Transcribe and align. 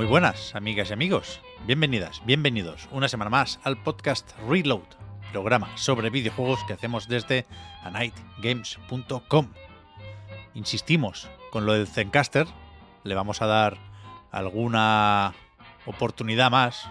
Muy 0.00 0.06
buenas, 0.06 0.54
amigas 0.54 0.88
y 0.88 0.94
amigos. 0.94 1.42
Bienvenidas, 1.66 2.22
bienvenidos 2.24 2.88
una 2.90 3.06
semana 3.06 3.28
más 3.28 3.60
al 3.64 3.76
podcast 3.76 4.30
Reload, 4.48 4.86
programa 5.30 5.68
sobre 5.76 6.08
videojuegos 6.08 6.64
que 6.64 6.72
hacemos 6.72 7.06
desde 7.06 7.44
anightgames.com. 7.82 9.48
Insistimos 10.54 11.28
con 11.50 11.66
lo 11.66 11.74
del 11.74 11.86
Zencaster, 11.86 12.46
le 13.04 13.14
vamos 13.14 13.42
a 13.42 13.46
dar 13.46 13.76
alguna 14.32 15.34
oportunidad 15.84 16.50
más, 16.50 16.88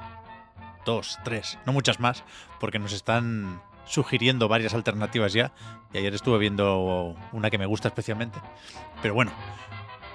dos, 0.86 1.18
tres, 1.24 1.58
no 1.66 1.74
muchas 1.74 2.00
más, 2.00 2.24
porque 2.60 2.78
nos 2.78 2.94
están 2.94 3.60
sugiriendo 3.86 4.48
varias 4.48 4.76
alternativas 4.76 5.34
ya, 5.34 5.52
y 5.94 5.98
ayer 5.98 6.14
estuve 6.14 6.38
viendo 6.38 7.16
una 7.32 7.50
que 7.50 7.58
me 7.58 7.66
gusta 7.66 7.88
especialmente. 7.88 8.38
Pero 9.02 9.16
bueno, 9.16 9.32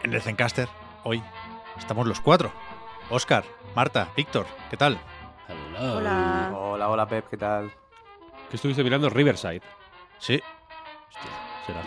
en 0.05 0.15
el 0.15 0.23
Zencaster, 0.23 0.69
hoy 1.03 1.25
estamos 1.77 2.07
los 2.07 2.21
cuatro. 2.21 2.53
Oscar, 3.11 3.45
Marta, 3.75 4.09
Víctor, 4.17 4.47
¿qué 4.71 4.77
tal? 4.77 4.99
Hola. 5.79 6.53
Hola, 6.55 6.89
hola 6.89 7.07
Pep, 7.09 7.27
¿qué 7.29 7.37
tal? 7.37 7.71
Que 8.51 8.57
estuviste 8.57 8.83
mirando 8.83 9.11
Riverside. 9.11 9.61
Sí. 10.19 10.41
Hostia, 11.09 11.31
serás 11.67 11.87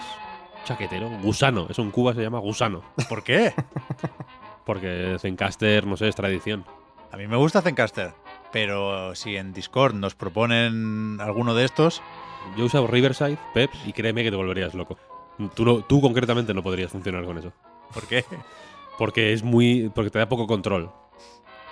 chaquetero. 0.66 1.10
Gusano. 1.22 1.68
Eso 1.70 1.82
en 1.82 1.92
Cuba 1.92 2.14
se 2.14 2.22
llama 2.22 2.40
gusano. 2.40 2.84
¿Por 3.10 3.24
qué? 3.24 3.54
Porque 4.66 5.16
Zencaster, 5.20 5.88
no 5.88 5.96
sé, 5.98 6.10
es 6.10 6.16
tradición. 6.16 6.66
A 7.12 7.18
mí 7.18 7.26
me 7.26 7.38
gusta 7.38 7.62
Zencaster, 7.62 8.14
pero 8.52 9.16
si 9.16 9.38
en 9.38 9.54
Discord 9.54 9.96
nos 9.96 10.14
proponen 10.16 11.20
alguno 11.22 11.54
de 11.56 11.64
estos, 11.64 12.02
Yo 12.58 12.64
he 12.64 12.68
usado 12.68 12.86
Riverside, 12.88 13.38
Pep, 13.54 13.72
y 13.86 13.94
créeme 13.94 14.24
que 14.24 14.30
te 14.30 14.36
volverías 14.36 14.74
loco. 14.74 14.98
Tú, 15.56 15.64
no- 15.66 15.82
tú 15.84 16.02
concretamente 16.02 16.54
no 16.54 16.62
podrías 16.64 16.92
funcionar 16.92 17.24
con 17.26 17.38
eso. 17.38 17.54
¿por 17.94 18.06
qué? 18.08 18.26
Porque 18.98 19.32
es 19.32 19.44
muy. 19.44 19.90
porque 19.96 20.10
te 20.10 20.20
da 20.20 20.28
poco 20.28 20.48
control. 20.48 20.92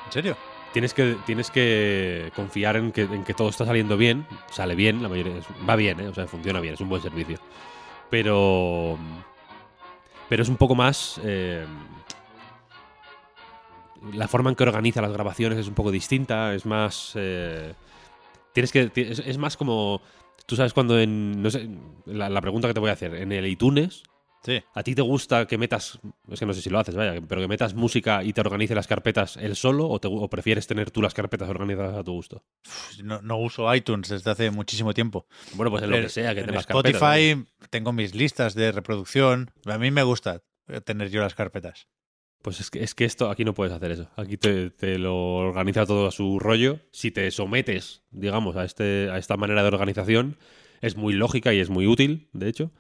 ¿En 0.06 0.12
serio? 0.12 0.38
Tienes 0.74 0.94
que, 0.94 1.16
tienes 1.26 1.52
que 1.52 2.32
confiar 2.36 2.76
en 2.76 2.92
que, 2.92 3.04
en 3.04 3.24
que 3.24 3.34
todo 3.34 3.50
está 3.50 3.66
saliendo 3.66 3.96
bien. 3.96 4.28
Sale 4.52 4.76
bien, 4.76 5.02
la 5.02 5.08
mayoría. 5.08 5.36
va 5.68 5.76
bien, 5.76 6.00
¿eh? 6.02 6.08
O 6.10 6.14
sea, 6.14 6.28
funciona 6.28 6.60
bien, 6.60 6.74
es 6.74 6.82
un 6.82 6.90
buen 6.90 7.02
servicio. 7.02 7.40
Pero. 8.10 8.98
Pero 10.28 10.44
es 10.44 10.50
un 10.50 10.58
poco 10.58 10.76
más. 10.76 11.20
eh, 11.24 11.66
la 14.14 14.28
forma 14.28 14.50
en 14.50 14.56
que 14.56 14.64
organiza 14.64 15.02
las 15.02 15.12
grabaciones 15.14 15.58
es 15.60 15.68
un 15.68 15.76
poco 15.76 15.92
distinta. 15.92 16.54
Es 16.54 16.66
más. 16.66 17.14
eh, 17.16 17.74
tienes 18.54 18.72
que. 18.72 18.92
Es, 18.94 19.38
más 19.38 19.56
como. 19.56 20.02
Tú 20.46 20.56
sabes 20.58 20.74
cuando 20.74 21.00
en. 21.00 21.42
No 21.42 21.50
sé. 21.50 21.70
La 22.06 22.42
pregunta 22.42 22.68
que 22.68 22.74
te 22.74 22.80
voy 22.82 22.90
a 22.90 22.94
hacer. 22.94 23.16
En 23.16 23.32
el 23.32 23.48
iTunes. 23.48 24.04
Sí. 24.46 24.62
¿A 24.76 24.84
ti 24.84 24.94
te 24.94 25.02
gusta 25.02 25.48
que 25.48 25.58
metas, 25.58 26.00
es 26.30 26.40
que 26.40 26.46
no 26.46 26.54
sé 26.54 26.62
si 26.62 26.70
lo 26.70 26.78
haces, 26.80 26.94
vaya, 26.96 27.20
pero 27.28 27.42
que 27.42 27.48
metas 27.48 27.74
música 27.74 28.24
y 28.24 28.32
te 28.32 28.42
organice 28.42 28.76
las 28.76 28.86
carpetas 28.88 29.38
él 29.38 29.56
solo 29.56 29.90
o, 29.90 30.00
te- 30.00 30.08
o 30.08 30.30
prefieres 30.30 30.68
tener 30.68 30.92
tú 30.92 31.02
las 31.02 31.14
carpetas 31.16 31.50
organizadas 31.50 31.96
a 31.96 32.04
tu 32.04 32.12
gusto? 32.14 32.44
No, 33.04 33.22
no 33.22 33.38
uso 33.38 33.74
iTunes 33.74 34.08
desde 34.10 34.30
hace 34.32 34.52
muchísimo 34.52 34.94
tiempo. 34.94 35.26
Bueno, 35.56 35.72
pues 35.72 35.84
en 35.84 35.90
lo 35.90 35.96
En- 35.98 36.04
que 36.04 36.10
sea 36.10 36.34
que 36.36 36.42
en 36.42 36.46
tengas 36.48 36.68
carpetas. 36.68 37.02
Spotify 37.02 37.36
¿no? 37.36 37.68
tengo 37.72 37.92
mis 37.92 38.14
listas 38.14 38.54
de 38.54 38.72
reproducción. 38.72 39.50
A 39.66 39.78
mí 39.78 39.90
me 39.90 40.04
gusta 40.04 40.44
tener 40.84 41.10
yo 41.10 41.22
las 41.22 41.34
carpetas. 41.36 41.88
Pues 42.42 42.60
es 42.60 42.70
que, 42.70 42.84
es 42.84 42.94
que 42.94 43.06
esto, 43.06 43.32
aquí 43.32 43.44
no 43.44 43.56
puedes 43.56 43.74
hacer 43.74 43.90
eso. 43.90 44.08
Aquí 44.18 44.38
te, 44.38 44.70
te 44.70 45.00
lo 45.00 45.16
organiza 45.38 45.88
todo 45.88 46.06
a 46.08 46.12
su 46.12 46.38
rollo. 46.38 46.80
Si 46.92 47.10
te 47.10 47.32
sometes, 47.32 48.04
digamos, 48.12 48.56
a, 48.56 48.64
este, 48.66 49.10
a 49.12 49.18
esta 49.18 49.36
manera 49.38 49.64
de 49.64 49.70
organización, 49.70 50.38
es 50.82 50.96
muy 50.96 51.14
lógica 51.14 51.54
y 51.56 51.60
es 51.60 51.72
muy 51.72 51.88
útil, 51.88 52.30
de 52.34 52.48
hecho. 52.48 52.72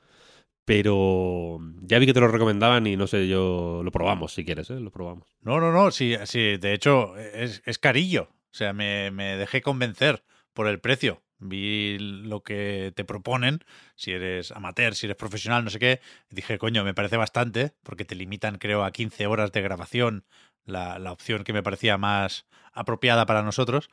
Pero 0.65 1.59
ya 1.81 1.99
vi 1.99 2.07
que 2.07 2.13
te 2.13 2.19
lo 2.19 2.27
recomendaban 2.27 2.87
y 2.87 2.97
no 2.97 3.05
sé, 3.05 3.27
yo 3.27 3.81
lo 3.83 3.91
probamos 3.91 4.33
si 4.33 4.43
quieres, 4.43 4.69
¿eh? 4.71 4.79
Lo 4.79 4.91
probamos. 4.91 5.37
No, 5.41 5.59
no, 5.59 5.71
no, 5.71 5.91
sí, 5.91 6.15
sí 6.25 6.57
de 6.57 6.73
hecho 6.73 7.15
es, 7.17 7.61
es 7.65 7.77
carillo. 7.77 8.29
O 8.51 8.57
sea, 8.57 8.73
me, 8.73 9.11
me 9.11 9.37
dejé 9.37 9.61
convencer 9.61 10.23
por 10.53 10.67
el 10.67 10.79
precio. 10.79 11.21
Vi 11.37 11.97
lo 11.99 12.41
que 12.41 12.93
te 12.95 13.03
proponen, 13.03 13.59
si 13.95 14.11
eres 14.13 14.51
amateur, 14.51 14.95
si 14.95 15.05
eres 15.05 15.17
profesional, 15.17 15.63
no 15.63 15.69
sé 15.69 15.79
qué. 15.79 15.99
dije, 16.29 16.57
coño, 16.57 16.83
me 16.83 16.93
parece 16.93 17.17
bastante, 17.17 17.73
porque 17.83 18.05
te 18.05 18.15
limitan, 18.15 18.57
creo, 18.57 18.83
a 18.83 18.91
15 18.91 19.27
horas 19.27 19.51
de 19.51 19.61
grabación, 19.61 20.25
la, 20.63 20.97
la 20.97 21.11
opción 21.11 21.43
que 21.43 21.53
me 21.53 21.61
parecía 21.61 21.97
más 21.97 22.47
apropiada 22.71 23.25
para 23.25 23.43
nosotros. 23.43 23.89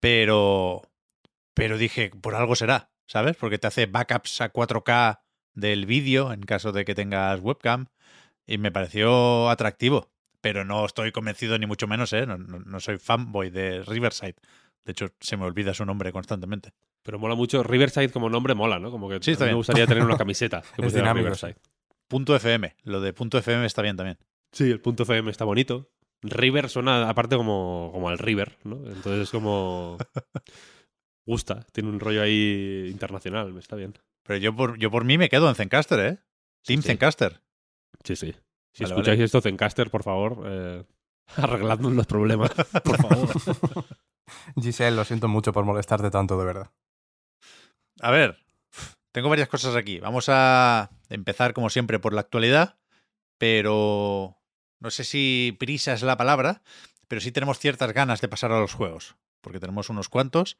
Pero, 0.00 0.82
pero 1.54 1.78
dije, 1.78 2.10
por 2.10 2.34
algo 2.34 2.56
será, 2.56 2.90
¿sabes? 3.06 3.36
Porque 3.36 3.58
te 3.58 3.66
hace 3.66 3.86
backups 3.86 4.40
a 4.40 4.52
4K 4.52 5.20
del 5.56 5.86
vídeo 5.86 6.32
en 6.32 6.42
caso 6.42 6.70
de 6.70 6.84
que 6.84 6.94
tengas 6.94 7.40
webcam. 7.40 7.86
Y 8.46 8.58
me 8.58 8.70
pareció 8.70 9.50
atractivo 9.50 10.08
pero 10.42 10.64
no 10.64 10.86
estoy 10.86 11.10
convencido 11.10 11.58
ni 11.58 11.66
mucho 11.66 11.88
menos, 11.88 12.12
¿eh? 12.12 12.24
No, 12.24 12.38
no- 12.38 12.60
no 12.60 12.78
soy 12.78 12.98
fanboy 12.98 13.50
de 13.50 13.82
Riverside. 13.82 14.36
De 14.84 14.92
hecho, 14.92 15.08
se 15.18 15.36
me 15.36 15.44
olvida 15.44 15.74
su 15.74 15.84
nombre 15.84 16.12
constantemente. 16.12 16.70
Pero 17.02 17.18
mola 17.18 17.34
mucho. 17.34 17.64
Riverside 17.64 18.10
como 18.12 18.30
nombre 18.30 18.54
mola, 18.54 18.78
¿no? 18.78 18.92
Como 18.92 19.08
que 19.08 19.18
Sí, 19.20 19.32
está 19.32 19.42
a 19.42 19.46
mí 19.48 19.52
me 19.54 19.56
gustaría 19.56 19.88
tener 19.88 20.04
una 20.04 20.16
camiseta 20.18 20.62
que 20.76 20.86
Es 20.86 20.92
dinámico, 20.94 21.24
Riverside. 21.24 21.56
Punto 22.06 22.36
FM. 22.36 22.76
Lo 22.84 23.00
de 23.00 23.12
punto 23.12 23.38
FM 23.38 23.66
está 23.66 23.82
bien 23.82 23.96
también. 23.96 24.18
Sí, 24.52 24.70
el 24.70 24.80
punto 24.80 25.02
FM 25.02 25.32
está 25.32 25.44
bonito. 25.44 25.90
River 26.22 26.68
suena 26.68 27.08
aparte 27.08 27.34
como, 27.36 27.90
como 27.92 28.08
al 28.08 28.18
River, 28.18 28.56
¿no? 28.62 28.76
Entonces 28.86 29.22
es 29.22 29.30
como... 29.30 29.98
Gusta, 31.26 31.66
tiene 31.72 31.88
un 31.88 31.98
rollo 31.98 32.22
ahí 32.22 32.86
internacional, 32.88 33.56
está 33.58 33.74
bien. 33.74 33.94
Pero 34.26 34.38
yo 34.38 34.54
por, 34.54 34.78
yo 34.78 34.90
por 34.90 35.04
mí 35.04 35.18
me 35.18 35.28
quedo 35.28 35.48
en 35.48 35.54
Zencaster, 35.54 36.00
¿eh? 36.00 36.18
Team 36.64 36.82
sí. 36.82 36.88
Zencaster. 36.88 37.40
Sí, 38.04 38.16
sí. 38.16 38.34
Si 38.72 38.82
Vale, 38.82 38.94
escucháis 38.94 39.18
vale. 39.18 39.24
esto, 39.24 39.40
Zencaster, 39.40 39.90
por 39.90 40.02
favor, 40.02 40.42
eh, 40.46 40.84
arregladnos 41.36 41.92
los 41.92 42.06
problemas, 42.06 42.50
por 42.84 42.96
favor. 42.96 43.28
Giselle, 44.60 44.96
lo 44.96 45.04
siento 45.04 45.28
mucho 45.28 45.52
por 45.52 45.64
molestarte 45.64 46.10
tanto, 46.10 46.38
de 46.38 46.44
verdad. 46.44 46.70
A 48.00 48.10
ver, 48.10 48.38
tengo 49.12 49.28
varias 49.28 49.48
cosas 49.48 49.76
aquí. 49.76 50.00
Vamos 50.00 50.26
a 50.28 50.90
empezar, 51.08 51.54
como 51.54 51.70
siempre, 51.70 51.98
por 51.98 52.12
la 52.12 52.20
actualidad, 52.20 52.78
pero 53.38 54.36
no 54.80 54.90
sé 54.90 55.04
si 55.04 55.56
prisa 55.58 55.94
es 55.94 56.02
la 56.02 56.16
palabra, 56.16 56.62
pero 57.08 57.20
sí 57.20 57.32
tenemos 57.32 57.58
ciertas 57.58 57.92
ganas 57.92 58.20
de 58.20 58.28
pasar 58.28 58.52
a 58.52 58.60
los 58.60 58.74
juegos, 58.74 59.16
porque 59.40 59.60
tenemos 59.60 59.88
unos 59.88 60.08
cuantos, 60.08 60.58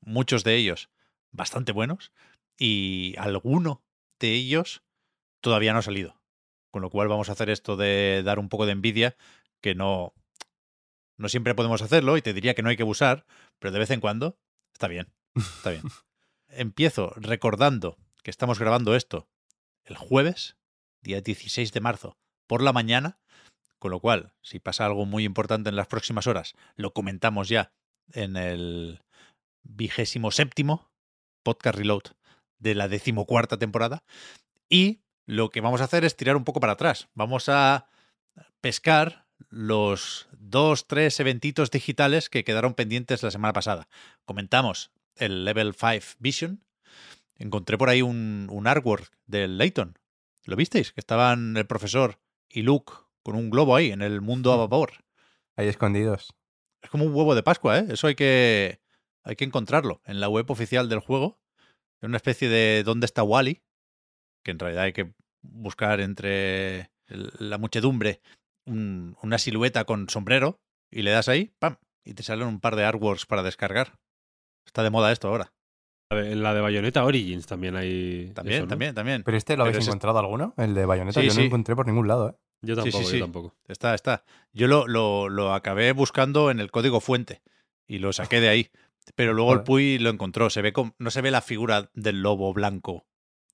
muchos 0.00 0.44
de 0.44 0.54
ellos 0.54 0.88
bastante 1.32 1.72
buenos, 1.72 2.12
y 2.58 3.14
alguno 3.16 3.82
de 4.18 4.34
ellos 4.34 4.82
todavía 5.40 5.72
no 5.72 5.78
ha 5.78 5.82
salido. 5.82 6.20
Con 6.70 6.82
lo 6.82 6.90
cual 6.90 7.08
vamos 7.08 7.28
a 7.28 7.32
hacer 7.32 7.48
esto 7.48 7.76
de 7.76 8.22
dar 8.24 8.38
un 8.38 8.48
poco 8.48 8.66
de 8.66 8.72
envidia, 8.72 9.16
que 9.62 9.74
no, 9.74 10.12
no 11.16 11.28
siempre 11.28 11.54
podemos 11.54 11.80
hacerlo, 11.80 12.16
y 12.16 12.22
te 12.22 12.34
diría 12.34 12.54
que 12.54 12.62
no 12.62 12.68
hay 12.68 12.76
que 12.76 12.82
abusar, 12.82 13.24
pero 13.58 13.72
de 13.72 13.78
vez 13.78 13.90
en 13.90 14.00
cuando 14.00 14.38
está 14.72 14.88
bien, 14.88 15.12
está 15.34 15.70
bien. 15.70 15.82
Empiezo 16.48 17.12
recordando 17.16 17.96
que 18.22 18.30
estamos 18.30 18.58
grabando 18.58 18.94
esto 18.94 19.28
el 19.84 19.96
jueves, 19.96 20.58
día 21.00 21.20
16 21.20 21.72
de 21.72 21.80
marzo, 21.80 22.18
por 22.46 22.62
la 22.62 22.72
mañana, 22.72 23.18
con 23.78 23.90
lo 23.90 24.00
cual, 24.00 24.34
si 24.42 24.58
pasa 24.58 24.84
algo 24.84 25.06
muy 25.06 25.24
importante 25.24 25.70
en 25.70 25.76
las 25.76 25.86
próximas 25.86 26.26
horas, 26.26 26.54
lo 26.76 26.92
comentamos 26.92 27.48
ya 27.48 27.72
en 28.12 28.36
el 28.36 29.02
vigésimo 29.62 30.30
séptimo 30.30 30.90
podcast 31.42 31.78
reload 31.78 32.17
de 32.58 32.74
la 32.74 32.88
decimocuarta 32.88 33.58
temporada. 33.58 34.04
Y 34.68 35.00
lo 35.26 35.50
que 35.50 35.60
vamos 35.60 35.80
a 35.80 35.84
hacer 35.84 36.04
es 36.04 36.16
tirar 36.16 36.36
un 36.36 36.44
poco 36.44 36.60
para 36.60 36.74
atrás. 36.74 37.08
Vamos 37.14 37.48
a 37.48 37.86
pescar 38.60 39.26
los 39.48 40.28
dos, 40.32 40.86
tres 40.86 41.20
eventitos 41.20 41.70
digitales 41.70 42.28
que 42.28 42.44
quedaron 42.44 42.74
pendientes 42.74 43.22
la 43.22 43.30
semana 43.30 43.52
pasada. 43.52 43.88
Comentamos 44.24 44.90
el 45.16 45.44
Level 45.44 45.74
5 45.74 46.16
Vision. 46.18 46.64
Encontré 47.36 47.78
por 47.78 47.88
ahí 47.88 48.02
un, 48.02 48.48
un 48.50 48.66
artwork 48.66 49.12
del 49.26 49.58
Layton. 49.58 49.98
¿Lo 50.44 50.56
visteis? 50.56 50.92
Que 50.92 51.00
estaban 51.00 51.56
el 51.56 51.66
profesor 51.66 52.18
y 52.48 52.62
Luke 52.62 52.92
con 53.22 53.36
un 53.36 53.50
globo 53.50 53.76
ahí 53.76 53.90
en 53.90 54.02
el 54.02 54.20
mundo 54.20 54.52
a 54.52 54.56
vapor. 54.56 55.04
Ahí 55.56 55.68
escondidos. 55.68 56.34
Es 56.80 56.90
como 56.90 57.04
un 57.04 57.14
huevo 57.14 57.34
de 57.34 57.42
Pascua, 57.42 57.78
¿eh? 57.78 57.86
Eso 57.90 58.06
hay 58.06 58.14
que, 58.14 58.80
hay 59.22 59.36
que 59.36 59.44
encontrarlo 59.44 60.00
en 60.06 60.20
la 60.20 60.28
web 60.28 60.50
oficial 60.50 60.88
del 60.88 61.00
juego. 61.00 61.38
Es 62.00 62.06
una 62.08 62.16
especie 62.16 62.48
de 62.48 62.82
¿Dónde 62.84 63.06
está 63.06 63.22
Wally? 63.22 63.60
Que 64.44 64.52
en 64.52 64.58
realidad 64.58 64.84
hay 64.84 64.92
que 64.92 65.12
buscar 65.42 66.00
entre 66.00 66.90
el- 67.06 67.32
la 67.38 67.58
muchedumbre 67.58 68.20
un- 68.66 69.16
una 69.22 69.38
silueta 69.38 69.84
con 69.84 70.08
sombrero 70.08 70.60
y 70.90 71.02
le 71.02 71.10
das 71.10 71.28
ahí, 71.28 71.52
¡pam! 71.58 71.76
Y 72.04 72.14
te 72.14 72.22
salen 72.22 72.46
un 72.48 72.60
par 72.60 72.76
de 72.76 72.84
artworks 72.84 73.26
para 73.26 73.42
descargar. 73.42 73.98
Está 74.66 74.82
de 74.82 74.90
moda 74.90 75.12
esto 75.12 75.28
ahora. 75.28 75.52
En 76.10 76.42
la 76.42 76.54
de 76.54 76.60
Bayonetta 76.62 77.04
Origins 77.04 77.46
también 77.46 77.76
hay. 77.76 78.32
También, 78.34 78.56
eso, 78.56 78.64
¿no? 78.64 78.68
también, 78.70 78.94
también. 78.94 79.22
¿Pero 79.24 79.36
este 79.36 79.56
lo 79.56 79.64
habéis 79.64 79.76
Pero 79.78 79.86
encontrado 79.86 80.18
alguno? 80.18 80.54
¿El 80.56 80.74
de 80.74 80.86
Bayonetta? 80.86 81.20
Sí, 81.20 81.26
Yo 81.26 81.34
no 81.34 81.40
lo 81.40 81.46
encontré 81.46 81.76
por 81.76 81.86
ningún 81.86 82.08
lado, 82.08 82.30
¿eh? 82.30 82.34
Yo 82.62 82.74
Sí, 82.76 82.82
sí, 82.82 82.90
tampoco, 82.92 83.10
sí. 83.10 83.18
yo 83.18 83.24
tampoco. 83.24 83.54
Está, 83.68 83.94
está. 83.94 84.24
Yo 84.52 84.66
lo, 84.68 84.86
lo, 84.86 85.28
lo 85.28 85.52
acabé 85.52 85.92
buscando 85.92 86.50
en 86.50 86.60
el 86.60 86.70
código 86.70 87.00
fuente 87.00 87.42
y 87.86 87.98
lo 87.98 88.12
saqué 88.12 88.40
de 88.40 88.48
ahí. 88.48 88.70
Pero 89.14 89.34
luego 89.34 89.52
el. 89.54 89.62
Puy 89.62 89.98
lo 89.98 90.10
encontró. 90.10 90.50
Se 90.50 90.62
ve 90.62 90.72
como, 90.72 90.94
no 90.98 91.10
se 91.10 91.20
ve 91.20 91.30
la 91.30 91.42
figura 91.42 91.90
del 91.94 92.22
lobo 92.22 92.52
blanco 92.52 93.06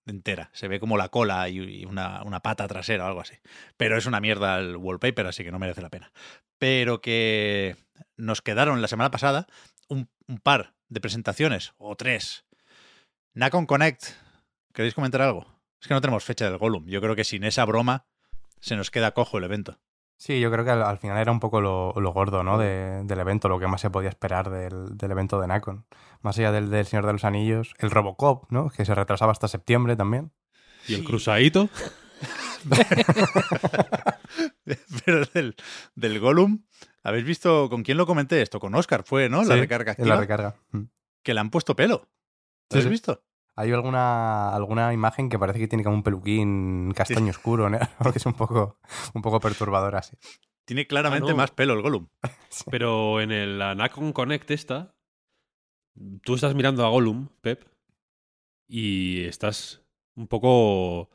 entera. 0.07 0.51
Se 0.53 0.69
ve 0.69 0.81
como 0.81 0.97
la 0.97 1.09
cola 1.09 1.49
y, 1.49 1.59
y 1.59 1.85
una, 1.85 2.23
una 2.25 2.41
pata 2.41 2.69
trasera 2.69 3.05
o 3.05 3.09
algo 3.09 3.21
así. 3.21 3.37
Pero 3.77 3.97
es 3.97 4.07
una 4.07 4.21
mierda 4.21 4.59
el 4.59 4.77
wallpaper, 4.77 5.27
así 5.27 5.45
que 5.45 5.53
no 5.53 5.59
merece 5.59 5.83
la 5.83 5.91
pena. 5.91 6.13
Pero 6.59 7.01
que 7.01 7.77
nos 8.17 8.43
quedaron 8.43 8.83
la 8.83 8.89
semana 8.89 9.11
pasada 9.11 9.47
un, 9.89 10.09
un 10.27 10.39
par 10.39 10.75
de 10.89 11.01
presentaciones, 11.01 11.73
o 11.79 11.97
tres. 11.97 12.45
Nacon 13.33 13.67
Connect. 13.67 14.05
¿Queréis 14.73 14.95
comentar 14.95 15.23
algo? 15.23 15.47
Es 15.81 15.89
que 15.89 15.95
no 15.95 16.01
tenemos 16.01 16.25
fecha 16.25 16.47
del 16.47 16.59
Gollum. 16.59 16.87
Yo 16.87 17.01
creo 17.01 17.17
que 17.17 17.25
sin 17.25 17.45
esa 17.45 17.65
broma 17.65 18.07
se 18.61 18.77
nos 18.77 18.91
queda 18.91 19.13
cojo 19.13 19.39
el 19.39 19.45
evento. 19.45 19.81
Sí, 20.17 20.41
yo 20.41 20.51
creo 20.51 20.65
que 20.65 20.71
al, 20.71 20.83
al 20.83 20.99
final 20.99 21.19
era 21.19 21.31
un 21.33 21.41
poco 21.41 21.61
lo, 21.61 21.93
lo 22.01 22.13
gordo, 22.13 22.43
¿no? 22.45 22.57
De- 22.57 23.03
del 23.05 23.19
evento, 23.21 23.49
lo 23.49 23.59
que 23.59 23.67
más 23.67 23.81
se 23.81 23.91
podía 23.91 24.09
esperar 24.09 24.49
del, 24.49 24.97
del 24.97 25.11
evento 25.11 25.41
de 25.41 25.47
Nacon. 25.49 25.85
Más 26.23 26.39
allá 26.39 26.53
del, 26.53 26.71
del 26.71 26.87
Señor 26.87 27.05
de 27.07 27.13
los 27.13 27.25
Anillos, 27.25 27.75
el 27.79 27.91
Robocop, 27.91 28.51
¿no? 28.51 28.71
Que 28.71 28.85
se 28.85 28.95
retrasaba 28.95 29.33
hasta 29.33 29.49
septiembre 29.49 29.97
también. 29.97 30.33
¿Y 30.89 30.95
el 30.95 31.05
cruzadito? 31.05 31.69
Pero 35.05 35.25
del, 35.35 35.55
del 35.95 36.21
Gollum, 36.21 36.63
¿habéis 37.03 37.25
visto 37.25 37.69
con 37.69 37.83
quién 37.83 37.97
lo 37.99 38.07
comenté 38.07 38.41
esto? 38.43 38.61
Con 38.61 38.75
Oscar 38.75 39.03
fue, 39.05 39.29
¿no? 39.29 39.45
La 39.45 39.55
Sí, 39.55 39.61
recarga 39.61 39.95
en 39.99 40.09
la 40.09 40.15
activa. 40.15 40.21
recarga. 40.21 40.57
Mm. 40.73 40.85
Que 41.23 41.35
le 41.35 41.41
han 41.41 41.51
puesto 41.51 41.77
pelo. 41.77 41.97
¿Lo 41.97 42.07
Sí, 42.71 42.79
habéis 42.79 42.85
sí. 42.85 42.91
visto? 42.91 43.23
Hay 43.57 43.71
alguna, 43.73 44.55
alguna 44.55 44.93
imagen 44.93 45.29
que 45.29 45.39
parece 45.39 45.61
que 45.61 45.69
tiene 45.69 45.85
como 45.85 45.97
un 45.97 46.03
peluquín 46.03 46.93
castaño 46.93 47.31
oscuro, 47.31 47.71
¿no? 47.71 47.79
que 48.13 48.19
es 48.19 48.27
un 48.27 48.35
poco, 48.35 48.79
un 49.15 49.23
poco 49.23 49.39
perturbador 49.41 49.95
así. 49.97 50.17
Tiene 50.65 50.87
claramente 50.87 51.29
Ah, 51.29 51.33
no. 51.33 51.37
más 51.37 51.51
pelo 51.53 51.75
el 51.75 51.83
Gollum. 51.83 52.09
Pero 52.71 53.21
en 53.21 53.31
el 53.31 53.59
la 53.59 53.75
Nacon 53.75 54.13
Connect 54.13 54.51
esta, 54.51 54.95
tú 56.23 56.35
estás 56.35 56.55
mirando 56.55 56.85
a 56.85 56.89
Gollum, 56.89 57.29
Pep, 57.43 57.65
y 58.67 59.25
estás 59.25 59.83
un 60.17 60.27
poco 60.27 61.11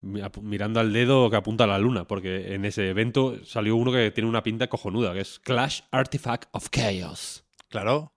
mirando 0.00 0.80
al 0.80 0.92
dedo 0.92 1.28
que 1.28 1.36
apunta 1.36 1.64
a 1.64 1.66
la 1.66 1.78
luna, 1.78 2.06
porque 2.06 2.54
en 2.54 2.64
ese 2.64 2.88
evento 2.88 3.44
salió 3.44 3.76
uno 3.76 3.92
que 3.92 4.10
tiene 4.12 4.28
una 4.30 4.42
pinta 4.42 4.68
cojonuda, 4.68 5.12
que 5.12 5.20
es 5.20 5.38
Clash 5.40 5.82
Artifact 5.90 6.48
of 6.52 6.68
Chaos. 6.70 7.44
Claro. 7.68 8.12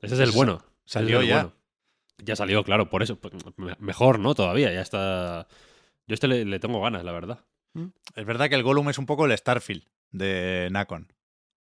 Ese 0.00 0.14
es 0.14 0.20
el 0.20 0.30
bueno. 0.32 0.62
es 0.84 0.92
salió 0.92 1.20
el 1.20 1.28
ya. 1.28 1.34
bueno. 1.42 1.52
Ya 2.24 2.36
salió, 2.36 2.62
claro, 2.64 2.90
por 2.90 3.02
eso. 3.02 3.18
pues, 3.18 3.32
me- 3.56 3.76
Mejor, 3.78 4.18
¿no? 4.18 4.34
Todavía, 4.34 4.72
ya 4.72 4.80
está. 4.82 5.46
Yo 6.06 6.14
este 6.14 6.28
le, 6.28 6.44
le 6.44 6.58
tengo 6.60 6.80
ganas, 6.80 7.04
la 7.04 7.12
verdad. 7.12 7.44
Es 8.16 8.24
verdad 8.26 8.48
que 8.48 8.56
el 8.56 8.62
Gollum 8.64 8.88
es 8.90 8.98
un 8.98 9.06
poco 9.06 9.26
el 9.26 9.36
Starfield 9.38 9.84
de 10.10 10.68
Nacon. 10.72 11.12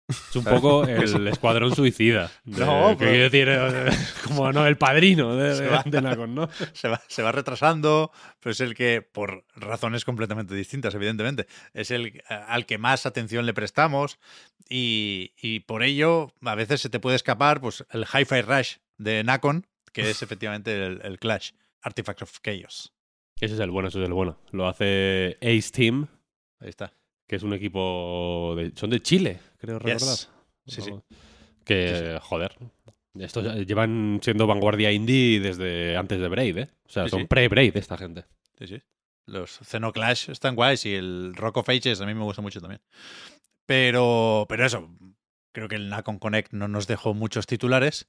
Es 0.08 0.36
un 0.36 0.44
poco 0.44 0.84
el 0.86 1.26
escuadrón 1.28 1.74
suicida. 1.74 2.30
de- 2.44 2.64
No, 2.64 2.90
que 2.90 2.96
pero- 3.06 3.10
quiero 3.10 3.24
decir, 3.24 3.48
eh, 3.50 3.90
como 4.24 4.52
no, 4.52 4.64
el 4.66 4.76
padrino 4.78 5.34
de, 5.34 5.56
Se 5.56 5.62
de, 5.64 5.68
va. 5.68 5.82
de 5.84 6.00
Nacon, 6.00 6.32
¿no? 6.32 6.48
Se 6.74 6.86
va, 6.88 7.02
se 7.08 7.24
va 7.24 7.32
retrasando, 7.32 8.12
pero 8.38 8.52
es 8.52 8.60
el 8.60 8.76
que, 8.76 9.02
por 9.02 9.44
razones 9.56 10.04
completamente 10.04 10.54
distintas, 10.54 10.94
evidentemente, 10.94 11.48
es 11.74 11.90
el 11.90 12.22
a- 12.28 12.44
al 12.54 12.66
que 12.66 12.78
más 12.78 13.04
atención 13.04 13.44
le 13.46 13.52
prestamos 13.54 14.20
y, 14.68 15.32
y 15.42 15.60
por 15.60 15.82
ello 15.82 16.32
a 16.42 16.54
veces 16.54 16.80
se 16.80 16.88
te 16.88 17.00
puede 17.00 17.16
escapar 17.16 17.60
pues, 17.60 17.84
el 17.90 18.04
Hi-Fi 18.04 18.42
Rush 18.42 18.76
de 18.98 19.24
Nacon, 19.24 19.66
que 20.02 20.10
es 20.10 20.22
efectivamente 20.22 20.84
el, 20.86 21.00
el 21.02 21.18
Clash, 21.18 21.50
Artifact 21.82 22.22
of 22.22 22.38
Chaos. 22.40 22.92
Ese 23.40 23.54
es 23.54 23.60
el 23.60 23.70
bueno, 23.70 23.88
ese 23.88 24.00
es 24.00 24.06
el 24.06 24.12
bueno. 24.14 24.38
Lo 24.52 24.66
hace 24.66 25.36
Ace 25.42 25.70
Team, 25.72 26.06
Ahí 26.60 26.68
está. 26.70 26.92
que 27.26 27.36
es 27.36 27.42
un 27.42 27.52
equipo 27.52 28.54
de. 28.56 28.72
Son 28.76 28.90
de 28.90 29.00
Chile, 29.00 29.38
creo 29.58 29.78
recordar. 29.78 29.98
Yes. 30.00 30.30
Sí, 30.66 30.82
sí. 30.82 30.90
Que, 31.64 32.18
joder. 32.22 32.56
Estos 33.18 33.44
llevan 33.66 34.20
siendo 34.22 34.46
vanguardia 34.46 34.92
indie 34.92 35.40
desde 35.40 35.96
antes 35.96 36.20
de 36.20 36.28
Braid, 36.28 36.58
¿eh? 36.58 36.68
O 36.86 36.90
sea, 36.90 37.04
Sí, 37.04 37.10
son 37.10 37.20
sí. 37.20 37.26
pre-Braid 37.26 37.76
esta 37.76 37.96
gente. 37.96 38.24
Sí, 38.58 38.66
sí. 38.66 38.82
Los 39.26 39.58
Xenoclash 39.64 40.30
están 40.30 40.54
guays 40.54 40.84
y 40.86 40.94
el 40.94 41.34
Rock 41.34 41.56
of 41.58 41.68
Ages 41.68 42.00
a 42.00 42.06
mí 42.06 42.14
me 42.14 42.22
gusta 42.24 42.42
mucho 42.42 42.60
también. 42.60 42.80
Pero, 43.64 44.46
pero 44.48 44.64
eso, 44.66 44.88
creo 45.52 45.68
que 45.68 45.76
el 45.76 45.88
Nacon 45.88 46.18
Connect 46.18 46.52
no 46.52 46.68
nos 46.68 46.86
dejó 46.86 47.14
muchos 47.14 47.46
titulares. 47.46 48.08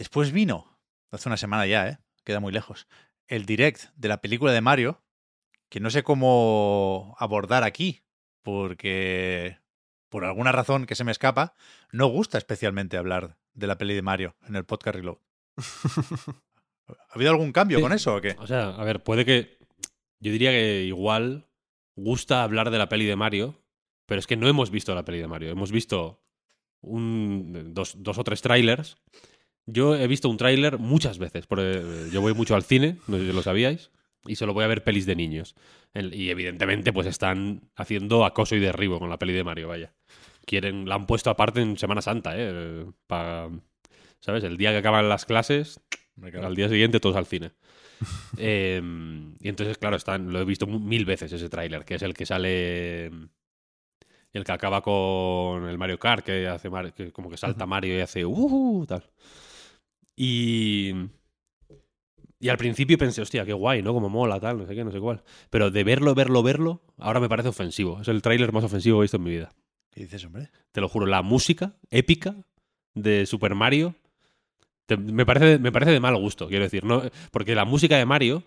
Después 0.00 0.32
vino, 0.32 0.78
hace 1.10 1.28
una 1.28 1.36
semana 1.36 1.66
ya, 1.66 1.86
¿eh? 1.86 1.98
queda 2.24 2.40
muy 2.40 2.54
lejos, 2.54 2.88
el 3.28 3.44
direct 3.44 3.90
de 3.96 4.08
la 4.08 4.22
película 4.22 4.50
de 4.50 4.62
Mario, 4.62 5.02
que 5.68 5.78
no 5.78 5.90
sé 5.90 6.02
cómo 6.02 7.14
abordar 7.18 7.64
aquí, 7.64 8.00
porque 8.40 9.58
por 10.08 10.24
alguna 10.24 10.52
razón 10.52 10.86
que 10.86 10.94
se 10.94 11.04
me 11.04 11.12
escapa, 11.12 11.52
no 11.92 12.06
gusta 12.06 12.38
especialmente 12.38 12.96
hablar 12.96 13.36
de 13.52 13.66
la 13.66 13.76
peli 13.76 13.92
de 13.92 14.00
Mario 14.00 14.36
en 14.48 14.56
el 14.56 14.64
podcast 14.64 14.96
Reload. 14.96 15.18
¿Ha 15.58 17.14
habido 17.14 17.30
algún 17.32 17.52
cambio 17.52 17.76
Sí. 17.76 17.82
con 17.82 17.92
eso 17.92 18.16
o 18.16 18.20
qué? 18.22 18.36
O 18.38 18.46
sea, 18.46 18.70
a 18.70 18.84
ver, 18.84 19.02
puede 19.02 19.26
que. 19.26 19.58
Yo 20.18 20.32
diría 20.32 20.50
que 20.50 20.84
igual 20.84 21.46
gusta 21.94 22.42
hablar 22.42 22.70
de 22.70 22.78
la 22.78 22.88
peli 22.88 23.04
de 23.04 23.16
Mario, 23.16 23.62
pero 24.06 24.18
es 24.18 24.26
que 24.26 24.38
no 24.38 24.48
hemos 24.48 24.70
visto 24.70 24.94
la 24.94 25.04
peli 25.04 25.18
de 25.18 25.28
Mario. 25.28 25.50
Hemos 25.50 25.70
visto 25.70 26.24
un, 26.80 27.74
dos, 27.74 28.02
dos 28.02 28.16
o 28.16 28.24
tres 28.24 28.40
trailers. 28.40 28.96
Yo 29.72 29.94
he 29.96 30.06
visto 30.06 30.28
un 30.28 30.36
tráiler 30.36 30.78
muchas 30.78 31.18
veces. 31.18 31.46
porque 31.46 31.82
yo 32.12 32.20
voy 32.20 32.34
mucho 32.34 32.54
al 32.54 32.62
cine, 32.62 32.96
no 33.08 33.18
sé 33.18 33.26
si 33.26 33.32
lo 33.32 33.42
sabíais, 33.42 33.90
y 34.26 34.36
solo 34.36 34.52
voy 34.54 34.64
a 34.64 34.68
ver 34.68 34.84
pelis 34.84 35.06
de 35.06 35.16
niños. 35.16 35.54
Y 35.94 36.30
evidentemente, 36.30 36.92
pues 36.92 37.06
están 37.06 37.62
haciendo 37.76 38.24
acoso 38.24 38.54
y 38.54 38.60
derribo 38.60 38.98
con 38.98 39.10
la 39.10 39.18
peli 39.18 39.32
de 39.32 39.44
Mario, 39.44 39.68
vaya. 39.68 39.92
Quieren, 40.46 40.88
la 40.88 40.94
han 40.96 41.06
puesto 41.06 41.30
aparte 41.30 41.60
en 41.60 41.76
Semana 41.78 42.02
Santa, 42.02 42.32
¿eh? 42.36 42.86
Pa- 43.06 43.50
¿Sabes? 44.20 44.44
El 44.44 44.56
día 44.56 44.70
que 44.72 44.78
acaban 44.78 45.08
las 45.08 45.24
clases, 45.24 45.80
al 46.46 46.54
día 46.54 46.68
siguiente 46.68 47.00
todos 47.00 47.16
al 47.16 47.26
cine. 47.26 47.52
Eh, 48.38 48.80
y 49.40 49.48
entonces, 49.48 49.76
claro, 49.76 49.96
están, 49.96 50.32
lo 50.32 50.40
he 50.40 50.44
visto 50.46 50.66
mil 50.66 51.04
veces 51.04 51.30
ese 51.32 51.48
tráiler, 51.50 51.84
que 51.84 51.96
es 51.96 52.02
el 52.02 52.14
que 52.14 52.24
sale. 52.24 53.06
El 54.32 54.44
que 54.44 54.52
acaba 54.52 54.80
con 54.80 55.68
el 55.68 55.76
Mario 55.76 55.98
Kart, 55.98 56.24
que 56.24 56.46
hace 56.48 56.70
Mar- 56.70 56.94
que 56.94 57.10
como 57.12 57.28
que 57.28 57.36
salta 57.36 57.66
Mario 57.66 57.98
y 57.98 58.00
hace 58.00 58.24
uh, 58.24 58.86
tal. 58.86 59.04
Y. 60.22 60.92
Y 62.38 62.48
al 62.48 62.58
principio 62.58 62.98
pensé, 62.98 63.20
hostia, 63.22 63.44
qué 63.46 63.52
guay, 63.54 63.82
¿no? 63.82 63.92
Como 63.94 64.08
mola, 64.08 64.38
tal, 64.40 64.58
no 64.58 64.66
sé 64.66 64.74
qué, 64.74 64.84
no 64.84 64.90
sé 64.92 64.98
cuál. 65.00 65.22
Pero 65.50 65.70
de 65.70 65.84
verlo, 65.84 66.14
verlo, 66.14 66.42
verlo, 66.42 66.82
ahora 66.98 67.20
me 67.20 67.28
parece 67.28 67.48
ofensivo. 67.48 68.00
Es 68.00 68.08
el 68.08 68.22
tráiler 68.22 68.52
más 68.52 68.64
ofensivo 68.64 68.96
que 68.98 69.00
he 69.00 69.04
visto 69.04 69.16
en 69.18 69.22
mi 69.24 69.30
vida. 69.30 69.52
¿Qué 69.90 70.02
dices, 70.02 70.24
hombre? 70.24 70.50
Te 70.72 70.80
lo 70.80 70.88
juro, 70.88 71.06
la 71.06 71.22
música 71.22 71.74
épica 71.90 72.34
de 72.94 73.26
Super 73.26 73.54
Mario 73.54 73.94
te- 74.86 74.96
me, 74.96 75.26
parece, 75.26 75.58
me 75.58 75.72
parece 75.72 75.92
de 75.92 76.00
mal 76.00 76.16
gusto, 76.16 76.48
quiero 76.48 76.64
decir. 76.64 76.84
No, 76.84 77.02
porque 77.30 77.54
la 77.54 77.64
música 77.64 77.96
de 77.98 78.06
Mario 78.06 78.42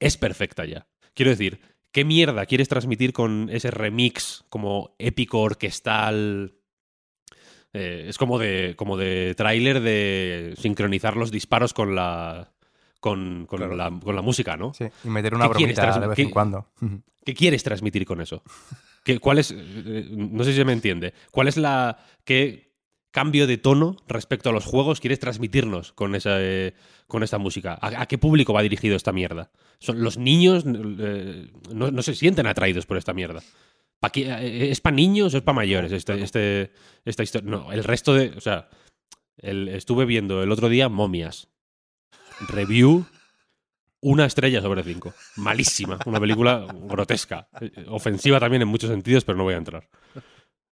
es 0.00 0.16
perfecta 0.16 0.64
ya. 0.66 0.86
Quiero 1.14 1.30
decir, 1.30 1.60
¿qué 1.92 2.04
mierda 2.04 2.46
quieres 2.46 2.68
transmitir 2.68 3.12
con 3.14 3.48
ese 3.50 3.70
remix 3.70 4.44
como 4.50 4.94
épico, 4.98 5.40
orquestal? 5.40 6.55
Eh, 7.76 8.06
es 8.08 8.16
como 8.18 8.38
de, 8.38 8.74
como 8.76 8.96
de 8.96 9.34
tráiler 9.36 9.80
de 9.80 10.54
sincronizar 10.58 11.16
los 11.16 11.30
disparos 11.30 11.74
con 11.74 11.94
la, 11.94 12.52
con, 13.00 13.46
con 13.46 13.58
Claro. 13.58 13.76
la, 13.76 13.90
con 14.02 14.14
la 14.16 14.22
música, 14.22 14.56
¿no? 14.56 14.72
Sí, 14.72 14.84
y 15.04 15.08
meter 15.08 15.34
una 15.34 15.48
¿Qué 15.48 15.54
quieres 15.56 15.76
bromita 15.76 16.00
de 16.00 16.06
vez 16.06 16.18
en 16.18 16.30
cuando. 16.30 16.68
¿Qué 17.24 17.34
quieres 17.34 17.62
transmitir 17.62 18.06
con 18.06 18.20
eso? 18.20 18.42
¿Qué, 19.04 19.18
¿Cuál 19.18 19.38
es? 19.38 19.52
eh, 19.56 20.06
No 20.10 20.42
sé 20.44 20.52
si 20.52 20.56
se 20.58 20.64
me 20.64 20.72
entiende. 20.72 21.12
¿Cuál 21.30 21.48
es 21.48 21.56
la. 21.56 21.98
¿Qué 22.24 22.66
cambio 23.10 23.46
de 23.46 23.56
tono 23.56 23.96
respecto 24.08 24.50
a 24.50 24.52
los 24.52 24.64
juegos 24.66 25.00
quieres 25.00 25.18
transmitirnos 25.20 25.92
con 25.92 26.14
esa, 26.14 26.36
eh, 26.40 26.74
con 27.06 27.22
esta 27.22 27.38
música? 27.38 27.78
¿A, 27.80 28.02
a 28.02 28.06
qué 28.06 28.18
público 28.18 28.52
va 28.52 28.62
dirigido 28.62 28.94
esta 28.96 29.12
mierda? 29.12 29.50
Son, 29.78 30.02
los 30.02 30.18
niños 30.18 30.64
no, 30.64 31.90
no 31.90 32.02
se 32.02 32.14
sienten 32.14 32.46
atraídos 32.46 32.86
por 32.86 32.96
esta 32.96 33.12
mierda. 33.12 33.42
¿Pa 34.00 34.10
qué- 34.10 34.26
eh, 34.28 34.70
¿Es 34.70 34.80
para 34.80 34.94
niños 34.96 35.32
o 35.34 35.38
es 35.38 35.42
para 35.42 35.56
mayores 35.56 35.92
este, 35.92 36.22
este, 36.22 36.72
esta 37.04 37.22
historia? 37.22 37.50
No, 37.50 37.72
el 37.72 37.82
resto 37.84 38.14
de. 38.14 38.28
O 38.36 38.40
sea, 38.40 38.68
el- 39.38 39.68
estuve 39.68 40.04
viendo 40.04 40.42
el 40.42 40.50
otro 40.52 40.68
día 40.68 40.88
Momias. 40.88 41.48
Review 42.48 43.06
una 44.02 44.26
estrella 44.26 44.60
sobre 44.60 44.82
cinco. 44.82 45.14
Malísima. 45.36 45.98
Una 46.04 46.20
película 46.20 46.66
grotesca. 46.82 47.48
Ofensiva 47.88 48.38
también 48.38 48.62
en 48.62 48.68
muchos 48.68 48.90
sentidos, 48.90 49.24
pero 49.24 49.38
no 49.38 49.44
voy 49.44 49.54
a 49.54 49.58
entrar. 49.58 49.88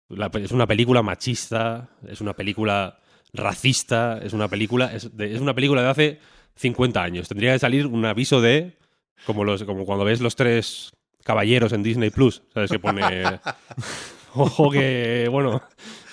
La 0.09 0.31
es 0.35 0.53
una 0.53 0.67
película 0.67 1.03
machista, 1.03 1.89
es 2.07 2.21
una 2.21 2.35
película 2.35 3.01
racista, 3.33 4.19
es 4.23 4.33
una 4.35 4.49
película, 4.49 4.95
es, 4.95 5.17
de- 5.17 5.35
es 5.35 5.41
una 5.41 5.55
película 5.55 5.83
de 5.83 5.89
hace 5.89 6.21
50 6.55 7.03
años. 7.03 7.27
Tendría 7.29 7.53
que 7.55 7.59
salir 7.59 7.87
un 7.87 8.05
aviso 8.05 8.41
de, 8.41 8.77
como, 9.25 9.45
los, 9.45 9.65
como 9.65 9.85
cuando 9.87 10.05
ves 10.05 10.21
los 10.21 10.37
tres 10.37 10.93
caballeros 11.27 11.73
en 11.73 11.83
Disney 11.83 12.11
Plus, 12.11 12.43
¿sabes? 12.55 12.71
Que 12.71 12.79
pone, 12.79 13.03
ojo 14.35 14.71
que, 14.71 15.29
bueno, 15.31 15.61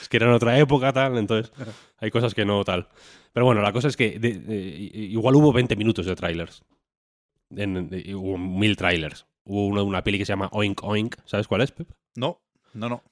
es 0.01 0.09
que 0.09 0.17
era 0.17 0.25
en 0.27 0.33
otra 0.33 0.57
época, 0.57 0.91
tal, 0.91 1.17
entonces 1.17 1.53
hay 1.99 2.09
cosas 2.11 2.33
que 2.33 2.45
no 2.45 2.63
tal. 2.63 2.87
Pero 3.31 3.45
bueno, 3.45 3.61
la 3.61 3.71
cosa 3.71 3.87
es 3.87 3.95
que 3.97 4.19
de- 4.19 4.39
de- 4.39 4.57
igual 4.59 5.35
hubo 5.35 5.53
20 5.53 5.75
minutos 5.75 6.05
de 6.05 6.15
trailers. 6.15 6.63
En- 7.55 7.89
de- 7.89 8.15
hubo 8.15 8.37
mil 8.37 8.75
trailers. 8.75 9.25
Hubo 9.45 9.67
una, 9.67 9.83
una 9.83 10.03
peli 10.03 10.17
que 10.17 10.25
se 10.25 10.31
llama 10.33 10.49
Oink 10.51 10.83
Oink, 10.83 11.15
¿sabes 11.25 11.47
cuál 11.47 11.61
es, 11.61 11.71
Pep? 11.71 11.89
No, 12.15 12.41
no, 12.73 12.89
no. 12.89 13.03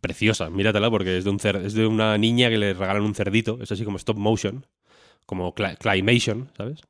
preciosa, 0.00 0.48
míratela 0.50 0.90
porque 0.90 1.18
es 1.18 1.24
de, 1.24 1.30
un 1.30 1.38
cer- 1.40 1.64
es 1.64 1.74
de 1.74 1.84
una 1.86 2.16
niña 2.18 2.48
que 2.50 2.58
le 2.58 2.72
regalan 2.74 3.02
un 3.02 3.14
cerdito, 3.16 3.58
es 3.60 3.72
así 3.72 3.84
como 3.84 3.96
stop 3.96 4.16
motion, 4.16 4.64
como 5.26 5.54
cla- 5.54 5.76
claymation, 5.76 6.50
¿sabes? 6.56 6.82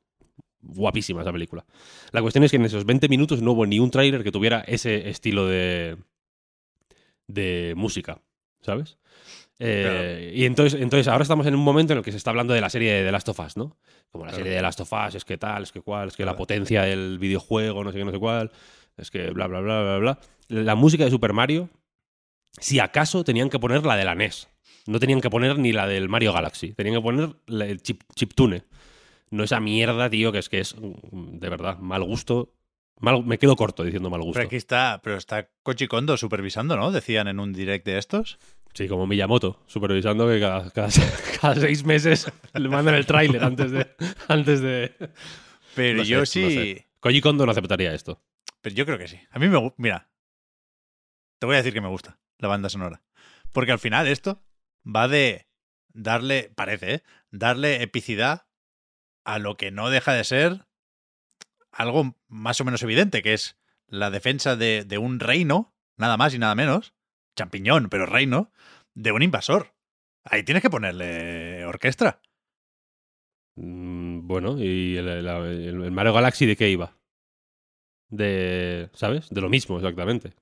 Guapísima 0.61 1.21
esa 1.21 1.31
película. 1.31 1.65
La 2.11 2.21
cuestión 2.21 2.43
es 2.43 2.51
que 2.51 2.57
en 2.57 2.65
esos 2.65 2.85
20 2.85 3.07
minutos 3.09 3.41
no 3.41 3.51
hubo 3.53 3.65
ni 3.65 3.79
un 3.79 3.91
tráiler 3.91 4.23
que 4.23 4.31
tuviera 4.31 4.61
ese 4.67 5.09
estilo 5.09 5.47
de 5.47 5.97
de 7.27 7.73
música, 7.77 8.21
¿sabes? 8.61 8.97
Eh, 9.59 10.31
Y 10.35 10.45
entonces, 10.45 10.79
entonces 10.81 11.07
ahora 11.07 11.21
estamos 11.23 11.45
en 11.45 11.53
un 11.55 11.61
momento 11.63 11.93
en 11.93 11.99
el 11.99 12.03
que 12.03 12.11
se 12.11 12.17
está 12.17 12.29
hablando 12.31 12.53
de 12.53 12.61
la 12.61 12.69
serie 12.69 12.93
de 12.93 13.03
The 13.05 13.11
Last 13.11 13.29
of 13.29 13.39
Us, 13.39 13.57
¿no? 13.57 13.77
Como 14.11 14.25
la 14.25 14.31
Claro. 14.31 14.37
serie 14.37 14.51
de 14.51 14.57
The 14.57 14.61
Last 14.63 14.79
of 14.81 14.91
Us, 14.93 15.15
es 15.15 15.25
que 15.25 15.37
tal, 15.37 15.63
es 15.63 15.71
que 15.71 15.81
cual, 15.81 16.07
es 16.07 16.15
que 16.17 16.25
la 16.25 16.35
potencia 16.35 16.81
del 16.83 17.19
videojuego, 17.19 17.83
no 17.83 17.91
sé 17.91 17.99
qué, 17.99 18.05
no 18.05 18.11
sé 18.11 18.19
cuál, 18.19 18.51
es 18.97 19.11
que 19.11 19.29
bla, 19.31 19.47
bla, 19.47 19.59
bla, 19.59 19.81
bla, 19.83 19.97
bla. 19.97 20.19
La 20.47 20.75
música 20.75 21.03
de 21.05 21.11
Super 21.11 21.33
Mario, 21.33 21.69
si 22.59 22.79
acaso 22.79 23.23
tenían 23.23 23.49
que 23.49 23.59
poner 23.59 23.85
la 23.85 23.95
de 23.95 24.05
la 24.05 24.15
NES. 24.15 24.47
No 24.87 24.99
tenían 24.99 25.21
que 25.21 25.29
poner 25.29 25.59
ni 25.59 25.71
la 25.71 25.85
del 25.87 26.09
Mario 26.09 26.33
Galaxy. 26.33 26.73
Tenían 26.73 26.95
que 26.95 27.01
poner 27.01 27.29
el 27.47 27.81
chip, 27.83 28.01
chiptune. 28.15 28.63
No 29.31 29.43
esa 29.43 29.59
mierda, 29.59 30.09
tío, 30.09 30.31
que 30.31 30.39
es 30.39 30.49
que 30.49 30.59
es 30.59 30.75
mm, 30.75 31.37
de 31.39 31.49
verdad 31.49 31.77
mal 31.77 32.03
gusto. 32.03 32.53
Mal, 32.99 33.23
me 33.23 33.37
quedo 33.37 33.55
corto 33.55 33.83
diciendo 33.83 34.09
mal 34.09 34.21
gusto. 34.21 34.33
Pero 34.33 34.47
aquí 34.47 34.57
está, 34.57 34.99
pero 35.03 35.15
está 35.15 35.49
Kochi 35.63 35.87
Kondo 35.87 36.17
supervisando, 36.17 36.75
¿no? 36.75 36.91
Decían 36.91 37.27
en 37.27 37.39
un 37.39 37.53
direct 37.53 37.85
de 37.85 37.97
estos. 37.97 38.39
Sí, 38.73 38.87
como 38.87 39.07
Miyamoto, 39.07 39.63
supervisando 39.67 40.27
que 40.27 40.39
cada, 40.39 40.69
cada, 40.71 40.89
cada 41.41 41.55
seis 41.55 41.83
meses 41.85 42.31
le 42.53 42.69
mandan 42.69 42.95
el 42.95 43.05
tráiler 43.05 43.43
antes 43.43 43.71
de, 43.71 43.87
antes 44.27 44.61
de. 44.61 44.93
Pero 45.75 45.99
No 45.99 46.03
sé, 46.03 46.09
yo 46.09 46.19
no 46.19 46.25
sí. 46.25 46.53
sé. 46.53 46.87
Koji 46.99 47.21
Kondo 47.21 47.45
no 47.45 47.51
aceptaría 47.51 47.93
esto. 47.93 48.21
Pero 48.61 48.75
yo 48.75 48.85
creo 48.85 48.97
que 48.97 49.07
sí. 49.07 49.19
A 49.31 49.39
mí 49.39 49.47
me 49.47 49.57
gusta. 49.57 49.75
Mira, 49.77 50.09
te 51.39 51.45
voy 51.45 51.55
a 51.55 51.59
decir 51.59 51.73
que 51.73 51.81
me 51.81 51.87
gusta 51.87 52.19
la 52.37 52.47
banda 52.49 52.69
sonora. 52.69 53.01
Porque 53.53 53.71
al 53.71 53.79
final 53.79 54.07
esto 54.07 54.43
va 54.85 55.07
de 55.07 55.47
darle, 55.93 56.51
parece, 56.55 56.95
¿eh? 56.95 57.03
darle 57.31 57.81
epicidad 57.81 58.47
a 59.33 59.39
lo 59.39 59.57
que 59.57 59.71
no 59.71 59.89
deja 59.89 60.13
de 60.13 60.23
ser 60.23 60.65
algo 61.71 62.15
más 62.27 62.59
o 62.61 62.65
menos 62.65 62.81
evidente, 62.83 63.21
que 63.21 63.33
es 63.33 63.57
la 63.87 64.09
defensa 64.09 64.55
de, 64.55 64.83
de 64.85 64.97
un 64.97 65.19
reino, 65.19 65.73
nada 65.97 66.17
más 66.17 66.33
y 66.33 66.39
nada 66.39 66.55
menos, 66.55 66.93
champiñón, 67.35 67.89
pero 67.89 68.05
reino, 68.05 68.51
de 68.95 69.11
un 69.11 69.21
invasor. 69.23 69.73
Ahí 70.23 70.43
tienes 70.43 70.61
que 70.61 70.69
ponerle 70.69 71.63
orquesta. 71.65 72.21
Mm, 73.55 74.27
bueno, 74.27 74.57
¿y 74.57 74.97
el, 74.97 75.07
el- 75.07 75.27
el- 75.27 75.83
el 75.83 75.91
Mario 75.91 76.13
Galaxy 76.13 76.45
de 76.45 76.55
qué 76.55 76.69
iba? 76.69 76.95
De. 78.09 78.89
¿Sabes? 78.93 79.29
De 79.29 79.41
lo 79.41 79.49
mismo, 79.49 79.77
exactamente. 79.77 80.33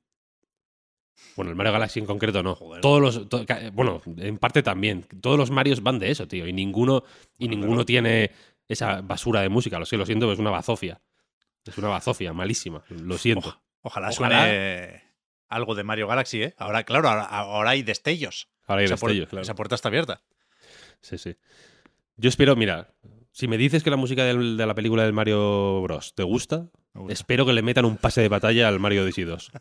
Bueno, 1.36 1.52
el 1.52 1.58
Mario 1.58 1.74
Galaxy 1.74 2.00
en 2.00 2.06
concreto 2.06 2.44
no. 2.44 2.56
Joder. 2.56 2.82
Todos 2.82 3.02
los. 3.02 3.30
to- 3.30 3.46
bueno, 3.74 4.02
en 4.18 4.38
parte 4.38 4.64
también. 4.64 5.04
Todos 5.22 5.38
los 5.38 5.52
Marios 5.52 5.82
van 5.84 6.00
de 6.00 6.12
eso, 6.12 6.28
tío. 6.28 6.48
Y 6.48 6.54
ninguno, 6.54 7.04
y 7.38 7.46
Bueno, 7.48 7.60
ninguno 7.60 7.76
pero- 7.80 7.86
tiene 7.86 8.32
esa 8.68 9.02
basura 9.02 9.42
de 9.42 9.50
música. 9.50 9.80
Lo 9.80 9.86
sé, 9.86 9.98
lo 9.98 10.06
siento, 10.06 10.26
pero 10.26 10.34
es 10.34 10.40
una 10.40 10.52
bazofia. 10.52 11.02
Es 11.66 11.78
una 11.78 11.90
bazofia, 11.90 12.34
malísima. 12.34 12.84
Lo 12.90 13.18
siento. 13.18 13.50
Oja- 13.50 13.62
ojalá, 13.82 14.10
Ojalá. 14.10 14.12
suene 14.46 15.04
algo 15.50 15.76
de 15.76 15.84
Mario 15.84 16.08
Galaxy, 16.08 16.44
¿eh? 16.44 16.54
Ahora, 16.58 16.84
claro, 16.84 17.10
ahora, 17.10 17.24
ahora 17.24 17.70
hay 17.72 17.84
destellos. 17.84 18.50
Ahora 18.66 18.80
hay 18.82 18.86
esa, 18.86 18.96
destellos, 18.96 19.30
claro. 19.30 19.42
esa 19.44 19.56
puerta 19.56 19.76
está 19.76 19.88
abierta. 19.90 20.22
Sí, 21.02 21.18
sí. 21.18 21.36
Yo 22.18 22.28
espero, 22.30 22.56
mira, 22.56 22.94
si 23.32 23.48
me 23.48 23.58
dices 23.58 23.84
que 23.84 23.90
la 23.90 23.96
música 23.98 24.24
del- 24.26 24.58
de 24.58 24.66
la 24.66 24.74
película 24.76 25.04
del 25.04 25.14
Mario 25.14 25.82
Bros. 25.84 26.16
te 26.16 26.24
gusta, 26.24 26.68
espero 27.10 27.46
que 27.46 27.54
le 27.54 27.62
metan 27.62 27.86
un 27.86 27.98
pase 27.98 28.22
de 28.22 28.28
batalla 28.30 28.68
al 28.68 28.80
Mario 28.80 29.04
Odyssey 29.04 29.24
2. 29.26 29.52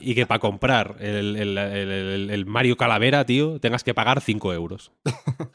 Y, 0.00 0.12
y 0.12 0.14
que 0.14 0.26
para 0.26 0.40
comprar 0.40 0.96
el, 1.00 1.36
el- 1.36 1.58
el- 1.58 1.90
el- 1.90 2.30
el 2.30 2.46
Mario 2.46 2.76
Calavera, 2.76 3.24
tío, 3.26 3.60
tengas 3.60 3.84
que 3.84 3.92
pagar 3.94 4.20
5 4.20 4.52
euros. 4.54 4.92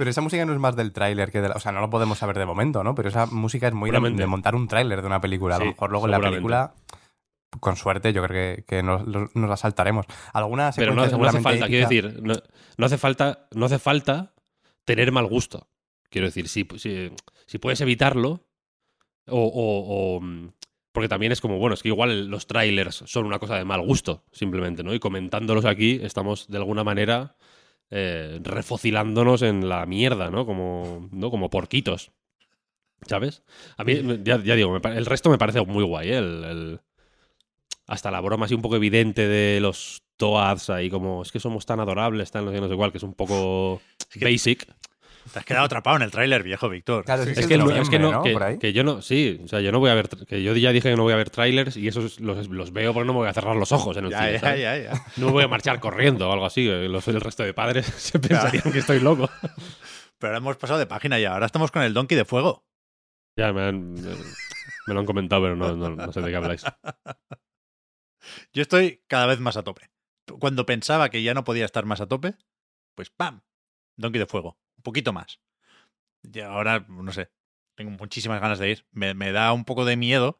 Pero 0.00 0.08
esa 0.08 0.22
música 0.22 0.46
no 0.46 0.54
es 0.54 0.58
más 0.58 0.76
del 0.76 0.92
tráiler 0.92 1.30
que 1.30 1.42
de 1.42 1.50
la... 1.50 1.56
O 1.56 1.60
sea, 1.60 1.72
no 1.72 1.82
lo 1.82 1.90
podemos 1.90 2.16
saber 2.16 2.38
de 2.38 2.46
momento, 2.46 2.82
¿no? 2.82 2.94
Pero 2.94 3.10
esa 3.10 3.26
música 3.26 3.68
es 3.68 3.74
muy 3.74 3.90
de, 3.90 4.00
de 4.16 4.26
montar 4.26 4.54
un 4.54 4.66
tráiler 4.66 5.02
de 5.02 5.06
una 5.06 5.20
película. 5.20 5.56
A 5.56 5.58
lo 5.58 5.66
mejor 5.66 5.90
luego 5.90 6.06
en 6.06 6.10
la 6.12 6.20
película, 6.20 6.74
con 7.60 7.76
suerte, 7.76 8.14
yo 8.14 8.22
creo 8.24 8.56
que, 8.56 8.64
que 8.64 8.82
nos, 8.82 9.06
nos 9.06 9.34
la 9.50 9.58
saltaremos. 9.58 10.06
Alguna 10.32 10.70
Pero 10.74 10.94
no, 10.94 11.06
no 11.06 11.24
hace 11.28 11.40
falta, 11.42 11.66
quiero 11.66 11.86
decir, 11.86 12.18
no, 12.22 12.32
no 12.78 12.86
hace 12.86 12.96
falta, 12.96 13.46
no 13.54 13.66
hace 13.66 13.78
falta 13.78 14.32
tener 14.86 15.12
mal 15.12 15.26
gusto. 15.26 15.68
Quiero 16.08 16.28
decir, 16.28 16.48
si, 16.48 16.66
si, 16.78 17.12
si 17.46 17.58
puedes 17.58 17.82
evitarlo, 17.82 18.46
o, 19.28 19.38
o- 19.38 20.16
o, 20.16 20.20
Porque 20.92 21.08
también 21.10 21.30
es 21.32 21.42
como, 21.42 21.58
bueno, 21.58 21.74
es 21.74 21.82
que 21.82 21.88
igual 21.88 22.28
los 22.28 22.46
trailers 22.46 23.04
son 23.06 23.26
una 23.26 23.38
cosa 23.38 23.56
de 23.56 23.66
mal 23.66 23.82
gusto, 23.82 24.24
simplemente, 24.32 24.82
¿no? 24.82 24.94
Y 24.94 24.98
comentándolos 24.98 25.66
aquí, 25.66 26.00
estamos 26.02 26.48
de 26.48 26.56
alguna 26.56 26.84
manera 26.84 27.36
eh, 27.90 28.38
refocilándonos 28.42 29.42
en 29.42 29.68
la 29.68 29.84
mierda, 29.86 30.30
¿no? 30.30 30.46
Como, 30.46 31.08
¿no? 31.12 31.30
Como 31.30 31.50
porquitos. 31.50 32.12
¿Sabes? 33.06 33.42
A 33.78 33.84
mí, 33.84 33.94
ya, 34.24 34.42
ya 34.42 34.54
digo, 34.54 34.76
el 34.76 35.06
resto 35.06 35.30
me 35.30 35.38
parece 35.38 35.62
muy 35.62 35.84
guay, 35.84 36.10
¿eh? 36.10 36.18
El- 36.18 36.44
el- 36.44 36.80
hasta 37.86 38.10
la 38.10 38.20
broma 38.20 38.44
así 38.46 38.54
un 38.54 38.62
poco 38.62 38.76
evidente 38.76 39.26
de 39.26 39.58
los 39.60 40.02
Toads 40.16 40.70
ahí 40.70 40.90
como, 40.90 41.22
es 41.22 41.32
que 41.32 41.40
somos 41.40 41.64
tan 41.66 41.80
adorables, 41.80 42.30
tan 42.30 42.44
no 42.44 42.52
sé, 42.52 42.60
no 42.60 42.68
sé 42.68 42.76
cuál, 42.76 42.92
que 42.92 42.98
es 42.98 43.02
un 43.04 43.14
poco 43.14 43.80
que- 44.12 44.24
basic. 44.24 44.66
Te 45.32 45.38
has 45.38 45.44
quedado 45.44 45.64
atrapado 45.66 45.96
en 45.96 46.02
el 46.02 46.10
tráiler, 46.10 46.42
viejo 46.42 46.68
Víctor. 46.68 47.04
Claro, 47.04 47.24
sí, 47.24 47.32
Es 47.36 47.46
que, 47.46 47.56
no, 47.58 47.70
es 47.70 47.88
que, 47.88 47.98
no, 47.98 48.10
¿no? 48.10 48.22
que, 48.22 48.32
Por 48.32 48.42
ahí. 48.42 48.58
que 48.58 48.72
yo 48.72 48.82
no, 48.84 49.00
sí, 49.02 49.40
o 49.44 49.48
sea, 49.48 49.60
yo 49.60 49.70
no 49.70 49.78
voy 49.78 49.90
a 49.90 49.94
ver, 49.94 50.08
que 50.08 50.42
yo 50.42 50.54
ya 50.56 50.72
dije 50.72 50.90
que 50.90 50.96
no 50.96 51.02
voy 51.04 51.12
a 51.12 51.16
ver 51.16 51.30
trailers 51.30 51.76
y 51.76 51.86
esos 51.88 52.18
los, 52.20 52.48
los 52.48 52.72
veo 52.72 52.92
porque 52.94 53.06
no 53.06 53.12
me 53.12 53.18
voy 53.20 53.28
a 53.28 53.32
cerrar 53.32 53.54
los 53.56 53.70
ojos 53.72 53.96
en 53.96 54.06
el 54.06 54.10
Ya, 54.10 54.18
cine, 54.18 54.32
ya, 54.32 54.40
¿sabes? 54.40 54.60
ya, 54.62 54.78
ya. 54.78 55.04
No 55.16 55.26
me 55.26 55.32
voy 55.32 55.44
a 55.44 55.48
marchar 55.48 55.78
corriendo 55.78 56.28
o 56.28 56.32
algo 56.32 56.46
así, 56.46 56.68
eh, 56.68 56.88
los, 56.88 57.06
el 57.08 57.20
resto 57.20 57.42
de 57.44 57.54
padres 57.54 57.86
se 57.96 58.18
pensarían 58.18 58.72
que 58.72 58.78
estoy 58.80 59.00
loco. 59.00 59.28
Pero 60.18 60.30
ahora 60.32 60.38
hemos 60.38 60.56
pasado 60.56 60.78
de 60.78 60.86
página 60.86 61.18
ya. 61.18 61.32
Ahora 61.34 61.46
estamos 61.46 61.70
con 61.70 61.82
el 61.82 61.94
Donkey 61.94 62.16
de 62.16 62.24
Fuego. 62.24 62.64
Ya 63.36 63.52
me, 63.52 63.62
han- 63.62 63.92
me- 63.94 64.00
me 64.86 64.94
lo 64.94 65.00
han 65.00 65.06
comentado, 65.06 65.42
pero 65.42 65.54
no, 65.56 65.76
no, 65.76 65.90
no 65.90 66.12
sé 66.12 66.20
de 66.20 66.30
qué 66.30 66.36
habláis. 66.36 66.64
Yo 68.52 68.62
estoy 68.62 69.02
cada 69.06 69.26
vez 69.26 69.40
más 69.40 69.56
a 69.56 69.62
tope. 69.62 69.90
Cuando 70.38 70.66
pensaba 70.66 71.08
que 71.08 71.22
ya 71.22 71.34
no 71.34 71.44
podía 71.44 71.64
estar 71.64 71.84
más 71.86 72.00
a 72.00 72.06
tope, 72.06 72.34
pues 72.94 73.10
¡pam! 73.10 73.40
Donkey 73.96 74.18
de 74.18 74.26
Fuego. 74.26 74.58
Un 74.80 74.82
poquito 74.82 75.12
más. 75.12 75.40
Y 76.22 76.40
ahora, 76.40 76.86
no 76.88 77.12
sé, 77.12 77.28
tengo 77.74 77.90
muchísimas 77.90 78.40
ganas 78.40 78.58
de 78.58 78.70
ir. 78.70 78.86
Me, 78.92 79.12
me 79.12 79.30
da 79.30 79.52
un 79.52 79.66
poco 79.66 79.84
de 79.84 79.96
miedo, 79.96 80.38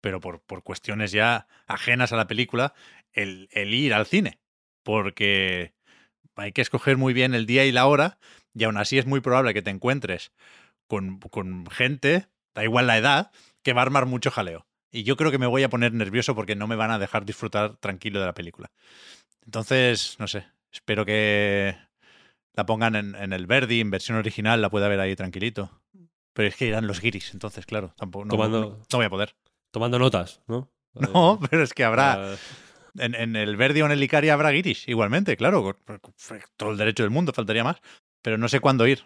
pero 0.00 0.18
por, 0.20 0.40
por 0.40 0.64
cuestiones 0.64 1.12
ya 1.12 1.46
ajenas 1.68 2.12
a 2.12 2.16
la 2.16 2.26
película, 2.26 2.74
el, 3.12 3.48
el 3.52 3.72
ir 3.74 3.94
al 3.94 4.06
cine. 4.06 4.40
Porque 4.82 5.72
hay 6.34 6.50
que 6.50 6.62
escoger 6.62 6.96
muy 6.96 7.14
bien 7.14 7.32
el 7.34 7.46
día 7.46 7.64
y 7.64 7.70
la 7.70 7.86
hora, 7.86 8.18
y 8.54 8.64
aún 8.64 8.76
así 8.76 8.98
es 8.98 9.06
muy 9.06 9.20
probable 9.20 9.54
que 9.54 9.62
te 9.62 9.70
encuentres 9.70 10.32
con, 10.88 11.20
con 11.20 11.66
gente, 11.70 12.26
da 12.54 12.64
igual 12.64 12.88
la 12.88 12.98
edad, 12.98 13.30
que 13.62 13.72
va 13.72 13.82
a 13.82 13.84
armar 13.84 14.06
mucho 14.06 14.32
jaleo. 14.32 14.66
Y 14.90 15.04
yo 15.04 15.16
creo 15.16 15.30
que 15.30 15.38
me 15.38 15.46
voy 15.46 15.62
a 15.62 15.70
poner 15.70 15.92
nervioso 15.92 16.34
porque 16.34 16.56
no 16.56 16.66
me 16.66 16.76
van 16.76 16.90
a 16.90 16.98
dejar 16.98 17.24
disfrutar 17.24 17.76
tranquilo 17.76 18.18
de 18.18 18.26
la 18.26 18.34
película. 18.34 18.72
Entonces, 19.44 20.16
no 20.18 20.26
sé, 20.26 20.46
espero 20.72 21.04
que 21.04 21.76
la 22.56 22.66
pongan 22.66 22.96
en, 22.96 23.14
en 23.14 23.32
el 23.32 23.46
Verdi, 23.46 23.80
en 23.80 23.90
versión 23.90 24.16
original, 24.18 24.60
la 24.62 24.70
pueda 24.70 24.88
ver 24.88 24.98
ahí 25.00 25.14
tranquilito. 25.14 25.82
Pero 26.32 26.48
es 26.48 26.56
que 26.56 26.66
irán 26.66 26.86
los 26.86 27.00
guiris, 27.00 27.32
entonces, 27.32 27.64
claro, 27.66 27.94
tampoco 27.96 28.24
no, 28.24 28.30
Tomando- 28.30 28.60
no- 28.60 28.76
no 28.78 28.98
voy 28.98 29.06
a 29.06 29.10
poder. 29.10 29.36
Tomando 29.70 29.98
notas, 29.98 30.42
¿no? 30.46 30.70
No, 30.94 31.38
pero 31.50 31.62
es 31.62 31.74
que 31.74 31.84
habrá. 31.84 32.32
Eh, 32.34 32.36
En, 32.98 33.14
en 33.14 33.36
el 33.36 33.56
Verdi 33.58 33.82
o 33.82 33.86
en 33.86 33.92
el 33.92 34.02
Icaria 34.02 34.32
habrá 34.32 34.50
guiris, 34.50 34.88
igualmente, 34.88 35.36
claro. 35.36 35.76
Todo 36.56 36.70
el 36.70 36.78
derecho 36.78 37.02
del 37.02 37.10
mundo, 37.10 37.32
faltaría 37.34 37.62
más. 37.62 37.76
Pero 38.22 38.38
no 38.38 38.48
sé 38.48 38.60
cuándo 38.60 38.86
ir, 38.86 39.04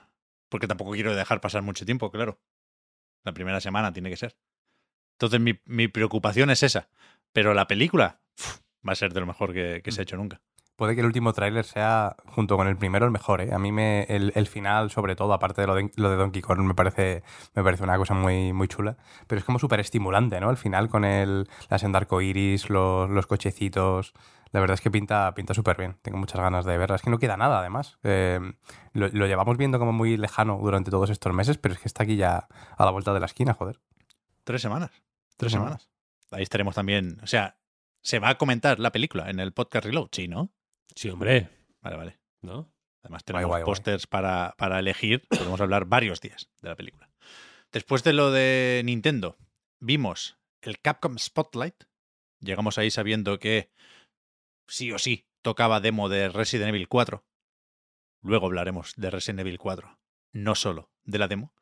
porque 0.48 0.68
tampoco 0.68 0.92
quiero 0.92 1.16
dejar 1.16 1.40
pasar 1.40 1.62
mucho 1.62 1.84
tiempo, 1.84 2.12
claro. 2.12 2.40
La 3.24 3.32
primera 3.34 3.60
semana 3.60 3.92
tiene 3.92 4.08
que 4.08 4.16
ser. 4.16 4.36
Entonces 5.18 5.40
mi, 5.40 5.58
mi 5.64 5.88
preocupación 5.88 6.50
es 6.50 6.62
esa. 6.62 6.88
Pero 7.32 7.52
la 7.52 7.66
película 7.66 8.20
va 8.88 8.92
a 8.92 8.96
ser 8.96 9.12
de 9.12 9.20
lo 9.20 9.26
mejor 9.26 9.52
que, 9.52 9.80
que 9.84 9.90
se 9.92 10.00
ha 10.00 10.04
hecho 10.04 10.16
nunca. 10.16 10.40
Puede 10.80 10.94
que 10.94 11.02
el 11.02 11.06
último 11.08 11.34
tráiler 11.34 11.66
sea, 11.66 12.16
junto 12.24 12.56
con 12.56 12.66
el 12.66 12.74
primero, 12.74 13.04
el 13.04 13.10
mejor, 13.12 13.42
¿eh? 13.42 13.52
A 13.52 13.58
mí 13.58 13.70
me, 13.70 14.04
el, 14.04 14.32
el 14.34 14.46
final, 14.46 14.90
sobre 14.90 15.14
todo, 15.14 15.34
aparte 15.34 15.60
de 15.60 15.66
lo 15.66 15.74
de, 15.74 15.92
lo 15.96 16.08
de 16.08 16.16
Donkey 16.16 16.40
Kong, 16.40 16.60
me 16.60 16.72
parece, 16.72 17.22
me 17.54 17.62
parece 17.62 17.84
una 17.84 17.98
cosa 17.98 18.14
muy, 18.14 18.54
muy 18.54 18.66
chula. 18.66 18.96
Pero 19.26 19.40
es 19.40 19.44
como 19.44 19.58
súper 19.58 19.80
estimulante, 19.80 20.40
¿no? 20.40 20.48
El 20.48 20.56
final 20.56 20.88
con 20.88 21.04
el, 21.04 21.50
las 21.68 21.84
arcoiris, 21.84 22.70
los, 22.70 23.10
los 23.10 23.26
cochecitos, 23.26 24.14
La 24.52 24.60
verdad 24.60 24.72
es 24.72 24.80
que 24.80 24.90
pinta, 24.90 25.34
pinta 25.34 25.52
súper 25.52 25.76
bien. 25.76 25.98
Tengo 26.00 26.16
muchas 26.16 26.40
ganas 26.40 26.64
de 26.64 26.78
verla. 26.78 26.96
Es 26.96 27.02
que 27.02 27.10
no 27.10 27.18
queda 27.18 27.36
nada, 27.36 27.58
además. 27.58 27.98
Eh, 28.02 28.40
lo, 28.94 29.08
lo 29.08 29.26
llevamos 29.26 29.58
viendo 29.58 29.78
como 29.78 29.92
muy 29.92 30.16
lejano 30.16 30.58
durante 30.62 30.90
todos 30.90 31.10
estos 31.10 31.34
meses, 31.34 31.58
pero 31.58 31.74
es 31.74 31.80
que 31.80 31.88
está 31.88 32.04
aquí 32.04 32.16
ya 32.16 32.48
a 32.78 32.84
la 32.86 32.90
vuelta 32.90 33.12
de 33.12 33.20
la 33.20 33.26
esquina, 33.26 33.52
joder. 33.52 33.80
Tres 34.44 34.62
semanas. 34.62 34.90
Tres 35.36 35.52
semanas. 35.52 35.90
Ahí 36.30 36.42
estaremos 36.42 36.74
también. 36.74 37.18
O 37.22 37.26
sea, 37.26 37.58
¿se 38.00 38.18
va 38.18 38.30
a 38.30 38.38
comentar 38.38 38.80
la 38.80 38.92
película 38.92 39.28
en 39.28 39.40
el 39.40 39.52
podcast 39.52 39.84
Reload? 39.84 40.08
Sí, 40.12 40.26
¿no? 40.26 40.50
Sí, 40.94 41.08
hombre. 41.10 41.48
Vale, 41.80 41.96
vale. 41.96 42.20
¿No? 42.42 42.72
Además 43.02 43.24
tenemos 43.24 43.48
guay, 43.48 43.62
guay. 43.62 43.64
pósters 43.64 44.06
para, 44.06 44.54
para 44.58 44.78
elegir. 44.78 45.26
Podemos 45.28 45.60
hablar 45.60 45.86
varios 45.86 46.20
días 46.20 46.50
de 46.60 46.68
la 46.68 46.76
película. 46.76 47.10
Después 47.72 48.02
de 48.04 48.12
lo 48.12 48.30
de 48.30 48.82
Nintendo, 48.84 49.38
vimos 49.78 50.38
el 50.60 50.80
Capcom 50.80 51.18
Spotlight. 51.18 51.84
Llegamos 52.40 52.78
ahí 52.78 52.90
sabiendo 52.90 53.38
que 53.38 53.70
sí 54.66 54.92
o 54.92 54.98
sí 54.98 55.26
tocaba 55.42 55.80
demo 55.80 56.08
de 56.08 56.28
Resident 56.28 56.70
Evil 56.70 56.88
4. 56.88 57.24
Luego 58.22 58.46
hablaremos 58.46 58.94
de 58.96 59.10
Resident 59.10 59.40
Evil 59.40 59.58
4, 59.58 59.98
no 60.32 60.54
solo 60.54 60.90
de 61.04 61.18
la 61.18 61.28
demo. 61.28 61.54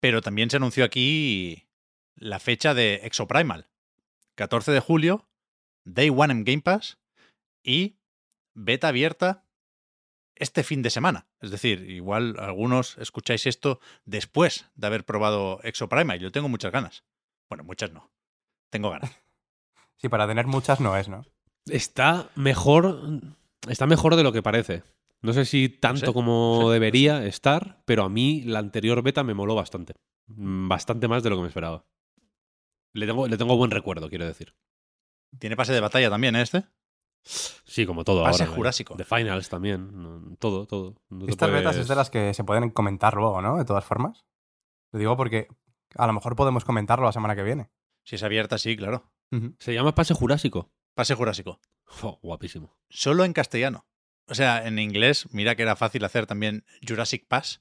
Pero 0.00 0.20
también 0.20 0.50
se 0.50 0.56
anunció 0.56 0.84
aquí 0.84 1.68
la 2.14 2.38
fecha 2.38 2.74
de 2.74 2.96
Exoprimal. 3.04 3.68
14 4.34 4.72
de 4.72 4.80
julio, 4.80 5.28
Day 5.84 6.10
One 6.10 6.32
en 6.32 6.44
Game 6.44 6.62
Pass 6.62 6.98
y 7.62 7.98
beta 8.56 8.88
abierta 8.88 9.44
este 10.34 10.64
fin 10.64 10.82
de 10.82 10.90
semana. 10.90 11.26
Es 11.40 11.50
decir, 11.50 11.88
igual 11.88 12.36
algunos 12.38 12.98
escucháis 12.98 13.46
esto 13.46 13.80
después 14.04 14.66
de 14.74 14.86
haber 14.86 15.04
probado 15.04 15.60
Exoprimal. 15.62 16.18
Yo 16.18 16.32
tengo 16.32 16.48
muchas 16.48 16.72
ganas. 16.72 17.04
Bueno, 17.48 17.64
muchas 17.64 17.92
no. 17.92 18.10
Tengo 18.70 18.90
ganas. 18.90 19.10
Sí, 19.98 20.10
para 20.10 20.26
tener 20.28 20.46
muchas 20.46 20.78
no 20.78 20.94
es, 20.94 21.08
¿no? 21.08 21.24
Está 21.64 22.28
mejor. 22.34 23.22
Está 23.66 23.86
mejor 23.86 24.14
de 24.14 24.22
lo 24.22 24.30
que 24.30 24.42
parece. 24.42 24.82
No 25.22 25.32
sé 25.32 25.46
si 25.46 25.70
tanto 25.70 26.08
sé, 26.08 26.12
como 26.12 26.58
no 26.60 26.66
sé, 26.66 26.74
debería 26.74 27.24
estar, 27.24 27.80
pero 27.86 28.04
a 28.04 28.10
mí 28.10 28.42
la 28.42 28.58
anterior 28.58 29.02
beta 29.02 29.24
me 29.24 29.32
moló 29.32 29.54
bastante. 29.54 29.94
Mm, 30.26 30.68
Bastante 30.68 31.08
más 31.08 31.22
de 31.22 31.30
lo 31.30 31.36
que 31.36 31.42
me 31.42 31.48
esperaba. 31.48 31.86
Le 32.92 33.06
tengo, 33.06 33.26
le 33.26 33.38
tengo 33.38 33.56
buen 33.56 33.70
recuerdo, 33.70 34.10
quiero 34.10 34.26
decir. 34.26 34.54
Tiene 35.38 35.56
pase 35.56 35.72
de 35.72 35.80
batalla 35.80 36.10
también, 36.10 36.36
¿eh, 36.36 36.42
este. 36.42 36.66
Sí, 37.28 37.86
como 37.86 38.04
todo 38.04 38.22
Pase 38.22 38.46
jurásico. 38.46 38.94
De 38.94 39.04
Finals 39.04 39.48
también. 39.48 40.36
Todo, 40.38 40.66
todo. 40.66 40.94
No 41.08 41.26
Estas 41.26 41.50
betas 41.50 41.72
es 41.72 41.78
puedes- 41.78 41.88
de 41.88 41.94
las 41.96 42.10
que 42.10 42.32
se 42.34 42.44
pueden 42.44 42.70
comentar 42.70 43.14
luego, 43.14 43.42
¿no? 43.42 43.56
De 43.58 43.64
todas 43.64 43.84
formas. 43.84 44.24
Lo 44.92 44.98
digo 45.00 45.16
porque 45.16 45.48
a 45.96 46.06
lo 46.06 46.12
mejor 46.12 46.36
podemos 46.36 46.64
comentarlo 46.64 47.04
la 47.06 47.12
semana 47.12 47.34
que 47.34 47.42
viene. 47.42 47.70
Si 48.04 48.14
es 48.14 48.22
abierta, 48.22 48.58
sí, 48.58 48.76
claro. 48.76 49.10
Se 49.58 49.74
llama 49.74 49.94
pase 49.94 50.14
jurásico. 50.14 50.70
Pase 50.94 51.14
jurásico. 51.14 51.60
Guapísimo. 52.22 52.76
Solo 52.88 53.24
en 53.24 53.32
castellano. 53.32 53.86
O 54.28 54.34
sea, 54.34 54.66
en 54.66 54.78
inglés, 54.78 55.28
mira 55.32 55.56
que 55.56 55.62
era 55.62 55.74
fácil 55.76 56.04
hacer 56.04 56.26
también 56.26 56.64
Jurassic 56.86 57.26
Pass, 57.26 57.60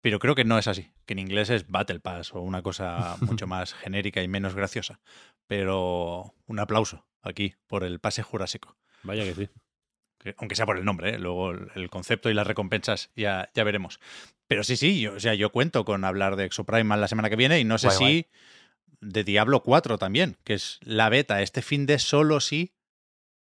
pero 0.00 0.18
creo 0.20 0.34
que 0.36 0.44
no 0.44 0.56
es 0.58 0.68
así. 0.68 0.92
Que 1.06 1.12
en 1.14 1.18
inglés 1.18 1.50
es 1.50 1.68
Battle 1.68 2.00
Pass 2.00 2.32
o 2.34 2.40
una 2.40 2.62
cosa 2.62 3.16
mucho 3.20 3.46
más 3.48 3.74
genérica 3.74 4.22
y 4.22 4.28
menos 4.28 4.54
graciosa. 4.54 5.00
Pero 5.48 6.32
un 6.46 6.58
aplauso 6.60 7.04
aquí 7.22 7.54
por 7.66 7.82
el 7.84 7.98
pase 7.98 8.22
jurásico. 8.22 8.76
Vaya 9.02 9.24
que 9.24 9.34
sí. 9.34 9.48
que- 10.18 10.34
aunque 10.38 10.54
sea 10.54 10.66
por 10.66 10.78
el 10.78 10.84
nombre, 10.84 11.10
¿eh? 11.14 11.18
luego 11.18 11.50
el, 11.52 11.68
el 11.74 11.88
concepto 11.90 12.28
y 12.30 12.34
las 12.34 12.46
recompensas 12.46 13.10
ya, 13.16 13.50
ya 13.54 13.64
veremos. 13.64 14.00
Pero 14.46 14.64
sí, 14.64 14.76
sí, 14.76 15.00
yo, 15.00 15.14
o 15.14 15.20
sea, 15.20 15.34
yo 15.34 15.50
cuento 15.52 15.84
con 15.84 16.04
hablar 16.04 16.36
de 16.36 16.44
Exoprimal 16.44 17.00
la 17.00 17.08
semana 17.08 17.30
que 17.30 17.36
viene 17.36 17.58
y 17.60 17.64
no 17.64 17.78
sé 17.78 17.86
Guay, 17.86 17.96
si 17.96 18.04
guay. 18.04 18.26
de 19.00 19.24
Diablo 19.24 19.62
4 19.62 19.96
también, 19.96 20.36
que 20.44 20.54
es 20.54 20.78
la 20.82 21.08
beta 21.08 21.40
este 21.40 21.62
fin 21.62 21.86
de 21.86 21.98
solo 21.98 22.40
si 22.40 22.74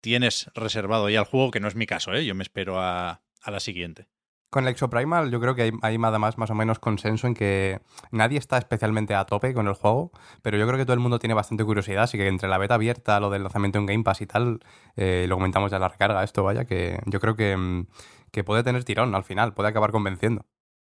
tienes 0.02 0.50
reservado 0.56 1.10
ya 1.10 1.20
el 1.20 1.26
juego, 1.26 1.52
que 1.52 1.60
no 1.60 1.68
es 1.68 1.76
mi 1.76 1.86
caso, 1.86 2.14
¿eh? 2.14 2.26
yo 2.26 2.34
me 2.36 2.44
espero 2.44 2.80
a, 2.80 3.22
a 3.42 3.52
la 3.52 3.60
siguiente. 3.60 4.08
Con 4.50 4.64
el 4.64 4.70
Exoprimal 4.72 5.30
yo 5.32 5.40
creo 5.40 5.54
que 5.54 5.62
hay, 5.64 5.72
hay 5.84 5.98
nada 6.00 6.18
más, 6.18 6.38
más 6.40 6.50
o 6.50 6.56
menos 6.56 6.80
consenso 6.80 7.28
en 7.28 7.36
que 7.36 7.82
nadie 8.12 8.40
está 8.40 8.58
especialmente 8.58 9.14
a 9.14 9.26
tope 9.26 9.54
con 9.54 9.68
el 9.68 9.74
juego, 9.76 10.12
pero 10.42 10.58
yo 10.58 10.66
creo 10.66 10.78
que 10.78 10.86
todo 10.86 10.96
el 10.96 11.00
mundo 11.00 11.20
tiene 11.20 11.36
bastante 11.36 11.64
curiosidad, 11.64 12.04
así 12.04 12.18
que 12.18 12.28
entre 12.28 12.50
la 12.50 12.58
beta 12.58 12.74
abierta, 12.74 13.20
lo 13.20 13.30
del 13.30 13.44
lanzamiento 13.44 13.78
en 13.78 13.86
Game 13.86 14.04
Pass 14.04 14.22
y 14.22 14.26
tal, 14.26 14.60
eh, 14.96 15.26
lo 15.30 15.36
comentamos 15.36 15.70
ya 15.70 15.78
en 15.78 15.82
la 15.82 15.90
recarga, 15.90 16.24
esto 16.24 16.44
vaya, 16.44 16.66
que 16.66 17.00
yo 17.06 17.20
creo 17.20 17.36
que, 17.36 17.56
mm, 17.56 17.88
que 18.32 18.44
puede 18.44 18.64
tener 18.64 18.84
tirón 18.84 19.14
al 19.14 19.24
final, 19.24 19.54
puede 19.54 19.70
acabar 19.70 19.92
convenciendo. 19.92 20.46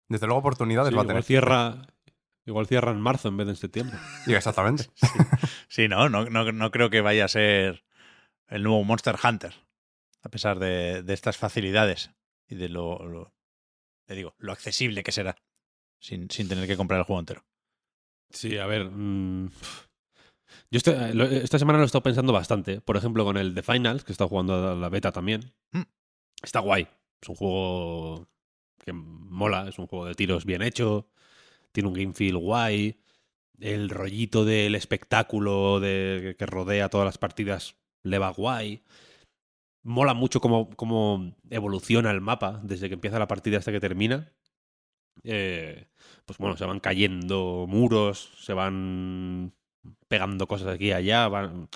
Desde 0.07 0.27
luego 0.27 0.39
oportunidades 0.39 0.89
Sí, 0.89 0.95
va 0.95 1.01
a 1.01 1.03
igual, 1.03 1.07
tener. 1.07 1.23
cierra, 1.23 1.75
igual 2.45 2.67
cierra 2.67 2.91
en 2.91 3.01
marzo 3.01 3.27
en 3.29 3.37
vez 3.37 3.47
de 3.47 3.53
en 3.53 3.57
septiembre. 3.57 3.97
Sí, 4.25 4.35
exactamente. 4.35 4.85
Sí, 5.67 5.87
no, 5.87 6.09
no, 6.09 6.25
no, 6.25 6.51
no 6.51 6.71
creo 6.71 6.89
que 6.91 7.01
vaya 7.01 7.25
a 7.25 7.27
ser 7.27 7.83
el 8.49 8.61
nuevo 8.63 8.83
Monster 8.83 9.15
Hunter, 9.23 9.53
a 10.21 10.29
pesar 10.29 10.59
de, 10.59 11.01
de 11.01 11.13
estas 11.15 11.37
facilidades 11.37 12.11
y 12.47 12.55
de 12.55 12.69
lo, 12.69 13.03
lo- 13.07 13.33
te 14.07 14.15
digo, 14.15 14.33
lo 14.39 14.51
accesible 14.53 15.03
que 15.03 15.11
será, 15.11 15.35
sin, 15.99 16.29
sin 16.31 16.47
tener 16.47 16.65
que 16.67 16.77
comprar 16.77 16.99
el 16.99 17.05
juego 17.05 17.19
entero. 17.19 17.45
Sí, 18.29 18.57
a 18.57 18.65
ver. 18.65 18.85
mm, 18.89 19.47
yo 20.71 20.77
este- 20.77 21.13
lo- 21.13 21.25
esta 21.25 21.59
semana 21.59 21.77
lo 21.77 21.83
he 21.83 21.85
estado 21.85 22.03
pensando 22.03 22.33
bastante. 22.33 22.81
Por 22.81 22.97
ejemplo, 22.97 23.23
con 23.23 23.37
el 23.37 23.53
The 23.53 23.63
Finals, 23.63 24.03
que 24.03 24.11
he 24.11 24.13
estado 24.13 24.29
jugando 24.29 24.71
a 24.71 24.75
la 24.75 24.89
beta 24.89 25.11
también. 25.11 25.53
Mm. 25.71 25.81
Está 26.43 26.59
guay. 26.59 26.87
Es 27.21 27.29
un 27.29 27.35
juego 27.35 28.27
que 28.83 28.93
mola. 28.93 29.67
Es 29.67 29.79
un 29.79 29.87
juego 29.87 30.05
de 30.05 30.15
tiros 30.15 30.45
bien 30.45 30.61
hecho. 30.61 31.09
Tiene 31.71 31.89
un 31.89 31.95
game 31.95 32.13
feel 32.13 32.37
guay. 32.37 32.99
El 33.59 33.89
rollito 33.89 34.45
del 34.45 34.75
espectáculo 34.75 35.79
de, 35.79 36.35
que 36.37 36.45
rodea 36.45 36.89
todas 36.89 37.05
las 37.05 37.17
partidas 37.17 37.75
le 38.03 38.19
va 38.19 38.29
guay. 38.29 38.83
Mola 39.87 40.13
mucho 40.13 40.41
cómo, 40.41 40.69
cómo 40.75 41.33
evoluciona 41.49 42.11
el 42.11 42.19
mapa 42.19 42.59
desde 42.61 42.89
que 42.89 42.95
empieza 42.95 43.19
la 43.19 43.27
partida 43.27 43.57
hasta 43.57 43.71
que 43.71 43.79
termina. 43.79 44.33
Eh, 45.23 45.87
pues 46.25 46.37
bueno, 46.37 46.57
se 46.57 46.65
van 46.65 46.79
cayendo 46.79 47.65
muros, 47.67 48.31
se 48.39 48.53
van 48.53 49.53
pegando 50.09 50.47
cosas 50.47 50.67
aquí 50.75 50.87
y 50.87 50.91
allá, 50.91 51.27
van- 51.29 51.69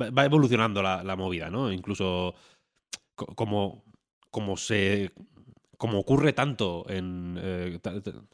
va, 0.00 0.24
evolucionando 0.24 0.82
la, 0.82 1.02
la 1.04 1.16
movida, 1.16 1.48
¿no? 1.50 1.72
Incluso 1.72 2.34
co- 3.14 3.26
como, 3.36 3.84
como 4.30 4.56
se 4.56 5.12
como 5.78 6.00
ocurre 6.00 6.32
tanto 6.32 6.84
en 6.90 7.38
eh, 7.40 7.78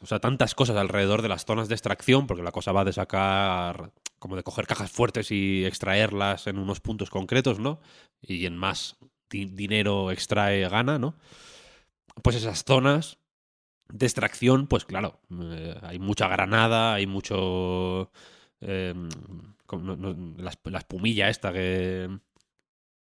o 0.01 0.05
sea 0.07 0.19
tantas 0.19 0.55
cosas 0.55 0.77
alrededor 0.77 1.21
de 1.21 1.29
las 1.29 1.45
zonas 1.45 1.67
de 1.69 1.75
extracción 1.75 2.27
porque 2.27 2.43
la 2.43 2.51
cosa 2.51 2.71
va 2.71 2.85
de 2.85 2.93
sacar 2.93 3.91
como 4.19 4.35
de 4.35 4.43
coger 4.43 4.67
cajas 4.67 4.91
fuertes 4.91 5.31
y 5.31 5.65
extraerlas 5.65 6.47
en 6.47 6.57
unos 6.57 6.79
puntos 6.79 7.09
concretos 7.09 7.59
no 7.59 7.79
y 8.21 8.45
en 8.45 8.57
más 8.57 8.97
di- 9.29 9.45
dinero 9.45 10.11
extrae 10.11 10.67
gana 10.69 10.97
no 10.99 11.15
pues 12.23 12.35
esas 12.37 12.63
zonas 12.63 13.17
de 13.87 14.05
extracción, 14.05 14.67
pues 14.67 14.85
claro, 14.85 15.19
eh, 15.29 15.77
hay 15.83 15.99
mucha 15.99 16.27
granada, 16.27 16.93
hay 16.95 17.05
mucho... 17.07 18.09
no- 19.95 20.15
la, 20.37 20.51
la 20.63 20.77
espumilla 20.79 21.29
esta 21.29 21.51
que... 21.53 22.19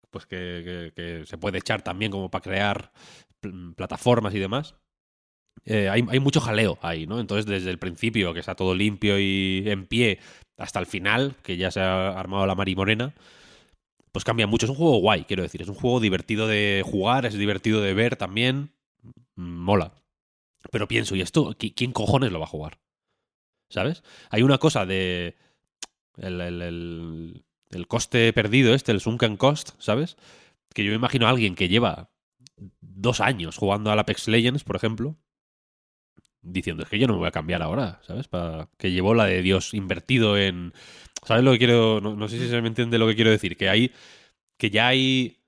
Pues 0.09 0.25
que, 0.25 1.23
se 1.25 1.37
puede 1.37 1.57
echar 1.57 1.81
también 1.81 2.11
como 2.11 2.29
para 2.31 2.41
crear 2.43 2.91
pl- 3.39 3.73
plataformas 3.75 4.33
y 4.35 4.39
demás. 4.39 4.75
Eh, 5.69 5.89
hay, 5.89 6.01
mucho 6.21 6.39
jaleo 6.39 6.79
ahí, 6.81 7.07
¿no? 7.07 7.19
Entonces, 7.19 7.45
desde 7.45 7.69
el 7.69 7.77
principio, 7.77 8.33
que 8.33 8.39
está 8.39 8.55
todo 8.55 8.73
limpio 8.73 9.19
y 9.19 9.63
en 9.65 9.85
pie, 9.85 10.19
hasta 10.57 10.79
el 10.79 10.85
final, 10.85 11.35
que 11.43 11.57
ya 11.57 11.71
se 11.71 11.81
ha 11.81 12.17
armado 12.17 12.47
la 12.47 12.55
marimorena, 12.55 13.13
pues 14.13 14.23
cambia 14.23 14.47
mucho. 14.47 14.65
Es 14.65 14.69
un 14.69 14.77
juego 14.77 14.99
guay, 14.99 15.25
quiero 15.25 15.43
decir. 15.43 15.61
Es 15.61 15.67
un 15.67 15.75
juego 15.75 15.99
divertido 15.99 16.47
de 16.47 16.83
jugar, 16.85 17.25
es 17.25 17.33
divertido 17.33 17.81
de 17.81 17.93
ver 17.93 18.15
también. 18.15 18.71
Mm, 19.35 19.63
Mola. 19.63 19.93
Pero 20.71 20.87
pienso, 20.87 21.15
¿y 21.15 21.21
esto 21.21 21.53
qui- 21.55 21.73
quién 21.75 21.91
cojones 21.91 22.31
lo 22.31 22.39
va 22.39 22.45
a 22.45 22.49
jugar? 22.49 22.79
¿Sabes? 23.69 24.03
Hay 24.29 24.43
una 24.43 24.57
cosa 24.59 24.85
de. 24.85 25.35
El 26.17 27.87
coste 27.87 28.31
perdido, 28.33 28.73
este, 28.73 28.93
el 28.93 29.01
sunken 29.01 29.37
cost, 29.37 29.71
¿sabes? 29.79 30.17
Que 30.73 30.83
yo 30.85 30.91
me 30.91 30.95
imagino 30.97 31.27
a 31.27 31.29
alguien 31.29 31.55
que 31.55 31.69
lleva 31.69 32.09
dos 32.81 33.19
años 33.21 33.57
jugando 33.57 33.91
al 33.91 33.99
Apex 33.99 34.27
Legends, 34.29 34.63
por 34.63 34.77
ejemplo, 34.77 35.17
diciendo, 36.41 36.83
es 36.83 36.89
que 36.89 36.99
yo 36.99 37.07
no 37.07 37.13
me 37.13 37.19
voy 37.19 37.27
a 37.27 37.31
cambiar 37.31 37.61
ahora, 37.61 37.99
¿sabes? 38.05 38.27
Para 38.27 38.69
que 38.77 38.91
llevó 38.91 39.13
la 39.13 39.25
de 39.25 39.41
Dios 39.41 39.73
invertido 39.73 40.37
en. 40.37 40.73
¿Sabes 41.25 41.43
lo 41.43 41.51
que 41.51 41.57
quiero.? 41.59 41.99
No, 42.01 42.15
no 42.15 42.27
sé 42.27 42.37
si 42.39 42.47
se 42.49 42.61
me 42.61 42.67
entiende 42.67 42.97
lo 42.97 43.07
que 43.07 43.15
quiero 43.15 43.31
decir. 43.31 43.57
Que 43.57 43.69
hay. 43.69 43.91
Que 44.57 44.69
ya 44.69 44.87
hay. 44.87 45.39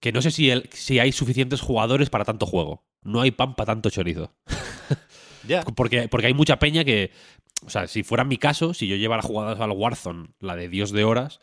Que 0.00 0.12
no 0.12 0.22
sé 0.22 0.30
si, 0.30 0.50
el- 0.50 0.68
si 0.72 0.98
hay 1.00 1.12
suficientes 1.12 1.60
jugadores 1.60 2.08
para 2.10 2.24
tanto 2.24 2.46
juego. 2.46 2.84
No 3.02 3.20
hay 3.20 3.30
pan 3.30 3.54
para 3.54 3.66
tanto 3.74 3.90
chorizo. 3.90 4.32
Ya. 5.46 5.62
Porque, 5.76 6.08
porque 6.08 6.26
hay 6.28 6.34
mucha 6.34 6.58
peña 6.58 6.84
que. 6.84 7.10
O 7.66 7.70
sea, 7.70 7.88
si 7.88 8.02
fuera 8.04 8.22
mi 8.24 8.36
caso, 8.38 8.72
si 8.74 8.86
yo 8.86 8.94
llevara 8.96 9.22
jugadas 9.22 9.58
al 9.60 9.72
Warzone, 9.72 10.28
la 10.40 10.54
de 10.54 10.68
Dios 10.68 10.92
de 10.92 11.02
horas, 11.04 11.40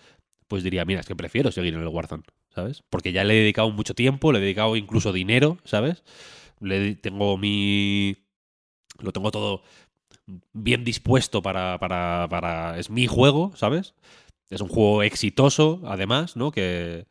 pues 0.47 0.63
diría, 0.63 0.85
mira, 0.85 1.01
es 1.01 1.05
que 1.07 1.15
prefiero 1.15 1.51
seguir 1.51 1.73
en 1.73 1.81
el 1.81 1.87
Warzone, 1.89 2.23
¿sabes? 2.53 2.83
Porque 2.89 3.11
ya 3.11 3.25
le 3.25 3.33
he 3.33 3.41
dedicado 3.41 3.69
mucho 3.71 3.93
tiempo, 3.95 4.31
le 4.31 4.37
he 4.39 4.41
dedicado 4.41 4.77
incluso 4.77 5.11
dinero, 5.11 5.57
¿sabes? 5.65 6.03
Le 6.59 6.95
tengo 6.95 7.37
mi. 7.37 8.15
Lo 8.99 9.11
tengo 9.11 9.31
todo 9.31 9.61
bien 10.53 10.83
dispuesto 10.83 11.41
para, 11.41 11.77
para, 11.79 12.27
para. 12.29 12.79
Es 12.79 12.89
mi 12.89 13.07
juego, 13.07 13.53
¿sabes? 13.55 13.93
Es 14.49 14.61
un 14.61 14.69
juego 14.69 15.03
exitoso, 15.03 15.81
además, 15.85 16.35
¿no? 16.35 16.51
Que, 16.51 17.05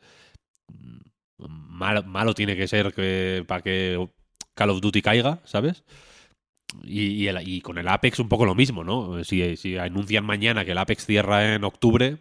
malo, 1.38 2.02
malo 2.04 2.34
tiene 2.34 2.56
que 2.56 2.68
ser 2.68 2.92
que, 2.94 3.44
para 3.46 3.62
que 3.62 4.08
Call 4.54 4.70
of 4.70 4.80
Duty 4.80 5.02
caiga, 5.02 5.40
¿sabes? 5.44 5.84
Y, 6.82 7.02
y, 7.06 7.28
el- 7.28 7.46
y 7.48 7.60
con 7.60 7.78
el 7.78 7.88
Apex 7.88 8.18
un 8.18 8.28
poco 8.28 8.46
lo 8.46 8.54
mismo, 8.54 8.82
¿no? 8.84 9.22
Si, 9.24 9.56
si 9.56 9.76
anuncian 9.76 10.24
mañana 10.24 10.64
que 10.64 10.72
el 10.72 10.78
Apex 10.78 11.06
cierra 11.06 11.54
en 11.54 11.64
octubre, 11.64 12.18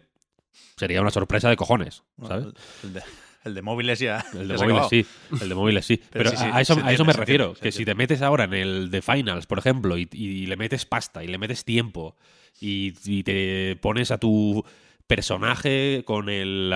sería 0.76 1.00
una 1.00 1.10
sorpresa 1.10 1.48
de 1.48 1.56
cojones, 1.56 2.02
¿sabes? 2.26 2.46
El, 2.82 3.02
el 3.44 3.54
de, 3.54 3.62
móviles 3.62 3.98
ya. 3.98 4.24
El 4.32 4.48
de 4.48 4.54
móviles 4.54 4.62
acabado. 4.62 4.88
sí, 4.90 5.06
el 5.40 5.48
de 5.48 5.54
móviles 5.54 5.86
sí. 5.86 5.96
Pero 6.10 6.10
Pero, 6.10 6.30
sí, 6.30 6.36
sí, 6.36 6.44
a, 6.52 6.60
eso, 6.60 6.76
a 6.82 6.92
eso 6.92 7.04
me 7.04 7.12
refiero, 7.12 7.54
que 7.54 7.72
si 7.72 7.84
te 7.84 7.94
metes 7.94 8.22
ahora 8.22 8.44
en 8.44 8.54
el 8.54 8.90
de 8.90 9.02
Finals, 9.02 9.46
por 9.46 9.58
ejemplo, 9.58 9.96
y, 9.98 10.08
y 10.12 10.46
le 10.46 10.56
metes 10.56 10.86
pasta 10.86 11.22
y 11.22 11.28
le 11.28 11.38
metes 11.38 11.64
tiempo 11.64 12.16
y, 12.60 12.94
y 13.04 13.22
te 13.22 13.76
pones 13.80 14.10
a 14.10 14.18
tu 14.18 14.64
personaje 15.06 16.02
con 16.06 16.28
el... 16.28 16.72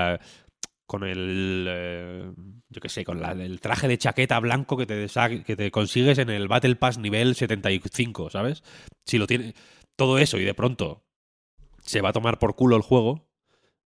con 0.87 1.04
el, 1.04 1.66
eh, 1.68 2.31
yo 2.70 2.81
qué 2.81 2.88
sé, 2.88 3.04
con 3.04 3.20
la- 3.20 3.33
el 3.33 3.61
traje 3.61 3.88
de 3.88 3.98
chaqueta 3.98 4.38
blanco 4.40 4.76
que 4.76 4.87
te, 4.87 5.07
que 5.44 5.57
te 5.57 5.70
consigues 5.70 6.18
en 6.18 6.31
el 6.31 6.48
Battle 6.48 6.76
Pass 6.76 6.98
nivel 6.98 7.35
75, 7.35 8.31
¿sabes? 8.31 8.62
Si 9.07 9.18
lo 9.18 9.26
tiene 9.26 9.54
todo 9.96 10.18
eso 10.18 10.38
y 10.38 10.44
de 10.44 10.54
pronto 10.54 11.04
se 11.81 12.00
va 12.00 12.11
a 12.11 12.12
tomar 12.12 12.38
por 12.38 12.54
culo 12.57 12.76
el 12.76 12.83
juego, 12.83 13.27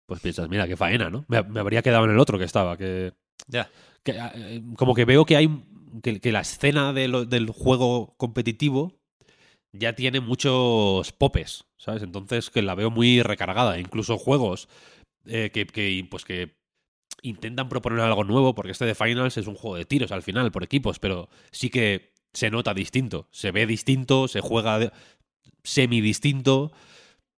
pues 0.05 0.19
piensas, 0.21 0.49
mira, 0.49 0.67
qué 0.67 0.75
faena, 0.77 1.09
¿no? 1.09 1.25
Me, 1.27 1.41
me 1.43 1.59
habría 1.59 1.81
quedado 1.81 2.05
en 2.05 2.11
el 2.11 2.19
otro 2.19 2.37
que 2.37 2.45
estaba, 2.45 2.77
que, 2.77 3.13
Ya. 3.47 3.69
que, 4.03 4.13
eh, 4.17 4.61
como 4.77 4.93
que 4.93 5.05
veo 5.05 5.25
que 5.25 5.37
hay 5.37 5.49
que, 6.01 6.19
que 6.19 6.31
la 6.31 6.41
escena 6.41 6.91
de 6.93 7.07
lo- 7.07 7.25
del 7.25 7.49
juego 7.49 8.15
competitivo 8.17 8.93
ya 9.71 9.93
tiene 9.93 10.19
muchos 10.19 11.11
popes, 11.13 11.65
¿sabes? 11.77 12.03
Entonces 12.03 12.49
que 12.49 12.61
la 12.61 12.75
veo 12.75 12.91
muy 12.91 13.21
recargada. 13.23 13.79
Incluso 13.79 14.17
juegos 14.17 14.67
eh, 15.25 15.51
que, 15.53 15.65
que, 15.65 16.05
pues 16.09 16.25
que 16.25 16.55
intentan 17.21 17.69
proponer 17.69 18.01
algo 18.01 18.23
nuevo, 18.23 18.53
porque 18.55 18.71
este 18.71 18.85
de 18.85 18.95
Finals 18.95 19.37
es 19.37 19.47
un 19.47 19.55
juego 19.55 19.77
de 19.77 19.85
tiros 19.85 20.11
al 20.11 20.23
final, 20.23 20.51
por 20.51 20.63
equipos, 20.63 20.99
pero 20.99 21.29
sí 21.51 21.69
que 21.69 22.11
se 22.33 22.49
nota 22.51 22.73
distinto, 22.73 23.27
se 23.31 23.51
ve 23.51 23.65
distinto, 23.65 24.27
se 24.27 24.41
juega 24.41 24.91
semi 25.63 26.01
distinto. 26.01 26.71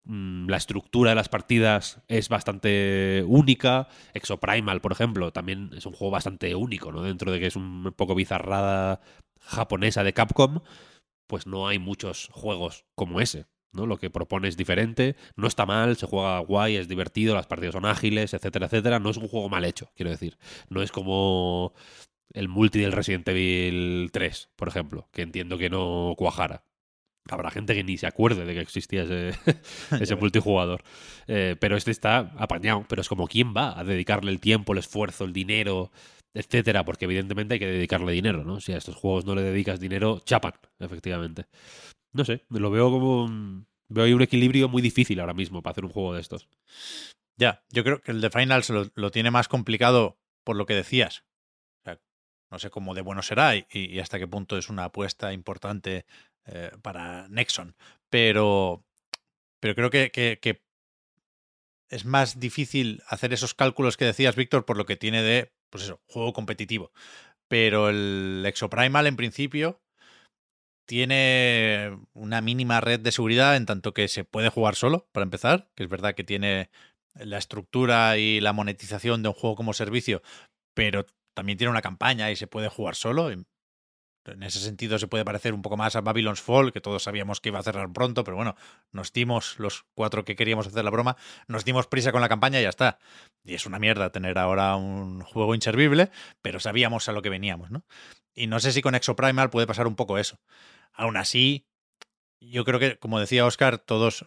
Mm, 0.05 0.47
La 0.49 0.57
estructura 0.57 1.11
de 1.11 1.15
las 1.15 1.29
partidas 1.29 2.01
es 2.07 2.29
bastante 2.29 3.23
única. 3.27 3.87
Exoprimal, 4.13 4.81
por 4.81 4.91
ejemplo, 4.91 5.31
también 5.31 5.71
es 5.75 5.85
un 5.85 5.93
juego 5.93 6.11
bastante 6.11 6.55
único, 6.55 6.91
¿no? 6.91 7.01
Dentro 7.01 7.31
de 7.31 7.39
que 7.39 7.47
es 7.47 7.55
un 7.55 7.93
poco 7.95 8.15
bizarrada 8.15 9.01
japonesa 9.39 10.03
de 10.03 10.13
Capcom, 10.13 10.61
pues 11.27 11.47
no 11.47 11.67
hay 11.67 11.79
muchos 11.79 12.29
juegos 12.31 12.85
como 12.95 13.21
ese. 13.21 13.45
¿no? 13.71 13.85
Lo 13.85 13.97
que 13.97 14.09
propone 14.09 14.47
es 14.47 14.57
diferente, 14.57 15.15
no 15.35 15.47
está 15.47 15.65
mal, 15.65 15.97
se 15.97 16.07
juega 16.07 16.39
guay, 16.39 16.77
es 16.77 16.87
divertido, 16.87 17.35
las 17.35 17.47
partidas 17.47 17.73
son 17.73 17.85
ágiles, 17.85 18.33
etcétera, 18.33 18.67
etcétera. 18.67 18.99
No 18.99 19.09
es 19.09 19.17
un 19.17 19.27
juego 19.27 19.49
mal 19.49 19.65
hecho, 19.65 19.91
quiero 19.95 20.11
decir. 20.11 20.37
No 20.69 20.81
es 20.81 20.91
como 20.91 21.73
el 22.33 22.47
multi 22.47 22.79
del 22.79 22.93
Resident 22.93 23.27
Evil 23.27 24.09
3, 24.11 24.49
por 24.55 24.67
ejemplo, 24.69 25.09
que 25.11 25.23
entiendo 25.23 25.57
que 25.57 25.69
no 25.69 26.13
cuajara. 26.17 26.63
Habrá 27.29 27.49
gente 27.49 27.73
que 27.73 27.83
ni 27.83 27.97
se 27.97 28.05
acuerde 28.07 28.45
de 28.45 28.53
que 28.53 28.59
existía 28.59 29.03
ese, 29.03 29.31
ese 29.99 30.15
multijugador. 30.15 30.83
Eh, 31.27 31.55
pero 31.59 31.75
este 31.75 31.91
está 31.91 32.19
apañado. 32.37 32.85
Pero 32.87 33.01
es 33.01 33.09
como, 33.09 33.27
¿quién 33.27 33.53
va 33.55 33.77
a 33.79 33.83
dedicarle 33.83 34.31
el 34.31 34.39
tiempo, 34.39 34.73
el 34.73 34.79
esfuerzo, 34.79 35.23
el 35.25 35.33
dinero, 35.33 35.91
etcétera? 36.33 36.85
Porque 36.85 37.05
evidentemente 37.05 37.55
hay 37.55 37.59
que 37.59 37.65
dedicarle 37.67 38.11
dinero, 38.11 38.43
¿no? 38.43 38.59
Si 38.61 38.73
a 38.73 38.77
estos 38.77 38.95
juegos 38.95 39.25
no 39.25 39.33
le 39.35 39.41
dedicas 39.41 39.79
dinero, 39.79 40.19
chapan, 40.23 40.53
efectivamente. 40.79 41.45
No 42.13 42.25
sé, 42.25 42.45
lo 42.49 42.69
veo 42.71 42.89
como. 42.91 43.23
un- 43.25 43.67
Veo 43.87 44.05
ahí 44.05 44.13
un 44.13 44.23
equilibrio 44.23 44.67
muy 44.67 44.81
difícil 44.81 45.19
ahora 45.19 45.35
mismo 45.35 45.61
para 45.61 45.73
hacer 45.73 45.85
un 45.85 45.91
juego 45.91 46.15
de 46.15 46.21
estos. 46.21 46.47
Ya, 47.37 47.63
yo 47.69 47.83
creo 47.83 48.01
que 48.01 48.11
el 48.11 48.19
de 48.19 48.31
Finals 48.31 48.71
lo, 48.71 48.89
lo 48.95 49.11
tiene 49.11 49.29
más 49.29 49.47
complicado 49.47 50.17
por 50.43 50.55
lo 50.55 50.65
que 50.65 50.73
decías. 50.73 51.23
O 51.81 51.83
sea, 51.85 51.99
no 52.49 52.57
sé 52.57 52.71
cómo 52.71 52.95
de 52.95 53.01
bueno 53.01 53.21
será 53.21 53.55
y, 53.55 53.65
y 53.71 53.99
hasta 53.99 54.17
qué 54.17 54.27
punto 54.27 54.57
es 54.57 54.69
una 54.69 54.85
apuesta 54.85 55.33
importante 55.33 56.07
eh, 56.47 56.71
para 56.81 57.27
Nexon. 57.29 57.75
Pero, 58.09 58.83
pero 59.59 59.75
creo 59.75 59.89
que, 59.89 60.11
que- 60.11 60.61
es 61.89 62.05
más 62.05 62.39
difícil 62.39 63.01
hacer 63.07 63.33
esos 63.33 63.53
cálculos 63.53 63.97
que 63.97 64.05
decías, 64.05 64.35
Víctor, 64.35 64.65
por 64.65 64.77
lo 64.77 64.85
que 64.85 64.97
tiene 64.97 65.21
de, 65.21 65.53
pues 65.69 65.83
eso, 65.83 66.01
juego 66.07 66.33
competitivo. 66.33 66.91
Pero 67.47 67.89
el 67.89 68.43
Exoprimal, 68.45 69.07
en 69.07 69.15
principio, 69.15 69.81
tiene 70.85 71.97
una 72.13 72.41
mínima 72.41 72.81
red 72.81 72.99
de 72.99 73.11
seguridad 73.11 73.55
en 73.55 73.65
tanto 73.65 73.93
que 73.93 74.07
se 74.07 74.23
puede 74.23 74.49
jugar 74.49 74.75
solo, 74.75 75.07
para 75.11 75.23
empezar, 75.23 75.69
que 75.75 75.83
es 75.83 75.89
verdad 75.89 76.15
que 76.15 76.23
tiene 76.23 76.69
la 77.15 77.37
estructura 77.37 78.17
y 78.17 78.41
la 78.41 78.53
monetización 78.53 79.23
de 79.23 79.29
un 79.29 79.35
juego 79.35 79.55
como 79.55 79.73
servicio, 79.73 80.21
pero 80.73 81.05
también 81.33 81.57
tiene 81.57 81.71
una 81.71 81.81
campaña 81.81 82.31
y 82.31 82.35
se 82.35 82.47
puede 82.47 82.69
jugar 82.69 82.95
solo. 82.95 83.31
En 84.25 84.43
ese 84.43 84.59
sentido 84.59 84.97
se 84.99 85.07
puede 85.07 85.25
parecer 85.25 85.53
un 85.53 85.61
poco 85.61 85.77
más 85.77 85.95
a 85.95 86.01
Babylon's 86.01 86.41
Fall, 86.41 86.71
que 86.71 86.81
todos 86.81 87.03
sabíamos 87.03 87.41
que 87.41 87.49
iba 87.49 87.59
a 87.59 87.63
cerrar 87.63 87.91
pronto, 87.93 88.23
pero 88.23 88.37
bueno, 88.37 88.55
nos 88.91 89.13
dimos, 89.13 89.59
los 89.59 89.85
cuatro 89.93 90.25
que 90.25 90.35
queríamos 90.35 90.67
hacer 90.67 90.83
la 90.83 90.91
broma, 90.91 91.17
nos 91.47 91.65
dimos 91.65 91.87
prisa 91.87 92.11
con 92.11 92.21
la 92.21 92.29
campaña 92.29 92.59
y 92.59 92.63
ya 92.63 92.69
está. 92.69 92.99
Y 93.43 93.53
es 93.53 93.65
una 93.65 93.79
mierda 93.79 94.11
tener 94.11 94.37
ahora 94.37 94.75
un 94.75 95.21
juego 95.21 95.55
inservible, 95.55 96.09
pero 96.41 96.59
sabíamos 96.59 97.07
a 97.09 97.11
lo 97.11 97.21
que 97.21 97.29
veníamos, 97.29 97.71
¿no? 97.71 97.83
Y 98.33 98.47
no 98.47 98.59
sé 98.59 98.71
si 98.71 98.81
con 98.81 98.95
Exoprimal 98.95 99.49
puede 99.49 99.67
pasar 99.67 99.87
un 99.87 99.95
poco 99.95 100.17
eso. 100.17 100.39
Aún 100.93 101.17
así, 101.17 101.65
yo 102.39 102.65
creo 102.65 102.79
que, 102.79 102.97
como 102.97 103.19
decía 103.19 103.45
Oscar, 103.45 103.77
todos 103.77 104.25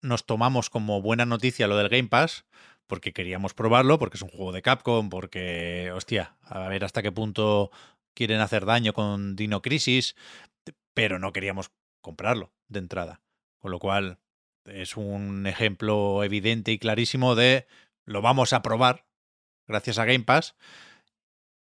nos 0.00 0.26
tomamos 0.26 0.70
como 0.70 1.00
buena 1.00 1.26
noticia 1.26 1.66
lo 1.66 1.76
del 1.76 1.88
Game 1.88 2.08
Pass, 2.08 2.44
porque 2.86 3.12
queríamos 3.12 3.54
probarlo, 3.54 3.98
porque 3.98 4.16
es 4.16 4.22
un 4.22 4.28
juego 4.28 4.52
de 4.52 4.62
Capcom, 4.62 5.08
porque, 5.08 5.90
hostia, 5.94 6.36
a 6.42 6.68
ver 6.68 6.84
hasta 6.84 7.02
qué 7.02 7.10
punto 7.10 7.70
quieren 8.14 8.40
hacer 8.40 8.66
daño 8.66 8.92
con 8.92 9.36
Dino 9.36 9.62
Crisis, 9.62 10.16
pero 10.94 11.18
no 11.18 11.32
queríamos 11.32 11.70
comprarlo 12.00 12.52
de 12.68 12.80
entrada. 12.80 13.20
Con 13.58 13.70
lo 13.70 13.78
cual, 13.78 14.18
es 14.64 14.96
un 14.96 15.46
ejemplo 15.46 16.22
evidente 16.24 16.72
y 16.72 16.78
clarísimo 16.78 17.34
de 17.34 17.66
lo 18.04 18.22
vamos 18.22 18.52
a 18.52 18.62
probar 18.62 19.04
gracias 19.66 19.98
a 19.98 20.04
Game 20.04 20.24
Pass. 20.24 20.56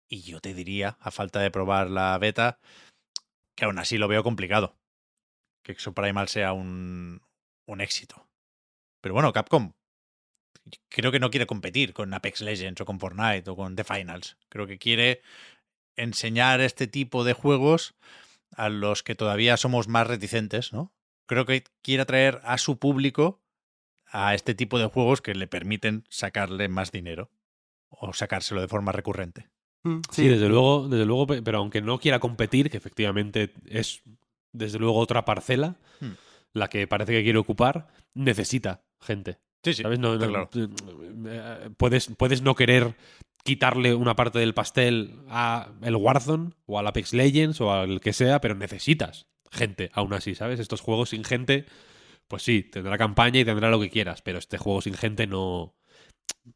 Y 0.09 0.21
yo 0.21 0.39
te 0.39 0.53
diría, 0.53 0.97
a 0.99 1.11
falta 1.11 1.39
de 1.39 1.51
probar 1.51 1.89
la 1.89 2.17
beta, 2.17 2.59
que 3.55 3.65
aún 3.65 3.79
así 3.79 3.97
lo 3.97 4.07
veo 4.07 4.23
complicado. 4.23 4.75
Que 5.63 5.71
Exoprimal 5.71 6.27
sea 6.27 6.53
un, 6.53 7.21
un 7.65 7.81
éxito. 7.81 8.27
Pero 9.01 9.13
bueno, 9.13 9.33
Capcom 9.33 9.73
creo 10.89 11.11
que 11.11 11.19
no 11.19 11.29
quiere 11.29 11.45
competir 11.45 11.93
con 11.93 12.13
Apex 12.13 12.41
Legends 12.41 12.81
o 12.81 12.85
con 12.85 12.99
Fortnite 12.99 13.49
o 13.49 13.55
con 13.55 13.75
The 13.75 13.83
Finals. 13.83 14.37
Creo 14.49 14.67
que 14.67 14.77
quiere 14.77 15.21
enseñar 15.95 16.61
este 16.61 16.87
tipo 16.87 17.23
de 17.23 17.33
juegos 17.33 17.95
a 18.55 18.69
los 18.69 19.03
que 19.03 19.15
todavía 19.15 19.57
somos 19.57 19.87
más 19.87 20.07
reticentes, 20.07 20.73
¿no? 20.73 20.93
Creo 21.27 21.45
que 21.45 21.63
quiere 21.81 22.03
atraer 22.03 22.41
a 22.43 22.57
su 22.57 22.77
público 22.77 23.41
a 24.05 24.35
este 24.35 24.53
tipo 24.53 24.77
de 24.77 24.85
juegos 24.85 25.21
que 25.21 25.33
le 25.33 25.47
permiten 25.47 26.05
sacarle 26.09 26.67
más 26.67 26.91
dinero 26.91 27.31
o 27.89 28.13
sacárselo 28.13 28.61
de 28.61 28.67
forma 28.67 28.91
recurrente. 28.91 29.49
Mm, 29.83 30.01
Sí, 30.11 30.27
desde 30.27 30.49
luego, 30.49 30.87
desde 30.87 31.05
luego, 31.05 31.27
pe- 31.27 31.41
pero 31.41 31.57
aunque 31.59 31.81
no 31.81 31.99
quiera 31.99 32.19
competir, 32.19 32.69
que 32.69 32.77
efectivamente 32.77 33.51
es 33.65 34.01
desde 34.51 34.79
luego 34.79 34.99
otra 34.99 35.25
parcela, 35.25 35.75
Hmm. 35.99 36.11
la 36.53 36.69
que 36.69 36.85
parece 36.87 37.13
que 37.13 37.23
quiere 37.23 37.39
ocupar, 37.39 37.87
necesita 38.13 38.83
gente. 39.01 39.39
Sí, 39.63 39.73
sí, 39.73 39.81
¿Sabes? 39.83 39.97
No, 39.99 40.15
no- 40.17 40.27
claro. 40.27 40.49
eh, 40.55 41.69
puedes, 41.77 42.07
puedes 42.17 42.41
no 42.41 42.53
querer 42.55 42.95
quitarle 43.43 43.93
una 43.93 44.15
parte 44.15 44.39
del 44.39 44.53
pastel 44.53 45.19
a 45.29 45.69
el 45.81 45.95
Warzone 45.95 46.51
o 46.65 46.79
al 46.79 46.87
Apex 46.87 47.13
Legends 47.13 47.59
o 47.61 47.71
al 47.73 47.99
que 48.01 48.13
sea, 48.13 48.39
pero 48.41 48.55
necesitas 48.55 49.27
gente 49.51 49.91
aún 49.93 50.13
así, 50.13 50.33
¿sabes? 50.35 50.59
Estos 50.59 50.81
juegos 50.81 51.09
sin 51.09 51.23
gente, 51.23 51.65
pues 52.27 52.43
sí, 52.43 52.63
tendrá 52.63 52.97
campaña 52.97 53.39
y 53.41 53.45
tendrá 53.45 53.69
lo 53.69 53.79
que 53.79 53.89
quieras, 53.89 54.21
pero 54.21 54.39
este 54.39 54.57
juego 54.57 54.81
sin 54.81 54.93
gente 54.95 55.27
no, 55.27 55.75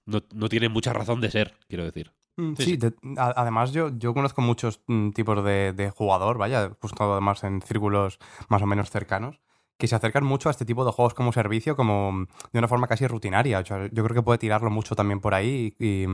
no, 0.06 0.23
no 0.34 0.50
tiene 0.50 0.69
mucha 0.69 0.93
razón 0.93 1.21
de 1.21 1.30
ser, 1.32 1.56
quiero 1.67 1.84
decir. 1.84 2.12
Mm, 2.38 2.54
Sí, 2.56 2.63
Sí, 2.63 2.71
sí. 2.71 2.78
de- 2.78 2.93
a- 3.17 3.34
además 3.36 3.71
yo, 3.73 3.91
yo 3.97 4.13
conozco 4.13 4.41
muchos 4.41 4.82
mm, 4.88 5.10
tipos 5.12 5.43
de, 5.43 5.73
de 5.73 5.89
jugador, 5.89 6.38
vaya, 6.38 6.71
justo 6.80 7.12
además 7.12 7.43
en 7.43 7.62
círculos 7.62 8.17
más 8.47 8.62
o 8.62 8.65
menos 8.65 8.89
cercanos, 8.89 9.39
que 9.77 9.87
se 9.87 9.95
acercan 9.95 10.23
mucho 10.23 10.49
a 10.49 10.51
este 10.51 10.65
tipo 10.65 10.83
de 10.85 10.91
juegos 10.91 11.13
como 11.13 11.31
servicio, 11.31 11.75
como 11.75 12.11
mm, 12.11 12.27
de 12.53 12.59
una 12.59 12.67
forma 12.67 12.87
casi 12.87 13.05
rutinaria. 13.07 13.59
O 13.59 13.63
yo 13.63 14.03
creo 14.03 14.15
que 14.15 14.21
puede 14.23 14.39
tirarlo 14.39 14.69
mucho 14.69 14.95
también 14.95 15.19
por 15.19 15.33
ahí 15.33 15.73
y, 15.79 16.05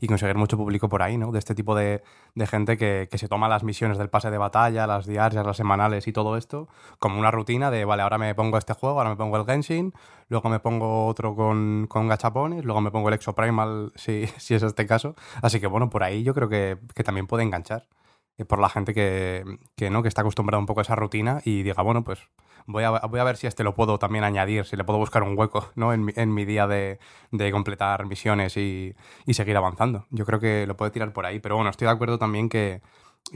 y- 0.00 0.06
conseguir 0.08 0.36
mucho 0.36 0.56
público 0.56 0.88
por 0.88 1.02
ahí, 1.02 1.16
¿no? 1.18 1.32
De 1.32 1.38
este 1.38 1.54
tipo 1.54 1.74
de, 1.74 2.02
gente 2.46 2.76
que, 2.76 3.08
que 3.10 3.18
se 3.18 3.28
toma 3.28 3.48
las 3.48 3.62
misiones 3.64 3.98
del 3.98 4.08
pase 4.10 4.30
de 4.30 4.38
batalla, 4.38 4.86
las 4.86 5.06
diarias, 5.06 5.44
las 5.46 5.56
semanales 5.56 6.06
y 6.08 6.12
todo 6.12 6.36
esto, 6.36 6.68
como 6.98 7.18
una 7.18 7.30
rutina 7.30 7.70
de, 7.70 7.84
vale, 7.84 8.02
ahora 8.02 8.18
me 8.18 8.34
pongo 8.34 8.58
este 8.58 8.74
juego, 8.74 8.98
ahora 8.98 9.10
me 9.10 9.16
pongo 9.16 9.36
el 9.36 9.44
Genshin, 9.46 9.92
luego 10.28 10.48
me 10.48 10.60
pongo 10.60 11.06
otro 11.06 11.34
con, 11.34 11.86
con 11.88 12.08
gachapones, 12.08 12.64
luego 12.64 12.80
me 12.80 12.90
pongo 12.90 13.08
el 13.08 13.14
Exoprimal, 13.14 13.92
si, 13.96 14.26
si 14.38 14.54
es 14.54 14.62
este 14.62 14.86
caso. 14.86 15.14
Así 15.42 15.60
que 15.60 15.66
bueno, 15.66 15.90
por 15.90 16.02
ahí 16.02 16.22
yo 16.22 16.34
creo 16.34 16.48
que, 16.48 16.78
que 16.94 17.04
también 17.04 17.26
puede 17.26 17.44
enganchar. 17.44 17.86
eh, 18.38 18.44
por 18.44 18.58
la 18.60 18.68
gente 18.68 18.94
que, 18.94 19.44
que, 19.76 19.90
¿no? 19.90 20.02
que 20.02 20.08
está 20.08 20.22
acostumbrada 20.22 20.58
un 20.60 20.66
poco 20.66 20.80
a 20.80 20.82
esa 20.82 20.96
rutina 20.96 21.40
y 21.44 21.62
diga, 21.62 21.82
bueno, 21.82 22.04
pues 22.04 22.20
voy 22.66 22.84
a, 22.84 22.90
voy 22.90 23.20
a 23.20 23.24
ver 23.24 23.36
si 23.36 23.46
este 23.46 23.64
lo 23.64 23.74
puedo 23.74 23.98
también 23.98 24.24
añadir, 24.24 24.64
si 24.64 24.76
le 24.76 24.84
puedo 24.84 24.98
buscar 24.98 25.22
un 25.22 25.38
hueco 25.38 25.70
¿no? 25.74 25.92
en, 25.92 26.04
mi, 26.04 26.12
en 26.16 26.32
mi 26.32 26.44
día 26.44 26.66
de, 26.66 26.98
de, 27.30 27.52
completar 27.52 28.06
misiones 28.06 28.56
y, 28.56 28.94
y, 29.26 29.34
seguir 29.34 29.56
avanzando. 29.56 30.06
Yo 30.10 30.24
creo 30.24 30.40
que 30.40 30.66
lo 30.66 30.76
puede 30.76 30.90
tirar 30.90 31.12
por 31.12 31.26
ahí, 31.26 31.40
pero 31.40 31.56
bueno, 31.56 31.70
estoy 31.70 31.86
de 31.86 31.92
acuerdo 31.92 32.18
también 32.18 32.48
que, 32.48 32.80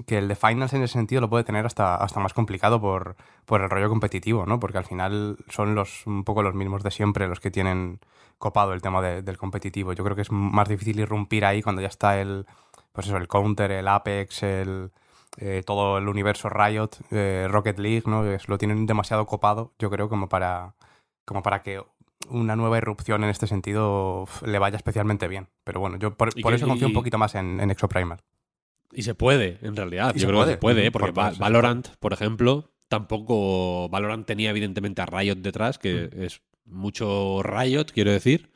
que 0.06 0.18
el 0.18 0.28
de 0.28 0.36
Finals 0.36 0.72
en 0.72 0.82
ese 0.82 0.94
sentido 0.94 1.20
lo 1.20 1.30
puede 1.30 1.44
tener 1.44 1.66
hasta, 1.66 1.96
hasta 1.96 2.20
más 2.20 2.34
complicado 2.34 2.80
por, 2.80 3.16
por 3.44 3.60
el 3.60 3.70
rollo 3.70 3.88
competitivo, 3.88 4.46
¿no? 4.46 4.60
Porque 4.60 4.78
al 4.78 4.84
final 4.84 5.38
son 5.48 5.74
los 5.74 6.06
un 6.06 6.24
poco 6.24 6.42
los 6.42 6.54
mismos 6.54 6.82
de 6.82 6.90
siempre 6.90 7.28
los 7.28 7.40
que 7.40 7.50
tienen 7.50 8.00
copado 8.38 8.72
el 8.72 8.82
tema 8.82 9.02
de, 9.02 9.22
del 9.22 9.38
competitivo. 9.38 9.92
Yo 9.92 10.04
creo 10.04 10.16
que 10.16 10.22
es 10.22 10.30
más 10.30 10.68
difícil 10.68 11.00
irrumpir 11.00 11.44
ahí 11.44 11.62
cuando 11.62 11.82
ya 11.82 11.88
está 11.88 12.20
el 12.20 12.46
pues 12.92 13.06
eso, 13.06 13.16
el 13.16 13.28
Counter, 13.28 13.70
el 13.70 13.86
Apex, 13.86 14.42
el, 14.42 14.90
eh, 15.40 15.62
todo 15.64 15.98
el 15.98 16.08
universo 16.08 16.48
Riot, 16.48 16.90
eh, 17.10 17.46
Rocket 17.48 17.78
League, 17.78 18.02
¿no? 18.06 18.26
Es, 18.26 18.48
lo 18.48 18.58
tienen 18.58 18.86
demasiado 18.86 19.26
copado, 19.26 19.72
yo 19.78 19.90
creo, 19.90 20.08
como 20.08 20.28
para, 20.28 20.74
como 21.24 21.42
para 21.42 21.62
que 21.62 21.82
una 22.28 22.56
nueva 22.56 22.78
irrupción 22.78 23.24
en 23.24 23.30
este 23.30 23.46
sentido 23.46 24.26
le 24.44 24.58
vaya 24.58 24.76
especialmente 24.76 25.28
bien. 25.28 25.48
Pero 25.64 25.80
bueno, 25.80 25.96
yo 25.96 26.16
por, 26.16 26.28
eso 26.28 26.66
confío 26.66 26.88
y, 26.88 26.90
un 26.90 26.94
poquito 26.94 27.18
más 27.18 27.34
en, 27.34 27.60
en 27.60 27.70
Exoprimal. 27.70 28.20
Y 28.92 29.02
se 29.02 29.14
puede, 29.14 29.58
en 29.62 29.76
realidad. 29.76 30.14
Yo 30.14 30.26
creo 30.26 30.40
puede. 30.40 30.50
que 30.50 30.54
se 30.54 30.58
puede, 30.58 30.86
¿eh? 30.86 30.90
porque 30.90 31.12
por 31.12 31.38
Valorant, 31.38 31.88
por 32.00 32.12
ejemplo, 32.12 32.72
tampoco. 32.88 33.88
Valorant 33.90 34.26
tenía 34.26 34.50
evidentemente 34.50 35.02
a 35.02 35.06
Riot 35.06 35.36
detrás, 35.36 35.78
que 35.78 36.10
mm. 36.12 36.22
es 36.22 36.42
mucho 36.64 37.42
Riot, 37.42 37.86
quiero 37.92 38.10
decir 38.10 38.50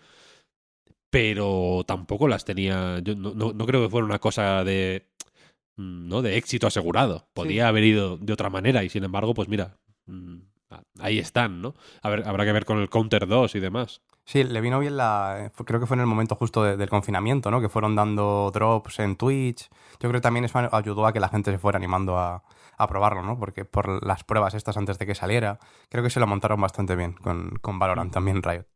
pero 1.13 1.85
tampoco 1.87 2.27
las 2.27 2.47
tenía. 2.47 2.99
Yo 3.01 3.15
no, 3.15 3.35
no, 3.35 3.53
no, 3.53 3.67
creo 3.67 3.83
que 3.83 3.91
fuera 3.91 4.07
una 4.07 4.19
cosa 4.19 4.65
de. 4.65 5.12
Mm, 5.77 6.09
¿no? 6.09 6.23
de 6.23 6.37
éxito 6.37 6.67
asegurado. 6.67 7.29
Podía 7.35 7.65
sí. 7.65 7.69
haber 7.69 7.85
ido 7.85 8.19
de 8.19 8.33
otra 8.33 8.51
manera 8.51 8.85
y 8.85 8.89
sin 8.89 9.05
embargo, 9.05 9.35
pues 9.35 9.49
mira, 9.49 9.79
mm, 10.07 10.39
ahí 11.01 11.19
están, 11.19 11.63
¿no? 11.63 11.75
A 12.03 12.11
ver, 12.11 12.27
habrá 12.27 12.45
que 12.45 12.53
ver 12.53 12.65
con 12.65 12.79
el 12.79 12.91
Counter 12.91 13.27
2 13.27 13.55
y 13.55 13.61
demás. 13.61 14.03
Sí, 14.25 14.45
le 14.45 14.61
vino 14.61 14.79
bien 14.79 14.97
la. 14.97 15.51
Creo 15.65 15.81
que 15.81 15.87
fue 15.87 15.97
en 15.97 16.03
el 16.03 16.07
momento 16.07 16.37
justo 16.37 16.63
de, 16.63 16.77
del 16.77 16.89
confinamiento, 16.89 17.51
¿no? 17.51 17.61
Que 17.61 17.69
fueron 17.69 17.97
dando 17.97 18.51
drops 18.55 19.01
en 19.01 19.17
Twitch. 19.17 19.69
Yo 19.69 20.09
creo 20.09 20.13
que 20.13 20.21
también 20.21 20.45
eso 20.45 20.59
ayudó 20.73 21.07
a 21.07 21.13
que 21.13 21.21
la 21.21 21.29
gente 21.29 21.51
se 21.51 21.59
fuera 21.59 21.79
animando 21.79 22.17
a, 22.19 22.45
a 22.77 22.87
probarlo, 22.87 23.23
¿no? 23.23 23.39
Porque 23.39 23.65
por 23.65 24.05
las 24.07 24.23
pruebas 24.25 24.55
estas 24.55 24.77
antes 24.77 24.99
de 24.99 25.07
que 25.07 25.15
saliera, 25.15 25.59
creo 25.89 26.05
que 26.05 26.11
se 26.11 26.21
lo 26.21 26.27
montaron 26.27 26.61
bastante 26.61 26.95
bien 26.95 27.15
con, 27.15 27.57
con 27.61 27.79
Valorant 27.79 28.13
también, 28.13 28.43
Riot. 28.43 28.67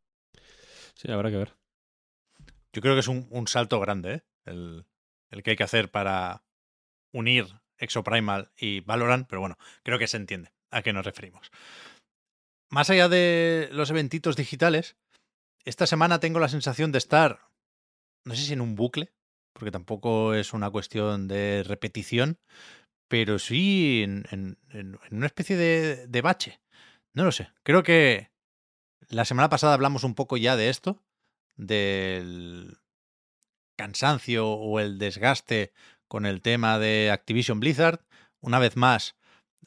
Sí, 0.94 1.10
habrá 1.12 1.30
que 1.30 1.36
ver. 1.36 1.56
Yo 2.72 2.82
creo 2.82 2.94
que 2.94 3.00
es 3.00 3.08
un, 3.08 3.26
un 3.30 3.46
salto 3.46 3.80
grande 3.80 4.14
¿eh? 4.14 4.22
el, 4.44 4.86
el, 5.30 5.42
que 5.42 5.50
hay 5.50 5.56
que 5.56 5.64
hacer 5.64 5.90
para 5.90 6.42
unir 7.12 7.46
Exoprimal 7.78 8.52
y 8.56 8.80
Valorant, 8.80 9.28
pero 9.28 9.40
bueno, 9.40 9.58
creo 9.82 9.98
que 9.98 10.08
se 10.08 10.16
entiende 10.16 10.52
a 10.70 10.82
qué 10.82 10.92
nos 10.92 11.04
referimos. 11.04 11.50
Más 12.70 12.90
allá 12.90 13.08
de 13.08 13.68
los 13.72 13.90
eventitos 13.90 14.36
digitales, 14.36 14.96
esta 15.64 15.86
semana 15.86 16.20
tengo 16.20 16.38
la 16.38 16.48
sensación 16.48 16.92
de 16.92 16.98
estar, 16.98 17.48
no 18.24 18.34
sé 18.34 18.42
si 18.42 18.52
en 18.52 18.60
un 18.60 18.74
bucle, 18.74 19.12
porque 19.52 19.70
tampoco 19.70 20.34
es 20.34 20.52
una 20.52 20.70
cuestión 20.70 21.28
de 21.28 21.64
repetición, 21.64 22.38
pero 23.08 23.38
sí 23.38 24.02
en, 24.04 24.58
una 25.10 25.26
especie 25.26 25.56
de, 25.56 26.06
de 26.06 26.20
bache. 26.22 26.60
No 27.14 27.24
lo 27.24 27.32
sé. 27.32 27.50
Creo 27.62 27.82
que 27.82 28.30
la 29.08 29.24
semana 29.24 29.48
pasada 29.48 29.74
hablamos 29.74 30.04
un 30.04 30.14
poco 30.14 30.36
ya 30.36 30.56
de 30.56 30.68
esto, 30.68 31.02
del 31.56 32.78
cansancio 33.76 34.48
o 34.48 34.80
el 34.80 34.98
desgaste 34.98 35.72
con 36.08 36.26
el 36.26 36.42
tema 36.42 36.78
de 36.78 37.10
Activision 37.10 37.60
Blizzard. 37.60 38.00
Una 38.40 38.58
vez 38.58 38.76
más, 38.76 39.16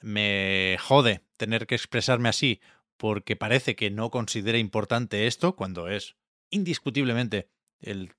me 0.01 0.77
jode 0.79 1.21
tener 1.37 1.67
que 1.67 1.75
expresarme 1.75 2.29
así 2.29 2.61
porque 2.97 3.35
parece 3.35 3.75
que 3.75 3.91
no 3.91 4.11
considera 4.11 4.57
importante 4.57 5.27
esto 5.27 5.55
cuando 5.55 5.87
es 5.87 6.15
indiscutiblemente 6.49 7.49
el 7.79 8.13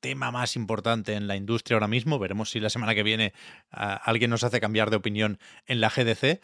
tema 0.00 0.30
más 0.30 0.56
importante 0.56 1.14
en 1.14 1.26
la 1.26 1.36
industria 1.36 1.76
ahora 1.76 1.88
mismo. 1.88 2.18
Veremos 2.18 2.50
si 2.50 2.60
la 2.60 2.70
semana 2.70 2.94
que 2.94 3.02
viene 3.02 3.32
uh, 3.72 3.98
alguien 4.02 4.30
nos 4.30 4.44
hace 4.44 4.60
cambiar 4.60 4.90
de 4.90 4.96
opinión 4.96 5.38
en 5.66 5.80
la 5.80 5.88
GDC. 5.88 6.40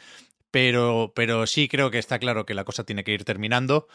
Pero, 0.51 1.13
pero 1.15 1.47
sí 1.47 1.69
creo 1.69 1.91
que 1.91 1.99
está 1.99 2.19
claro 2.19 2.47
que 2.47 2.55
la 2.55 2.65
cosa 2.65 2.85
tiene 2.85 3.05
que 3.05 3.13
ir 3.13 3.25
terminando. 3.25 3.87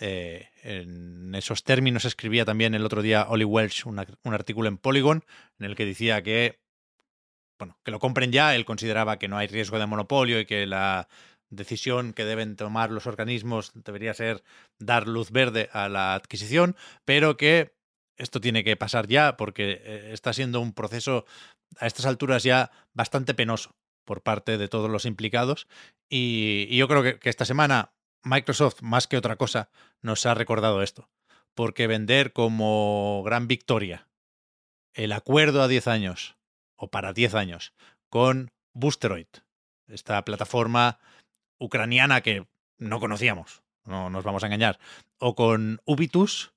Eh, 0.00 0.48
en 0.62 1.34
esos 1.34 1.62
términos 1.62 2.04
escribía 2.04 2.44
también 2.44 2.74
el 2.74 2.84
otro 2.84 3.02
día 3.02 3.26
Welch 3.28 3.84
una, 3.86 4.06
un 4.24 4.34
artículo 4.34 4.68
en 4.68 4.78
Polygon 4.78 5.24
en 5.58 5.66
el 5.66 5.76
que 5.76 5.84
decía 5.84 6.22
que, 6.22 6.58
bueno, 7.58 7.78
que 7.84 7.90
lo 7.90 7.98
compren 7.98 8.32
ya. 8.32 8.54
Él 8.54 8.64
consideraba 8.64 9.18
que 9.18 9.28
no 9.28 9.36
hay 9.36 9.46
riesgo 9.46 9.78
de 9.78 9.86
monopolio 9.86 10.40
y 10.40 10.46
que 10.46 10.66
la 10.66 11.08
decisión 11.50 12.12
que 12.12 12.24
deben 12.24 12.56
tomar 12.56 12.90
los 12.90 13.06
organismos 13.06 13.72
debería 13.74 14.14
ser 14.14 14.42
dar 14.78 15.06
luz 15.06 15.30
verde 15.30 15.68
a 15.72 15.88
la 15.88 16.14
adquisición, 16.14 16.76
pero 17.04 17.36
que 17.36 17.74
esto 18.16 18.40
tiene 18.40 18.64
que 18.64 18.76
pasar 18.76 19.06
ya 19.06 19.36
porque 19.36 19.82
eh, 19.84 20.10
está 20.12 20.32
siendo 20.32 20.60
un 20.60 20.72
proceso 20.72 21.26
a 21.78 21.86
estas 21.86 22.06
alturas 22.06 22.42
ya 22.42 22.70
bastante 22.94 23.34
penoso 23.34 23.74
por 24.04 24.22
parte 24.22 24.58
de 24.58 24.68
todos 24.68 24.90
los 24.90 25.04
implicados. 25.04 25.68
Y, 26.08 26.76
yo 26.76 26.88
creo 26.88 27.18
que, 27.18 27.28
esta 27.28 27.44
semana 27.44 27.92
Microsoft, 28.22 28.82
más 28.82 29.06
que 29.06 29.16
otra 29.16 29.36
cosa, 29.36 29.70
nos 30.02 30.26
ha 30.26 30.34
recordado 30.34 30.82
esto. 30.82 31.08
Porque 31.54 31.86
vender 31.86 32.32
como 32.32 33.22
gran 33.24 33.48
victoria 33.48 34.08
el 34.94 35.12
acuerdo 35.12 35.62
a 35.62 35.68
10 35.68 35.88
años, 35.88 36.36
o 36.76 36.90
para 36.90 37.12
10 37.12 37.34
años, 37.34 37.74
con 38.08 38.50
Boosteroid, 38.72 39.26
esta 39.88 40.24
plataforma 40.24 40.98
ucraniana 41.58 42.22
que 42.22 42.46
no 42.78 43.00
conocíamos, 43.00 43.62
no 43.84 44.10
nos 44.10 44.24
vamos 44.24 44.42
a 44.42 44.46
engañar, 44.46 44.78
o 45.18 45.34
con 45.34 45.80
Ubitus, 45.84 46.52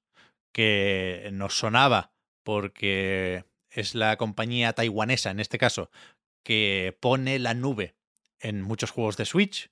que 0.52 1.30
nos 1.34 1.58
sonaba 1.58 2.12
porque 2.44 3.46
es 3.70 3.96
la 3.96 4.18
compañía 4.18 4.74
taiwanesa, 4.74 5.32
en 5.32 5.40
este 5.40 5.58
caso, 5.58 5.90
que 6.44 6.98
pone 7.00 7.40
la 7.40 7.54
nube 7.54 7.96
en 8.40 8.62
muchos 8.62 8.92
juegos 8.92 9.18
de 9.18 9.26
Switch. 9.26 9.72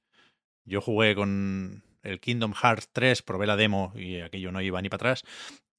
Yo 0.66 0.82
jugué 0.82 1.16
con 1.16 1.84
el 2.04 2.20
Kingdom 2.20 2.54
Hearts 2.54 2.90
3, 2.92 3.22
probé 3.22 3.48
la 3.48 3.56
demo 3.56 3.94
y 3.96 4.20
aquello 4.22 4.52
no 4.52 4.62
iba 4.62 4.82
ni 4.82 4.90
para 4.90 4.98
atrás. 4.98 5.24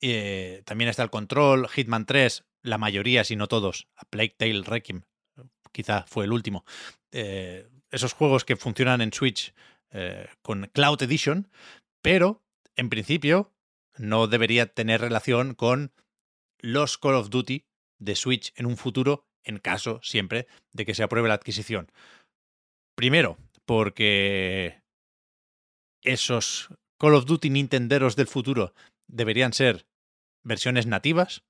Eh, 0.01 0.63
también 0.65 0.91
está 0.91 1.03
el 1.03 1.11
Control, 1.11 1.69
Hitman 1.69 2.07
3, 2.07 2.45
la 2.63 2.79
mayoría, 2.79 3.25
si 3.25 3.37
no 3.37 3.49
todos, 3.49 3.89
a 3.97 4.05
Plague 4.05 4.35
Tale 4.37 4.63
Requiem, 4.63 5.03
quizá 5.73 6.05
fue 6.09 6.25
el 6.25 6.33
último. 6.33 6.65
Eh, 7.13 7.69
esos 7.91 8.13
juegos 8.13 8.45
que 8.45 8.57
funcionan 8.57 9.01
en 9.01 9.13
Switch 9.13 9.55
eh, 9.91 10.27
con 10.43 10.71
Cloud 10.73 11.03
Edition, 11.03 11.49
pero 12.01 12.43
en 12.77 12.89
principio 12.89 13.53
no 13.97 14.27
debería 14.27 14.67
tener 14.67 15.01
relación 15.01 15.55
con 15.55 15.93
los 16.59 16.99
Call 16.99 17.15
of 17.15 17.31
Duty 17.31 17.67
de 17.99 18.17
Switch 18.17 18.53
en 18.57 18.67
un 18.67 18.77
futuro 18.77 19.29
en 19.45 19.59
caso 19.59 20.01
siempre 20.03 20.47
de 20.73 20.87
que 20.87 20.95
se 20.95 21.03
apruebe 21.03 21.29
la 21.29 21.35
adquisición. 21.35 21.91
Primero, 22.95 23.39
porque 23.67 24.83
esos 26.03 26.69
Call 26.99 27.15
of 27.15 27.27
Duty 27.27 27.51
Nintenderos 27.51 28.17
del 28.17 28.27
futuro 28.27 28.75
deberían 29.09 29.53
ser 29.53 29.87
versiones 30.43 30.87
nativas. 30.87 31.45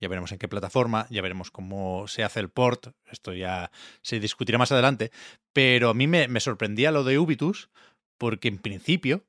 Ya 0.00 0.08
veremos 0.08 0.32
en 0.32 0.38
qué 0.38 0.48
plataforma, 0.48 1.06
ya 1.08 1.22
veremos 1.22 1.50
cómo 1.50 2.06
se 2.06 2.22
hace 2.22 2.40
el 2.40 2.50
port, 2.50 2.88
esto 3.06 3.32
ya 3.32 3.70
se 4.02 4.20
discutirá 4.20 4.58
más 4.58 4.70
adelante, 4.70 5.10
pero 5.54 5.88
a 5.88 5.94
mí 5.94 6.06
me, 6.06 6.28
me 6.28 6.40
sorprendía 6.40 6.90
lo 6.90 7.02
de 7.02 7.18
Ubitus 7.18 7.70
porque 8.18 8.48
en 8.48 8.58
principio 8.58 9.24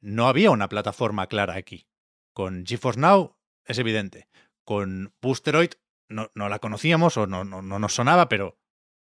no 0.00 0.26
había 0.26 0.50
una 0.50 0.68
plataforma 0.68 1.28
clara 1.28 1.54
aquí. 1.54 1.86
Con 2.32 2.64
GeForce 2.66 3.00
Now 3.00 3.36
es 3.64 3.78
evidente, 3.78 4.28
con 4.64 5.12
Boosteroid 5.20 5.72
no, 6.08 6.30
no 6.34 6.48
la 6.48 6.58
conocíamos 6.58 7.16
o 7.16 7.26
no, 7.26 7.44
no, 7.44 7.62
no, 7.62 7.78
nos 7.78 7.94
sonaba, 7.94 8.28
pero 8.28 8.58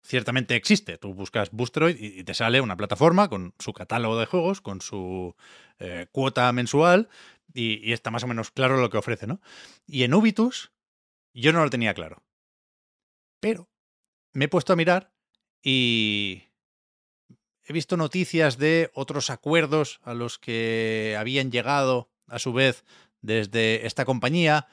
ciertamente 0.07 0.55
existe. 0.55 0.97
Tú 0.97 1.13
buscas 1.13 1.51
Boosteroid 1.51 1.97
y, 1.99 2.23
te 2.23 2.33
sale 2.33 2.61
una 2.61 2.77
plataforma 2.77 3.29
con 3.29 3.53
su 3.59 3.73
catálogo 3.73 4.17
de 4.17 4.25
juegos, 4.25 4.61
con 4.61 4.81
su 4.81 5.35
eh, 5.79 6.07
cuota 6.11 6.51
mensual 6.53 7.09
y, 7.53 7.87
y, 7.87 7.93
está 7.93 8.09
más 8.09 8.23
o 8.23 8.27
menos 8.27 8.51
claro 8.51 8.77
lo 8.77 8.89
que 8.89 8.97
ofrece, 8.97 9.27
¿no? 9.27 9.41
Y 9.85 10.03
en 10.03 10.13
Ubitus 10.13 10.71
yo 11.33 11.51
no 11.51 11.63
lo 11.63 11.69
tenía 11.69 11.93
claro. 11.93 12.23
Pero 13.41 13.69
me 14.33 14.45
he 14.45 14.49
puesto 14.49 14.73
a 14.73 14.77
mirar 14.77 15.11
y 15.61 16.43
he 17.65 17.73
visto 17.73 17.97
noticias 17.97 18.57
de 18.57 18.89
otros 18.93 19.29
acuerdos 19.29 19.99
a 20.03 20.13
los 20.13 20.39
que 20.39 21.15
habían 21.19 21.51
llegado 21.51 22.09
a 22.27 22.39
su 22.39 22.53
vez 22.53 22.85
desde 23.21 23.85
esta 23.85 24.05
compañía 24.05 24.67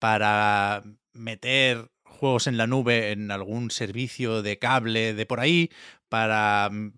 para 0.00 0.82
meter 1.12 1.90
juegos 2.10 2.46
en 2.46 2.56
la 2.56 2.66
nube 2.66 3.12
en 3.12 3.30
algún 3.30 3.70
servicio 3.70 4.42
de 4.42 4.58
cable 4.58 5.14
de 5.14 5.26
por 5.26 5.40
ahí, 5.40 5.70
para 6.08 6.68
mm, 6.70 6.92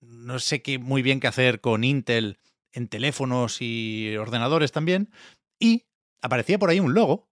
no 0.00 0.38
sé 0.38 0.62
qué 0.62 0.78
muy 0.78 1.02
bien 1.02 1.20
qué 1.20 1.28
hacer 1.28 1.60
con 1.60 1.84
Intel 1.84 2.38
en 2.72 2.88
teléfonos 2.88 3.58
y 3.60 4.16
ordenadores 4.16 4.72
también. 4.72 5.10
Y 5.58 5.84
aparecía 6.20 6.58
por 6.58 6.70
ahí 6.70 6.80
un 6.80 6.94
logo, 6.94 7.28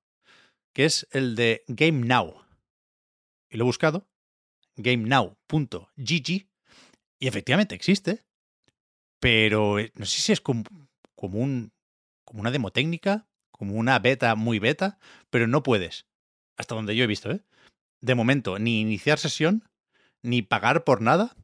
que 0.73 0.85
es 0.85 1.07
el 1.11 1.37
de 1.37 1.65
Game 1.69 2.07
Now. 2.07 2.35
Y 3.51 3.57
lo 3.57 3.65
he 3.65 3.67
buscado 3.67 4.09
gamenow.gg 4.77 6.49
y 7.19 7.29
efectivamente 7.29 7.75
existe, 7.75 8.25
pero 9.21 9.79
eh, 9.79 9.93
no 9.95 10.05
sé 10.05 10.21
si 10.21 10.33
es 10.33 10.41
como, 10.41 10.65
como, 11.15 11.39
un, 11.39 11.73
como 12.25 12.41
una 12.41 12.51
demo 12.51 12.71
técnica, 12.71 13.27
como 13.51 13.75
una 13.75 13.99
beta 13.99 14.35
muy 14.35 14.59
beta, 14.59 14.99
pero 15.31 15.47
no 15.47 15.63
puedes, 15.63 16.07
hasta 16.57 16.75
donde 16.75 16.97
yo 16.97 17.05
he 17.05 17.09
visto, 17.09 17.31
¿eh? 17.31 17.40
de 18.01 18.14
momento, 18.14 18.59
ni 18.59 18.81
iniciar 18.81 19.19
sesión, 19.19 19.69
ni 20.23 20.43
pagar 20.43 20.85
por 20.85 21.01
nada, 21.01 21.37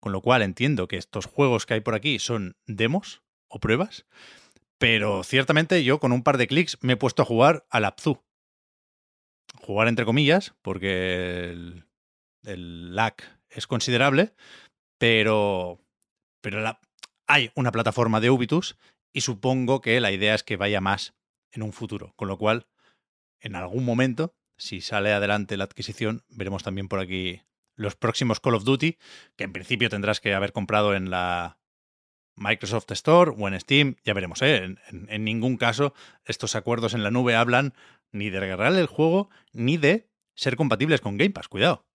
con 0.00 0.12
lo 0.12 0.20
cual 0.20 0.42
entiendo 0.42 0.88
que 0.88 0.96
estos 0.96 1.26
juegos 1.26 1.66
que 1.66 1.74
hay 1.74 1.80
por 1.80 1.94
aquí 1.94 2.18
son 2.18 2.56
demos 2.66 3.22
o 3.48 3.60
pruebas, 3.60 4.06
pero 4.78 5.22
ciertamente 5.24 5.82
yo 5.84 6.00
con 6.00 6.12
un 6.12 6.22
par 6.22 6.38
de 6.38 6.46
clics 6.46 6.78
me 6.80 6.94
he 6.94 6.96
puesto 6.96 7.22
a 7.22 7.26
jugar 7.26 7.66
al 7.70 7.84
Abzu. 7.84 8.22
Jugar 9.60 9.88
entre 9.88 10.04
comillas, 10.04 10.54
porque 10.62 11.50
el, 11.50 11.84
el 12.44 12.94
lag 12.94 13.14
es 13.50 13.66
considerable, 13.66 14.34
pero, 14.98 15.80
pero 16.40 16.78
hay 17.26 17.50
una 17.54 17.72
plataforma 17.72 18.20
de 18.20 18.30
Ubitus 18.30 18.76
y 19.12 19.22
supongo 19.22 19.80
que 19.80 20.00
la 20.00 20.12
idea 20.12 20.34
es 20.34 20.42
que 20.42 20.56
vaya 20.56 20.80
más 20.80 21.14
en 21.52 21.62
un 21.62 21.72
futuro, 21.72 22.12
con 22.16 22.28
lo 22.28 22.38
cual 22.38 22.66
en 23.40 23.56
algún 23.56 23.84
momento, 23.84 24.34
si 24.56 24.80
sale 24.80 25.12
adelante 25.12 25.56
la 25.56 25.64
adquisición, 25.64 26.24
veremos 26.28 26.62
también 26.62 26.88
por 26.88 27.00
aquí 27.00 27.42
los 27.74 27.96
próximos 27.96 28.40
Call 28.40 28.54
of 28.54 28.64
Duty, 28.64 28.98
que 29.36 29.44
en 29.44 29.52
principio 29.52 29.88
tendrás 29.88 30.20
que 30.20 30.34
haber 30.34 30.52
comprado 30.52 30.94
en 30.94 31.10
la 31.10 31.58
Microsoft 32.36 32.90
Store 32.92 33.32
o 33.36 33.48
en 33.48 33.58
Steam, 33.60 33.96
ya 34.04 34.14
veremos, 34.14 34.42
¿eh? 34.42 34.76
en, 34.90 35.24
ningún 35.24 35.56
caso 35.56 35.94
estos 36.24 36.56
acuerdos 36.56 36.94
en 36.94 37.02
la 37.02 37.10
nube 37.10 37.34
hablan 37.34 37.74
ni 38.12 38.30
de 38.30 38.40
regalar 38.40 38.74
el 38.74 38.86
juego 38.86 39.30
ni 39.52 39.76
de 39.76 40.08
ser 40.34 40.56
compatibles 40.56 41.00
con 41.00 41.16
Game 41.16 41.30
Pass, 41.30 41.48
cuidado, 41.48 41.86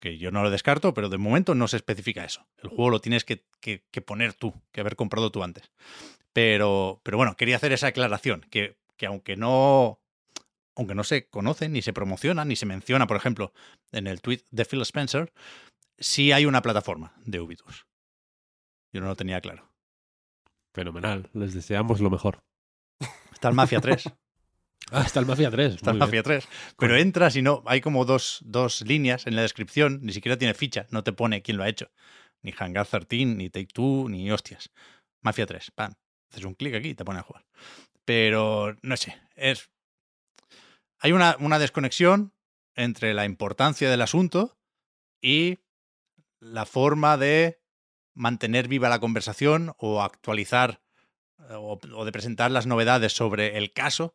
que 0.00 0.18
yo 0.18 0.30
no 0.30 0.42
lo 0.42 0.50
descarto, 0.50 0.92
pero 0.94 1.08
de 1.08 1.18
momento 1.18 1.54
no 1.54 1.68
se 1.68 1.76
especifica 1.76 2.24
eso. 2.24 2.46
El 2.58 2.68
juego 2.68 2.90
lo 2.90 3.00
tienes 3.00 3.24
que, 3.24 3.44
poner 4.04 4.34
tú, 4.34 4.54
que 4.72 4.80
haber 4.80 4.96
comprado 4.96 5.30
tú 5.30 5.42
antes. 5.42 5.72
Pero, 6.34 7.00
pero 7.02 7.16
bueno, 7.16 7.36
quería 7.36 7.56
hacer 7.56 7.72
esa 7.72 7.88
aclaración, 7.88 8.46
que, 8.50 8.76
que 8.96 9.06
aunque 9.06 9.36
no 9.36 10.03
aunque 10.76 10.94
no 10.94 11.04
se 11.04 11.28
conoce, 11.28 11.68
ni 11.68 11.82
se 11.82 11.92
promociona, 11.92 12.44
ni 12.44 12.56
se 12.56 12.66
menciona, 12.66 13.06
por 13.06 13.16
ejemplo, 13.16 13.52
en 13.92 14.06
el 14.06 14.20
tweet 14.20 14.42
de 14.50 14.64
Phil 14.64 14.82
Spencer, 14.82 15.32
sí 15.98 16.32
hay 16.32 16.46
una 16.46 16.62
plataforma 16.62 17.12
de 17.24 17.40
Ubitus. 17.40 17.86
Yo 18.92 19.00
no 19.00 19.08
lo 19.08 19.16
tenía 19.16 19.40
claro. 19.40 19.70
Fenomenal, 20.72 21.30
les 21.32 21.54
deseamos 21.54 22.00
lo 22.00 22.10
mejor. 22.10 22.42
Está 23.32 23.48
el 23.48 23.54
Mafia 23.54 23.80
3. 23.80 24.04
ah, 24.90 25.02
está 25.04 25.20
el 25.20 25.26
Mafia 25.26 25.50
3. 25.50 25.74
Está 25.74 25.90
el 25.92 25.98
Mafia 25.98 26.22
3. 26.22 26.48
Pero 26.78 26.96
entras 26.96 27.36
y 27.36 27.42
no, 27.42 27.62
hay 27.66 27.80
como 27.80 28.04
dos, 28.04 28.40
dos 28.44 28.82
líneas 28.82 29.26
en 29.26 29.36
la 29.36 29.42
descripción, 29.42 30.00
ni 30.02 30.12
siquiera 30.12 30.36
tiene 30.36 30.54
ficha, 30.54 30.86
no 30.90 31.04
te 31.04 31.12
pone 31.12 31.42
quién 31.42 31.56
lo 31.56 31.62
ha 31.62 31.68
hecho. 31.68 31.90
Ni 32.42 32.52
Hangar 32.58 32.86
13, 32.86 33.24
ni 33.26 33.50
Take 33.50 33.68
Two, 33.72 34.08
ni 34.08 34.30
hostias. 34.30 34.70
Mafia 35.22 35.46
3, 35.46 35.70
pam. 35.70 35.94
Haces 36.30 36.44
un 36.44 36.54
clic 36.54 36.74
aquí 36.74 36.90
y 36.90 36.94
te 36.94 37.04
pone 37.04 37.20
a 37.20 37.22
jugar. 37.22 37.44
Pero 38.04 38.76
no 38.82 38.96
sé, 38.96 39.16
es 39.36 39.70
hay 41.00 41.12
una, 41.12 41.58
desconexión 41.58 42.32
entre 42.74 43.14
la 43.14 43.24
importancia 43.24 43.90
del 43.90 44.02
asunto 44.02 44.56
y 45.20 45.58
la 46.40 46.66
forma 46.66 47.16
de 47.16 47.60
mantener 48.14 48.68
viva 48.68 48.88
la 48.88 49.00
conversación 49.00 49.74
o 49.78 50.02
actualizar 50.02 50.80
eh, 51.50 51.54
o, 51.56 52.04
de 52.04 52.12
presentar 52.12 52.50
las 52.50 52.66
novedades 52.66 53.12
sobre 53.12 53.58
el 53.58 53.72
caso. 53.72 54.14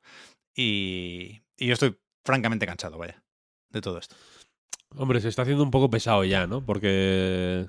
Y, 0.55 1.41
yo 1.57 1.73
estoy 1.73 1.97
francamente 2.23 2.65
cansado, 2.65 2.97
vaya, 2.97 3.23
de 3.69 3.81
todo 3.81 3.97
esto. 3.97 4.15
Hombre, 4.95 5.21
se 5.21 5.27
está 5.27 5.43
haciendo 5.43 5.63
un 5.63 5.71
poco 5.71 5.89
pesado 5.89 6.23
ya, 6.23 6.47
¿no? 6.47 6.65
Porque. 6.65 7.67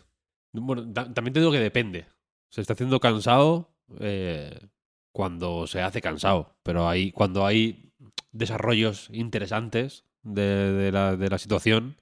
Bueno, 0.52 0.92
también 0.92 1.32
te 1.32 1.40
digo 1.40 1.52
que 1.52 1.60
depende. 1.60 2.06
Se 2.50 2.60
está 2.60 2.72
haciendo 2.72 2.98
cansado 2.98 3.70
eh, 4.00 4.68
cuando 5.12 5.66
se 5.66 5.82
hace 5.82 6.00
cansado. 6.00 6.56
Pero 6.62 6.88
ahí, 6.88 7.12
cuando 7.12 7.44
hay 7.44 7.89
desarrollos 8.32 9.08
interesantes 9.12 10.04
de, 10.22 10.90
la, 10.92 11.38
situación, 11.38 11.96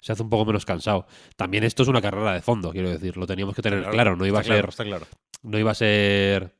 se 0.00 0.12
hace 0.12 0.22
un 0.22 0.30
poco 0.30 0.44
menos 0.44 0.64
cansado. 0.64 1.06
También 1.36 1.64
esto 1.64 1.82
es 1.82 1.88
una 1.88 2.02
carrera 2.02 2.32
de 2.32 2.40
fondo, 2.40 2.72
quiero 2.72 2.90
decir, 2.90 3.16
lo 3.16 3.26
teníamos 3.26 3.54
que 3.54 3.62
tener 3.62 3.84
claro, 3.90 4.16
no 4.16 4.26
iba 4.26 4.40
a 4.40 4.44
ser... 4.44 4.68
claro. 4.68 5.06
No 5.42 5.58
iba 5.58 5.72
a 5.72 5.74
ser... 5.74 6.54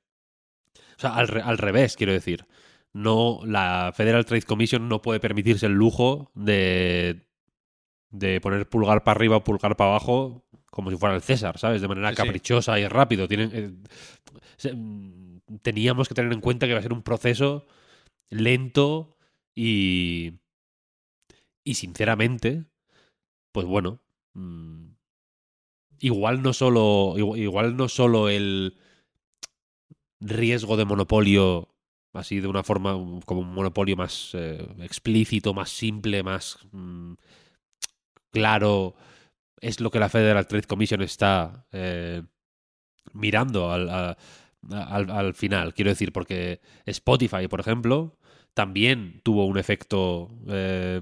O 0.97 1.01
sea, 1.01 1.15
al, 1.15 1.41
al, 1.41 1.59
revés, 1.59 1.97
quiero 1.97 2.13
decir. 2.13 2.47
No, 2.93 3.41
la 3.45 3.93
Federal 3.95 4.25
Trade 4.25 4.43
Commission 4.43 4.89
no 4.89 5.03
puede 5.03 5.21
permitirse 5.21 5.67
el 5.67 5.73
lujo 5.73 6.31
de, 6.35 7.27
de 8.11 8.41
poner 8.41 8.69
pulgar 8.69 9.03
para 9.03 9.17
arriba 9.17 9.37
o 9.37 9.45
pulgar 9.45 9.77
para 9.77 9.91
abajo 9.91 10.45
como 10.73 10.91
si 10.91 10.97
fuera 10.97 11.15
el 11.15 11.21
César, 11.21 11.59
¿sabes? 11.59 11.83
De 11.83 11.89
manera 11.89 12.15
caprichosa 12.15 12.79
y 12.81 12.89
rápido. 12.89 13.29
Tienen, 13.29 13.51
eh, 14.63 14.75
teníamos 15.61 16.09
que 16.09 16.15
tener 16.15 16.33
en 16.33 16.41
cuenta 16.41 16.67
que 16.67 16.73
va 16.73 16.79
a 16.79 16.83
ser 16.83 16.95
un 16.95 17.03
proceso 17.03 17.67
lento 18.33 19.17
y. 19.55 20.33
Y 21.65 21.75
sinceramente, 21.75 22.65
pues 23.53 23.67
bueno. 23.67 24.01
Mm, 24.35 24.95
igual 26.01 26.43
no 26.43 26.53
solo. 26.53 27.15
Igual, 27.17 27.77
no 27.77 27.89
solo 27.89 28.29
el 28.29 28.77
riesgo 30.21 30.77
de 30.77 30.85
monopolio. 30.85 31.69
Así 32.15 32.41
de 32.41 32.49
una 32.49 32.63
forma 32.63 32.93
como 33.25 33.41
un 33.41 33.55
monopolio 33.55 33.97
más 33.97 34.33
eh, 34.35 34.67
explícito, 34.81 35.55
más 35.55 35.71
simple, 35.71 36.23
más 36.23 36.59
mm, 36.73 37.15
claro. 38.31 38.95
Es 39.61 39.81
lo 39.81 39.91
que 39.91 40.01
la 40.01 40.09
Federal 40.09 40.47
Trade 40.47 40.67
Commission 40.67 41.03
está 41.03 41.67
eh, 41.73 42.23
mirando 43.13 43.71
al, 43.71 44.17
al, 44.71 45.35
final. 45.35 45.75
Quiero 45.75 45.91
decir, 45.91 46.13
porque 46.13 46.61
Spotify, 46.87 47.49
por 47.49 47.61
ejemplo, 47.61 48.19
también 48.55 49.21
tuvo 49.23 49.47
un 49.47 49.59
efecto 49.59 50.31
eh, 50.49 51.01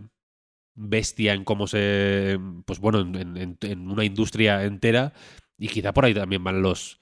bestia 0.75 1.35
en 1.35 1.45
cómo 1.45 1.67
se. 1.67 2.39
Pues 2.65 2.79
bueno, 2.79 3.01
en, 3.01 3.89
una 3.91 4.05
industria 4.05 4.65
entera. 4.65 5.13
Y 5.59 5.69
quizá 5.69 5.93
por 5.93 6.05
ahí 6.05 6.15
también 6.15 6.43
van 6.43 6.63
los, 6.63 7.01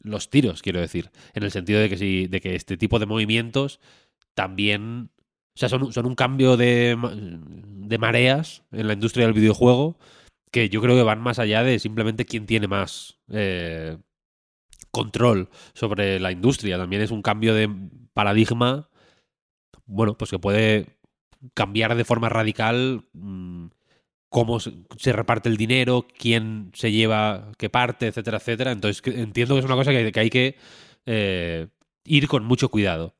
los 0.00 0.30
tiros, 0.30 0.62
quiero 0.62 0.80
decir. 0.80 1.10
En 1.34 1.42
el 1.42 1.50
sentido 1.50 1.80
de 1.80 1.88
que, 1.88 1.96
si, 1.96 2.26
de 2.28 2.40
que 2.40 2.54
este 2.54 2.76
tipo 2.76 2.98
de 2.98 3.06
movimientos 3.06 3.80
también. 4.34 5.10
O 5.54 5.58
sea, 5.58 5.70
son, 5.70 5.92
son 5.92 6.04
un 6.06 6.14
cambio 6.14 6.58
de, 6.58 6.96
de 6.98 7.98
mareas 7.98 8.62
en 8.72 8.86
la 8.88 8.92
industria 8.92 9.24
del 9.24 9.34
videojuego 9.34 9.98
que 10.56 10.68
yo 10.68 10.80
creo 10.80 10.96
que 10.96 11.02
van 11.02 11.20
más 11.20 11.38
allá 11.38 11.62
de 11.62 11.78
simplemente 11.78 12.24
quién 12.24 12.46
tiene 12.46 12.68
más 12.68 13.18
eh, 13.28 13.98
control 14.90 15.50
sobre 15.74 16.18
la 16.20 16.32
industria. 16.32 16.78
También 16.78 17.02
es 17.02 17.10
un 17.10 17.22
cambio 17.22 17.54
de 17.54 17.70
paradigma 18.14 18.88
bueno, 19.84 20.16
pues 20.16 20.30
que 20.30 20.38
puede 20.38 20.98
cambiar 21.54 21.94
de 21.94 22.04
forma 22.04 22.28
radical 22.28 23.04
mm, 23.12 23.66
cómo 24.28 24.60
se, 24.60 25.12
reparte 25.12 25.48
el 25.48 25.56
dinero, 25.56 26.06
quién 26.18 26.70
se 26.74 26.92
lleva 26.92 27.52
qué 27.58 27.70
parte, 27.70 28.08
etcétera, 28.08 28.38
etcétera. 28.38 28.72
Entonces 28.72 29.02
entiendo 29.06 29.54
que 29.54 29.60
es 29.60 29.64
una 29.64 29.76
cosa 29.76 29.92
que, 29.92 30.12
hay 30.14 30.30
que 30.30 30.56
eh, 31.06 31.68
ir 32.04 32.28
con 32.28 32.44
mucho 32.44 32.68
cuidado. 32.68 33.16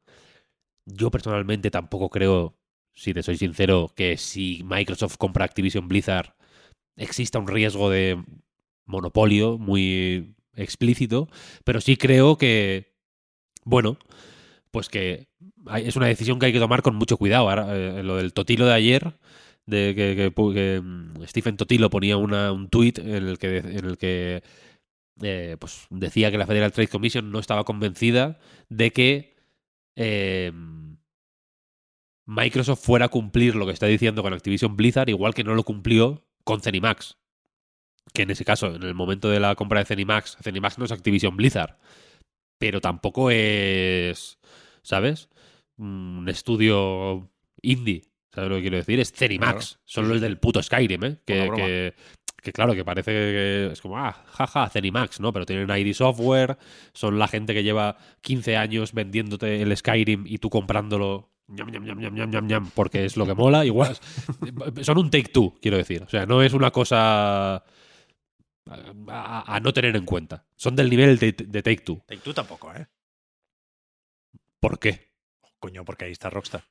Yo 0.86 1.10
personalmente 1.10 1.70
tampoco 1.70 2.10
creo, 2.10 2.58
si 2.94 3.14
te 3.14 3.22
soy 3.22 3.36
sincero, 3.36 3.92
que 3.96 4.16
si 4.16 4.62
Microsoft 4.64 5.16
compra 5.16 5.44
Activision 5.44 5.88
Blizzard 5.88 6.34
exista 6.96 7.38
un 7.38 7.48
riesgo 7.48 7.90
de 7.90 8.22
monopolio 8.86 9.58
muy 9.58 10.36
explícito, 10.54 11.28
pero 11.64 11.80
sí 11.80 11.96
creo 11.96 12.38
que, 12.38 12.94
bueno, 13.64 13.98
pues 14.76 14.90
que 14.90 15.26
es 15.74 15.96
una 15.96 16.04
decisión 16.04 16.38
que 16.38 16.44
hay 16.44 16.52
que 16.52 16.58
tomar 16.58 16.82
con 16.82 16.96
mucho 16.96 17.16
cuidado. 17.16 17.48
Ahora, 17.48 17.74
eh, 17.74 18.02
lo 18.02 18.16
del 18.16 18.34
Totilo 18.34 18.66
de 18.66 18.74
ayer, 18.74 19.16
de 19.64 19.94
que, 19.96 20.80
mm, 20.82 21.22
Stephen 21.24 21.56
Totilo 21.56 21.88
ponía 21.88 22.18
un 22.18 22.68
tuit 22.68 22.98
en 22.98 23.08
el 23.08 23.38
que, 23.38 23.56
en 23.56 23.86
el 23.86 23.96
que 23.96 24.42
eh, 25.22 25.56
pues 25.58 25.86
decía 25.88 26.30
que 26.30 26.36
la 26.36 26.46
Federal 26.46 26.72
Trade 26.72 26.88
Commission 26.88 27.32
no 27.32 27.38
estaba 27.38 27.64
convencida 27.64 28.38
de 28.68 28.92
que 28.92 29.34
eh, 29.96 30.52
Microsoft 32.26 32.84
fuera 32.84 33.06
a 33.06 33.08
cumplir 33.08 33.54
lo 33.56 33.64
que 33.64 33.72
está 33.72 33.86
diciendo 33.86 34.22
con 34.22 34.34
Activision 34.34 34.76
Blizzard, 34.76 35.08
igual 35.08 35.32
que 35.32 35.42
no 35.42 35.54
lo 35.54 35.62
cumplió 35.62 36.26
con 36.44 36.60
Zenimax. 36.60 37.16
Que 38.12 38.24
en 38.24 38.30
ese 38.30 38.44
caso, 38.44 38.74
en 38.74 38.82
el 38.82 38.92
momento 38.92 39.30
de 39.30 39.40
la 39.40 39.54
compra 39.54 39.78
de 39.78 39.86
Zenimax, 39.86 40.36
Zenimax 40.42 40.76
no 40.76 40.84
es 40.84 40.92
Activision 40.92 41.34
Blizzard, 41.34 41.78
pero 42.58 42.82
tampoco 42.82 43.30
es, 43.30 44.38
¿sabes? 44.86 45.28
un 45.78 46.26
estudio 46.28 47.28
indie. 47.60 48.02
¿Sabes 48.32 48.48
lo 48.50 48.56
que 48.56 48.62
quiero 48.62 48.76
decir? 48.78 48.98
Es 49.00 49.12
Cenimax. 49.12 49.78
Son 49.84 50.08
los 50.08 50.20
del 50.20 50.38
puto 50.38 50.62
Skyrim, 50.62 51.04
¿eh? 51.04 51.16
Que, 51.24 51.94
que, 52.42 52.52
claro, 52.52 52.74
que 52.74 52.84
parece 52.84 53.10
que 53.10 53.70
es 53.72 53.80
como, 53.82 53.98
ah, 53.98 54.12
jaja, 54.26 54.68
Cenimax, 54.70 55.20
¿no? 55.20 55.32
Pero 55.32 55.44
tienen 55.44 55.68
ID 55.68 55.92
Software, 55.94 56.56
son 56.94 57.18
la 57.18 57.28
gente 57.28 57.52
que 57.54 57.62
lleva 57.62 57.96
15 58.22 58.56
años 58.56 58.92
vendiéndote 58.92 59.60
el 59.60 59.76
Skyrim 59.76 60.24
y 60.26 60.38
tú 60.38 60.48
comprándolo 60.48 61.30
ñam, 61.48 61.70
ñam, 61.70 61.84
ñam, 61.84 61.98
ñam, 61.98 62.14
ñam, 62.14 62.30
ñam, 62.30 62.46
ñam, 62.46 62.70
porque 62.74 63.04
es 63.04 63.16
lo 63.16 63.26
que 63.26 63.34
mola, 63.34 63.64
igual. 63.64 63.96
Son 64.82 64.98
un 64.98 65.10
take 65.10 65.28
two, 65.30 65.54
quiero 65.60 65.76
decir. 65.76 66.02
O 66.04 66.08
sea, 66.08 66.24
no 66.26 66.42
es 66.42 66.52
una 66.54 66.70
cosa 66.70 67.56
a, 67.56 67.62
a- 69.08 69.56
a 69.56 69.60
no 69.60 69.72
tener 69.72 69.94
en 69.96 70.04
cuenta. 70.04 70.44
Son 70.56 70.74
del 70.76 70.90
nivel 70.90 71.18
de, 71.18 71.32
de 71.32 71.62
take 71.62 71.82
two. 71.82 72.02
Take 72.06 72.20
Two 72.22 72.34
tampoco, 72.34 72.72
¿eh? 72.74 72.86
¿Por 74.60 74.78
qué? 74.78 75.12
Coño, 75.58 75.84
porque 75.84 76.04
ahí 76.06 76.12
está 76.12 76.30
Rockstar. 76.30 76.64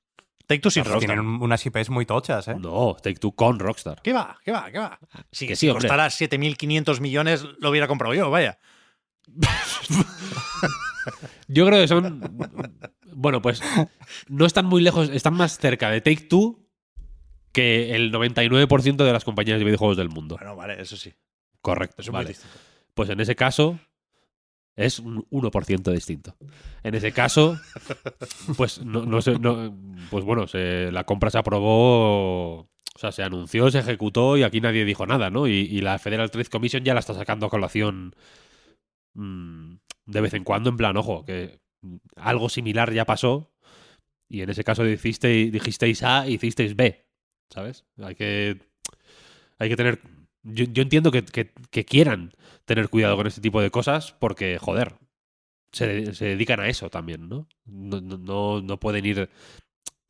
Take 0.47 0.59
Two 0.61 0.69
sin 0.69 0.83
Pero 0.83 0.95
Rockstar. 0.95 1.15
Tienen 1.15 1.25
un- 1.36 1.41
unas 1.41 1.65
IPs 1.65 1.89
muy 1.89 2.05
tochas, 2.05 2.47
¿eh? 2.47 2.55
No, 2.59 2.95
take 3.01 3.15
two 3.15 3.31
con 3.33 3.57
Rockstar. 3.59 4.01
¿Qué 4.03 4.13
va? 4.13 4.38
¿Qué 4.43 4.51
va? 4.51 4.71
¿Qué 4.71 4.77
va? 4.79 4.99
Sí, 5.31 5.47
Que 5.47 5.55
sí, 5.55 5.61
si 5.61 5.69
hombre. 5.69 5.88
costara 5.88 6.07
7.500 6.09 6.99
millones 7.01 7.43
lo 7.59 7.69
hubiera 7.71 7.88
comprado 7.88 8.13
yo, 8.13 8.29
vaya. 8.29 8.59
Yo 11.47 11.65
creo 11.65 11.79
que 11.81 11.88
son. 11.88 12.38
Bueno, 13.13 13.41
pues 13.41 13.61
no 14.27 14.45
están 14.45 14.65
muy 14.65 14.81
lejos, 14.81 15.09
están 15.09 15.36
más 15.36 15.57
cerca 15.57 15.89
de 15.89 16.01
Take 16.01 16.23
Two 16.27 16.59
que 17.51 17.95
el 17.95 18.11
99% 18.11 18.95
de 19.03 19.13
las 19.13 19.23
compañías 19.23 19.59
de 19.59 19.65
videojuegos 19.65 19.97
del 19.97 20.09
mundo. 20.09 20.36
Bueno, 20.38 20.55
vale, 20.55 20.81
eso 20.81 20.97
sí. 20.97 21.13
Correcto. 21.61 22.01
Eso 22.01 22.11
muy 22.11 22.23
vale. 22.23 22.36
Pues 22.93 23.09
en 23.09 23.19
ese 23.19 23.36
caso 23.36 23.79
es 24.76 24.99
un 24.99 25.26
1% 25.30 25.91
distinto. 25.91 26.36
En 26.84 26.95
ese 26.95 27.11
caso, 27.11 27.57
pues 28.57 28.84
no, 28.84 29.05
no 29.05 29.19
no- 29.39 29.78
pues 30.09 30.23
bueno, 30.26 30.47
se- 30.47 30.91
la 30.91 31.03
compra 31.05 31.30
se 31.30 31.38
aprobó, 31.38 32.59
o 32.59 32.99
sea, 32.99 33.11
se 33.11 33.23
anunció, 33.23 33.69
se 33.71 33.80
ejecutó 33.80 34.38
y 34.38 34.43
aquí 34.43 34.61
nadie 34.61 34.86
dijo 34.86 35.05
nada, 35.05 35.30
¿no? 35.30 35.47
Y, 35.47 35.82
la 35.82 35.99
Federal 35.99 36.32
Trade 36.32 36.49
Commission 36.49 36.84
ya 36.84 36.93
la 36.93 36.99
está 36.99 37.13
sacando 37.13 37.45
a 37.45 37.49
colación 37.49 38.15
mm, 39.13 39.76
de 40.05 40.21
vez 40.21 40.34
en 40.34 40.43
cuando, 40.43 40.69
en 40.69 40.78
plan, 40.78 40.97
ojo, 40.97 41.26
que 41.26 41.59
algo 42.15 42.49
similar 42.49 42.91
ya 42.93 43.05
pasó 43.05 43.51
y 44.28 44.41
en 44.41 44.49
ese 44.49 44.63
caso 44.63 44.84
dijiste, 44.84 45.28
dijisteis 45.51 46.03
A 46.03 46.28
hicisteis 46.28 46.76
B, 46.76 47.05
¿sabes? 47.49 47.86
Hay 48.01 48.15
que, 48.15 48.57
hay 49.59 49.69
que 49.69 49.76
tener... 49.76 49.99
Yo, 50.45 50.65
yo 50.65 50.83
entiendo 50.83 51.11
que, 51.11 51.25
que- 51.25 51.51
que 51.71 51.85
quieran 51.85 52.31
tener 52.65 52.89
cuidado 52.89 53.17
con 53.17 53.27
este 53.27 53.41
tipo 53.41 53.61
de 53.61 53.71
cosas 53.71 54.13
porque, 54.19 54.57
joder, 54.59 54.95
se, 55.71 56.13
se 56.15 56.25
dedican 56.25 56.59
a 56.59 56.67
eso 56.69 56.89
también, 56.89 57.27
¿no? 57.29 57.47
No, 57.65 58.61
no- 58.61 58.79
pueden 58.79 59.05
ir 59.05 59.29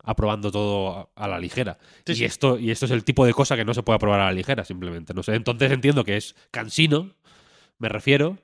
aprobando 0.04 0.52
todo 0.52 1.10
a, 1.16 1.28
la 1.28 1.38
ligera. 1.40 1.78
Sí, 2.06 2.12
y, 2.12 2.16
sí. 2.16 2.24
Esto, 2.24 2.58
y 2.58 2.70
esto 2.70 2.86
es 2.86 2.92
el 2.92 3.04
tipo 3.04 3.26
de 3.26 3.34
cosa 3.34 3.56
que 3.56 3.64
no 3.64 3.74
se 3.74 3.82
puede 3.82 3.96
aprobar 3.96 4.20
a 4.20 4.26
la 4.26 4.32
ligera, 4.32 4.64
simplemente. 4.64 5.14
No 5.14 5.22
sé. 5.22 5.34
Entonces 5.34 5.72
entiendo 5.72 6.04
que 6.04 6.16
es 6.16 6.36
cansino, 6.52 7.14
me 7.78 7.88
refiero, 7.88 8.38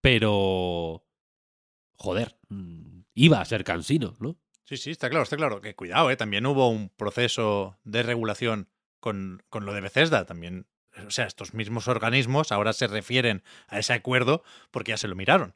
pero. 0.00 1.04
Joder, 1.96 2.36
mm, 2.48 3.00
iba 3.14 3.40
a 3.40 3.44
ser 3.44 3.64
cansino, 3.64 4.14
¿no? 4.18 4.36
Sí, 4.64 4.76
sí, 4.76 4.90
está 4.90 5.08
claro, 5.08 5.22
está 5.22 5.36
claro. 5.36 5.60
Que 5.60 5.74
cuidado, 5.74 6.10
¿eh? 6.10 6.16
También 6.16 6.46
hubo 6.46 6.68
un 6.68 6.88
proceso 6.90 7.78
de 7.84 8.02
regulación 8.02 8.68
con, 9.00 9.42
con 9.48 9.64
lo 9.66 9.72
de 9.74 9.80
Bethesda. 9.80 10.24
También, 10.26 10.66
o 11.06 11.10
sea, 11.10 11.26
estos 11.26 11.54
mismos 11.54 11.88
organismos 11.88 12.52
ahora 12.52 12.72
se 12.72 12.86
refieren 12.86 13.42
a 13.68 13.78
ese 13.78 13.92
acuerdo 13.92 14.42
porque 14.70 14.90
ya 14.92 14.96
se 14.96 15.08
lo 15.08 15.16
miraron. 15.16 15.54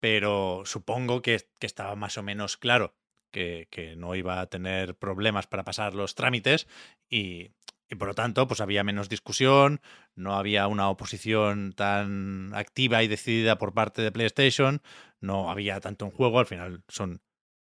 Pero 0.00 0.62
supongo 0.66 1.22
que, 1.22 1.40
que 1.58 1.66
estaba 1.66 1.96
más 1.96 2.18
o 2.18 2.22
menos 2.22 2.56
claro 2.56 2.94
que, 3.32 3.68
que 3.70 3.96
no 3.96 4.14
iba 4.14 4.40
a 4.40 4.46
tener 4.46 4.96
problemas 4.96 5.46
para 5.46 5.64
pasar 5.64 5.94
los 5.94 6.14
trámites 6.14 6.66
y, 7.08 7.50
y 7.88 7.94
por 7.96 8.08
lo 8.08 8.14
tanto, 8.14 8.46
pues 8.46 8.60
había 8.60 8.84
menos 8.84 9.08
discusión, 9.08 9.80
no 10.14 10.34
había 10.36 10.66
una 10.68 10.88
oposición 10.90 11.72
tan 11.72 12.52
activa 12.54 13.02
y 13.02 13.08
decidida 13.08 13.58
por 13.58 13.74
parte 13.74 14.02
de 14.02 14.12
PlayStation, 14.12 14.82
no 15.20 15.50
había 15.50 15.80
tanto 15.80 16.04
en 16.04 16.10
juego, 16.12 16.38
al 16.38 16.46
final 16.46 16.82
son 16.88 17.20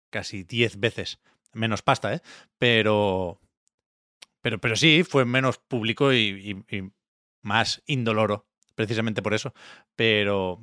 casi 0.10 0.44
10 0.44 0.80
veces 0.80 1.20
menos 1.54 1.82
pasta, 1.82 2.14
¿eh? 2.14 2.22
Pero, 2.58 3.40
pero, 4.42 4.60
pero 4.60 4.76
sí, 4.76 5.04
fue 5.04 5.26
menos 5.26 5.58
público 5.60 6.14
y, 6.14 6.64
y- 6.70 6.78
y 6.78 6.92
más 7.42 7.82
indoloro, 7.86 8.46
precisamente 8.76 9.22
por 9.22 9.34
eso. 9.34 9.54
Pero, 9.96 10.62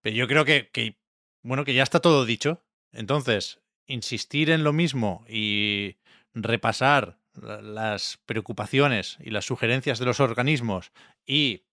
pero 0.00 0.16
yo 0.16 0.26
creo 0.28 0.44
que, 0.44 0.68
que, 0.70 0.96
bueno, 1.42 1.64
que 1.64 1.74
ya 1.74 1.82
está 1.82 2.00
todo 2.00 2.24
dicho. 2.24 2.62
Entonces, 2.92 3.60
insistir 3.86 4.50
en 4.50 4.64
lo 4.64 4.72
mismo 4.72 5.24
y 5.28 5.96
repasar 6.34 7.18
la- 7.34 7.60
las 7.62 8.18
preocupaciones 8.26 9.16
y 9.20 9.30
las 9.30 9.44
sugerencias 9.46 9.98
de 9.98 10.04
los 10.06 10.20
organismos 10.20 10.92
y 11.26 11.64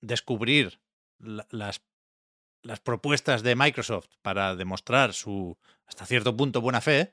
descubrir 0.00 0.80
la- 1.18 1.46
las, 1.50 1.82
las 2.62 2.80
propuestas 2.80 3.42
de 3.42 3.56
Microsoft 3.56 4.08
para 4.22 4.54
demostrar 4.56 5.12
su, 5.12 5.56
hasta 5.86 6.06
cierto 6.06 6.36
punto, 6.36 6.60
buena 6.60 6.80
fe, 6.80 7.12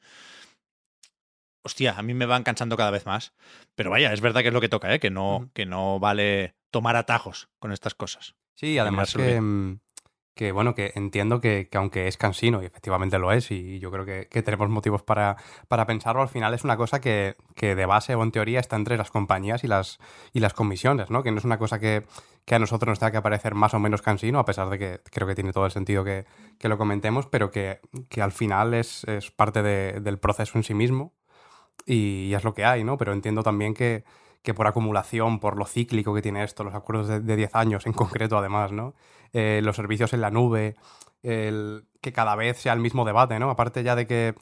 hostia, 1.61 1.93
a 1.97 2.01
mí 2.01 2.13
me 2.13 2.25
van 2.25 2.43
cansando 2.43 2.77
cada 2.77 2.91
vez 2.91 3.05
más. 3.05 3.33
Pero 3.75 3.89
vaya, 3.91 4.13
es 4.13 4.21
verdad 4.21 4.41
que 4.41 4.47
es 4.47 4.53
lo 4.53 4.61
que 4.61 4.69
toca, 4.69 4.93
¿eh? 4.93 4.99
que, 4.99 5.09
no, 5.09 5.49
que 5.53 5.65
no 5.65 5.99
vale 5.99 6.55
tomar 6.71 6.95
atajos 6.95 7.49
con 7.59 7.71
estas 7.71 7.95
cosas. 7.95 8.35
Sí, 8.55 8.77
además 8.77 9.13
que, 9.13 9.39
mm, 9.41 9.79
que, 10.35 10.51
bueno, 10.53 10.73
que 10.73 10.91
entiendo 10.95 11.41
que, 11.41 11.67
que 11.69 11.77
aunque 11.77 12.07
es 12.07 12.15
cansino, 12.15 12.61
y 12.61 12.65
efectivamente 12.65 13.19
lo 13.19 13.31
es, 13.31 13.51
y 13.51 13.79
yo 13.79 13.91
creo 13.91 14.05
que, 14.05 14.27
que 14.29 14.41
tenemos 14.41 14.69
motivos 14.69 15.03
para, 15.03 15.35
para 15.67 15.85
pensarlo, 15.85 16.21
al 16.21 16.29
final 16.29 16.53
es 16.53 16.63
una 16.63 16.77
cosa 16.77 17.01
que, 17.01 17.35
que 17.55 17.75
de 17.75 17.85
base 17.85 18.15
o 18.15 18.23
en 18.23 18.31
teoría 18.31 18.59
está 18.61 18.75
entre 18.77 18.95
las 18.97 19.11
compañías 19.11 19.63
y 19.63 19.67
las, 19.67 19.97
y 20.31 20.39
las 20.39 20.53
comisiones, 20.53 21.09
¿no? 21.09 21.23
Que 21.23 21.31
no 21.31 21.39
es 21.39 21.43
una 21.45 21.57
cosa 21.57 21.79
que, 21.79 22.05
que 22.45 22.55
a 22.55 22.59
nosotros 22.59 22.89
nos 22.89 22.99
tenga 22.99 23.11
que 23.11 23.21
parecer 23.21 23.53
más 23.53 23.73
o 23.73 23.79
menos 23.79 24.01
cansino, 24.01 24.39
a 24.39 24.45
pesar 24.45 24.69
de 24.69 24.79
que 24.79 25.01
creo 25.11 25.27
que 25.27 25.35
tiene 25.35 25.51
todo 25.51 25.65
el 25.65 25.71
sentido 25.71 26.03
que, 26.05 26.25
que 26.57 26.69
lo 26.69 26.77
comentemos, 26.77 27.27
pero 27.27 27.51
que, 27.51 27.79
que 28.07 28.21
al 28.21 28.31
final 28.31 28.73
es, 28.73 29.03
es 29.05 29.31
parte 29.31 29.61
de- 29.61 29.99
del 29.99 30.19
proceso 30.19 30.57
en 30.57 30.63
sí 30.63 30.73
mismo 30.73 31.13
y, 31.85 32.33
es 32.33 32.43
lo 32.43 32.53
que 32.53 32.65
hay, 32.65 32.83
¿no? 32.83 32.97
Pero 32.97 33.13
entiendo 33.13 33.43
también 33.43 33.73
que, 33.73 34.03
que 34.41 34.53
por 34.53 34.67
acumulación, 34.67 35.39
por 35.39 35.57
lo 35.57 35.65
cíclico 35.65 36.13
que 36.13 36.21
tiene 36.21 36.43
esto, 36.43 36.63
los 36.63 36.73
acuerdos 36.75 37.07
de, 37.07 37.19
de 37.19 37.35
10 37.35 37.55
años 37.55 37.85
en 37.85 37.93
concreto 37.93 38.37
además, 38.37 38.71
¿no? 38.71 38.93
Eh, 39.33 39.61
los 39.63 39.75
servicios 39.75 40.13
en 40.13 40.21
la 40.21 40.31
nube, 40.31 40.75
el, 41.23 41.85
que 42.01 42.13
cada 42.13 42.35
vez 42.35 42.57
sea 42.61 42.73
el 42.73 42.79
mismo 42.79 43.05
debate, 43.05 43.39
¿no? 43.39 43.49
Aparte 43.49 43.83
ya 43.83 43.95
de 43.95 44.07
que 44.07 44.35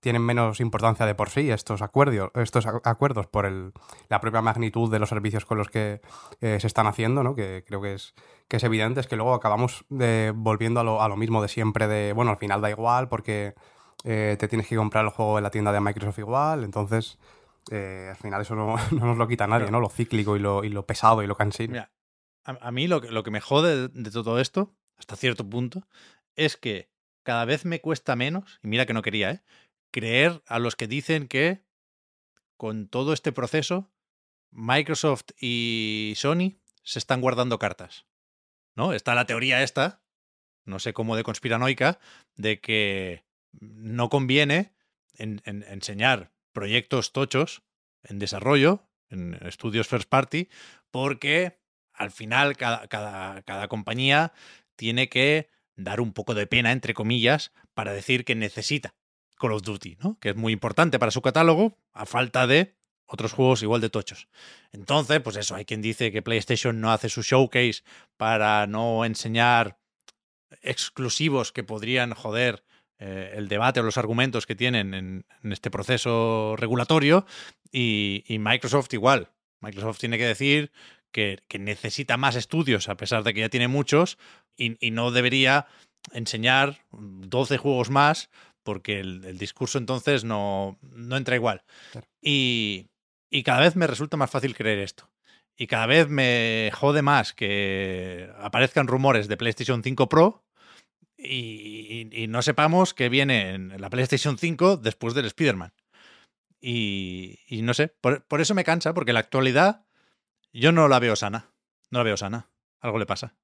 tienen 0.00 0.22
menos 0.22 0.58
importancia 0.60 1.06
de 1.06 1.14
por 1.14 1.30
sí 1.30 1.48
estos 1.50 1.80
acuerdos, 1.80 2.30
estos 2.34 2.66
acuerdos 2.66 3.28
por 3.28 3.46
el, 3.46 3.72
la 4.08 4.20
propia 4.20 4.42
magnitud 4.42 4.90
de 4.90 4.98
los 4.98 5.08
servicios 5.10 5.44
con 5.44 5.58
los 5.58 5.68
que 5.68 6.00
eh, 6.40 6.58
se 6.58 6.66
están 6.66 6.88
haciendo, 6.88 7.22
¿no? 7.22 7.36
Que 7.36 7.62
creo 7.64 7.80
que 7.80 7.94
es, 7.94 8.14
que 8.48 8.56
es 8.56 8.64
evidente, 8.64 8.98
es 9.00 9.06
que 9.06 9.14
luego 9.14 9.32
acabamos 9.34 9.84
de- 9.90 10.32
volviendo 10.34 10.80
a 10.80 10.84
lo, 10.84 11.00
a 11.02 11.08
lo 11.08 11.16
mismo 11.16 11.40
de 11.40 11.46
siempre, 11.48 11.86
de, 11.86 12.12
bueno, 12.14 12.32
al 12.32 12.36
final 12.38 12.60
da 12.60 12.70
igual 12.70 13.08
porque 13.08 13.54
eh, 14.02 14.36
te 14.40 14.48
tienes 14.48 14.66
que 14.66 14.74
comprar 14.74 15.04
el 15.04 15.10
juego 15.10 15.38
en 15.38 15.44
la 15.44 15.50
tienda 15.50 15.70
de 15.70 15.80
Microsoft 15.80 16.18
igual, 16.18 16.64
entonces 16.64 17.18
eh, 17.70 18.08
al 18.10 18.16
final 18.16 18.40
eso 18.42 18.54
no, 18.54 18.76
no 18.92 19.06
nos 19.06 19.18
lo 19.18 19.28
quita 19.28 19.46
nadie. 19.46 19.70
¿no? 19.70 19.80
Lo 19.80 19.88
cíclico 19.88 20.36
y 20.36 20.40
lo, 20.40 20.64
y 20.64 20.68
lo 20.68 20.86
pesado 20.86 21.22
y 21.22 21.26
lo 21.26 21.36
cansino. 21.36 21.72
Mira, 21.72 21.92
a, 22.44 22.58
a 22.68 22.72
mí 22.72 22.88
lo 22.88 23.00
que, 23.00 23.10
lo 23.10 23.22
que 23.22 23.30
me 23.30 23.40
jode 23.40 23.88
de, 23.88 23.88
de 23.88 24.10
todo 24.10 24.40
esto, 24.40 24.74
hasta 24.96 25.16
cierto 25.16 25.48
punto, 25.48 25.86
es 26.36 26.56
que 26.56 26.90
cada 27.22 27.44
vez 27.44 27.64
me 27.64 27.80
cuesta 27.80 28.16
menos, 28.16 28.58
y 28.62 28.68
mira 28.68 28.86
que 28.86 28.94
no 28.94 29.02
quería, 29.02 29.30
¿eh? 29.30 29.42
creer 29.92 30.42
a 30.46 30.58
los 30.58 30.74
que 30.74 30.88
dicen 30.88 31.28
que 31.28 31.62
con 32.56 32.88
todo 32.88 33.12
este 33.12 33.30
proceso, 33.32 33.90
Microsoft 34.50 35.26
y 35.40 36.14
Sony 36.16 36.58
se 36.82 36.98
están 36.98 37.20
guardando 37.20 37.58
cartas. 37.58 38.06
¿No? 38.74 38.92
Está 38.94 39.14
la 39.14 39.26
teoría 39.26 39.62
esta, 39.62 40.02
no 40.64 40.78
sé 40.78 40.92
cómo 40.94 41.14
de 41.16 41.24
conspiranoica, 41.24 41.98
de 42.36 42.60
que 42.60 43.24
no 43.52 44.08
conviene 44.08 44.72
en- 45.14 45.42
en- 45.44 45.62
enseñar 45.64 46.31
proyectos 46.52 47.12
tochos 47.12 47.62
en 48.02 48.18
desarrollo, 48.18 48.88
en 49.10 49.34
estudios 49.46 49.86
first 49.88 50.08
party, 50.08 50.48
porque 50.90 51.60
al 51.92 52.10
final 52.10 52.56
cada, 52.56 52.86
cada- 52.88 53.42
cada 53.42 53.68
compañía 53.68 54.32
tiene 54.76 55.08
que 55.08 55.48
dar 55.76 56.00
un 56.00 56.12
poco 56.12 56.34
de 56.34 56.46
pena, 56.46 56.72
entre 56.72 56.94
comillas, 56.94 57.52
para 57.74 57.92
decir 57.92 58.24
que 58.24 58.34
necesita 58.34 58.94
Call 59.38 59.52
of 59.52 59.62
Duty, 59.62 59.96
¿no? 60.00 60.18
Que 60.20 60.30
es 60.30 60.36
muy 60.36 60.52
importante 60.52 60.98
para 60.98 61.10
su 61.10 61.22
catálogo, 61.22 61.78
a 61.92 62.06
falta 62.06 62.46
de 62.46 62.76
otros 63.06 63.32
juegos 63.32 63.62
igual 63.62 63.80
de 63.80 63.90
tochos. 63.90 64.28
Entonces, 64.72 65.20
pues 65.20 65.36
eso, 65.36 65.54
hay 65.54 65.64
quien 65.64 65.82
dice 65.82 66.12
que 66.12 66.22
PlayStation 66.22 66.80
no 66.80 66.92
hace 66.92 67.08
su 67.08 67.22
showcase 67.22 67.82
para 68.16 68.66
no 68.66 69.04
enseñar 69.04 69.78
exclusivos 70.62 71.52
que 71.52 71.64
podrían 71.64 72.14
joder 72.14 72.64
eh, 73.04 73.32
el 73.34 73.48
debate 73.48 73.80
o 73.80 73.82
los 73.82 73.98
argumentos 73.98 74.46
que 74.46 74.54
tienen 74.54 74.94
en, 74.94 75.26
en 75.42 75.52
este 75.52 75.72
proceso 75.72 76.54
regulatorio 76.56 77.26
y, 77.72 78.22
y 78.28 78.38
Microsoft 78.38 78.94
igual. 78.94 79.32
Microsoft 79.60 79.98
tiene 79.98 80.18
que 80.18 80.26
decir 80.26 80.70
que, 81.10 81.40
que 81.48 81.58
necesita 81.58 82.16
más 82.16 82.36
estudios 82.36 82.88
a 82.88 82.96
pesar 82.96 83.24
de 83.24 83.34
que 83.34 83.40
ya 83.40 83.48
tiene 83.48 83.66
muchos 83.66 84.18
y, 84.56 84.76
y 84.84 84.92
no 84.92 85.10
debería 85.10 85.66
enseñar 86.12 86.84
12 86.92 87.58
juegos 87.58 87.90
más 87.90 88.30
porque 88.62 89.00
el, 89.00 89.24
el 89.24 89.36
discurso 89.36 89.78
entonces 89.78 90.22
no, 90.22 90.78
no 90.82 91.16
entra 91.16 91.34
igual. 91.34 91.64
Claro. 91.90 92.06
Y, 92.20 92.86
y 93.30 93.42
cada 93.42 93.62
vez 93.62 93.74
me 93.74 93.88
resulta 93.88 94.16
más 94.16 94.30
fácil 94.30 94.54
creer 94.54 94.78
esto. 94.78 95.10
Y 95.56 95.66
cada 95.66 95.86
vez 95.86 96.08
me 96.08 96.70
jode 96.72 97.02
más 97.02 97.32
que 97.32 98.30
aparezcan 98.38 98.86
rumores 98.86 99.26
de 99.26 99.36
PlayStation 99.36 99.82
5 99.82 100.08
Pro 100.08 100.41
y, 101.22 102.08
y 102.12 102.26
no 102.28 102.42
sepamos 102.42 102.94
que 102.94 103.08
viene 103.08 103.50
en 103.54 103.80
la 103.80 103.90
PlayStation 103.90 104.38
5 104.38 104.76
después 104.78 105.14
del 105.14 105.26
Spider-Man. 105.26 105.72
Y, 106.60 107.40
y 107.48 107.62
no 107.62 107.74
sé, 107.74 107.88
por, 107.88 108.24
por 108.24 108.40
eso 108.40 108.54
me 108.54 108.64
cansa, 108.64 108.94
porque 108.94 109.12
la 109.12 109.20
actualidad 109.20 109.84
yo 110.52 110.72
no 110.72 110.88
la 110.88 110.98
veo 110.98 111.16
sana. 111.16 111.50
No 111.90 111.98
la 111.98 112.04
veo 112.04 112.16
sana. 112.16 112.48
Algo 112.80 112.98
le 112.98 113.06
pasa. 113.06 113.34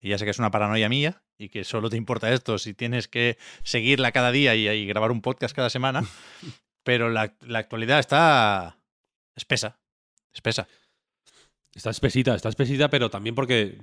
Y 0.00 0.08
ya 0.08 0.18
sé 0.18 0.24
que 0.24 0.30
es 0.32 0.38
una 0.38 0.50
paranoia 0.50 0.88
mía 0.88 1.22
y 1.38 1.48
que 1.48 1.62
solo 1.64 1.88
te 1.88 1.96
importa 1.96 2.32
esto 2.32 2.58
si 2.58 2.74
tienes 2.74 3.06
que 3.06 3.38
seguirla 3.62 4.10
cada 4.12 4.32
día 4.32 4.54
y, 4.56 4.68
y 4.68 4.86
grabar 4.86 5.12
un 5.12 5.22
podcast 5.22 5.54
cada 5.54 5.70
semana. 5.70 6.02
Pero 6.84 7.10
la, 7.10 7.36
la 7.42 7.60
actualidad 7.60 8.00
está 8.00 8.78
espesa. 9.36 9.78
Espesa. 10.34 10.66
Está 11.74 11.90
espesita, 11.90 12.34
está 12.34 12.48
espesita, 12.50 12.90
pero 12.90 13.08
también 13.08 13.34
porque 13.34 13.78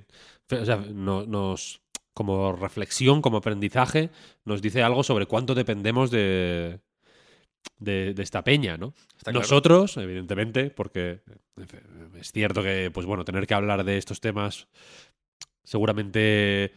o 0.52 0.66
sea, 0.66 0.76
no- 0.76 1.26
nos, 1.26 1.82
como 2.14 2.53
reflexión, 2.53 3.22
como 3.22 3.38
aprendizaje, 3.38 4.10
nos 4.45 4.62
dice 4.62 4.84
algo 4.84 5.03
sobre 5.03 5.26
cuánto 5.26 5.55
dependemos 5.55 6.12
de, 6.12 6.80
de, 7.78 8.14
de 8.14 8.24
esta 8.24 8.43
peña, 8.43 8.78
¿no? 8.78 8.93
Está 9.18 9.32
claro. 9.32 9.39
Nosotros, 9.39 9.97
evidentemente, 9.97 10.70
porque 10.70 11.22
es 12.20 12.32
cierto 12.32 12.64
que, 12.64 12.91
pues 12.93 13.05
bueno, 13.05 13.26
tener 13.26 13.47
que 13.47 13.53
hablar 13.53 13.84
de 13.84 13.97
estos 13.97 14.22
temas, 14.22 14.68
seguramente, 15.64 16.74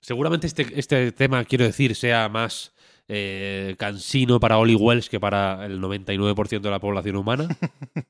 seguramente 0.00 0.46
este, 0.46 0.66
este 0.78 1.12
tema, 1.12 1.44
quiero 1.44 1.64
decir, 1.64 1.94
sea 1.94 2.28
más 2.28 2.74
eh, 3.06 3.76
cansino 3.78 4.40
para 4.40 4.58
Oli 4.58 4.74
Wells 4.74 5.08
que 5.08 5.20
para 5.20 5.66
el 5.66 5.80
99% 5.80 6.60
de 6.60 6.70
la 6.70 6.80
población 6.80 7.16
humana. 7.16 7.48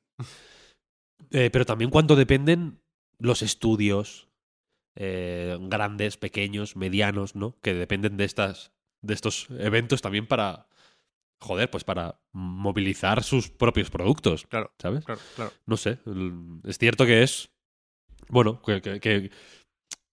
Eh, 1.30 1.50
pero 1.50 1.66
también 1.66 1.90
cuánto 1.90 2.14
dependen 2.14 2.78
los 3.18 3.42
estudios 3.42 4.28
eh, 4.97 5.57
grandes, 5.62 6.16
pequeños, 6.16 6.76
medianos, 6.76 7.34
¿no? 7.34 7.57
Que 7.62 7.74
dependen 7.74 8.16
de 8.16 8.24
estas 8.24 8.72
de 9.03 9.12
estos 9.14 9.49
eventos 9.59 10.01
también 10.01 10.26
para 10.26 10.66
joder, 11.40 11.70
pues 11.70 11.84
para 11.84 12.20
movilizar 12.32 13.22
sus 13.22 13.51
propios 13.51 13.90
productos, 13.90 14.47
Claro, 14.47 14.72
¿sabes? 14.78 15.05
claro, 15.05 15.20
claro. 15.36 15.53
No 15.66 15.76
sé, 15.76 15.99
es 16.64 16.78
cierto 16.78 17.05
que 17.05 17.22
es 17.22 17.51
bueno, 18.28 18.62
que, 18.62 18.80
que- 18.80 19.01
que 19.01 19.30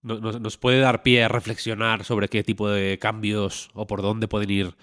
no- 0.01 0.19
nos, 0.19 0.41
nos 0.41 0.57
puede 0.57 0.79
dar 0.81 1.03
pie 1.03 1.23
a 1.23 1.29
reflexionar 1.29 2.03
sobre 2.03 2.27
qué 2.27 2.43
tipo 2.43 2.67
de 2.69 2.99
cambios 2.99 3.69
o 3.73 3.87
por 3.87 4.01
dónde 4.01 4.27
pueden 4.27 4.49
ir 4.49 4.75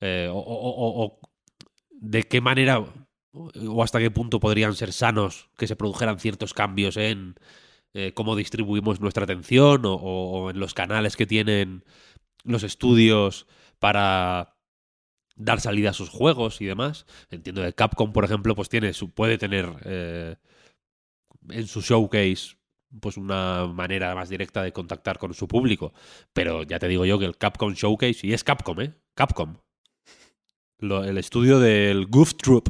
eh, 0.00 0.28
o, 0.30 0.36
o- 0.36 0.70
o- 0.70 1.04
o 1.06 1.20
de 1.90 2.24
qué 2.24 2.42
manera 2.42 2.84
o 3.32 3.82
hasta 3.82 3.98
qué 4.00 4.10
punto 4.10 4.38
podrían 4.38 4.74
ser 4.74 4.92
sanos 4.92 5.48
que 5.56 5.66
se 5.66 5.76
produjeran 5.76 6.18
ciertos 6.18 6.52
cambios 6.52 6.98
en 6.98 7.36
eh, 7.94 8.12
cómo 8.14 8.36
distribuimos 8.36 9.00
nuestra 9.00 9.24
atención 9.24 9.82
o, 9.84 10.50
en 10.50 10.60
los 10.60 10.74
canales 10.74 11.16
que 11.16 11.26
tienen 11.26 11.84
los 12.44 12.62
estudios 12.62 13.46
para 13.78 14.56
dar 15.36 15.60
salida 15.60 15.90
a 15.90 15.94
sus 15.94 16.08
juegos 16.08 16.60
y 16.60 16.66
demás. 16.66 17.06
Entiendo 17.30 17.62
que 17.62 17.72
Capcom, 17.72 18.12
por 18.12 18.24
ejemplo, 18.24 18.54
pues 18.54 18.68
tiene 18.68 18.92
puede 19.14 19.38
tener 19.38 19.70
eh, 19.84 20.36
en 21.50 21.66
su 21.66 21.80
showcase 21.80 22.56
pues 23.00 23.16
una 23.16 23.66
manera 23.66 24.14
más 24.14 24.28
directa 24.28 24.62
de 24.62 24.72
contactar 24.72 25.18
con 25.18 25.34
su 25.34 25.48
público. 25.48 25.92
Pero 26.32 26.62
ya 26.62 26.78
te 26.78 26.88
digo 26.88 27.04
yo 27.04 27.18
que 27.18 27.24
el 27.24 27.36
Capcom 27.36 27.72
Showcase, 27.72 28.26
y 28.26 28.32
es 28.32 28.44
Capcom, 28.44 28.80
¿eh? 28.80 28.94
Capcom. 29.14 29.56
El 30.78 31.18
estudio 31.18 31.58
del 31.58 32.06
Goof 32.06 32.34
Troop. 32.34 32.68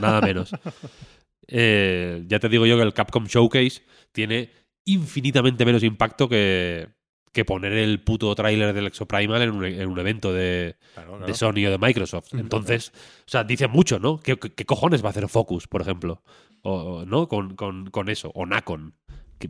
Nada 0.00 0.20
menos. 0.20 0.50
Eh, 1.48 2.24
ya 2.26 2.38
te 2.38 2.48
digo 2.48 2.66
yo 2.66 2.76
que 2.76 2.82
el 2.82 2.94
Capcom 2.94 3.24
Showcase 3.26 3.82
tiene 4.12 4.50
infinitamente 4.84 5.64
menos 5.64 5.82
impacto 5.82 6.28
que, 6.28 6.88
que 7.32 7.44
poner 7.44 7.72
el 7.72 8.02
puto 8.02 8.34
tráiler 8.34 8.72
del 8.74 8.86
Exoprimal 8.86 9.42
en 9.42 9.50
un, 9.50 9.64
en 9.64 9.88
un 9.88 9.98
evento 9.98 10.32
de, 10.32 10.76
claro, 10.94 11.10
claro. 11.12 11.26
de 11.26 11.34
Sony 11.34 11.66
o 11.66 11.70
de 11.70 11.78
Microsoft. 11.78 12.34
Entonces, 12.34 12.92
o 13.20 13.28
sea, 13.30 13.44
dice 13.44 13.66
mucho, 13.68 13.98
¿no? 13.98 14.18
¿Qué, 14.18 14.36
qué- 14.36 14.52
qué 14.52 14.64
cojones 14.64 15.02
va 15.02 15.08
a 15.08 15.10
hacer 15.10 15.28
Focus, 15.28 15.66
por 15.66 15.80
ejemplo? 15.80 16.22
O, 16.62 16.72
o, 16.74 17.04
¿No? 17.06 17.28
Con, 17.28 17.56
con- 17.56 17.86
con 17.90 18.08
eso. 18.08 18.30
O 18.34 18.46
Nacon. 18.46 18.94
Que- 19.38 19.48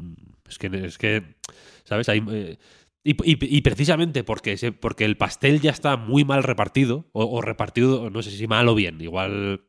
es, 0.48 0.58
que, 0.58 0.66
es 0.86 0.98
que, 0.98 1.22
¿sabes? 1.84 2.08
Hay, 2.08 2.22
eh, 2.30 2.58
y, 3.02 3.10
y- 3.12 3.56
y 3.58 3.60
precisamente 3.60 4.24
porque, 4.24 4.56
se- 4.56 4.72
porque 4.72 5.04
el 5.04 5.16
pastel 5.16 5.60
ya 5.60 5.70
está 5.70 5.96
muy 5.96 6.24
mal 6.24 6.42
repartido, 6.42 7.06
o, 7.12 7.24
o 7.24 7.40
repartido, 7.42 8.08
no 8.10 8.22
sé 8.22 8.30
si 8.30 8.46
mal 8.46 8.68
o 8.68 8.74
bien, 8.74 9.00
igual 9.00 9.60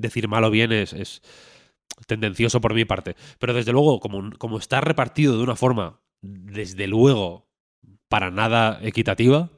decir 0.00 0.28
mal 0.28 0.44
o 0.44 0.50
bien 0.50 0.72
es, 0.72 0.92
es 0.92 1.22
tendencioso 2.06 2.60
por 2.60 2.74
mi 2.74 2.84
parte, 2.84 3.16
pero 3.38 3.52
desde 3.54 3.72
luego, 3.72 4.00
como, 4.00 4.30
como 4.38 4.58
está 4.58 4.80
repartido 4.80 5.36
de 5.36 5.42
una 5.42 5.56
forma, 5.56 6.00
desde 6.22 6.86
luego, 6.86 7.46
para 8.08 8.30
nada 8.30 8.78
equitativa, 8.82 9.50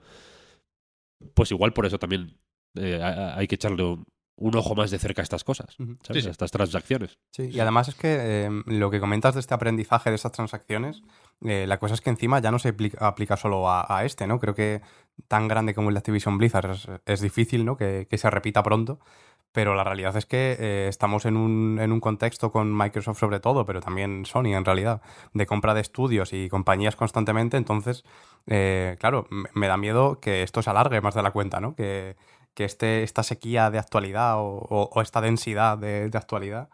pues 1.34 1.51
igual 1.51 1.72
por 1.72 1.86
eso 1.86 1.99
también 1.99 2.36
eh, 2.76 3.01
ha- 3.03 3.36
hay 3.36 3.47
que 3.47 3.57
echarle 3.57 3.82
un, 3.84 4.05
un 4.36 4.57
ojo 4.57 4.74
más 4.74 4.91
de 4.91 4.99
cerca 4.99 5.20
a 5.22 5.24
estas 5.24 5.45
cosas. 5.45 5.74
¿sabes? 5.76 5.99
Sí, 6.12 6.22
sí. 6.22 6.28
A 6.28 6.30
estas 6.30 6.51
transacciones. 6.51 7.18
Sí, 7.32 7.51
y 7.53 7.61
además 7.61 7.88
es 7.88 7.95
que 7.95 8.16
eh, 8.20 8.51
lo 8.66 8.91
que 8.91 9.01
comentas 9.01 9.34
de 9.34 9.41
este 9.41 9.53
aprendizaje 9.55 10.09
de 10.11 10.16
estas 10.16 10.32
transacciones, 10.32 11.03
eh, 11.43 11.66
la 11.66 11.78
cosa 11.78 11.95
es 11.95 12.01
que 12.01 12.11
encima 12.11 12.41
ya 12.41 12.51
no 12.51 12.59
se 12.59 12.70
aplica, 12.70 13.07
aplica 13.07 13.36
solo 13.36 13.68
a, 13.68 13.84
a 13.95 14.05
este, 14.05 14.26
¿no? 14.26 14.38
Creo 14.41 14.55
que 14.55 14.80
tan 15.28 15.47
grande 15.49 15.74
como 15.74 15.88
el 15.91 15.95
de 15.95 15.99
Activision 15.99 16.38
Blizzard 16.38 16.70
es, 16.70 16.88
es 17.05 17.20
difícil, 17.20 17.64
¿no? 17.66 17.76
Que, 17.76 18.07
que 18.09 18.16
se 18.18 18.30
repita 18.30 18.62
pronto. 18.62 18.99
Pero 19.53 19.75
la 19.75 19.83
realidad 19.83 20.17
es 20.17 20.27
que 20.27 20.57
eh, 20.61 20.87
estamos 20.89 21.27
en 21.27 21.37
un, 21.37 21.79
en 21.81 21.91
un 21.91 22.01
contexto 22.01 22.53
con 22.53 22.77
Microsoft 22.77 23.19
sobre 23.19 23.41
todo, 23.41 23.67
pero 23.67 23.81
también 23.81 24.25
Sony 24.25 24.55
en 24.55 24.65
realidad, 24.65 25.03
de 25.33 25.47
compra 25.47 25.75
de 25.75 25.81
estudios 25.81 26.33
y 26.33 26.49
compañías 26.49 26.95
constantemente. 26.95 27.57
Entonces, 27.57 28.05
eh, 28.47 28.97
claro, 29.01 29.27
me, 29.31 29.67
da 29.67 29.77
miedo 29.77 30.21
que 30.21 30.43
esto 30.43 30.63
se 30.63 30.71
alargue 30.71 31.01
más 31.01 31.15
de 31.15 31.23
la 31.23 31.33
cuenta, 31.33 31.61
¿no? 31.61 31.75
Que, 31.75 32.17
que 32.55 32.65
este, 32.65 33.03
esta 33.03 33.23
sequía 33.23 33.71
de 33.71 33.79
actualidad 33.79 34.35
o, 34.39 35.01
esta 35.03 35.21
densidad 35.21 35.79
de, 35.79 36.09
de 36.11 36.19
actualidad 36.19 36.69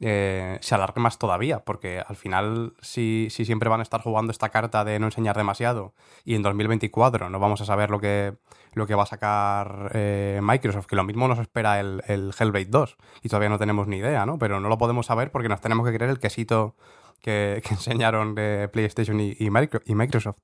eh, 0.00 0.58
se 0.60 0.74
alargue 0.74 1.00
más 1.00 1.18
todavía, 1.18 1.60
porque 1.60 2.02
al 2.06 2.16
final, 2.16 2.74
si, 2.80 3.28
si 3.30 3.44
siempre 3.44 3.68
van 3.68 3.80
a 3.80 3.82
estar 3.82 4.02
jugando 4.02 4.30
esta 4.30 4.50
carta 4.50 4.84
de 4.84 4.98
no 4.98 5.06
enseñar 5.06 5.36
demasiado 5.36 5.94
y 6.24 6.34
en 6.34 6.42
2024 6.42 7.30
no 7.30 7.38
vamos 7.38 7.60
a 7.60 7.64
saber 7.64 7.90
lo 7.90 7.98
que, 7.98 8.34
lo 8.72 8.86
que 8.86 8.94
va 8.94 9.04
a 9.04 9.06
sacar 9.06 9.90
eh, 9.94 10.40
Microsoft, 10.42 10.86
que 10.86 10.96
lo 10.96 11.04
mismo 11.04 11.28
nos 11.28 11.38
espera 11.38 11.80
el, 11.80 12.02
el 12.08 12.32
Hellblade 12.38 12.66
2 12.66 12.96
y 13.22 13.28
todavía 13.28 13.48
no 13.48 13.58
tenemos 13.58 13.86
ni 13.86 13.96
idea, 13.96 14.26
¿no? 14.26 14.38
Pero 14.38 14.60
no 14.60 14.68
lo 14.68 14.78
podemos 14.78 15.06
saber 15.06 15.30
porque 15.30 15.48
nos 15.48 15.60
tenemos 15.60 15.86
que 15.86 15.94
creer 15.94 16.10
el 16.10 16.18
quesito 16.18 16.76
que, 17.22 17.62
enseñaron 17.70 18.34
de 18.34 18.68
PlayStation 18.68 19.18
y, 19.20 19.36
y 19.38 19.50
Microsoft. 19.50 20.38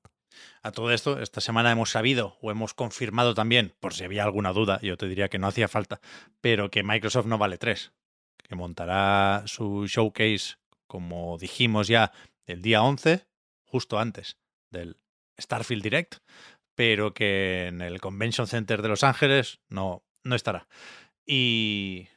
A 0.63 0.71
todo 0.71 0.91
esto, 0.91 1.19
esta 1.19 1.41
semana 1.41 1.71
hemos 1.71 1.91
sabido 1.91 2.37
o 2.41 2.49
hemos 2.49 2.73
confirmado 2.73 3.33
también, 3.33 3.75
por 3.79 3.93
si 3.93 4.03
había 4.03 4.23
alguna 4.23 4.53
duda, 4.53 4.79
yo 4.81 4.97
te 4.97 5.07
diría 5.07 5.29
que 5.29 5.37
no 5.37 5.47
hacía 5.47 5.67
falta, 5.67 5.99
pero 6.41 6.71
que 6.71 6.83
Microsoft 6.83 7.27
no 7.27 7.37
vale 7.37 7.57
3, 7.57 7.91
que 8.43 8.55
montará 8.55 9.43
su 9.45 9.87
showcase, 9.87 10.55
como 10.87 11.37
dijimos 11.37 11.87
ya, 11.87 12.11
el 12.45 12.61
día 12.61 12.83
11, 12.83 13.25
justo 13.65 13.99
antes 13.99 14.37
del 14.69 14.97
Starfield 15.39 15.83
Direct, 15.83 16.15
pero 16.75 17.13
que 17.13 17.67
en 17.67 17.81
el 17.81 17.99
Convention 17.99 18.47
Center 18.47 18.81
de 18.81 18.89
Los 18.89 19.03
Ángeles 19.03 19.59
no, 19.69 20.03
no 20.23 20.35
estará. 20.35 20.67
Y, 21.25 22.07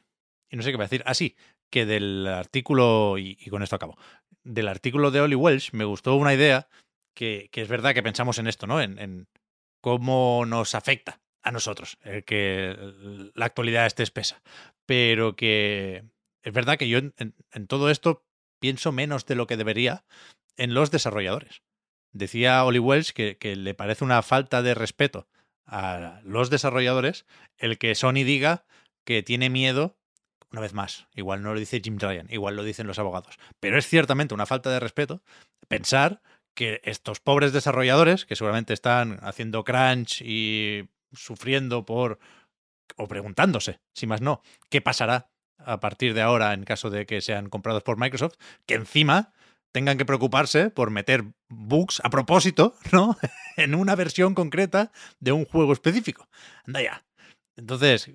y 0.49 0.57
no 0.57 0.63
sé 0.63 0.71
qué 0.71 0.77
voy 0.77 0.83
a 0.83 0.87
decir. 0.87 1.03
Ah, 1.05 1.13
sí, 1.13 1.35
que 1.69 1.85
del 1.85 2.27
artículo, 2.27 3.17
y, 3.17 3.35
con 3.49 3.63
esto 3.63 3.75
acabo, 3.75 3.97
del 4.43 4.67
artículo 4.67 5.11
de 5.11 5.21
Oli 5.21 5.35
Welsh 5.35 5.71
me 5.73 5.85
gustó 5.85 6.15
una 6.15 6.33
idea 6.33 6.67
que, 7.15 7.49
que 7.51 7.61
es 7.61 7.67
verdad 7.67 7.93
que 7.93 8.03
pensamos 8.03 8.39
en 8.39 8.47
esto, 8.47 8.67
¿no? 8.67 8.81
En, 8.81 8.99
en 8.99 9.27
cómo 9.81 10.45
nos 10.45 10.75
afecta 10.75 11.21
a 11.43 11.51
nosotros 11.51 11.97
el 12.03 12.25
que 12.25 12.75
la 13.33 13.45
actualidad 13.45 13.85
esté 13.85 14.03
espesa. 14.03 14.41
Pero 14.85 15.35
que 15.35 16.03
es 16.47 16.53
verdad 16.53 16.77
que 16.77 16.87
yo 16.87 16.99
en, 16.99 17.67
todo 17.67 17.89
esto 17.89 18.25
pienso 18.61 18.93
menos 18.93 19.25
de 19.25 19.35
lo 19.35 19.47
que 19.47 19.57
debería 19.57 20.05
en 20.55 20.73
los 20.73 20.91
desarrolladores. 20.91 21.61
Decía 22.13 22.63
Oli 22.63 22.79
Welsh 22.79 23.11
que, 23.11 23.37
que 23.37 23.57
le 23.57 23.73
parece 23.73 24.05
una 24.05 24.21
falta 24.21 24.61
de 24.61 24.73
respeto 24.73 25.27
a 25.65 26.21
los 26.23 26.49
desarrolladores 26.49 27.25
el 27.57 27.77
que 27.77 27.95
Sony 27.95 28.23
diga 28.23 28.65
que 29.03 29.23
tiene 29.23 29.49
miedo, 29.49 29.97
una 30.49 30.61
vez 30.61 30.71
más, 30.71 31.07
igual 31.15 31.43
no 31.43 31.53
lo 31.53 31.59
dice 31.59 31.81
Jim 31.83 31.97
Ryan, 31.99 32.27
igual 32.29 32.55
lo 32.55 32.63
dicen 32.63 32.87
los 32.87 32.97
abogados, 32.97 33.37
pero 33.59 33.77
es 33.77 33.85
ciertamente 33.85 34.33
una 34.33 34.45
falta 34.45 34.69
de 34.69 34.79
respeto 34.79 35.21
pensar 35.67 36.21
que 36.55 36.79
estos 36.85 37.19
pobres 37.19 37.51
desarrolladores, 37.51 38.25
que 38.25 38.37
seguramente 38.37 38.73
están 38.73 39.19
haciendo 39.21 39.65
crunch 39.65 40.21
y 40.21 40.87
sufriendo 41.11 41.85
por, 41.85 42.19
o 42.95 43.09
preguntándose, 43.09 43.81
si 43.93 44.07
más 44.07 44.21
no, 44.21 44.41
qué 44.69 44.79
pasará 44.79 45.29
a 45.59 45.79
partir 45.79 46.13
de 46.13 46.21
ahora 46.21 46.53
en 46.53 46.63
caso 46.63 46.89
de 46.89 47.05
que 47.05 47.21
sean 47.21 47.49
comprados 47.49 47.83
por 47.83 47.97
Microsoft, 47.99 48.35
que 48.65 48.75
encima 48.75 49.33
tengan 49.71 49.97
que 49.97 50.05
preocuparse 50.05 50.69
por 50.69 50.89
meter 50.91 51.25
bugs 51.49 52.01
a 52.03 52.09
propósito, 52.09 52.75
¿no? 52.91 53.17
en 53.57 53.75
una 53.75 53.95
versión 53.95 54.33
concreta 54.33 54.91
de 55.19 55.31
un 55.31 55.45
juego 55.45 55.73
específico. 55.73 56.27
Anda 56.65 56.81
ya. 56.81 57.05
Entonces, 57.55 58.09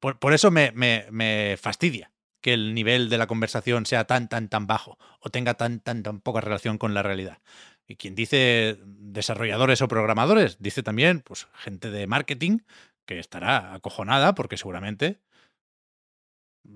por, 0.00 0.18
por 0.18 0.32
eso 0.34 0.50
me, 0.50 0.72
me- 0.72 1.06
me 1.10 1.56
fastidia 1.60 2.10
que 2.42 2.52
el 2.54 2.74
nivel 2.74 3.08
de 3.08 3.18
la 3.18 3.26
conversación 3.26 3.86
sea 3.86 4.04
tan, 4.06 4.28
tan, 4.28 4.48
tan 4.48 4.66
bajo 4.66 4.98
o 5.20 5.30
tenga 5.30 5.54
tan, 5.54 5.80
tan, 5.80 6.02
tan 6.02 6.20
poca 6.20 6.40
relación 6.40 6.78
con 6.78 6.94
la 6.94 7.02
realidad. 7.02 7.38
Y 7.88 7.96
quien 7.96 8.14
dice 8.14 8.78
desarrolladores 8.84 9.80
o 9.82 9.88
programadores, 9.88 10.56
dice 10.60 10.82
también 10.82 11.20
pues, 11.20 11.48
gente 11.54 11.90
de 11.90 12.06
marketing 12.06 12.58
que 13.04 13.18
estará 13.18 13.74
acojonada 13.74 14.34
porque 14.34 14.56
seguramente 14.56 15.20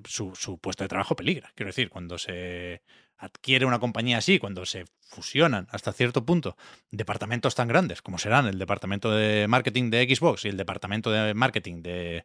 su, 0.07 0.35
su, 0.35 0.59
puesto 0.59 0.85
de 0.85 0.89
trabajo 0.89 1.17
peligra. 1.17 1.53
Quiero 1.55 1.69
decir, 1.69 1.91
cuando 1.91 2.19
se 2.19 2.83
adquiere 3.17 3.67
una 3.67 3.79
compañía 3.79 4.19
así, 4.19 4.39
cuando 4.39 4.65
se 4.65 4.85
fusionan 5.03 5.69
hasta 5.71 5.93
cierto 5.93 6.25
punto 6.25 6.57
departamentos 6.91 7.55
tan 7.55 7.69
grandes 7.69 8.01
como 8.01 8.17
serán 8.17 8.47
el 8.47 8.59
departamento 8.59 9.11
de 9.11 9.47
marketing 9.47 9.91
de 9.91 10.15
Xbox 10.15 10.45
y 10.45 10.49
el 10.49 10.57
departamento 10.57 11.11
de 11.11 11.35
marketing 11.35 11.83
de 11.83 12.25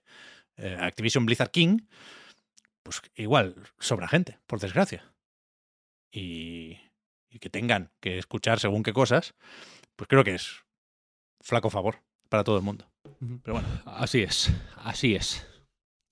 eh, 0.58 0.78
Activision 0.80 1.26
Blizzard 1.26 1.52
King, 1.52 1.80
pues 2.84 3.02
igual 3.16 3.56
sobra 3.80 4.08
gente, 4.08 4.40
por 4.48 4.60
desgracia. 4.60 5.12
Y, 6.12 6.80
y 7.30 7.40
que 7.40 7.50
tengan 7.50 7.92
que 8.00 8.18
escuchar 8.18 8.60
según 8.60 8.84
qué 8.84 8.94
cosas, 8.94 9.36
pues 9.96 10.08
creo 10.08 10.24
que 10.24 10.36
es 10.36 10.64
flaco 11.42 11.70
favor 11.70 12.02
para 12.30 12.44
todo 12.44 12.58
el 12.58 12.64
mundo. 12.64 12.90
Pero 13.44 13.56
bueno. 13.56 13.68
Así 13.86 14.22
es, 14.22 14.52
así 14.78 15.16
es. 15.16 15.46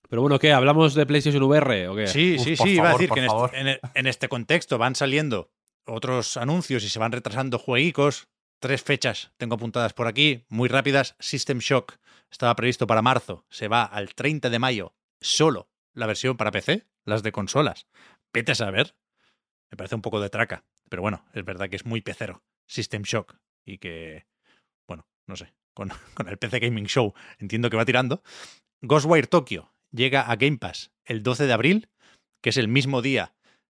Pero 0.08 0.22
bueno, 0.22 0.38
¿qué? 0.38 0.52
¿Hablamos 0.52 0.94
de 0.94 1.06
PlayStation 1.06 1.42
VR 1.42 1.88
o 1.88 1.96
qué? 1.96 2.06
Sí, 2.06 2.38
sí, 2.38 2.56
sí. 2.56 2.70
Iba 2.70 2.90
a 2.90 2.92
decir 2.92 3.10
que 3.10 3.20
en 3.20 3.26
este, 3.26 3.60
en, 3.60 3.78
en 3.94 4.06
este, 4.06 4.28
contexto 4.28 4.78
van 4.78 4.94
saliendo 4.94 5.50
otros 5.86 6.36
anuncios 6.36 6.84
y 6.84 6.88
se 6.88 6.98
van 6.98 7.12
retrasando 7.12 7.58
jueguicos. 7.58 8.28
Tres 8.60 8.82
fechas 8.82 9.32
tengo 9.36 9.56
apuntadas 9.56 9.92
por 9.92 10.06
aquí, 10.06 10.44
muy 10.48 10.68
rápidas. 10.68 11.16
System 11.18 11.58
Shock 11.58 11.98
estaba 12.30 12.54
previsto 12.56 12.86
para 12.86 13.02
marzo, 13.02 13.44
se 13.48 13.68
va 13.68 13.84
al 13.84 14.14
30 14.14 14.50
de 14.50 14.58
mayo. 14.58 14.94
Solo 15.20 15.68
la 15.92 16.06
versión 16.06 16.36
para 16.36 16.50
PC, 16.50 16.86
las 17.04 17.22
de 17.22 17.32
consolas. 17.32 17.86
Vete 18.32 18.52
a 18.52 18.54
saber. 18.54 18.96
Me 19.70 19.76
parece 19.76 19.94
un 19.94 20.02
poco 20.02 20.20
de 20.20 20.30
traca. 20.30 20.64
Pero 20.88 21.02
bueno, 21.02 21.24
es 21.32 21.44
verdad 21.44 21.68
que 21.68 21.76
es 21.76 21.86
muy 21.86 22.00
pecero. 22.00 22.42
System 22.66 23.02
Shock. 23.02 23.36
Y 23.64 23.78
que, 23.78 24.26
bueno, 24.86 25.06
no 25.26 25.36
sé, 25.36 25.52
con, 25.72 25.90
con 26.14 26.28
el 26.28 26.38
PC 26.38 26.60
Gaming 26.60 26.86
Show 26.86 27.14
entiendo 27.38 27.70
que 27.70 27.76
va 27.76 27.84
tirando. 27.84 28.22
Ghostwire 28.82 29.26
Tokyo 29.26 29.73
llega 29.94 30.22
a 30.22 30.36
Game 30.36 30.58
Pass 30.58 30.90
el 31.04 31.22
12 31.22 31.46
de 31.46 31.52
abril, 31.52 31.88
que 32.42 32.50
es 32.50 32.56
el 32.56 32.68
mismo 32.68 33.02
día 33.02 33.34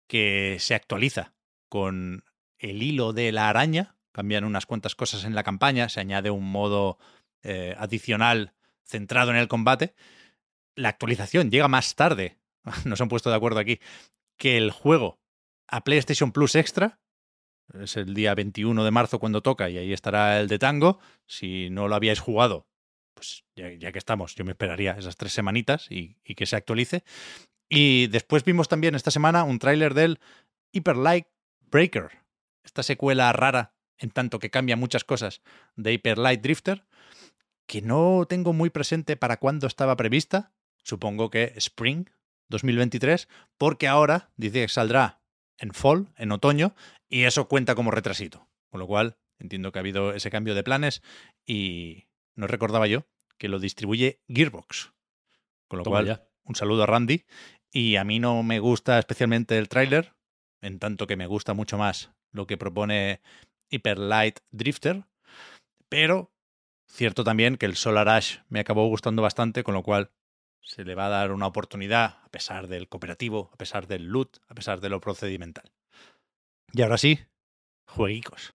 que 0.06 0.56
se 0.60 0.74
actualiza 0.74 1.34
con 1.68 2.24
el 2.58 2.82
hilo 2.82 3.12
de 3.12 3.32
la 3.32 3.48
araña. 3.48 3.96
Cambian 4.12 4.44
unas 4.44 4.66
cuantas 4.66 4.94
cosas 4.94 5.24
en 5.24 5.34
la 5.34 5.42
campaña, 5.42 5.88
se 5.88 6.00
añade 6.00 6.30
un 6.30 6.48
modo 6.50 6.98
eh, 7.42 7.74
adicional 7.78 8.54
centrado 8.84 9.30
en 9.30 9.36
el 9.36 9.48
combate. 9.48 9.94
La 10.76 10.88
actualización 10.90 11.50
llega 11.50 11.68
más 11.68 11.94
tarde, 11.94 12.38
nos 12.84 13.00
han 13.00 13.08
puesto 13.08 13.30
de 13.30 13.36
acuerdo 13.36 13.60
aquí, 13.60 13.80
que 14.36 14.56
el 14.56 14.70
juego 14.70 15.18
a 15.66 15.82
PlayStation 15.82 16.32
Plus 16.32 16.54
Extra. 16.54 17.00
Es 17.72 17.96
el 17.96 18.12
día 18.12 18.34
21 18.34 18.84
de 18.84 18.90
marzo 18.90 19.18
cuando 19.18 19.40
toca 19.40 19.70
y 19.70 19.78
ahí 19.78 19.92
estará 19.92 20.38
el 20.38 20.48
de 20.48 20.58
Tango. 20.58 21.00
Si 21.26 21.70
no 21.70 21.88
lo 21.88 21.94
habíais 21.94 22.20
jugado, 22.20 22.66
pues 23.14 23.44
ya, 23.56 23.72
ya, 23.72 23.92
que 23.92 23.98
estamos, 23.98 24.34
yo 24.34 24.44
me 24.44 24.52
esperaría 24.52 24.92
esas 24.92 25.16
tres 25.16 25.32
semanitas 25.32 25.90
y, 25.90 26.18
y, 26.24 26.34
que 26.34 26.46
se 26.46 26.56
actualice. 26.56 27.04
Y 27.68 28.08
después 28.08 28.44
vimos 28.44 28.68
también 28.68 28.94
esta 28.94 29.10
semana 29.10 29.44
un 29.44 29.58
tráiler 29.58 29.94
del 29.94 30.20
Hyper 30.72 30.96
Light 30.96 31.26
Breaker, 31.60 32.10
esta 32.64 32.82
secuela 32.82 33.32
rara 33.32 33.74
en 33.98 34.10
tanto 34.10 34.38
que 34.38 34.50
cambia 34.50 34.76
muchas 34.76 35.04
cosas 35.04 35.40
de 35.76 35.92
Hyper 35.92 36.18
Light 36.18 36.42
Drifter, 36.42 36.84
que 37.66 37.82
no 37.82 38.26
tengo 38.28 38.52
muy 38.52 38.70
presente 38.70 39.16
para 39.16 39.38
cuándo 39.38 39.66
estaba 39.66 39.96
prevista, 39.96 40.52
supongo 40.82 41.30
que 41.30 41.52
Spring 41.56 42.06
2023, 42.48 43.28
porque 43.56 43.88
ahora 43.88 44.30
dice 44.36 44.62
que 44.62 44.68
saldrá 44.68 45.20
en 45.58 45.72
Fall, 45.72 46.12
en 46.16 46.32
otoño, 46.32 46.74
y 47.08 47.22
eso 47.22 47.48
cuenta 47.48 47.74
como 47.74 47.90
retrasito. 47.90 48.48
Con 48.70 48.80
lo 48.80 48.86
cual, 48.86 49.16
entiendo 49.38 49.72
que 49.72 49.78
ha 49.78 49.80
habido 49.80 50.12
ese 50.12 50.30
cambio 50.30 50.54
de 50.54 50.64
planes 50.64 51.02
y, 51.46 52.06
no 52.36 52.46
recordaba 52.46 52.86
yo, 52.86 53.06
que 53.38 53.48
lo 53.48 53.58
distribuye 53.58 54.20
Gearbox. 54.28 54.92
Con 55.68 55.78
lo 55.78 55.84
Toma 55.84 55.96
cual, 55.96 56.06
ya. 56.06 56.28
un 56.44 56.54
saludo 56.54 56.82
a 56.84 56.86
Randy. 56.86 57.24
Y 57.72 57.96
a 57.96 58.04
mí 58.04 58.20
no 58.20 58.42
me 58.42 58.60
gusta 58.60 58.98
especialmente 58.98 59.58
el 59.58 59.68
tráiler, 59.68 60.14
en 60.60 60.78
tanto 60.78 61.06
que 61.06 61.16
me 61.16 61.26
gusta 61.26 61.54
mucho 61.54 61.78
más 61.78 62.12
lo 62.30 62.46
que 62.46 62.56
propone 62.56 63.20
Hyper 63.70 63.98
Light 63.98 64.40
Drifter. 64.50 65.04
Pero 65.88 66.32
cierto 66.86 67.24
también 67.24 67.56
que 67.56 67.66
el 67.66 67.76
Solar 67.76 68.08
Ash 68.08 68.38
me 68.48 68.60
acabó 68.60 68.86
gustando 68.88 69.22
bastante, 69.22 69.64
con 69.64 69.74
lo 69.74 69.82
cual 69.82 70.10
se 70.60 70.84
le 70.84 70.94
va 70.94 71.06
a 71.06 71.10
dar 71.10 71.32
una 71.32 71.46
oportunidad 71.46 72.18
a 72.24 72.28
pesar 72.30 72.68
del 72.68 72.88
cooperativo, 72.88 73.50
a 73.52 73.56
pesar 73.56 73.86
del 73.86 74.06
loot, 74.06 74.38
a 74.48 74.54
pesar 74.54 74.80
de 74.80 74.88
lo 74.88 75.00
procedimental. 75.00 75.72
Y 76.72 76.82
ahora 76.82 76.98
sí, 76.98 77.20
jueguicos. 77.86 78.54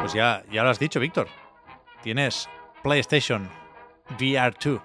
Pues 0.00 0.12
ya, 0.14 0.42
ya 0.50 0.62
lo 0.62 0.70
has 0.70 0.78
dicho, 0.78 1.00
Víctor. 1.00 1.28
Tienes 2.02 2.48
PlayStation 2.82 3.48
VR 4.18 4.54
2. 4.62 4.80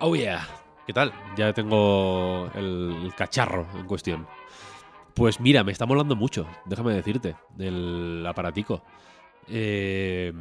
Oh 0.00 0.14
yeah. 0.16 0.46
¿Qué 0.86 0.92
tal? 0.92 1.12
Ya 1.36 1.52
tengo 1.52 2.50
el, 2.54 2.98
el, 3.04 3.14
cacharro 3.14 3.66
en 3.74 3.86
cuestión. 3.86 4.26
Pues 5.14 5.40
mira, 5.40 5.62
me 5.62 5.72
está 5.72 5.86
molando 5.86 6.16
mucho, 6.16 6.46
déjame 6.64 6.94
decirte, 6.94 7.36
del 7.54 8.24
aparatico. 8.26 8.82
Eh, 9.48 10.32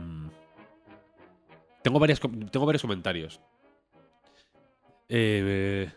tengo, 1.82 2.00
varias, 2.00 2.20
tengo 2.20 2.66
varios 2.66 2.82
comentarios. 2.82 3.40
Eh, 5.10 5.92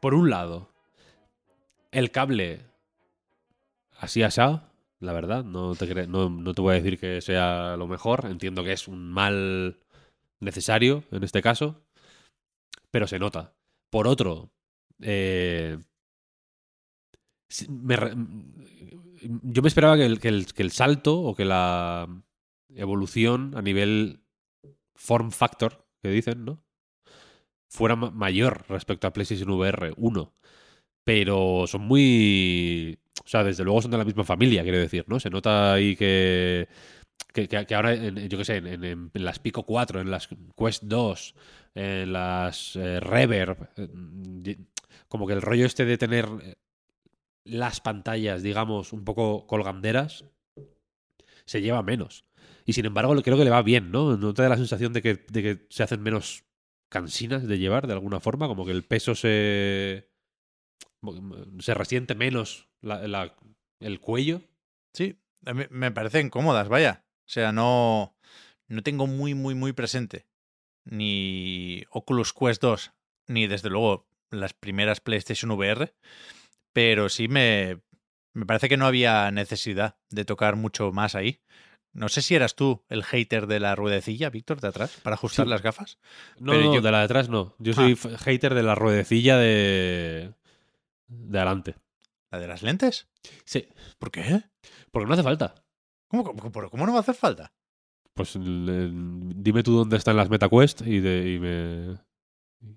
por 0.00 0.14
un 0.14 0.30
lado, 0.30 0.70
el 1.90 2.10
cable 2.10 2.68
así 3.98 4.22
asado, 4.22 4.62
la 5.00 5.12
verdad, 5.12 5.44
no 5.44 5.74
te, 5.74 6.06
no, 6.06 6.28
no 6.28 6.54
te 6.54 6.60
voy 6.60 6.72
a 6.72 6.80
decir 6.80 6.98
que 6.98 7.20
sea 7.20 7.76
lo 7.76 7.86
mejor, 7.86 8.26
entiendo 8.26 8.64
que 8.64 8.72
es 8.72 8.88
un 8.88 9.10
mal 9.10 9.78
necesario 10.40 11.04
en 11.10 11.24
este 11.24 11.42
caso, 11.42 11.82
pero 12.90 13.06
se 13.06 13.18
nota. 13.18 13.54
Por 13.90 14.06
otro, 14.06 14.50
eh, 15.00 15.78
yo 17.48 19.62
me 19.62 19.68
esperaba 19.68 19.96
que, 19.96 20.04
el, 20.04 20.20
que 20.20 20.62
el, 20.62 20.70
salto 20.70 21.20
o 21.20 21.34
que 21.34 21.44
la 21.44 22.08
evolución 22.74 23.54
a 23.56 23.62
nivel 23.62 24.20
form 24.94 25.30
factor, 25.30 25.86
que 26.02 26.10
dicen, 26.10 26.44
¿no? 26.44 26.62
Fuera 27.68 27.96
mayor 27.96 28.64
respecto 28.68 29.06
a 29.06 29.12
PlayStation 29.12 29.50
VR 29.50 29.92
1. 29.96 30.32
Pero 31.04 31.64
son 31.66 31.82
muy... 31.82 32.98
O 33.24 33.28
sea, 33.28 33.44
desde 33.44 33.64
luego 33.64 33.82
son 33.82 33.90
de 33.90 33.98
la 33.98 34.04
misma 34.04 34.24
familia, 34.24 34.62
quiero 34.62 34.78
decir, 34.78 35.04
¿no? 35.08 35.20
Se 35.20 35.30
nota 35.30 35.74
ahí 35.74 35.96
que 35.96 36.68
que, 37.46 37.74
ahora, 37.74 37.94
yo 37.94 38.38
qué 38.38 38.44
sé, 38.44 38.56
en, 38.56 39.10
las 39.14 39.38
Pico 39.38 39.64
4, 39.64 40.00
en 40.00 40.10
las 40.10 40.28
Quest 40.56 40.84
2, 40.84 41.34
en 41.74 42.12
las 42.12 42.76
eh, 42.76 43.00
Reverb, 43.00 43.68
eh, 43.76 44.58
como 45.08 45.26
que 45.26 45.34
el 45.34 45.42
rollo 45.42 45.66
este 45.66 45.84
de 45.84 45.98
tener 45.98 46.26
las 47.44 47.80
pantallas, 47.80 48.42
digamos, 48.42 48.92
un 48.92 49.04
poco 49.04 49.46
colganderas, 49.46 50.24
se 51.44 51.60
lleva 51.60 51.82
menos. 51.82 52.24
Y 52.64 52.74
sin 52.74 52.84
embargo, 52.84 53.14
creo 53.22 53.38
que 53.38 53.44
le 53.44 53.50
va 53.50 53.62
bien, 53.62 53.90
¿no? 53.90 54.16
¿No 54.16 54.34
te 54.34 54.42
da 54.42 54.50
la 54.50 54.56
sensación 54.56 54.92
de 54.92 55.00
que, 55.00 55.24
de 55.30 55.42
que 55.42 55.66
se 55.70 55.82
hacen 55.82 56.02
menos 56.02 56.44
cansinas 56.88 57.46
de 57.46 57.58
llevar 57.58 57.86
de 57.86 57.92
alguna 57.94 58.20
forma? 58.20 58.48
Como 58.48 58.64
que 58.64 58.72
el 58.72 58.84
peso 58.84 59.14
se. 59.14 60.08
se 61.60 61.74
resiente 61.74 62.14
menos 62.14 62.68
la- 62.80 63.34
el 63.80 64.00
cuello. 64.00 64.42
Sí, 64.94 65.18
me 65.70 65.90
parecen 65.92 66.30
cómodas, 66.30 66.68
vaya. 66.68 67.04
O 67.26 67.30
sea, 67.30 67.52
no, 67.52 68.16
no 68.68 68.82
tengo 68.82 69.06
muy, 69.06 69.34
muy, 69.34 69.54
muy 69.54 69.72
presente 69.72 70.26
ni 70.84 71.84
Oculus 71.90 72.32
Quest 72.32 72.62
2, 72.62 72.92
ni 73.26 73.46
desde 73.46 73.68
luego 73.68 74.08
las 74.30 74.54
primeras 74.54 75.00
PlayStation 75.00 75.50
VR, 75.50 75.94
pero 76.72 77.08
sí 77.10 77.28
me, 77.28 77.82
me 78.34 78.46
parece 78.46 78.68
que 78.70 78.78
no 78.78 78.86
había 78.86 79.30
necesidad 79.30 79.98
de 80.10 80.24
tocar 80.24 80.56
mucho 80.56 80.90
más 80.92 81.14
ahí. 81.14 81.40
No 81.92 82.08
sé 82.08 82.22
si 82.22 82.34
eras 82.34 82.54
tú 82.54 82.84
el 82.88 83.02
hater 83.02 83.46
de 83.46 83.60
la 83.60 83.74
ruedecilla, 83.74 84.30
Víctor, 84.30 84.60
de 84.60 84.68
atrás, 84.68 84.96
para 85.02 85.14
ajustar 85.14 85.46
Sí. 85.46 85.50
las 85.50 85.62
gafas. 85.62 85.98
No, 86.38 86.52
Pero 86.52 86.64
no, 86.66 86.74
yo- 86.74 86.80
de 86.80 86.90
la 86.92 86.98
de 86.98 87.04
atrás 87.04 87.28
no. 87.28 87.54
Yo 87.58 87.72
soy 87.72 87.92
f- 87.92 88.16
hater 88.18 88.54
de 88.54 88.62
la 88.62 88.74
ruedecilla 88.74 89.36
de. 89.36 90.34
de 91.08 91.38
adelante. 91.38 91.74
¿La 92.30 92.38
de 92.38 92.46
las 92.46 92.62
lentes? 92.62 93.08
Sí. 93.44 93.66
¿Por 93.98 94.10
qué? 94.10 94.42
Porque 94.92 95.06
no 95.06 95.14
hace 95.14 95.22
falta. 95.22 95.54
¿Cómo, 96.08 96.24
cómo, 96.24 96.40
cómo- 96.52 96.70
cómo 96.70 96.86
no 96.86 96.92
va 96.92 96.98
a 96.98 97.00
hacer 97.02 97.14
falta? 97.14 97.52
Pues 98.14 98.36
le- 98.36 98.90
dime 98.92 99.62
tú 99.62 99.76
dónde 99.76 99.96
están 99.96 100.16
las 100.16 100.28
MetaQuest 100.28 100.82
y, 100.86 101.00
de- 101.00 101.32
y 101.32 101.38
me. 101.38 101.98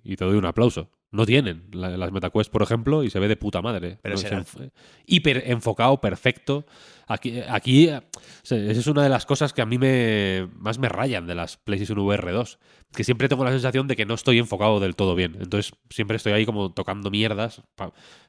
y 0.03 0.15
te 0.15 0.23
doy 0.25 0.37
un 0.37 0.45
aplauso. 0.45 0.89
No 1.13 1.25
tienen 1.25 1.65
la- 1.73 1.97
las 1.97 2.11
MetaQuest, 2.11 2.49
por 2.51 2.61
ejemplo, 2.63 3.03
y 3.03 3.09
se 3.09 3.19
ve 3.19 3.27
de 3.27 3.35
puta 3.35 3.61
madre. 3.61 3.99
Pero 4.01 4.15
No, 4.15 4.21
será- 4.21 4.39
es 4.39 4.55
enf- 4.55 4.71
hiper 5.05 5.43
enfocado, 5.47 5.99
perfecto. 5.99 6.65
Aquí, 7.07 7.41
aquí 7.49 7.89
eh, 7.89 8.01
esa 8.43 8.55
es 8.55 8.87
una 8.87 9.03
de 9.03 9.09
las 9.09 9.25
cosas 9.25 9.51
que 9.51 9.61
a 9.61 9.65
mí 9.65 9.77
me 9.77 10.47
más 10.57 10.79
me 10.79 10.87
rayan 10.87 11.27
de 11.27 11.35
las 11.35 11.57
PlayStation 11.57 11.99
VR 11.99 12.31
2. 12.31 12.59
Que 12.93 13.03
siempre 13.03 13.27
tengo 13.27 13.43
la 13.43 13.51
sensación 13.51 13.87
de 13.87 13.97
que 13.97 14.05
no 14.05 14.13
estoy 14.13 14.39
enfocado 14.39 14.79
del 14.79 14.95
todo 14.95 15.13
bien. 15.15 15.35
Entonces 15.41 15.73
siempre 15.89 16.15
estoy 16.15 16.31
ahí 16.31 16.45
como 16.45 16.71
tocando 16.73 17.11
mierdas, 17.11 17.61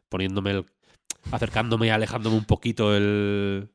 poniéndome 0.09 0.51
el. 0.51 0.67
acercándome 1.31 1.87
y 1.87 1.91
alejándome 1.91 2.37
un 2.37 2.45
poquito 2.45 2.97
el. 2.97 3.69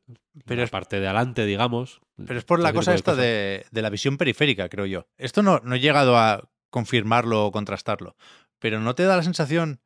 Pero 0.45 0.57
la 0.59 0.65
es- 0.65 0.69
parte 0.69 0.99
de 0.99 1.07
adelante, 1.07 1.45
digamos. 1.45 2.01
Pero 2.25 2.37
es 2.39 2.43
por 2.45 2.59
la 2.59 2.73
cosa 2.73 2.93
esta 2.93 3.15
de, 3.15 3.65
de 3.71 3.81
la 3.81 3.89
visión 3.89 4.17
periférica, 4.17 4.67
creo 4.69 4.85
yo. 4.85 5.07
Esto 5.17 5.41
no, 5.43 5.61
no 5.63 5.75
he 5.75 5.79
llegado 5.79 6.17
a 6.17 6.49
confirmarlo 6.69 7.45
o 7.45 7.51
contrastarlo, 7.51 8.17
pero 8.59 8.79
¿no 8.79 8.95
te 8.95 9.03
da 9.03 9.15
la 9.17 9.23
sensación 9.23 9.81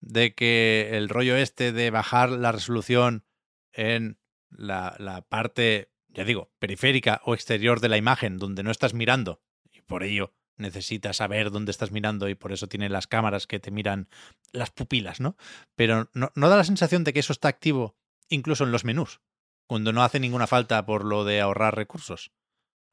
de 0.00 0.34
que 0.34 0.90
el 0.92 1.08
rollo 1.08 1.36
este 1.36 1.72
de 1.72 1.90
bajar 1.90 2.30
la 2.30 2.52
resolución 2.52 3.24
en 3.72 4.18
la, 4.50 4.94
la 4.98 5.22
parte, 5.22 5.92
ya 6.08 6.24
digo, 6.24 6.52
periférica 6.58 7.20
o 7.24 7.34
exterior 7.34 7.80
de 7.80 7.88
la 7.88 7.96
imagen, 7.96 8.38
donde 8.38 8.62
no 8.62 8.70
estás 8.70 8.94
mirando, 8.94 9.42
y 9.72 9.82
por 9.82 10.02
ello 10.02 10.34
necesitas 10.56 11.18
saber 11.18 11.50
dónde 11.50 11.70
estás 11.70 11.90
mirando 11.90 12.28
y 12.28 12.34
por 12.34 12.52
eso 12.52 12.66
tiene 12.66 12.88
las 12.88 13.06
cámaras 13.06 13.46
que 13.46 13.60
te 13.60 13.70
miran 13.70 14.08
las 14.52 14.70
pupilas, 14.70 15.20
¿no? 15.20 15.36
Pero 15.74 16.08
no, 16.14 16.32
no 16.34 16.48
da 16.48 16.56
la 16.56 16.64
sensación 16.64 17.04
de 17.04 17.12
que 17.12 17.20
eso 17.20 17.32
está 17.32 17.48
activo 17.48 17.96
incluso 18.28 18.64
en 18.64 18.72
los 18.72 18.84
menús, 18.84 19.20
cuando 19.66 19.92
no 19.92 20.02
hace 20.02 20.20
ninguna 20.20 20.46
falta 20.46 20.84
por 20.86 21.04
lo 21.04 21.24
de 21.24 21.40
ahorrar 21.40 21.76
recursos. 21.76 22.32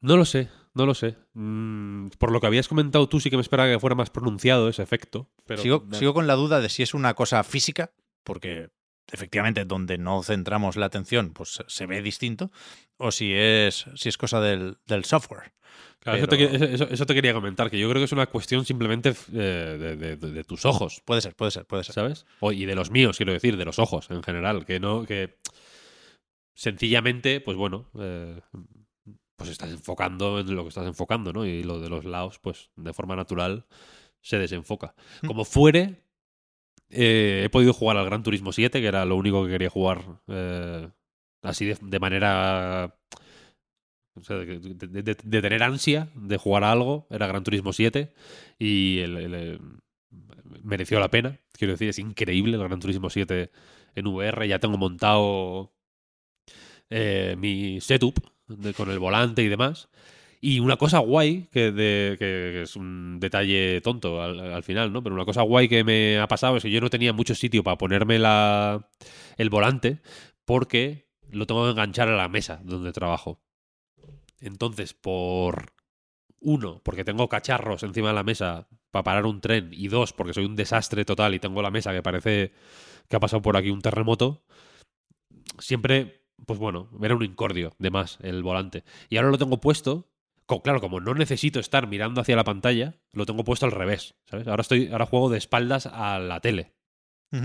No 0.01 0.17
lo 0.17 0.25
sé, 0.25 0.49
no 0.73 0.85
lo 0.85 0.93
sé. 0.93 1.15
Mm, 1.33 2.07
por 2.17 2.31
lo 2.31 2.39
que 2.41 2.47
habías 2.47 2.67
comentado 2.67 3.07
tú, 3.09 3.19
sí 3.19 3.29
que 3.29 3.37
me 3.37 3.41
esperaba 3.41 3.69
que 3.71 3.79
fuera 3.79 3.95
más 3.95 4.09
pronunciado 4.09 4.69
ese 4.69 4.81
efecto. 4.83 5.29
Pero 5.45 5.61
sigo, 5.99 6.13
con 6.13 6.27
la 6.27 6.33
duda 6.35 6.59
de 6.61 6.69
si 6.69 6.83
es 6.83 6.93
una 6.93 7.13
cosa 7.13 7.43
física, 7.43 7.91
porque 8.23 8.69
efectivamente 9.11 9.65
donde 9.65 9.97
no 9.97 10.23
centramos 10.23 10.75
la 10.77 10.85
atención 10.87 11.31
pues 11.33 11.59
se 11.67 11.85
ve 11.85 12.01
distinto, 12.01 12.51
o 12.97 13.11
si 13.11 13.33
es, 13.33 13.85
si 13.95 14.09
es 14.09 14.17
cosa 14.17 14.39
del, 14.41 14.77
del 14.87 15.05
software. 15.05 15.53
Claro, 15.99 16.17
eso, 16.17 16.27
te, 16.27 16.73
eso- 16.73 16.89
eso 16.89 17.05
te 17.05 17.13
quería 17.13 17.33
comentar, 17.33 17.69
que 17.71 17.79
yo 17.79 17.89
creo 17.89 17.99
que 18.01 18.05
es 18.05 18.11
una 18.11 18.25
cuestión 18.27 18.65
simplemente 18.65 19.09
eh, 19.33 19.77
de, 19.79 19.95
de- 19.95 20.15
de- 20.17 20.31
de 20.31 20.43
tus 20.43 20.65
ojos, 20.65 21.01
Puede 21.05 21.21
ser, 21.21 21.35
puede 21.35 21.51
ser, 21.51 21.65
puede 21.65 21.83
ser. 21.83 21.95
¿sabes? 21.95 22.25
O- 22.41 22.51
y 22.51 22.65
de 22.65 22.75
los 22.75 22.91
míos, 22.91 23.15
quiero 23.17 23.31
decir, 23.33 23.55
de 23.57 23.65
los 23.65 23.79
ojos 23.79 24.09
en 24.09 24.21
general, 24.23 24.65
que 24.65 24.79
no, 24.79 25.05
que 25.05 25.37
sencillamente, 26.53 27.41
pues 27.41 27.57
bueno, 27.57 27.89
eh, 27.99 28.39
pues 29.43 29.51
estás 29.51 29.71
enfocando 29.71 30.39
en 30.39 30.55
lo 30.55 30.63
que 30.63 30.69
estás 30.69 30.85
enfocando, 30.87 31.31
¿no? 31.33 31.45
Y 31.45 31.63
lo 31.63 31.79
de 31.79 31.89
los 31.89 32.05
lados, 32.05 32.39
pues 32.39 32.69
de 32.75 32.93
forma 32.93 33.15
natural 33.15 33.65
se 34.21 34.37
desenfoca. 34.39 34.95
Mm. 35.21 35.27
Como 35.27 35.45
fuere, 35.45 36.01
eh, 36.89 37.41
he 37.45 37.49
podido 37.49 37.73
jugar 37.73 37.97
al 37.97 38.05
Gran 38.05 38.23
Turismo 38.23 38.51
7, 38.51 38.79
que 38.81 38.87
era 38.87 39.05
lo 39.05 39.15
único 39.15 39.43
que 39.45 39.51
quería 39.51 39.69
jugar 39.69 40.01
eh, 40.27 40.89
así 41.41 41.65
de, 41.65 41.77
de 41.81 41.99
manera... 41.99 42.95
o 44.15 44.23
sea, 44.23 44.37
de, 44.37 44.59
de- 44.59 45.03
de- 45.03 45.17
de 45.23 45.41
tener 45.41 45.63
ansia 45.63 46.09
de 46.15 46.37
jugar 46.37 46.63
a 46.63 46.71
algo, 46.71 47.07
era 47.09 47.27
Gran 47.27 47.43
Turismo 47.43 47.73
7 47.73 48.13
y 48.59 48.99
el- 48.99 49.17
el- 49.17 49.33
el- 49.33 49.61
mereció 50.63 50.99
la 50.99 51.09
pena. 51.09 51.39
Quiero 51.53 51.73
decir, 51.73 51.89
es 51.89 51.99
increíble 51.99 52.55
el 52.57 52.63
Gran 52.63 52.79
Turismo 52.79 53.09
7 53.09 53.51
en 53.95 54.07
VR. 54.07 54.47
Ya 54.47 54.59
tengo 54.59 54.77
montado 54.77 55.73
eh, 56.89 57.35
mi 57.37 57.81
setup 57.81 58.19
con 58.75 58.89
el 58.89 58.99
volante 58.99 59.43
y 59.43 59.47
demás. 59.47 59.89
Y 60.41 60.59
una 60.59 60.75
cosa 60.75 60.99
guay, 60.99 61.47
que, 61.51 61.71
de, 61.71 62.17
que 62.19 62.63
es 62.63 62.75
un 62.75 63.19
detalle 63.21 63.79
tonto 63.81 64.21
al, 64.21 64.39
al 64.39 64.63
final, 64.63 64.91
¿no? 64.91 65.01
Pero 65.01 65.15
una 65.15 65.23
cosa 65.23 65.41
guay 65.41 65.69
que 65.69 65.85
me 65.85 66.19
ha 66.19 66.27
pasado 66.27 66.57
es 66.57 66.63
que 66.63 66.71
yo 66.71 66.81
no 66.81 66.89
tenía 66.89 67.13
mucho 67.13 67.33
sitio 67.33 67.63
para 67.63 67.77
ponerme 67.77 68.19
la, 68.19 68.89
el 69.37 69.49
volante 69.49 70.01
porque 70.43 71.07
lo 71.31 71.47
tengo 71.47 71.63
que 71.63 71.71
enganchar 71.71 72.09
a 72.09 72.17
la 72.17 72.27
mesa 72.27 72.59
donde 72.63 72.91
trabajo. 72.91 73.41
Entonces, 74.41 74.93
por 74.93 75.73
uno, 76.39 76.81
porque 76.83 77.05
tengo 77.05 77.29
cacharros 77.29 77.83
encima 77.83 78.09
de 78.09 78.15
la 78.15 78.23
mesa 78.23 78.67
para 78.91 79.03
parar 79.03 79.25
un 79.25 79.41
tren, 79.41 79.69
y 79.71 79.87
dos, 79.87 80.13
porque 80.13 80.33
soy 80.33 80.45
un 80.45 80.55
desastre 80.55 81.05
total 81.05 81.33
y 81.33 81.39
tengo 81.39 81.61
la 81.61 81.71
mesa 81.71 81.93
que 81.93 82.03
parece 82.03 82.51
que 83.07 83.15
ha 83.15 83.19
pasado 83.19 83.41
por 83.41 83.57
aquí 83.57 83.69
un 83.69 83.81
terremoto, 83.81 84.43
siempre, 85.57 86.22
pues 86.45 86.59
bueno, 86.59 86.89
era 87.01 87.15
un 87.15 87.23
incordio 87.23 87.73
de 87.79 87.89
más 87.91 88.17
el 88.21 88.43
volante. 88.43 88.83
Y 89.09 89.17
ahora 89.17 89.29
lo 89.31 89.37
tengo 89.37 89.59
puesto, 89.61 90.09
claro, 90.63 90.81
como 90.81 90.99
no 90.99 91.13
necesito 91.13 91.59
estar 91.59 91.87
mirando 91.87 92.21
hacia 92.21 92.35
la 92.35 92.43
pantalla, 92.43 92.95
lo 93.11 93.25
tengo 93.25 93.43
puesto 93.43 93.65
al 93.65 93.71
revés, 93.71 94.15
¿sabes? 94.25 94.47
Ahora, 94.47 94.61
estoy, 94.61 94.87
ahora 94.91 95.05
juego 95.05 95.29
de 95.29 95.37
espaldas 95.37 95.85
a 95.87 96.19
la 96.19 96.39
tele, 96.41 96.73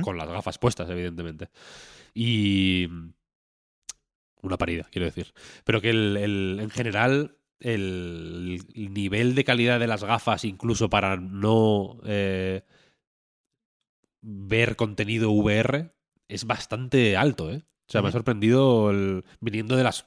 con 0.03 0.17
las 0.19 0.29
gafas 0.29 0.59
puestas, 0.59 0.89
evidentemente. 0.91 1.49
Y... 2.15 2.89
Una 4.41 4.57
parida, 4.57 4.87
quiero 4.93 5.07
decir. 5.07 5.33
Pero 5.65 5.81
que 5.81 5.91
el, 5.91 6.17
el- 6.17 6.59
en 6.61 6.71
general 6.71 7.39
el, 7.61 8.61
nivel 8.75 9.35
de 9.35 9.45
calidad 9.45 9.81
de 9.81 9.87
las 9.89 10.05
gafas, 10.05 10.45
incluso 10.45 10.89
para 10.91 11.17
no 11.17 11.99
eh, 12.05 12.63
ver 14.21 14.77
contenido 14.77 15.31
VR, 15.33 15.93
es 16.29 16.45
bastante 16.45 17.17
alto, 17.17 17.51
¿eh? 17.53 17.63
O 17.89 17.91
sea, 17.91 18.03
me 18.03 18.09
ha 18.09 18.13
sorprendido 18.13 18.91
el- 18.91 19.25
viniendo 19.41 19.77
de 19.77 19.85
las 19.85 20.07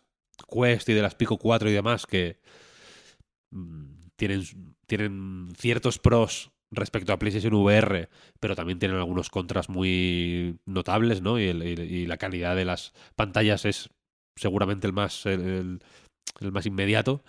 Quest 0.49 0.88
y 0.89 0.93
de 0.93 1.01
las 1.01 1.15
Pico 1.15 1.38
4 1.38 1.69
y 1.69 1.73
demás, 1.73 2.05
que 2.05 2.39
mm, 3.51 4.09
tienen, 4.15 4.43
tienen 4.88 5.49
ciertos 5.57 5.99
pros 5.99 6.51
respecto 6.71 7.11
a 7.11 7.19
PlayStation 7.19 7.53
VR, 7.53 8.07
pero 8.39 8.55
también 8.55 8.79
tienen 8.79 8.97
algunos 8.97 9.29
contras 9.29 9.67
muy 9.69 10.57
notables, 10.65 11.21
¿no? 11.21 11.39
Y, 11.39 11.45
el- 11.47 11.63
y- 11.63 11.82
y 11.82 12.05
la 12.05 12.17
calidad 12.17 12.55
de 12.55 12.65
las 12.65 12.93
pantallas 13.15 13.65
es 13.65 13.89
seguramente 14.36 14.88
el 14.88 14.93
más, 14.93 15.25
el 15.25 15.79
más 16.39 16.65
inmediato. 16.65 17.23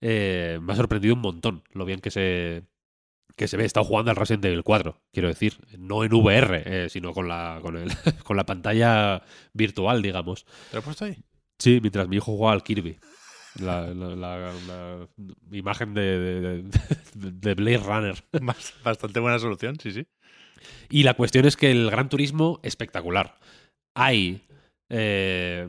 Eh, 0.00 0.60
me 0.62 0.72
ha 0.72 0.76
sorprendido 0.76 1.14
un 1.14 1.20
montón 1.22 1.64
lo 1.72 1.84
bien 1.84 2.00
que 2.00 2.10
se, 2.12 2.62
que 3.36 3.48
se 3.48 3.56
ve. 3.56 3.62
He 3.62 3.66
estado 3.66 3.84
jugando 3.84 4.10
al 4.10 4.16
Resident 4.16 4.44
Evil 4.44 4.62
4, 4.62 5.00
quiero 5.12 5.28
decir. 5.28 5.58
No 5.78 6.04
en 6.04 6.12
VR, 6.12 6.62
eh, 6.66 6.88
sino 6.88 7.12
con 7.12 7.28
la, 7.28 7.58
con, 7.62 7.76
el, 7.76 7.90
con 8.24 8.36
la 8.36 8.44
pantalla 8.46 9.22
virtual, 9.52 10.02
digamos. 10.02 10.44
¿Te 10.44 10.74
lo 10.74 10.78
he 10.80 10.82
puesto 10.82 11.04
ahí? 11.04 11.16
Sí, 11.58 11.78
mientras 11.80 12.08
mi 12.08 12.16
hijo 12.16 12.26
jugaba 12.32 12.52
al 12.52 12.62
Kirby. 12.62 12.98
La, 13.60 13.86
la- 13.88 14.14
la- 14.14 14.52
la 14.66 15.08
imagen 15.50 15.94
de, 15.94 16.18
de, 16.18 16.62
de- 16.62 17.30
de 17.32 17.54
Blade 17.54 17.78
Runner. 17.78 18.14
Bas- 18.32 18.74
Bastante 18.84 19.18
buena 19.20 19.38
solución, 19.38 19.76
sí, 19.80 19.90
sí. 19.92 20.06
Y 20.90 21.02
la 21.04 21.14
cuestión 21.14 21.44
es 21.46 21.56
que 21.56 21.70
el 21.70 21.90
Gran 21.90 22.08
Turismo, 22.08 22.60
espectacular. 22.62 23.38
Hay. 23.96 24.42
eh, 24.90 25.68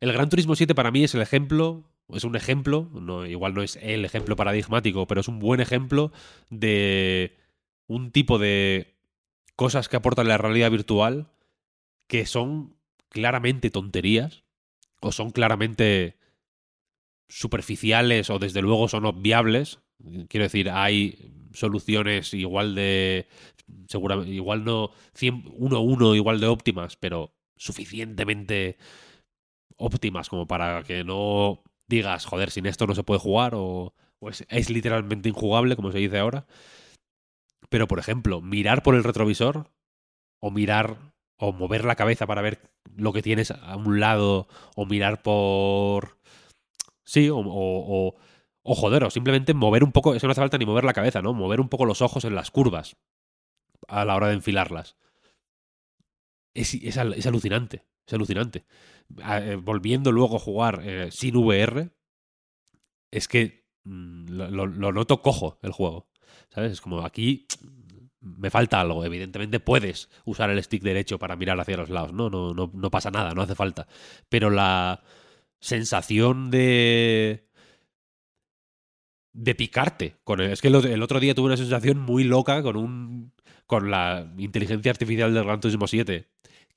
el 0.00 0.12
Gran 0.12 0.28
Turismo 0.30 0.54
7 0.56 0.74
para 0.74 0.90
mí 0.90 1.04
es 1.04 1.14
el 1.14 1.22
ejemplo. 1.22 1.84
Es 2.14 2.24
un 2.24 2.36
ejemplo, 2.36 2.88
no, 2.92 3.26
igual 3.26 3.54
no 3.54 3.62
es 3.62 3.76
el 3.76 4.04
ejemplo 4.04 4.36
paradigmático, 4.36 5.06
pero 5.06 5.20
es 5.20 5.28
un 5.28 5.38
buen 5.38 5.60
ejemplo 5.60 6.12
de 6.50 7.36
un 7.86 8.10
tipo 8.10 8.38
de 8.38 8.94
cosas 9.56 9.88
que 9.88 9.96
aportan 9.96 10.28
la 10.28 10.38
realidad 10.38 10.70
virtual 10.70 11.30
que 12.06 12.26
son 12.26 12.76
claramente 13.08 13.70
tonterías 13.70 14.44
o 15.00 15.12
son 15.12 15.30
claramente 15.30 16.18
superficiales 17.28 18.30
o 18.30 18.38
desde 18.38 18.62
luego 18.62 18.88
son 18.88 19.06
obviables. 19.06 19.80
Quiero 20.28 20.44
decir, 20.44 20.70
hay 20.70 21.32
soluciones 21.52 22.34
igual 22.34 22.74
de 22.74 23.28
seguramente 23.88 24.32
igual 24.32 24.64
no 24.64 24.90
100 25.14 25.44
uno 25.56 25.76
a 25.76 25.80
uno 25.80 26.14
igual 26.14 26.40
de 26.40 26.46
óptimas, 26.46 26.96
pero 26.96 27.34
suficientemente 27.56 28.78
óptimas 29.76 30.28
como 30.28 30.46
para 30.46 30.82
que 30.82 31.04
no 31.04 31.62
digas, 31.90 32.24
joder, 32.24 32.50
sin 32.50 32.64
esto 32.64 32.86
no 32.86 32.94
se 32.94 33.02
puede 33.02 33.20
jugar 33.20 33.52
o, 33.54 33.92
es, 34.48 34.70
literalmente 34.70 35.28
injugable, 35.28 35.76
como 35.76 35.92
se 35.92 35.98
dice 35.98 36.18
ahora. 36.18 36.46
Pero, 37.68 37.86
por 37.86 37.98
ejemplo, 37.98 38.40
mirar 38.40 38.82
por 38.82 38.94
el 38.94 39.04
retrovisor 39.04 39.70
o 40.40 40.50
mirar 40.50 40.96
o 41.36 41.52
mover 41.52 41.84
la 41.84 41.96
cabeza 41.96 42.26
para 42.26 42.42
ver 42.42 42.70
lo 42.96 43.12
que 43.12 43.22
tienes 43.22 43.50
a 43.50 43.76
un 43.76 44.00
lado 44.00 44.48
o 44.74 44.86
mirar 44.86 45.22
por... 45.22 46.18
Sí, 47.04 47.28
o, 47.28 47.38
o, 47.38 47.44
o, 47.44 48.16
o 48.62 48.74
joder, 48.74 49.04
o 49.04 49.10
simplemente 49.10 49.52
mover 49.52 49.84
un 49.84 49.92
poco, 49.92 50.14
eso 50.14 50.26
no 50.26 50.32
hace 50.32 50.40
falta 50.40 50.58
ni 50.58 50.66
mover 50.66 50.84
la 50.84 50.92
cabeza, 50.92 51.22
¿no? 51.22 51.32
Mover 51.32 51.60
un 51.60 51.68
poco 51.68 51.86
los 51.86 52.02
ojos 52.02 52.24
en 52.24 52.34
las 52.34 52.50
curvas 52.50 52.96
a 53.88 54.04
la 54.04 54.14
hora 54.14 54.28
de 54.28 54.34
enfilarlas. 54.34 54.96
Es, 56.54 56.74
es, 56.74 56.96
es 56.96 57.26
alucinante, 57.26 57.84
es 58.10 58.14
alucinante. 58.14 58.64
Ah, 59.22 59.38
eh, 59.40 59.56
volviendo 59.56 60.10
luego 60.12 60.36
a 60.36 60.40
jugar 60.40 60.82
eh, 60.84 61.10
sin 61.12 61.36
VR, 61.36 61.90
es 63.10 63.28
que 63.28 63.66
mm, 63.84 64.26
lo, 64.28 64.66
noto 64.66 65.22
cojo 65.22 65.58
el 65.62 65.72
juego. 65.72 66.10
¿Sabes? 66.50 66.72
Es 66.72 66.80
como 66.80 67.04
aquí 67.04 67.46
me 68.20 68.50
falta 68.50 68.80
algo. 68.80 69.04
Evidentemente 69.04 69.60
puedes 69.60 70.10
usar 70.24 70.50
el 70.50 70.62
stick 70.62 70.82
derecho 70.82 71.18
para 71.18 71.36
mirar 71.36 71.58
hacia 71.60 71.76
los 71.76 71.90
lados. 71.90 72.12
No, 72.12 72.30
no, 72.30 72.52
no, 72.52 72.70
no 72.74 72.90
pasa 72.90 73.10
nada, 73.10 73.32
no 73.32 73.42
hace 73.42 73.54
falta. 73.54 73.86
Pero 74.28 74.50
la 74.50 75.02
sensación 75.60 76.50
de. 76.50 77.48
de 79.32 79.54
picarte 79.54 80.16
con. 80.24 80.40
Es 80.40 80.60
que 80.60 80.68
el, 80.68 80.84
el 80.86 81.02
otro 81.02 81.20
día 81.20 81.34
tuve 81.34 81.46
una 81.46 81.56
sensación 81.56 81.98
muy 81.98 82.24
loca 82.24 82.62
con 82.62 82.76
un. 82.76 83.32
con 83.66 83.90
la 83.90 84.32
inteligencia 84.38 84.90
artificial 84.90 85.32
del 85.32 85.44
Gran 85.44 85.60
Turismo 85.60 85.86
7, 85.86 86.28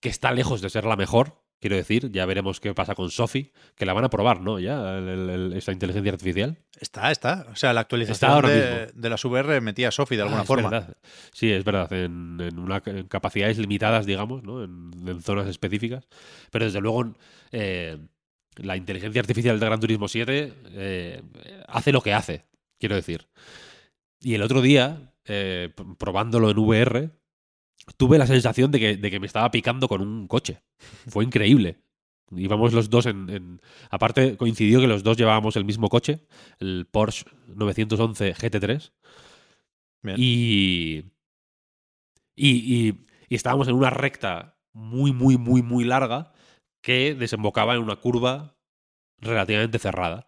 que 0.04 0.10
está 0.10 0.32
lejos 0.34 0.62
de 0.62 0.70
ser 0.70 0.84
la 0.86 0.96
mejor. 0.98 1.42
Quiero 1.62 1.78
decir, 1.78 2.12
ya 2.12 2.26
veremos 2.26 2.60
qué 2.60 2.74
pasa 2.74 2.94
con 2.94 3.10
Sophie, 3.10 3.54
que 3.76 3.86
la 3.86 3.94
van 3.94 4.04
a 4.04 4.10
probar, 4.10 4.42
¿no? 4.42 4.60
Ya, 4.60 4.98
el- 4.98 5.30
el- 5.30 5.54
esta 5.54 5.72
inteligencia 5.72 6.12
artificial. 6.12 6.58
Está, 6.78 7.10
está. 7.10 7.48
O 7.54 7.56
sea, 7.56 7.72
la 7.72 7.80
actualización 7.80 8.30
ahora 8.32 8.50
de, 8.50 8.88
de 8.94 9.10
las 9.10 9.24
VR 9.24 9.62
metía 9.62 9.88
a 9.88 9.92
Sophie 9.92 10.18
de 10.18 10.24
alguna 10.24 10.42
Ah, 10.42 10.44
es 10.44 10.48
forma. 10.48 10.70
verdad. 10.70 10.98
Sí, 11.32 11.50
es 11.54 11.64
verdad. 11.64 11.92
En, 11.94 12.38
en 12.42 12.60
una, 12.60 12.84
en 12.86 13.08
capacidades 13.08 13.58
limitadas, 13.60 14.06
digamos, 14.06 14.44
¿no? 14.44 14.62
En, 14.62 14.92
en 15.08 15.22
zonas 15.22 15.48
específicas. 15.48 16.06
Pero 16.52 16.66
desde 16.66 16.82
luego, 16.82 17.14
eh, 17.54 17.98
la 18.58 18.76
inteligencia 18.76 19.22
artificial 19.22 19.58
de 19.58 19.66
Gran 19.66 19.80
Turismo 19.80 20.10
7 20.10 20.54
eh, 20.74 21.22
hace 21.70 21.94
lo 21.94 22.02
que 22.02 22.14
hace, 22.14 22.46
quiero 22.78 22.96
decir. 22.96 23.30
Y 24.20 24.34
el 24.36 24.42
otro 24.42 24.62
día, 24.62 25.14
eh, 25.24 25.70
probándolo 25.98 26.50
en 26.52 26.58
VR, 26.60 27.10
tuve 27.98 28.18
la 28.18 28.28
sensación 28.28 28.72
de 28.72 28.80
que, 28.80 28.98
de 28.98 29.12
que 29.12 29.20
me 29.20 29.28
estaba 29.28 29.52
picando 29.52 29.88
con 29.88 30.02
un 30.02 30.28
coche. 30.28 30.62
Fue 31.08 31.24
increíble. 31.24 31.80
Íbamos 32.36 32.74
los 32.74 32.90
dos 32.90 33.06
en, 33.06 33.30
en- 33.30 33.62
Aparte, 33.90 34.38
coincidió 34.38 34.80
que 34.80 34.88
los 34.88 35.04
dos 35.04 35.18
llevábamos 35.18 35.56
el 35.56 35.66
mismo 35.66 35.90
coche, 35.90 36.26
el 36.60 36.88
Porsche 36.90 37.26
911 37.48 38.34
GT3. 38.34 38.92
Bien. 40.02 40.16
Y, 40.20 41.04
y, 42.36 42.50
y- 42.90 43.06
y 43.30 43.36
estábamos 43.36 43.68
en 43.68 43.76
una 43.76 43.90
recta 43.90 44.58
muy, 44.74 45.12
muy, 45.12 45.38
muy, 45.38 45.62
muy 45.62 45.84
larga 45.84 46.34
que 46.82 47.16
desembocaba 47.16 47.76
en 47.76 47.82
una 47.82 47.96
curva 47.98 48.56
relativamente 49.20 49.80
cerrada. 49.80 50.26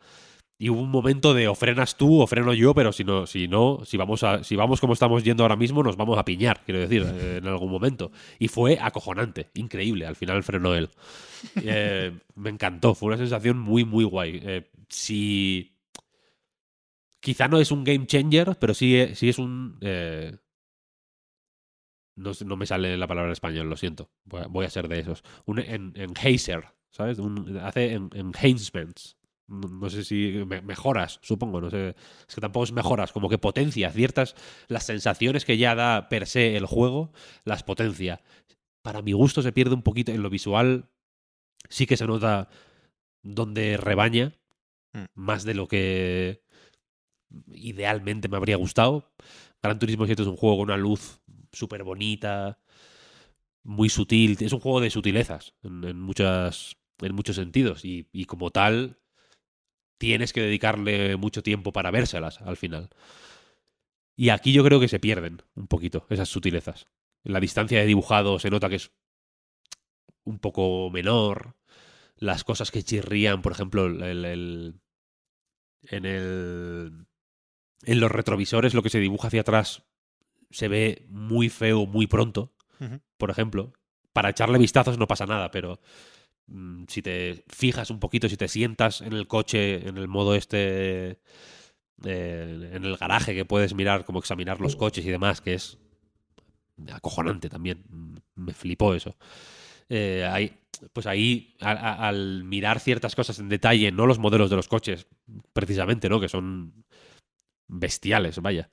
Y 0.58 0.70
hubo 0.70 0.82
un 0.82 0.90
momento 0.90 1.34
de 1.34 1.50
o 1.50 1.56
frenas 1.56 1.98
tú 1.98 2.22
o 2.22 2.28
freno 2.28 2.54
yo, 2.54 2.74
pero 2.74 2.94
si 2.94 3.04
no, 3.04 3.28
si 3.28 3.48
no, 3.50 3.82
si 3.84 3.98
vamos 3.98 4.24
a, 4.24 4.42
si 4.44 4.56
vamos 4.56 4.80
como 4.80 4.94
estamos 4.94 5.22
yendo 5.24 5.44
ahora 5.44 5.58
mismo, 5.58 5.84
nos 5.84 5.98
vamos 5.98 6.18
a 6.18 6.24
piñar, 6.24 6.64
quiero 6.64 6.80
decir, 6.80 7.04
eh, 7.06 7.38
en 7.38 7.48
algún 7.48 7.70
momento. 7.70 8.12
Y 8.40 8.48
fue 8.48 8.78
acojonante, 8.80 9.50
increíble. 9.54 10.06
Al 10.06 10.16
final 10.16 10.44
frenó 10.44 10.74
él. 10.76 10.90
Eh, 11.62 12.12
me 12.36 12.50
encantó, 12.50 12.96
fue 12.96 13.08
una 13.10 13.18
sensación 13.18 13.60
muy, 13.60 13.84
muy 13.86 14.04
guay. 14.04 14.40
Eh, 14.44 14.72
si 14.90 15.78
quizá 17.20 17.48
no 17.48 17.60
es 17.60 17.72
un 17.72 17.84
game 17.84 18.08
changer, 18.08 18.58
pero 18.60 18.74
sí, 18.74 19.10
sí 19.14 19.30
es 19.30 19.38
un. 19.38 19.78
eh, 19.82 20.38
no, 22.16 22.32
no 22.46 22.56
me 22.58 22.66
sale 22.66 22.98
la 22.98 23.08
palabra 23.08 23.30
en 23.30 23.34
español, 23.34 23.70
lo 23.70 23.78
siento. 23.78 24.10
Voy 24.24 24.42
a, 24.42 24.48
voy 24.48 24.66
a 24.66 24.70
ser 24.70 24.88
de 24.88 25.00
esos. 25.00 25.24
Un 25.46 25.60
en, 25.60 25.94
enhancer, 25.96 26.66
¿sabes? 26.92 27.20
Un- 27.20 27.58
hace 27.58 27.94
en- 27.94 28.10
enhancements. 28.14 29.15
No, 29.48 29.68
no 29.70 29.90
sé 29.90 30.04
si 30.04 30.44
me- 30.48 30.62
mejoras, 30.62 31.20
supongo. 31.22 31.62
No 31.62 31.70
sé. 31.70 31.96
Es 32.28 32.36
que 32.36 32.42
tampoco 32.42 32.64
es 32.64 32.72
mejoras, 32.72 33.12
como 33.12 33.30
que 33.30 33.38
potencia 33.38 33.92
ciertas. 33.92 34.36
Las 34.68 34.86
sensaciones 34.86 35.46
que 35.46 35.58
ya 35.58 35.76
da 35.76 36.10
per 36.10 36.28
se 36.28 36.58
el 36.58 36.66
juego, 36.66 37.12
las 37.44 37.64
potencia. 37.64 38.22
Para 38.84 39.02
mi 39.02 39.14
gusto 39.14 39.42
se 39.42 39.52
pierde 39.52 39.76
un 39.76 39.84
poquito 39.84 40.12
en 40.12 40.24
lo 40.24 40.30
visual. 40.30 40.90
Sí 41.70 41.86
que 41.88 41.98
se 41.98 42.08
nota 42.08 42.50
donde 43.24 43.78
rebaña. 43.78 44.34
Mm. 44.94 45.06
Más 45.16 45.44
de 45.44 45.54
lo 45.56 45.68
que 45.68 46.44
idealmente 47.52 48.28
me 48.28 48.38
habría 48.38 48.58
gustado. 48.58 49.12
Gran 49.62 49.80
Turismo 49.80 50.06
7 50.06 50.22
es 50.22 50.28
un 50.28 50.38
juego 50.38 50.58
con 50.58 50.66
una 50.66 50.78
luz 50.78 51.22
súper 51.52 51.84
bonita, 51.84 52.60
muy 53.64 53.90
sutil. 53.90 54.38
Es 54.40 54.54
un 54.54 54.60
juego 54.60 54.80
de 54.82 54.90
sutilezas 54.90 55.54
en, 55.64 55.84
en 55.84 56.00
muchas, 56.00 56.76
en 57.02 57.16
muchos 57.16 57.36
sentidos. 57.36 57.84
Y, 57.84 58.08
y 58.12 58.26
como 58.26 58.52
tal, 58.52 59.00
tienes 59.98 60.34
que 60.34 60.42
dedicarle 60.42 61.16
mucho 61.18 61.44
tiempo 61.44 61.72
para 61.72 61.92
vérselas 61.92 62.42
al 62.42 62.58
final. 62.58 62.90
Y 64.16 64.30
aquí 64.30 64.54
yo 64.54 64.64
creo 64.64 64.80
que 64.80 64.88
se 64.88 65.00
pierden 65.00 65.42
un 65.56 65.68
poquito 65.68 66.06
esas 66.10 66.30
sutilezas. 66.30 66.88
La 67.24 67.40
distancia 67.40 67.80
de 67.80 67.86
dibujado 67.86 68.40
se 68.40 68.50
nota 68.50 68.70
que 68.70 68.76
es 68.76 68.92
un 70.24 70.40
poco 70.40 70.90
menor. 70.92 71.56
Las 72.18 72.44
cosas 72.44 72.72
que 72.72 72.84
chirrían, 72.84 73.42
por 73.42 73.52
ejemplo, 73.52 73.86
el, 73.88 74.02
el- 74.26 74.80
en 75.84 76.06
el 76.06 77.06
en 77.84 78.00
los 78.00 78.12
retrovisores 78.12 78.74
lo 78.74 78.82
que 78.82 78.90
se 78.90 79.00
dibuja 79.00 79.28
hacia 79.28 79.42
atrás 79.42 79.84
se 80.50 80.68
ve 80.68 81.06
muy 81.10 81.50
feo 81.50 81.86
muy 81.86 82.08
pronto, 82.08 82.54
por 83.18 83.30
ejemplo. 83.30 83.74
Para 84.14 84.30
echarle 84.30 84.58
vistazos 84.58 84.98
no 84.98 85.08
pasa 85.08 85.26
nada, 85.26 85.52
pero 85.52 85.80
si 86.88 87.02
te 87.02 87.44
fijas 87.48 87.90
un 87.90 88.00
poquito, 88.00 88.30
si 88.30 88.38
te 88.38 88.48
sientas 88.48 89.02
en 89.02 89.14
el 89.14 89.28
coche, 89.28 89.88
en 89.88 89.98
el 89.98 90.08
modo 90.08 90.36
este, 90.36 91.20
eh, 92.04 92.70
en 92.74 92.84
el 92.86 92.98
garaje 92.98 93.34
que 93.34 93.46
puedes 93.46 93.74
mirar, 93.74 94.06
como 94.06 94.20
examinar 94.20 94.60
los 94.62 94.76
coches 94.76 95.06
y 95.06 95.10
demás, 95.10 95.42
que 95.42 95.54
es 95.56 95.78
acojonante 96.92 97.50
también. 97.50 97.84
Mm, 97.90 98.16
Me 98.36 98.54
flipó 98.54 98.94
eso. 98.94 99.16
Eh, 99.90 100.28
ahí, 100.30 100.52
pues 100.94 101.08
ahí, 101.08 101.56
a- 101.62 101.72
a- 101.72 102.08
al 102.10 102.44
mirar 102.44 102.80
ciertas 102.80 103.16
cosas 103.16 103.40
en 103.40 103.50
detalle, 103.50 103.92
no 103.92 104.06
los 104.06 104.20
modelos 104.20 104.50
de 104.50 104.56
los 104.58 104.68
coches, 104.68 105.08
precisamente, 105.54 106.10
¿no? 106.10 106.20
Que 106.20 106.28
son 106.30 106.84
bestiales, 107.68 108.40
vaya. 108.42 108.70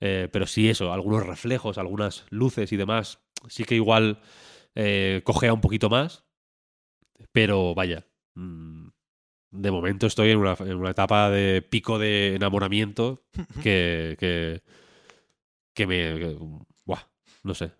Eh, 0.00 0.28
pero 0.32 0.46
sí 0.46 0.68
eso, 0.68 0.92
algunos 0.92 1.24
reflejos, 1.26 1.78
algunas 1.78 2.24
luces 2.30 2.72
y 2.72 2.76
demás, 2.76 3.20
sí 3.48 3.64
que 3.64 3.74
igual 3.74 4.20
eh, 4.74 5.22
cojea 5.24 5.52
un 5.52 5.60
poquito 5.60 5.88
más, 5.90 6.24
pero 7.32 7.74
vaya, 7.74 8.04
mm, 8.34 8.88
de 9.50 9.70
momento 9.70 10.06
estoy 10.06 10.30
en 10.30 10.38
una, 10.38 10.56
en 10.60 10.74
una 10.76 10.90
etapa 10.90 11.30
de 11.30 11.62
pico 11.62 11.98
de 11.98 12.34
enamoramiento 12.34 13.24
que, 13.62 14.16
que, 14.18 14.62
que 15.74 15.86
me... 15.86 15.96
que- 16.18 16.36
buah, 16.84 17.02
no 17.42 17.54
sé. 17.54 17.72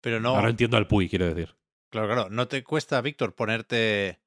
Pero 0.00 0.20
no, 0.20 0.34
Ahora 0.36 0.50
entiendo 0.50 0.76
al 0.76 0.86
Puy, 0.86 1.08
quiero 1.08 1.26
decir. 1.32 1.54
claro, 1.90 2.06
claro, 2.08 2.30
no 2.30 2.48
te 2.48 2.62
cuesta, 2.62 3.00
Víctor, 3.00 3.34
ponerte 3.34 4.20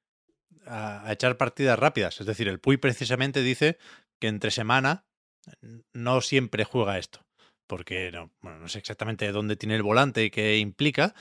a, 0.65 1.07
a 1.07 1.13
echar 1.13 1.38
partidas 1.38 1.78
rápidas. 1.78 2.20
Es 2.20 2.26
decir, 2.28 2.47
el 2.47 2.59
Puy 2.59 2.78
precisamente 2.78 3.41
dice 3.43 3.78
que 4.20 4.28
entre 4.28 4.51
semana 4.51 5.05
no 5.93 6.22
siempre 6.22 6.63
juega 6.65 6.97
esto. 6.97 7.26
Porque 7.68 8.11
no, 8.11 8.32
bueno, 8.41 8.59
no 8.59 8.70
sé 8.70 8.80
exactamente 8.80 9.30
dónde 9.32 9.55
tiene 9.57 9.76
el 9.76 9.84
volante 9.84 10.24
y 10.24 10.30
qué 10.32 10.57
implica, 10.57 11.13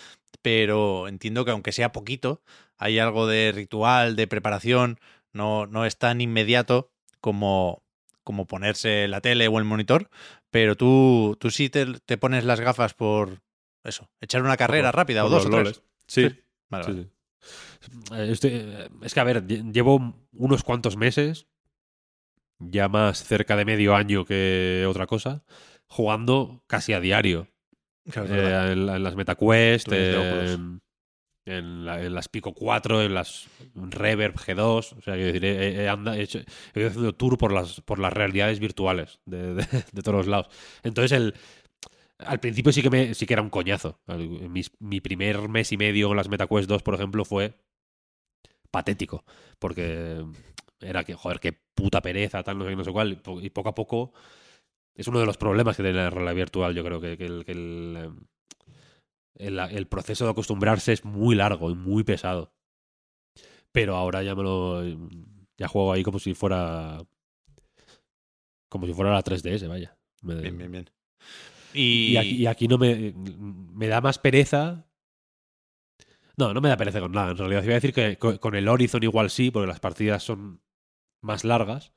pero 0.43 1.09
entiendo 1.09 1.45
que 1.45 1.51
aunque 1.51 1.73
sea 1.73 1.91
poquito, 1.93 2.43
hay 2.79 2.99
algo 2.99 3.27
de 3.27 3.53
ritual, 3.55 4.17
de 4.17 4.27
preparación, 4.27 4.99
no, 5.33 5.67
no 5.67 5.85
es 5.85 5.99
tan 5.99 6.21
inmediato 6.21 6.91
como, 7.21 7.83
como 8.25 8.47
ponerse 8.47 9.09
la 9.09 9.21
tele 9.21 9.49
o 9.49 9.59
el 9.59 9.65
monitor, 9.65 10.11
pero 10.51 10.77
tú, 10.77 11.37
tú 11.41 11.51
sí 11.51 11.69
te, 11.71 11.87
te 12.01 12.17
pones 12.19 12.45
las 12.45 12.61
gafas 12.61 12.95
por 12.95 13.41
eso, 13.85 14.09
echar 14.21 14.43
una 14.43 14.57
carrera 14.57 14.91
Por- 14.91 14.97
rápida 14.97 15.25
o 15.25 15.29
dos 15.29 15.47
o 15.47 15.49
los 15.49 15.55
tres. 15.65 15.65
loles. 15.65 15.83
Sí, 16.09 16.29
Sí. 16.29 16.43
Vale, 16.69 16.85
sí, 16.85 16.91
vale. 16.93 17.03
sí. 17.05 17.11
Eh, 18.15 18.33
estoy- 18.33 18.51
eh, 18.55 18.89
es 19.03 19.15
que, 19.15 19.21
a 19.21 19.25
ver, 19.25 19.45
lle- 19.47 19.73
llevo 19.73 20.15
unos 20.33 20.63
cuantos 20.65 20.97
meses, 20.97 21.47
ya 22.59 22.89
más 22.89 23.23
cerca 23.23 23.55
de 23.57 23.65
medio 23.65 23.95
año 23.95 24.25
que 24.25 24.85
otra 24.89 25.07
cosa, 25.07 25.45
jugando 25.87 26.63
casi 26.67 26.93
a 26.95 27.01
diario. 27.01 27.49
Claro, 28.11 28.29
Eh, 28.35 28.73
en, 28.73 28.87
la- 28.87 28.97
en 28.97 29.03
las 29.03 29.15
MetaQuest. 29.17 29.89
En, 31.47 31.55
en 31.55 31.85
la- 31.87 32.03
en 32.05 32.15
las 32.15 32.29
Pico 32.29 32.53
4, 32.55 33.03
en 33.03 33.15
las 33.15 33.49
Reverb 33.75 34.35
G2. 34.37 34.93
O 34.99 35.03
sea, 35.03 35.15
quiero 35.15 35.27
decir, 35.33 35.45
he, 35.45 35.85
he 35.85 35.89
anda- 35.89 36.17
he 36.17 36.23
hecho- 36.23 36.41
he 36.75 36.81
ido 36.81 36.89
haciendo 36.89 37.15
tour 37.15 37.39
por 37.39 37.53
las, 37.53 37.81
por 37.83 37.99
las 37.99 38.13
realidades 38.13 38.59
virtuales 38.61 39.21
de, 39.27 39.55
de- 39.55 40.03
todos 40.03 40.15
los 40.19 40.27
lados. 40.27 40.49
Entonces, 40.83 41.13
el, 41.13 41.35
al 42.19 42.41
principio 42.41 42.73
sí 42.73 42.83
que, 42.83 42.91
me, 42.91 43.15
sí 43.15 43.27
que 43.27 43.35
era 43.35 43.43
un 43.43 43.51
coñazo. 43.51 44.01
Mi 44.81 45.01
primer 45.01 45.49
mes 45.49 45.73
y 45.73 45.77
medio 45.77 46.09
con 46.09 46.17
las 46.17 46.29
MetaQuest 46.29 46.69
2, 46.69 46.83
por 46.83 46.95
ejemplo, 46.95 47.25
fue 47.25 47.55
patético. 48.71 49.25
Porque 49.59 50.25
era 50.81 51.05
que, 51.05 51.15
joder, 51.15 51.41
qué 51.41 51.53
puta 51.75 52.01
pereza, 52.03 52.43
tal, 52.43 52.59
no 52.59 52.65
sé 52.65 52.71
qué, 52.71 52.77
no 52.77 52.85
sé 52.85 52.93
cuál. 52.93 53.13
Y 53.13 53.17
po- 53.17 53.41
Y 53.41 53.51
poco 53.51 53.69
a 53.71 53.75
poco 53.75 54.13
es 54.95 55.09
uno 55.09 55.21
de 55.21 55.27
los 55.27 55.37
problemas 55.39 55.77
que 55.77 55.83
tiene 55.83 55.99
la 55.99 56.11
realidad 56.11 56.35
virtual, 56.35 56.75
yo 56.75 56.85
creo 56.85 57.01
que, 57.01 57.17
que 57.19 57.27
el, 57.27 57.45
que 57.45 57.53
el, 57.53 57.97
em, 57.99 58.21
el- 59.39 59.59
el 59.59 59.87
proceso 59.87 60.25
de 60.25 60.31
acostumbrarse 60.33 60.93
es 60.93 61.05
muy 61.05 61.35
largo 61.35 61.71
y 61.71 61.75
muy 61.75 62.05
pesado. 62.05 62.53
Pero 63.73 63.97
ahora 63.97 64.23
ya 64.23 64.35
me 64.35 64.43
lo. 64.43 64.83
Ya 65.59 65.69
juego 65.69 65.93
ahí 65.93 66.03
como 66.03 66.19
si 66.19 66.35
fuera. 66.35 66.99
Como 68.69 68.87
si 68.87 68.93
fuera 68.95 69.13
la 69.13 69.23
3DS, 69.23 69.67
vaya. 69.69 69.97
Me- 70.23 70.41
Bien, 70.41 70.57
bien, 70.59 70.73
bien. 70.73 70.91
y, 71.73 72.13
Y, 72.13 72.17
aquí, 72.17 72.35
y 72.37 72.47
aquí 72.47 72.69
no 72.69 72.79
me. 72.79 73.13
Me 73.17 73.87
da 73.89 74.01
más 74.01 74.19
pereza. 74.19 74.87
No, 76.39 76.53
no 76.53 76.61
me 76.61 76.69
da 76.69 76.77
pereza 76.77 77.01
con 77.01 77.13
nada. 77.13 77.31
En 77.31 77.39
realidad, 77.39 77.63
iba 77.63 77.73
a 77.73 77.77
decir 77.77 77.93
que 77.95 78.19
co- 78.19 78.39
con 78.41 78.55
el 78.55 78.69
Horizon 78.69 79.03
igual 79.03 79.31
sí, 79.31 79.51
porque 79.51 79.67
las 79.69 79.81
partidas 79.81 80.23
son 80.23 80.61
más 81.23 81.45
largas. 81.45 81.93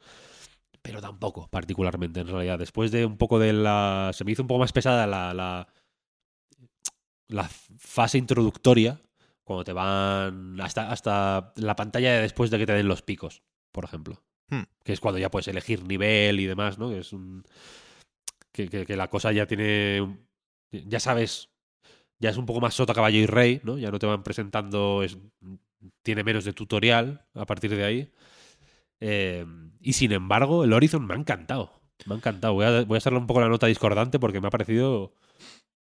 Pero 0.82 1.02
tampoco, 1.02 1.50
particularmente, 1.50 2.22
en 2.22 2.28
realidad. 2.28 2.58
Después 2.58 2.92
de 2.92 3.06
un 3.06 3.18
poco 3.18 3.40
de 3.40 3.52
la. 3.54 4.12
Se 4.14 4.24
me 4.24 4.32
hizo 4.32 4.42
un 4.44 4.48
poco 4.48 4.60
más 4.60 4.72
pesada 4.72 5.08
la. 5.08 5.34
la, 5.34 5.68
la 7.30 7.48
fase 7.78 8.18
introductoria. 8.18 9.00
Cuando 9.44 9.64
te 9.64 9.74
van. 9.74 10.60
Hasta, 10.62 10.92
hasta 10.92 11.54
la 11.56 11.76
pantalla 11.76 12.14
de 12.14 12.22
después 12.22 12.52
de 12.52 12.60
que 12.60 12.66
te 12.68 12.74
den 12.74 12.88
los 12.88 13.02
picos, 13.02 13.42
por 13.72 13.84
ejemplo. 13.86 14.22
Hmm. 14.50 14.64
Que 14.84 14.94
es 14.94 15.00
cuando 15.00 15.18
ya 15.20 15.32
puedes 15.32 15.48
elegir 15.48 15.84
nivel 15.84 16.40
y 16.40 16.46
demás, 16.46 16.78
¿no? 16.78 16.90
Que 16.90 17.00
es 17.00 17.14
un. 17.14 17.44
Que, 18.52 18.68
que- 18.68 18.86
que 18.86 18.96
la 18.96 19.10
cosa 19.10 19.32
ya 19.32 19.48
tiene. 19.48 20.20
Ya 20.72 21.00
sabes. 21.00 21.50
Ya 22.20 22.30
es 22.30 22.38
un 22.38 22.46
poco 22.46 22.60
más 22.62 22.74
sota, 22.76 22.94
caballo 22.94 23.18
y 23.18 23.26
rey, 23.26 23.62
¿no? 23.64 23.78
Ya 23.80 23.90
no 23.90 23.98
te 23.98 24.06
van 24.06 24.22
presentando. 24.24 25.02
es- 25.04 25.18
tiene 26.04 26.24
menos 26.24 26.44
de 26.44 26.54
tutorial 26.54 27.26
a 27.34 27.46
partir 27.46 27.74
de 27.76 27.84
ahí. 27.86 28.12
Eh, 29.00 29.46
y 29.80 29.94
sin 29.94 30.12
embargo, 30.12 30.64
el 30.64 30.74
Horizon 30.74 31.08
me 31.08 31.14
ha 31.14 31.18
encantado. 31.18 31.72
Me 32.06 32.14
ha 32.14 32.18
encantado. 32.18 32.54
Voy 32.54 32.66
a, 32.66 32.84
voy 32.84 32.96
a 32.96 33.00
hacerle 33.00 33.20
un 33.20 33.28
poco 33.28 33.42
la 33.42 33.50
nota 33.50 33.66
discordante 33.68 34.20
porque 34.20 34.42
me 34.42 34.48
ha 34.48 34.52
parecido 34.52 35.14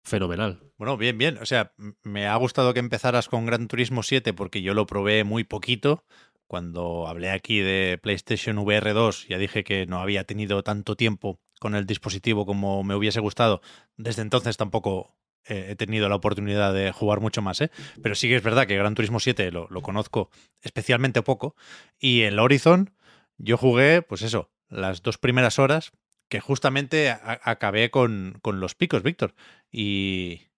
fenomenal. 0.08 0.60
Bueno, 0.76 0.96
bien, 0.96 1.16
bien. 1.18 1.38
O 1.38 1.46
sea, 1.46 1.72
me 2.02 2.26
ha 2.26 2.36
gustado 2.36 2.74
que 2.74 2.80
empezaras 2.80 3.28
con 3.28 3.46
Gran 3.46 3.68
Turismo 3.68 4.02
7 4.02 4.32
porque 4.32 4.62
yo 4.62 4.74
lo 4.74 4.86
probé 4.86 5.24
muy 5.24 5.44
poquito. 5.44 6.04
Cuando 6.46 7.06
hablé 7.06 7.30
aquí 7.30 7.60
de 7.60 7.98
PlayStation 8.02 8.58
VR 8.58 8.92
2, 8.92 9.28
ya 9.28 9.38
dije 9.38 9.64
que 9.64 9.86
no 9.86 10.00
había 10.00 10.24
tenido 10.24 10.62
tanto 10.62 10.96
tiempo 10.96 11.40
con 11.60 11.74
el 11.74 11.86
dispositivo 11.86 12.46
como 12.46 12.82
me 12.82 12.94
hubiese 12.94 13.20
gustado. 13.20 13.60
Desde 13.96 14.22
entonces 14.22 14.56
tampoco 14.56 15.14
eh, 15.44 15.68
he 15.70 15.76
tenido 15.76 16.08
la 16.08 16.16
oportunidad 16.16 16.72
de 16.72 16.90
jugar 16.92 17.20
mucho 17.20 17.42
más, 17.42 17.60
¿eh? 17.60 17.70
Pero 18.02 18.14
sí 18.14 18.28
que 18.28 18.36
es 18.36 18.42
verdad 18.42 18.66
que 18.66 18.76
Gran 18.76 18.94
Turismo 18.94 19.20
7 19.20 19.50
lo, 19.52 19.68
lo 19.70 19.82
conozco 19.82 20.30
especialmente 20.62 21.22
poco. 21.22 21.54
Y 21.98 22.22
el 22.22 22.38
Horizon, 22.38 22.94
yo 23.36 23.56
jugué, 23.56 24.02
pues 24.02 24.22
eso, 24.22 24.50
las 24.68 25.02
dos 25.02 25.18
primeras 25.18 25.58
horas 25.58 25.92
que 26.28 26.40
justamente 26.40 27.10
a- 27.10 27.40
acabé 27.44 27.90
con, 27.90 28.38
con 28.42 28.60
los 28.60 28.74
picos, 28.74 29.02
Víctor. 29.02 29.34
Y 29.70 30.48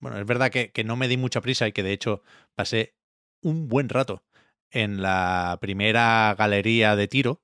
bueno, 0.00 0.18
es 0.18 0.26
verdad 0.26 0.50
que, 0.50 0.70
que 0.70 0.84
no 0.84 0.96
me 0.96 1.08
di 1.08 1.16
mucha 1.16 1.40
prisa 1.40 1.66
y 1.68 1.72
que 1.72 1.82
de 1.82 1.92
hecho 1.92 2.22
pasé 2.54 2.94
un 3.42 3.68
buen 3.68 3.88
rato 3.88 4.24
en 4.70 5.02
la 5.02 5.58
primera 5.60 6.34
galería 6.38 6.94
de 6.96 7.08
tiro. 7.08 7.42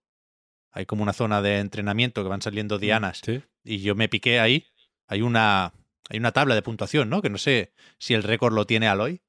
Hay 0.71 0.87
como 0.87 1.03
una 1.03 1.13
zona 1.13 1.41
de 1.43 1.59
entrenamiento 1.59 2.23
que 2.23 2.29
van 2.29 2.43
saliendo 2.43 2.79
dianas 2.79 3.21
Sí. 3.25 3.43
y 3.63 3.79
yo 3.79 3.95
me 3.95 4.09
piqué 4.09 4.41
ahí. 4.41 4.67
Hay 5.07 5.23
una, 5.23 5.73
hay 6.09 6.19
una 6.19 6.33
tabla 6.33 6.55
de 6.55 6.63
puntuación, 6.63 7.09
¿no? 7.11 7.23
Que 7.23 7.31
no 7.31 7.39
sé 7.39 7.73
si 7.99 8.15
el 8.15 8.23
récord 8.23 8.53
lo 8.55 8.67
tiene 8.67 8.89
Aloy. 8.89 9.23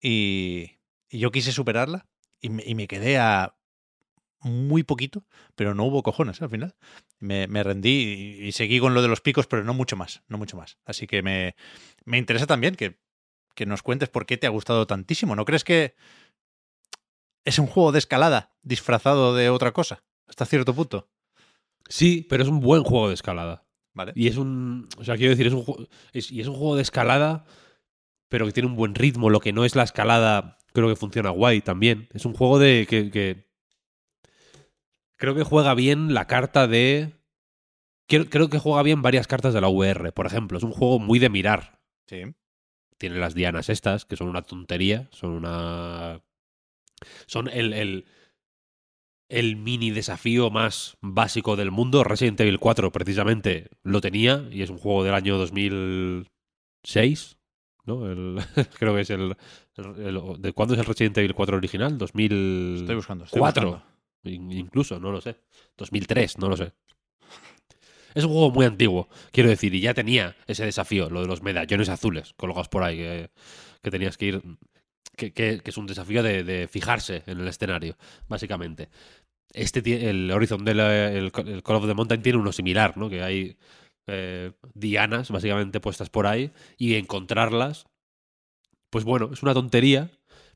Y, 0.00 0.78
y 1.08 1.18
yo 1.18 1.30
quise 1.30 1.52
superarla 1.52 2.06
y 2.40 2.48
me, 2.50 2.62
y 2.66 2.74
me 2.74 2.88
quedé 2.88 3.18
a 3.18 3.54
muy 4.42 4.82
poquito, 4.82 5.24
pero 5.54 5.74
no 5.74 5.84
hubo 5.84 6.02
cojones 6.02 6.40
¿eh? 6.40 6.44
al 6.44 6.50
final. 6.50 6.74
Me, 7.18 7.46
me 7.46 7.62
rendí 7.62 8.38
y, 8.40 8.46
y 8.46 8.52
seguí 8.52 8.80
con 8.80 8.94
lo 8.94 9.02
de 9.02 9.08
los 9.08 9.20
picos, 9.20 9.46
pero 9.46 9.64
no 9.64 9.74
mucho 9.74 9.96
más, 9.96 10.22
no 10.28 10.38
mucho 10.38 10.56
más. 10.56 10.78
Así 10.84 11.06
que 11.06 11.22
me, 11.22 11.54
me 12.04 12.18
interesa 12.18 12.46
también 12.46 12.74
que, 12.74 12.98
que 13.54 13.66
nos 13.66 13.82
cuentes 13.82 14.08
por 14.08 14.26
qué 14.26 14.36
te 14.36 14.46
ha 14.46 14.50
gustado 14.50 14.86
tantísimo. 14.86 15.36
¿No 15.36 15.44
crees 15.44 15.64
que 15.64 15.94
es 17.44 17.58
un 17.58 17.66
juego 17.66 17.92
de 17.92 17.98
escalada 17.98 18.54
disfrazado 18.62 19.34
de 19.34 19.50
otra 19.50 19.72
cosa? 19.72 20.04
Hasta 20.28 20.46
cierto 20.46 20.74
punto. 20.74 21.08
Sí, 21.88 22.26
pero 22.28 22.42
es 22.42 22.48
un 22.48 22.60
buen 22.60 22.84
juego 22.84 23.08
de 23.08 23.14
escalada. 23.14 23.66
¿Vale? 23.94 24.12
Y 24.16 24.28
es 24.28 24.38
un. 24.38 24.88
O 24.96 25.04
sea, 25.04 25.16
quiero 25.16 25.30
decir, 25.30 25.46
es 25.48 25.52
un, 25.52 25.88
es, 26.14 26.30
y 26.32 26.40
es 26.40 26.46
un 26.46 26.54
juego 26.54 26.76
de 26.76 26.82
escalada, 26.82 27.44
pero 28.30 28.46
que 28.46 28.52
tiene 28.52 28.68
un 28.70 28.74
buen 28.76 28.94
ritmo. 28.94 29.28
Lo 29.28 29.40
que 29.40 29.52
no 29.52 29.66
es 29.66 29.76
la 29.76 29.82
escalada, 29.82 30.56
creo 30.72 30.88
que 30.88 30.96
funciona 30.96 31.28
guay 31.28 31.60
también. 31.60 32.08
Es 32.14 32.24
un 32.24 32.32
juego 32.32 32.58
de. 32.58 32.86
que, 32.88 33.10
que- 33.10 33.51
creo 35.22 35.36
que 35.36 35.44
juega 35.44 35.72
bien 35.74 36.14
la 36.14 36.26
carta 36.26 36.66
de. 36.66 37.12
Quiero- 38.08 38.28
creo 38.28 38.50
que 38.50 38.58
juega 38.58 38.82
bien 38.82 39.02
varias 39.02 39.28
cartas 39.28 39.54
de 39.54 39.60
la 39.60 39.68
VR. 39.68 40.10
Por 40.10 40.26
ejemplo, 40.26 40.58
es 40.58 40.64
un 40.64 40.72
juego 40.72 40.98
muy 40.98 41.20
de 41.20 41.28
mirar. 41.30 41.78
Sí. 42.08 42.22
Tiene 42.98 43.18
las 43.18 43.34
dianas 43.34 43.68
estas, 43.68 44.04
que 44.04 44.16
son 44.16 44.28
una 44.28 44.42
tontería. 44.42 45.08
Son 45.12 45.30
una. 45.30 46.20
Son 47.26 47.48
el, 47.48 47.72
el, 47.72 48.04
el 49.28 49.54
mini 49.56 49.92
desafío 49.92 50.50
más 50.50 50.96
básico 51.00 51.54
del 51.54 51.70
mundo. 51.70 52.02
Resident 52.02 52.40
Evil 52.40 52.58
4, 52.58 52.90
precisamente, 52.90 53.70
lo 53.84 54.00
tenía. 54.00 54.48
Y 54.50 54.62
es 54.62 54.70
un 54.70 54.78
juego 54.78 55.04
del 55.04 55.14
año 55.14 55.38
2006. 55.38 57.38
¿No? 57.84 58.10
El- 58.10 58.40
creo 58.78 58.94
que 58.96 59.02
es 59.02 59.10
el, 59.10 59.36
el- 59.76 60.06
el- 60.06 60.42
¿De 60.42 60.52
cuándo 60.52 60.74
es 60.74 60.80
el 60.80 60.86
Resident 60.86 61.16
Evil 61.18 61.34
4 61.34 61.56
original? 61.56 61.96
2000. 61.96 62.78
Estoy 62.80 62.96
buscando. 62.96 63.24
Estoy 63.24 63.40
buscando. 63.40 63.82
In- 64.24 64.52
Incluso, 64.52 64.98
no 65.00 65.10
lo 65.12 65.20
sé. 65.20 65.36
2003, 65.76 66.38
no 66.38 66.48
lo 66.48 66.56
sé. 66.56 66.72
Es 68.14 68.24
un 68.24 68.32
juego 68.32 68.50
muy 68.50 68.66
antiguo, 68.66 69.08
quiero 69.30 69.48
decir, 69.48 69.74
y 69.74 69.80
ya 69.80 69.94
tenía 69.94 70.36
ese 70.46 70.64
desafío, 70.66 71.08
lo 71.08 71.22
de 71.22 71.26
los 71.28 71.42
medallones 71.42 71.88
azules 71.88 72.34
colgados 72.36 72.68
por 72.68 72.82
ahí, 72.82 72.98
que, 73.82 73.90
tenías 73.90 74.16
que 74.18 74.26
ir. 74.26 74.42
Que, 75.16 75.32
que- 75.32 75.60
es 75.64 75.76
un 75.78 75.86
desafío 75.86 76.22
de, 76.22 76.44
de 76.44 76.68
fijarse 76.68 77.22
en 77.26 77.40
el 77.40 77.48
escenario, 77.48 77.96
básicamente. 78.28 78.88
Este 79.54 80.10
el 80.10 80.30
Horizon 80.30 80.64
del 80.64 80.80
el, 80.80 81.32
el 81.46 81.62
Call 81.62 81.76
of 81.76 81.86
the 81.86 81.94
Mountain 81.94 82.22
tiene 82.22 82.38
uno 82.38 82.52
similar, 82.52 82.96
¿no? 82.98 83.10
Que 83.10 83.22
hay 83.22 83.56
eh, 84.08 84.52
dianas, 84.74 85.30
básicamente, 85.30 85.80
puestas 85.80 86.10
por 86.10 86.26
ahí, 86.26 86.52
y 86.78 86.94
encontrarlas. 86.96 87.86
Pues 88.90 89.04
bueno, 89.04 89.30
es 89.32 89.42
una 89.42 89.54
tontería, 89.54 90.10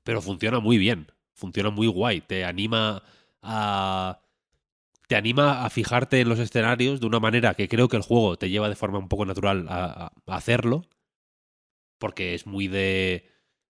pero 0.04 0.20
funciona 0.22 0.60
muy 0.60 0.78
bien. 0.78 1.10
Funciona 1.34 1.70
muy 1.70 1.86
guay. 1.86 2.20
Te 2.20 2.44
anima 2.44 3.02
Te 5.08 5.14
anima 5.14 5.64
a 5.64 5.70
fijarte 5.70 6.20
en 6.20 6.28
los 6.28 6.40
escenarios 6.40 7.00
de 7.00 7.06
una 7.06 7.20
manera 7.20 7.54
que 7.54 7.68
creo 7.68 7.88
que 7.88 7.96
el 7.96 8.02
juego 8.02 8.36
te 8.36 8.50
lleva 8.50 8.68
de 8.68 8.74
forma 8.74 8.98
un 8.98 9.08
poco 9.08 9.24
natural 9.24 9.66
a, 9.68 10.12
hacerlo. 10.26 10.84
Porque 11.98 12.34
es 12.34 12.46
muy 12.46 12.68
de. 12.68 13.30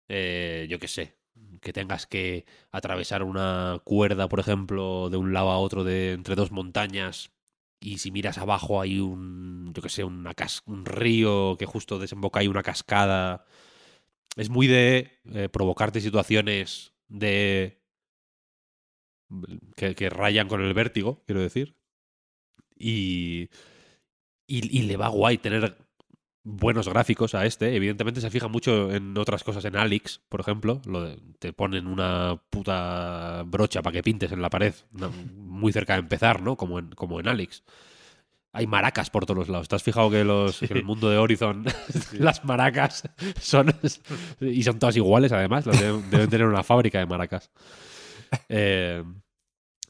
eh, 0.08 0.68
yo 0.70 0.80
qué 0.80 0.88
sé. 0.88 1.18
Que 1.62 1.74
tengas 1.74 2.06
que 2.08 2.46
atravesar 2.72 3.24
una 3.24 3.80
cuerda, 3.84 4.30
por 4.30 4.40
ejemplo, 4.40 5.10
de 5.10 5.18
un 5.18 5.34
lado 5.34 5.50
a 5.50 5.58
otro 5.58 5.84
de 5.84 6.14
entre 6.14 6.36
dos 6.36 6.52
montañas. 6.52 7.32
Y 7.80 7.98
si 7.98 8.12
miras 8.12 8.38
abajo 8.38 8.82
hay 8.82 9.00
un. 9.00 9.74
Yo 9.74 9.82
qué 9.82 9.90
sé, 9.90 10.04
una 10.04 10.34
un 10.66 10.86
río 10.86 11.58
que 11.58 11.66
justo 11.66 12.00
desemboca 12.00 12.40
ahí 12.40 12.48
una 12.48 12.64
cascada. 12.64 13.46
Es 14.36 14.50
muy 14.50 14.68
de 14.68 15.20
eh, 15.34 15.50
provocarte 15.50 16.02
situaciones 16.02 16.94
de 17.08 17.83
que, 19.76 19.96
que 19.96 20.10
rayan 20.10 20.48
con 20.48 20.62
el 20.62 20.74
vértigo, 20.74 21.22
quiero 21.26 21.42
decir. 21.42 21.76
Y, 22.76 23.50
y, 24.48 24.78
y 24.80 24.82
le 24.84 24.98
va 24.98 25.08
guay 25.08 25.38
tener 25.38 25.78
buenos 26.44 26.90
gráficos 26.90 27.36
a 27.36 27.46
este. 27.46 27.76
Evidentemente 27.76 28.20
se 28.20 28.30
fija 28.30 28.48
mucho 28.48 28.92
en 28.92 29.18
otras 29.18 29.44
cosas, 29.44 29.64
en 29.66 29.76
Alex, 29.78 30.22
por 30.30 30.42
ejemplo. 30.42 30.82
Lo 30.86 31.02
de- 31.04 31.18
te 31.40 31.54
ponen 31.54 31.88
una 31.88 32.42
puta 32.50 33.44
brocha 33.46 33.82
para 33.82 33.94
que 33.94 34.04
pintes 34.04 34.32
en 34.32 34.42
la 34.42 34.50
pared, 34.50 34.74
una- 34.94 35.10
muy 35.36 35.72
cerca 35.72 35.94
de 35.94 36.00
empezar, 36.00 36.42
¿no? 36.42 36.58
Como 36.58 36.80
en, 36.80 36.90
como 36.92 37.20
en 37.20 37.28
Alex. 37.28 37.64
Hay 38.56 38.68
maracas 38.68 39.10
por 39.10 39.26
todos 39.26 39.38
los 39.38 39.50
lados. 39.50 39.68
¿Te 39.68 39.76
has 39.76 39.82
fijado 39.84 40.12
que, 40.12 40.24
los, 40.24 40.60
que 40.60 40.74
el 40.74 40.84
mundo 40.84 41.10
de 41.10 41.18
Horizon, 41.18 41.66
las 42.20 42.44
maracas 42.46 43.04
son. 43.40 43.74
y 44.42 44.62
son 44.62 44.78
todas 44.78 44.96
iguales, 44.96 45.32
además? 45.32 45.66
Las 45.66 45.80
deben, 45.80 46.08
deben 46.12 46.30
tener 46.30 46.46
una 46.48 46.64
fábrica 46.64 47.00
de 47.00 47.06
maracas. 47.06 47.50
Eh, 48.50 49.04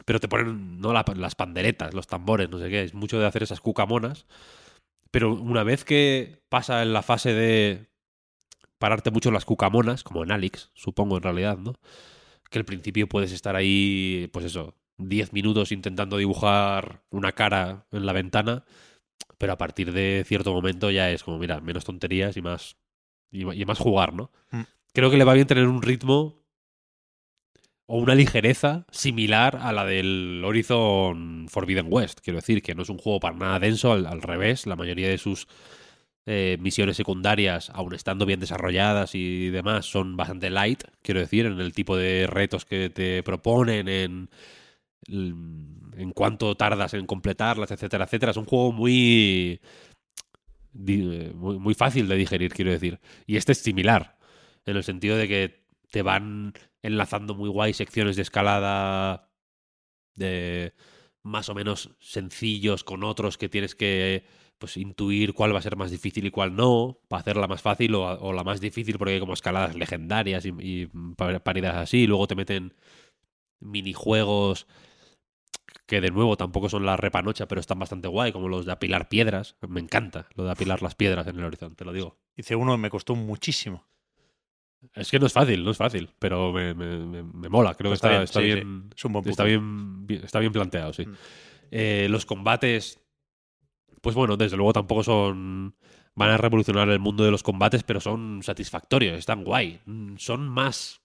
pero 0.05 0.19
te 0.19 0.27
ponen 0.27 0.79
no 0.79 0.93
La- 0.93 1.05
las 1.15 1.35
panderetas, 1.35 1.93
los 1.93 2.07
tambores, 2.07 2.49
no 2.49 2.59
sé 2.59 2.69
qué. 2.69 2.83
Es 2.83 2.93
mucho 2.93 3.19
de 3.19 3.25
hacer 3.25 3.43
esas 3.43 3.61
cucamonas. 3.61 4.25
Pero 5.11 5.33
una 5.33 5.63
vez 5.63 5.85
que 5.85 6.41
pasa 6.49 6.81
en 6.81 6.91
la 6.93 7.01
fase 7.03 7.33
de 7.33 7.87
pararte 8.79 9.11
mucho 9.11 9.29
en 9.29 9.33
las 9.35 9.45
cucamonas, 9.45 10.03
como 10.03 10.23
en 10.23 10.31
Alex, 10.31 10.71
supongo 10.73 11.17
en 11.17 11.23
realidad, 11.23 11.57
¿no? 11.57 11.75
Que 12.49 12.59
al 12.59 12.65
principio 12.65 13.07
puedes 13.07 13.31
estar 13.31 13.55
ahí, 13.55 14.29
pues 14.33 14.45
eso, 14.45 14.75
10 14.97 15.31
minutos 15.33 15.71
intentando 15.71 16.17
dibujar 16.17 17.03
una 17.09 17.31
cara 17.31 17.85
en 17.91 18.05
la 18.05 18.13
ventana, 18.13 18.65
pero 19.37 19.53
a 19.53 19.57
partir 19.57 19.91
de 19.93 20.23
cierto 20.27 20.53
momento 20.53 20.91
ya 20.91 21.09
es 21.11 21.23
como, 21.23 21.37
mira, 21.39 21.61
menos 21.61 21.85
tonterías 21.85 22.35
y 22.37 22.41
más, 22.41 22.75
y 23.31 23.45
más 23.65 23.79
jugar, 23.79 24.13
¿no? 24.13 24.31
Mm. 24.51 24.61
Creo 24.93 25.09
que 25.09 25.17
le 25.17 25.23
va 25.23 25.33
bien 25.33 25.47
tener 25.47 25.67
un 25.67 25.81
ritmo 25.81 26.42
o 27.93 27.97
una 27.97 28.15
ligereza 28.15 28.87
similar 28.89 29.59
a 29.61 29.71
la 29.71 29.85
del 29.85 30.41
Horizon 30.43 31.45
Forbidden 31.47 31.85
West. 31.91 32.21
Quiero 32.23 32.39
decir 32.39 32.63
que 32.63 32.73
no 32.73 32.81
es 32.81 32.89
un 32.89 32.97
juego 32.97 33.19
para 33.19 33.37
nada 33.37 33.59
denso, 33.59 33.91
al, 33.91 34.19
revés, 34.23 34.65
la 34.65 34.75
mayoría 34.75 35.07
de 35.09 35.19
sus 35.19 35.47
eh, 36.25 36.57
misiones 36.59 36.97
secundarias, 36.97 37.69
aun 37.69 37.93
estando 37.93 38.25
bien 38.25 38.39
desarrolladas 38.39 39.13
y 39.13 39.49
demás, 39.51 39.85
son 39.85 40.17
bastante 40.17 40.49
light, 40.49 40.81
quiero 41.03 41.19
decir, 41.19 41.45
en 41.45 41.59
el 41.59 41.71
tipo 41.71 41.95
de 41.95 42.25
retos 42.25 42.65
que 42.65 42.89
te 42.89 43.21
proponen, 43.21 43.87
en, 43.87 44.29
en 45.07 46.11
cuánto 46.15 46.55
tardas 46.55 46.95
en 46.95 47.05
completarlas, 47.05 47.69
etcétera, 47.69 48.05
etcétera. 48.05 48.31
Es 48.31 48.37
un 48.37 48.45
juego 48.45 48.71
muy, 48.71 49.61
di- 50.71 51.29
muy, 51.35 51.59
muy 51.59 51.75
fácil 51.75 52.07
de 52.07 52.15
digerir, 52.15 52.53
quiero 52.53 52.71
decir. 52.71 52.99
Y 53.27 53.35
este 53.37 53.51
es 53.51 53.59
similar, 53.59 54.17
en 54.65 54.77
el 54.77 54.83
sentido 54.83 55.15
de 55.15 55.27
que 55.27 55.62
te 55.93 56.01
van 56.01 56.53
enlazando 56.81 57.35
muy 57.35 57.49
guay 57.49 57.73
secciones 57.73 58.15
de 58.15 58.23
escalada 58.23 59.29
de 60.15 60.73
más 61.21 61.49
o 61.49 61.55
menos 61.55 61.91
sencillos 61.99 62.83
con 62.83 63.03
otros 63.03 63.37
que 63.37 63.47
tienes 63.47 63.75
que 63.75 64.25
pues 64.57 64.77
intuir 64.77 65.33
cuál 65.35 65.53
va 65.53 65.59
a 65.59 65.61
ser 65.61 65.75
más 65.77 65.91
difícil 65.91 66.25
y 66.25 66.31
cuál 66.31 66.55
no, 66.55 66.99
para 67.09 67.21
hacerla 67.21 67.47
más 67.47 67.61
fácil 67.61 67.93
o, 67.95 68.03
o 68.05 68.33
la 68.33 68.43
más 68.43 68.59
difícil 68.59 68.97
porque 68.97 69.13
hay 69.15 69.19
como 69.19 69.33
escaladas 69.33 69.75
legendarias 69.75 70.45
y, 70.47 70.53
y 70.59 70.87
pa- 71.15 71.39
paridas 71.41 71.75
así, 71.75 72.07
luego 72.07 72.27
te 72.27 72.35
meten 72.35 72.73
minijuegos 73.61 74.67
que 75.85 76.01
de 76.01 76.11
nuevo 76.11 76.37
tampoco 76.37 76.69
son 76.69 76.85
la 76.85 76.97
repanocha, 76.97 77.47
pero 77.47 77.61
están 77.61 77.79
bastante 77.79 78.07
guay, 78.07 78.31
como 78.31 78.47
los 78.49 78.65
de 78.65 78.71
apilar 78.71 79.09
piedras. 79.09 79.57
Me 79.67 79.79
encanta 79.79 80.27
lo 80.35 80.43
de 80.45 80.51
apilar 80.51 80.81
las 80.81 80.95
piedras 80.95 81.27
en 81.27 81.37
el 81.39 81.45
horizonte, 81.45 81.75
te 81.75 81.85
lo 81.85 81.93
digo. 81.93 82.17
Hice 82.35 82.55
uno 82.55 82.77
me 82.77 82.89
costó 82.89 83.15
muchísimo. 83.15 83.85
Es 84.93 85.09
que 85.09 85.19
no 85.19 85.25
es 85.27 85.33
fácil, 85.33 85.63
no 85.63 85.71
es 85.71 85.77
fácil, 85.77 86.09
pero 86.19 86.51
me, 86.53 86.73
me- 86.73 87.49
mola. 87.49 87.73
Creo 87.75 87.91
que 87.91 87.95
está 87.95 88.09
bien, 88.09 88.21
está 88.23 88.39
sí, 88.39 88.45
bien, 88.45 88.89
Es 88.95 89.05
un 89.05 89.13
buen 89.13 89.29
está 89.29 89.43
bien- 89.43 90.05
está 90.23 90.39
bien 90.39 90.51
planteado, 90.51 90.93
sí. 90.93 91.05
Mm. 91.05 91.13
Eh, 91.71 92.07
los 92.09 92.25
combates, 92.25 92.99
pues 94.01 94.15
bueno, 94.15 94.37
desde 94.37 94.57
luego 94.57 94.73
tampoco 94.73 95.03
son 95.03 95.75
van 96.15 96.29
a 96.29 96.37
revolucionar 96.37 96.89
el 96.89 96.99
mundo 96.99 97.23
de 97.23 97.31
los 97.31 97.41
combates, 97.41 97.83
pero 97.83 97.99
son 97.99 98.43
satisfactorios, 98.43 99.17
están 99.17 99.43
guay. 99.43 99.79
Mm, 99.85 100.17
Son 100.17 100.47
más 100.47 100.99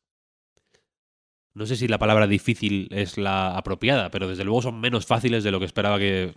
no 1.55 1.67
sé 1.67 1.75
si 1.77 1.89
la 1.89 1.99
palabra 1.99 2.27
difícil 2.29 2.89
es 2.93 3.19
la 3.19 3.57
apropiada, 3.57 4.11
pero 4.13 4.29
desde 4.29 4.45
luego 4.45 4.63
son 4.63 4.79
menos 4.81 5.07
fáciles 5.07 5.43
de 5.43 5.51
lo 5.51 5.59
que 5.59 5.65
esperaba 5.67 5.99
que, 5.99 6.37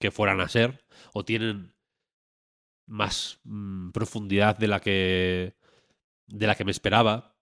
que 0.00 0.10
fueran 0.10 0.40
a 0.40 0.48
ser, 0.48 0.84
o 1.12 1.24
tienen 1.24 1.74
más 2.86 3.38
mm, 3.44 3.90
profundidad 3.90 4.56
de 4.58 4.66
la 4.68 4.80
que 4.80 5.54
de 6.28 6.46
la 6.46 6.54
que 6.54 6.64
me 6.64 6.70
esperaba. 6.70 7.34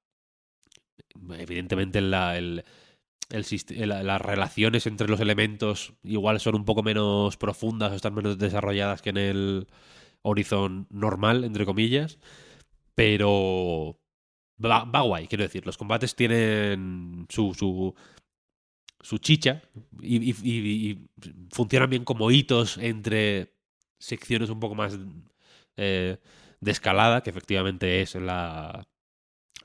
Evidentemente 1.39 2.01
la, 2.01 2.37
el, 2.37 2.65
las 3.31 4.21
relaciones 4.21 4.87
entre 4.87 5.09
los 5.09 5.21
elementos 5.21 5.95
igual 6.05 6.41
son 6.41 6.55
un 6.55 6.65
poco 6.65 6.83
menos 6.83 7.37
profundas 7.37 7.93
o 7.93 7.95
están 7.97 8.15
menos 8.15 8.39
desarrolladas 8.39 9.03
que 9.03 9.11
en 9.11 9.17
el 9.17 9.67
Horizon 10.23 10.87
normal, 10.91 11.45
entre 11.45 11.65
comillas, 11.65 12.19
pero 12.95 13.99
va, 14.65 14.85
va 14.85 15.01
guay, 15.03 15.27
quiero 15.27 15.45
decir. 15.45 15.67
Los 15.67 15.77
combates 15.79 16.15
tienen 16.17 17.27
su, 17.29 17.55
su, 17.55 17.95
su 19.01 19.19
chicha 19.19 19.63
y, 20.01 20.31
y- 20.31 20.35
y- 20.43 20.91
y 20.91 21.09
funcionan 21.53 21.91
bien 21.91 22.05
como 22.05 22.31
hitos 22.31 22.79
entre 22.79 23.55
secciones 23.99 24.51
un 24.51 24.61
poco 24.61 24.75
más 24.75 24.99
eh, 25.77 26.19
de 26.61 26.71
escalada, 26.73 27.23
que 27.23 27.31
efectivamente 27.31 28.03
es 28.03 28.15
la 28.17 28.87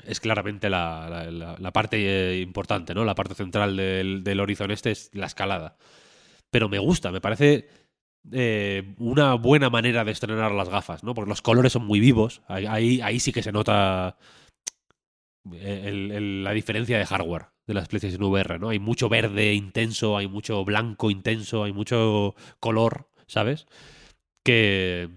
es 0.06 0.20
claramente 0.20 0.70
la, 0.70 1.10
la- 1.32 1.58
parte 1.72 1.98
eh, 2.38 2.42
importante, 2.42 2.94
¿no? 2.96 3.06
La 3.06 3.16
parte 3.16 3.36
central 3.36 3.78
del, 3.78 4.24
del 4.24 4.40
este 4.72 4.92
es 4.92 5.10
la 5.14 5.28
escalada. 5.28 5.78
Pero 6.52 6.70
me 6.70 6.80
gusta, 6.80 7.12
me 7.12 7.22
parece 7.22 7.70
eh, 8.32 8.96
una 9.00 9.36
buena 9.36 9.70
manera 9.70 10.06
de 10.06 10.12
estrenar 10.14 10.52
las 10.54 10.70
gafas, 10.70 11.04
¿no? 11.04 11.14
Porque 11.16 11.30
los 11.30 11.42
colores 11.42 11.74
son 11.74 11.86
muy 11.86 12.00
vivos. 12.00 12.42
Ahí, 12.48 12.68
ahí, 12.68 13.02
sí 13.20 13.34
que 13.34 13.44
se 13.44 13.52
nota 13.52 14.18
el- 16.12 16.44
la 16.44 16.52
diferencia 16.52 16.98
de 16.98 17.06
hardware 17.06 17.48
de 17.68 17.74
las 17.74 17.88
PlayStation 17.88 18.24
VR, 18.24 18.60
¿no? 18.60 18.70
Hay 18.70 18.80
mucho 18.80 19.10
verde 19.10 19.54
intenso, 19.54 20.18
hay 20.18 20.28
mucho 20.28 20.64
blanco 20.66 21.10
intenso, 21.10 21.64
hay 21.64 21.74
mucho 21.74 22.36
color, 22.60 23.10
¿sabes? 23.28 23.66
Que. 24.44 25.10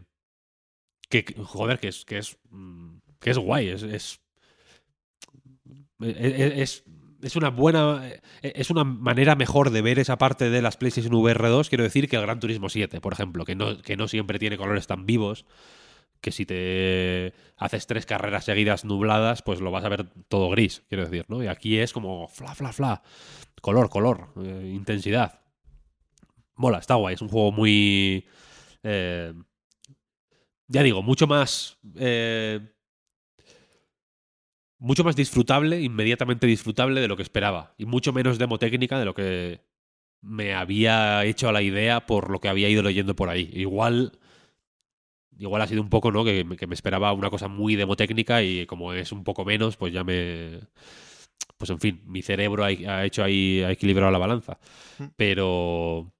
Que 1.08 1.24
joder, 1.44 1.78
que 1.78 1.88
es. 1.88 2.04
que 2.04 2.18
es. 2.18 2.36
mm, 2.50 2.96
que 3.20 3.30
es 3.30 3.38
guay. 3.38 3.68
Es. 3.68 3.82
es, 3.82 4.20
es- 6.00 6.58
es- 6.58 6.84
es 7.22 7.36
una 7.36 7.48
buena. 7.48 8.02
Es 8.42 8.70
una 8.70 8.84
manera 8.84 9.34
mejor 9.34 9.70
de 9.70 9.80
ver 9.80 9.98
esa 9.98 10.18
parte 10.18 10.50
de 10.50 10.60
las 10.60 10.76
PlayStation 10.76 11.14
VR 11.14 11.48
2, 11.48 11.70
quiero 11.70 11.84
decir, 11.84 12.06
que 12.08 12.16
el 12.16 12.22
Gran 12.22 12.38
Turismo 12.38 12.68
7, 12.68 13.00
por 13.00 13.14
ejemplo, 13.14 13.46
que 13.46 13.54
no, 13.54 13.80
que 13.80 13.96
no 13.96 14.08
siempre 14.08 14.38
tiene 14.38 14.58
colores 14.58 14.86
tan 14.86 15.06
vivos 15.06 15.46
que 16.20 16.32
si 16.32 16.46
te 16.46 17.34
haces 17.58 17.86
tres 17.86 18.06
carreras 18.06 18.44
seguidas 18.46 18.84
nubladas, 18.86 19.42
pues 19.42 19.60
lo 19.60 19.70
vas 19.70 19.84
a 19.84 19.90
ver 19.90 20.06
todo 20.28 20.48
gris, 20.48 20.82
quiero 20.88 21.04
decir, 21.04 21.26
¿no? 21.28 21.42
Y 21.42 21.48
aquí 21.48 21.78
es 21.78 21.92
como 21.92 22.28
fla, 22.28 22.54
fla, 22.54 22.72
fla. 22.72 23.02
Color, 23.60 23.90
color, 23.90 24.28
eh, 24.42 24.70
intensidad. 24.74 25.40
Mola, 26.56 26.78
está 26.78 26.94
guay. 26.96 27.14
Es 27.14 27.22
un 27.22 27.28
juego 27.28 27.52
muy. 27.52 28.26
eh, 28.82 29.32
ya 30.68 30.82
digo, 30.82 31.02
mucho 31.02 31.26
más. 31.26 31.78
eh, 31.96 32.60
mucho 34.78 35.04
más 35.04 35.16
disfrutable, 35.16 35.80
inmediatamente 35.80 36.46
disfrutable 36.46 37.00
de 37.00 37.08
lo 37.08 37.16
que 37.16 37.22
esperaba. 37.22 37.74
Y 37.78 37.86
mucho 37.86 38.12
menos 38.12 38.38
demotécnica 38.38 38.98
de 38.98 39.04
lo 39.04 39.14
que 39.14 39.60
me 40.20 40.54
había 40.54 41.24
hecho 41.24 41.48
a 41.48 41.52
la 41.52 41.62
idea 41.62 42.06
por 42.06 42.30
lo 42.30 42.40
que 42.40 42.48
había 42.48 42.68
ido 42.68 42.82
leyendo 42.82 43.16
por 43.16 43.28
ahí. 43.28 43.50
Igual 43.54 44.18
igual 45.38 45.62
ha 45.62 45.66
sido 45.66 45.82
un 45.82 45.90
poco, 45.90 46.12
¿no? 46.12 46.24
Que, 46.24 46.44
me- 46.44 46.56
que 46.56 46.66
me 46.66 46.74
esperaba 46.74 47.12
una 47.12 47.30
cosa 47.30 47.48
muy 47.48 47.76
demotécnica 47.76 48.42
y 48.42 48.66
como 48.66 48.92
es 48.92 49.12
un 49.12 49.24
poco 49.24 49.44
menos, 49.44 49.76
pues 49.76 49.92
ya 49.92 50.04
me... 50.04 50.60
Pues 51.56 51.70
en 51.70 51.80
fin, 51.80 52.02
mi 52.06 52.22
cerebro 52.22 52.64
ha, 52.64 52.68
ha 52.68 53.04
hecho 53.04 53.22
ahí, 53.24 53.62
ha 53.62 53.70
equilibrado 53.72 54.10
la 54.12 54.18
balanza. 54.18 54.58
Mm. 54.98 55.04
Pero... 55.16 56.12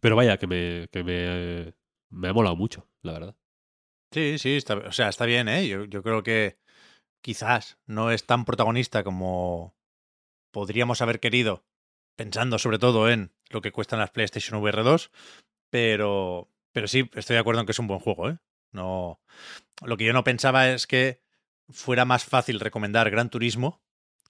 Pero 0.00 0.16
vaya, 0.16 0.38
que 0.38 0.46
me, 0.48 0.88
que 0.92 1.04
me, 1.04 1.74
me 2.10 2.28
ha 2.28 2.32
molado 2.34 2.56
mucho, 2.56 2.88
la 3.02 3.12
verdad. 3.14 3.36
Sí, 4.12 4.38
sí, 4.38 4.56
está, 4.56 4.74
o 4.74 4.92
sea, 4.92 5.08
está 5.08 5.24
bien, 5.24 5.48
¿eh? 5.48 5.68
Yo, 5.68 5.84
yo 5.84 6.02
creo 6.02 6.22
que 6.22 6.58
quizás 7.22 7.78
no 7.86 8.10
es 8.10 8.26
tan 8.26 8.44
protagonista 8.44 9.04
como 9.04 9.76
podríamos 10.50 11.00
haber 11.00 11.20
querido, 11.20 11.64
pensando 12.16 12.58
sobre 12.58 12.78
todo 12.78 13.08
en 13.08 13.32
lo 13.50 13.60
que 13.60 13.72
cuestan 13.72 14.00
las 14.00 14.10
PlayStation 14.10 14.60
VR 14.60 14.82
2, 14.82 15.10
pero, 15.70 16.48
pero 16.72 16.88
sí, 16.88 17.08
estoy 17.14 17.34
de 17.34 17.40
acuerdo 17.40 17.60
en 17.60 17.66
que 17.66 17.72
es 17.72 17.78
un 17.78 17.86
buen 17.86 18.00
juego, 18.00 18.30
¿eh? 18.30 18.38
No, 18.72 19.20
lo 19.82 19.96
que 19.96 20.04
yo 20.04 20.12
no 20.12 20.24
pensaba 20.24 20.70
es 20.70 20.86
que 20.86 21.20
fuera 21.68 22.04
más 22.04 22.24
fácil 22.24 22.60
recomendar 22.60 23.10
Gran 23.10 23.30
Turismo 23.30 23.80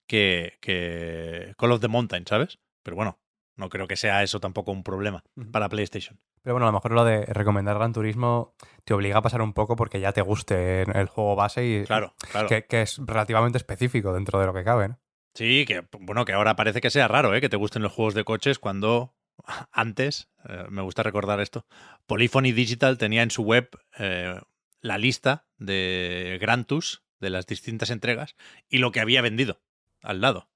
que, 0.06 0.58
que 0.60 1.54
Call 1.58 1.72
of 1.72 1.80
the 1.80 1.88
Mountain, 1.88 2.26
¿sabes? 2.26 2.58
Pero 2.82 2.96
bueno, 2.96 3.18
no 3.56 3.68
creo 3.68 3.88
que 3.88 3.96
sea 3.96 4.22
eso 4.22 4.40
tampoco 4.40 4.72
un 4.72 4.82
problema 4.82 5.24
para 5.52 5.68
PlayStation. 5.68 6.18
Pero 6.42 6.54
bueno, 6.54 6.66
a 6.66 6.70
lo 6.70 6.74
mejor 6.74 6.92
lo 6.92 7.04
de 7.04 7.26
recomendar 7.26 7.76
Gran 7.76 7.92
Turismo 7.92 8.54
te 8.84 8.94
obliga 8.94 9.18
a 9.18 9.22
pasar 9.22 9.42
un 9.42 9.52
poco 9.52 9.76
porque 9.76 10.00
ya 10.00 10.12
te 10.12 10.22
guste 10.22 10.82
el 10.82 11.06
juego 11.06 11.36
base 11.36 11.66
y 11.66 11.84
Claro, 11.84 12.14
claro. 12.30 12.48
que, 12.48 12.64
que 12.64 12.82
es 12.82 12.98
relativamente 13.04 13.58
específico 13.58 14.12
dentro 14.14 14.40
de 14.40 14.46
lo 14.46 14.54
que 14.54 14.64
cabe. 14.64 14.88
¿no? 14.88 15.00
Sí, 15.34 15.64
que 15.66 15.84
bueno, 15.98 16.24
que 16.24 16.32
ahora 16.32 16.56
parece 16.56 16.80
que 16.80 16.90
sea 16.90 17.08
raro, 17.08 17.34
¿eh? 17.34 17.40
Que 17.40 17.48
te 17.48 17.56
gusten 17.56 17.82
los 17.82 17.92
juegos 17.92 18.14
de 18.14 18.24
coches 18.24 18.58
cuando 18.58 19.14
antes, 19.72 20.30
eh, 20.48 20.64
me 20.70 20.82
gusta 20.82 21.02
recordar 21.02 21.40
esto, 21.40 21.66
Polyphony 22.06 22.52
Digital 22.52 22.98
tenía 22.98 23.22
en 23.22 23.30
su 23.30 23.42
web 23.42 23.70
eh, 23.98 24.40
la 24.80 24.98
lista 24.98 25.46
de 25.58 26.38
Grantus 26.40 27.02
de 27.20 27.30
las 27.30 27.46
distintas 27.46 27.90
entregas 27.90 28.34
y 28.68 28.78
lo 28.78 28.92
que 28.92 29.00
había 29.00 29.20
vendido 29.22 29.60
al 30.02 30.20
lado. 30.20 30.48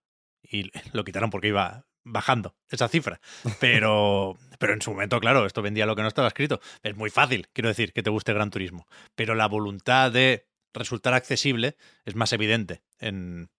Y 0.43 0.70
lo 0.93 1.05
quitaron 1.05 1.31
porque 1.31 1.48
iba 1.48 1.86
bajando 2.05 2.55
esa 2.70 2.89
cifra. 2.89 3.20
Pero, 3.60 4.36
pero 4.59 4.72
en 4.74 4.82
su 4.82 4.93
momento, 4.93 5.20
claro, 5.20 5.47
esto 5.47 5.62
vendía 5.62 5.86
lo 5.86 5.97
que 5.97 6.02
no 6.02 6.09
estaba 6.09 6.28
escrito. 6.28 6.60
Es 6.82 6.97
muy 6.97 7.10
fácil, 7.10 7.48
quiero 7.52 7.68
decir, 7.68 7.93
que 7.93 8.02
te 8.02 8.10
guste 8.10 8.32
Gran 8.32 8.51
Turismo. 8.51 8.86
Pero 9.14 9.35
la 9.35 9.47
voluntad 9.48 10.10
de 10.12 10.47
resultar 10.72 11.14
accesible 11.14 11.76
es 12.05 12.14
más 12.14 12.32
evidente 12.32 12.82
en, 12.98 13.51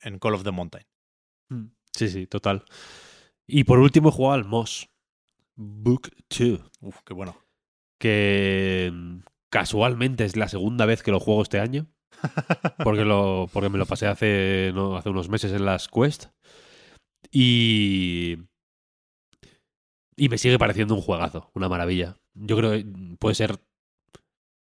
en 0.00 0.18
Call 0.18 0.34
of 0.34 0.44
the 0.44 0.50
Mountain. 0.50 0.86
Sí, 1.92 2.08
sí, 2.08 2.26
total. 2.26 2.64
Y 3.46 3.64
por 3.64 3.78
último 3.78 4.10
he 4.10 4.12
jugado 4.12 4.34
al 4.34 4.44
Moss 4.44 4.88
Book 5.56 6.10
2, 6.30 6.60
Uf, 6.80 6.96
qué 7.04 7.14
bueno. 7.14 7.36
que 7.98 8.90
mm, 8.92 9.18
casualmente 9.50 10.24
es 10.24 10.36
la 10.36 10.48
segunda 10.48 10.86
vez 10.86 11.02
que 11.02 11.10
lo 11.10 11.18
juego 11.20 11.42
este 11.42 11.58
año. 11.58 11.86
Porque, 12.84 13.04
lo, 13.04 13.48
porque 13.52 13.68
me 13.68 13.78
lo 13.78 13.86
pasé 13.86 14.06
hace, 14.06 14.72
no, 14.74 14.96
hace 14.96 15.08
unos 15.08 15.28
meses 15.28 15.52
en 15.52 15.64
las 15.64 15.88
Quest. 15.88 16.26
Y. 17.30 18.36
Y 20.16 20.28
me 20.28 20.38
sigue 20.38 20.58
pareciendo 20.58 20.94
un 20.94 21.00
juegazo, 21.00 21.50
una 21.54 21.68
maravilla. 21.68 22.16
Yo 22.34 22.56
creo 22.56 22.72
que 22.72 22.84
puede 23.18 23.34
ser. 23.34 23.58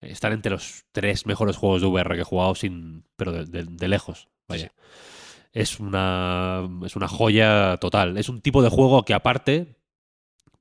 Estar 0.01 0.31
entre 0.33 0.51
los 0.51 0.85
tres 0.91 1.25
mejores 1.25 1.55
juegos 1.57 1.81
de 1.81 1.87
VR 1.87 2.15
que 2.15 2.21
he 2.21 2.25
jugado, 2.25 2.53
sin, 2.53 3.05
pero 3.15 3.31
de, 3.31 3.45
de- 3.45 3.63
de 3.65 3.87
lejos. 3.87 4.27
Vaya. 4.47 4.71
es 5.51 5.79
una, 5.79 6.69
es 6.85 6.95
una 6.95 7.07
joya 7.07 7.77
total. 7.77 8.17
Es 8.17 8.29
un 8.29 8.41
tipo 8.41 8.61
de 8.61 8.69
juego 8.69 9.03
que 9.03 9.13
aparte, 9.15 9.77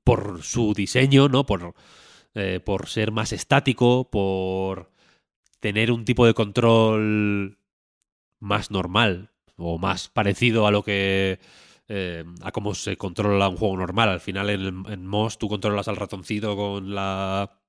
por 0.03 0.41
su 0.41 0.73
diseño, 0.73 1.27
¿no? 1.29 1.45
Por, 1.45 1.75
eh, 2.33 2.59
por 2.63 2.87
ser 2.87 3.11
más 3.11 3.33
estático, 3.33 4.09
por 4.09 4.89
tener 5.59 5.91
un 5.91 6.05
tipo 6.05 6.25
de 6.25 6.33
control 6.33 7.59
más 8.39 8.71
normal 8.71 9.31
o 9.57 9.77
más 9.77 10.09
parecido 10.09 10.65
a 10.65 10.71
lo 10.71 10.81
que 10.83 11.39
eh, 11.87 12.23
a 12.41 12.51
cómo 12.51 12.73
se 12.75 12.97
controla 12.97 13.49
un 13.49 13.57
juego 13.57 13.77
normal. 13.77 14.09
Al 14.09 14.19
final 14.21 14.49
en, 14.49 14.83
en 14.87 15.11
tú 15.37 15.47
controlas 15.47 15.87
al 15.87 15.95
ratoncito 15.97 16.55
con 16.55 16.93
la 16.95 17.59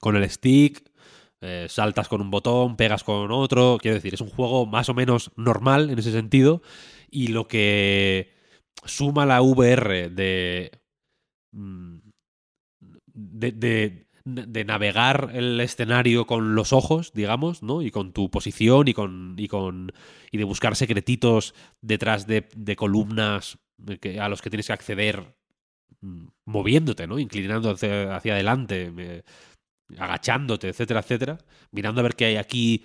con 0.00 0.16
el 0.16 0.28
stick, 0.30 0.82
eh, 1.40 1.66
saltas 1.68 2.08
con 2.08 2.20
un 2.20 2.30
botón, 2.30 2.76
pegas 2.76 3.04
con 3.04 3.30
otro. 3.30 3.78
Quiero 3.80 3.94
decir, 3.96 4.14
es 4.14 4.20
un 4.20 4.30
juego 4.30 4.66
más 4.66 4.88
o 4.88 4.94
menos 4.94 5.30
normal 5.36 5.90
en 5.90 5.98
ese 5.98 6.12
sentido. 6.12 6.62
Y 7.10 7.28
lo 7.28 7.48
que 7.48 8.32
suma 8.84 9.26
la 9.26 9.40
VR 9.42 10.10
mm, 11.52 11.98
de, 13.06 13.52
de- 13.52 14.03
de 14.24 14.64
navegar 14.64 15.30
el 15.34 15.60
escenario 15.60 16.26
con 16.26 16.54
los 16.54 16.72
ojos, 16.72 17.12
digamos, 17.12 17.62
¿no? 17.62 17.82
Y 17.82 17.90
con 17.90 18.12
tu 18.12 18.30
posición 18.30 18.88
y 18.88 18.94
con. 18.94 19.34
y 19.38 19.48
con. 19.48 19.92
y 20.30 20.38
de 20.38 20.44
buscar 20.44 20.76
secretitos 20.76 21.54
detrás 21.82 22.26
de, 22.26 22.48
de 22.56 22.76
columnas 22.76 23.58
que- 24.00 24.20
a 24.20 24.28
los 24.30 24.40
que 24.40 24.50
tienes 24.50 24.66
que 24.68 24.72
acceder 24.72 25.36
mm, 26.00 26.26
moviéndote, 26.46 27.06
¿no? 27.06 27.18
Inclinando 27.18 27.70
hacia, 27.70 28.16
adelante. 28.16 28.92
eh, 28.96 29.22
agachándote, 29.98 30.68
etcétera, 30.68 31.00
etcétera, 31.00 31.38
mirando 31.72 32.00
a 32.00 32.04
ver 32.04 32.16
qué 32.16 32.24
hay 32.26 32.36
aquí. 32.36 32.84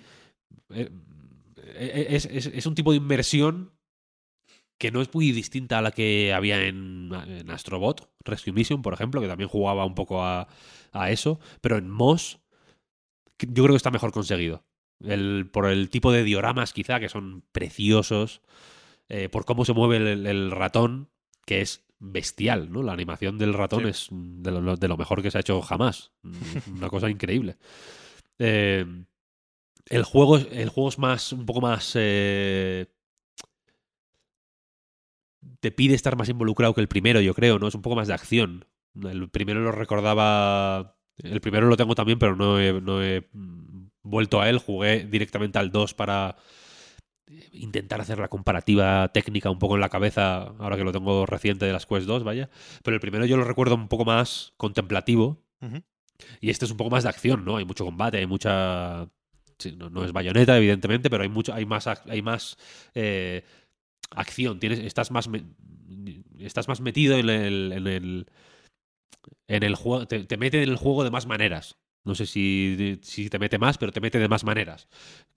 Eh, 0.70 0.90
eh, 1.74 2.06
Es, 2.10 2.26
es- 2.26 2.46
es 2.46 2.66
un 2.66 2.74
tipo 2.74 2.90
de 2.92 2.98
inmersión 2.98 3.72
que 4.78 4.90
no 4.90 5.02
es 5.02 5.12
muy 5.14 5.30
distinta 5.32 5.78
a 5.78 5.82
la 5.82 5.90
que 5.90 6.32
había 6.32 6.62
en, 6.64 7.10
en 7.26 7.50
Astrobot, 7.50 8.08
Rescue 8.24 8.52
Mission, 8.52 8.80
por 8.80 8.94
ejemplo, 8.94 9.20
que 9.20 9.28
también 9.28 9.48
jugaba 9.48 9.84
un 9.84 9.94
poco 9.94 10.22
a, 10.24 10.48
a 10.92 11.10
eso, 11.10 11.38
pero 11.60 11.76
en 11.78 11.88
Moss 11.90 12.38
yo 13.38 13.62
creo 13.64 13.74
que 13.74 13.76
está 13.76 13.90
mejor 13.90 14.12
conseguido. 14.12 14.64
El, 15.02 15.48
por 15.50 15.66
el 15.66 15.88
tipo 15.88 16.12
de 16.12 16.24
dioramas 16.24 16.72
quizá, 16.72 17.00
que 17.00 17.08
son 17.08 17.42
preciosos, 17.52 18.42
eh, 19.08 19.28
por 19.30 19.44
cómo 19.46 19.64
se 19.64 19.72
mueve 19.72 19.96
el, 19.96 20.26
el 20.26 20.50
ratón, 20.50 21.08
que 21.46 21.62
es 21.62 21.84
bestial, 21.98 22.70
¿no? 22.70 22.82
La 22.82 22.92
animación 22.92 23.38
del 23.38 23.54
ratón 23.54 23.82
Sí. 23.84 23.88
es 23.88 24.08
de 24.10 24.50
lo, 24.50 24.76
de 24.76 24.88
lo 24.88 24.96
mejor 24.96 25.22
que 25.22 25.30
se 25.30 25.38
ha 25.38 25.40
hecho 25.42 25.60
jamás. 25.62 26.12
Mm, 26.22 26.76
Una 26.78 26.88
cosa 26.88 27.08
increíble. 27.10 27.56
Eh, 28.42 28.86
el, 29.90 30.02
juego, 30.02 30.38
es- 30.38 30.48
el 30.50 30.70
juego 30.70 30.88
es 30.88 30.98
más, 30.98 31.32
un 31.34 31.44
poco 31.44 31.60
más... 31.60 31.92
eh, 31.94 32.86
te 35.60 35.70
pide 35.70 35.94
estar 35.94 36.16
más 36.16 36.28
involucrado 36.30 36.72
que 36.74 36.80
el 36.80 36.88
primero, 36.88 37.20
yo 37.20 37.34
creo, 37.34 37.58
¿no? 37.58 37.68
Es 37.68 37.74
un 37.74 37.82
poco 37.82 37.96
más 37.96 38.08
de 38.08 38.14
acción. 38.14 38.64
El 39.02 39.28
primero 39.30 39.60
lo 39.60 39.72
recordaba... 39.72 40.96
El 41.18 41.40
primero 41.40 41.66
lo 41.68 41.76
tengo 41.76 41.94
también, 41.94 42.18
pero 42.18 42.34
no 42.34 42.58
he, 42.58 42.80
no 42.80 43.02
he 43.02 43.28
mm, 43.32 43.88
vuelto 44.02 44.40
a 44.40 44.48
él. 44.48 44.58
Jugué 44.58 45.04
directamente 45.04 45.58
al 45.58 45.70
2 45.70 45.92
para 45.94 46.36
intentar 47.52 48.00
hacer 48.00 48.18
la 48.18 48.28
comparativa 48.28 49.08
técnica 49.12 49.50
un 49.50 49.58
poco 49.58 49.74
en 49.76 49.80
la 49.80 49.88
cabeza, 49.88 50.42
ahora 50.58 50.76
que 50.76 50.84
lo 50.84 50.92
tengo 50.92 51.26
reciente 51.26 51.64
de 51.66 51.72
las 51.72 51.86
Quest 51.86 52.06
2, 52.06 52.24
vaya. 52.24 52.50
Pero 52.82 52.94
el 52.96 53.00
primero 53.00 53.24
yo 53.26 53.36
lo 53.36 53.44
recuerdo 53.44 53.74
un 53.74 53.88
poco 53.88 54.04
más 54.04 54.52
contemplativo. 54.56 55.44
Y 56.40 56.50
este 56.50 56.64
es 56.64 56.70
un 56.70 56.76
poco 56.76 56.90
más 56.90 57.02
de 57.04 57.08
acción, 57.10 57.44
¿no? 57.44 57.56
Hay 57.56 57.64
mucho 57.64 57.84
combate, 57.84 58.18
hay 58.18 58.26
mucha. 58.26 59.08
sí, 59.58 59.72
no, 59.76 59.90
no 59.90 60.04
es 60.04 60.12
bayoneta, 60.12 60.56
evidentemente, 60.56 61.08
pero 61.10 61.22
hay 61.22 61.28
mucho, 61.28 61.52
hay 61.54 61.66
más, 61.66 61.86
hay 61.86 62.22
más 62.22 62.56
eh, 62.94 63.44
acción. 64.10 64.58
Tienes, 64.58 64.78
estás 64.80 65.10
más, 65.10 65.28
me- 65.28 65.44
estás 66.38 66.66
más 66.68 66.80
metido 66.80 67.16
en 67.18 67.28
el, 67.28 67.72
en 67.74 67.86
el, 67.86 68.26
en 69.48 69.62
el 69.62 69.74
juego, 69.74 70.06
te, 70.06 70.24
te 70.24 70.36
mete 70.36 70.62
en 70.62 70.68
el 70.70 70.76
juego 70.76 71.04
de 71.04 71.10
más 71.10 71.26
maneras. 71.26 71.78
No 72.04 72.14
sé 72.14 72.26
si, 72.26 72.98
si 73.02 73.28
te 73.28 73.38
mete 73.38 73.58
más, 73.58 73.76
pero 73.78 73.92
te 73.92 74.00
mete 74.00 74.18
de 74.18 74.28
más 74.28 74.44
maneras. 74.44 74.88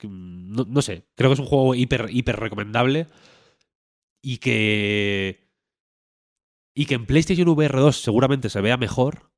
Mm, 0.04 0.54
No, 0.56 0.66
no 0.68 0.82
sé, 0.82 1.06
creo 1.16 1.30
que 1.30 1.34
es 1.36 1.40
un 1.40 1.46
juego 1.46 1.76
hiper, 1.76 2.08
hiper 2.12 2.38
recomendable 2.40 3.08
y 4.22 4.38
que. 4.38 5.44
Y 6.76 6.86
que 6.86 6.96
en 6.96 7.06
PlayStation 7.06 7.48
VR 7.50 7.80
2 7.80 8.02
seguramente 8.02 8.50
se 8.50 8.62
vea 8.62 8.78
mejor, 8.78 9.32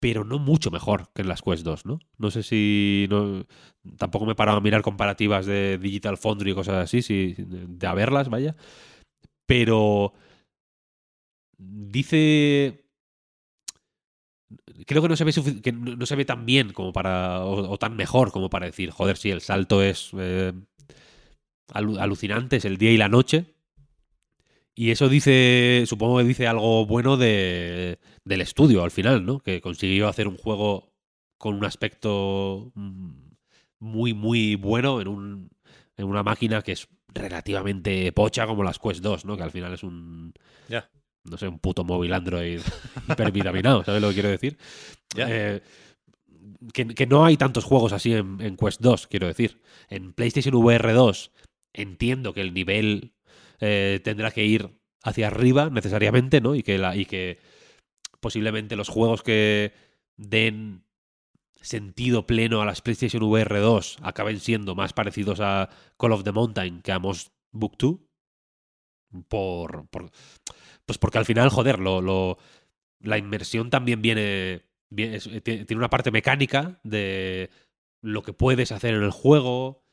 pero 0.00 0.24
no 0.24 0.38
mucho 0.38 0.70
mejor 0.70 1.10
que 1.14 1.22
en 1.22 1.28
las 1.28 1.42
Quest 1.42 1.64
2, 1.64 1.86
¿no? 1.86 2.00
No 2.18 2.30
sé 2.30 2.42
si. 2.42 3.08
Tampoco 3.98 4.26
me 4.26 4.32
he 4.32 4.36
parado 4.36 4.58
a 4.58 4.62
mirar 4.62 4.82
comparativas 4.82 5.46
de 5.46 5.78
Digital 5.78 6.18
Foundry 6.18 6.52
y 6.52 6.54
cosas 6.54 6.76
así, 6.84 7.02
si, 7.02 7.34
de 7.38 7.86
a 7.86 7.94
verlas, 7.94 8.28
vaya. 8.30 8.56
Pero. 9.46 10.14
Dice. 11.58 12.85
Creo 14.86 15.02
que 15.02 15.08
no 15.08 15.16
se 15.16 15.24
ve 15.24 15.32
que 15.62 15.72
no 15.72 16.06
se 16.06 16.16
ve 16.16 16.24
tan 16.24 16.46
bien 16.46 16.72
como 16.72 16.92
para. 16.92 17.44
O, 17.44 17.76
tan 17.78 17.96
mejor 17.96 18.30
como 18.32 18.48
para 18.50 18.66
decir, 18.66 18.90
joder, 18.90 19.16
sí, 19.16 19.30
el 19.30 19.40
salto 19.40 19.82
es. 19.82 20.10
eh, 20.18 20.52
alu- 21.72 21.98
alucinante, 21.98 22.56
es 22.56 22.64
el 22.64 22.76
día 22.78 22.92
y 22.92 22.96
la 22.96 23.08
noche. 23.08 23.54
Y 24.74 24.90
eso 24.90 25.08
dice, 25.08 25.84
supongo 25.86 26.18
que 26.18 26.24
dice 26.24 26.46
algo 26.46 26.84
bueno 26.84 27.16
de, 27.16 27.98
del 28.24 28.40
estudio 28.42 28.84
al 28.84 28.90
final, 28.90 29.24
¿no? 29.24 29.38
Que 29.40 29.60
consiguió 29.62 30.06
hacer 30.06 30.28
un 30.28 30.36
juego 30.36 30.92
con 31.38 31.54
un 31.54 31.64
aspecto 31.64 32.72
mm, 32.74 33.10
muy, 33.78 34.12
muy 34.12 34.54
bueno 34.56 35.00
en, 35.00 35.08
un, 35.08 35.50
en 35.96 36.04
una 36.04 36.22
máquina 36.22 36.60
que 36.60 36.72
es 36.72 36.88
relativamente 37.08 38.12
pocha 38.12 38.46
como 38.46 38.62
las 38.64 38.78
Quest 38.78 39.00
2, 39.00 39.24
¿no? 39.24 39.36
Que 39.38 39.42
al 39.44 39.50
final 39.50 39.72
es 39.72 39.82
un. 39.82 40.34
No 41.30 41.36
sé, 41.36 41.48
un 41.48 41.58
puto 41.58 41.84
móvil 41.84 42.12
Android 42.12 42.60
hipervitaminado, 43.08 43.84
¿sabes 43.84 44.00
lo 44.02 44.08
que 44.08 44.14
quiero 44.14 44.28
decir? 44.30 44.58
Eh, 45.16 45.60
que, 46.72 46.86
que 46.88 47.06
no 47.06 47.24
hay 47.24 47.36
tantos 47.36 47.64
juegos 47.64 47.92
así 47.92 48.12
en, 48.14 48.40
en 48.40 48.56
Quest 48.56 48.80
2, 48.80 49.06
quiero 49.08 49.26
decir. 49.26 49.60
En 49.88 50.12
PlayStation 50.12 50.54
VR 50.54 50.92
2 50.92 51.32
entiendo 51.72 52.32
que 52.32 52.40
el 52.40 52.54
nivel 52.54 53.12
eh, 53.60 54.00
tendrá 54.02 54.30
que 54.30 54.44
ir 54.44 54.70
hacia 55.02 55.26
arriba 55.28 55.70
necesariamente, 55.70 56.40
¿no? 56.40 56.54
Y 56.54 56.62
que, 56.62 56.78
la, 56.78 56.96
y 56.96 57.04
que 57.04 57.38
posiblemente 58.20 58.76
los 58.76 58.88
juegos 58.88 59.22
que 59.22 59.72
den 60.16 60.84
sentido 61.60 62.26
pleno 62.26 62.62
a 62.62 62.64
las 62.64 62.80
PlayStation 62.80 63.22
VR 63.22 63.58
2 63.60 63.98
acaben 64.02 64.40
siendo 64.40 64.74
más 64.74 64.92
parecidos 64.92 65.40
a 65.40 65.68
Call 65.98 66.12
of 66.12 66.24
the 66.24 66.32
Mountain 66.32 66.80
que 66.82 66.92
a 66.92 66.98
Moss 66.98 67.30
Book 67.52 67.76
2. 67.78 67.96
Por, 69.28 69.86
por- 69.88 70.10
pues 70.86 70.98
porque 70.98 71.18
al 71.18 71.24
final, 71.26 71.50
joder, 71.50 71.78
lo, 71.78 72.38
la 73.00 73.18
inmersión 73.18 73.70
también 73.70 74.00
viene, 74.02 74.62
es- 74.96 75.28
tiene 75.42 75.66
una 75.76 75.90
parte 75.90 76.10
mecánica 76.10 76.80
de 76.84 77.50
lo 78.02 78.22
que 78.22 78.32
puedes 78.32 78.72
hacer 78.72 78.94
en 78.94 79.02
el 79.02 79.10
juego. 79.10 79.84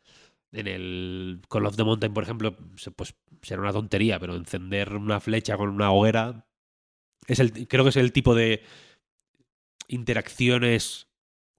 En 0.51 0.67
el 0.67 1.41
Call 1.49 1.65
of 1.65 1.75
the 1.75 1.83
Mountain, 1.83 2.13
por 2.13 2.23
ejemplo, 2.23 2.55
pues 2.95 3.15
será 3.41 3.61
una 3.61 3.73
tontería, 3.73 4.19
pero 4.19 4.35
encender 4.35 4.95
una 4.95 5.19
flecha 5.19 5.57
con 5.57 5.69
una 5.69 5.91
hoguera 5.91 6.45
es 7.27 7.39
el, 7.39 7.67
creo 7.67 7.83
que 7.83 7.89
es 7.89 7.97
el 7.97 8.11
tipo 8.11 8.35
de 8.35 8.61
interacciones 9.87 11.07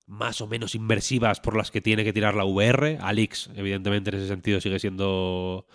más 0.06 0.40
o 0.40 0.46
menos 0.46 0.74
inmersivas 0.74 1.40
por 1.40 1.56
las 1.56 1.70
que 1.70 1.80
tiene 1.80 2.04
que 2.04 2.12
tirar 2.12 2.34
la 2.34 2.44
VR. 2.44 2.98
Alix, 3.00 3.50
evidentemente, 3.56 4.10
en 4.10 4.16
ese 4.16 4.28
sentido 4.28 4.60
sigue 4.60 4.78
siendo 4.78 5.66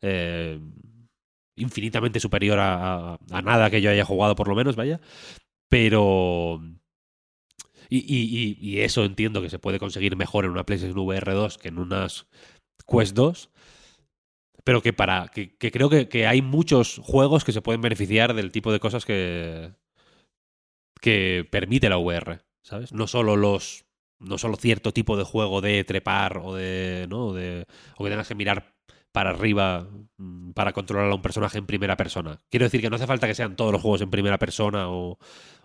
eh, 0.00 0.58
infinitamente 1.56 2.20
superior 2.20 2.58
a, 2.58 3.14
a- 3.30 3.42
nada 3.42 3.70
que 3.70 3.80
yo 3.80 3.90
haya 3.90 4.04
jugado, 4.04 4.34
por 4.36 4.48
lo 4.48 4.54
menos, 4.54 4.76
vaya. 4.76 5.00
Pero... 5.68 6.60
Y- 7.88 8.56
y 8.58 8.80
eso 8.80 9.04
entiendo 9.04 9.42
que 9.42 9.50
se 9.50 9.58
puede 9.58 9.78
conseguir 9.78 10.16
mejor 10.16 10.44
en 10.46 10.52
una 10.52 10.64
PlayStation 10.64 10.98
VR 10.98 11.32
2 11.34 11.58
que 11.58 11.68
en 11.68 11.78
unas 11.78 12.26
Quest 12.86 13.14
2. 13.14 13.50
Pero 14.64 14.80
que 14.80 14.92
para. 14.92 15.28
que, 15.28 15.56
que 15.56 15.70
creo 15.70 15.90
que, 15.90 16.08
que 16.08 16.26
hay 16.26 16.40
muchos 16.40 17.00
juegos 17.02 17.44
que 17.44 17.52
se 17.52 17.60
pueden 17.62 17.80
beneficiar 17.80 18.32
del 18.34 18.52
tipo 18.52 18.72
de 18.72 18.80
cosas 18.80 19.04
que. 19.04 19.72
que 21.00 21.46
permite 21.50 21.88
la 21.88 21.98
VR. 21.98 22.40
¿Sabes? 22.62 22.92
No 22.92 23.06
solo 23.06 23.36
los. 23.36 23.84
No 24.20 24.38
solo 24.38 24.56
cierto 24.56 24.92
tipo 24.92 25.16
de 25.16 25.24
juego 25.24 25.60
de 25.60 25.82
trepar 25.84 26.38
o 26.38 26.54
de. 26.54 27.06
¿no? 27.10 27.32
de 27.32 27.66
o 27.96 28.04
que 28.04 28.10
tengas 28.10 28.28
que 28.28 28.36
mirar 28.36 28.72
para 29.12 29.30
arriba 29.30 29.86
mm, 30.16 30.52
para 30.52 30.72
controlar 30.72 31.10
a 31.10 31.14
un 31.14 31.22
personaje 31.22 31.58
en 31.58 31.66
primera 31.66 31.96
persona. 31.96 32.40
Quiero 32.50 32.64
decir 32.64 32.80
que 32.80 32.90
no 32.90 32.96
hace 32.96 33.06
falta 33.06 33.26
que 33.26 33.34
sean 33.34 33.56
todos 33.56 33.72
los 33.72 33.80
juegos 33.82 34.00
en 34.00 34.10
primera 34.10 34.38
persona 34.38 34.88
o, 34.88 35.18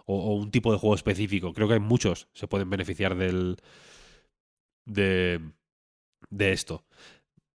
o, 0.05 0.15
o 0.15 0.35
un 0.35 0.51
tipo 0.51 0.71
de 0.71 0.77
juego 0.77 0.95
específico. 0.95 1.53
Creo 1.53 1.67
que 1.67 1.75
hay 1.75 1.79
muchos 1.79 2.27
se 2.33 2.47
pueden 2.47 2.69
beneficiar 2.69 3.15
del. 3.15 3.57
de. 4.85 5.41
de 6.29 6.51
esto. 6.51 6.83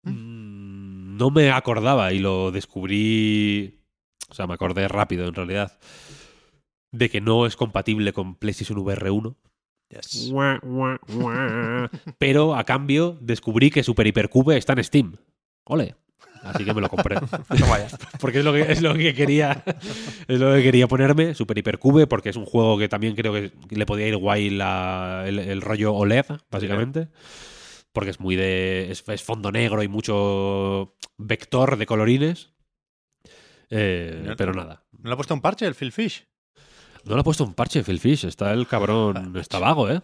Mm, 0.03 1.17
No 1.17 1.31
me 1.31 1.51
acordaba 1.51 2.13
y 2.13 2.19
lo 2.19 2.51
descubrí. 2.51 3.79
O 4.29 4.33
sea, 4.33 4.47
me 4.47 4.53
acordé 4.53 4.87
rápido 4.87 5.27
en 5.27 5.33
realidad. 5.33 5.79
De 6.91 7.09
que 7.09 7.21
no 7.21 7.45
es 7.45 7.55
compatible 7.55 8.13
con 8.13 8.35
PlayStation 8.35 8.77
VR 8.79 9.11
1. 9.11 9.35
Yes. 9.89 10.29
Pero 12.19 12.55
a 12.55 12.63
cambio 12.63 13.17
descubrí 13.21 13.71
que 13.71 13.83
Super 13.83 14.05
Hypercube 14.07 14.55
está 14.55 14.73
en 14.73 14.83
Steam. 14.83 15.17
Ole. 15.69 15.95
Así 16.43 16.63
que 16.63 16.73
me 16.73 16.79
lo 16.81 16.87
compré. 16.89 17.17
Porque 18.19 18.39
es 18.39 18.45
lo 18.45 18.53
que, 18.53 18.61
es 18.71 18.81
lo 18.81 18.93
que 18.93 19.13
quería 19.13 19.61
es 20.27 20.39
lo 20.39 20.53
que 20.53 20.63
quería 20.63 20.87
ponerme 20.87 21.33
Super 21.35 21.57
Hipercube 21.57 22.07
porque 22.07 22.29
es 22.29 22.35
un 22.37 22.45
juego 22.45 22.77
que 22.77 22.87
también 22.87 23.15
creo 23.15 23.33
que 23.33 23.51
le 23.69 23.85
podía 23.85 24.07
ir 24.07 24.15
guay 24.15 24.49
la- 24.49 25.23
el, 25.27 25.37
el 25.39 25.61
rollo 25.61 25.93
OLED 25.93 26.25
básicamente 26.49 27.09
porque 27.91 28.11
es 28.11 28.19
muy 28.21 28.35
de 28.37 28.89
es, 28.91 29.03
es 29.07 29.21
fondo 29.23 29.51
negro 29.51 29.83
y 29.83 29.89
mucho 29.89 30.95
vector 31.17 31.75
de 31.77 31.85
colorines 31.85 32.51
Eh, 33.69 34.23
No- 34.25 34.35
pero 34.37 34.53
nada 34.53 34.83
¿No 34.97 35.09
le 35.09 35.13
ha 35.13 35.17
puesto 35.17 35.33
un 35.33 35.41
parche 35.41 35.65
el 35.67 35.75
Phil 35.75 35.91
Fish? 35.91 36.25
no 37.05 37.15
le 37.15 37.21
ha 37.21 37.23
puesto 37.23 37.43
un 37.43 37.53
parche 37.53 37.83
Phil 37.83 37.99
Fish 37.99 38.23
está 38.25 38.53
el 38.53 38.65
cabrón 38.67 39.35
está 39.37 39.59
vago 39.59 39.89
eh 39.89 40.01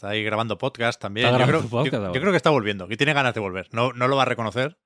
Está 0.00 0.08
ahí 0.08 0.24
grabando 0.24 0.56
podcast 0.56 0.98
también. 0.98 1.26
Está 1.26 1.38
yo, 1.38 1.44
grabando 1.46 1.68
creo, 1.68 1.70
podcast 1.82 2.14
yo- 2.14 2.20
creo 2.22 2.32
que 2.32 2.36
está 2.38 2.48
volviendo, 2.48 2.88
que 2.88 2.96
tiene 2.96 3.12
ganas 3.12 3.34
de 3.34 3.40
volver. 3.40 3.68
No, 3.72 3.92
no 3.92 4.08
lo 4.08 4.16
va 4.16 4.22
a 4.22 4.24
reconocer, 4.24 4.78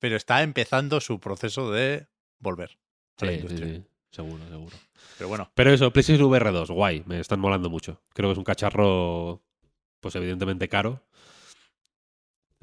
pero 0.00 0.16
está 0.16 0.42
empezando 0.42 1.00
su 1.00 1.20
proceso 1.20 1.70
de 1.70 2.08
volver 2.40 2.76
a 3.20 3.24
la 3.26 3.30
Sí, 3.30 3.36
sí, 3.38 3.42
industria. 3.44 3.74
sí, 3.76 3.84
seguro 4.10 4.44
seguro 4.48 4.76
Pero 5.16 5.28
bueno, 5.28 5.48
Pero 5.54 5.72
eso, 5.72 5.92
PlayStation 5.92 6.26
VR 6.28 6.50
2, 6.50 6.72
guay, 6.72 7.04
me 7.06 7.20
están 7.20 7.38
molando 7.38 7.70
mucho. 7.70 8.02
Creo 8.12 8.30
que 8.30 8.32
es 8.32 8.38
un 8.38 8.42
cacharro, 8.42 9.44
pues 10.00 10.16
evidentemente 10.16 10.68
caro, 10.68 11.04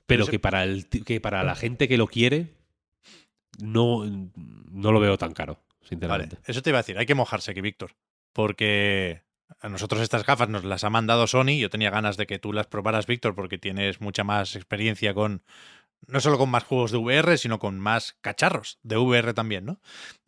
pero 0.05 0.27
que 0.27 0.37
para, 0.37 0.63
el, 0.65 0.89
que 0.89 1.21
para 1.21 1.43
la 1.45 1.55
gente 1.55 1.87
que 1.87 1.97
lo 1.97 2.07
quiere, 2.07 2.57
no, 3.59 4.03
no 4.69 4.91
lo 4.91 4.99
veo 4.99 5.17
tan 5.17 5.31
caro, 5.33 5.53
vale. 5.53 5.87
sinceramente. 5.87 6.37
Eso 6.45 6.61
te 6.61 6.71
iba 6.71 6.79
a 6.79 6.81
decir, 6.81 6.97
hay 6.97 7.05
que 7.05 7.15
mojarse 7.15 7.51
aquí, 7.51 7.61
Víctor. 7.61 7.91
Porque 8.33 9.23
a 9.59 9.69
nosotros 9.69 10.01
estas 10.01 10.25
gafas 10.25 10.49
nos 10.49 10.63
las 10.63 10.83
ha 10.83 10.89
mandado 10.89 11.27
Sony. 11.27 11.57
Yo 11.59 11.69
tenía 11.69 11.89
ganas 11.89 12.17
de 12.17 12.27
que 12.27 12.39
tú 12.39 12.53
las 12.53 12.67
probaras, 12.67 13.07
Víctor, 13.07 13.35
porque 13.35 13.57
tienes 13.57 14.01
mucha 14.01 14.23
más 14.23 14.55
experiencia 14.55 15.13
con. 15.13 15.43
No 16.07 16.19
solo 16.19 16.37
con 16.37 16.49
más 16.49 16.63
juegos 16.63 16.91
de 16.91 16.97
VR, 16.97 17.37
sino 17.37 17.57
con 17.57 17.79
más 17.79 18.15
cacharros 18.21 18.79
de 18.83 18.97
VR 18.97 19.33
también, 19.33 19.65
¿no? 19.65 19.81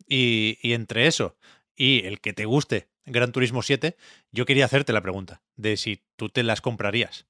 Y, 0.08 0.58
y 0.62 0.72
entre 0.72 1.06
eso 1.06 1.36
y 1.76 2.04
el 2.04 2.20
que 2.20 2.32
te 2.32 2.46
guste 2.46 2.88
Gran 3.06 3.32
Turismo 3.32 3.62
7, 3.62 3.96
yo 4.32 4.44
quería 4.44 4.64
hacerte 4.64 4.92
la 4.92 5.00
pregunta 5.00 5.42
de 5.56 5.76
si 5.76 6.02
tú 6.16 6.28
te 6.28 6.42
las 6.42 6.60
comprarías. 6.60 7.26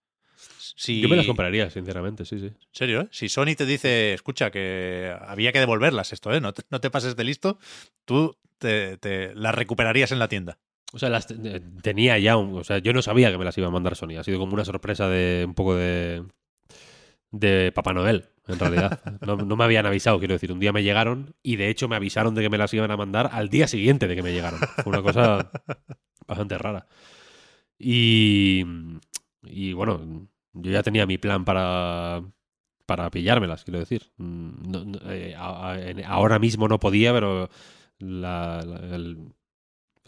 Si, 0.76 1.00
Yo 1.00 1.08
me 1.08 1.16
las 1.16 1.26
compraría, 1.26 1.68
sinceramente, 1.70 2.24
sí, 2.24 2.38
sí. 2.38 2.46
En 2.46 2.56
serio, 2.72 3.00
¿eh? 3.02 3.08
Si 3.10 3.28
Sony 3.28 3.54
te 3.56 3.66
dice, 3.66 4.14
escucha, 4.14 4.50
que 4.50 5.14
había 5.20 5.52
que 5.52 5.58
devolverlas 5.58 6.12
esto, 6.12 6.32
¿eh? 6.32 6.40
No 6.40 6.52
te, 6.52 6.62
no 6.70 6.80
te 6.80 6.90
pases 6.90 7.16
de 7.16 7.24
listo, 7.24 7.58
tú 8.04 8.36
te, 8.58 8.96
te 8.98 9.34
las 9.34 9.54
recuperarías 9.54 10.12
en 10.12 10.20
la 10.20 10.28
tienda. 10.28 10.58
O 10.92 10.98
sea, 10.98 11.08
las 11.10 11.26
te- 11.26 11.34
eh, 11.56 11.60
tenía 11.82 12.18
ya, 12.18 12.36
un- 12.36 12.58
o 12.58 12.64
sea, 12.64 12.78
yo 12.78 12.92
no 12.92 13.02
sabía 13.02 13.30
que 13.30 13.38
me 13.38 13.44
las 13.44 13.56
iba 13.58 13.66
a 13.66 13.70
mandar 13.70 13.94
Sony. 13.96 14.16
Ha 14.18 14.24
sido 14.24 14.38
como 14.38 14.54
una 14.54 14.64
sorpresa 14.64 15.08
de 15.08 15.44
un 15.46 15.54
poco 15.54 15.74
de 15.76 16.24
de 17.30 17.72
Papá 17.72 17.92
Noel, 17.92 18.24
en 18.46 18.58
realidad. 18.58 19.00
No, 19.26 19.36
no 19.36 19.56
me 19.56 19.64
habían 19.64 19.84
avisado, 19.84 20.18
quiero 20.18 20.32
decir, 20.34 20.50
un 20.50 20.60
día 20.60 20.72
me 20.72 20.82
llegaron 20.82 21.34
y 21.42 21.56
de 21.56 21.68
hecho 21.68 21.88
me 21.88 21.96
avisaron 21.96 22.34
de 22.34 22.40
que 22.42 22.48
me 22.48 22.56
las 22.56 22.72
iban 22.72 22.90
a 22.90 22.96
mandar 22.96 23.28
al 23.32 23.50
día 23.50 23.68
siguiente 23.68 24.08
de 24.08 24.16
que 24.16 24.22
me 24.22 24.32
llegaron. 24.32 24.60
Fue 24.82 24.90
una 24.90 25.02
cosa 25.02 25.50
bastante 26.26 26.56
rara. 26.56 26.86
Y, 27.78 28.64
y 29.44 29.72
bueno, 29.74 30.28
yo 30.54 30.70
ya 30.70 30.82
tenía 30.82 31.04
mi 31.06 31.18
plan 31.18 31.44
para, 31.44 32.22
para 32.86 33.10
pillármelas, 33.10 33.64
quiero 33.64 33.78
decir. 33.80 34.10
Mm, 34.16 34.70
no- 34.70 34.84
no, 34.84 34.98
eh, 35.10 35.34
ahora 36.06 36.38
mismo 36.38 36.66
no 36.68 36.80
podía, 36.80 37.12
pero 37.12 37.50
la- 37.98 38.62
la- 38.66 38.96
el- 38.96 39.18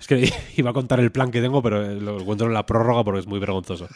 es 0.01 0.06
que 0.09 0.32
iba 0.56 0.70
a 0.70 0.72
contar 0.72 0.98
el 1.01 1.12
plan 1.12 1.31
que 1.31 1.40
tengo, 1.40 1.62
pero 1.62 1.82
lo 1.94 2.20
encuentro 2.20 2.48
en 2.48 2.55
la 2.55 2.66
prórroga 2.66 3.05
porque 3.05 3.20
es 3.20 3.27
muy 3.27 3.39
vergonzoso. 3.39 3.86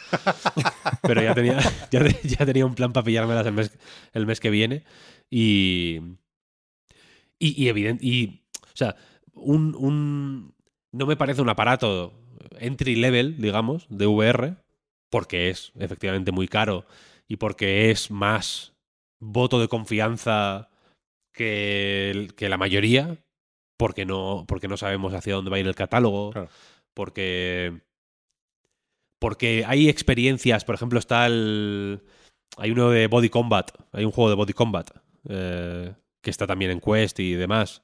Pero 1.01 1.21
ya 1.21 1.33
tenía, 1.35 1.59
ya, 1.91 2.03
te- 2.03 2.27
ya 2.27 2.45
tenía 2.45 2.65
un 2.65 2.75
plan 2.75 2.93
para 2.93 3.03
pillármelas 3.03 3.45
el 3.45 3.53
mes, 3.53 3.77
el 4.13 4.25
mes 4.25 4.39
que 4.39 4.49
viene. 4.49 4.83
Y. 5.29 5.99
Y, 7.39 7.61
y 7.63 7.67
evidente. 7.69 8.05
Y. 8.05 8.41
O 8.63 8.75
sea, 8.77 8.95
un, 9.33 9.75
un. 9.75 10.53
No 10.91 11.05
me 11.05 11.17
parece 11.17 11.41
un 11.41 11.49
aparato 11.49 12.13
entry 12.59 12.95
level, 12.95 13.41
digamos, 13.41 13.85
de 13.89 14.07
VR, 14.07 14.55
porque 15.09 15.49
es 15.49 15.71
efectivamente 15.77 16.31
muy 16.31 16.47
caro 16.47 16.85
y 17.27 17.35
porque 17.37 17.91
es 17.91 18.11
más 18.11 18.73
voto 19.19 19.59
de 19.59 19.67
confianza 19.67 20.69
que, 21.33 22.11
el- 22.11 22.33
que 22.35 22.49
la 22.49 22.57
mayoría, 22.57 23.17
porque 23.77 24.05
no, 24.05 24.45
porque 24.47 24.67
no 24.67 24.77
sabemos 24.77 25.13
hacia 25.13 25.35
dónde 25.35 25.51
va 25.51 25.57
a 25.57 25.59
ir 25.59 25.67
el 25.67 25.75
catálogo, 25.75 26.31
Claro. 26.31 26.49
porque 26.93 27.81
porque 29.19 29.63
hay 29.65 29.89
experiencias, 29.89 30.65
por 30.65 30.75
ejemplo, 30.75 30.99
está 30.99 31.25
el. 31.25 32.01
Hay 32.57 32.71
uno 32.71 32.89
de 32.89 33.07
Body 33.07 33.29
Combat, 33.29 33.71
hay 33.91 34.05
un 34.05 34.11
juego 34.11 34.29
de 34.29 34.35
Body 34.35 34.53
Combat 34.53 34.89
eh, 35.27 35.93
que 36.21 36.29
está 36.29 36.45
también 36.47 36.71
en 36.71 36.79
Quest 36.79 37.19
y 37.19 37.33
demás, 37.33 37.83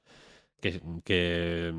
que, 0.61 0.81
que. 1.03 1.73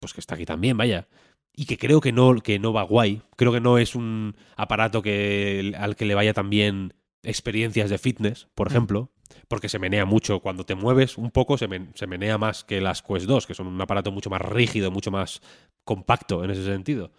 Pues 0.00 0.12
que 0.12 0.20
está 0.20 0.34
aquí 0.34 0.44
también, 0.44 0.76
vaya. 0.76 1.08
Y 1.54 1.66
que 1.66 1.76
creo 1.78 2.00
que 2.00 2.12
no, 2.12 2.36
que 2.36 2.58
no 2.58 2.72
va 2.72 2.82
guay. 2.82 3.22
Creo 3.36 3.52
que 3.52 3.60
no 3.60 3.78
es 3.78 3.96
un 3.96 4.36
aparato 4.56 5.02
que, 5.02 5.72
al 5.76 5.96
que 5.96 6.04
le 6.04 6.14
vaya 6.14 6.32
también 6.32 6.94
experiencias 7.24 7.90
de 7.90 7.98
fitness, 7.98 8.46
por 8.54 8.68
ejemplo, 8.68 9.10
porque 9.48 9.68
se 9.68 9.78
menea 9.78 10.04
mucho. 10.04 10.40
Cuando 10.40 10.64
te 10.64 10.74
mueves 10.74 11.18
un 11.18 11.30
poco, 11.30 11.56
se, 11.58 11.68
se 11.94 12.06
menea 12.06 12.38
más 12.38 12.64
que 12.64 12.80
las 12.80 13.02
Quest 13.02 13.26
2, 13.26 13.46
que 13.46 13.54
son 13.54 13.66
un 13.66 13.80
aparato 13.80 14.10
mucho 14.12 14.30
más 14.30 14.40
rígido, 14.42 14.90
mucho 14.90 15.10
más 15.10 15.40
compacto 15.84 16.44
en 16.44 16.50
ese 16.50 16.64
sentido. 16.64 17.12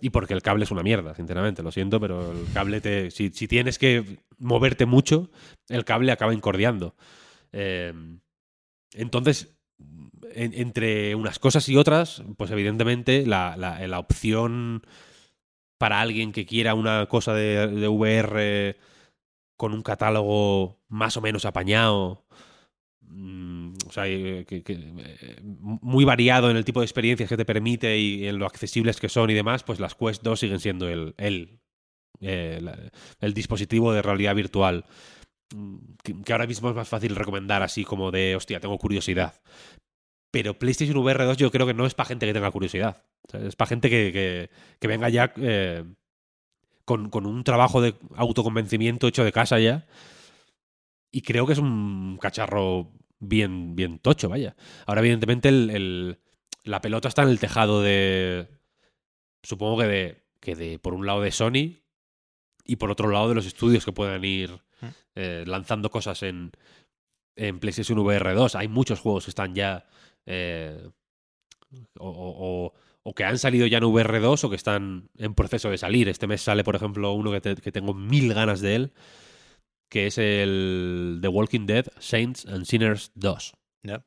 Y 0.00 0.10
porque 0.10 0.34
el 0.34 0.42
cable 0.42 0.64
es 0.64 0.70
una 0.70 0.82
mierda, 0.82 1.14
sinceramente, 1.14 1.62
lo 1.62 1.70
siento, 1.72 2.00
pero 2.00 2.32
el 2.32 2.52
cable 2.52 2.80
te. 2.80 3.10
Si, 3.10 3.30
si 3.30 3.46
tienes 3.48 3.78
que 3.78 4.18
moverte 4.38 4.86
mucho, 4.86 5.30
el 5.68 5.84
cable 5.84 6.10
acaba 6.12 6.34
incordiando. 6.34 6.94
Eh, 7.52 7.92
entonces, 8.92 9.56
en- 10.34 10.54
entre 10.54 11.14
unas 11.14 11.38
cosas 11.38 11.68
y 11.68 11.76
otras, 11.76 12.22
pues 12.36 12.50
evidentemente 12.50 13.26
la, 13.26 13.56
la- 13.56 13.86
la 13.86 13.98
opción 13.98 14.82
para 15.78 16.00
alguien 16.00 16.32
que 16.32 16.46
quiera 16.46 16.74
una 16.74 17.06
cosa 17.06 17.34
de, 17.34 17.66
de 17.68 17.88
VR 17.88 18.76
con 19.56 19.72
un 19.72 19.82
catálogo 19.82 20.80
más 20.88 21.16
o 21.16 21.20
menos 21.20 21.44
apañado, 21.44 22.26
mm, 23.02 23.74
o 23.88 23.92
sea, 23.92 24.06
eh, 24.08 24.44
eh, 24.50 25.40
muy 25.42 26.04
variado 26.04 26.50
en 26.50 26.56
el 26.56 26.64
tipo 26.64 26.80
de 26.80 26.86
experiencias 26.86 27.28
que 27.28 27.36
te 27.36 27.44
permite 27.44 27.98
y 27.98 28.26
en 28.26 28.38
lo 28.38 28.46
accesibles 28.46 29.00
que 29.00 29.08
son 29.08 29.30
y 29.30 29.34
demás, 29.34 29.62
pues 29.64 29.80
las 29.80 29.94
Quest 29.94 30.22
2 30.22 30.40
siguen 30.40 30.60
siendo 30.60 30.88
el, 30.88 31.14
el, 31.18 31.60
eh, 32.20 32.60
el 33.20 33.34
dispositivo 33.34 33.92
de 33.92 34.02
realidad 34.02 34.34
virtual 34.34 34.84
mm, 35.54 35.76
que, 36.24 36.32
ahora 36.32 36.46
mismo 36.46 36.70
es 36.70 36.76
más 36.76 36.88
fácil 36.88 37.16
recomendar 37.16 37.62
así 37.62 37.84
como 37.84 38.10
de, 38.10 38.36
hostia, 38.36 38.60
tengo 38.60 38.78
curiosidad. 38.78 39.40
Pero 40.30 40.58
PlayStation 40.58 40.96
VR 40.98 41.24
2 41.24 41.36
yo 41.36 41.50
creo 41.50 41.66
que 41.66 41.74
no 41.74 41.86
es 41.86 41.94
para 41.94 42.08
gente 42.08 42.26
que 42.26 42.32
tenga 42.34 42.50
curiosidad. 42.50 43.04
Es 43.32 43.56
para 43.56 43.68
gente 43.68 43.88
que, 43.88 44.50
que- 44.80 44.88
venga 44.88 45.08
ya 45.08 45.32
con, 46.84 47.10
con 47.10 47.26
un 47.26 47.44
trabajo 47.44 47.80
de 47.80 47.94
autoconvencimiento 48.16 49.06
hecho 49.08 49.24
de 49.24 49.32
casa 49.32 49.58
ya. 49.58 49.86
Y 51.10 51.22
creo 51.22 51.46
que 51.46 51.52
es 51.52 51.58
un 51.58 52.18
cacharro 52.20 52.90
bien, 53.20 53.76
bien 53.76 53.98
tocho, 53.98 54.28
vaya. 54.28 54.56
Ahora, 54.86 55.00
evidentemente, 55.00 55.48
el, 55.48 55.70
el- 55.70 56.18
la 56.64 56.80
pelota 56.80 57.08
está 57.08 57.22
en 57.22 57.28
el 57.28 57.38
tejado 57.40 57.82
de. 57.82 58.48
Supongo 59.42 59.78
que 59.78 59.86
de. 59.86 60.24
que 60.40 60.54
de. 60.56 60.78
por 60.78 60.94
un 60.94 61.06
lado 61.06 61.20
de 61.20 61.30
Sony. 61.30 61.82
Y 62.66 62.76
por 62.76 62.90
otro 62.90 63.08
lado 63.10 63.28
de 63.28 63.34
los 63.34 63.46
estudios 63.46 63.84
que 63.84 63.92
puedan 63.92 64.24
ir 64.24 64.50
Mm. 64.80 64.86
eh, 65.14 65.44
lanzando 65.46 65.88
cosas 65.90 66.22
en, 66.24 66.50
en 67.36 67.60
PlayStation 67.60 67.98
VR 68.00 68.34
2. 68.34 68.56
Hay 68.56 68.66
muchos 68.68 68.98
juegos 69.00 69.24
que 69.24 69.30
están 69.30 69.54
ya. 69.54 69.86
eh, 70.26 70.88
o, 71.98 72.08
o- 72.08 72.74
o- 73.04 73.14
que 73.14 73.24
han 73.24 73.38
salido 73.38 73.66
ya 73.66 73.78
en 73.78 73.84
VR 73.84 74.18
2 74.20 74.44
o 74.44 74.50
que 74.50 74.56
están 74.56 75.08
en 75.18 75.34
proceso 75.34 75.70
de 75.70 75.78
salir. 75.78 76.08
Este 76.08 76.26
mes 76.26 76.42
sale, 76.42 76.64
por 76.64 76.74
ejemplo, 76.76 77.12
uno 77.12 77.30
que, 77.30 77.40
te- 77.40 77.56
que 77.56 77.70
tengo 77.72 77.94
mil 77.94 78.32
ganas 78.34 78.60
de 78.60 78.74
él, 78.76 78.92
que 79.90 80.06
es 80.06 80.18
el 80.18 81.18
The 81.22 81.28
Walking 81.28 81.66
Dead 81.66 81.86
Saints 81.98 82.46
and 82.46 82.64
Sinners 82.64 83.12
2. 83.14 83.52
Ya. 83.84 84.04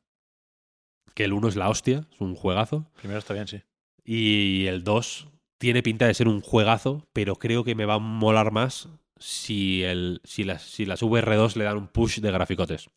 Que 1.14 1.24
el 1.24 1.32
1 1.32 1.48
es 1.48 1.56
la 1.56 1.68
hostia, 1.70 2.06
es 2.12 2.20
un 2.20 2.34
juegazo. 2.34 2.90
Primero 3.00 3.18
está 3.18 3.34
bien, 3.34 3.48
sí. 3.48 3.62
Y 4.04 4.66
el 4.66 4.84
2 4.84 5.28
tiene 5.58 5.82
pinta 5.82 6.06
de 6.06 6.14
ser 6.14 6.28
un 6.28 6.40
juegazo, 6.40 7.06
pero 7.12 7.36
creo 7.36 7.64
que 7.64 7.74
me 7.74 7.84
va 7.84 7.94
a 7.94 7.98
molar 7.98 8.52
más 8.52 8.88
si, 9.18 9.82
el, 9.82 10.20
si, 10.24 10.44
las, 10.44 10.62
si 10.62 10.84
las 10.86 11.02
VR2 11.02 11.56
le 11.56 11.64
dan 11.64 11.76
un 11.78 11.88
push 11.88 12.20
de 12.20 12.30
graficotes. 12.30 12.88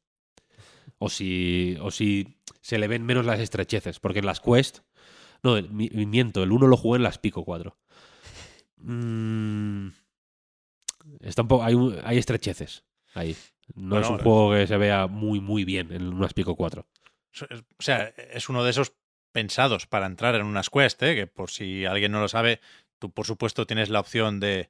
O 0.99 1.10
si, 1.10 1.78
o 1.82 1.90
si 1.90 2.38
se 2.61 2.78
le 2.78 2.88
ven 2.88 3.03
menos 3.06 3.26
las 3.26 3.40
estrecheces. 3.40 3.99
Porque 3.99 4.19
en 4.19 4.26
las 4.26 4.40
Quest. 4.40 4.80
No, 5.43 5.61
mi- 5.69 5.89
miento, 6.05 6.43
el 6.43 6.51
1 6.51 6.68
lo 6.68 6.77
jugué 6.77 6.97
en 6.97 7.03
las 7.03 7.18
Pico 7.18 7.43
4. 7.45 7.77
Mm, 8.77 9.89
está 11.22 11.41
un 11.43 11.47
poco, 11.47 11.63
hay, 11.63 12.18
estrecheces 12.18 12.84
ahí. 13.13 13.35
No 13.76 13.95
es 13.99 14.07
un 14.09 14.18
juego 14.23 14.51
que 14.53 14.68
se 14.68 14.77
vea 14.77 15.07
muy, 15.07 15.39
muy 15.39 15.63
bien 15.65 15.91
en 15.91 16.13
unas 16.13 16.34
Pico 16.34 16.55
4. 16.55 16.88
So- 17.31 17.47
es- 17.49 17.61
O 17.61 17.81
sea, 17.81 18.07
es 18.34 18.49
uno 18.49 18.63
de 18.63 18.72
esos 18.72 18.93
pensados 19.31 19.88
para 19.88 20.05
entrar 20.07 20.35
en 20.35 20.45
unas 20.45 20.69
Quest, 20.69 21.01
¿eh? 21.03 21.15
que 21.15 21.27
por 21.27 21.49
si 21.51 21.85
alguien 21.85 22.11
no 22.11 22.19
lo 22.19 22.27
sabe, 22.27 22.59
tú 22.99 23.11
por 23.11 23.26
supuesto 23.26 23.65
tienes 23.65 23.89
la 23.89 24.01
opción 24.01 24.39
de 24.39 24.69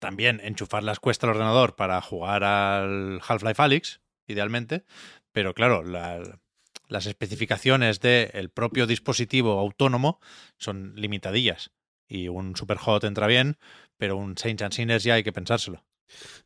también 0.00 0.40
enchufar 0.42 0.82
las 0.82 0.98
Quest 1.00 1.22
al 1.24 1.30
ordenador 1.30 1.76
para 1.76 2.00
jugar 2.02 2.42
al 2.44 3.20
Half-Life 3.26 3.62
Alyx, 3.62 4.00
idealmente, 4.26 4.84
pero 5.32 5.54
claro, 5.54 5.82
la- 5.84 6.40
las 6.88 7.06
especificaciones 7.06 8.00
del 8.00 8.50
propio 8.50 8.86
dispositivo 8.86 9.58
autónomo 9.58 10.20
son 10.58 10.94
limitadillas. 10.96 11.72
Y 12.08 12.28
un 12.28 12.56
Superhot 12.56 13.04
entra 13.04 13.26
bien, 13.26 13.56
pero 13.96 14.16
un 14.16 14.36
Saints 14.36 14.62
and 14.62 14.72
Sinners 14.72 15.04
ya 15.04 15.14
hay 15.14 15.22
que 15.24 15.32
pensárselo. 15.32 15.84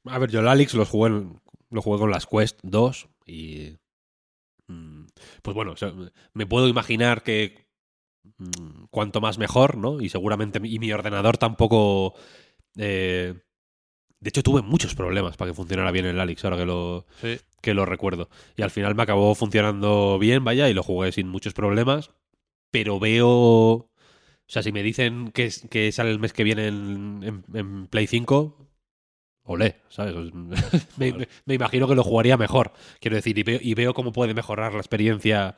A 0.05 0.19
ver, 0.19 0.31
yo 0.31 0.41
el 0.41 0.49
Alex 0.49 0.75
lo 0.75 0.85
jugué, 0.85 1.27
lo 1.71 1.83
jugué 1.83 1.99
con 1.99 2.11
las 2.11 2.27
Quest 2.27 2.61
2 2.63 3.09
y... 3.27 3.77
mm, 4.69 5.07
Pues 5.43 5.55
bueno, 5.55 5.73
o 5.73 5.77
sea, 5.77 5.93
me 6.33 6.47
puedo 6.47 6.69
imaginar 6.69 7.23
que 7.23 7.67
mm, 8.39 8.85
cuanto 8.91 9.21
más 9.21 9.39
mejor, 9.39 9.77
¿no? 9.77 10.01
Y 10.01 10.09
seguramente 10.09 10.61
y 10.63 10.79
mi 10.79 10.93
ordenador 10.93 11.37
tampoco... 11.39 12.15
eh, 12.77 13.35
de 14.21 14.29
hecho, 14.31 14.43
tuve 14.43 14.63
muchos 14.63 14.95
problemas 14.97 15.37
para 15.37 15.51
que 15.51 15.55
funcionara 15.55 15.93
bien 15.93 16.07
el 16.07 16.19
Alex, 16.19 16.45
ahora 16.45 16.57
que 16.57 16.65
lo, 16.67 17.07
Sí. 17.21 17.39
Que 17.61 17.75
lo 17.75 17.85
recuerdo. 17.85 18.29
Y 18.57 18.63
al 18.63 18.71
final 18.71 18.95
me 18.95 19.03
acabó 19.03 19.35
funcionando 19.35 20.19
bien, 20.19 20.45
vaya, 20.45 20.69
y 20.69 20.75
lo 20.75 20.83
jugué 20.83 21.13
sin 21.13 21.29
muchos 21.29 21.55
problemas. 21.55 22.11
Pero 22.71 22.99
veo. 23.01 23.29
O 23.29 23.91
sea, 24.51 24.63
si 24.63 24.73
me 24.73 24.83
dicen 24.83 25.31
que, 25.33 25.51
que 25.71 25.93
sale 25.93 26.11
el 26.11 26.19
mes 26.19 26.33
que 26.33 26.45
viene 26.45 26.69
en, 26.69 27.21
en- 27.23 27.45
en 27.57 27.87
Play 27.89 28.07
5, 28.07 28.57
olé, 29.45 29.77
¿sabes? 29.89 30.15
Me, 30.97 31.13
me- 31.13 31.29
me 31.47 31.55
imagino 31.55 31.87
que 31.89 31.95
lo 31.95 32.03
jugaría 32.05 32.37
mejor. 32.37 32.73
Quiero 33.01 33.17
decir, 33.17 33.39
y 33.39 33.43
veo, 33.43 33.59
y 33.63 33.75
veo 33.75 33.95
cómo 33.95 34.13
puede 34.13 34.35
mejorar 34.35 34.73
la 34.73 34.79
experiencia 34.81 35.57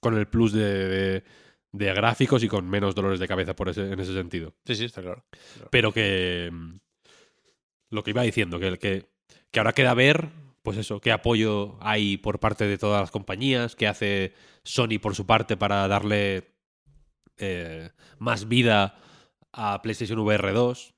con 0.00 0.16
el 0.16 0.26
plus 0.28 0.52
de, 0.52 0.88
de- 0.88 1.24
de 1.72 1.92
gráficos 1.94 2.42
y 2.42 2.48
con 2.48 2.68
menos 2.70 2.94
dolores 2.94 3.20
de 3.20 3.28
cabeza 3.28 3.54
por 3.56 3.68
ese, 3.68 3.92
en 3.92 4.00
ese 4.00 4.14
sentido 4.14 4.54
Sí, 4.64 4.74
sí, 4.76 4.84
está 4.86 5.02
claro. 5.02 5.24
pero 5.70 5.92
que 5.92 6.50
lo 7.90 8.02
que 8.02 8.10
iba 8.10 8.22
diciendo, 8.22 8.58
que, 8.58 8.78
que, 8.78 9.06
que 9.50 9.60
ahora 9.60 9.72
queda 9.72 9.94
ver, 9.94 10.28
pues 10.66 10.78
eso, 10.78 11.00
qué 11.00 11.12
apoyo 11.12 11.78
hay 11.80 12.16
por 12.16 12.40
parte 12.40 12.66
de 12.66 12.76
todas 12.76 13.00
las 13.00 13.12
compañías, 13.12 13.76
qué 13.76 13.86
hace 13.86 14.34
Sony 14.64 14.98
por 15.00 15.14
su 15.14 15.24
parte 15.26 15.56
para 15.56 15.86
darle 15.86 16.50
eh, 17.36 17.90
más 18.18 18.48
vida 18.48 18.98
a 19.52 19.80
PlayStation 19.80 20.18
VR 20.18 20.50
2. 20.52 20.94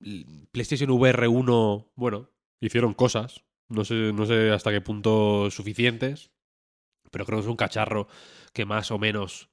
L- 0.00 0.26
PlayStation 0.52 0.90
VR 0.90 1.28
1, 1.28 1.92
bueno, 1.94 2.28
hicieron 2.60 2.92
cosas, 2.92 3.42
no 3.70 3.86
sé, 3.86 4.12
no 4.12 4.26
sé 4.26 4.50
hasta 4.50 4.70
qué 4.70 4.82
punto 4.82 5.50
suficientes, 5.50 6.30
pero 7.10 7.24
creo 7.24 7.38
que 7.38 7.44
es 7.44 7.50
un 7.50 7.56
cacharro 7.56 8.06
que 8.52 8.66
más 8.66 8.90
o 8.90 8.98
menos 8.98 9.48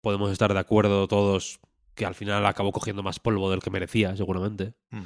podemos 0.00 0.32
estar 0.32 0.52
de 0.52 0.58
acuerdo 0.58 1.06
todos 1.06 1.60
que 1.94 2.06
al 2.06 2.16
final 2.16 2.44
acabó 2.44 2.72
cogiendo 2.72 3.04
más 3.04 3.20
polvo 3.20 3.52
del 3.52 3.60
que 3.60 3.70
merecía, 3.70 4.16
seguramente. 4.16 4.74
Mm. 4.90 5.02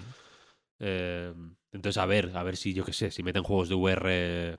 Eh, 0.79 1.35
entonces, 1.77 1.99
a 1.99 2.07
ver, 2.07 2.33
a 2.35 2.43
ver 2.43 2.57
si, 2.57 2.75
yo 2.75 2.85
qué 2.85 2.93
sé, 2.93 3.11
si 3.11 3.23
meten 3.23 3.43
juegos 3.45 3.69
de 3.69 3.75
VR. 3.77 4.59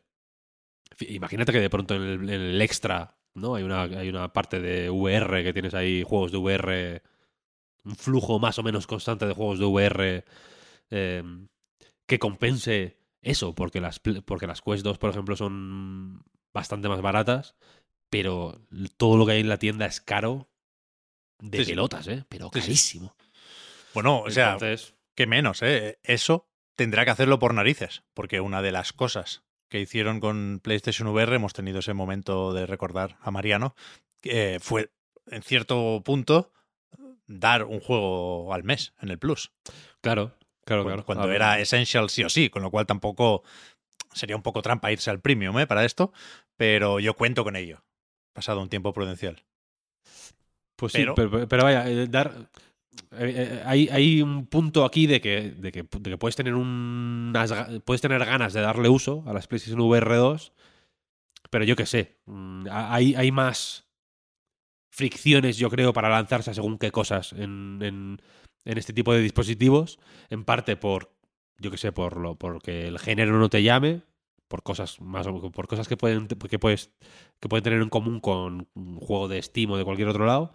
Imagínate 1.09 1.51
que 1.51 1.59
de 1.59 1.69
pronto 1.69 1.95
en 1.95 2.01
el, 2.03 2.29
en 2.29 2.41
el 2.41 2.61
extra, 2.61 3.17
¿no? 3.35 3.55
Hay 3.55 3.63
una, 3.63 3.83
hay 3.83 4.09
una 4.09 4.31
parte 4.31 4.59
de 4.61 4.89
VR 4.89 5.43
que 5.43 5.53
tienes 5.53 5.73
ahí 5.73 6.03
juegos 6.03 6.31
de 6.31 6.37
VR. 6.37 7.03
Un 7.83 7.95
flujo 7.95 8.39
más 8.39 8.57
o 8.59 8.63
menos 8.63 8.87
constante 8.87 9.25
de 9.25 9.33
juegos 9.33 9.59
de 9.59 9.65
VR 9.65 10.25
eh, 10.89 11.23
que 12.05 12.19
compense 12.19 12.97
eso, 13.21 13.53
porque 13.53 13.81
las, 13.81 13.99
porque 13.99 14.47
las 14.47 14.61
Quest 14.61 14.83
2, 14.83 14.97
por 14.97 15.09
ejemplo, 15.09 15.35
son 15.35 16.23
bastante 16.53 16.87
más 16.89 17.01
baratas, 17.01 17.55
pero 18.09 18.61
todo 18.97 19.17
lo 19.17 19.25
que 19.25 19.33
hay 19.33 19.41
en 19.41 19.49
la 19.49 19.59
tienda 19.59 19.85
es 19.85 20.01
caro 20.01 20.49
de 21.39 21.63
Sí, 21.63 21.71
pelotas, 21.71 22.07
¿eh? 22.07 22.25
Pero 22.29 22.49
Sí, 22.53 22.61
sí. 22.61 22.61
carísimo. 22.61 23.15
Bueno, 23.93 24.21
o 24.21 24.31
sea, 24.31 24.57
que 25.15 25.27
menos, 25.27 25.61
¿eh? 25.61 25.99
Eso 26.03 26.47
tendrá 26.77 27.03
que 27.03 27.11
hacerlo 27.11 27.39
por 27.39 27.53
narices, 27.53 28.03
porque 28.13 28.39
una 28.39 28.61
de 28.61 28.71
las 28.71 28.93
cosas 28.93 29.43
que 29.69 29.81
hicieron 29.81 30.21
con 30.21 30.61
PlayStation 30.63 31.09
VR, 31.09 31.35
hemos 31.35 31.51
tenido 31.51 31.79
ese 31.79 31.93
momento 31.93 32.53
de 32.53 32.65
recordar 32.65 33.17
a 33.19 33.31
Mariano, 33.31 33.75
que 34.21 34.59
fue 34.61 34.91
en 35.25 35.43
cierto 35.43 36.01
punto 36.05 36.53
dar 37.25 37.65
un 37.65 37.81
juego 37.81 38.53
al 38.53 38.63
mes 38.63 38.93
en 39.01 39.09
el 39.09 39.19
Plus. 39.19 39.51
Claro, 39.99 40.37
claro, 40.63 40.85
claro. 40.85 41.03
Cuando 41.05 41.29
era 41.31 41.59
Essential 41.59 42.09
sí 42.09 42.23
o 42.23 42.29
sí, 42.29 42.49
con 42.49 42.61
lo 42.61 42.71
cual 42.71 42.85
tampoco 42.85 43.43
sería 44.13 44.37
un 44.37 44.43
poco 44.43 44.61
trampa 44.61 44.91
irse 44.91 45.09
al 45.09 45.19
premium 45.19 45.59
¿eh? 45.59 45.67
para 45.67 45.83
esto, 45.83 46.13
pero 46.55 46.99
yo 47.01 47.13
cuento 47.15 47.43
con 47.43 47.57
ello, 47.57 47.83
pasado 48.33 48.61
un 48.61 48.69
tiempo 48.69 48.93
prudencial. 48.93 49.43
Pues 50.77 50.93
sí, 50.93 50.99
pero- 50.99 51.15
pero, 51.15 51.47
pero, 51.47 51.63
vaya, 51.63 51.89
eh, 51.89 52.07
dar. 52.07 52.33
Eh, 53.11 53.33
eh, 53.35 53.63
hay, 53.65 53.89
hay 53.89 54.21
un 54.21 54.45
punto 54.47 54.85
aquí 54.85 55.07
de 55.07 55.21
que, 55.21 55.51
de 55.51 55.71
que, 55.71 55.83
de 55.83 56.09
que 56.11 56.17
puedes 56.17 56.35
tener 56.35 56.53
ga- 57.51 57.81
puedes 57.83 58.01
tener 58.01 58.23
ganas 58.25 58.53
de 58.53 58.61
darle 58.61 58.89
uso 58.89 59.23
a 59.27 59.33
las 59.33 59.47
PlayStation 59.47 59.79
VR 59.81 60.15
2, 60.15 60.53
pero 61.49 61.63
yo 61.65 61.75
qué 61.75 61.85
sé. 61.85 62.17
mm, 62.25 62.67
ha- 62.69 62.93
Hay, 62.93 63.15
más 63.31 63.85
fricciones, 64.89 65.57
yo 65.57 65.69
creo, 65.69 65.93
para 65.93 66.09
lanzarse 66.09 66.51
a 66.51 66.53
según 66.53 66.77
qué 66.77 66.91
cosas 66.91 67.33
en, 67.33 67.79
en, 67.81 68.21
en 68.65 68.77
este 68.77 68.93
tipo 68.93 69.13
de 69.13 69.21
dispositivos. 69.21 69.99
En 70.29 70.43
parte 70.43 70.75
por, 70.75 71.13
yo 71.59 71.71
qué 71.71 71.77
sé, 71.77 71.91
por 71.91 72.17
lo, 72.17 72.35
porque 72.35 72.87
el 72.87 72.99
género 72.99 73.37
no 73.37 73.49
te 73.49 73.63
llame, 73.63 74.01
por 74.47 74.63
cosas 74.63 75.01
más 75.01 75.27
por 75.27 75.67
cosas 75.67 75.87
que 75.89 75.97
pueden 75.97 76.27
que 76.27 76.57
puedes 76.57 76.91
que 77.41 77.49
pueden 77.49 77.63
tener 77.65 77.81
en 77.81 77.89
común 77.89 78.21
con 78.21 78.69
un 78.75 78.95
juego 78.97 79.27
de 79.27 79.41
Steam 79.41 79.71
o 79.71 79.77
de 79.77 79.83
cualquier 79.83 80.07
otro 80.07 80.25
lado 80.25 80.53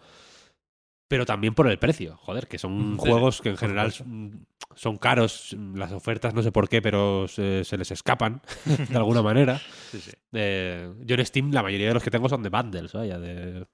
pero 1.13 1.27
también 1.27 1.55
por 1.55 1.69
el 1.69 1.79
precio 1.79 2.17
joder 2.17 2.49
que 2.49 2.57
son 2.57 2.97
Sí, 2.99 3.07
juegos 3.07 3.43
que 3.43 3.51
en 3.51 3.59
general 3.59 3.93
son, 3.93 4.47
son 4.75 4.97
caros 4.97 5.55
las 5.75 5.93
ofertas 5.93 6.33
no 6.33 6.43
sé 6.43 6.51
por 6.53 6.71
qué 6.71 6.81
pero 6.81 7.29
se, 7.29 7.65
se 7.65 7.77
les 7.77 7.91
escapan 7.91 8.41
de 8.89 8.97
alguna 8.97 9.21
manera. 9.21 9.59
Sí, 9.91 10.01
sí. 10.01 10.13
Eh, 10.33 10.91
yo 11.01 11.15
en 11.17 11.27
Steam 11.27 11.51
la 11.53 11.63
mayoría 11.63 11.89
de 11.89 11.95
los 11.95 12.03
que 12.03 12.11
tengo 12.11 12.31
son 12.31 12.43
de 12.43 12.49
bundles 12.49 12.95
vaya 12.95 13.19
de 13.19 13.67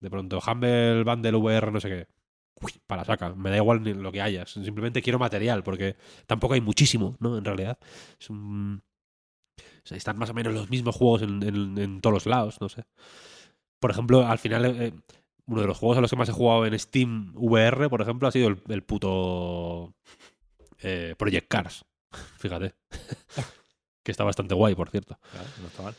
de 0.00 0.10
pronto 0.10 0.40
Humble 0.40 1.04
Bundle 1.04 1.36
VR 1.36 1.70
no 1.70 1.80
sé 1.80 1.88
qué. 1.90 2.06
Uy, 2.62 2.72
para 2.86 3.02
la 3.02 3.04
saca 3.04 3.34
me 3.34 3.50
da 3.50 3.56
igual 3.58 3.82
ni 3.82 3.92
lo 3.92 4.10
que 4.10 4.22
haya 4.22 4.46
simplemente 4.46 5.02
quiero 5.02 5.18
material 5.18 5.62
porque 5.62 5.96
tampoco 6.26 6.54
hay 6.54 6.62
muchísimo 6.62 7.18
no 7.20 7.36
en 7.36 7.44
realidad. 7.44 7.78
Es 8.18 8.30
un 8.30 8.82
o 9.58 9.86
sea, 9.88 9.98
están 9.98 10.16
más 10.18 10.30
o 10.30 10.34
menos 10.34 10.54
los 10.54 10.70
mismos 10.70 10.96
juegos 10.96 11.20
en, 11.22 11.42
en- 11.42 11.76
en 11.78 12.00
todos 12.00 12.14
los 12.14 12.26
lados, 12.26 12.58
no 12.62 12.68
sé. 12.70 12.84
Por 13.78 13.90
ejemplo, 13.90 14.26
al 14.26 14.38
final, 14.38 14.64
eh, 14.64 14.92
uno 15.46 15.60
de 15.60 15.66
los 15.66 15.78
juegos 15.78 15.98
a 15.98 16.00
los 16.00 16.10
que 16.10 16.16
más 16.16 16.28
he 16.28 16.32
jugado 16.32 16.66
en 16.66 16.78
Steam 16.78 17.32
VR, 17.34 17.88
por 17.88 18.02
ejemplo, 18.02 18.28
ha 18.28 18.32
sido 18.32 18.48
el, 18.48 18.58
el 18.68 18.82
puto 18.82 19.94
eh, 20.82 21.14
Project 21.16 21.48
Cars. 21.48 21.84
Fíjate. 22.38 22.74
que 24.02 24.12
está 24.12 24.24
bastante 24.24 24.54
guay, 24.54 24.74
por 24.74 24.90
cierto. 24.90 25.18
Claro, 25.32 25.48
no 25.60 25.66
está 25.68 25.82
mal. 25.82 25.94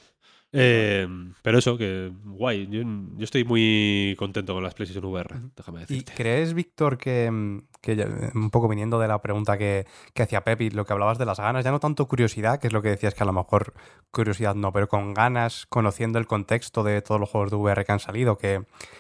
Eh, 0.54 1.08
pero 1.42 1.58
eso, 1.60 1.78
que 1.78 2.12
guay. 2.24 2.68
Yo, 2.70 2.82
yo 2.82 3.24
estoy 3.24 3.44
muy 3.44 4.16
contento 4.18 4.54
con 4.54 4.64
las 4.64 4.74
PlayStation 4.74 5.04
VR, 5.06 5.36
déjame 5.56 5.80
¿Y 5.80 5.82
decirte. 5.82 6.14
crees, 6.16 6.54
Víctor, 6.54 6.98
que, 6.98 7.30
mm, 7.30 7.68
ya- 7.96 8.08
un 8.36 8.50
poco 8.50 8.68
viniendo 8.68 9.00
de 9.00 9.08
la 9.08 9.22
pregunta 9.22 9.58
que, 9.58 9.86
que 10.14 10.24
hacía 10.24 10.44
Pepi, 10.44 10.70
lo 10.72 10.86
que 10.86 10.94
hablabas 10.94 11.18
de 11.18 11.26
las 11.26 11.40
ganas, 11.40 11.64
ya 11.64 11.72
no 11.72 11.80
tanto 11.80 12.08
curiosidad, 12.08 12.60
que 12.60 12.68
es 12.68 12.74
lo 12.74 12.82
que 12.82 12.90
decías 12.90 13.14
que 13.14 13.24
a 13.24 13.26
lo 13.26 13.34
mejor 13.34 13.74
curiosidad 14.12 14.56
no, 14.56 14.72
pero 14.74 14.88
con 14.88 15.14
ganas, 15.14 15.66
conociendo 15.68 16.20
el 16.20 16.28
contexto 16.28 16.84
de 16.84 17.02
todos 17.02 17.20
los 17.20 17.30
juegos 17.30 17.52
de 17.52 17.58
VR 17.58 17.86
que 17.86 17.92
han 17.92 18.00
salido, 18.00 18.38
que 18.38 18.54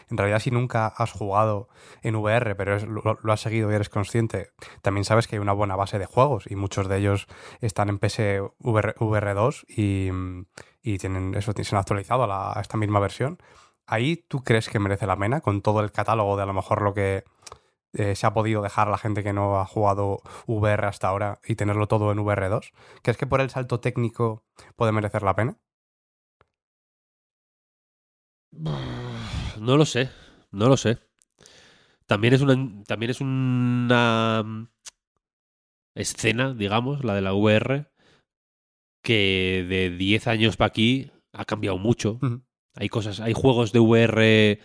en 0.09 0.17
realidad 0.17 0.39
si 0.39 0.51
nunca 0.51 0.87
has 0.87 1.11
jugado 1.11 1.69
en 2.01 2.15
VR, 2.15 2.55
pero 2.55 2.77
lo, 2.85 3.33
has 3.33 3.41
seguido 3.41 3.71
y 3.71 3.75
eres 3.75 3.89
consciente, 3.89 4.51
también 4.81 5.03
sabes 5.05 5.27
que 5.27 5.35
hay 5.35 5.39
una 5.41 5.53
buena 5.53 5.75
base 5.75 5.99
de 5.99 6.05
juegos 6.05 6.45
y 6.49 6.55
muchos 6.55 6.87
de 6.87 6.97
ellos 6.97 7.27
están 7.61 7.89
en 7.89 7.99
PS 7.99 8.41
VR, 8.59 8.95
VR2 8.99 9.65
y, 9.67 10.11
mm, 10.11 10.45
y 10.83 10.97
tienen 10.97 11.35
eso, 11.35 11.51
se 11.53 11.75
han 11.75 11.79
actualizado 11.79 12.27
la- 12.27 12.53
a 12.53 12.61
esta 12.61 12.77
misma 12.77 12.99
versión. 12.99 13.37
¿Ahí 13.85 14.17
tú 14.27 14.43
crees 14.43 14.67
que 14.69 14.79
merece 14.79 15.07
la 15.07 15.15
pena 15.15 15.39
con 15.41 15.61
todo 15.61 15.79
el 15.81 15.91
catálogo 15.91 16.35
de 16.35 16.43
a 16.43 16.45
lo 16.45 16.53
mejor 16.53 16.81
lo 16.81 16.93
que 16.93 17.23
eh, 17.93 18.15
se 18.15 18.27
ha 18.27 18.33
podido 18.33 18.61
dejar 18.61 18.87
a 18.87 18.91
la 18.91 18.97
gente 18.97 19.23
que 19.23 19.33
no 19.33 19.59
ha 19.59 19.65
jugado 19.65 20.21
VR 20.45 20.87
hasta 20.87 21.07
ahora 21.07 21.39
y 21.45 21.55
tenerlo 21.55 21.87
todo 21.87 22.11
en 22.11 22.19
VR2? 22.19 22.71
¿Crees 23.01 23.17
que 23.17 23.27
por 23.27 23.41
el 23.41 23.49
salto 23.49 23.79
técnico 23.79 24.43
puede 24.75 24.91
merecer 24.91 25.23
la 25.23 25.35
pena? 25.35 25.57
No 28.51 29.77
lo 29.77 29.85
sé, 29.85 30.09
no 30.51 30.67
lo 30.67 30.77
sé. 30.77 30.99
También 32.05 32.33
es 32.33 32.41
una, 32.41 32.83
también 32.85 33.09
es 33.09 33.21
una 33.21 34.43
mm, 34.43 34.67
escena, 35.95 36.53
digamos, 36.53 37.03
la 37.03 37.13
de 37.15 37.21
la 37.21 37.33
VR, 37.33 37.91
que 39.03 39.65
de 39.67 39.89
10 39.89 40.27
años 40.27 40.57
para 40.57 40.67
aquí 40.67 41.11
ha 41.33 41.45
cambiado 41.45 41.77
mucho. 41.77 42.19
Hay 42.75 42.89
cosas, 42.89 43.19
hay 43.19 43.33
juegos 43.33 43.71
de 43.71 43.79
VR 43.79 44.59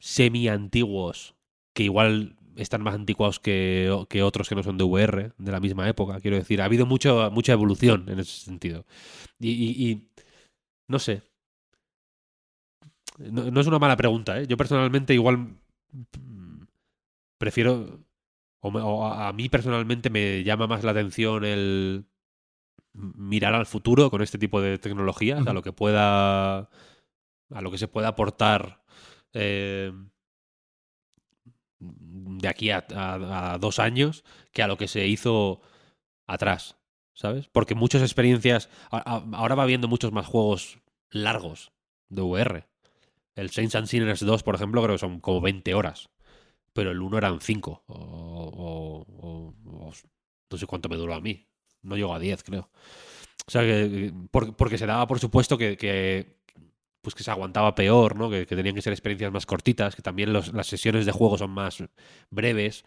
semi 0.00 0.48
antiguos 0.48 1.36
que 1.74 1.84
igual 1.84 2.36
están 2.56 2.82
más 2.82 2.94
anticuados 2.96 3.40
que, 3.40 3.94
que 4.08 4.22
otros 4.24 4.48
que 4.48 4.56
no 4.56 4.64
son 4.64 4.78
de 4.78 4.84
VR, 4.84 5.32
de 5.38 5.52
la 5.52 5.60
misma 5.60 5.88
época. 5.88 6.20
Quiero 6.20 6.36
decir, 6.38 6.60
ha 6.62 6.66
habido 6.66 6.86
mucho, 6.86 7.30
mucha 7.32 7.52
evolución 7.52 8.06
en 8.08 8.20
ese 8.20 8.44
sentido. 8.44 8.86
Y, 9.40 9.50
y- 9.50 9.90
y 9.90 10.08
no 10.88 10.98
sé. 10.98 11.22
No, 13.18 13.50
no 13.50 13.60
es 13.60 13.66
una 13.66 13.78
mala 13.78 13.96
pregunta, 13.96 14.40
¿eh? 14.40 14.46
Yo 14.46 14.56
personalmente 14.56 15.14
igual 15.14 15.56
prefiero... 17.38 18.00
O, 18.62 18.70
me- 18.70 18.80
o 18.82 19.06
a, 19.06 19.28
a 19.28 19.32
mí 19.32 19.48
personalmente 19.48 20.10
me 20.10 20.44
llama 20.44 20.66
más 20.66 20.84
la 20.84 20.90
atención 20.90 21.44
el, 21.44 22.04
mirar 22.92 23.54
al 23.54 23.66
futuro 23.66 24.10
con 24.10 24.22
este 24.22 24.38
tipo 24.38 24.60
de 24.60 24.78
tecnologías, 24.78 25.46
a 25.46 25.52
lo 25.54 25.62
que 25.62 25.72
pueda. 25.72 26.58
a 26.60 27.62
lo 27.62 27.70
que 27.70 27.78
se 27.78 27.88
pueda 27.88 28.08
aportar. 28.08 28.79
Eh, 29.32 29.92
de 31.78 32.48
aquí 32.48 32.70
a, 32.70 33.58
dos 33.60 33.78
años 33.78 34.24
que 34.52 34.62
a 34.62 34.66
lo 34.68 34.76
que 34.76 34.88
se 34.88 35.06
hizo 35.06 35.60
atrás, 36.26 36.76
¿sabes? 37.14 37.48
Porque 37.48 37.74
muchas 37.74 38.02
experiencias. 38.02 38.68
ahora 38.90 39.54
va 39.54 39.62
habiendo 39.62 39.88
muchos 39.88 40.12
más 40.12 40.26
juegos 40.26 40.78
largos 41.10 41.72
de 42.08 42.22
VR. 42.22 42.66
El 43.34 43.50
Saints 43.50 43.74
and 43.76 43.86
Sinners 43.86 44.20
2, 44.20 44.42
por 44.42 44.54
ejemplo, 44.54 44.82
creo 44.82 44.94
que 44.96 45.00
son 45.00 45.20
como 45.20 45.40
20 45.40 45.72
horas. 45.74 46.10
Pero 46.72 46.90
el 46.90 47.00
1 47.00 47.18
eran 47.18 47.40
5. 47.40 47.84
O, 47.86 49.54
no 50.50 50.58
sé 50.58 50.66
cuánto 50.66 50.88
me 50.88 50.96
duró 50.96 51.14
a 51.14 51.20
mí. 51.20 51.48
No 51.82 51.96
llegó 51.96 52.14
a 52.14 52.18
10, 52.18 52.42
creo. 52.42 52.70
O 53.46 53.50
sea, 53.50 53.62
que, 53.62 54.12
por- 54.30 54.54
porque 54.56 54.78
se 54.78 54.86
daba 54.86 55.06
por 55.06 55.18
supuesto 55.18 55.56
que, 55.56 56.39
pues 57.02 57.14
que 57.14 57.22
se 57.22 57.30
aguantaba 57.30 57.74
peor, 57.74 58.16
¿no? 58.16 58.28
Que, 58.30 58.46
que 58.46 58.56
tenían 58.56 58.74
que 58.74 58.82
ser 58.82 58.92
experiencias 58.92 59.32
más 59.32 59.46
cortitas, 59.46 59.96
que 59.96 60.02
también 60.02 60.32
los- 60.32 60.52
las 60.52 60.66
sesiones 60.66 61.06
de 61.06 61.12
juego 61.12 61.38
son 61.38 61.50
más 61.50 61.82
breves. 62.30 62.84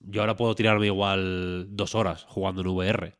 Yo 0.00 0.20
ahora 0.20 0.36
puedo 0.36 0.54
tirarme 0.54 0.86
igual 0.86 1.66
dos 1.70 1.94
horas 1.94 2.24
jugando 2.28 2.60
en 2.62 2.68
VR, 2.68 3.14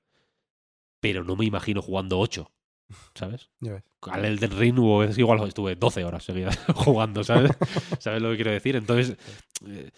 pero 1.01 1.25
no 1.25 1.37
me 1.37 1.45
imagino 1.45 1.81
jugando 1.83 2.19
ocho, 2.19 2.51
¿sabes? 3.15 3.51
Ya. 3.61 3.83
Al 4.19 4.25
Elden 4.25 4.59
Ring 4.59 4.79
hubo 4.81 4.99
veces 4.99 5.15
que 5.17 5.23
igual 5.23 5.41
estuve 5.47 5.77
12 5.77 6.05
horas 6.05 6.25
seguidas 6.25 6.59
jugando, 6.75 7.23
¿sabes? 7.25 7.53
¿Sabes 8.01 8.21
lo 8.21 8.31
que 8.31 8.37
quiero 8.37 8.51
decir? 8.51 8.75
Entonces, 8.77 9.17
eh, 9.67 9.91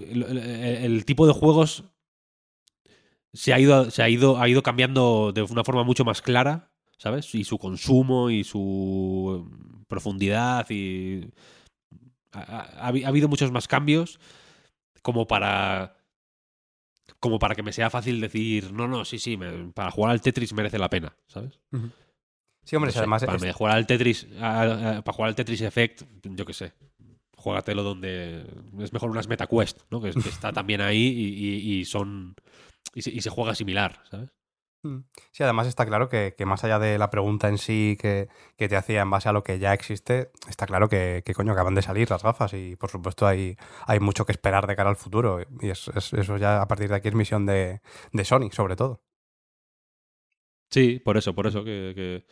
el, 0.00 0.22
el- 0.22 0.38
el 0.38 1.04
tipo 1.04 1.26
de 1.26 1.34
juegos 1.34 1.84
se 3.34 3.52
ha 3.52 3.58
ido, 3.60 3.90
se 3.90 4.02
ha 4.02 4.08
ido, 4.08 4.38
ha 4.38 4.48
ido 4.48 4.62
cambiando 4.62 5.32
de 5.32 5.42
una 5.42 5.64
forma 5.64 5.84
mucho 5.84 6.04
más 6.04 6.20
clara, 6.22 6.71
¿sabes? 7.02 7.34
Y 7.34 7.42
su 7.42 7.58
consumo 7.58 8.30
y 8.30 8.44
su 8.44 9.44
eh, 9.50 9.84
profundidad 9.88 10.70
y 10.70 11.28
ha, 12.30 12.40
ha- 12.40 12.86
ha 12.86 12.90
habi- 12.92 13.04
ha 13.04 13.08
habido 13.08 13.28
muchos 13.28 13.50
más 13.50 13.66
cambios 13.66 14.20
como 15.02 15.26
para 15.26 15.96
como 17.18 17.38
para 17.40 17.54
que 17.56 17.62
me 17.64 17.72
sea 17.72 17.90
fácil 17.90 18.20
decir 18.20 18.72
no 18.72 18.86
no 18.86 19.04
sí 19.04 19.18
sí 19.18 19.36
me- 19.36 19.72
para 19.72 19.90
jugar 19.90 20.12
al 20.12 20.20
Tetris 20.20 20.52
merece 20.52 20.78
la 20.78 20.88
pena 20.88 21.16
¿sabes? 21.26 21.58
Sí, 22.64 22.76
hombre, 22.76 22.88
No 22.88 22.92
si 22.92 22.94
sé, 22.94 22.98
además 23.00 23.24
para 23.24 23.36
es- 23.48 23.54
jugar 23.56 23.76
al 23.76 23.86
Tetris 23.88 24.28
a- 24.40 24.62
a- 24.98 25.02
para 25.02 25.12
jugar 25.16 25.28
al 25.30 25.34
Tetris 25.34 25.60
Effect 25.62 26.02
yo 26.22 26.46
qué 26.46 26.52
sé 26.52 26.72
juégatelo 27.36 27.82
donde 27.82 28.46
es 28.78 28.92
mejor 28.92 29.10
unas 29.10 29.26
MetaQuest 29.26 29.80
¿no? 29.90 30.00
que, 30.00 30.12
que 30.12 30.28
está 30.28 30.52
también 30.52 30.80
ahí 30.80 31.02
y, 31.02 31.46
y- 31.46 31.80
y 31.80 31.84
son 31.84 32.36
y 32.94 33.02
se, 33.02 33.10
y 33.10 33.20
se 33.20 33.30
juega 33.30 33.56
similar 33.56 34.00
¿sabes? 34.08 34.30
Mm. 34.84 34.98
Sí, 35.30 35.42
además 35.44 35.68
está 35.68 35.86
claro 35.86 36.08
que, 36.08 36.34
que 36.36 36.44
más 36.44 36.64
allá 36.64 36.78
de 36.80 36.98
la 36.98 37.08
pregunta 37.10 37.48
en 37.48 37.58
sí 37.58 37.96
que, 38.00 38.28
que 38.56 38.68
te 38.68 38.76
hacía 38.76 39.02
en 39.02 39.10
base 39.10 39.28
a 39.28 39.32
lo 39.32 39.44
que 39.44 39.58
ya 39.60 39.72
existe, 39.74 40.32
está 40.48 40.66
claro 40.66 40.88
que, 40.88 41.22
que, 41.24 41.34
coño, 41.34 41.52
acaban 41.52 41.74
de 41.76 41.82
salir 41.82 42.10
las 42.10 42.22
gafas 42.24 42.52
y 42.54 42.74
por 42.76 42.90
supuesto 42.90 43.26
hay, 43.26 43.56
hay 43.86 44.00
mucho 44.00 44.26
que 44.26 44.32
esperar 44.32 44.66
de 44.66 44.74
cara 44.76 44.90
al 44.90 44.96
futuro. 44.96 45.40
Y 45.60 45.70
es- 45.70 45.88
es- 45.94 46.12
eso 46.14 46.36
ya 46.36 46.60
a 46.62 46.66
partir 46.68 46.88
de 46.88 46.96
aquí 46.96 47.08
es 47.08 47.14
misión 47.14 47.46
de, 47.46 47.80
de 48.12 48.24
Sony, 48.24 48.50
sobre 48.52 48.74
todo. 48.76 49.02
Sí, 50.70 51.00
por 51.04 51.16
eso, 51.16 51.34
por 51.34 51.46
eso 51.46 51.62
que... 51.64 52.24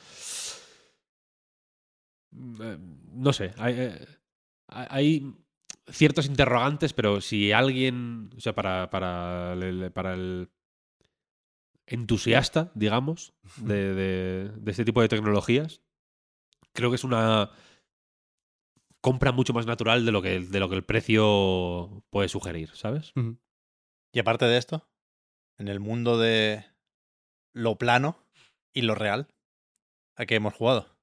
Eh, 2.32 2.78
No 3.14 3.32
sé, 3.32 3.52
hay, 3.58 3.74
eh, 3.78 4.06
hay 4.68 5.34
ciertos 5.90 6.26
interrogantes, 6.26 6.92
pero 6.92 7.20
si 7.20 7.52
alguien, 7.52 8.30
o 8.36 8.40
sea, 8.40 8.54
para, 8.54 8.88
para, 8.90 9.56
para 9.94 10.14
el 10.14 10.48
entusiasta, 11.90 12.70
digamos, 12.74 13.34
de, 13.56 13.94
de, 13.94 14.48
de 14.48 14.70
este 14.70 14.84
tipo 14.84 15.02
de 15.02 15.08
tecnologías, 15.08 15.82
creo 16.72 16.90
que 16.90 16.96
es 16.96 17.04
una 17.04 17.50
compra 19.00 19.32
mucho 19.32 19.52
más 19.52 19.66
natural 19.66 20.06
de 20.06 20.12
lo 20.12 20.22
que, 20.22 20.40
de 20.40 20.60
lo 20.60 20.68
que 20.68 20.76
el 20.76 20.84
precio 20.84 22.04
puede 22.10 22.28
sugerir, 22.28 22.70
¿sabes? 22.74 23.12
Y 24.12 24.18
aparte 24.20 24.44
de 24.44 24.56
esto, 24.56 24.88
en 25.58 25.66
el 25.66 25.80
mundo 25.80 26.16
de 26.16 26.64
lo 27.52 27.76
plano 27.76 28.16
y 28.72 28.82
lo 28.82 28.94
real, 28.94 29.28
¿a 30.16 30.26
qué 30.26 30.36
hemos 30.36 30.54
jugado? 30.54 30.96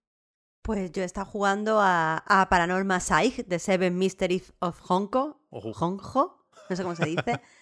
Pues 0.62 0.92
yo 0.94 1.02
he 1.02 1.06
estado 1.06 1.26
jugando 1.26 1.80
a, 1.82 2.24
a 2.26 2.48
Paranormal 2.50 3.02
Psych, 3.02 3.46
The 3.48 3.60
Seven 3.60 3.98
Mysteries 3.98 4.54
of 4.60 4.80
Honko. 4.90 5.46
Honjo, 5.50 6.48
no 6.70 6.76
sé 6.76 6.84
cómo 6.84 6.96
se 6.96 7.06
dice. 7.06 7.42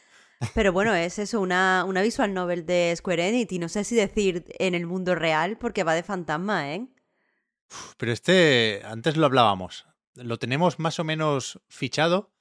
Pero 0.53 0.73
bueno, 0.73 0.93
es 0.93 1.19
eso, 1.19 1.41
una, 1.41 1.85
una 1.85 2.01
visual 2.01 2.33
novel 2.33 2.65
de 2.65 2.93
Square 2.95 3.29
Enix. 3.29 3.59
No 3.59 3.69
sé 3.69 3.83
si 3.83 3.95
decir 3.95 4.45
en 4.59 4.75
el 4.75 4.85
mundo 4.85 5.15
real, 5.15 5.57
porque 5.57 5.83
va 5.83 5.93
de 5.93 6.03
fantasma, 6.03 6.73
¿eh? 6.73 6.87
Pero 7.97 8.11
este, 8.11 8.81
antes 8.85 9.17
lo 9.17 9.25
hablábamos, 9.25 9.85
lo 10.15 10.37
tenemos 10.37 10.79
más 10.79 10.99
o 10.99 11.03
menos 11.03 11.59
fichado 11.67 12.31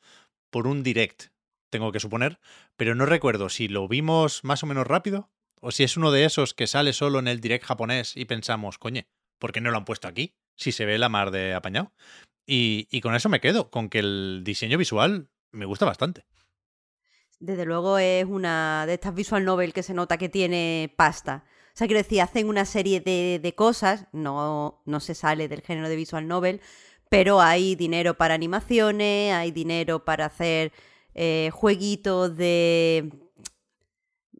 por 0.50 0.66
un 0.66 0.82
direct, 0.82 1.28
tengo 1.70 1.92
que 1.92 2.00
suponer, 2.00 2.38
pero 2.76 2.94
no 2.94 3.06
recuerdo 3.06 3.48
si 3.48 3.68
lo 3.68 3.88
vimos 3.88 4.44
más 4.44 4.62
o 4.62 4.66
menos 4.66 4.86
rápido 4.86 5.30
o 5.60 5.72
si 5.72 5.82
es 5.82 5.96
uno 5.96 6.12
de 6.12 6.24
esos 6.24 6.54
que 6.54 6.66
sale 6.66 6.92
solo 6.92 7.18
en 7.18 7.26
el 7.26 7.40
direct 7.40 7.64
japonés 7.64 8.16
y 8.16 8.26
pensamos, 8.26 8.78
coñe, 8.78 9.08
¿por 9.38 9.52
qué 9.52 9.60
no 9.60 9.70
lo 9.70 9.78
han 9.78 9.84
puesto 9.84 10.06
aquí? 10.06 10.34
Si 10.56 10.72
se 10.72 10.84
ve 10.84 10.98
la 10.98 11.08
mar 11.08 11.30
de 11.30 11.54
apañado. 11.54 11.92
Y, 12.46 12.86
y 12.90 13.00
con 13.00 13.14
eso 13.14 13.30
me 13.30 13.40
quedo, 13.40 13.70
con 13.70 13.88
que 13.88 14.00
el 14.00 14.42
diseño 14.44 14.76
visual 14.76 15.30
me 15.50 15.64
gusta 15.64 15.86
bastante. 15.86 16.26
Desde 17.40 17.64
luego 17.64 17.98
es 17.98 18.24
una 18.24 18.84
de 18.86 18.94
estas 18.94 19.14
visual 19.14 19.44
novel 19.44 19.72
que 19.72 19.82
se 19.82 19.94
nota 19.94 20.16
que 20.16 20.28
tiene 20.28 20.92
pasta. 20.96 21.44
O 21.74 21.76
sea, 21.76 21.86
quiero 21.86 22.02
decir, 22.02 22.20
hacen 22.20 22.48
una 22.48 22.64
serie 22.64 23.00
de, 23.00 23.40
de 23.42 23.54
cosas, 23.54 24.06
no, 24.12 24.82
no 24.84 25.00
se 25.00 25.14
sale 25.14 25.48
del 25.48 25.62
género 25.62 25.88
de 25.88 25.96
visual 25.96 26.28
novel, 26.28 26.60
pero 27.08 27.40
hay 27.40 27.74
dinero 27.74 28.14
para 28.14 28.34
animaciones, 28.34 29.34
hay 29.34 29.50
dinero 29.50 30.04
para 30.04 30.26
hacer 30.26 30.72
eh, 31.14 31.50
jueguitos 31.52 32.36
de 32.36 33.12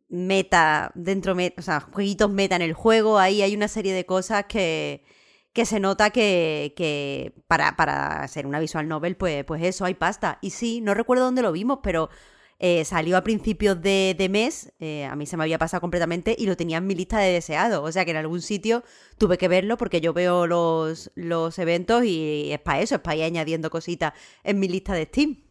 meta 0.08 0.92
dentro, 0.94 1.34
o 1.34 1.62
sea, 1.62 1.80
jueguitos 1.80 2.30
meta 2.30 2.56
en 2.56 2.62
el 2.62 2.72
juego, 2.72 3.18
ahí 3.18 3.42
hay 3.42 3.54
una 3.56 3.68
serie 3.68 3.92
de 3.92 4.06
cosas 4.06 4.44
que, 4.46 5.04
que 5.52 5.66
se 5.66 5.80
nota 5.80 6.10
que, 6.10 6.74
que 6.76 7.32
para, 7.46 7.76
para 7.76 8.26
ser 8.28 8.46
una 8.46 8.60
visual 8.60 8.88
novel, 8.88 9.16
pues, 9.16 9.44
pues 9.44 9.62
eso, 9.62 9.84
hay 9.84 9.94
pasta. 9.94 10.38
Y 10.40 10.50
sí, 10.50 10.80
no 10.80 10.94
recuerdo 10.94 11.24
dónde 11.24 11.42
lo 11.42 11.52
vimos, 11.52 11.80
pero 11.82 12.10
eh, 12.58 12.84
salió 12.84 13.16
a 13.16 13.24
principios 13.24 13.80
de, 13.82 14.14
de 14.16 14.28
mes, 14.28 14.72
eh, 14.78 15.04
a 15.04 15.16
mí 15.16 15.26
se 15.26 15.36
me 15.36 15.42
había 15.42 15.58
pasado 15.58 15.80
completamente 15.80 16.34
y 16.38 16.46
lo 16.46 16.56
tenía 16.56 16.78
en 16.78 16.86
mi 16.86 16.94
lista 16.94 17.18
de 17.18 17.32
deseados. 17.32 17.86
O 17.86 17.92
sea 17.92 18.04
que 18.04 18.12
en 18.12 18.16
algún 18.16 18.42
sitio 18.42 18.84
tuve 19.18 19.38
que 19.38 19.48
verlo 19.48 19.76
porque 19.76 20.00
yo 20.00 20.12
veo 20.12 20.46
los, 20.46 21.10
los 21.14 21.58
eventos 21.58 22.04
y 22.04 22.52
es 22.52 22.60
para 22.60 22.80
eso, 22.80 22.94
es 22.96 23.00
para 23.00 23.16
ir 23.16 23.24
añadiendo 23.24 23.70
cositas 23.70 24.12
en 24.44 24.60
mi 24.60 24.68
lista 24.68 24.94
de 24.94 25.04
Steam. 25.04 25.44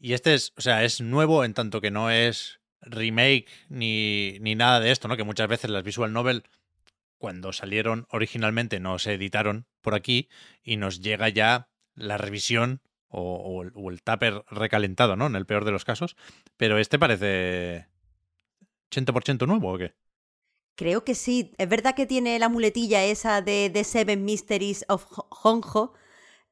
Y 0.00 0.12
este 0.12 0.34
es, 0.34 0.52
o 0.56 0.60
sea, 0.60 0.84
es 0.84 1.00
nuevo 1.00 1.44
en 1.44 1.54
tanto 1.54 1.80
que 1.80 1.90
no 1.90 2.10
es 2.10 2.60
remake 2.80 3.46
ni, 3.68 4.38
ni 4.40 4.54
nada 4.54 4.80
de 4.80 4.90
esto, 4.90 5.08
¿no? 5.08 5.16
Que 5.16 5.24
muchas 5.24 5.48
veces 5.48 5.70
las 5.70 5.82
visual 5.82 6.12
novel, 6.12 6.44
cuando 7.18 7.52
salieron 7.52 8.06
originalmente, 8.10 8.80
no 8.80 8.98
se 8.98 9.14
editaron 9.14 9.66
por 9.80 9.94
aquí 9.94 10.28
y 10.62 10.76
nos 10.76 11.00
llega 11.00 11.28
ya 11.28 11.68
la 11.94 12.18
revisión 12.18 12.82
o, 13.08 13.62
el, 13.62 14.02
tupper 14.02 14.44
recalentado, 14.50 15.16
¿no? 15.16 15.26
En 15.26 15.36
el 15.36 15.46
peor 15.46 15.64
de 15.64 15.72
los 15.72 15.84
casos. 15.84 16.16
Pero 16.56 16.78
este 16.78 16.98
parece 16.98 17.86
80% 18.90 19.46
nuevo 19.46 19.72
o 19.72 19.78
qué? 19.78 19.94
Creo 20.76 21.04
que 21.04 21.14
sí. 21.14 21.52
Es 21.58 21.68
verdad 21.68 21.94
que 21.94 22.06
tiene 22.06 22.38
la 22.38 22.48
muletilla 22.48 23.04
esa 23.04 23.42
de 23.42 23.70
The 23.72 23.84
Seven 23.84 24.24
Mysteries 24.24 24.84
of 24.88 25.06
Ho- 25.10 25.28
Honjo. 25.42 25.92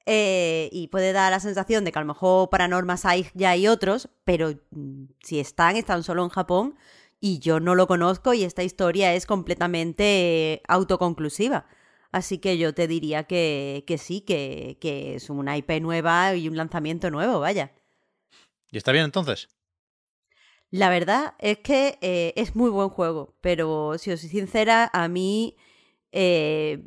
eh, 0.06 0.68
y 0.72 0.88
puede 0.88 1.12
dar 1.12 1.30
la 1.30 1.40
sensación 1.40 1.84
de 1.84 1.92
que 1.92 1.98
a 1.98 2.02
lo 2.02 2.08
mejor 2.08 2.50
para 2.50 2.66
Norma 2.68 2.96
Saig 2.96 3.30
ya 3.34 3.50
hay 3.50 3.68
otros, 3.68 4.08
pero 4.24 4.52
mm, 4.70 5.04
si 5.22 5.38
están, 5.40 5.76
están 5.76 6.02
solo 6.02 6.24
en 6.24 6.28
Japón 6.30 6.76
y 7.20 7.38
yo 7.38 7.60
no 7.60 7.76
lo 7.76 7.86
conozco 7.86 8.34
y 8.34 8.42
esta 8.42 8.64
historia 8.64 9.14
es 9.14 9.26
completamente 9.26 10.54
eh, 10.54 10.62
autoconclusiva. 10.68 11.66
Así 12.12 12.38
que 12.38 12.58
yo 12.58 12.74
te 12.74 12.86
diría 12.86 13.24
que, 13.24 13.84
que 13.86 13.96
sí, 13.96 14.20
que, 14.20 14.76
que 14.80 15.14
es 15.16 15.30
una 15.30 15.56
IP 15.56 15.80
nueva 15.80 16.34
y 16.34 16.46
un 16.48 16.56
lanzamiento 16.56 17.10
nuevo, 17.10 17.40
vaya. 17.40 17.72
¿Y 18.70 18.76
está 18.76 18.92
bien 18.92 19.06
entonces? 19.06 19.48
La 20.70 20.88
verdad 20.88 21.34
es 21.38 21.58
que 21.58 21.98
eh, 22.00 22.32
es 22.36 22.54
muy 22.54 22.70
buen 22.70 22.88
juego, 22.90 23.34
pero 23.40 23.96
si 23.98 24.10
os 24.10 24.20
soy 24.20 24.28
sincera, 24.30 24.90
a 24.92 25.08
mí, 25.08 25.56
eh, 26.12 26.82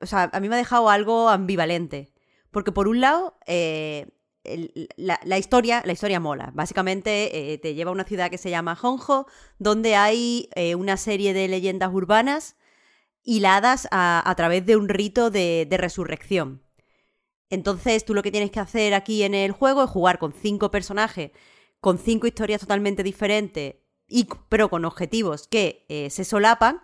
o 0.00 0.06
sea, 0.06 0.30
a 0.32 0.40
mí 0.40 0.48
me 0.48 0.54
ha 0.56 0.58
dejado 0.58 0.90
algo 0.90 1.28
ambivalente, 1.28 2.12
porque 2.50 2.72
por 2.72 2.88
un 2.88 3.00
lado, 3.00 3.36
eh, 3.46 4.06
el- 4.44 4.88
la, 4.96 5.20
la 5.24 5.38
historia, 5.38 5.82
la 5.84 5.92
historia 5.92 6.18
mola. 6.20 6.50
Básicamente 6.54 7.58
te 7.62 7.74
lleva 7.74 7.90
a 7.90 7.94
una 7.94 8.04
ciudad 8.04 8.30
que 8.30 8.38
se 8.38 8.50
llama 8.50 8.78
Honjo, 8.80 9.26
donde 9.58 9.94
hay 9.94 10.48
una 10.76 10.96
serie 10.96 11.34
de 11.34 11.48
leyendas 11.48 11.92
urbanas 11.92 12.56
hiladas 13.28 13.86
a, 13.90 14.22
a 14.24 14.34
través 14.36 14.64
de 14.64 14.74
un 14.76 14.88
rito 14.88 15.30
de, 15.30 15.68
resurrección. 15.70 16.62
Entonces, 17.50 18.06
tú 18.06 18.14
lo 18.14 18.22
que 18.22 18.30
tienes 18.30 18.50
que 18.50 18.58
hacer 18.58 18.94
aquí 18.94 19.22
en 19.22 19.34
el 19.34 19.52
juego 19.52 19.84
es 19.84 19.90
jugar 19.90 20.18
con 20.18 20.32
cinco 20.32 20.70
personajes, 20.70 21.32
con 21.78 21.98
cinco 21.98 22.26
historias 22.26 22.62
totalmente 22.62 23.02
diferentes, 23.02 23.74
y, 24.08 24.26
pero 24.48 24.70
con 24.70 24.86
objetivos 24.86 25.46
que 25.46 25.84
eh, 25.90 26.08
se 26.08 26.24
solapan. 26.24 26.80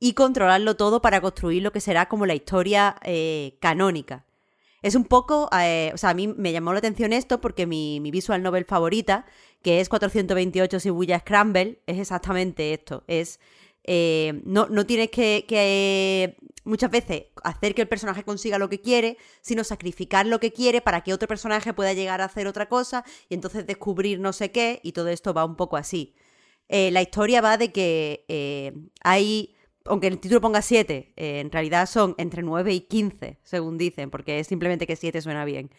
y 0.00 0.14
controlarlo 0.14 0.76
todo 0.76 1.00
para 1.00 1.20
construir 1.20 1.62
lo 1.62 1.72
que 1.72 1.80
será 1.80 2.08
como 2.08 2.26
la 2.26 2.34
historia 2.34 2.96
eh, 3.04 3.56
canónica. 3.60 4.26
Es 4.82 4.96
un 4.96 5.04
poco, 5.04 5.48
eh, 5.58 5.92
o 5.94 5.96
sea, 5.96 6.10
a 6.10 6.14
mí 6.14 6.28
me 6.28 6.52
llamó 6.52 6.72
la 6.72 6.80
atención 6.80 7.12
esto 7.12 7.40
porque 7.40 7.66
mi, 7.66 8.00
mi 8.00 8.10
visual 8.10 8.42
novel 8.42 8.66
favorita, 8.66 9.24
que 9.62 9.80
es 9.80 9.88
428 9.88 10.78
Shibuya 10.80 11.20
Scramble, 11.20 11.80
es 11.86 11.98
exactamente 12.00 12.74
esto. 12.74 13.04
Es, 13.06 13.40
eh, 13.84 14.40
no, 14.44 14.66
no 14.68 14.86
tienes 14.86 15.10
que, 15.10 16.36
muchas 16.64 16.90
veces 16.90 17.24
hacer 17.42 17.74
que 17.74 17.82
el 17.82 17.88
personaje 17.88 18.24
consiga 18.24 18.58
lo 18.58 18.68
que 18.68 18.80
quiere, 18.80 19.18
sino 19.42 19.64
sacrificar 19.64 20.26
lo 20.26 20.40
que 20.40 20.52
quiere 20.52 20.80
para 20.80 21.02
que 21.02 21.12
otro 21.12 21.28
personaje 21.28 21.74
pueda 21.74 21.92
llegar 21.92 22.20
a 22.20 22.24
hacer 22.24 22.46
otra 22.46 22.68
cosa 22.68 23.04
y 23.28 23.34
entonces 23.34 23.66
descubrir 23.66 24.18
no 24.18 24.32
sé 24.32 24.50
qué 24.50 24.80
y 24.82 24.92
todo 24.92 25.08
esto 25.08 25.34
va 25.34 25.44
un 25.44 25.56
poco 25.56 25.76
así. 25.76 26.14
Eh, 26.68 26.90
la 26.90 27.02
historia 27.02 27.40
va 27.40 27.58
de 27.58 27.72
que 27.72 28.24
eh, 28.28 28.72
hay, 29.02 29.54
aunque 29.84 30.06
el 30.06 30.18
título 30.18 30.40
ponga 30.40 30.62
7, 30.62 31.12
eh, 31.16 31.40
en 31.40 31.50
realidad 31.50 31.86
son 31.86 32.14
entre 32.18 32.42
9 32.42 32.72
y 32.72 32.80
15, 32.80 33.38
según 33.42 33.76
dicen, 33.76 34.10
porque 34.10 34.38
es 34.40 34.46
simplemente 34.46 34.86
que 34.86 34.96
7 34.96 35.20
suena 35.20 35.44
bien. 35.44 35.70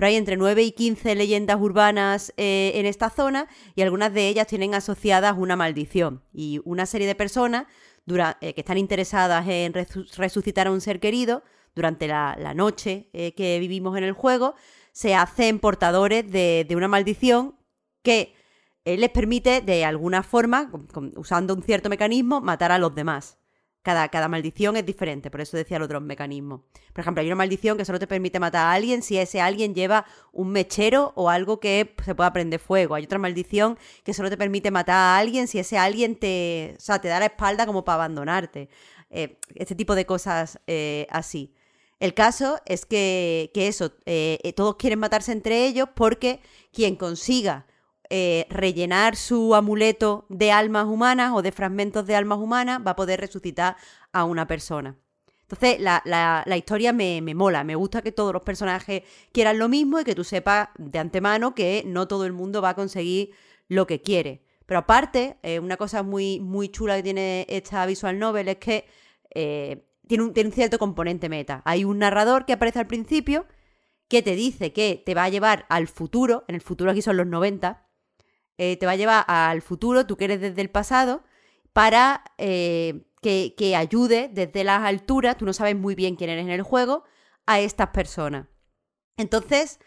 Pero 0.00 0.08
hay 0.08 0.16
entre 0.16 0.38
9 0.38 0.62
y 0.62 0.72
15 0.72 1.14
leyendas 1.14 1.60
urbanas 1.60 2.32
en 2.38 2.86
esta 2.86 3.10
zona 3.10 3.48
y 3.74 3.82
algunas 3.82 4.14
de 4.14 4.28
ellas 4.28 4.46
tienen 4.46 4.74
asociadas 4.74 5.36
una 5.36 5.56
maldición. 5.56 6.22
Y 6.32 6.62
una 6.64 6.86
serie 6.86 7.06
de 7.06 7.14
personas 7.14 7.66
que 8.06 8.54
están 8.56 8.78
interesadas 8.78 9.46
en 9.46 9.74
resucitar 10.16 10.68
a 10.68 10.70
un 10.70 10.80
ser 10.80 11.00
querido 11.00 11.42
durante 11.74 12.08
la, 12.08 12.54
noche 12.54 13.10
que 13.12 13.58
vivimos 13.60 13.94
en 13.98 14.04
el 14.04 14.14
juego, 14.14 14.54
se 14.92 15.14
hacen 15.14 15.58
portadores 15.58 16.32
de 16.32 16.72
una 16.74 16.88
maldición 16.88 17.56
que 18.02 18.34
les 18.86 19.10
permite 19.10 19.60
de 19.60 19.84
alguna 19.84 20.22
forma, 20.22 20.72
usando 21.14 21.52
un 21.52 21.62
cierto 21.62 21.90
mecanismo, 21.90 22.40
matar 22.40 22.72
a 22.72 22.78
los 22.78 22.94
demás. 22.94 23.36
Cada, 23.82 24.08
cada, 24.08 24.28
maldición 24.28 24.76
es 24.76 24.84
diferente, 24.84 25.30
por 25.30 25.40
eso 25.40 25.56
decía 25.56 25.78
el 25.78 25.82
otro 25.82 26.02
mecanismo. 26.02 26.64
Por 26.92 27.00
ejemplo, 27.00 27.22
hay 27.22 27.26
una 27.28 27.36
maldición 27.36 27.78
que 27.78 27.86
solo 27.86 27.98
te 27.98 28.06
permite 28.06 28.38
matar 28.38 28.66
a 28.66 28.72
alguien 28.72 29.02
si 29.02 29.16
ese 29.16 29.40
alguien 29.40 29.74
lleva 29.74 30.04
un 30.32 30.50
mechero 30.50 31.12
o 31.16 31.30
algo 31.30 31.60
que 31.60 31.94
se 32.04 32.14
pueda 32.14 32.30
prender 32.32 32.60
fuego. 32.60 32.94
Hay 32.94 33.04
otra 33.04 33.18
maldición 33.18 33.78
que 34.04 34.12
solo 34.12 34.28
te 34.28 34.36
permite 34.36 34.70
matar 34.70 34.96
a 34.96 35.18
alguien 35.18 35.48
si 35.48 35.58
ese 35.58 35.78
alguien 35.78 36.16
te, 36.16 36.74
o 36.76 36.80
sea, 36.80 37.00
te 37.00 37.08
da 37.08 37.20
la 37.20 37.26
espalda 37.26 37.64
como 37.64 37.82
para 37.82 37.94
abandonarte. 37.94 38.68
Eh, 39.08 39.38
este 39.54 39.74
tipo 39.74 39.94
de 39.94 40.04
cosas 40.04 40.60
eh, 40.66 41.06
así. 41.10 41.54
El 42.00 42.14
caso 42.14 42.60
es 42.66 42.86
que, 42.86 43.50
eso, 43.54 43.92
eh, 44.06 44.52
todos 44.56 44.76
quieren 44.76 44.98
matarse 44.98 45.32
entre 45.32 45.66
ellos 45.66 45.88
porque 45.94 46.40
quien 46.72 46.96
consiga 46.96 47.66
eh, 48.10 48.46
rellenar 48.50 49.14
su 49.14 49.54
amuleto 49.54 50.26
de 50.28 50.50
almas 50.50 50.86
humanas 50.86 51.32
o 51.32 51.42
de 51.42 51.52
fragmentos 51.52 52.06
de 52.06 52.16
almas 52.16 52.38
humanas, 52.38 52.80
va 52.84 52.90
a 52.90 52.96
poder 52.96 53.20
resucitar 53.20 53.76
a 54.12 54.24
una 54.24 54.48
persona. 54.48 54.96
Entonces, 55.42 55.80
la, 55.80 56.56
historia 56.56 56.92
me, 56.92 57.20
mola, 57.34 57.64
me 57.64 57.74
gusta 57.74 58.02
que 58.02 58.12
todos 58.12 58.32
los 58.32 58.42
personajes 58.42 59.02
quieran 59.32 59.58
lo 59.58 59.68
mismo 59.68 60.00
y 60.00 60.04
que 60.04 60.14
tú 60.14 60.24
sepas 60.24 60.68
de 60.76 60.98
antemano 60.98 61.54
que 61.54 61.82
no 61.86 62.06
todo 62.06 62.24
el 62.24 62.32
mundo 62.32 62.62
va 62.62 62.70
a 62.70 62.74
conseguir 62.74 63.30
lo 63.68 63.86
que 63.86 64.00
quiere. 64.00 64.42
Pero 64.66 64.80
aparte, 64.80 65.38
eh, 65.42 65.58
una 65.58 65.76
cosa 65.76 66.02
muy, 66.02 66.38
muy 66.38 66.68
chula 66.68 66.96
que 66.96 67.02
tiene 67.02 67.46
esta 67.48 67.84
visual 67.86 68.18
novel 68.18 68.48
es 68.48 68.56
que 68.58 68.86
eh, 69.34 69.84
tiene, 70.06 70.24
un, 70.24 70.32
tiene 70.32 70.50
un 70.50 70.54
cierto 70.54 70.78
componente 70.78 71.28
meta. 71.28 71.62
Hay 71.64 71.84
un 71.84 71.98
narrador 71.98 72.44
que 72.44 72.52
aparece 72.52 72.78
al 72.78 72.86
principio 72.86 73.46
que 74.06 74.22
te 74.22 74.34
dice 74.34 74.72
que 74.72 75.00
te 75.04 75.14
va 75.14 75.24
a 75.24 75.28
llevar 75.28 75.66
al 75.68 75.86
futuro, 75.86 76.44
en 76.48 76.56
el 76.56 76.60
futuro 76.60 76.90
aquí 76.90 77.02
son 77.02 77.16
los 77.16 77.26
90, 77.28 77.89
eh, 78.62 78.76
te 78.76 78.84
va 78.84 78.92
a 78.92 78.96
llevar 78.96 79.24
al 79.26 79.62
futuro, 79.62 80.04
tú 80.04 80.18
que 80.18 80.26
eres 80.26 80.38
desde 80.38 80.60
el 80.60 80.68
pasado, 80.68 81.24
para 81.72 82.22
eh, 82.36 83.06
que, 83.22 83.74
ayude 83.74 84.28
desde 84.30 84.64
las 84.64 84.82
alturas, 84.82 85.38
tú 85.38 85.46
no 85.46 85.54
sabes 85.54 85.74
muy 85.76 85.94
bien 85.94 86.14
quién 86.14 86.28
eres 86.28 86.44
en 86.44 86.50
el 86.50 86.60
juego, 86.60 87.04
a 87.46 87.58
estas 87.58 87.88
personas. 87.88 88.48
Entonces, 89.16 89.80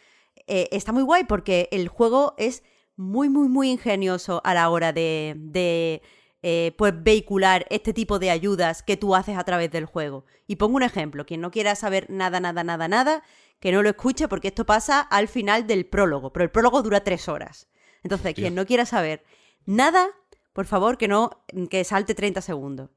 eh, 0.47 0.69
está 0.71 0.91
muy 0.91 1.03
guay 1.03 1.25
porque 1.25 1.69
el 1.71 1.87
juego 1.87 2.33
es 2.39 2.63
muy, 2.95 3.29
muy, 3.29 3.47
muy 3.47 3.69
ingenioso 3.69 4.41
a 4.43 4.55
la 4.55 4.67
hora 4.71 4.91
de, 4.91 5.35
de 5.37 6.73
pues, 6.75 6.93
vehicular 7.03 7.67
este 7.69 7.93
tipo 7.93 8.17
de 8.17 8.31
ayudas 8.31 8.81
que 8.81 8.97
tú 8.97 9.13
haces 9.13 9.37
a 9.37 9.43
través 9.43 9.69
del 9.69 9.85
juego. 9.85 10.25
Y 10.47 10.55
pongo 10.55 10.77
un 10.77 10.83
ejemplo, 10.83 11.27
quien 11.27 11.41
no 11.41 11.51
quiera 11.51 11.75
saber 11.75 12.09
nada, 12.09 12.39
nada, 12.39 12.63
nada, 12.63 12.87
nada, 12.87 13.23
que 13.59 13.71
no 13.71 13.83
lo 13.83 13.89
escuche 13.89 14.27
porque 14.27 14.47
esto 14.47 14.65
pasa 14.65 14.99
al 14.99 15.27
final 15.27 15.67
del 15.67 15.85
prólogo, 15.85 16.33
pero 16.33 16.43
el 16.43 16.49
prólogo 16.49 16.81
dura 16.81 17.03
tres 17.03 17.29
horas. 17.29 17.67
Entonces, 18.03 18.33
quien 18.33 18.55
no 18.55 18.65
quiera 18.65 18.85
saber 18.85 19.23
nada, 19.65 20.09
por 20.53 20.65
favor, 20.65 20.97
que 20.97 21.07
no, 21.07 21.43
que 21.69 21.83
salte 21.83 22.13
30 22.13 22.41
segundos. 22.41 22.89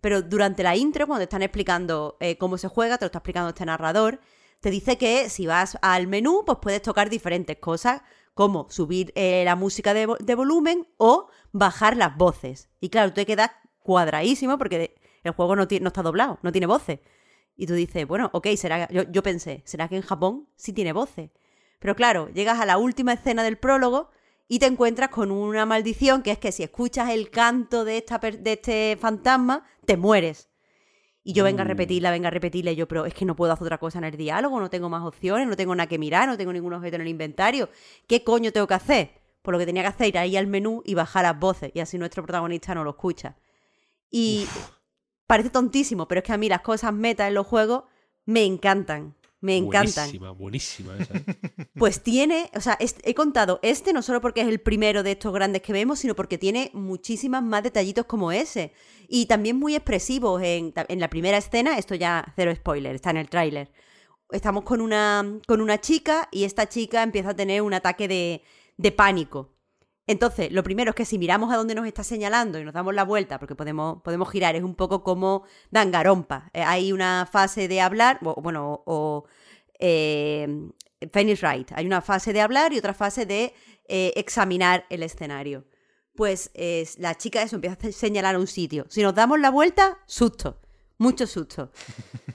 Pero 0.00 0.22
durante 0.22 0.62
la 0.62 0.76
intro, 0.76 1.06
cuando 1.06 1.20
te 1.20 1.24
están 1.24 1.42
explicando 1.42 2.16
eh, 2.20 2.38
cómo 2.38 2.56
se 2.58 2.68
juega, 2.68 2.96
te 2.98 3.04
lo 3.04 3.06
está 3.06 3.18
explicando 3.18 3.50
este 3.50 3.66
narrador, 3.66 4.20
te 4.60 4.70
dice 4.70 4.98
que 4.98 5.28
si 5.28 5.46
vas 5.46 5.78
al 5.82 6.06
menú, 6.06 6.42
pues 6.46 6.58
puedes 6.60 6.82
tocar 6.82 7.10
diferentes 7.10 7.58
cosas, 7.58 8.02
como 8.34 8.70
subir 8.70 9.12
eh, 9.16 9.42
la 9.44 9.56
música 9.56 9.92
de, 9.92 10.34
volumen 10.34 10.86
o 10.96 11.28
bajar 11.52 11.96
las 11.96 12.16
voces. 12.16 12.70
Y 12.80 12.88
claro, 12.88 13.10
tú 13.10 13.16
te 13.16 13.26
quedas 13.26 13.50
cuadradísimo 13.80 14.56
porque 14.56 14.94
el 15.22 15.32
juego 15.32 15.56
no, 15.56 15.66
no 15.80 15.88
está 15.88 16.02
doblado, 16.02 16.38
no 16.42 16.52
tiene 16.52 16.66
voces. 16.66 17.00
Y 17.56 17.66
tú 17.66 17.74
dices, 17.74 18.06
bueno, 18.06 18.30
ok, 18.32 18.46
será. 18.56 18.88
Yo, 18.88 19.02
yo 19.10 19.22
pensé, 19.22 19.62
¿será 19.66 19.88
que 19.88 19.96
en 19.96 20.02
Japón 20.02 20.48
sí 20.56 20.72
tiene 20.72 20.94
voces? 20.94 21.30
Pero 21.78 21.94
claro, 21.94 22.30
llegas 22.30 22.60
a 22.60 22.66
la 22.66 22.78
última 22.78 23.12
escena 23.12 23.42
del 23.42 23.58
prólogo 23.58 24.10
y 24.52 24.58
te 24.58 24.66
encuentras 24.66 25.10
con 25.10 25.30
una 25.30 25.64
maldición 25.64 26.24
que 26.24 26.32
es 26.32 26.38
que 26.38 26.50
si 26.50 26.64
escuchas 26.64 27.10
el 27.10 27.30
canto 27.30 27.84
de, 27.84 27.98
esta, 27.98 28.18
de 28.18 28.52
este 28.54 28.98
fantasma, 29.00 29.64
te 29.86 29.96
mueres. 29.96 30.50
Y 31.22 31.34
yo 31.34 31.44
venga 31.44 31.62
a 31.62 31.64
mm. 31.64 31.68
repetirla, 31.68 32.10
venga 32.10 32.26
a 32.26 32.30
repetirla, 32.32 32.72
y 32.72 32.74
yo, 32.74 32.88
pero 32.88 33.06
es 33.06 33.14
que 33.14 33.24
no 33.24 33.36
puedo 33.36 33.52
hacer 33.52 33.66
otra 33.66 33.78
cosa 33.78 33.98
en 33.98 34.06
el 34.06 34.16
diálogo, 34.16 34.58
no 34.58 34.68
tengo 34.68 34.88
más 34.88 35.04
opciones, 35.04 35.46
no 35.46 35.54
tengo 35.54 35.72
nada 35.76 35.86
que 35.86 35.98
mirar, 35.98 36.26
no 36.26 36.36
tengo 36.36 36.52
ningún 36.52 36.72
objeto 36.72 36.96
en 36.96 37.02
el 37.02 37.06
inventario. 37.06 37.68
¿Qué 38.08 38.24
coño 38.24 38.50
tengo 38.50 38.66
que 38.66 38.74
hacer? 38.74 39.20
Por 39.40 39.52
lo 39.54 39.58
que 39.60 39.66
tenía 39.66 39.82
que 39.82 39.88
hacer, 39.88 40.08
ir 40.08 40.18
ahí 40.18 40.36
al 40.36 40.48
menú 40.48 40.82
y 40.84 40.94
bajar 40.94 41.22
las 41.22 41.38
voces, 41.38 41.70
y 41.72 41.78
así 41.78 41.96
nuestro 41.96 42.24
protagonista 42.24 42.74
no 42.74 42.82
lo 42.82 42.90
escucha. 42.90 43.36
Y 44.10 44.48
parece 45.28 45.50
tontísimo, 45.50 46.08
pero 46.08 46.18
es 46.18 46.24
que 46.24 46.32
a 46.32 46.38
mí 46.38 46.48
las 46.48 46.62
cosas 46.62 46.92
meta 46.92 47.28
en 47.28 47.34
los 47.34 47.46
juegos 47.46 47.84
me 48.24 48.44
encantan. 48.44 49.14
Me 49.40 49.56
encantan. 49.56 50.04
Buenísima, 50.04 50.30
buenísima 50.32 50.96
esa. 50.98 51.16
¿eh? 51.16 51.24
Pues 51.74 52.02
tiene, 52.02 52.50
o 52.54 52.60
sea, 52.60 52.76
he 52.78 53.14
contado 53.14 53.58
este 53.62 53.94
no 53.94 54.02
solo 54.02 54.20
porque 54.20 54.42
es 54.42 54.48
el 54.48 54.60
primero 54.60 55.02
de 55.02 55.12
estos 55.12 55.32
grandes 55.32 55.62
que 55.62 55.72
vemos, 55.72 55.98
sino 55.98 56.14
porque 56.14 56.36
tiene 56.36 56.70
muchísimas 56.74 57.42
más 57.42 57.62
detallitos 57.62 58.04
como 58.04 58.32
ese. 58.32 58.72
Y 59.08 59.26
también 59.26 59.56
muy 59.58 59.74
expresivos. 59.74 60.42
En, 60.42 60.74
la 60.74 61.08
primera 61.08 61.38
escena, 61.38 61.78
esto 61.78 61.94
ya 61.94 62.32
cero 62.36 62.52
spoiler, 62.54 62.94
está 62.94 63.10
en 63.10 63.16
el 63.16 63.30
tráiler. 63.30 63.72
Estamos 64.30 64.64
con 64.64 64.80
una, 64.80 65.40
con 65.46 65.60
una 65.60 65.80
chica 65.80 66.28
y 66.30 66.44
esta 66.44 66.68
chica 66.68 67.02
empieza 67.02 67.30
a 67.30 67.36
tener 67.36 67.62
un 67.62 67.72
ataque 67.72 68.08
de, 68.08 68.42
de 68.76 68.92
pánico. 68.92 69.54
Entonces, 70.10 70.50
lo 70.50 70.64
primero 70.64 70.90
es 70.90 70.96
que 70.96 71.04
si 71.04 71.18
miramos 71.18 71.52
a 71.52 71.56
dónde 71.56 71.72
nos 71.72 71.86
está 71.86 72.02
señalando 72.02 72.58
y 72.58 72.64
nos 72.64 72.74
damos 72.74 72.92
la 72.92 73.04
vuelta, 73.04 73.38
porque 73.38 73.54
podemos, 73.54 74.02
podemos 74.02 74.28
girar, 74.28 74.56
es 74.56 74.64
un 74.64 74.74
poco 74.74 75.04
como 75.04 75.44
Dangarompa. 75.70 76.50
Eh, 76.52 76.64
hay 76.64 76.92
una 76.92 77.28
fase 77.30 77.68
de 77.68 77.80
hablar, 77.80 78.18
bueno, 78.20 78.82
o 78.86 79.26
eh, 79.78 80.48
Wright. 81.00 81.70
Hay 81.76 81.86
una 81.86 82.00
fase 82.00 82.32
de 82.32 82.40
hablar 82.40 82.72
y 82.72 82.78
otra 82.78 82.92
fase 82.92 83.24
de 83.24 83.54
eh, 83.86 84.12
examinar 84.16 84.84
el 84.90 85.04
escenario. 85.04 85.64
Pues 86.16 86.50
la 86.98 87.16
chica 87.16 87.42
eso 87.42 87.54
empieza 87.54 87.78
a 87.80 87.92
señalar 87.92 88.36
un 88.36 88.48
sitio. 88.48 88.86
Si 88.88 89.02
nos 89.02 89.14
damos 89.14 89.38
la 89.38 89.50
vuelta, 89.50 89.98
susto 90.06 90.60
mucho 91.00 91.26
susto. 91.26 91.70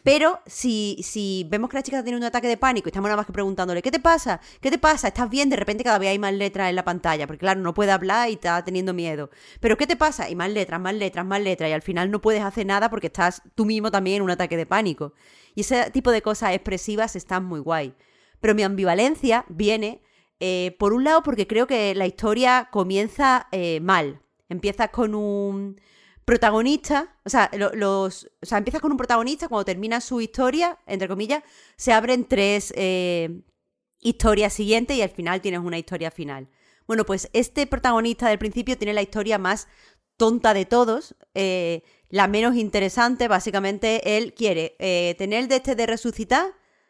Pero 0.04 0.40
si, 0.48 0.98
si 1.04 1.46
vemos 1.50 1.70
que 1.70 1.78
la 1.78 1.84
chica 1.84 2.04
tiene 2.04 2.18
un 2.18 2.24
ataque 2.24 2.48
de 2.48 2.58
pánico 2.58 2.88
y 2.88 2.90
estamos 2.90 3.08
nada 3.08 3.18
más 3.18 3.28
que 3.28 3.32
preguntándole, 3.32 3.82
¿qué 3.84 3.92
te 3.92 4.00
pasa? 4.00 4.42
¿Qué 4.60 4.72
te 4.72 4.80
pasa? 4.80 5.08
¿Estás 5.08 5.30
bien? 5.30 5.50
De 5.50 5.56
repente 5.56 5.84
cada 5.84 6.00
vez 6.00 6.10
hay 6.10 6.18
más 6.18 6.34
letras 6.34 6.70
en 6.70 6.76
la 6.76 6.84
pantalla, 6.84 7.28
porque 7.28 7.40
claro, 7.40 7.62
no 7.62 7.76
puede 7.76 7.92
hablar 7.92 8.30
y 8.30 8.34
está 8.34 8.64
teniendo 8.66 8.94
miedo. 8.94 9.30
¿Pero 9.60 9.78
qué 9.78 9.86
te 9.86 9.96
pasa? 9.96 10.30
Y 10.30 10.36
más 10.36 10.50
letras, 10.50 10.82
más 10.82 10.96
letras, 10.96 11.26
más 11.26 11.42
letras, 11.42 11.70
y 11.70 11.74
al 11.74 11.84
final 11.84 12.10
no 12.10 12.22
puedes 12.22 12.42
hacer 12.42 12.66
nada 12.66 12.90
porque 12.90 13.08
estás 13.08 13.44
tú 13.54 13.66
mismo 13.66 13.92
también 13.92 14.18
en 14.18 14.22
un 14.24 14.32
ataque 14.32 14.58
de 14.58 14.66
pánico. 14.66 15.14
Y 15.54 15.62
ese 15.62 15.92
tipo 15.92 16.10
de 16.10 16.24
cosas 16.24 16.54
expresivas 16.54 17.16
están 17.16 17.46
muy 17.46 17.60
guay. 17.60 17.94
Pero 18.42 18.56
mi 18.56 18.64
ambivalencia 18.64 19.46
viene, 19.48 20.02
eh, 20.40 20.76
por 20.80 20.94
un 20.94 21.04
lado, 21.04 21.22
porque 21.22 21.46
creo 21.46 21.68
que 21.68 21.94
la 21.94 22.08
historia 22.08 22.70
comienza 22.72 23.48
eh, 23.52 23.80
mal. 23.82 24.22
Empiezas 24.50 24.90
con 24.90 25.14
un 25.14 25.80
protagonista, 26.26 27.16
o 27.24 27.30
sea, 27.30 27.50
los, 27.54 28.28
o 28.42 28.46
sea, 28.46 28.58
empiezas 28.58 28.82
con 28.82 28.92
un 28.92 28.98
protagonista, 28.98 29.48
cuando 29.48 29.66
termina 29.66 30.02
su 30.02 30.20
historia, 30.22 30.80
entre 30.88 31.08
comillas, 31.08 31.44
se 31.78 31.94
abren 31.94 32.26
tres 32.26 32.74
eh, 32.76 33.42
historias 34.02 34.54
siguientes 34.54 34.98
y 34.98 35.04
al 35.04 35.12
final 35.12 35.42
tienes 35.42 35.62
una 35.62 35.78
historia 35.78 36.10
final. 36.10 36.50
Bueno, 36.88 37.06
pues 37.06 37.30
este 37.34 37.68
protagonista 37.68 38.28
del 38.28 38.40
principio 38.40 38.78
tiene 38.78 38.94
la 38.94 39.04
historia 39.04 39.38
más 39.38 39.68
tonta 40.18 40.54
de 40.54 40.66
todos, 40.66 41.16
eh, 41.36 41.84
la 42.10 42.28
menos 42.28 42.56
interesante, 42.56 43.28
básicamente 43.28 44.18
él 44.18 44.34
quiere 44.34 44.76
eh, 44.80 45.16
tener 45.18 45.48
de 45.48 45.58
este 45.58 45.76
de 45.76 45.86
resucitar, 45.86 46.46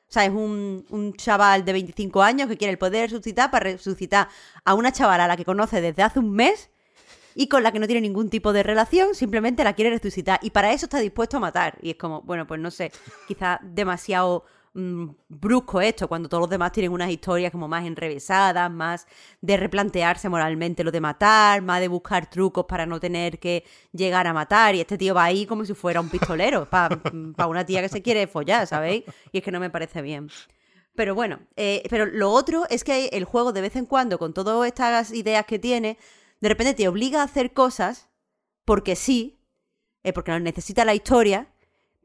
o 0.07 0.11
sea, 0.11 0.25
es 0.25 0.31
un, 0.31 0.85
un, 0.89 1.13
chaval 1.13 1.65
de 1.65 1.73
25 1.73 2.21
años 2.21 2.47
que 2.47 2.57
quiere 2.57 2.71
el 2.71 2.77
poder 2.77 3.09
resucitar 3.09 3.49
para 3.51 3.71
resucitar 3.71 4.29
a 4.63 4.75
una 4.75 4.91
chavala 4.91 5.25
a 5.25 5.27
la 5.27 5.35
que 5.35 5.43
conoce 5.43 5.81
desde 5.81 6.03
hace 6.03 6.19
un 6.19 6.31
mes 6.31 6.69
y 7.35 7.47
con 7.47 7.61
la 7.61 7.71
que 7.71 7.79
no 7.79 7.85
tiene 7.85 8.01
ningún 8.01 8.29
tipo 8.29 8.53
de 8.53 8.63
relación, 8.63 9.13
simplemente 9.13 9.63
la 9.63 9.73
quiere 9.73 9.91
resucitar. 9.91 10.39
Y 10.41 10.51
para 10.51 10.71
eso 10.71 10.85
está 10.85 10.99
dispuesto 10.99 11.37
a 11.37 11.41
matar. 11.41 11.77
Y 11.81 11.91
es 11.91 11.97
como, 11.97 12.21
bueno, 12.21 12.47
pues 12.47 12.61
no 12.61 12.71
sé, 12.71 12.91
quizás 13.27 13.59
demasiado 13.61 14.45
mm, 14.73 15.09
brusco 15.27 15.81
esto, 15.81 16.07
cuando 16.07 16.29
todos 16.29 16.41
los 16.41 16.49
demás 16.49 16.71
tienen 16.71 16.93
unas 16.93 17.09
historias 17.09 17.51
como 17.51 17.67
más 17.67 17.85
enrevesadas, 17.85 18.71
más 18.71 19.05
de 19.41 19.57
replantearse 19.57 20.29
moralmente 20.29 20.83
lo 20.85 20.91
de 20.91 21.01
matar, 21.01 21.61
más 21.61 21.81
de 21.81 21.89
buscar 21.89 22.29
trucos 22.29 22.65
para 22.65 22.85
no 22.85 23.01
tener 23.01 23.37
que 23.37 23.65
llegar 23.91 24.27
a 24.27 24.33
matar. 24.33 24.73
Y 24.73 24.79
este 24.79 24.97
tío 24.97 25.13
va 25.13 25.25
ahí 25.25 25.45
como 25.45 25.65
si 25.65 25.73
fuera 25.73 25.99
un 25.99 26.09
pistolero, 26.09 26.69
para 26.69 26.97
una 27.47 27.65
tía 27.65 27.81
que 27.81 27.89
se 27.89 28.01
quiere 28.01 28.27
follar, 28.27 28.65
¿sabéis? 28.65 29.03
Y 29.33 29.39
es 29.39 29.43
que 29.43 29.51
no 29.51 29.59
me 29.59 29.69
parece 29.69 30.01
bien. 30.01 30.29
Pero 30.95 31.13
bueno, 31.13 31.39
eh, 31.57 31.83
pero 31.89 32.05
lo 32.05 32.31
otro 32.31 32.63
es 32.69 32.85
que 32.85 33.07
el 33.07 33.25
juego 33.25 33.51
de 33.51 33.59
vez 33.59 33.75
en 33.75 33.85
cuando, 33.85 34.17
con 34.17 34.33
todas 34.33 34.65
estas 34.65 35.11
ideas 35.11 35.45
que 35.45 35.59
tiene, 35.59 35.97
de 36.45 36.49
repente 36.49 36.75
te 36.75 36.87
obliga 36.87 37.21
a 37.21 37.25
hacer 37.25 37.53
cosas 37.53 38.07
porque 38.65 38.95
sí, 38.95 39.39
eh, 40.03 40.13
porque 40.13 40.31
lo 40.31 40.39
necesita 40.39 40.85
la 40.85 40.93
historia, 40.93 41.51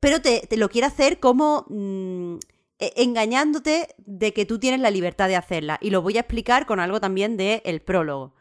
pero 0.01 0.23
te, 0.23 0.49
lo 0.57 0.71
quiere 0.71 0.87
hacer 0.87 1.21
como 1.21 1.67
mm, 1.69 2.37
e, 2.79 2.93
engañándote 2.97 3.95
de 3.99 4.33
que 4.33 4.47
tú 4.47 4.59
tienes 4.59 4.81
la 4.81 4.91
libertad 4.91 5.29
de 5.29 5.37
hacerla. 5.37 5.77
Y 5.83 5.91
lo 5.91 6.01
voy 6.01 6.17
a 6.17 6.21
explicar 6.21 6.65
con 6.65 6.81
algo 6.81 7.01
también 7.01 7.37
del 7.37 7.61
el 7.67 7.83
prólogo. 7.83 8.35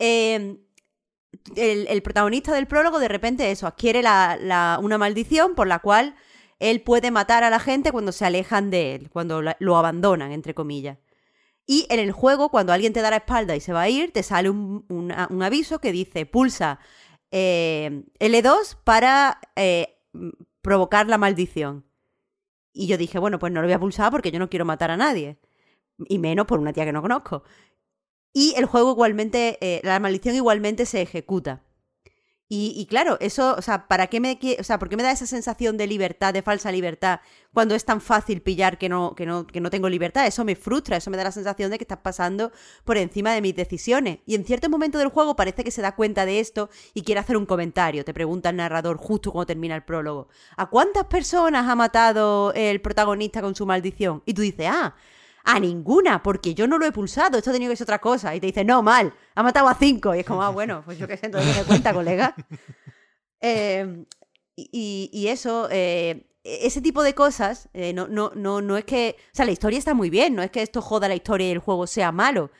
Em, 0.00 0.58
el, 1.54 2.02
protagonista 2.02 2.52
del 2.52 2.66
prólogo 2.66 2.98
de 2.98 3.06
repente 3.06 3.52
eso, 3.52 3.68
adquiere 3.68 4.00
una 4.00 4.98
maldición 4.98 5.54
por 5.54 5.68
la 5.68 5.78
cual 5.78 6.16
él 6.58 6.80
puede 6.82 7.12
matar 7.12 7.44
a 7.44 7.50
la 7.50 7.60
gente 7.60 7.92
cuando 7.92 8.10
se 8.10 8.24
alejan 8.24 8.70
de 8.70 8.96
él, 8.96 9.10
cuando 9.10 9.40
lo 9.40 9.76
abandonan, 9.76 10.32
entre 10.32 10.52
comillas. 10.52 10.98
Y 11.70 11.86
en 11.90 12.00
el 12.00 12.12
juego, 12.12 12.48
cuando 12.48 12.72
alguien 12.72 12.94
te 12.94 13.02
da 13.02 13.10
la 13.10 13.16
espalda 13.16 13.54
y 13.54 13.60
se 13.60 13.74
va 13.74 13.82
a 13.82 13.90
ir, 13.90 14.10
te 14.10 14.22
sale 14.22 14.48
un, 14.48 15.12
aviso 15.42 15.80
que 15.80 15.92
dice 15.92 16.24
pulsa 16.24 16.80
eh, 17.30 18.04
L2 18.18 18.78
para 18.84 19.38
eh, 19.54 20.00
provocar 20.62 21.08
la 21.08 21.18
maldición. 21.18 21.84
Y 22.72 22.86
yo 22.86 22.96
dije, 22.96 23.18
bueno, 23.18 23.38
pues 23.38 23.52
no 23.52 23.60
lo 23.60 23.66
voy 23.66 23.74
a 23.74 23.78
pulsar 23.78 24.10
porque 24.10 24.30
yo 24.30 24.38
no 24.38 24.48
quiero 24.48 24.64
matar 24.64 24.90
a 24.90 24.96
nadie. 24.96 25.36
Y 26.08 26.18
menos 26.18 26.46
por 26.46 26.58
una 26.58 26.72
tía 26.72 26.86
que 26.86 26.92
no 26.92 27.02
conozco. 27.02 27.42
Y 28.32 28.54
el 28.56 28.64
juego 28.64 28.92
igualmente, 28.92 29.58
eh, 29.60 29.82
la 29.84 30.00
maldición 30.00 30.36
igualmente 30.36 30.86
se 30.86 31.02
ejecuta. 31.02 31.67
Y, 32.50 32.86
claro, 32.88 33.18
eso, 33.20 33.56
o 33.58 33.60
sea, 33.60 33.88
¿para 33.88 34.06
qué 34.06 34.20
me, 34.20 34.38
o 34.58 34.64
sea, 34.64 34.78
¿por 34.78 34.88
qué 34.88 34.96
me 34.96 35.02
da 35.02 35.10
esa 35.10 35.26
sensación 35.26 35.76
de 35.76 35.86
libertad, 35.86 36.32
de 36.32 36.40
falsa 36.40 36.72
libertad, 36.72 37.20
cuando 37.52 37.74
es 37.74 37.84
tan 37.84 38.00
fácil 38.00 38.40
pillar 38.40 38.78
que 38.78 38.88
no, 38.88 39.14
que 39.14 39.26
no, 39.26 39.46
que 39.46 39.60
no 39.60 39.68
tengo 39.68 39.90
libertad? 39.90 40.26
Eso 40.26 40.46
me 40.46 40.56
frustra, 40.56 40.96
eso 40.96 41.10
me 41.10 41.18
da 41.18 41.24
la 41.24 41.32
sensación 41.32 41.70
de 41.70 41.76
que 41.76 41.84
estás 41.84 41.98
pasando 41.98 42.50
por 42.84 42.96
encima 42.96 43.34
de 43.34 43.42
mis 43.42 43.54
decisiones. 43.54 44.20
Y 44.24 44.34
en 44.34 44.46
cierto 44.46 44.70
momento 44.70 44.96
del 44.96 45.08
juego 45.08 45.36
parece 45.36 45.62
que 45.62 45.70
se 45.70 45.82
da 45.82 45.94
cuenta 45.94 46.24
de 46.24 46.40
esto 46.40 46.70
y 46.94 47.02
quiere 47.02 47.20
hacer 47.20 47.36
un 47.36 47.44
comentario. 47.44 48.02
Te 48.02 48.14
pregunta 48.14 48.48
el 48.48 48.56
narrador 48.56 48.96
justo 48.96 49.30
cuando 49.30 49.46
termina 49.46 49.74
el 49.74 49.84
prólogo. 49.84 50.28
¿A 50.56 50.70
cuántas 50.70 51.04
personas 51.04 51.68
ha 51.68 51.74
matado 51.74 52.54
el 52.54 52.80
protagonista 52.80 53.42
con 53.42 53.54
su 53.56 53.66
maldición? 53.66 54.22
Y 54.24 54.32
tú 54.32 54.40
dices, 54.40 54.68
ah, 54.72 54.94
a 55.50 55.58
ninguna, 55.58 56.22
porque 56.22 56.54
yo 56.54 56.66
no 56.68 56.76
lo 56.76 56.84
he 56.84 56.92
pulsado, 56.92 57.38
esto 57.38 57.48
ha 57.48 57.54
tenido 57.54 57.70
que 57.70 57.76
ser 57.76 57.86
otra 57.86 58.00
cosa. 58.00 58.36
Y 58.36 58.40
te 58.40 58.48
dice, 58.48 58.64
no, 58.66 58.82
mal, 58.82 59.14
ha 59.34 59.42
matado 59.42 59.66
a 59.66 59.74
cinco. 59.74 60.14
Y 60.14 60.20
es 60.20 60.26
como, 60.26 60.42
ah, 60.42 60.50
bueno, 60.50 60.82
pues 60.84 60.98
yo 60.98 61.08
qué 61.08 61.16
sé, 61.16 61.24
entonces 61.26 61.56
me 61.56 61.64
cuenta, 61.64 61.92
colega. 61.92 62.34
Eh, 63.40 64.04
y, 64.56 65.28
eso, 65.28 65.68
eh, 65.70 66.26
ese 66.42 66.82
tipo 66.82 67.04
de 67.04 67.14
cosas, 67.14 67.68
eh, 67.72 67.92
no, 67.92 68.08
no, 68.08 68.32
no, 68.34 68.60
no 68.60 68.76
es 68.76 68.84
que. 68.84 69.14
O 69.16 69.30
sea, 69.32 69.44
la 69.44 69.52
historia 69.52 69.78
está 69.78 69.94
muy 69.94 70.10
bien, 70.10 70.34
no 70.34 70.42
es 70.42 70.50
que 70.50 70.60
esto 70.60 70.82
joda 70.82 71.06
la 71.06 71.14
historia 71.14 71.46
y 71.46 71.52
el 71.52 71.60
juego 71.60 71.86
sea 71.86 72.10
malo. 72.10 72.50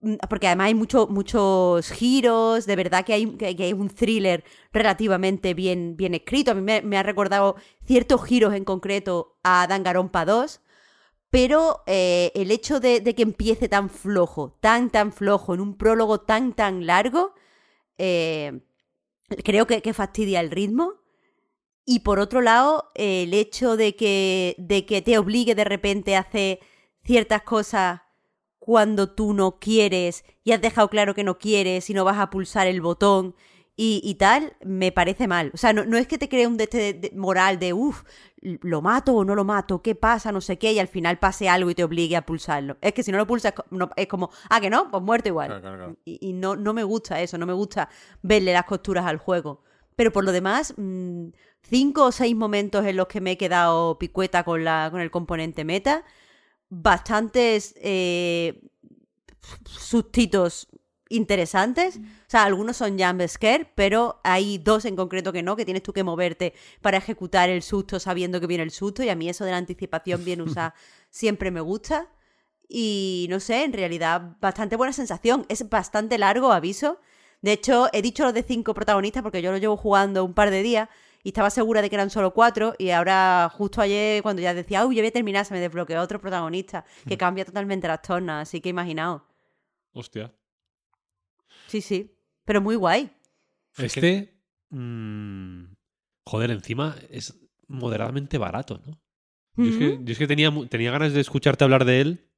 Mm, 0.00 0.14
porque 0.30 0.46
además 0.46 0.66
hay 0.68 0.74
mucho, 0.74 1.08
muchos 1.08 1.90
giros, 1.90 2.64
de 2.64 2.76
verdad 2.76 3.04
que 3.04 3.12
hay, 3.12 3.26
que, 3.36 3.46
hay 3.46 3.72
un 3.72 3.88
thriller 3.90 4.44
relativamente 4.72 5.52
bien, 5.52 5.96
bien 5.96 6.14
escrito. 6.14 6.52
A 6.52 6.54
mí 6.54 6.62
me, 6.62 6.96
ha 6.96 7.02
recordado 7.02 7.56
ciertos 7.82 8.24
giros 8.24 8.54
en 8.54 8.64
concreto 8.64 9.36
a 9.42 9.66
Danganronpa 9.66 10.24
2 10.24 10.60
pero 11.30 11.82
eh, 11.86 12.32
el 12.34 12.50
hecho 12.50 12.80
de, 12.80 13.02
que 13.02 13.22
empiece 13.22 13.68
tan 13.68 13.90
flojo, 13.90 14.56
tan, 14.60 14.90
tan 14.90 15.12
flojo, 15.12 15.54
en 15.54 15.60
un 15.60 15.76
prólogo 15.76 16.20
tan, 16.20 16.54
tan 16.54 16.86
largo, 16.86 17.34
eh, 17.98 18.60
creo 19.44 19.66
que, 19.66 19.92
fastidia 19.92 20.40
el 20.40 20.50
ritmo. 20.50 20.94
Y 21.84 22.00
por 22.00 22.18
otro 22.18 22.40
lado, 22.42 22.90
el 22.94 23.32
hecho 23.34 23.76
de 23.76 23.96
que, 23.96 24.54
de 24.58 24.86
que 24.86 25.02
te 25.02 25.18
obligue 25.18 25.54
de 25.54 25.64
repente 25.64 26.16
a 26.16 26.20
hacer 26.20 26.60
ciertas 27.02 27.42
cosas 27.42 28.02
cuando 28.58 29.10
tú 29.10 29.32
no 29.32 29.58
quieres 29.58 30.24
y 30.44 30.52
has 30.52 30.60
dejado 30.60 30.90
claro 30.90 31.14
que 31.14 31.24
no 31.24 31.38
quieres 31.38 31.88
y 31.88 31.94
no 31.94 32.04
vas 32.04 32.18
a 32.18 32.28
pulsar 32.28 32.66
el 32.66 32.82
botón 32.82 33.34
y, 33.80 34.16
tal, 34.16 34.56
me 34.64 34.90
parece 34.90 35.28
mal. 35.28 35.52
O 35.54 35.56
sea, 35.56 35.72
no, 35.72 35.96
es 35.96 36.08
que 36.08 36.18
te 36.18 36.28
cree 36.28 36.48
un 36.48 36.56
de 36.56 36.64
este 36.64 37.12
moral 37.14 37.60
de, 37.60 37.72
uff, 37.72 38.02
lo 38.42 38.82
mato 38.82 39.14
o 39.14 39.24
no 39.24 39.36
lo 39.36 39.44
mato, 39.44 39.82
qué 39.82 39.94
pasa, 39.94 40.32
no 40.32 40.40
sé 40.40 40.58
qué, 40.58 40.72
y 40.72 40.80
al 40.80 40.88
final 40.88 41.20
pase 41.20 41.48
algo 41.48 41.70
y 41.70 41.76
te 41.76 41.84
obligue 41.84 42.16
a 42.16 42.26
pulsarlo. 42.26 42.76
Es 42.80 42.92
que 42.92 43.04
si 43.04 43.12
no 43.12 43.18
lo 43.18 43.26
pulsas, 43.28 43.54
es 43.94 44.08
como, 44.08 44.30
ah, 44.50 44.60
que 44.60 44.68
no, 44.68 44.90
pues 44.90 45.00
muerto 45.04 45.28
igual. 45.28 45.96
Y, 46.04 46.32
no, 46.32 46.56
no 46.56 46.74
me 46.74 46.82
gusta 46.82 47.20
eso, 47.20 47.38
no 47.38 47.46
me 47.46 47.52
gusta 47.52 47.88
verle 48.20 48.52
las 48.52 48.64
costuras 48.64 49.06
al 49.06 49.18
juego. 49.18 49.62
Pero 49.94 50.10
por 50.10 50.24
lo 50.24 50.32
demás, 50.32 50.74
mm, 50.76 51.28
cinco 51.62 52.06
o 52.06 52.12
seis 52.12 52.34
momentos 52.34 52.84
en 52.84 52.96
los 52.96 53.06
que 53.06 53.20
me 53.20 53.32
he 53.32 53.36
quedado 53.38 53.96
picueta 53.96 54.42
con, 54.42 54.64
la, 54.64 54.88
con 54.90 55.00
el 55.00 55.12
componente 55.12 55.64
meta, 55.64 56.04
bastantes 56.68 57.76
eh, 57.76 58.60
sustitos 59.66 60.66
interesantes. 61.08 61.98
O 61.98 62.00
sea, 62.30 62.44
algunos 62.44 62.76
son 62.76 62.98
jump 62.98 63.22
scare, 63.26 63.72
pero 63.74 64.20
hay 64.22 64.58
dos 64.58 64.84
en 64.84 64.96
concreto 64.96 65.32
que 65.32 65.42
no, 65.42 65.56
que 65.56 65.64
tienes 65.64 65.82
tú 65.82 65.94
que 65.94 66.04
moverte 66.04 66.52
para 66.82 66.98
ejecutar 66.98 67.48
el 67.48 67.62
susto 67.62 67.98
sabiendo 67.98 68.38
que 68.38 68.46
viene 68.46 68.64
el 68.64 68.70
susto. 68.70 69.02
Y 69.02 69.08
a 69.08 69.14
mí 69.14 69.30
eso 69.30 69.46
de 69.46 69.52
la 69.52 69.56
anticipación 69.56 70.24
bien 70.26 70.42
usada 70.42 70.74
siempre 71.10 71.50
me 71.50 71.62
gusta. 71.62 72.12
Y 72.68 73.26
no 73.30 73.40
sé, 73.40 73.64
en 73.64 73.72
realidad, 73.72 74.36
bastante 74.40 74.76
buena 74.76 74.92
sensación. 74.92 75.46
Es 75.48 75.66
bastante 75.70 76.18
largo, 76.18 76.52
aviso. 76.52 77.00
De 77.40 77.52
hecho, 77.52 77.88
he 77.94 78.02
dicho 78.02 78.24
lo 78.24 78.34
de 78.34 78.42
cinco 78.42 78.74
protagonistas 78.74 79.22
porque 79.22 79.40
yo 79.40 79.50
lo 79.50 79.56
llevo 79.56 79.78
jugando 79.78 80.22
un 80.22 80.34
par 80.34 80.50
de 80.50 80.62
días 80.62 80.90
y 81.22 81.30
estaba 81.30 81.48
segura 81.48 81.80
de 81.80 81.88
que 81.88 81.96
eran 81.96 82.10
solo 82.10 82.34
cuatro. 82.34 82.74
Y 82.76 82.90
ahora, 82.90 83.50
justo 83.56 83.80
ayer, 83.80 84.22
cuando 84.22 84.42
ya 84.42 84.52
decía, 84.52 84.84
uy, 84.84 84.96
yo 84.96 85.00
voy 85.00 85.08
a 85.08 85.12
terminar, 85.12 85.46
se 85.46 85.54
me 85.54 85.60
desbloqueó 85.60 86.02
otro 86.02 86.20
protagonista 86.20 86.84
que 87.06 87.14
hmm. 87.14 87.18
cambia 87.18 87.44
totalmente 87.46 87.88
las 87.88 88.02
tornas. 88.02 88.48
Así 88.48 88.60
que 88.60 88.68
imaginaos. 88.68 89.22
Hostia. 89.94 90.34
Sí, 91.68 91.80
sí. 91.80 92.17
Pero 92.48 92.62
muy 92.62 92.76
guay. 92.76 93.10
Este. 93.76 94.32
Mmm, 94.70 95.64
joder, 96.24 96.50
encima 96.50 96.96
es 97.10 97.38
moderadamente 97.66 98.38
barato, 98.38 98.80
¿no? 98.86 98.98
Yo 99.56 99.98
es 100.06 100.16
que, 100.16 100.26
tenía, 100.26 100.50
tenía 100.70 100.90
ganas 100.90 101.12
de 101.12 101.20
escucharte 101.20 101.64
hablar 101.64 101.84
de 101.84 102.00
él 102.00 102.30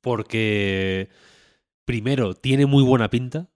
porque, 0.00 1.08
primero, 1.84 2.34
tiene 2.34 2.66
muy 2.66 2.82
buena 2.82 3.10
pinta. 3.10 3.48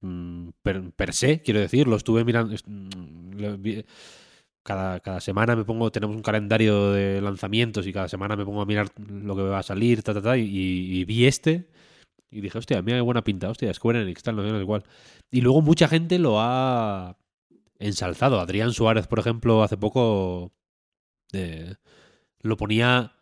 Mm, 0.00 0.48
per, 0.62 1.14
se, 1.14 1.42
quiero 1.42 1.60
decir, 1.60 1.86
lo 1.86 1.94
estuve 1.94 2.24
mirando. 2.24 2.56
Mm, 2.66 3.82
cada, 4.64 4.98
cada, 4.98 5.20
semana 5.20 5.54
me 5.54 5.64
pongo, 5.64 5.92
tenemos 5.92 6.16
un 6.16 6.22
calendario 6.22 6.90
de 6.90 7.20
lanzamientos 7.20 7.86
y 7.86 7.92
cada 7.92 8.08
semana 8.08 8.34
me 8.34 8.44
pongo 8.44 8.62
a 8.62 8.66
mirar 8.66 8.88
lo 8.98 9.36
que 9.36 9.42
va 9.42 9.60
a 9.60 9.62
salir, 9.62 10.02
ta, 10.02 10.12
ta, 10.12 10.22
ta, 10.22 10.36
y 10.36 11.04
vi 11.04 11.26
este 11.26 11.68
y 12.34 12.40
dije, 12.40 12.58
hostia, 12.58 12.82
mira 12.82 12.98
qué 12.98 13.02
buena 13.02 13.22
pinta, 13.22 13.48
hostia, 13.48 13.72
Square 13.72 14.02
Enix, 14.02 14.24
tal, 14.24 14.34
no 14.34 14.44
es 14.44 14.60
igual. 14.60 14.82
Y 15.30 15.40
luego 15.40 15.62
mucha 15.62 15.86
gente 15.86 16.18
lo 16.18 16.40
ha 16.40 17.16
ensalzado. 17.78 18.40
Adrián 18.40 18.72
Suárez, 18.72 19.06
por 19.06 19.20
ejemplo, 19.20 19.62
hace 19.62 19.76
poco 19.76 20.52
eh, 21.32 21.76
lo 22.40 22.56
ponía 22.56 23.12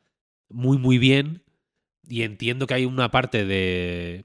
muy, 0.49 0.79
muy 0.79 0.97
bien. 0.97 1.43
Y 2.09 2.23
entiendo 2.23 2.67
que 2.67 2.75
hay 2.75 2.85
una 2.87 3.11
parte 3.11 3.45
de, 3.45 4.25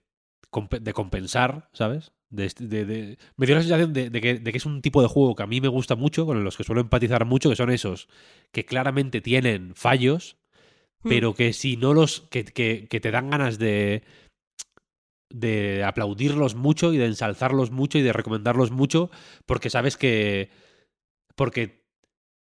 de 0.82 0.94
compensar, 0.94 1.70
¿sabes? 1.74 2.14
De, 2.30 2.48
de, 2.48 3.18
me 3.38 3.46
dio 3.46 3.56
la 3.56 3.62
sensación 3.62 3.94
de, 3.94 4.12
que, 4.12 4.40
de, 4.40 4.52
que, 4.52 4.58
es 4.58 4.66
un 4.66 4.82
tipo 4.82 5.02
de 5.02 5.08
juego 5.08 5.36
que 5.36 5.44
a 5.44 5.48
mí 5.48 5.62
me 5.62 5.70
gusta 5.70 5.96
mucho, 5.96 6.26
con 6.26 6.44
los 6.44 6.58
que 6.58 6.64
suelo 6.64 6.82
empatizar 6.82 7.24
mucho, 7.26 7.50
que 7.50 7.56
son 7.56 7.70
esos 7.70 8.10
que 8.52 8.66
claramente 8.66 9.22
tienen 9.22 9.76
fallos, 9.76 10.38
hmm. 11.04 11.10
pero 11.10 11.36
que 11.36 11.54
si 11.54 11.78
no 11.78 11.94
los. 11.94 12.22
que, 12.22 12.44
que, 12.46 12.88
que 12.90 13.00
te 13.00 13.12
dan 13.12 13.30
ganas 13.30 13.60
de, 13.60 14.04
de 15.30 15.84
aplaudirlos 15.84 16.56
mucho 16.56 16.94
y 16.94 16.98
de 16.98 17.06
ensalzarlos 17.06 17.72
mucho 17.72 17.98
y 17.98 18.02
de 18.02 18.14
recomendarlos 18.14 18.72
mucho 18.72 19.10
porque 19.46 19.70
sabes 19.70 19.98
que 19.98 20.50
porque 21.36 21.86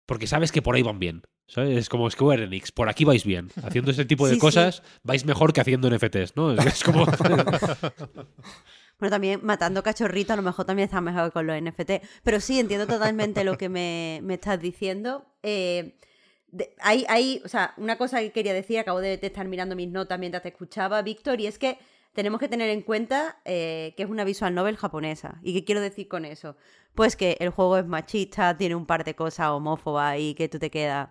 porque 0.07 0.27
sabes 0.27 0.51
que 0.53 0.63
por 0.63 0.75
ahí 0.75 0.83
van 0.83 0.99
bien 0.99 1.23
¿sabes? 1.47 1.79
es 1.79 1.89
como 1.89 2.11
Square 2.11 2.45
Enix 2.45 2.73
por 2.73 2.89
aquí 2.89 3.05
vais 3.05 3.25
bien 3.25 3.51
haciendo 3.63 3.93
este 3.93 4.05
tipo 4.05 4.27
de 4.27 4.39
cosas 4.41 4.83
vais 5.05 5.25
mejor 5.25 5.53
que 5.53 5.61
haciendo 5.61 5.89
NFTs 5.91 6.37
¿no? 6.37 6.53
es 6.53 6.83
como 6.83 7.07
Bueno, 9.03 9.17
también 9.17 9.41
matando 9.43 9.83
cachorrito 9.83 10.33
a 10.33 10.37
lo 10.37 10.43
mejor 10.43 10.65
también 10.65 10.85
está 10.85 11.01
mejor 11.01 11.33
con 11.33 11.45
los 11.45 11.61
NFT. 11.61 11.91
Pero 12.23 12.39
sí, 12.39 12.61
entiendo 12.61 12.87
totalmente 12.87 13.43
lo 13.43 13.59
que 13.59 13.69
me, 13.69 14.21
me 14.23 14.35
estás 14.35 14.61
diciendo. 14.61 15.27
Eh, 15.43 15.99
hay, 16.79 17.05
hay, 17.09 17.43
o 17.45 17.49
sea, 17.49 17.75
una 17.79 17.99
cosa 17.99 18.21
que 18.21 18.31
quería 18.31 18.55
decir, 18.55 18.79
acabo 18.79 19.01
de, 19.01 19.17
de, 19.17 19.27
estar 19.27 19.49
mirando 19.49 19.75
mis 19.75 19.89
notas 19.89 20.21
mientras 20.21 20.45
te 20.45 20.51
escuchaba, 20.51 21.03
Víctor, 21.03 21.41
y 21.41 21.49
es 21.49 21.59
que 21.59 21.79
tenemos 22.15 22.41
que 22.41 22.49
tener 22.49 22.71
en 22.71 22.83
cuenta 22.83 23.41
eh, 23.45 23.95
que 23.97 24.03
es 24.03 24.11
una 24.11 24.25
visual 24.25 24.55
novel 24.55 24.77
japonesa. 24.77 25.39
¿Y 25.43 25.55
qué 25.55 25.65
quiero 25.65 25.81
decir 25.81 26.09
con 26.09 26.25
eso? 26.25 26.57
Pues 26.95 27.17
que 27.17 27.37
el 27.41 27.51
juego 27.51 27.79
es 27.79 27.87
machista, 27.87 28.57
tiene 28.57 28.75
un 28.75 28.87
par 28.87 29.05
de 29.05 29.15
cosas 29.15 29.49
homófobas 29.49 30.19
y 30.19 30.35
que 30.35 30.49
tú 30.49 30.59
te 30.59 30.71
quedas. 30.71 31.09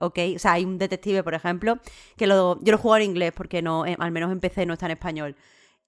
¿Ok? 0.00 0.18
O 0.36 0.38
sea, 0.38 0.52
hay 0.52 0.64
un 0.64 0.78
detective, 0.78 1.24
por 1.24 1.34
ejemplo, 1.34 1.80
que 2.16 2.28
lo, 2.28 2.62
yo 2.62 2.70
lo 2.70 2.78
juego 2.78 2.98
en 2.98 3.02
inglés 3.02 3.32
porque 3.34 3.62
no, 3.62 3.84
eh, 3.84 3.96
al 3.98 4.12
menos 4.12 4.30
en 4.30 4.38
PC 4.38 4.64
no 4.64 4.74
está 4.74 4.86
en 4.86 4.92
español. 4.92 5.36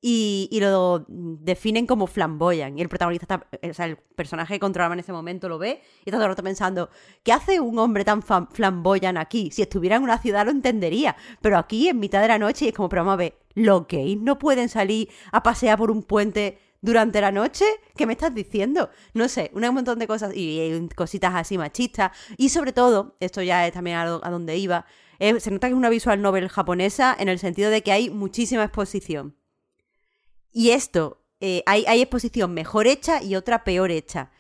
Y, 0.02 0.48
y 0.50 0.60
lo 0.60 1.04
definen 1.08 1.86
como 1.86 2.06
flamboyan. 2.06 2.76
Y 2.76 2.82
el 2.82 2.88
protagonista, 2.88 3.24
está, 3.24 3.68
o 3.68 3.74
sea, 3.74 3.84
el 3.84 3.98
personaje 3.98 4.54
que 4.54 4.60
controlaba 4.60 4.94
en 4.94 5.00
ese 5.00 5.12
momento 5.12 5.48
lo 5.48 5.58
ve 5.58 5.82
y 5.98 6.08
está 6.08 6.12
todo 6.12 6.24
el 6.24 6.30
rato 6.30 6.42
pensando, 6.42 6.90
¿qué 7.22 7.32
hace 7.32 7.60
un 7.60 7.78
hombre 7.78 8.04
tan 8.04 8.22
flamboyan 8.22 9.16
aquí? 9.18 9.50
Si 9.52 9.62
estuviera 9.62 9.96
en 9.96 10.02
una 10.02 10.18
ciudad 10.18 10.44
lo 10.44 10.50
entendería. 10.50 11.16
Pero 11.40 11.58
aquí, 11.58 11.88
en 11.88 12.00
mitad 12.00 12.22
de 12.22 12.28
la 12.28 12.38
noche, 12.38 12.64
y 12.64 12.68
es 12.68 12.74
como, 12.74 12.88
pero 12.88 13.02
vamos 13.02 13.12
a 13.12 13.16
ver, 13.16 13.39
¿los 13.54 13.86
gays 13.86 14.18
no 14.20 14.38
pueden 14.38 14.68
salir 14.68 15.08
a 15.32 15.42
pasear 15.42 15.78
por 15.78 15.90
un 15.90 16.02
puente 16.02 16.58
durante 16.80 17.20
la 17.20 17.32
noche? 17.32 17.64
¿Qué 17.96 18.06
me 18.06 18.12
estás 18.12 18.34
diciendo? 18.34 18.90
No 19.14 19.28
sé, 19.28 19.50
un 19.54 19.62
montón 19.74 19.98
de 19.98 20.06
cosas 20.06 20.34
y, 20.34 20.60
y 20.60 20.88
cositas 20.94 21.34
así 21.34 21.58
machistas. 21.58 22.12
Y 22.36 22.50
sobre 22.50 22.72
todo, 22.72 23.16
esto 23.20 23.42
ya 23.42 23.66
es 23.66 23.72
también 23.72 23.96
a, 23.96 24.06
donde 24.06 24.56
iba, 24.56 24.86
eh, 25.18 25.38
se 25.40 25.50
nota 25.50 25.68
que 25.68 25.72
es 25.72 25.78
una 25.78 25.90
visual 25.90 26.20
novel 26.22 26.48
japonesa 26.48 27.16
en 27.18 27.28
el 27.28 27.38
sentido 27.38 27.70
de 27.70 27.82
que 27.82 27.92
hay 27.92 28.10
muchísima 28.10 28.64
exposición. 28.64 29.36
Y 30.52 30.70
esto, 30.70 31.22
eh, 31.40 31.62
hay 31.66 32.00
exposición 32.00 32.52
mejor 32.54 32.86
hecha 32.86 33.22
y 33.22 33.36
otra 33.36 33.64
peor 33.64 33.90
hecha. 33.90 34.30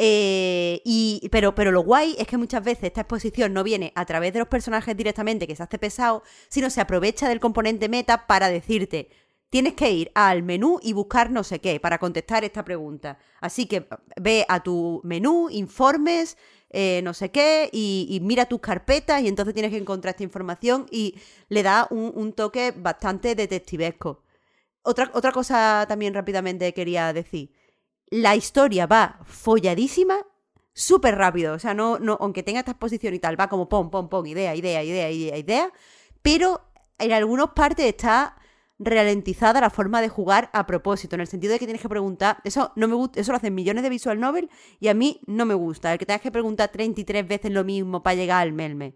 Eh, 0.00 0.80
y, 0.84 1.28
pero, 1.32 1.56
pero 1.56 1.72
lo 1.72 1.80
guay 1.80 2.14
es 2.18 2.28
que 2.28 2.36
muchas 2.36 2.62
veces 2.62 2.84
esta 2.84 3.00
exposición 3.00 3.52
no 3.52 3.64
viene 3.64 3.92
a 3.96 4.06
través 4.06 4.32
de 4.32 4.38
los 4.38 4.46
personajes 4.46 4.96
directamente, 4.96 5.48
que 5.48 5.56
se 5.56 5.64
hace 5.64 5.76
pesado, 5.76 6.22
sino 6.48 6.70
se 6.70 6.80
aprovecha 6.80 7.28
del 7.28 7.40
componente 7.40 7.88
meta 7.88 8.28
para 8.28 8.48
decirte, 8.48 9.08
tienes 9.50 9.74
que 9.74 9.90
ir 9.90 10.12
al 10.14 10.44
menú 10.44 10.78
y 10.82 10.92
buscar 10.92 11.32
no 11.32 11.42
sé 11.42 11.58
qué 11.60 11.80
para 11.80 11.98
contestar 11.98 12.44
esta 12.44 12.64
pregunta. 12.64 13.18
Así 13.40 13.66
que 13.66 13.88
ve 14.20 14.46
a 14.48 14.62
tu 14.62 15.00
menú, 15.02 15.48
informes, 15.50 16.36
eh, 16.70 17.00
no 17.02 17.12
sé 17.12 17.32
qué, 17.32 17.68
y, 17.72 18.06
y 18.08 18.20
mira 18.20 18.46
tus 18.46 18.60
carpetas 18.60 19.20
y 19.22 19.26
entonces 19.26 19.52
tienes 19.52 19.72
que 19.72 19.78
encontrar 19.78 20.14
esta 20.14 20.22
información 20.22 20.86
y 20.92 21.16
le 21.48 21.64
da 21.64 21.88
un, 21.90 22.12
un 22.14 22.34
toque 22.34 22.72
bastante 22.76 23.34
detectivesco. 23.34 24.22
Otra, 24.82 25.10
otra 25.12 25.32
cosa 25.32 25.86
también 25.88 26.14
rápidamente 26.14 26.72
quería 26.72 27.12
decir. 27.12 27.57
La 28.10 28.36
historia 28.36 28.86
va 28.86 29.20
folladísima, 29.24 30.26
súper 30.72 31.16
rápido. 31.16 31.54
O 31.54 31.58
sea, 31.58 31.74
no, 31.74 31.98
no, 31.98 32.16
aunque 32.20 32.42
tenga 32.42 32.60
esta 32.60 32.72
exposición 32.72 33.14
y 33.14 33.18
tal, 33.18 33.38
va 33.38 33.48
como 33.48 33.68
pom, 33.68 33.90
pom, 33.90 34.08
pom, 34.08 34.26
idea, 34.26 34.54
idea, 34.54 34.82
idea, 34.82 35.10
idea, 35.10 35.36
idea. 35.36 35.72
Pero 36.22 36.62
en 36.98 37.12
algunas 37.12 37.50
partes 37.50 37.86
está 37.86 38.36
ralentizada 38.78 39.60
la 39.60 39.70
forma 39.70 40.00
de 40.00 40.08
jugar 40.08 40.50
a 40.52 40.66
propósito, 40.66 41.16
en 41.16 41.20
el 41.20 41.26
sentido 41.26 41.52
de 41.52 41.58
que 41.58 41.66
tienes 41.66 41.82
que 41.82 41.88
preguntar. 41.88 42.38
Eso 42.44 42.72
no 42.76 42.88
me 42.88 42.94
gusta, 42.94 43.20
eso 43.20 43.32
lo 43.32 43.36
hacen 43.36 43.54
millones 43.54 43.82
de 43.82 43.90
visual 43.90 44.20
novel 44.20 44.48
y 44.80 44.88
a 44.88 44.94
mí 44.94 45.20
no 45.26 45.46
me 45.46 45.54
gusta. 45.54 45.92
El 45.92 45.98
que 45.98 46.06
tengas 46.06 46.22
que 46.22 46.30
preguntar 46.30 46.70
33 46.70 47.26
veces 47.26 47.50
lo 47.50 47.64
mismo 47.64 48.02
para 48.02 48.14
llegar 48.14 48.42
al 48.42 48.52
melme. 48.52 48.94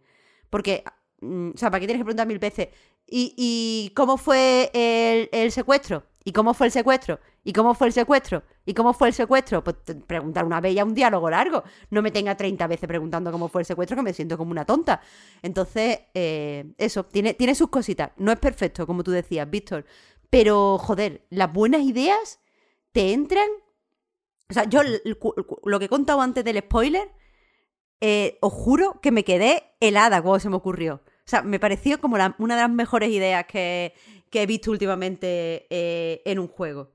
Porque, 0.50 0.84
mm, 1.20 1.50
o 1.54 1.58
sea, 1.58 1.70
¿para 1.70 1.80
qué 1.80 1.86
tienes 1.86 2.00
que 2.00 2.04
preguntar 2.04 2.26
mil 2.26 2.38
veces? 2.38 2.68
¿Y, 3.06 3.92
cómo 3.94 4.16
fue 4.16 4.70
el 4.72 5.52
secuestro? 5.52 6.04
¿Y 6.24 6.32
cómo 6.32 6.54
fue 6.54 6.66
el 6.68 6.72
secuestro? 6.72 7.20
¿Y 7.44 7.52
cómo 7.52 7.74
fue 7.74 7.88
el 7.88 7.92
secuestro? 7.92 8.42
¿Y 8.64 8.74
cómo 8.74 8.92
fue 8.92 9.08
el 9.08 9.14
secuestro? 9.14 9.64
Pues 9.64 9.76
preguntar 10.06 10.44
una 10.44 10.60
vez 10.60 10.74
ya 10.74 10.84
un 10.84 10.94
diálogo 10.94 11.28
largo. 11.28 11.64
No 11.90 12.02
me 12.02 12.10
tenga 12.10 12.36
30 12.36 12.66
veces 12.66 12.86
preguntando 12.86 13.32
cómo 13.32 13.48
fue 13.48 13.62
el 13.62 13.66
secuestro, 13.66 13.96
que 13.96 14.02
me 14.02 14.12
siento 14.12 14.38
como 14.38 14.52
una 14.52 14.64
tonta. 14.64 15.00
Entonces, 15.42 16.00
eh, 16.14 16.72
eso, 16.78 17.04
tiene, 17.04 17.34
tiene 17.34 17.54
sus 17.54 17.68
cositas. 17.68 18.12
No 18.16 18.30
es 18.30 18.38
perfecto, 18.38 18.86
como 18.86 19.02
tú 19.02 19.10
decías, 19.10 19.48
Víctor. 19.50 19.84
Pero, 20.30 20.78
joder, 20.78 21.26
las 21.30 21.52
buenas 21.52 21.82
ideas 21.82 22.40
te 22.92 23.12
entran. 23.12 23.48
O 24.48 24.54
sea, 24.54 24.64
yo 24.64 24.80
lo 25.64 25.78
que 25.78 25.86
he 25.86 25.88
contado 25.88 26.20
antes 26.20 26.44
del 26.44 26.58
spoiler, 26.58 27.10
eh, 28.00 28.38
os 28.40 28.52
juro 28.52 29.00
que 29.00 29.10
me 29.10 29.24
quedé 29.24 29.62
helada 29.80 30.22
cuando 30.22 30.40
se 30.40 30.48
me 30.48 30.56
ocurrió. 30.56 31.02
O 31.04 31.28
sea, 31.28 31.42
me 31.42 31.58
pareció 31.60 32.00
como 32.00 32.16
una 32.38 32.56
de 32.56 32.62
las 32.62 32.70
mejores 32.70 33.10
ideas 33.10 33.46
que, 33.46 33.94
que 34.30 34.42
he 34.42 34.46
visto 34.46 34.70
últimamente 34.70 35.66
eh, 35.70 36.22
en 36.24 36.38
un 36.38 36.48
juego. 36.48 36.90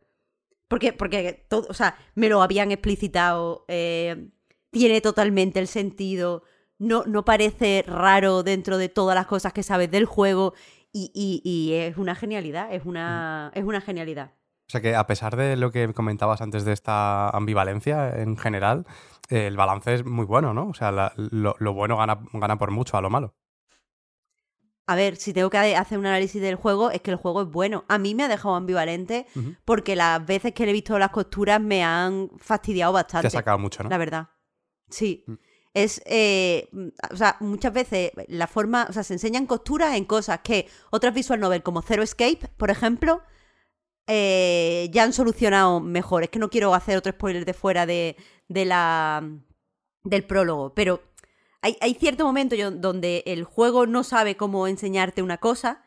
Porque, 0.67 0.93
porque 0.93 1.45
todo, 1.47 1.65
o 1.69 1.73
sea, 1.73 1.95
me 2.15 2.29
lo 2.29 2.41
habían 2.41 2.71
explicitado, 2.71 3.65
eh, 3.67 4.29
tiene 4.71 4.99
totalmente 5.01 5.59
el 5.59 5.67
sentido, 5.67 6.43
no, 6.77 7.03
no 7.05 7.23
parece 7.25 7.83
raro 7.87 8.43
dentro 8.43 8.77
de 8.77 8.89
todas 8.89 9.15
las 9.15 9.27
cosas 9.27 9.53
que 9.53 9.63
sabes 9.63 9.89
del 9.89 10.05
juego 10.05 10.53
y, 10.91 11.11
y- 11.13 11.41
y 11.43 11.73
es 11.73 11.97
una 11.97 12.15
genialidad, 12.15 12.73
es 12.73 12.85
una, 12.85 13.51
es 13.55 13.63
una 13.63 13.81
genialidad. 13.81 14.31
O 14.67 14.69
sea 14.71 14.81
que 14.81 14.95
a 14.95 15.07
pesar 15.07 15.37
de 15.37 15.55
lo 15.55 15.71
que 15.71 15.93
comentabas 15.93 16.41
antes 16.41 16.65
de 16.65 16.73
esta 16.73 17.29
ambivalencia 17.29 18.21
en 18.21 18.35
general, 18.37 18.85
eh, 19.29 19.47
el 19.47 19.55
balance 19.55 19.93
es 19.93 20.05
muy 20.05 20.25
bueno, 20.25 20.53
¿no? 20.53 20.67
O 20.67 20.73
sea, 20.73 20.91
la- 20.91 21.13
lo, 21.15 21.55
lo 21.59 21.73
bueno 21.73 21.95
gana, 21.97 22.19
gana 22.33 22.57
por 22.57 22.71
mucho 22.71 22.97
a 22.97 23.01
lo 23.01 23.09
malo. 23.09 23.33
A 24.87 24.95
ver, 24.95 25.17
si 25.17 25.33
tengo 25.33 25.49
que 25.49 25.57
hacer 25.75 25.97
un 25.99 26.05
análisis 26.05 26.41
del 26.41 26.55
juego, 26.55 26.91
es 26.91 27.01
que 27.01 27.11
el 27.11 27.17
juego 27.17 27.41
es 27.41 27.49
bueno. 27.49 27.83
A 27.89 27.97
mí 27.97 28.15
me 28.15 28.23
ha 28.23 28.27
dejado 28.29 28.55
ambivalente 28.55 29.25
porque 29.65 29.95
las 29.97 30.25
veces 30.25 30.53
que 30.53 30.63
le 30.63 30.71
he 30.71 30.73
visto 30.73 30.97
las 30.97 31.11
costuras 31.11 31.59
me 31.61 31.83
han 31.83 32.29
fastidiado 32.37 32.93
Te 32.93 32.95
bastante. 32.95 33.27
ha 33.27 33.31
sacado 33.31 33.59
mucho, 33.59 33.83
¿no? 33.83 33.89
La 33.89 33.97
verdad. 33.97 34.29
Sí. 34.89 35.25
Mm. 35.27 35.33
Es, 35.73 36.01
eh, 36.05 36.69
o 37.11 37.15
sea, 37.17 37.35
muchas 37.41 37.71
veces 37.73 38.11
la 38.29 38.47
forma, 38.47 38.87
o 38.89 38.93
sea, 38.93 39.03
se 39.03 39.13
enseñan 39.13 39.45
costuras 39.45 39.95
en 39.95 40.05
cosas 40.05 40.39
que 40.39 40.67
otras 40.89 41.13
visual 41.13 41.39
novel 41.39 41.61
como 41.61 41.83
Zero 41.83 42.01
Escape, 42.01 42.49
por 42.57 42.71
ejemplo, 42.71 43.21
eh, 44.07 44.89
ya 44.91 45.03
han 45.03 45.13
solucionado 45.13 45.79
mejor. 45.81 46.23
Es 46.23 46.29
que 46.29 46.39
no 46.39 46.49
quiero 46.49 46.73
hacer 46.73 46.97
otro 46.97 47.11
spoiler 47.11 47.45
de 47.45 47.53
fuera 47.53 47.85
de, 47.85 48.15
de 48.47 48.65
la 48.65 49.21
del 50.03 50.23
prólogo, 50.23 50.73
pero 50.73 51.01
hay, 51.61 51.93
cierto 51.95 52.25
momento 52.25 52.55
donde 52.71 53.23
el 53.25 53.43
juego 53.43 53.85
no 53.87 54.03
sabe 54.03 54.37
cómo 54.37 54.67
enseñarte 54.67 55.21
una 55.23 55.37
cosa 55.37 55.83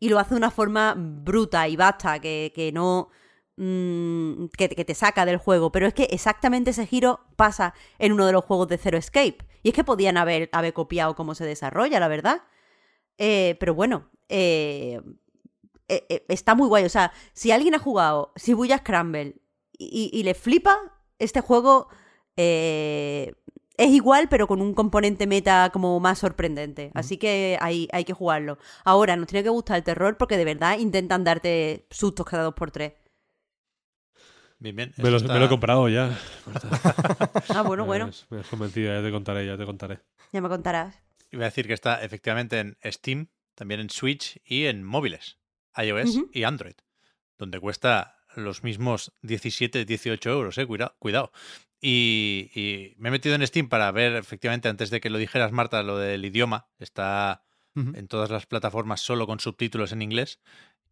y 0.00 0.08
lo 0.08 0.18
hace 0.18 0.30
de 0.34 0.38
una 0.38 0.50
forma 0.50 0.94
bruta 0.96 1.66
y 1.68 1.76
basta, 1.76 2.18
que, 2.20 2.52
que 2.54 2.72
no. 2.72 3.08
mm, 3.56 4.46
que, 4.58 4.68
te 4.68 4.94
saca 4.94 5.24
del 5.24 5.38
juego. 5.38 5.72
Pero 5.72 5.86
es 5.86 5.94
que 5.94 6.04
exactamente 6.04 6.70
ese 6.70 6.86
giro 6.86 7.20
pasa 7.36 7.74
en 7.98 8.12
uno 8.12 8.26
de 8.26 8.32
los 8.32 8.44
juegos 8.44 8.68
de 8.68 8.76
Zero 8.78 8.98
Escape. 8.98 9.38
Y 9.62 9.68
es 9.68 9.74
que 9.74 9.84
podían 9.84 10.16
haber, 10.18 10.50
haber 10.52 10.72
copiado 10.74 11.14
cómo 11.14 11.34
se 11.34 11.46
desarrolla, 11.46 12.00
la 12.00 12.08
verdad. 12.08 12.42
Eh, 13.16 13.56
pero 13.60 13.74
bueno, 13.74 14.10
eh, 14.28 15.00
eh, 15.88 16.24
está 16.28 16.54
muy 16.54 16.68
guay. 16.68 16.84
O 16.84 16.88
sea, 16.90 17.12
si 17.32 17.50
alguien 17.52 17.74
ha 17.74 17.78
jugado 17.78 18.32
Shibuya 18.36 18.78
Scramble 18.78 19.36
y, 19.78 20.10
y- 20.12 20.18
y 20.20 20.22
le 20.24 20.34
flipa, 20.34 20.78
este 21.18 21.40
juego 21.40 21.88
es 23.76 23.90
igual, 23.90 24.28
pero 24.28 24.46
con 24.46 24.60
un 24.60 24.74
componente 24.74 25.26
meta 25.26 25.70
como 25.72 25.98
más 26.00 26.18
sorprendente. 26.18 26.90
Así 26.94 27.16
que 27.16 27.58
hay, 27.60 27.88
hay 27.92 28.04
que 28.04 28.12
jugarlo. 28.12 28.58
Ahora, 28.84 29.16
nos 29.16 29.26
tiene 29.26 29.42
que 29.42 29.48
gustar 29.50 29.76
el 29.78 29.82
terror 29.84 30.16
porque 30.16 30.36
de 30.36 30.44
verdad 30.44 30.78
intentan 30.78 31.24
darte 31.24 31.86
sustos 31.90 32.26
cada 32.26 32.44
dos 32.44 32.54
por 32.54 32.70
tres. 32.70 32.92
Bien, 34.58 34.76
bien. 34.76 34.94
Me 34.96 35.10
lo, 35.10 35.16
eso 35.18 35.26
me 35.26 35.38
lo 35.38 35.44
he 35.44 35.48
comprado 35.48 35.88
ya. 35.88 36.16
Ah, 37.50 37.62
bueno, 37.62 37.84
bueno, 37.86 38.10
Me 38.30 38.40
has 38.40 38.46
convencido, 38.48 38.94
ya 38.94 39.02
te 39.02 39.10
contaré, 39.10 39.46
ya 39.46 39.58
te 39.58 39.66
contaré. 39.66 40.00
ya 40.32 40.40
me 40.40 40.48
contarás. 40.48 41.02
Iba 41.30 41.42
a 41.42 41.46
decir 41.46 41.66
que 41.66 41.74
está 41.74 42.02
efectivamente 42.02 42.60
en 42.60 42.76
Steam, 42.84 43.28
también 43.56 43.80
en 43.80 43.90
Switch 43.90 44.40
y 44.44 44.66
en 44.66 44.84
móviles, 44.84 45.38
iOS 45.76 46.20
y 46.32 46.44
Android, 46.44 46.74
donde 47.36 47.58
cuesta 47.58 48.18
los 48.36 48.62
mismos 48.62 49.12
17, 49.22 49.84
18 49.84 50.30
euros, 50.30 50.58
eh, 50.58 50.66
cuidado. 50.66 50.94
cuidado. 50.98 51.32
Y, 51.80 52.50
y 52.54 52.94
me 52.98 53.08
he 53.08 53.12
metido 53.12 53.34
en 53.34 53.46
Steam 53.46 53.68
para 53.68 53.90
ver, 53.92 54.14
efectivamente, 54.16 54.68
antes 54.68 54.90
de 54.90 55.00
que 55.00 55.10
lo 55.10 55.18
dijeras, 55.18 55.52
Marta, 55.52 55.82
lo 55.82 55.98
del 55.98 56.24
idioma. 56.24 56.68
Está 56.78 57.44
en 57.76 58.06
todas 58.06 58.30
las 58.30 58.46
plataformas 58.46 59.00
solo 59.00 59.26
con 59.26 59.40
subtítulos 59.40 59.92
en 59.92 60.02
inglés. 60.02 60.40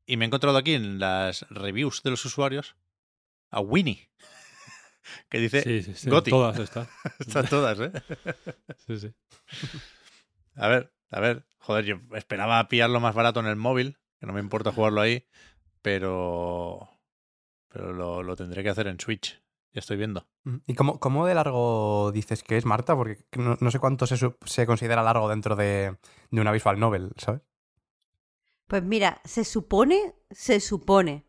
Y 0.05 0.17
me 0.17 0.25
he 0.25 0.27
encontrado 0.27 0.59
aquí 0.59 0.75
en 0.75 0.99
las 0.99 1.47
reviews 1.49 2.03
de 2.03 2.11
los 2.11 2.25
usuarios 2.25 2.77
a 3.51 3.61
Winnie, 3.61 4.11
que 5.29 5.39
dice, 5.39 5.63
Sí, 5.63 5.83
sí, 5.83 5.95
sí. 5.95 6.11
Goti. 6.11 6.31
Todas 6.31 6.59
está. 6.59 6.89
están 7.21 7.47
todas, 7.47 7.79
¿eh? 7.81 7.93
Sí, 8.87 8.99
sí. 8.99 9.15
A 10.57 10.69
ver, 10.69 10.93
a 11.11 11.21
ver, 11.21 11.47
joder, 11.59 11.85
yo 11.85 12.01
esperaba 12.15 12.67
pillarlo 12.69 12.99
más 12.99 13.15
barato 13.15 13.41
en 13.41 13.47
el 13.47 13.57
móvil, 13.57 13.99
que 14.19 14.27
no 14.27 14.33
me 14.33 14.41
importa 14.41 14.73
jugarlo 14.73 15.01
ahí, 15.01 15.27
pero 15.83 16.89
pero 17.69 17.93
lo, 17.93 18.23
lo 18.23 18.37
tendré 18.37 18.63
que 18.63 18.69
hacer 18.69 18.87
en 18.87 19.01
Switch. 19.01 19.41
Ya 19.75 19.79
estoy 19.81 19.97
viendo. 19.97 20.27
Ujú. 20.45 20.61
¿Y 20.67 20.75
cómo, 20.75 21.01
cómo 21.01 21.27
de 21.27 21.35
largo 21.35 22.11
dices 22.13 22.43
que 22.43 22.57
es, 22.59 22.65
Marta? 22.67 22.95
Porque 22.95 23.19
no, 23.37 23.57
no 23.61 23.71
sé 23.71 23.79
cuánto 23.79 24.07
se, 24.07 24.17
se 24.45 24.67
considera 24.67 25.03
largo 25.03 25.29
dentro 25.29 25.57
de, 25.57 25.97
de 26.31 26.41
una 26.41 26.53
visual 26.53 26.79
novel, 26.79 27.13
¿sabes? 27.17 27.41
Pues 28.67 28.83
mira, 28.83 29.21
se 29.25 29.45
supone, 29.45 30.15
se 30.31 30.61
supone 30.61 31.27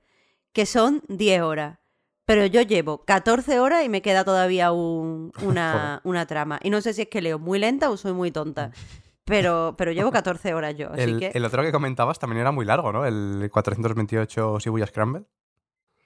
que 0.51 0.65
son 0.65 1.01
10 1.07 1.41
horas. 1.41 1.79
Pero 2.25 2.45
yo 2.45 2.61
llevo 2.61 3.03
14 3.03 3.59
horas 3.59 3.83
y 3.83 3.89
me 3.89 4.01
queda 4.01 4.23
todavía 4.23 4.71
un- 4.71 5.31
una, 5.41 5.99
una 6.05 6.25
trama. 6.25 6.59
Y 6.63 6.69
no 6.69 6.79
sé 6.81 6.93
si 6.93 7.01
es 7.03 7.07
que 7.09 7.21
leo 7.21 7.37
muy 7.39 7.59
lenta 7.59 7.89
o 7.89 7.97
soy 7.97 8.13
muy 8.13 8.31
tonta. 8.31 8.71
pero, 9.25 9.75
pero 9.77 9.91
llevo 9.91 10.11
14 10.11 10.53
horas 10.53 10.75
yo, 10.77 10.89
así 10.91 11.01
El, 11.01 11.19
que... 11.19 11.31
el 11.33 11.45
otro 11.45 11.63
que 11.63 11.71
comentabas 11.71 12.19
también 12.19 12.39
era 12.41 12.51
muy 12.51 12.65
largo, 12.65 12.91
¿no? 12.93 13.05
El 13.05 13.49
428 13.51 14.59
Shibuya 14.59 14.87
Scramble. 14.87 15.25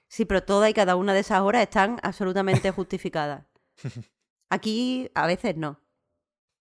Sí, 0.08 0.24
pero 0.24 0.42
todas 0.42 0.70
y 0.70 0.74
cada 0.74 0.96
una 0.96 1.12
de 1.14 1.20
esas 1.20 1.40
horas 1.40 1.62
están 1.62 1.98
absolutamente 2.02 2.70
justificadas. 2.72 3.44
Aquí 4.50 5.10
a 5.14 5.26
veces 5.26 5.56
no. 5.56 5.80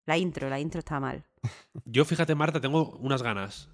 La 0.06 0.16
intro, 0.16 0.48
la 0.48 0.58
intro 0.60 0.78
está 0.78 1.00
mal. 1.00 1.24
Yo, 1.84 2.04
fíjate, 2.04 2.34
Marta, 2.34 2.60
tengo 2.60 2.96
unas 2.98 3.22
ganas 3.22 3.68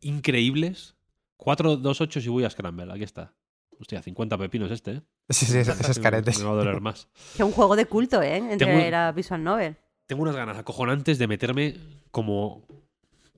increíbles. 0.00 0.96
428 1.38 2.20
Shibuya 2.20 2.50
Scramble, 2.50 2.92
aquí 2.92 3.04
está. 3.04 3.34
Hostia, 3.78 4.02
50 4.02 4.38
pepinos 4.38 4.70
este, 4.70 4.90
¿eh? 4.92 5.02
Sí, 5.28 5.46
sí, 5.46 5.58
ese 5.58 5.72
es 5.90 5.98
caretes. 5.98 6.38
Me 6.38 6.44
va 6.46 6.52
a 6.52 6.54
doler 6.54 6.80
más. 6.80 7.08
Que 7.36 7.42
es 7.42 7.46
un 7.46 7.52
juego 7.52 7.76
de 7.76 7.86
culto, 7.86 8.22
¿eh? 8.22 8.36
Entre 8.36 8.66
Tengo- 8.66 8.90
la 8.90 9.12
visual 9.12 9.42
novel. 9.42 9.76
Tengo 10.06 10.22
unas 10.22 10.36
ganas 10.36 10.56
acojonantes 10.56 11.18
de 11.18 11.26
meterme 11.26 11.76
como. 12.10 12.64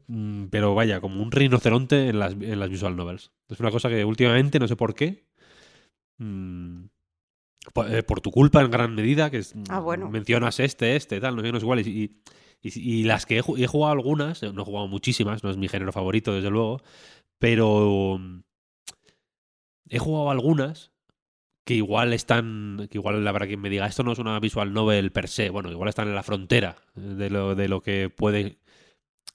mm, 0.06 0.46
Pero 0.46 0.74
vaya, 0.74 1.00
como 1.00 1.22
un 1.22 1.32
rinoceronte 1.32 2.08
en 2.08 2.18
las, 2.18 2.32
en 2.34 2.60
las 2.60 2.68
visual 2.68 2.94
novels. 2.94 3.32
Es 3.48 3.58
una 3.60 3.70
cosa 3.70 3.88
que 3.88 4.04
últimamente, 4.04 4.58
no 4.58 4.68
sé 4.68 4.76
por 4.76 4.94
qué. 4.94 5.26
Mm, 6.18 6.84
por, 7.74 7.94
eh, 7.94 8.02
por 8.02 8.20
tu 8.20 8.30
culpa 8.30 8.62
en 8.62 8.70
gran 8.70 8.94
medida, 8.94 9.30
que 9.30 9.38
es- 9.38 9.54
Ah, 9.68 9.80
bueno. 9.80 10.08
mencionas 10.10 10.60
este, 10.60 10.96
este, 10.96 11.20
tal, 11.20 11.36
no 11.36 11.42
sé, 11.42 11.50
no 11.52 11.58
es 11.58 11.64
igual. 11.64 11.80
Y, 11.80 11.90
y- 11.90 12.20
y- 12.62 13.00
y 13.00 13.04
las 13.04 13.24
que 13.26 13.38
he 13.38 13.66
jugado 13.66 13.92
algunas, 13.92 14.42
no 14.42 14.62
he 14.62 14.64
jugado 14.64 14.88
muchísimas, 14.88 15.42
no 15.44 15.50
es 15.50 15.56
mi 15.56 15.68
género 15.68 15.92
favorito, 15.92 16.32
desde 16.34 16.50
luego, 16.50 16.80
pero 17.38 18.18
mm, 18.18 18.40
he 19.90 19.98
jugado 19.98 20.30
algunas 20.30 20.92
que 21.64 21.74
igual 21.74 22.14
están, 22.14 22.88
que 22.90 22.96
igual 22.98 23.26
habrá 23.28 23.46
quien 23.46 23.60
me 23.60 23.68
diga, 23.68 23.86
esto 23.86 24.02
no 24.02 24.12
es 24.12 24.18
una 24.18 24.40
visual 24.40 24.72
novel 24.72 25.12
per 25.12 25.28
se, 25.28 25.50
bueno, 25.50 25.70
igual 25.70 25.88
están 25.90 26.08
en 26.08 26.14
la 26.14 26.22
frontera 26.22 26.76
de 26.94 27.28
lo, 27.28 27.54
de 27.54 27.68
lo 27.68 27.82
que 27.82 28.08
puede 28.08 28.58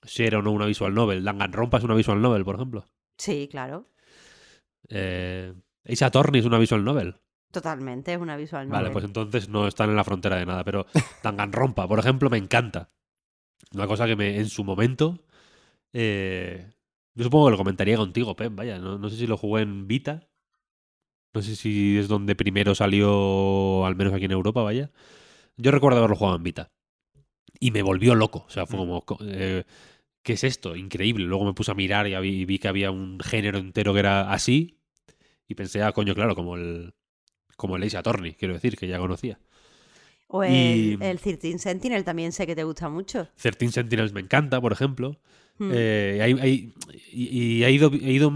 ser 0.01 0.35
o 0.35 0.41
no 0.41 0.51
una 0.51 0.65
visual 0.65 0.93
novel. 0.95 1.23
Danganronpa 1.23 1.77
es 1.77 1.83
una 1.83 1.93
visual 1.93 2.21
novel, 2.21 2.43
por 2.43 2.55
ejemplo. 2.55 2.85
Sí, 3.17 3.47
claro. 3.51 3.87
Eh, 4.89 5.53
Ace 5.85 6.05
Attorney 6.05 6.39
es 6.39 6.45
una 6.45 6.59
visual 6.59 6.83
novel. 6.83 7.15
Totalmente, 7.51 8.13
es 8.13 8.19
una 8.19 8.35
visual 8.37 8.67
novel. 8.67 8.81
Vale, 8.83 8.91
pues 8.93 9.05
entonces 9.05 9.49
no 9.49 9.67
están 9.67 9.89
en 9.89 9.95
la 9.95 10.03
frontera 10.03 10.37
de 10.37 10.45
nada, 10.45 10.63
pero 10.63 10.85
Danganronpa, 11.23 11.87
por 11.87 11.99
ejemplo, 11.99 12.29
me 12.29 12.37
encanta. 12.37 12.89
Una 13.73 13.87
cosa 13.87 14.05
que 14.05 14.15
me, 14.15 14.37
en 14.37 14.49
su 14.49 14.63
momento, 14.63 15.19
eh, 15.93 16.71
yo 17.15 17.23
supongo 17.23 17.45
que 17.47 17.51
lo 17.51 17.57
comentaría 17.57 17.97
contigo, 17.97 18.35
Pep, 18.35 18.53
vaya, 18.55 18.77
no, 18.79 18.97
no 18.97 19.09
sé 19.09 19.17
si 19.17 19.27
lo 19.27 19.37
jugué 19.37 19.63
en 19.63 19.87
Vita, 19.87 20.27
no 21.33 21.41
sé 21.41 21.55
si 21.55 21.97
es 21.97 22.07
donde 22.07 22.35
primero 22.35 22.75
salió, 22.75 23.85
al 23.85 23.95
menos 23.95 24.13
aquí 24.13 24.25
en 24.25 24.31
Europa, 24.31 24.61
vaya. 24.61 24.91
Yo 25.57 25.71
recuerdo 25.71 25.97
haberlo 25.99 26.15
jugado 26.15 26.37
en 26.37 26.43
Vita. 26.43 26.71
Y 27.59 27.71
me 27.71 27.81
volvió 27.81 28.15
loco, 28.15 28.45
o 28.47 28.49
sea, 28.49 28.65
fue 28.65 28.77
como... 28.77 29.01
co- 29.03 29.17
eh, 29.21 29.63
¿Qué 30.23 30.33
es 30.33 30.43
esto? 30.43 30.75
Increíble. 30.75 31.25
Luego 31.25 31.43
me 31.45 31.53
puse 31.53 31.71
a 31.71 31.75
mirar 31.75 32.07
y 32.07 32.15
vi, 32.19 32.29
y 32.41 32.45
vi 32.45 32.57
que 32.59 32.67
había 32.69 32.91
un 32.91 33.19
género 33.19 33.57
entero 33.57 33.93
que 33.93 33.99
era 33.99 34.31
así. 34.31 34.79
Y 35.47 35.55
pensé, 35.55 35.81
ah, 35.83 35.91
coño, 35.91 36.13
claro, 36.15 36.35
como 36.35 36.55
el, 36.55 36.93
como 37.57 37.75
el 37.75 37.83
Ace 37.83 37.97
Attorney, 37.97 38.33
quiero 38.33 38.53
decir, 38.53 38.77
que 38.77 38.87
ya 38.87 38.97
conocía. 38.99 39.39
O 40.27 40.43
el, 40.43 40.51
y- 40.53 40.97
el 40.99 41.19
13 41.19 41.59
Sentinel 41.59 42.03
también 42.03 42.31
sé 42.31 42.47
que 42.47 42.55
te 42.55 42.63
gusta 42.63 42.89
mucho. 42.89 43.27
13 43.41 43.69
Sentinels 43.71 44.13
me 44.13 44.21
encanta, 44.21 44.59
por 44.59 44.71
ejemplo. 44.71 45.19
Hmm. 45.59 45.69
Eh, 45.71 46.19
hay- 46.23 46.33
hay- 46.39 46.73
y 47.11 47.59
y 47.59 47.63
he, 47.63 47.71
ido, 47.71 47.91
he 47.93 48.11
ido 48.11 48.31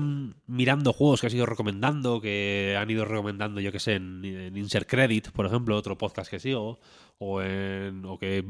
mirando 0.46 0.94
juegos 0.94 1.22
que 1.22 1.28
has 1.28 1.34
ido 1.34 1.48
recomendando, 1.48 2.22
que 2.22 2.76
han 2.80 2.90
ido 2.92 3.06
recomendando, 3.06 3.60
yo 3.60 3.72
que 3.72 3.80
sé, 3.80 3.96
en, 3.96 4.24
en 4.24 4.56
Insert 4.56 4.88
Credit, 4.88 5.32
por 5.32 5.48
ejemplo, 5.48 5.76
otro 5.76 5.98
podcast 5.98 6.30
que 6.30 6.40
sigo, 6.40 6.80
o 7.18 7.42
en. 7.42 8.06
o 8.06 8.20
que. 8.20 8.46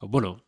bueno. 0.00 0.44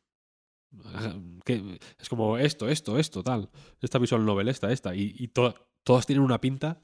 que 1.44 1.78
es 2.00 2.08
como 2.08 2.36
esto, 2.36 2.68
esto, 2.68 2.98
esto, 2.98 3.22
tal. 3.22 3.48
Esta 3.80 3.98
visual 3.98 4.26
novel, 4.26 4.48
esta, 4.48 4.72
esta. 4.72 4.94
Y, 4.94 5.14
y 5.16 5.28
to- 5.28 5.54
todas 5.84 6.04
tienen 6.04 6.24
una 6.24 6.40
pinta 6.40 6.82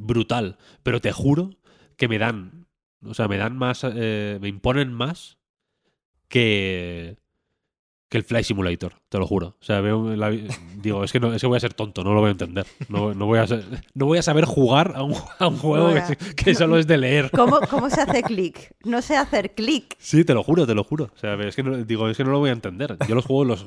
brutal. 0.00 0.58
Pero 0.82 1.00
te 1.00 1.12
juro 1.12 1.50
que 1.96 2.08
me 2.08 2.18
dan. 2.18 2.66
O 3.04 3.14
sea, 3.14 3.28
me 3.28 3.38
dan 3.38 3.56
más. 3.56 3.84
eh, 3.84 4.38
me 4.40 4.48
imponen 4.48 4.92
más 4.92 5.38
que. 6.28 7.16
Que 8.12 8.18
el 8.18 8.24
Fly 8.24 8.44
Simulator, 8.44 8.92
te 9.08 9.16
lo 9.18 9.26
juro. 9.26 9.56
O 9.58 9.64
sea, 9.64 9.80
veo 9.80 10.14
la- 10.14 10.30
digo, 10.76 11.02
es 11.02 11.10
que, 11.12 11.18
no, 11.18 11.32
es 11.32 11.40
que 11.40 11.46
voy 11.46 11.56
a 11.56 11.60
ser 11.60 11.72
tonto, 11.72 12.04
no 12.04 12.12
lo 12.12 12.20
voy 12.20 12.28
a 12.28 12.32
entender. 12.32 12.66
No, 12.90 13.14
no 13.14 13.24
voy, 13.24 13.38
a 13.38 13.46
ser- 13.46 13.64
no 13.94 14.04
voy 14.04 14.18
a 14.18 14.22
saber 14.22 14.44
jugar 14.44 14.92
a 14.94 15.02
un, 15.02 15.14
a 15.38 15.46
un 15.48 15.56
juego 15.56 15.94
que, 16.36 16.54
solo 16.54 16.76
es 16.76 16.86
de 16.86 16.98
leer. 16.98 17.30
¿Cómo, 17.30 17.58
¿Cómo 17.70 17.88
se 17.88 18.02
hace 18.02 18.22
clic? 18.22 18.74
No 18.84 19.00
sé 19.00 19.16
hacer 19.16 19.54
clic. 19.54 19.96
Sí, 19.98 20.24
te 20.26 20.34
lo 20.34 20.42
juro, 20.42 20.66
te 20.66 20.74
lo 20.74 20.84
juro. 20.84 21.04
O 21.14 21.18
sea, 21.18 21.34
es 21.36 21.56
que 21.56 21.62
no, 21.62 21.74
digo, 21.78 22.06
es 22.10 22.16
que 22.18 22.24
no 22.24 22.32
lo 22.32 22.38
voy 22.38 22.50
a 22.50 22.52
entender. 22.52 22.98
Yo 23.08 23.14
los 23.14 23.24
juego, 23.24 23.46
los, 23.46 23.64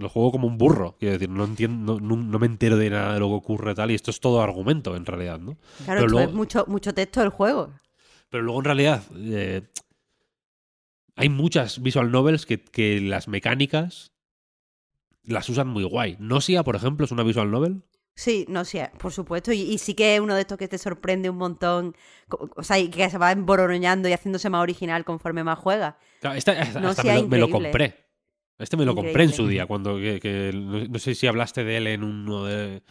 los 0.00 0.10
juego 0.10 0.32
como 0.32 0.48
un 0.48 0.58
burro. 0.58 0.96
Quiero 0.98 1.12
decir, 1.12 1.28
no 1.30 1.44
entiendo, 1.44 2.00
no, 2.00 2.16
no 2.16 2.38
me 2.40 2.46
entero 2.46 2.76
de 2.76 2.90
nada 2.90 3.14
de 3.14 3.20
lo 3.20 3.28
que 3.28 3.34
ocurre 3.34 3.76
tal. 3.76 3.92
Y 3.92 3.94
esto 3.94 4.10
es 4.10 4.18
todo 4.18 4.42
argumento, 4.42 4.96
en 4.96 5.06
realidad, 5.06 5.38
¿no? 5.38 5.56
Claro, 5.84 6.00
Pero 6.00 6.08
luego- 6.08 6.28
es 6.30 6.34
mucho, 6.34 6.64
mucho 6.66 6.92
texto 6.92 7.20
del 7.20 7.28
juego. 7.28 7.70
Pero 8.28 8.42
luego, 8.42 8.58
en 8.58 8.64
realidad, 8.64 9.02
eh, 9.16 9.62
hay 11.16 11.28
muchas 11.28 11.80
visual 11.82 12.10
novels 12.10 12.46
que, 12.46 12.60
que 12.62 13.00
las 13.00 13.28
mecánicas 13.28 14.12
las 15.24 15.48
usan 15.48 15.68
muy 15.68 15.84
guay. 15.84 16.16
Nosia, 16.18 16.62
por 16.62 16.76
ejemplo, 16.76 17.04
es 17.06 17.12
una 17.12 17.22
visual 17.22 17.50
novel. 17.50 17.82
Sí, 18.16 18.44
no 18.48 18.64
sé, 18.64 18.90
por 18.98 19.12
supuesto. 19.12 19.52
Y, 19.52 19.62
y 19.62 19.78
sí 19.78 19.94
que 19.94 20.14
es 20.14 20.20
uno 20.20 20.34
de 20.34 20.42
estos 20.42 20.56
que 20.58 20.68
te 20.68 20.78
sorprende 20.78 21.30
un 21.30 21.36
montón. 21.36 21.96
O 22.56 22.62
sea, 22.62 22.78
y 22.78 22.88
que 22.88 23.08
se 23.10 23.18
va 23.18 23.32
emboroñando 23.32 24.08
y 24.08 24.12
haciéndose 24.12 24.50
más 24.50 24.62
original 24.62 25.04
conforme 25.04 25.42
más 25.42 25.58
juega. 25.58 25.98
Claro, 26.20 26.36
esta- 26.36 26.52
hasta 26.60 26.80
me, 27.02 27.14
lo, 27.22 27.28
me 27.28 27.38
lo 27.38 27.46
increíble. 27.46 27.50
compré. 27.50 28.04
Este 28.58 28.76
me 28.76 28.84
lo 28.84 28.94
compré 28.94 29.24
en 29.24 29.32
su 29.32 29.48
día, 29.48 29.66
cuando 29.66 29.96
que, 29.96 30.20
que- 30.20 30.52
no, 30.54 30.84
no 30.84 30.98
sé 31.00 31.14
si 31.16 31.26
hablaste 31.26 31.64
de 31.64 31.76
él 31.78 31.86
en 31.88 32.04
uno 32.04 32.44
de 32.44 32.82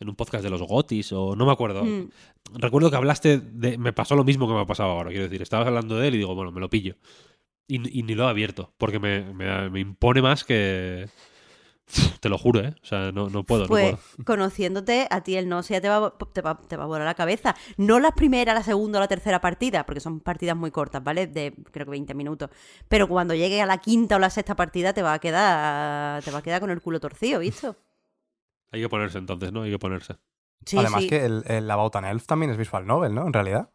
en 0.00 0.08
un 0.08 0.14
podcast 0.14 0.44
de 0.44 0.50
los 0.50 0.62
Gotis 0.62 1.10
o 1.12 1.34
no 1.34 1.44
me 1.44 1.50
acuerdo. 1.50 1.84
Mm. 1.84 2.10
Recuerdo 2.54 2.88
que 2.88 2.96
hablaste 2.96 3.38
de 3.40 3.78
me 3.78 3.92
pasó 3.92 4.14
lo 4.14 4.22
mismo 4.22 4.46
que 4.46 4.54
me 4.54 4.60
ha 4.60 4.64
pasado 4.66 4.90
ahora, 4.90 5.10
quiero 5.10 5.24
decir, 5.24 5.42
estabas 5.42 5.66
hablando 5.66 5.96
de 5.96 6.06
él 6.06 6.14
y 6.14 6.18
digo, 6.18 6.36
bueno, 6.36 6.52
me 6.52 6.60
lo 6.60 6.70
pillo. 6.70 6.94
Y, 7.68 7.98
y 8.00 8.02
ni 8.02 8.14
lo 8.14 8.24
he 8.26 8.30
abierto, 8.30 8.72
porque 8.78 8.98
me, 8.98 9.22
me- 9.34 9.68
me 9.70 9.80
impone 9.80 10.22
más 10.22 10.42
que 10.42 11.08
te 12.20 12.28
lo 12.28 12.36
juro, 12.36 12.60
¿eh? 12.60 12.74
O 12.82 12.86
sea, 12.86 13.12
no, 13.12 13.28
no 13.30 13.44
puedo, 13.44 13.62
no 13.62 13.68
Pues 13.68 13.94
puedo. 13.94 14.24
conociéndote, 14.26 15.06
a 15.10 15.22
ti 15.22 15.36
el 15.36 15.48
no 15.48 15.62
sé 15.62 15.80
te 15.80 15.88
va, 15.88 16.12
te, 16.32 16.40
va, 16.42 16.60
te 16.60 16.76
va 16.76 16.84
a 16.84 16.86
volar 16.86 17.06
la 17.06 17.14
cabeza. 17.14 17.54
No 17.76 17.98
la 18.00 18.12
primera, 18.12 18.52
la 18.54 18.62
segunda 18.62 18.98
o 18.98 19.00
la 19.00 19.08
tercera 19.08 19.40
partida, 19.40 19.84
porque 19.86 20.00
son 20.00 20.20
partidas 20.20 20.56
muy 20.56 20.70
cortas, 20.70 21.02
¿vale? 21.04 21.26
De 21.26 21.54
creo 21.70 21.86
que 21.86 21.90
20 21.90 22.14
minutos. 22.14 22.50
Pero 22.88 23.06
cuando 23.08 23.34
llegue 23.34 23.60
a 23.62 23.66
la 23.66 23.78
quinta 23.78 24.16
o 24.16 24.18
la 24.18 24.30
sexta 24.30 24.56
partida 24.56 24.92
te 24.92 25.02
va 25.02 25.14
a 25.14 25.18
quedar 25.18 26.22
te 26.24 26.30
va 26.30 26.38
a 26.38 26.42
quedar 26.42 26.60
con 26.60 26.70
el 26.70 26.80
culo 26.82 27.00
torcido, 27.00 27.40
¿visto? 27.40 27.76
Hay 28.70 28.80
que 28.82 28.88
ponerse 28.88 29.18
entonces, 29.18 29.52
¿no? 29.52 29.62
Hay 29.62 29.70
que 29.70 29.78
ponerse. 29.78 30.16
Sí, 30.66 30.76
Además 30.76 31.02
sí. 31.02 31.08
que 31.08 31.24
el, 31.24 31.42
el 31.46 31.70
About 31.70 31.96
an 31.96 32.04
Elf 32.04 32.26
también 32.26 32.50
es 32.50 32.58
visual 32.58 32.86
novel, 32.86 33.14
¿no? 33.14 33.26
En 33.26 33.32
realidad. 33.32 33.70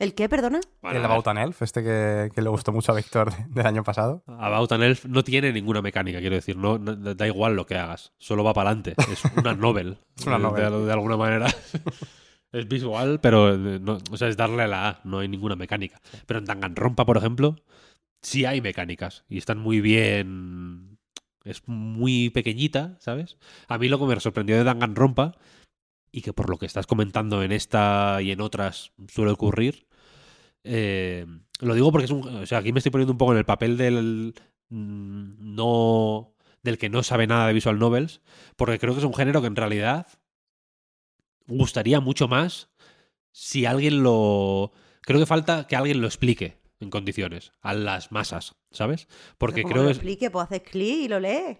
¿El 0.00 0.14
qué, 0.14 0.28
perdona? 0.28 0.60
Bueno, 0.82 0.98
el. 0.98 1.04
About 1.04 1.28
an 1.28 1.38
Elf, 1.38 1.62
este 1.62 1.82
que, 1.82 2.30
que 2.34 2.42
le 2.42 2.48
gustó 2.48 2.72
mucho 2.72 2.92
a 2.92 2.96
Víctor 2.96 3.32
de- 3.34 3.44
del 3.48 3.66
año 3.66 3.84
pasado. 3.84 4.22
About 4.26 4.72
an 4.72 4.82
Elf 4.82 5.04
no 5.06 5.22
tiene 5.22 5.52
ninguna 5.52 5.82
mecánica, 5.82 6.18
quiero 6.20 6.34
decir, 6.34 6.56
no, 6.56 6.78
no- 6.78 6.96
da 6.96 7.26
igual 7.26 7.54
lo 7.54 7.64
que 7.66 7.76
hagas, 7.76 8.12
solo 8.18 8.42
va 8.44 8.52
para 8.54 8.70
adelante. 8.70 8.94
Es 9.10 9.22
una 9.36 9.54
novel. 9.54 9.98
Es 10.16 10.26
una 10.26 10.36
de- 10.36 10.42
novel. 10.42 10.72
De, 10.72 10.86
de 10.86 10.92
alguna 10.92 11.16
manera. 11.16 11.46
es 12.52 12.68
visual, 12.68 13.20
pero 13.20 13.54
eh, 13.54 13.78
no, 13.80 13.98
o 14.10 14.16
sea, 14.16 14.28
es 14.28 14.36
darle 14.36 14.62
a 14.62 14.66
la 14.68 14.88
A, 14.88 15.00
no 15.04 15.20
hay 15.20 15.28
ninguna 15.28 15.54
mecánica. 15.56 16.00
Pero 16.26 16.40
en 16.40 16.44
Danganronpa, 16.44 17.04
por 17.04 17.16
ejemplo, 17.16 17.56
sí 18.22 18.44
hay 18.44 18.60
mecánicas 18.60 19.24
y 19.28 19.38
están 19.38 19.58
muy 19.58 19.80
bien. 19.80 20.98
Es 21.44 21.62
muy 21.68 22.30
pequeñita, 22.30 22.96
¿sabes? 23.00 23.36
A 23.68 23.76
mí 23.76 23.88
lo 23.88 23.98
que 23.98 24.06
me 24.06 24.18
sorprendió 24.18 24.56
de 24.56 24.64
Danganronpa, 24.64 25.36
y 26.16 26.22
que 26.22 26.32
por 26.32 26.48
lo 26.48 26.58
que 26.58 26.66
estás 26.66 26.86
comentando 26.86 27.42
en 27.42 27.50
esta 27.50 28.22
y 28.22 28.30
en 28.30 28.40
otras 28.40 28.92
suele 29.08 29.32
ocurrir, 29.32 29.86
eh, 30.62 31.26
lo 31.60 31.74
digo 31.74 31.90
porque 31.90 32.04
es 32.04 32.10
un. 32.10 32.22
O 32.28 32.46
sea, 32.46 32.58
aquí 32.58 32.72
me 32.72 32.78
estoy 32.78 32.92
poniendo 32.92 33.12
un 33.12 33.18
poco 33.18 33.32
en 33.32 33.38
el 33.38 33.44
papel 33.44 33.76
del. 33.76 34.34
mm, 34.68 35.54
No. 35.56 36.30
Del 36.62 36.78
que 36.78 36.88
no 36.88 37.02
sabe 37.02 37.26
nada 37.26 37.46
de 37.48 37.52
visual 37.52 37.78
novels. 37.78 38.20
Porque 38.56 38.78
creo 38.78 38.94
que 38.94 39.00
es 39.00 39.04
un 39.04 39.12
género 39.14 39.40
que 39.40 39.48
en 39.48 39.56
realidad. 39.56 40.06
Gustaría 41.46 42.00
mucho 42.00 42.28
más 42.28 42.70
si 43.32 43.66
alguien 43.66 44.02
lo. 44.02 44.72
Creo 45.02 45.18
que 45.20 45.26
falta 45.26 45.66
que 45.66 45.76
alguien 45.76 46.00
lo 46.00 46.06
explique 46.06 46.56
en 46.80 46.88
condiciones 46.90 47.52
a 47.60 47.74
las 47.74 48.12
masas, 48.12 48.54
¿sabes? 48.70 49.08
Porque 49.36 49.62
creo 49.64 49.82
lo 49.82 49.84
que. 49.88 49.90
es- 49.92 49.96
explique, 49.98 50.30
pues 50.30 50.44
haces 50.46 50.62
clic 50.62 51.00
y 51.04 51.08
lo 51.08 51.20
lees. 51.20 51.58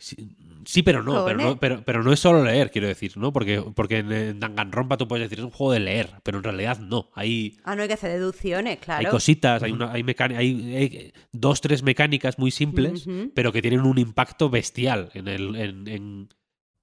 Sí, 0.00 0.16
sí, 0.64 0.82
pero 0.84 1.02
no, 1.02 1.24
pero 1.24 1.36
no, 1.40 1.58
pero, 1.58 1.82
pero 1.84 2.04
no 2.04 2.12
es 2.12 2.20
solo 2.20 2.44
leer, 2.44 2.70
quiero 2.70 2.86
decir, 2.86 3.16
¿no? 3.16 3.32
Porque, 3.32 3.60
porque 3.74 3.98
en, 3.98 4.38
Danganronpa 4.38 4.96
tú 4.96 5.08
puedes 5.08 5.24
decir 5.28 5.40
es 5.40 5.44
un 5.44 5.50
juego 5.50 5.72
de 5.72 5.80
leer, 5.80 6.10
pero 6.22 6.38
en 6.38 6.44
realidad 6.44 6.78
no. 6.78 7.10
Hay, 7.14 7.58
Ah, 7.64 7.74
no 7.74 7.82
hay 7.82 7.88
que 7.88 7.94
hacer 7.94 8.12
deducciones, 8.12 8.78
claro. 8.78 9.00
hay 9.06 9.10
cositas, 9.10 9.60
hay, 9.64 9.72
una, 9.72 9.90
hay, 9.90 10.04
mecáni- 10.04 10.36
hay, 10.36 10.76
hay 10.76 11.12
dos, 11.32 11.60
tres 11.60 11.82
mecánicas 11.82 12.38
muy 12.38 12.52
simples, 12.52 13.06
pero 13.34 13.52
que 13.52 13.60
tienen 13.60 13.80
un 13.80 13.98
impacto 13.98 14.48
bestial 14.50 15.10
en, 15.14 15.26
el, 15.26 15.56
en, 15.56 15.88
en, 15.88 16.28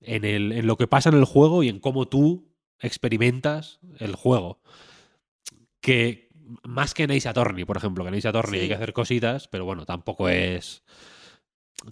en 0.02 0.26
el, 0.26 0.52
en 0.52 0.68
lo 0.68 0.76
que 0.76 0.88
pasa 0.88 1.08
en 1.10 1.16
el 1.16 1.24
juego 1.26 1.64
y 1.64 1.70
en 1.70 1.80
cómo 1.80 2.10
tú 2.10 2.52
experimentas 2.82 3.80
el 4.00 4.16
juego. 4.16 4.60
Que 5.80 6.30
más 6.64 6.94
que 6.94 7.04
en 7.04 7.12
Ace 7.12 7.30
Attorney, 7.30 7.64
por 7.66 7.78
ejemplo, 7.78 8.04
que 8.04 8.10
en 8.10 8.16
Ace 8.16 8.28
Attorney 8.28 8.60
Sí. 8.60 8.64
hay 8.64 8.68
que 8.68 8.76
hacer 8.76 8.94
cositas, 8.94 9.48
pero 9.48 9.66
bueno, 9.66 9.86
tampoco 9.86 10.28
es 10.30 10.84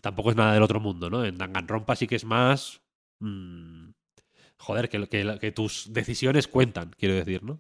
tampoco 0.02 0.30
es 0.32 0.36
nada 0.36 0.54
del 0.54 0.64
otro 0.64 0.80
mundo, 0.80 1.10
¿no? 1.10 1.26
En 1.26 1.38
Danganronpa 1.38 1.96
sí 1.96 2.08
que 2.08 2.16
es 2.16 2.26
más... 2.26 2.82
mm, 3.20 3.90
joder, 4.58 4.90
que, 4.90 5.08
que, 5.10 5.38
que 5.40 5.52
tus 5.52 5.92
decisiones 5.94 6.48
cuentan, 6.48 6.92
quiero 6.98 7.16
decir, 7.16 7.44
¿no? 7.44 7.60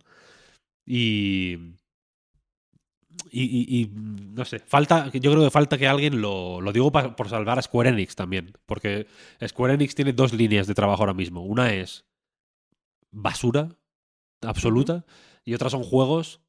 Y... 0.86 1.58
Y, 3.30 3.44
y- 3.44 3.82
y, 3.82 3.86
mm, 3.88 4.34
no 4.34 4.44
sé, 4.46 4.60
falta, 4.60 5.12
yo 5.12 5.32
creo 5.32 5.44
que 5.44 5.52
falta 5.52 5.78
que 5.78 5.88
alguien 5.88 6.20
lo, 6.20 6.62
lo 6.62 6.72
digo 6.74 6.92
pa- 6.92 7.16
por 7.16 7.30
salvar 7.30 7.60
a 7.60 7.62
Square 7.62 7.90
Enix 7.90 8.16
también, 8.16 8.54
porque 8.66 9.08
Square 9.46 9.76
Enix 9.76 9.94
tiene 9.96 10.14
dos 10.14 10.34
líneas 10.34 10.66
de 10.68 10.74
trabajo 10.74 11.04
ahora 11.04 11.14
mismo. 11.14 11.42
Una 11.44 11.74
es 11.74 12.06
basura 13.12 13.70
absoluta 14.42 15.06
y 15.46 15.54
otras 15.54 15.72
son 15.72 15.84
juegos 15.84 16.42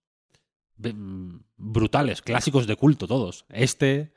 mm, 0.79 1.37
brutales, 1.57 2.23
clásicos 2.23 2.67
de 2.67 2.77
culto 2.77 3.07
todos. 3.07 3.45
Este, 3.51 4.13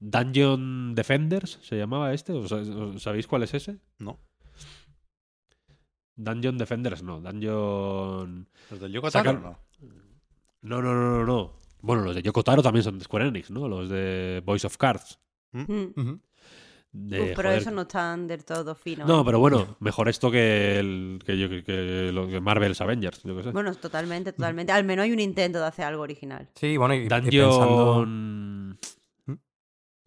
Dungeon 0.00 0.94
Defenders, 0.94 1.58
¿se 1.62 1.76
llamaba 1.76 2.12
este? 2.14 2.32
¿Os- 2.32 2.52
os- 2.52 3.02
¿Sabéis 3.02 3.26
cuál 3.26 3.42
es 3.42 3.54
ese? 3.54 3.78
No. 3.98 4.20
Dungeon 6.16 6.58
Defenders, 6.58 7.02
no. 7.02 7.20
Dungeon... 7.20 8.48
¿Los 8.70 8.80
del 8.80 8.92
Yoko 8.92 9.10
Taro? 9.10 9.30
Sacar- 9.32 9.42
No. 9.42 9.58
No, 10.62 10.82
no, 10.82 10.92
no, 10.94 11.18
no, 11.18 11.24
no. 11.24 11.52
Bueno, 11.80 12.02
los 12.02 12.14
de 12.16 12.22
Yoko 12.22 12.42
Taro 12.42 12.62
también 12.62 12.82
son 12.82 12.98
de 12.98 13.04
Square 13.04 13.28
Enix, 13.28 13.50
¿no? 13.50 13.68
Los 13.68 13.88
de 13.88 14.42
Voice 14.44 14.66
of 14.66 14.76
Cards. 14.76 15.20
Mm. 15.52 16.14
De, 16.90 17.20
Uf, 17.20 17.28
pero 17.36 17.48
joder, 17.50 17.58
eso 17.62 17.70
no 17.70 17.82
están 17.82 18.26
del 18.26 18.44
todo 18.44 18.74
fino. 18.74 19.04
No, 19.06 19.20
¿eh? 19.20 19.22
pero 19.24 19.38
bueno, 19.38 19.76
mejor 19.78 20.08
esto 20.08 20.30
que, 20.30 20.78
el, 20.80 21.20
que, 21.24 21.38
yo- 21.38 21.48
que- 21.48 21.62
que 21.62 22.10
lo- 22.12 22.26
que 22.26 22.40
Marvel's 22.40 22.80
Avengers, 22.80 23.22
yo 23.22 23.36
qué 23.36 23.42
sé. 23.44 23.50
Bueno, 23.50 23.72
totalmente, 23.74 24.32
totalmente. 24.32 24.72
Al 24.72 24.84
menos 24.84 25.04
hay 25.04 25.12
un 25.12 25.20
intento 25.20 25.60
de 25.60 25.66
hacer 25.66 25.84
algo 25.84 26.02
original. 26.02 26.48
Sí, 26.54 26.76
bueno, 26.76 26.94
y, 26.94 26.98
y 27.04 27.08
pensando... 27.08 28.06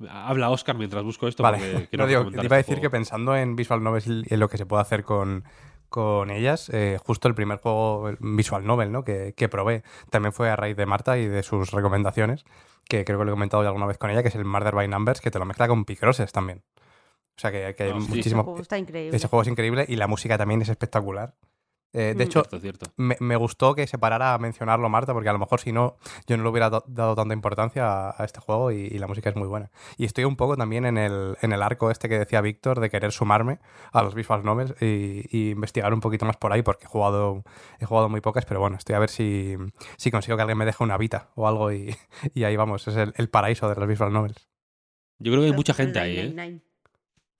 Habla 0.09 0.49
Oscar 0.49 0.75
mientras 0.77 1.03
busco 1.03 1.27
esto. 1.27 1.43
Vale, 1.43 1.57
porque 1.71 1.87
quiero 1.87 2.03
no, 2.03 2.07
digo, 2.07 2.21
comentar 2.21 2.41
te 2.41 2.45
iba 2.47 2.55
a 2.55 2.59
este 2.59 2.71
decir 2.71 2.81
que 2.81 2.89
pensando 2.89 3.35
en 3.35 3.55
Visual 3.55 3.83
Novels 3.83 4.07
y 4.07 4.23
en 4.33 4.39
lo 4.39 4.49
que 4.49 4.57
se 4.57 4.65
puede 4.65 4.81
hacer 4.81 5.03
con, 5.03 5.43
con 5.89 6.29
ellas, 6.31 6.69
eh, 6.73 6.97
justo 7.05 7.27
el 7.27 7.35
primer 7.35 7.59
juego 7.59 8.11
Visual 8.19 8.65
Novel 8.65 8.91
¿no? 8.91 9.03
que, 9.03 9.33
que 9.35 9.49
probé 9.49 9.83
también 10.09 10.33
fue 10.33 10.49
a 10.49 10.55
raíz 10.55 10.77
de 10.77 10.85
Marta 10.85 11.17
y 11.17 11.27
de 11.27 11.43
sus 11.43 11.71
recomendaciones, 11.71 12.45
que 12.87 13.05
creo 13.05 13.19
que 13.19 13.25
lo 13.25 13.31
he 13.31 13.33
comentado 13.33 13.63
ya 13.63 13.69
alguna 13.69 13.85
vez 13.85 13.97
con 13.97 14.09
ella, 14.09 14.21
que 14.21 14.29
es 14.29 14.35
el 14.35 14.45
Murder 14.45 14.73
by 14.73 14.87
Numbers, 14.87 15.21
que 15.21 15.31
te 15.31 15.39
lo 15.39 15.45
mezcla 15.45 15.67
con 15.67 15.85
Picroses 15.85 16.31
también. 16.31 16.63
O 17.37 17.39
sea 17.41 17.51
que, 17.51 17.73
que 17.75 17.83
hay 17.83 17.89
Ah, 17.89 17.93
sí. 17.93 17.99
Ese 18.03 18.09
muchísimo... 18.09 18.43
juego 18.43 18.61
está 18.61 18.77
increíble. 18.77 19.15
Ese 19.15 19.27
juego 19.27 19.41
es 19.41 19.47
increíble 19.47 19.85
y 19.87 19.95
la 19.95 20.07
música 20.07 20.37
también 20.37 20.61
es 20.61 20.69
espectacular. 20.69 21.33
Eh, 21.93 22.13
de 22.15 22.15
Mm. 22.15 22.21
hecho, 22.21 22.39
Cierto, 22.43 22.59
cierto. 22.59 22.85
me, 22.95 23.17
me 23.19 23.35
gustó 23.35 23.75
que 23.75 23.85
se 23.85 23.97
parara 23.97 24.33
a 24.33 24.37
mencionarlo 24.37 24.87
Marta, 24.87 25.11
porque 25.13 25.27
a 25.27 25.33
lo 25.33 25.39
mejor 25.39 25.59
si 25.59 25.73
no, 25.73 25.97
yo 26.25 26.37
no 26.37 26.43
le 26.43 26.49
hubiera 26.49 26.69
do- 26.69 26.85
dado 26.87 27.15
tanta 27.15 27.33
importancia 27.33 27.85
a, 28.09 28.15
a 28.17 28.23
este 28.23 28.39
juego 28.39 28.71
y, 28.71 28.77
y 28.85 28.97
la 28.97 29.07
música 29.07 29.29
es 29.29 29.35
muy 29.35 29.47
buena. 29.49 29.71
Y 29.97 30.05
estoy 30.05 30.23
un 30.23 30.37
poco 30.37 30.55
también 30.55 30.85
en 30.85 30.97
el, 30.97 31.35
en 31.41 31.51
el 31.51 31.61
arco 31.61 31.91
este 31.91 32.07
que 32.07 32.17
decía 32.17 32.39
Víctor 32.39 32.79
de 32.79 32.89
querer 32.89 33.11
sumarme 33.11 33.59
a 33.91 34.03
los 34.03 34.15
visual 34.15 34.43
novels 34.45 34.73
y, 34.81 35.25
y 35.37 35.51
investigar 35.51 35.93
un 35.93 35.99
poquito 35.99 36.25
más 36.25 36.37
por 36.37 36.53
ahí, 36.53 36.61
porque 36.61 36.85
he 36.85 36.87
jugado, 36.87 37.43
he 37.79 37.85
jugado 37.85 38.07
muy 38.07 38.21
pocas, 38.21 38.45
pero 38.45 38.61
bueno, 38.61 38.77
estoy 38.77 38.95
a 38.95 38.99
ver 38.99 39.09
si, 39.09 39.57
si 39.97 40.11
consigo 40.11 40.37
que 40.37 40.43
alguien 40.43 40.57
me 40.57 40.65
deje 40.65 40.83
una 40.83 40.97
Vita 40.97 41.31
o 41.35 41.45
algo 41.47 41.73
y, 41.73 41.93
y 42.33 42.45
ahí 42.45 42.55
vamos, 42.55 42.87
es 42.87 42.95
el, 42.95 43.13
el 43.17 43.29
paraíso 43.29 43.67
de 43.67 43.75
los 43.75 43.87
visual 43.87 44.13
novels. 44.13 44.47
Yo 45.19 45.31
creo 45.33 45.41
que 45.43 45.47
hay 45.49 45.55
mucha 45.55 45.73
gente 45.73 45.99
ahí, 45.99 46.17
¿eh? 46.19 46.61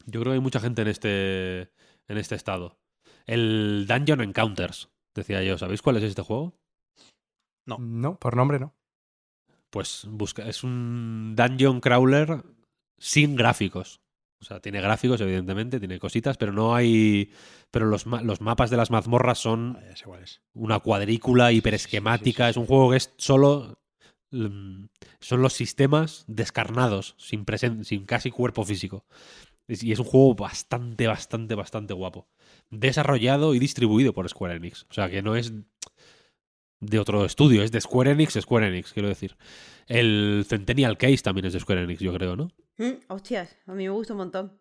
Yo 0.07 0.19
creo 0.19 0.31
que 0.31 0.35
hay 0.35 0.39
mucha 0.41 0.59
gente 0.59 0.81
en 0.81 0.87
este, 0.89 1.61
en 2.07 2.17
este 2.17 2.35
estado. 2.35 2.77
El 3.25 3.85
Dungeon 3.87 4.21
Encounters, 4.21 4.89
decía 5.15 5.43
yo. 5.43 5.57
¿Sabéis 5.57 5.81
cuál 5.81 5.97
es 5.97 6.03
este 6.03 6.21
juego? 6.21 6.53
No. 7.65 7.77
No, 7.79 8.17
por 8.19 8.35
nombre 8.35 8.59
no. 8.59 8.73
Pues 9.69 10.05
busca, 10.09 10.47
es 10.47 10.63
un 10.63 11.33
dungeon 11.35 11.79
crawler 11.79 12.43
sin 12.97 13.35
gráficos. 13.35 14.01
O 14.41 14.43
sea, 14.43 14.59
tiene 14.59 14.81
gráficos, 14.81 15.21
evidentemente, 15.21 15.79
tiene 15.79 15.99
cositas, 15.99 16.35
pero 16.37 16.51
no 16.51 16.73
hay. 16.75 17.31
Pero 17.69 17.85
los, 17.85 18.07
ma- 18.07 18.23
los 18.23 18.41
mapas 18.41 18.69
de 18.71 18.77
las 18.77 18.89
mazmorras 18.89 19.37
son 19.37 19.77
Ah, 19.79 19.95
sé 19.95 20.03
cuál 20.05 20.23
es. 20.23 20.41
una 20.53 20.79
cuadrícula 20.79 21.51
hiperesquemática. 21.51 22.49
Es 22.49 22.57
un 22.57 22.65
juego 22.65 22.89
que 22.91 22.97
es 22.97 23.13
solo. 23.17 23.77
mm, 24.31 24.85
Son 25.19 25.41
los 25.43 25.53
sistemas 25.53 26.25
descarnados, 26.27 27.13
sin, 27.19 27.45
presen- 27.45 27.83
sin 27.83 28.05
casi 28.05 28.31
cuerpo 28.31 28.65
físico. 28.65 29.05
Es- 29.67 29.83
Y 29.83 29.91
es 29.91 29.99
un 29.99 30.05
juego 30.05 30.33
bastante, 30.35 31.05
bastante, 31.07 31.53
bastante 31.55 31.93
guapo. 31.93 32.27
Desarrollado 32.71 33.53
y 33.53 33.59
distribuido 33.59 34.13
por 34.13 34.27
Square 34.27 34.55
Enix. 34.55 34.85
O 34.89 34.93
sea, 34.93 35.09
que 35.09 35.21
no 35.21 35.35
es 35.35 35.53
de 36.79 36.97
otro 36.99 37.25
estudio, 37.25 37.61
es 37.61 37.71
de 37.71 37.79
Square 37.81 38.11
Enix, 38.11 38.33
Square 38.41 38.67
Enix, 38.69 38.91
quiero 38.93 39.07
decir. 39.09 39.37
El 39.87 40.45
Centennial 40.47 40.97
Case 40.97 41.17
también 41.19 41.45
es 41.45 41.53
de 41.53 41.59
Square 41.59 41.83
Enix, 41.83 41.99
yo 41.99 42.13
creo, 42.13 42.35
¿no? 42.35 42.49
Mm, 42.77 42.93
hostias, 43.09 43.55
a 43.67 43.73
mí 43.73 43.83
me 43.83 43.89
gusta 43.91 44.13
un 44.13 44.17
montón. 44.19 44.57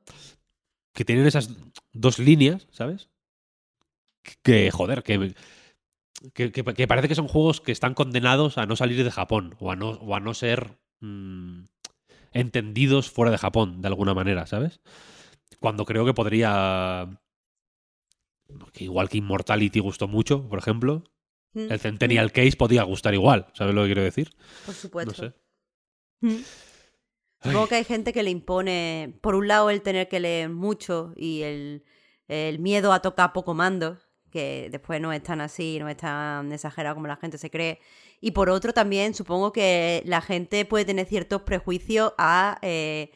que 0.93 1.05
tienen 1.05 1.27
esas 1.27 1.49
dos 1.93 2.19
líneas, 2.19 2.67
¿sabes? 2.73 3.09
Que, 4.43 4.71
joder, 4.71 5.03
que, 5.03 5.35
que, 6.35 6.51
que- 6.53 6.65
que 6.65 6.87
parece 6.89 7.09
que 7.09 7.15
son 7.15 7.29
juegos 7.29 7.61
que 7.61 7.73
están 7.73 7.95
condenados 7.95 8.59
a 8.59 8.67
no 8.67 8.77
salir 8.77 9.03
de 9.03 9.11
Japón 9.11 9.55
o 9.61 9.71
a 9.71 9.77
no, 9.77 9.91
o 9.91 10.15
a 10.17 10.21
no 10.21 10.35
ser 10.35 10.79
mm, 11.01 11.63
entendidos 12.33 13.09
fuera 13.11 13.31
de 13.31 13.39
Japón, 13.39 13.81
de 13.81 13.89
alguna 13.89 14.13
manera, 14.15 14.47
¿sabes? 14.47 14.81
Cuando 15.61 15.85
creo 15.85 16.05
que 16.05 16.13
podría... 16.13 17.09
que 18.73 18.85
igual 18.85 19.09
que 19.09 19.19
Immortality 19.19 19.81
gustó 19.81 20.09
mucho, 20.09 20.49
por 20.49 20.59
ejemplo, 20.59 21.05
Mm, 21.53 21.73
el 21.73 21.81
Centennial 21.81 22.33
Case 22.33 22.57
podía 22.57 22.83
gustar 22.85 23.15
igual, 23.15 23.47
¿sabes 23.55 23.75
lo 23.75 23.83
que 23.83 23.89
quiero 23.89 24.03
decir? 24.03 24.31
Por 24.67 24.75
supuesto. 24.75 25.23
No 25.23 25.29
sé. 25.29 25.35
Mm. 26.21 26.43
Supongo 27.43 27.69
que 27.69 27.75
hay 27.77 27.85
gente 27.85 28.13
que 28.13 28.23
le 28.23 28.31
impone, 28.31 29.19
por 29.23 29.35
un 29.35 29.49
lado, 29.49 29.71
el 29.71 29.81
tener 29.81 30.09
que 30.09 30.21
leer 30.21 30.51
mucho 30.51 31.15
y 31.17 31.43
el, 31.43 31.85
el 32.29 32.59
miedo 32.59 32.93
a 32.93 33.01
tocar 33.01 33.33
poco 33.33 33.55
mando, 33.55 33.99
que 34.31 34.69
después 34.71 35.01
no 35.01 35.13
es 35.13 35.23
tan 35.23 35.41
así, 35.41 35.79
no 35.81 35.89
es 35.89 35.97
tan 35.97 36.53
exagerado 36.53 36.97
como 36.97 37.07
la 37.07 37.17
gente 37.17 37.39
se 37.39 37.51
cree. 37.51 37.81
Y 38.21 38.33
por 38.33 38.51
otro, 38.51 38.75
también 38.75 39.15
supongo 39.15 39.53
que 39.53 40.03
la 40.05 40.21
gente 40.21 40.67
puede 40.67 40.85
tener 40.85 41.07
ciertos 41.07 41.43
prejuicios 41.43 42.13
a 42.19 42.59
eh, 42.61 43.11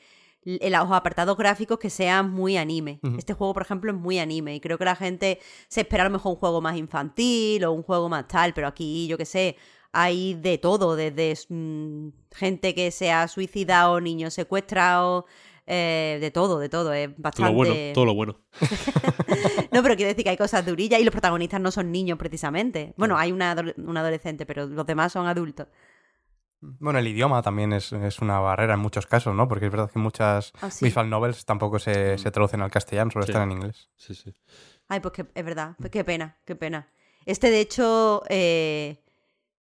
los 0.44 0.90
apartados 0.92 1.36
gráficos 1.36 1.78
que 1.78 1.90
sean 1.90 2.30
muy 2.30 2.56
anime. 2.56 3.00
Este 3.18 3.32
juego, 3.34 3.54
por 3.54 3.62
ejemplo, 3.62 3.90
es 3.90 3.96
muy 3.96 4.18
anime 4.18 4.54
y 4.56 4.60
creo 4.60 4.76
que 4.78 4.84
la 4.84 4.96
gente 4.96 5.38
se 5.68 5.80
espera 5.82 6.04
a 6.04 6.06
lo 6.08 6.12
mejor 6.12 6.32
un 6.32 6.38
juego 6.38 6.60
más 6.60 6.76
infantil 6.76 7.64
o 7.64 7.72
un 7.72 7.82
juego 7.82 8.08
más 8.08 8.28
tal, 8.28 8.52
pero 8.54 8.66
aquí, 8.66 9.06
yo 9.06 9.16
qué 9.16 9.24
sé, 9.24 9.56
hay 9.92 10.34
de 10.34 10.58
todo, 10.58 10.96
desde 10.96 11.34
mm, 11.48 12.08
gente 12.32 12.74
que 12.74 12.90
se 12.90 13.10
ha 13.12 13.26
suicidado, 13.28 14.00
niños 14.00 14.34
secuestrados, 14.34 15.24
eh, 15.66 16.18
de 16.20 16.30
todo, 16.30 16.58
de 16.58 16.68
todo. 16.68 16.92
Es 16.92 17.08
Todo 17.08 17.14
bastante. 17.22 17.50
lo 17.52 17.56
bueno, 17.56 17.74
todo 17.94 18.04
lo 18.04 18.14
bueno. 18.14 18.36
No, 19.72 19.82
pero 19.82 19.96
quiero 19.96 20.08
decir 20.08 20.24
que 20.24 20.30
hay 20.30 20.36
cosas 20.36 20.64
durillas 20.64 21.00
y 21.00 21.04
los 21.04 21.12
protagonistas 21.12 21.60
no 21.60 21.70
son 21.70 21.90
niños 21.90 22.18
precisamente. 22.18 22.94
Bueno, 22.96 23.16
hay 23.18 23.32
una, 23.32 23.54
adole- 23.56 23.74
un 23.76 23.96
adolescente, 23.96 24.46
pero 24.46 24.66
los 24.66 24.86
demás 24.86 25.12
son 25.12 25.26
adultos. 25.26 25.66
Bueno, 26.78 26.98
el 26.98 27.06
idioma 27.08 27.42
también 27.42 27.72
es, 27.72 27.92
es 27.92 28.18
una 28.20 28.38
barrera 28.40 28.74
en 28.74 28.80
muchos 28.80 29.06
casos, 29.06 29.34
¿no? 29.34 29.46
Porque 29.48 29.66
es 29.66 29.70
verdad 29.72 29.90
que 29.90 29.98
muchas 29.98 30.52
Ah, 30.60 30.70
sí. 30.70 30.84
visual 30.84 31.08
novels 31.10 31.44
tampoco 31.44 31.78
se, 31.78 32.16
se 32.18 32.30
traducen 32.30 32.60
al 32.62 32.70
castellano, 32.70 33.10
solo 33.10 33.24
Sí. 33.26 33.32
están 33.32 33.50
en 33.50 33.56
inglés. 33.58 33.90
Sí, 33.96 34.14
sí. 34.14 34.34
Ay, 34.88 35.00
pues 35.00 35.12
que, 35.12 35.26
es 35.34 35.44
verdad. 35.44 35.74
Pues 35.78 35.90
qué 35.90 36.04
pena, 36.04 36.38
qué 36.44 36.56
pena. 36.56 36.88
Este, 37.26 37.50
de 37.50 37.60
hecho, 37.60 38.22
eh, 38.28 39.02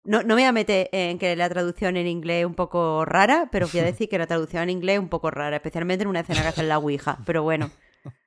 no, 0.03 0.19
no 0.21 0.27
me 0.29 0.33
voy 0.35 0.43
a 0.43 0.51
meter 0.51 0.89
en 0.91 1.17
que 1.17 1.35
la 1.35 1.49
traducción 1.49 1.97
en 1.97 2.07
inglés 2.07 2.41
es 2.41 2.45
un 2.45 2.55
poco 2.55 3.05
rara, 3.05 3.49
pero 3.51 3.67
voy 3.67 3.79
a 3.81 3.85
decir 3.85 4.07
que 4.09 4.17
la 4.17 4.27
traducción 4.27 4.63
en 4.63 4.69
inglés 4.71 4.95
es 4.95 4.99
un 5.01 5.09
poco 5.09 5.31
rara, 5.31 5.55
especialmente 5.55 6.03
en 6.03 6.09
una 6.09 6.19
escena 6.21 6.41
que 6.41 6.47
hace 6.49 6.61
en 6.61 6.69
la 6.69 6.77
Ouija. 6.79 7.19
Pero 7.25 7.43
bueno, 7.43 7.71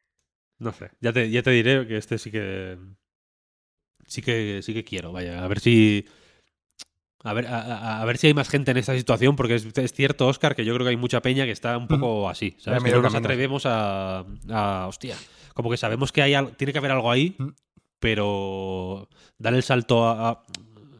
No 0.58 0.72
sé, 0.72 0.90
ya 1.00 1.12
te, 1.12 1.30
ya 1.30 1.42
te 1.42 1.50
diré 1.52 1.86
que 1.86 1.96
este 1.98 2.18
sí 2.18 2.30
que. 2.32 2.76
Sí 4.06 4.22
que, 4.22 4.60
sí 4.62 4.72
que 4.74 4.82
quiero, 4.84 5.12
vaya. 5.12 5.44
A 5.44 5.48
ver 5.48 5.60
si. 5.60 6.06
A 7.24 7.32
ver, 7.32 7.46
a, 7.48 8.04
ver 8.04 8.16
si 8.16 8.28
hay 8.28 8.34
más 8.34 8.48
gente 8.48 8.70
en 8.70 8.76
esta 8.76 8.94
situación, 8.96 9.34
porque 9.34 9.56
es, 9.56 9.66
es 9.76 9.92
cierto, 9.92 10.28
Oscar, 10.28 10.54
que 10.54 10.64
yo 10.64 10.72
creo 10.74 10.84
que 10.84 10.90
hay 10.90 10.96
mucha 10.96 11.20
peña 11.20 11.44
que 11.46 11.50
está 11.50 11.76
un 11.76 11.88
poco 11.88 12.28
así. 12.28 12.56
¿sabes? 12.60 12.82
Que 12.84 12.92
no 12.92 13.02
nos 13.02 13.14
atrevemos 13.14 13.66
a, 13.66 14.24
a- 14.50 14.86
Hostia. 14.86 15.16
Como 15.54 15.68
que 15.70 15.76
sabemos 15.76 16.12
que 16.12 16.22
hay 16.22 16.34
tiene 16.56 16.72
que 16.72 16.78
haber 16.78 16.92
algo 16.92 17.10
ahí, 17.10 17.36
pero 17.98 19.08
dar 19.38 19.54
el 19.54 19.62
salto 19.62 20.06
a, 20.08 20.30
a, 20.30 20.44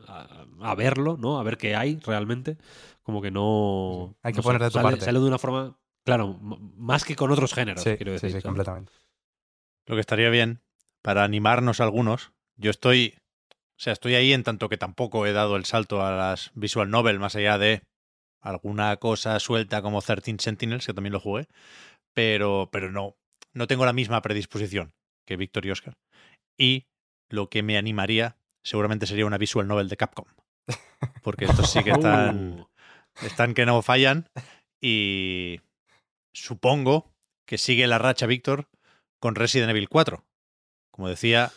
a- 0.08 0.46
a 0.70 0.74
verlo, 0.74 1.16
¿no? 1.18 1.38
A 1.38 1.42
ver 1.44 1.56
qué 1.56 1.76
hay 1.76 2.00
realmente. 2.04 2.56
Como 3.02 3.22
que 3.22 3.30
no. 3.30 4.08
Sí, 4.10 4.16
hay 4.24 4.32
que 4.32 4.36
no 4.38 4.42
poner 4.42 4.60
de 4.62 4.68
tu 4.68 4.74
sale, 4.74 4.88
parte. 4.90 5.04
sale 5.04 5.18
de 5.20 5.24
una 5.24 5.38
forma. 5.38 5.78
Claro, 6.04 6.38
más 6.40 7.04
que 7.04 7.14
con 7.16 7.30
otros 7.30 7.52
géneros, 7.54 7.84
Sí, 7.84 7.96
quiero 7.96 8.12
sí, 8.12 8.14
decir. 8.14 8.28
sí, 8.30 8.32
¿sabes? 8.32 8.44
completamente. 8.44 8.92
Lo 9.86 9.94
que 9.94 10.00
estaría 10.00 10.30
bien, 10.30 10.60
para 11.02 11.22
animarnos 11.22 11.80
algunos, 11.80 12.32
yo 12.56 12.70
estoy, 12.70 13.14
o 13.78 13.80
sea, 13.80 13.92
estoy 13.92 14.16
ahí 14.16 14.32
en 14.32 14.42
tanto 14.42 14.68
que 14.68 14.76
tampoco 14.76 15.24
he 15.24 15.32
dado 15.32 15.55
el 15.55 15.64
salto 15.64 16.05
a 16.05 16.10
las 16.10 16.50
visual 16.55 16.90
novel, 16.90 17.20
más 17.20 17.36
allá 17.36 17.59
de 17.59 17.84
alguna 18.42 18.96
cosa 18.96 19.38
suelta 19.38 19.82
como 19.82 20.02
13 20.02 20.36
Sentinels, 20.40 20.84
que 20.84 20.94
también 20.94 21.12
lo 21.12 21.20
jugué, 21.20 21.46
pero, 22.12 22.70
pero 22.72 22.90
no, 22.90 23.14
no 23.55 23.68
tengo 23.68 23.84
la 23.84 23.92
misma 23.92 24.20
predisposición 24.20 24.94
que 25.24 25.36
Víctor 25.36 25.64
y 25.64 25.70
Oscar. 25.70 25.96
Y 26.59 26.86
lo 27.30 27.48
que 27.48 27.62
me 27.62 27.78
animaría 27.78 28.36
seguramente 28.64 29.06
sería 29.06 29.26
una 29.26 29.38
visual 29.38 29.68
novel 29.68 29.88
de 29.88 29.96
Capcom. 29.96 30.26
Porque 31.22 31.44
estos 31.44 31.70
sí 31.70 31.84
que 31.84 31.92
están, 31.92 32.66
Uh. 33.20 33.26
están 33.26 33.55
que 33.55 33.64
no 33.64 33.80
fallan 33.82 34.28
y 34.82 35.60
supongo 36.34 37.12
que 37.46 37.59
sigue 37.59 37.86
la 37.86 37.98
racha, 37.98 38.26
Víctor, 38.26 38.68
con 39.20 39.36
Resident 39.36 39.70
Evil 39.70 39.88
4. 39.88 40.24
Como 40.90 41.09
decía, 41.09 41.52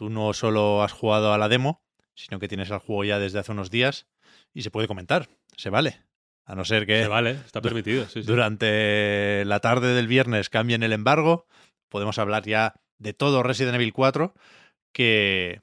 tú 0.00 0.08
no 0.08 0.32
solo 0.32 0.82
has 0.82 0.92
jugado 0.92 1.34
a 1.34 1.36
la 1.36 1.50
demo, 1.50 1.82
sino 2.14 2.38
que 2.38 2.48
tienes 2.48 2.70
el 2.70 2.78
juego 2.78 3.04
ya 3.04 3.18
desde 3.18 3.38
hace 3.38 3.52
unos 3.52 3.70
días 3.70 4.06
y 4.54 4.62
se 4.62 4.70
puede 4.70 4.88
comentar, 4.88 5.28
se 5.58 5.68
vale. 5.68 6.00
A 6.46 6.54
no 6.54 6.64
ser 6.64 6.86
que 6.86 7.02
Se 7.02 7.08
vale, 7.08 7.32
está 7.32 7.60
permitido. 7.60 8.06
sí, 8.06 8.22
sí. 8.22 8.26
durante 8.26 9.44
la 9.44 9.60
tarde 9.60 9.92
del 9.92 10.06
viernes 10.06 10.48
cambien 10.48 10.82
el 10.82 10.94
embargo, 10.94 11.46
podemos 11.90 12.18
hablar 12.18 12.46
ya 12.46 12.76
de 12.96 13.12
todo 13.12 13.42
Resident 13.42 13.74
Evil 13.74 13.92
4, 13.92 14.32
que 14.90 15.60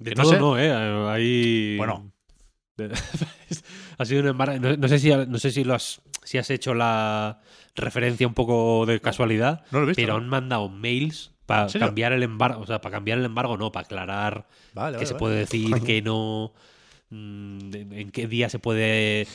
De 0.00 0.10
que 0.10 0.16
no 0.16 0.22
todo 0.24 0.32
sé. 0.32 0.38
no, 0.40 0.58
¿eh? 0.58 1.76
Bueno. 1.78 2.10
Ha 3.98 4.04
sido 4.04 4.22
un 4.22 4.28
embargo. 4.28 4.58
No, 4.58 4.76
no 4.76 4.88
sé, 4.88 4.98
si, 4.98 5.10
no 5.10 5.38
sé 5.38 5.52
si, 5.52 5.62
lo 5.62 5.74
has, 5.74 6.00
si 6.24 6.38
has 6.38 6.50
hecho 6.50 6.74
la 6.74 7.40
referencia 7.76 8.26
un 8.26 8.34
poco 8.34 8.84
de 8.86 8.98
casualidad, 9.00 9.64
no 9.70 9.78
lo 9.78 9.84
he 9.84 9.88
visto. 9.90 10.02
pero 10.02 10.16
han 10.16 10.28
mandado 10.28 10.68
mails 10.70 11.34
para 11.50 11.86
cambiar 11.86 12.12
el 12.12 12.22
embargo. 12.22 12.62
O 12.62 12.66
sea, 12.66 12.80
para 12.80 12.96
cambiar 12.96 13.18
el 13.18 13.24
embargo, 13.24 13.56
no, 13.56 13.72
para 13.72 13.84
aclarar 13.84 14.46
Vale, 14.74 14.92
qué 14.92 15.04
vale, 15.04 15.06
se 15.06 15.14
puede 15.14 15.38
decir, 15.38 15.70
qué 15.84 16.02
no, 16.02 16.52
mm, 17.10 17.74
en 17.92 18.10
qué 18.10 18.26
día 18.26 18.48
se 18.48 18.58
puede 18.58 19.26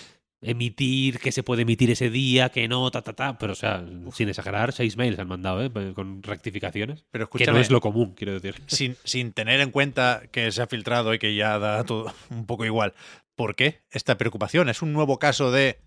emitir, 0.46 1.20
qué 1.20 1.32
se 1.32 1.44
puede 1.44 1.64
emitir 1.64 1.90
ese 1.92 2.10
día, 2.10 2.50
qué 2.50 2.68
no, 2.68 2.90
ta, 2.92 3.02
ta, 3.02 3.14
ta. 3.14 3.38
Pero, 3.38 3.54
o 3.54 3.56
sea, 3.56 3.84
sin 4.14 4.30
exagerar, 4.30 4.72
seis 4.74 4.96
mails 4.98 5.20
han 5.20 5.28
mandado, 5.28 5.64
¿eh? 5.64 5.94
Con 5.94 6.24
rectificaciones. 6.24 7.06
Pero 7.12 7.30
Que 7.30 7.46
no 7.46 7.58
es 7.58 7.72
lo 7.72 7.82
común, 7.82 8.14
quiero 8.16 8.34
decir. 8.34 8.62
sin, 8.68 8.96
sin 9.04 9.34
tener 9.34 9.60
en 9.60 9.72
cuenta 9.72 10.24
que 10.32 10.52
se 10.52 10.62
ha 10.62 10.68
filtrado 10.68 11.14
y 11.14 11.20
que 11.20 11.36
ya 11.36 11.60
da 11.60 11.84
todo 11.84 12.14
un 12.30 12.46
poco 12.46 12.66
igual, 12.66 12.94
¿por 13.36 13.56
qué 13.56 13.82
esta 13.92 14.18
preocupación? 14.18 14.70
¿Es 14.70 14.82
un 14.82 14.94
nuevo 14.94 15.20
caso 15.20 15.52
de 15.52 15.80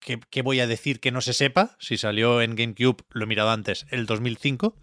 qué, 0.00 0.20
qué 0.30 0.42
voy 0.42 0.60
a 0.60 0.66
decir 0.66 1.00
que 1.00 1.10
no 1.10 1.20
se 1.20 1.32
sepa? 1.32 1.76
Si 1.78 1.98
salió 1.98 2.40
en 2.40 2.56
GameCube, 2.56 3.04
lo 3.10 3.24
he 3.24 3.28
mirado 3.28 3.50
antes, 3.50 3.86
el 3.90 4.06
2005. 4.06 4.76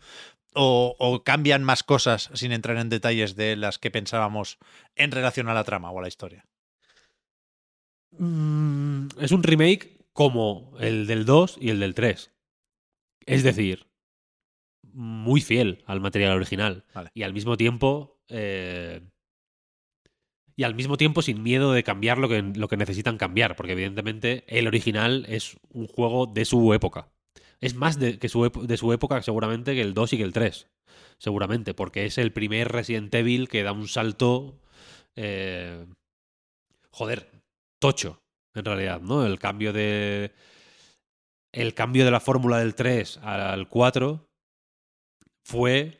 O, 0.53 0.95
o 0.99 1.23
cambian 1.23 1.63
más 1.63 1.83
cosas 1.83 2.29
sin 2.33 2.51
entrar 2.51 2.77
en 2.77 2.89
detalles 2.89 3.35
de 3.35 3.55
las 3.55 3.79
que 3.79 3.91
pensábamos 3.91 4.57
en 4.95 5.11
relación 5.11 5.47
a 5.47 5.53
la 5.53 5.63
trama 5.63 5.91
o 5.91 5.99
a 5.99 6.01
la 6.01 6.07
historia. 6.09 6.45
Mm, 8.17 9.07
es 9.19 9.31
un 9.31 9.43
remake 9.43 9.97
como 10.13 10.73
el 10.79 11.07
del 11.07 11.25
2 11.25 11.57
y 11.59 11.69
el 11.69 11.79
del 11.79 11.95
3. 11.95 12.31
Es 13.25 13.43
decir, 13.43 13.87
muy 14.93 15.41
fiel 15.41 15.83
al 15.85 16.01
material 16.01 16.35
original. 16.35 16.85
Vale. 16.93 17.11
Y 17.13 17.23
al 17.23 17.33
mismo 17.33 17.57
tiempo. 17.57 18.19
eh, 18.27 19.01
y 20.57 20.63
al 20.63 20.75
mismo 20.75 20.97
tiempo 20.97 21.21
sin 21.21 21.41
miedo 21.41 21.71
de 21.71 21.83
cambiar 21.83 22.17
lo 22.17 22.27
que, 22.27 22.41
lo 22.41 22.67
que 22.67 22.77
necesitan 22.77 23.17
cambiar. 23.17 23.55
Porque 23.55 23.71
evidentemente 23.71 24.43
el 24.47 24.67
original 24.67 25.25
es 25.29 25.57
un 25.69 25.87
juego 25.87 26.27
de 26.27 26.45
su 26.45 26.73
época. 26.73 27.09
Es 27.61 27.75
más 27.75 27.99
de, 27.99 28.17
que 28.17 28.27
su, 28.27 28.49
de 28.49 28.77
su 28.77 28.91
época 28.91 29.21
seguramente 29.21 29.75
que 29.75 29.81
el 29.81 29.93
2 29.93 30.13
y 30.13 30.17
que 30.17 30.23
el 30.23 30.33
3. 30.33 30.67
Seguramente. 31.19 31.73
Porque 31.73 32.05
es 32.05 32.17
el 32.17 32.33
primer 32.33 32.71
Resident 32.71 33.13
Evil 33.13 33.47
que 33.47 33.63
da 33.63 33.71
un 33.71 33.87
salto. 33.87 34.59
eh, 35.15 35.85
joder, 36.91 37.29
tocho, 37.79 38.21
en 38.55 38.65
realidad, 38.65 39.01
¿no? 39.01 39.25
El 39.25 39.39
cambio 39.39 39.73
de. 39.73 40.33
El 41.53 41.73
cambio 41.73 42.05
de 42.05 42.11
la 42.11 42.21
fórmula 42.21 42.59
del 42.59 42.75
3 42.75 43.17
al 43.17 43.67
4 43.69 44.27
fue. 45.45 45.99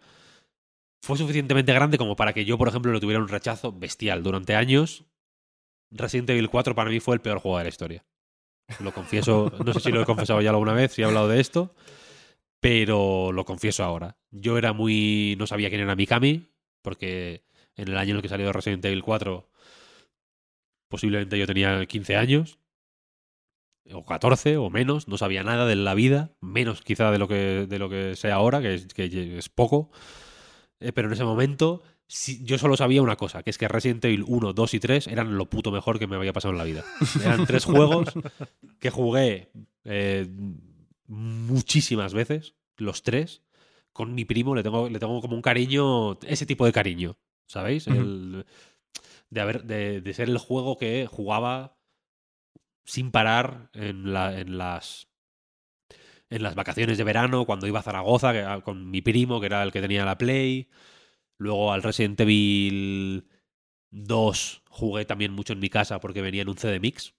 Fue 1.04 1.18
suficientemente 1.18 1.74
grande 1.74 1.98
como 1.98 2.16
para 2.16 2.32
que 2.32 2.46
yo, 2.46 2.60
por 2.60 2.68
ejemplo, 2.68 2.92
lo 2.92 3.00
tuviera 3.00 3.20
un 3.20 3.28
rechazo 3.28 3.72
bestial. 3.72 4.22
Durante 4.22 4.56
años, 4.56 5.04
Resident 5.92 6.30
Evil 6.30 6.50
4 6.50 6.76
para 6.76 6.92
mí 6.92 7.00
fue 7.00 7.16
el 7.16 7.22
peor 7.22 7.40
juego 7.40 7.58
de 7.58 7.64
la 7.64 7.70
historia. 7.70 8.06
Lo 8.80 8.94
confieso, 8.94 9.52
no 9.66 9.74
sé 9.74 9.80
si 9.80 9.92
lo 9.92 10.02
he 10.02 10.06
confesado 10.06 10.42
ya 10.42 10.50
alguna 10.52 10.74
vez, 10.74 10.94
si 10.94 11.02
he 11.02 11.06
hablado 11.06 11.28
de 11.28 11.40
esto, 11.40 11.76
pero 12.60 13.32
lo 13.32 13.46
confieso 13.46 13.84
ahora. 13.84 14.18
Yo 14.32 14.58
era 14.58 14.74
muy. 14.74 15.36
No 15.38 15.48
sabía 15.48 15.70
quién 15.70 15.82
era 15.82 15.96
Mikami, 15.96 16.50
porque 16.82 17.44
en 17.76 17.90
el 17.90 17.98
año 17.98 18.12
en 18.12 18.18
el 18.18 18.22
que 18.22 18.30
salió 18.30 18.52
Resident 18.54 18.86
Evil 18.86 19.04
4 19.04 19.52
posiblemente 20.92 21.40
yo 21.40 21.48
tenía 21.48 21.84
15 21.86 22.18
años, 22.18 22.60
o 23.92 24.06
14 24.06 24.58
o 24.58 24.70
menos, 24.70 25.08
no 25.08 25.18
sabía 25.18 25.44
nada 25.44 25.66
de 25.66 25.76
la 25.76 25.96
vida, 25.96 26.36
menos 26.42 26.82
quizá 26.82 27.10
de 27.10 27.18
lo 27.18 27.28
que, 27.28 27.66
de 27.68 27.80
lo 27.80 27.90
que 27.90 28.16
sé 28.16 28.32
ahora, 28.32 28.62
que 28.62 28.76
es, 28.76 29.50
poco. 29.50 29.90
Eh, 30.80 30.92
pero 30.92 31.08
en 31.08 31.14
ese 31.14 31.24
momento 31.24 31.82
sí- 32.12 32.44
yo 32.44 32.58
solo 32.58 32.76
sabía 32.78 33.02
una 33.02 33.16
cosa, 33.16 33.42
que 33.44 33.50
es 33.50 33.58
que 33.58 33.68
Resident 33.68 34.04
Evil 34.06 34.24
1, 34.28 34.54
2 34.54 34.74
y 34.74 34.80
3 34.80 35.08
eran 35.08 35.38
lo 35.38 35.50
puto 35.50 35.72
mejor 35.72 35.98
que 36.00 36.08
me 36.08 36.16
había 36.16 36.34
pasado 36.34 36.52
en 36.52 36.58
la 36.58 36.64
vida. 36.66 36.84
Eran 37.24 37.46
tres 37.48 37.66
juegos 37.66 38.10
que 38.80 38.90
jugué 38.90 39.52
eh, 39.86 40.28
muchísimas 41.08 42.14
veces, 42.14 42.56
los 42.78 43.04
tres. 43.04 43.44
Con 43.94 44.14
mi 44.16 44.24
primo 44.26 44.56
le 44.56 44.64
tengo, 44.64 44.88
le 44.90 45.00
tengo 45.00 45.20
como 45.22 45.36
un 45.36 45.42
cariño, 45.42 46.18
ese 46.22 46.46
tipo 46.46 46.66
de 46.66 46.72
cariño, 46.72 47.18
¿sabéis? 47.48 47.88
El- 47.88 48.46
de, 49.30 49.42
haber, 49.42 49.64
de, 49.64 50.02
de 50.02 50.14
ser 50.14 50.30
el 50.30 50.38
juego 50.38 50.78
que 50.78 51.08
jugaba 51.10 51.78
sin 52.86 53.12
parar 53.12 53.70
en, 53.74 54.12
la, 54.14 54.38
en 54.40 54.58
las 54.58 55.08
en 56.30 56.44
las 56.44 56.56
vacaciones 56.56 56.98
de 56.98 57.04
verano, 57.04 57.46
cuando 57.46 57.68
iba 57.68 57.80
a 57.80 57.84
Zaragoza 57.84 58.32
que- 58.32 58.62
con 58.64 58.90
mi 58.90 59.02
primo, 59.02 59.40
que 59.42 59.48
era 59.48 59.64
el 59.64 59.72
que 59.74 59.82
tenía 59.82 60.06
la 60.06 60.18
Play. 60.18 60.70
Luego 61.42 61.74
al 61.74 61.82
Resident 61.82 62.20
Evil 62.20 63.28
2 63.90 64.62
jugué 64.70 65.06
también 65.06 65.34
mucho 65.34 65.54
en 65.54 65.60
mi 65.60 65.70
casa 65.70 66.00
porque 66.00 66.22
venía 66.22 66.44
en 66.44 66.50
un 66.50 66.58
CD 66.58 66.80
Mix. 66.80 67.16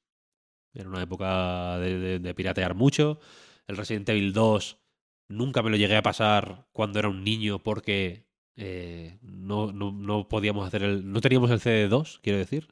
Era 0.73 0.89
una 0.89 1.03
época 1.03 1.81
de, 1.81 2.33
piratear 2.33 2.77
mucho. 2.77 3.19
El 3.67 3.77
Resident 3.77 4.09
Evil 4.11 4.33
2 4.33 4.79
nunca 5.27 5.61
me 5.65 5.71
lo 5.71 5.77
llegué 5.77 5.97
a 5.97 6.03
pasar 6.03 6.69
cuando 6.71 7.01
era 7.01 7.09
un 7.09 7.25
niño 7.25 7.65
porque 7.65 8.29
eh, 8.55 9.19
no, 9.23 9.73
no, 9.73 9.91
no 9.91 10.29
podíamos 10.29 10.69
hacer 10.69 10.85
el. 10.85 11.11
No 11.11 11.21
teníamos 11.21 11.51
el 11.51 11.59
CD2, 11.59 12.21
quiero 12.23 12.39
decir. 12.39 12.69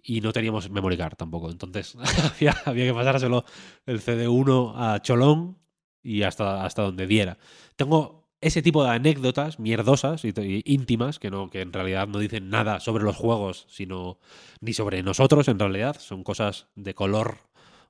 Y 0.00 0.20
no 0.20 0.32
teníamos 0.32 0.70
memory 0.70 0.96
card 0.96 1.16
tampoco. 1.16 1.50
Entonces 1.50 1.96
había, 2.36 2.54
había 2.64 2.84
que 2.84 2.94
pasárselo 2.94 3.44
el 3.86 4.00
CD1 4.00 4.74
a 4.76 5.02
Cholón 5.02 5.58
y 6.00 6.22
hasta, 6.22 6.64
hasta 6.64 6.82
donde 6.82 7.08
diera. 7.08 7.38
Tengo 7.74 8.19
ese 8.40 8.62
tipo 8.62 8.84
de 8.84 8.90
anécdotas 8.90 9.58
mierdosas 9.58 10.24
y, 10.24 10.32
íntimas 10.64 11.18
que, 11.18 11.30
no, 11.30 11.50
que 11.50 11.60
en 11.60 11.72
realidad 11.72 12.08
no 12.08 12.18
dicen 12.18 12.48
nada 12.48 12.80
sobre 12.80 13.04
los 13.04 13.16
juegos, 13.16 13.66
sino 13.68 14.18
ni 14.60 14.72
sobre 14.72 15.02
nosotros 15.02 15.48
en 15.48 15.58
realidad. 15.58 15.96
Son 16.00 16.24
cosas 16.24 16.68
de 16.74 16.94
color 16.94 17.38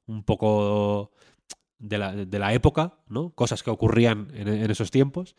un 0.07 0.25
poco 0.25 1.13
de 1.79 1.99
la, 1.99 2.15
de 2.15 2.39
la 2.39 2.53
época, 2.53 2.99
¿no? 3.09 3.31
Cosas 3.31 3.63
que 3.63 3.71
ocurrían 3.71 4.29
en, 4.35 4.49
en 4.49 4.71
esos 4.71 4.91
tiempos 4.91 5.37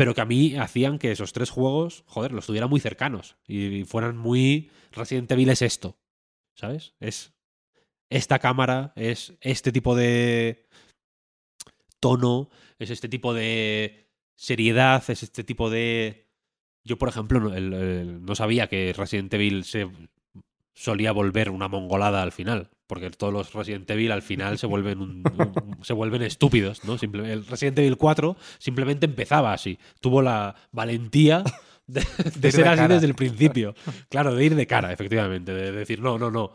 pero 0.00 0.14
que 0.14 0.22
a 0.22 0.24
mí 0.24 0.56
hacían 0.56 0.98
que 0.98 1.12
esos 1.12 1.34
tres 1.34 1.50
juegos, 1.50 2.04
joder, 2.06 2.32
los 2.32 2.46
tuvieran 2.46 2.70
muy 2.70 2.80
cercanos 2.80 3.36
y 3.46 3.84
fueran 3.84 4.16
muy 4.16 4.70
Resident 4.92 5.30
Evil 5.30 5.50
es 5.50 5.60
esto, 5.60 5.98
¿sabes? 6.54 6.94
Es 7.00 7.34
esta 8.08 8.38
cámara, 8.38 8.94
es 8.96 9.34
este 9.42 9.72
tipo 9.72 9.94
de 9.94 10.66
tono, 12.00 12.48
es 12.78 12.88
este 12.88 13.10
tipo 13.10 13.34
de 13.34 14.09
seriedad, 14.40 15.02
es 15.08 15.22
este 15.22 15.44
tipo 15.44 15.68
de... 15.68 16.26
Yo, 16.82 16.96
por 16.96 17.10
ejemplo, 17.10 17.40
no, 17.40 17.54
el- 17.54 17.74
el- 17.74 18.24
no 18.24 18.34
sabía 18.34 18.68
que 18.68 18.94
Resident 18.96 19.32
Evil 19.34 19.64
se 19.64 19.86
solía 20.72 21.12
volver 21.12 21.50
una 21.50 21.68
mongolada 21.68 22.22
al 22.22 22.32
final, 22.32 22.70
porque 22.86 23.10
todos 23.10 23.34
los 23.34 23.52
Resident 23.52 23.88
Evil 23.90 24.12
al 24.12 24.22
final 24.22 24.56
se 24.56 24.66
vuelven 24.66 24.98
un- 25.02 25.22
un- 25.36 25.84
se 25.84 25.92
vuelven 25.92 26.22
estúpidos, 26.22 26.82
¿no? 26.84 26.96
Simple- 26.96 27.30
el 27.30 27.46
Resident 27.46 27.78
Evil 27.80 27.98
4 27.98 28.34
simplemente 28.58 29.04
empezaba 29.04 29.52
así, 29.52 29.78
tuvo 30.00 30.22
la 30.22 30.54
valentía 30.72 31.44
de, 31.86 32.00
ser 32.50 32.64
de 32.64 32.68
así 32.70 32.86
desde 32.88 33.06
el 33.06 33.14
principio. 33.14 33.74
Claro, 34.08 34.34
de 34.34 34.42
ir 34.42 34.54
de 34.54 34.66
cara, 34.66 34.90
efectivamente, 34.90 35.52
de 35.52 35.70
decir, 35.70 36.00
no, 36.00 36.18
no, 36.18 36.30
no. 36.30 36.52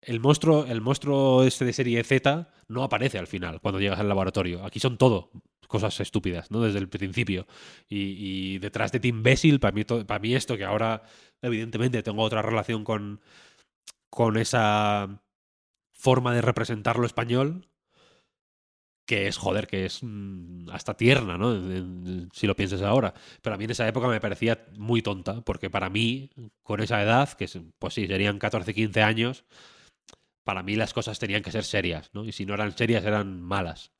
El 0.00 0.20
monstruo, 0.20 0.64
el 0.64 0.80
monstruo 0.80 1.44
este 1.44 1.66
de 1.66 1.72
serie 1.74 2.02
Z 2.02 2.48
no 2.68 2.82
aparece 2.82 3.18
al 3.18 3.26
final 3.26 3.60
cuando 3.60 3.78
llegas 3.78 4.00
al 4.00 4.08
laboratorio. 4.08 4.64
Aquí 4.64 4.80
son 4.80 4.96
todo 4.96 5.30
cosas 5.68 6.00
estúpidas, 6.00 6.50
¿no? 6.50 6.62
Desde 6.62 6.78
el 6.80 6.88
principio. 6.88 7.46
Y, 7.88 8.54
y 8.56 8.58
detrás 8.58 8.92
de 8.92 9.00
Tim 9.00 9.18
Imbécil, 9.18 9.60
para 9.60 9.72
mí, 9.74 9.84
mí 10.22 10.34
esto, 10.34 10.56
que 10.58 10.64
ahora 10.64 11.02
evidentemente 11.42 12.02
tengo 12.02 12.22
otra 12.22 12.42
relación 12.42 12.84
con, 12.84 13.20
con 14.10 14.36
esa 14.36 15.22
forma 15.92 16.34
de 16.34 16.42
representar 16.42 16.98
lo 16.98 17.06
español, 17.06 17.68
que 19.06 19.26
es, 19.26 19.38
joder, 19.38 19.66
que 19.66 19.86
es 19.86 20.00
mm, 20.02 20.68
hasta 20.70 20.94
tierna, 20.96 21.38
¿no? 21.38 22.28
Si 22.32 22.46
lo 22.46 22.54
piensas 22.56 22.82
ahora. 22.82 23.14
Pero 23.42 23.54
a 23.54 23.58
mí 23.58 23.64
en 23.64 23.70
esa 23.70 23.88
época 23.88 24.06
me 24.08 24.20
parecía 24.20 24.66
muy 24.76 25.00
tonta, 25.02 25.40
porque 25.42 25.70
para 25.70 25.88
mí, 25.88 26.30
con 26.62 26.80
esa 26.80 27.02
edad, 27.02 27.30
que 27.32 27.44
es- 27.44 27.58
pues 27.78 27.94
sí, 27.94 28.06
serían 28.06 28.38
14, 28.38 28.74
15 28.74 29.02
años, 29.02 29.44
para 30.44 30.62
mí 30.62 30.76
las 30.76 30.94
cosas 30.94 31.18
tenían 31.18 31.42
que 31.42 31.52
ser 31.52 31.64
serias, 31.64 32.10
¿no? 32.14 32.24
Y 32.24 32.32
si 32.32 32.46
no 32.46 32.54
eran 32.54 32.76
serias, 32.76 33.04
eran 33.04 33.40
malas. 33.42 33.92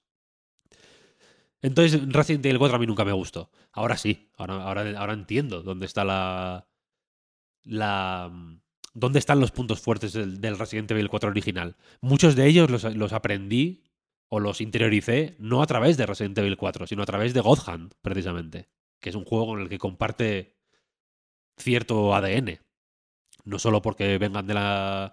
Entonces, 1.63 2.01
Resident 2.13 2.47
Evil 2.47 2.59
4 2.59 2.77
a 2.77 2.79
mí 2.79 2.87
nunca 2.87 3.05
me 3.05 3.13
gustó. 3.13 3.51
Ahora 3.73 3.97
sí, 3.97 4.31
ahora, 4.37 4.63
ahora, 4.63 5.13
entiendo 5.13 5.63
dónde 5.63 5.87
está 5.87 6.05
la. 6.05 6.69
la 7.65 8.33
dónde 8.95 9.19
están 9.19 9.41
los 9.41 9.51
puntos 9.51 9.81
fuertes 9.81 10.13
del, 10.13 10.59
Resident 10.59 10.91
Evil 10.91 11.09
4 11.09 11.31
original. 11.31 11.77
Muchos 12.01 12.37
de 12.37 12.47
ellos 12.47 12.71
los, 12.71 12.85
los 12.95 13.13
aprendí 13.13 13.85
o 14.29 14.41
los 14.41 14.61
interioricé 14.61 15.37
no 15.39 15.63
a 15.63 15.67
través 15.67 15.97
de 15.97 16.07
Resident 16.07 16.39
Evil 16.39 16.57
4, 16.57 16.87
sino 16.87 17.03
a 17.03 17.07
través 17.07 17.35
de 17.35 17.41
God 17.41 17.61
Hand, 17.67 17.95
precisamente, 18.03 18.69
que 19.01 19.11
es 19.11 19.17
un 19.17 19.25
juego 19.25 19.47
con 19.47 19.61
el 19.61 19.69
que 19.69 19.79
comparte 19.79 20.57
cierto 21.57 22.15
ADN. 22.15 22.61
No 23.45 23.59
solo 23.59 23.83
porque 23.83 24.19
vengan 24.19 24.47
de 24.47 24.55
la 24.55 25.13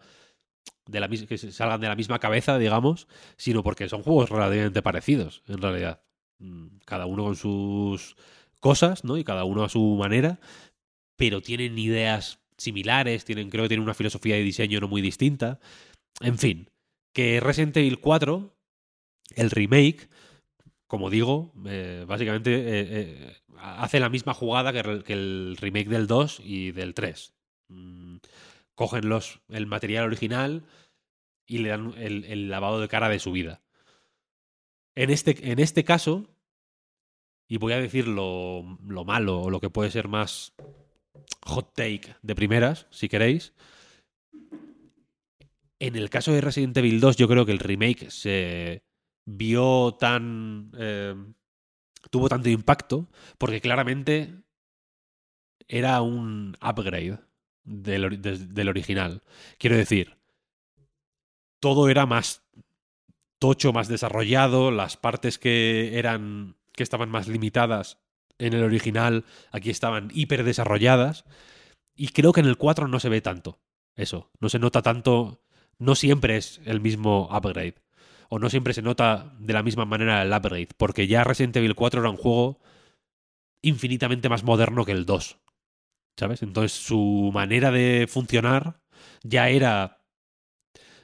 de 0.88 1.00
la 1.00 1.08
que 1.08 1.38
salgan 1.38 1.82
de 1.82 1.88
la 1.88 1.96
misma 1.96 2.20
cabeza, 2.20 2.58
digamos, 2.58 3.08
sino 3.38 3.64
porque 3.64 3.90
son 3.90 4.04
juegos 4.04 4.30
relativamente 4.30 4.82
parecidos, 4.82 5.44
en 5.48 5.62
realidad. 5.62 6.02
Mm, 6.46 6.78
Cada 6.86 7.06
uno 7.06 7.24
con 7.26 7.36
sus 7.36 8.16
cosas, 8.60 9.04
¿no? 9.04 9.18
Y 9.18 9.24
cada 9.24 9.44
uno 9.44 9.64
a 9.64 9.70
su 9.70 9.96
manera, 9.96 10.40
pero 11.16 11.42
tienen 11.42 11.78
ideas 11.78 12.40
similares, 12.58 13.26
tienen, 13.26 13.50
creo 13.50 13.64
que 13.64 13.70
tienen 13.70 13.84
una 13.84 13.94
filosofía 13.94 14.36
de 14.36 14.44
diseño 14.44 14.80
no 14.80 14.88
muy 14.88 15.02
distinta. 15.02 15.60
En 16.22 16.38
fin, 16.38 16.70
que 17.14 17.40
Resident 17.40 17.78
Evil 17.78 18.00
4, 18.00 18.56
el 19.36 19.52
remake, 19.52 20.10
como 20.88 21.10
digo, 21.10 21.54
eh, 21.66 22.06
básicamente 22.08 22.54
eh, 22.54 22.88
eh, 22.92 23.38
hace 23.58 24.00
la 24.00 24.10
misma 24.10 24.34
jugada 24.34 24.72
que, 24.74 25.14
el 25.14 25.58
remake 25.60 25.90
del 25.90 26.08
2 26.08 26.42
y 26.44 26.72
del 26.72 26.94
3. 26.94 27.34
Mm, 27.70 28.18
cogen 28.76 29.10
los, 29.10 29.42
el 29.50 29.68
material 29.68 30.06
original 30.06 30.64
y 31.48 31.60
le 31.60 31.70
dan 31.70 31.94
el, 31.98 32.26
el 32.26 32.50
lavado 32.50 32.80
de 32.80 32.88
cara 32.88 33.10
de 33.10 33.20
su 33.20 33.32
vida. 33.32 33.62
En 34.96 35.10
este, 35.10 35.52
en 35.52 35.60
este 35.60 35.84
caso, 35.84 36.35
y 37.48 37.58
voy 37.58 37.74
a 37.74 37.80
decir 37.80 38.08
lo, 38.08 38.78
lo 38.88 39.06
malo 39.06 39.42
o 39.42 39.50
lo 39.50 39.60
que 39.60 39.70
puede 39.70 39.92
ser 39.92 40.08
más 40.08 40.54
hot 41.46 41.74
take 41.74 42.16
de 42.22 42.36
primeras, 42.36 42.88
si 42.90 43.08
queréis. 43.08 43.54
En 45.80 45.96
el 45.96 46.10
caso 46.10 46.32
de 46.32 46.42
Resident 46.42 46.78
Evil 46.78 47.00
2, 47.00 47.18
yo 47.18 47.28
creo 47.28 47.46
que 47.46 47.52
el 47.52 47.60
remake 47.60 48.10
se 48.10 48.84
vio 49.26 49.96
tan. 50.00 50.72
eh, 50.78 51.16
tuvo 52.10 52.30
tanto 52.30 52.50
impacto, 52.50 53.10
porque 53.38 53.62
claramente 53.62 54.44
era 55.68 56.02
un 56.02 56.56
upgrade 56.62 57.20
del, 57.64 58.22
del 58.22 58.70
original. 58.70 59.24
Quiero 59.58 59.76
decir, 59.76 60.18
todo 61.60 61.90
era 61.90 62.06
más 62.06 62.44
tocho, 63.40 63.74
más 63.74 63.88
desarrollado, 63.88 64.72
las 64.72 64.98
partes 64.98 65.38
que 65.38 65.98
eran. 65.98 66.56
Que 66.76 66.84
estaban 66.84 67.10
más 67.10 67.28
limitadas 67.28 68.00
en 68.38 68.54
el 68.54 68.64
original, 68.64 69.26
aquí 69.52 69.70
estaban 69.70 70.10
hiper 70.14 70.44
desarrolladas. 70.44 71.26
Y 71.96 72.10
creo 72.10 72.34
que 72.34 72.42
en 72.42 72.48
el 72.48 72.58
4 72.58 72.88
no 72.88 73.00
se 73.00 73.10
ve 73.10 73.22
tanto. 73.22 73.60
Eso. 73.96 74.30
No 74.40 74.50
se 74.50 74.60
nota 74.60 74.82
tanto. 74.82 75.42
No 75.78 75.96
siempre 75.96 76.38
es 76.38 76.62
el 76.66 76.82
mismo 76.82 77.30
upgrade. 77.32 77.76
O 78.30 78.40
no 78.40 78.50
siempre 78.50 78.74
se 78.74 78.82
nota 78.82 79.34
de 79.40 79.54
la 79.54 79.64
misma 79.64 79.86
manera 79.86 80.22
el 80.22 80.34
upgrade. 80.34 80.70
Porque 80.78 81.08
ya 81.08 81.24
Resident 81.24 81.56
Evil 81.58 81.76
4 81.76 82.02
era 82.02 82.10
un 82.10 82.18
juego 82.18 82.60
infinitamente 83.62 84.30
más 84.30 84.44
moderno 84.44 84.86
que 84.86 84.92
el 84.92 85.06
2. 85.06 85.38
¿Sabes? 86.18 86.44
Entonces 86.44 86.74
su 86.74 87.32
manera 87.34 87.72
de 87.72 88.08
funcionar 88.10 88.82
ya 89.24 89.50
era. 89.50 90.02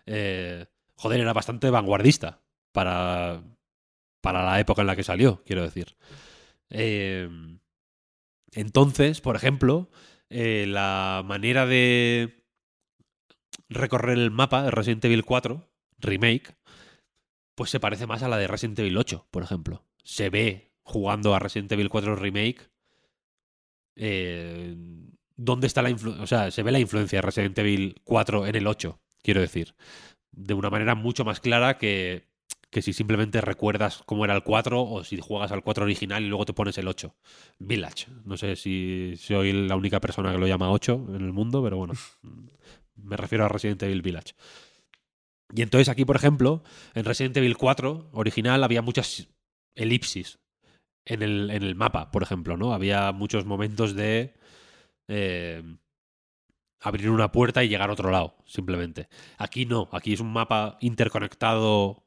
eh, 0.05 0.65
joder, 0.95 1.21
era 1.21 1.33
bastante 1.33 1.69
vanguardista. 1.69 2.41
Para. 2.71 3.43
Para 4.21 4.45
la 4.45 4.59
época 4.59 4.81
en 4.81 4.87
la 4.87 4.95
que 4.95 5.03
salió, 5.03 5.43
quiero 5.45 5.63
decir. 5.63 5.95
Eh, 6.69 7.29
entonces, 8.53 9.21
por 9.21 9.35
ejemplo, 9.35 9.89
eh, 10.29 10.65
la 10.67 11.23
manera 11.25 11.65
de 11.65 12.45
recorrer 13.69 14.17
el 14.17 14.31
mapa 14.31 14.63
de 14.63 14.71
Resident 14.71 15.03
Evil 15.05 15.25
4 15.25 15.67
Remake, 15.99 16.55
pues 17.55 17.69
se 17.69 17.79
parece 17.79 18.07
más 18.07 18.23
a 18.23 18.29
la 18.29 18.37
de 18.37 18.47
Resident 18.47 18.79
Evil 18.79 18.97
8, 18.97 19.27
por 19.31 19.43
ejemplo. 19.43 19.85
Se 20.03 20.29
ve 20.29 20.71
jugando 20.83 21.35
a 21.35 21.39
Resident 21.39 21.71
Evil 21.71 21.89
4 21.89 22.15
Remake. 22.15 22.69
eh, 23.95 24.75
¿Dónde 25.35 25.67
está 25.67 25.81
la 25.81 25.89
influencia? 25.89 26.23
O 26.23 26.27
sea, 26.27 26.51
se 26.51 26.61
ve 26.63 26.71
la 26.71 26.79
influencia 26.79 27.17
de 27.17 27.21
Resident 27.23 27.57
Evil 27.57 27.95
4 28.03 28.47
en 28.47 28.55
el 28.55 28.67
8, 28.67 29.01
quiero 29.23 29.41
decir. 29.41 29.75
De 30.31 30.53
una 30.53 30.69
manera 30.69 30.95
mucho 30.95 31.25
más 31.25 31.39
clara 31.39 31.77
que, 31.77 32.30
que 32.71 32.81
si 32.81 32.93
simplemente 32.93 33.41
recuerdas 33.41 34.01
cómo 34.05 34.23
era 34.23 34.33
el 34.33 34.43
4 34.43 34.81
o 34.81 35.03
si 35.03 35.19
juegas 35.19 35.51
al 35.51 35.61
4 35.61 35.83
original 35.83 36.23
y 36.23 36.27
luego 36.27 36.45
te 36.45 36.53
pones 36.53 36.77
el 36.77 36.87
8. 36.87 37.13
Village. 37.59 38.07
No 38.23 38.37
sé 38.37 38.55
si 38.55 39.15
soy 39.17 39.51
la 39.51 39.75
única 39.75 39.99
persona 39.99 40.31
que 40.31 40.37
lo 40.37 40.47
llama 40.47 40.71
8 40.71 41.07
en 41.09 41.21
el 41.21 41.33
mundo, 41.33 41.61
pero 41.61 41.77
bueno. 41.77 41.93
Me 42.95 43.17
refiero 43.17 43.45
a 43.45 43.49
Resident 43.49 43.83
Evil 43.83 44.01
Village. 44.01 44.33
Y 45.53 45.61
entonces 45.63 45.89
aquí, 45.89 46.05
por 46.05 46.15
ejemplo, 46.15 46.63
en 46.93 47.03
Resident 47.03 47.35
Evil 47.37 47.57
4 47.57 48.09
original 48.13 48.63
había 48.63 48.81
muchas 48.81 49.27
elipsis 49.75 50.39
en 51.05 51.23
el, 51.23 51.49
en 51.49 51.63
el 51.63 51.75
mapa, 51.75 52.09
por 52.11 52.23
ejemplo, 52.23 52.55
¿no? 52.55 52.73
Había 52.73 53.11
muchos 53.11 53.45
momentos 53.45 53.95
de 53.95 54.33
eh, 55.09 55.61
abrir 56.79 57.09
una 57.09 57.33
puerta 57.33 57.63
y 57.63 57.69
llegar 57.69 57.89
a 57.89 57.93
otro 57.93 58.11
lado, 58.11 58.37
simplemente. 58.45 59.09
Aquí 59.37 59.65
no, 59.65 59.89
aquí 59.91 60.13
es 60.13 60.21
un 60.21 60.31
mapa 60.31 60.77
interconectado 60.79 62.05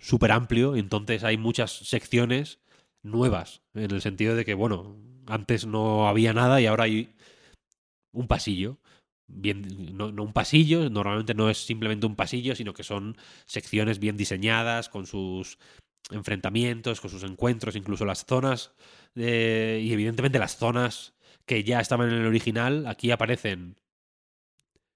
súper 0.00 0.32
amplio, 0.32 0.74
entonces 0.74 1.22
hay 1.22 1.36
muchas 1.36 1.70
secciones 1.70 2.58
nuevas, 3.02 3.62
en 3.74 3.90
el 3.90 4.00
sentido 4.00 4.34
de 4.34 4.44
que, 4.44 4.54
bueno, 4.54 4.96
antes 5.26 5.66
no 5.66 6.08
había 6.08 6.32
nada 6.32 6.60
y 6.60 6.66
ahora 6.66 6.84
hay 6.84 7.14
un 8.12 8.26
pasillo. 8.26 8.78
Bien, 9.28 9.96
no, 9.96 10.06
un 10.08 10.32
pasillo, 10.32 10.90
normalmente 10.90 11.34
no 11.34 11.50
es 11.50 11.58
simplemente 11.58 12.06
un 12.06 12.16
pasillo, 12.16 12.56
sino 12.56 12.74
que 12.74 12.82
son 12.82 13.16
secciones 13.46 14.00
bien 14.00 14.16
diseñadas, 14.16 14.88
con 14.88 15.06
sus 15.06 15.58
enfrentamientos, 16.10 17.00
con 17.00 17.10
sus 17.10 17.22
encuentros, 17.22 17.76
incluso 17.76 18.04
las 18.04 18.24
zonas, 18.26 18.72
eh, 19.14 19.80
y 19.84 19.92
evidentemente 19.92 20.40
las 20.40 20.56
zonas 20.56 21.14
que 21.46 21.62
ya 21.62 21.80
estaban 21.80 22.10
en 22.10 22.16
el 22.16 22.26
original, 22.26 22.86
aquí 22.88 23.12
aparecen 23.12 23.76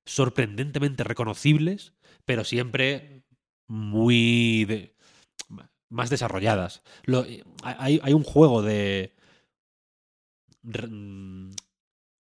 sorprendentemente 0.04 1.04
reconocibles, 1.04 1.94
pero 2.24 2.42
siempre 2.42 3.22
muy 3.68 4.92
más 5.94 6.10
desarrolladas. 6.10 6.82
Lo- 7.04 7.24
hay, 7.62 8.12
un 8.12 8.24
juego 8.24 8.62
de 8.62 9.14
mm, 10.62 11.52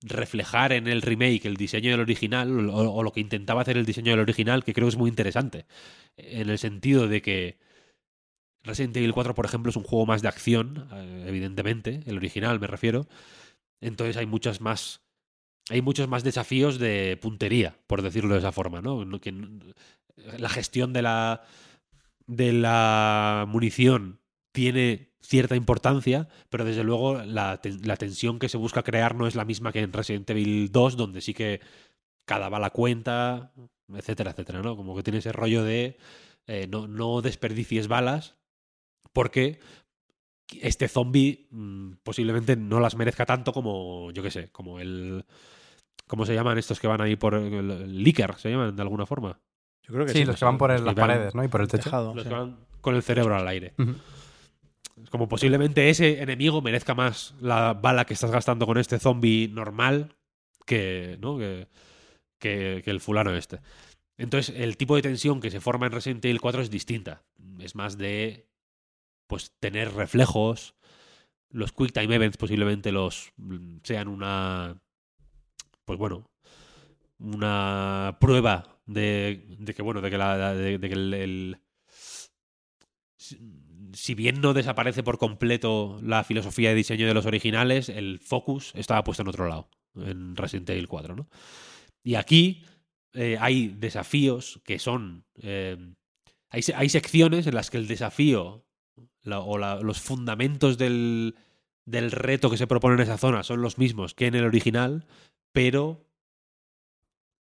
reflejar 0.04 0.74
en 0.74 0.88
el 0.88 1.02
remake 1.02 1.46
el 1.46 1.58
diseño 1.58 1.92
del 1.92 2.02
original 2.02 2.70
o, 2.70 3.04
lo 3.04 3.12
que 3.12 3.20
intentaba 3.20 3.62
hacer 3.62 3.78
el 3.78 3.86
diseño 3.86 4.12
del 4.12 4.20
original 4.20 4.64
que 4.64 4.74
creo 4.74 4.88
que 4.88 4.94
es 4.94 4.98
muy 4.98 5.10
interesante. 5.10 5.66
En 6.18 6.50
el 6.50 6.60
sentido 6.60 7.08
de 7.08 7.22
que 7.22 7.58
Resident 8.64 8.96
Evil 8.98 9.14
4 9.14 9.34
por 9.34 9.46
ejemplo 9.46 9.72
es 9.72 9.76
un 9.76 9.84
juego 9.84 10.06
más 10.06 10.22
de 10.22 10.28
acción 10.28 10.88
eh, 10.94 11.26
evidentemente 11.28 12.02
el 12.06 12.18
original 12.18 12.60
me 12.60 12.68
refiero. 12.68 13.08
Entonces 13.82 14.18
hay 14.18 14.26
muchas 14.26 14.62
más 14.62 15.02
hay 15.70 15.82
muchos 15.82 16.08
más 16.08 16.24
desafíos 16.24 16.78
de 16.78 17.18
puntería 17.22 17.78
por 17.88 18.02
decirlo 18.02 18.34
de 18.34 18.40
esa 18.40 18.52
forma 18.52 18.82
no 18.82 19.20
que 19.20 19.34
la 20.38 20.50
gestión 20.50 20.94
de 20.94 21.02
la 21.02 21.44
de 22.28 22.54
la 22.54 23.46
munición 23.48 24.20
tiene 24.52 25.14
cierta 25.22 25.56
importancia, 25.56 26.28
pero 26.50 26.66
desde 26.66 26.84
luego 26.84 27.16
la, 27.24 27.60
la 27.84 27.98
tensión 27.98 28.40
que 28.40 28.50
se 28.50 28.58
busca 28.58 28.84
crear 28.84 29.16
no 29.16 29.28
es 29.28 29.36
la 29.36 29.46
misma 29.46 29.72
que 29.72 29.80
en 29.80 29.94
Resident 29.94 30.30
Evil 30.30 30.72
2, 30.72 30.98
donde 30.98 31.22
sí 31.22 31.34
que 31.34 31.62
cada 32.26 32.50
bala 32.50 32.70
cuenta, 32.70 33.54
etcétera, 33.94 34.32
etcétera, 34.32 34.62
¿no? 34.62 34.76
Como 34.76 34.96
que 34.96 35.04
tiene 35.04 35.20
ese 35.20 35.32
rollo 35.32 35.64
de 35.64 35.98
eh, 36.48 36.68
no, 36.70 36.88
no 36.88 37.22
desperdicies 37.22 37.88
balas, 37.88 38.36
porque 39.14 39.60
este 40.62 40.88
zombie 40.88 41.48
mm, 41.52 41.94
posiblemente 42.04 42.56
no 42.56 42.80
las 42.80 42.96
merezca 42.96 43.26
tanto 43.26 43.54
como, 43.54 44.12
yo 44.12 44.24
qué 44.24 44.32
sé, 44.32 44.50
como 44.52 44.80
el... 44.80 45.26
¿Cómo 46.08 46.26
se 46.26 46.36
llaman 46.36 46.58
estos 46.58 46.80
que 46.80 46.88
van 46.88 47.02
ahí 47.02 47.16
por 47.16 47.34
el? 47.34 48.16
¿Se 48.38 48.52
llaman 48.52 48.76
de 48.76 48.82
alguna 48.82 49.06
forma? 49.06 49.40
Yo 49.84 49.94
creo 49.94 50.06
que 50.06 50.12
Sí, 50.14 50.20
sí. 50.20 50.26
los 50.26 50.38
que 50.40 50.46
van 50.46 50.58
por 50.58 50.72
el- 50.72 50.84
las 50.86 50.96
van 50.96 51.08
paredes, 51.08 51.36
¿no? 51.36 51.44
Y 51.44 51.48
por 51.48 51.62
el 51.62 51.68
techo. 51.68 51.84
Tejado, 51.84 52.14
Los 52.16 52.24
sí. 52.24 52.30
que 52.30 52.36
van 52.36 52.58
con 52.82 52.96
el 52.96 53.04
cerebro 53.04 53.36
al 53.36 53.48
aire. 53.48 53.74
Ujú. 53.78 53.96
Como 55.10 55.28
posiblemente 55.28 55.90
ese 55.90 56.22
enemigo 56.22 56.62
merezca 56.62 56.94
más 56.94 57.34
la 57.42 57.74
bala 57.74 58.06
que 58.06 58.14
estás 58.14 58.32
gastando 58.32 58.66
con 58.66 58.78
este 58.78 59.00
zombie 59.00 59.48
normal 59.50 60.16
que, 60.66 61.18
¿no? 61.20 61.38
que, 61.38 61.68
que, 62.40 62.82
que 62.86 62.92
el 62.92 63.02
fulano 63.02 63.34
este. 63.36 63.60
Entonces, 64.18 64.56
el 64.56 64.78
tipo 64.78 64.96
de 64.96 65.02
tensión 65.02 65.42
que 65.42 65.50
se 65.52 65.60
forma 65.60 65.88
en 65.88 65.92
Resident 65.92 66.24
Evil 66.26 66.40
4 66.40 66.62
es 66.62 66.70
distinta. 66.70 67.24
Es 67.60 67.76
más 67.76 67.98
de 67.98 68.48
pues 69.28 69.52
tener 69.60 69.94
reflejos. 69.94 70.76
Los 71.50 71.72
Quick 71.72 71.92
Time 71.92 72.16
Events 72.16 72.38
posiblemente 72.38 72.92
los 72.92 73.32
mm, 73.38 73.78
sean 73.84 74.08
una 74.08 74.78
pues 75.86 75.98
bueno, 76.00 76.26
una 77.20 78.18
prueba 78.20 78.73
de, 78.86 79.74
que 79.76 79.82
bueno, 79.82 80.02
de 80.02 80.10
que 80.10 80.18
la 80.18 80.54
de, 80.54 80.80
que 80.80 80.94
el- 80.94 81.58
si- 83.18 84.16
bien 84.16 84.42
no 84.42 84.54
desaparece 84.54 85.04
por 85.04 85.18
completo 85.18 86.00
la 86.04 86.24
filosofía 86.24 86.70
de 86.70 86.76
diseño 86.76 87.08
de 87.08 87.14
los 87.14 87.26
originales, 87.26 87.90
el 87.90 88.20
focus 88.20 88.72
estaba 88.76 89.04
puesto 89.04 89.22
en 89.24 89.30
otro 89.30 89.48
lado, 89.48 89.70
en 89.96 90.36
Resident 90.36 90.70
Evil 90.70 90.88
4, 90.88 91.16
¿no? 91.16 91.30
Y 92.04 92.16
aquí 92.16 92.66
eh, 93.14 93.38
hay 93.40 93.68
desafíos 93.70 94.62
que 94.66 94.80
son 94.80 95.26
eh, 95.42 95.78
hay, 96.50 96.62
hay 96.76 96.90
secciones 96.90 97.48
en 97.48 97.56
las 97.56 97.70
que 97.70 97.78
el 97.78 97.88
desafío 97.88 98.66
o 99.26 99.58
los 99.58 100.02
fundamentos 100.02 100.78
del, 100.78 101.36
del 101.86 102.12
reto 102.12 102.50
que 102.50 102.58
se 102.58 102.68
propone 102.68 102.96
en 102.96 103.02
esa 103.02 103.18
zona 103.18 103.44
son 103.44 103.62
los 103.62 103.78
mismos 103.78 104.14
que 104.14 104.28
en 104.28 104.36
el 104.36 104.44
original, 104.44 105.06
pero 105.54 106.06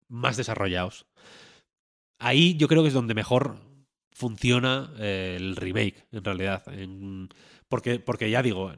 más 0.08 0.36
desarrollados. 0.36 1.06
Ahí 2.18 2.56
yo 2.56 2.68
creo 2.68 2.82
que 2.82 2.88
es 2.88 2.94
donde 2.94 3.14
mejor 3.14 3.60
funciona 4.12 4.92
eh, 4.98 5.34
el 5.36 5.56
remake, 5.56 6.06
en 6.12 6.24
realidad. 6.24 6.64
Porque, 7.68 8.00
porque 8.00 8.30
ya 8.30 8.42
digo, 8.42 8.72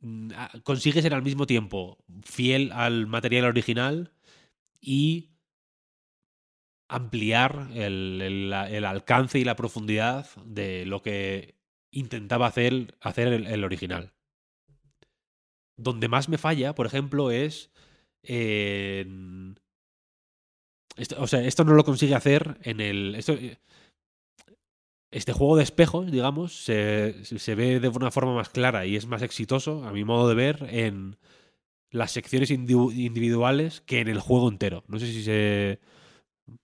mm, 0.00 0.30
ah, 0.34 0.50
consigue 0.64 1.02
ser 1.02 1.14
al 1.14 1.22
mismo 1.22 1.46
tiempo 1.46 1.98
fiel 2.22 2.72
al 2.72 3.06
material 3.06 3.44
original 3.44 4.12
y 4.80 5.30
ampliar 6.88 7.68
el, 7.74 8.20
el 8.22 8.84
alcance 8.84 9.38
y 9.38 9.44
la 9.44 9.56
profundidad 9.56 10.26
de 10.44 10.86
lo 10.86 11.02
que 11.02 11.60
intentaba 11.92 12.46
hacer, 12.46 12.96
hacer 13.00 13.28
el, 13.28 13.46
el 13.46 13.64
original. 13.64 14.12
Donde 15.76 16.08
más 16.08 16.28
me 16.28 16.38
falla, 16.38 16.74
por 16.74 16.86
ejemplo, 16.86 17.30
es 17.30 17.70
en... 18.22 19.58
Esto, 21.00 21.16
o 21.18 21.26
sea, 21.26 21.40
esto 21.40 21.64
no 21.64 21.74
lo 21.74 21.84
consigue 21.84 22.14
hacer 22.14 22.58
en 22.62 22.80
el... 22.80 23.16
Eh, 23.16 23.56
este 25.10 25.32
juego 25.32 25.56
de 25.56 25.64
espejos, 25.64 26.10
digamos, 26.12 26.62
se, 26.62 27.24
se 27.24 27.54
ve 27.56 27.80
de 27.80 27.88
una 27.88 28.12
forma 28.12 28.34
más 28.34 28.48
clara 28.48 28.86
y 28.86 28.94
es 28.94 29.06
más 29.06 29.22
exitoso, 29.22 29.84
a 29.84 29.92
mi 29.92 30.04
modo 30.04 30.28
de 30.28 30.36
ver, 30.36 30.68
en 30.70 31.16
las 31.90 32.12
secciones 32.12 32.50
individu- 32.50 32.94
individuales 32.94 33.80
que 33.80 34.00
en 34.00 34.08
el 34.08 34.20
juego 34.20 34.48
entero. 34.48 34.84
No 34.86 34.98
sé 35.00 35.06
si 35.06 35.24
se... 35.24 35.80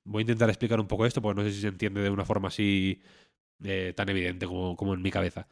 Voy 0.05 0.21
a 0.21 0.23
intentar 0.23 0.49
explicar 0.49 0.79
un 0.79 0.87
poco 0.87 1.07
esto, 1.07 1.21
porque 1.23 1.41
no 1.41 1.49
sé 1.49 1.55
si 1.55 1.61
se 1.61 1.69
entiende 1.69 2.03
de 2.03 2.11
una 2.11 2.25
forma 2.25 2.49
así 2.49 3.01
eh, 3.65 3.93
tan 3.97 4.09
evidente 4.11 4.47
como, 4.47 4.77
como 4.77 4.95
en 4.95 5.03
mi 5.03 5.11
cabeza. 5.11 5.49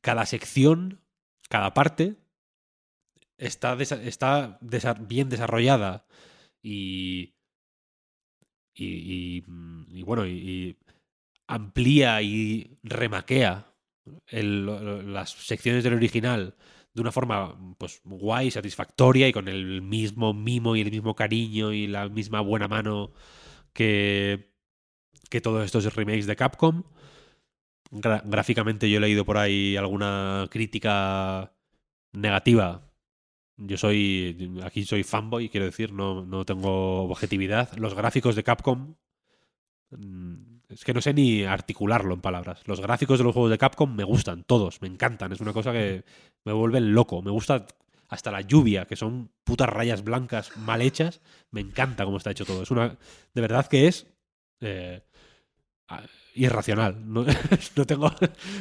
Cada 0.00 0.26
sección, 0.26 1.00
cada 1.48 1.72
parte, 1.74 2.16
está, 3.38 3.76
está 3.80 4.58
bien 5.00 5.28
desarrollada 5.28 6.06
y, 6.62 7.34
mm, 8.76 9.84
y 9.88 10.02
bueno, 10.02 10.26
y, 10.26 10.76
amplía 11.46 12.22
y 12.22 12.78
remaquea 12.82 13.66
las 14.30 15.30
secciones 15.30 15.84
del 15.84 15.94
original 15.94 16.56
de 16.94 17.00
una 17.00 17.12
forma 17.12 17.56
pues 17.78 18.00
guay, 18.04 18.50
satisfactoria 18.50 19.28
y 19.28 19.32
con 19.32 19.48
el 19.48 19.82
mismo 19.82 20.34
mimo 20.34 20.76
y 20.76 20.80
el 20.82 20.90
mismo 20.90 21.14
cariño 21.14 21.72
y 21.72 21.86
la 21.86 22.08
misma 22.08 22.40
buena 22.40 22.68
mano 22.68 23.12
que, 23.72 24.52
que 25.30 25.40
todos 25.40 25.64
estos 25.64 25.94
remakes 25.94 26.26
de 26.26 26.36
Capcom. 26.36 26.84
Gráficamente 27.90 28.90
yo 28.90 28.98
he 28.98 29.00
leído 29.00 29.24
por 29.24 29.38
ahí 29.38 29.76
alguna 29.76 30.48
crítica 30.50 31.54
negativa. 32.12 32.91
Yo 33.64 33.76
soy, 33.76 34.58
aquí 34.64 34.84
soy 34.84 35.02
fanboy, 35.04 35.48
quiero 35.48 35.66
decir, 35.66 35.92
no, 35.92 36.24
no 36.24 36.44
tengo 36.44 37.04
objetividad. 37.04 37.72
Los 37.76 37.94
gráficos 37.94 38.34
de 38.34 38.42
Capcom 38.42 38.94
mm, 39.90 40.34
es 40.70 40.84
que 40.84 40.94
no 40.94 41.00
sé 41.00 41.14
ni 41.14 41.44
articularlo 41.44 42.14
en 42.14 42.20
palabras. 42.20 42.62
Los 42.66 42.80
gráficos 42.80 43.18
de 43.18 43.24
los 43.24 43.32
juegos 43.34 43.50
de 43.50 43.58
Capcom 43.58 43.94
me 43.94 44.04
gustan, 44.04 44.44
todos, 44.44 44.80
me 44.82 44.88
encantan. 44.88 45.32
Es 45.32 45.40
una 45.40 45.52
cosa 45.52 45.72
que 45.72 46.04
me 46.44 46.52
vuelven 46.52 46.92
loco. 46.94 47.22
Me 47.22 47.30
gusta 47.30 47.66
hasta 48.08 48.30
la 48.30 48.40
lluvia, 48.42 48.86
que 48.86 48.96
son 48.96 49.30
putas 49.44 49.68
rayas 49.68 50.02
blancas 50.04 50.56
mal 50.56 50.82
hechas. 50.82 51.20
Me 51.50 51.60
encanta 51.60 52.04
cómo 52.04 52.16
está 52.18 52.30
hecho 52.30 52.44
todo. 52.44 52.62
Es 52.62 52.70
una. 52.70 52.98
De 53.34 53.40
verdad 53.40 53.66
que 53.66 53.88
es. 53.88 54.06
eh, 54.60 55.02
irracional. 56.34 56.96
No, 57.12 57.24
no 57.76 57.84
tengo, 57.86 58.10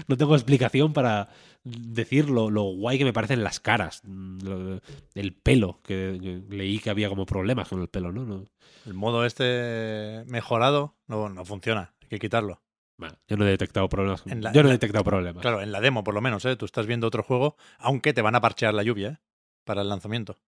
no 0.08 0.18
tengo 0.18 0.36
explicación 0.36 0.94
para 0.94 1.30
decir 1.64 2.30
lo, 2.30 2.50
lo 2.50 2.64
guay 2.64 2.98
que 2.98 3.06
me 3.06 3.14
parecen 3.14 3.44
las 3.44 3.60
caras. 3.60 4.02
mm, 4.04 4.38
lo- 4.44 4.82
el 5.16 5.34
pelo, 5.34 5.80
que, 5.84 6.18
que 6.22 6.56
leí 6.56 6.80
que 6.80 6.90
había 6.90 7.10
como 7.10 7.26
problemas 7.26 7.68
con 7.70 7.82
el 7.82 7.88
pelo, 7.88 8.12
¿no? 8.12 8.26
no 8.26 8.46
El 8.86 8.94
modo 8.94 9.26
este 9.26 10.24
mejorado 10.28 10.96
no, 11.08 11.30
no 11.30 11.46
funciona. 11.46 11.94
Hay 12.04 12.10
que 12.10 12.20
quitarlo. 12.20 12.62
bueno, 12.98 13.16
yo 13.28 13.38
no 13.38 13.46
he 13.46 13.50
detectado 13.50 13.88
problemas. 13.90 14.24
La- 14.26 14.52
yo 14.54 14.64
no 14.64 14.70
he 14.70 14.74
detectado 14.74 15.04
problemas. 15.04 15.42
Claro, 15.42 15.62
en 15.62 15.72
la 15.72 15.82
demo 15.82 16.04
por 16.04 16.14
lo 16.14 16.22
menos, 16.22 16.44
¿eh? 16.46 16.56
Tú 16.56 16.66
estás 16.66 16.86
viendo 16.88 17.08
otro 17.08 17.24
juego, 17.24 17.56
aunque 17.80 18.14
te 18.14 18.22
van 18.22 18.36
a 18.36 18.42
parchear 18.42 18.74
la 18.74 18.84
lluvia, 18.84 19.10
¿eh? 19.10 19.18
Para 19.64 19.82
el 19.82 19.90
lanzamiento. 19.90 20.40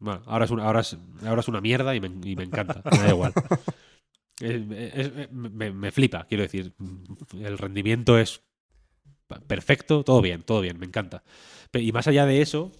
Bueno, 0.00 0.22
ahora 0.26 0.44
es 0.44 0.52
una, 0.52 0.64
ahora 0.64 0.80
es, 0.80 0.96
ahora 1.26 1.40
es 1.40 1.48
una 1.48 1.60
mierda 1.60 1.94
y 1.96 2.00
me, 2.00 2.06
y 2.28 2.36
me 2.36 2.44
encanta. 2.44 2.82
Me 2.92 2.98
da 2.98 3.08
igual. 3.10 3.32
Es- 4.40 5.30
me, 5.32 5.90
flipa, 5.92 6.26
quiero 6.26 6.42
decir. 6.42 6.74
El 7.40 7.58
rendimiento 7.58 8.18
es 8.18 8.42
perfecto, 9.46 10.04
todo 10.04 10.20
bien, 10.22 10.42
todo 10.42 10.60
bien, 10.60 10.78
me 10.78 10.86
encanta. 10.86 11.22
Y 11.74 11.92
más 11.92 12.06
allá 12.08 12.24
de 12.26 12.40
eso, 12.42 12.72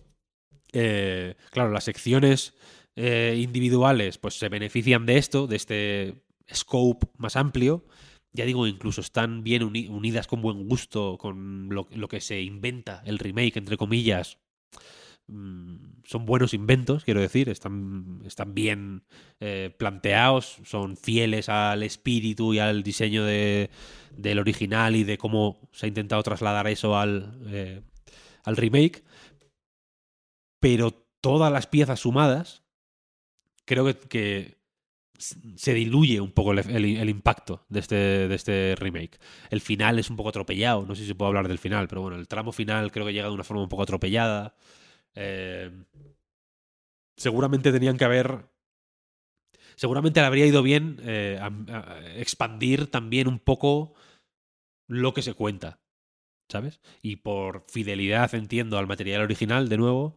eh, 0.73 1.37
claro, 1.51 1.71
las 1.71 1.85
secciones 1.85 2.55
eh, 2.97 3.39
individuales 3.41 4.19
pues 4.19 4.39
se 4.39 4.49
benefician 4.49 5.07
de 5.07 5.19
esto, 5.19 5.47
de 5.47 5.57
este 5.57 6.25
scope 6.55 7.09
más 7.19 7.37
amplio. 7.37 7.87
Ya 8.33 8.45
digo, 8.45 8.67
incluso 8.67 9.01
están 9.01 9.43
bien 9.45 9.63
uni- 9.63 9.89
unidas 9.89 10.27
con 10.27 10.43
buen 10.43 10.69
gusto 10.69 11.19
con 11.19 11.69
lo 11.71 12.09
que 12.09 12.21
se 12.21 12.43
inventa 12.43 13.03
el 13.07 13.19
remake, 13.19 13.57
entre 13.59 13.77
comillas. 13.77 14.39
Mm, 15.29 15.77
Son 16.05 16.25
buenos 16.25 16.55
inventos, 16.55 17.05
quiero 17.05 17.21
decir, 17.21 17.49
están, 17.51 18.23
están 18.25 18.55
bien 18.55 19.03
eh, 19.41 19.75
planteados, 19.79 20.57
son 20.65 20.97
fieles 20.97 21.49
al 21.51 21.83
espíritu 21.83 22.55
y 22.55 22.59
al 22.61 22.83
diseño 22.83 23.25
de, 23.25 23.69
del 24.17 24.39
original 24.39 24.97
y 24.97 25.05
de 25.05 25.19
cómo 25.19 25.69
se 25.73 25.87
ha 25.87 25.89
intentado 25.89 26.23
trasladar 26.23 26.67
eso 26.69 26.97
al, 26.97 27.39
eh, 27.49 27.83
al 28.45 28.57
remake. 28.57 29.05
Pero 30.61 30.93
todas 31.21 31.53
las 31.53 31.67
piezas 31.67 31.99
sumadas, 32.01 32.63
creo 33.65 33.85
que, 34.09 34.59
se 35.57 35.75
diluye 35.75 36.21
un 36.21 36.31
poco 36.33 36.53
el, 36.53 36.59
el- 36.71 37.09
impacto 37.09 37.65
de 37.69 37.81
este, 37.81 37.95
de 38.29 38.35
este 38.35 38.75
remake. 38.77 39.19
El 39.51 39.61
final 39.61 39.99
es 39.99 40.11
un 40.11 40.17
poco 40.17 40.29
atropellado, 40.31 40.87
no 40.87 40.95
sé 40.95 41.03
si 41.03 41.09
se 41.09 41.15
puede 41.15 41.29
hablar 41.29 41.49
del 41.49 41.59
final, 41.59 41.89
pero 41.89 42.03
bueno, 42.03 42.17
el 42.17 42.29
tramo 42.29 42.53
final 42.53 42.93
creo 42.93 43.07
que 43.07 43.13
llega 43.13 43.29
de 43.29 43.35
una 43.35 43.45
forma 43.45 43.63
un 43.63 43.69
poco 43.69 43.83
atropellada. 43.83 44.55
Eh, 45.21 45.71
seguramente 47.17 47.73
tenían 47.73 47.99
que 47.99 48.05
haber. 48.05 48.49
Seguramente 49.75 50.21
le 50.21 50.27
habría 50.27 50.47
ido 50.47 50.63
bien 50.63 50.99
eh, 51.03 51.41
expandir 52.17 52.89
también 52.91 53.27
un 53.29 53.41
poco 53.41 53.95
lo 54.87 55.13
que 55.15 55.23
se 55.23 55.35
cuenta. 55.35 55.81
¿Sabes? 56.49 56.81
Y 57.03 57.17
por 57.17 57.65
fidelidad, 57.69 58.35
entiendo, 58.35 58.79
al 58.79 58.87
material 58.87 59.21
original, 59.21 59.69
de 59.69 59.77
nuevo, 59.77 60.17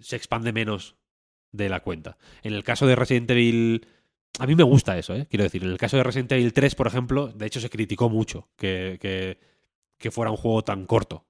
se 0.00 0.16
expande 0.16 0.52
menos 0.52 0.96
de 1.52 1.68
la 1.68 1.80
cuenta. 1.80 2.18
En 2.42 2.54
el 2.54 2.64
caso 2.64 2.86
de 2.86 2.96
Resident 2.96 3.30
Evil. 3.30 3.86
A 4.38 4.46
mí 4.46 4.54
me 4.54 4.62
gusta 4.62 4.96
eso, 4.96 5.14
¿eh? 5.14 5.26
Quiero 5.28 5.44
decir, 5.44 5.62
en 5.62 5.70
el 5.70 5.76
caso 5.76 5.98
de 5.98 6.04
Resident 6.04 6.32
Evil 6.32 6.54
3, 6.54 6.74
por 6.74 6.86
ejemplo, 6.86 7.28
de 7.28 7.46
hecho 7.46 7.60
se 7.60 7.68
criticó 7.68 8.08
mucho 8.08 8.48
que, 8.56 9.38
que 9.98 10.10
fuera 10.10 10.30
un 10.30 10.38
juego 10.38 10.64
tan 10.64 10.86
corto, 10.86 11.26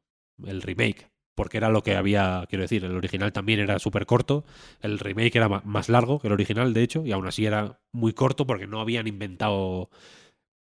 el 0.46 0.62
remake 0.62 1.11
porque 1.34 1.56
era 1.58 1.70
lo 1.70 1.82
que 1.82 1.96
había, 1.96 2.44
quiero 2.48 2.62
decir, 2.62 2.84
el 2.84 2.96
original 2.96 3.32
también 3.32 3.60
era 3.60 3.78
súper 3.78 4.06
corto, 4.06 4.44
el 4.80 4.98
remake 4.98 5.36
era 5.36 5.48
más 5.48 5.88
largo 5.88 6.18
que 6.20 6.28
el 6.28 6.32
original, 6.34 6.74
de 6.74 6.82
hecho, 6.82 7.04
y 7.06 7.12
aún 7.12 7.26
así 7.26 7.46
era 7.46 7.80
muy 7.92 8.12
corto 8.12 8.46
porque 8.46 8.66
no 8.66 8.80
habían 8.80 9.06
inventado 9.06 9.90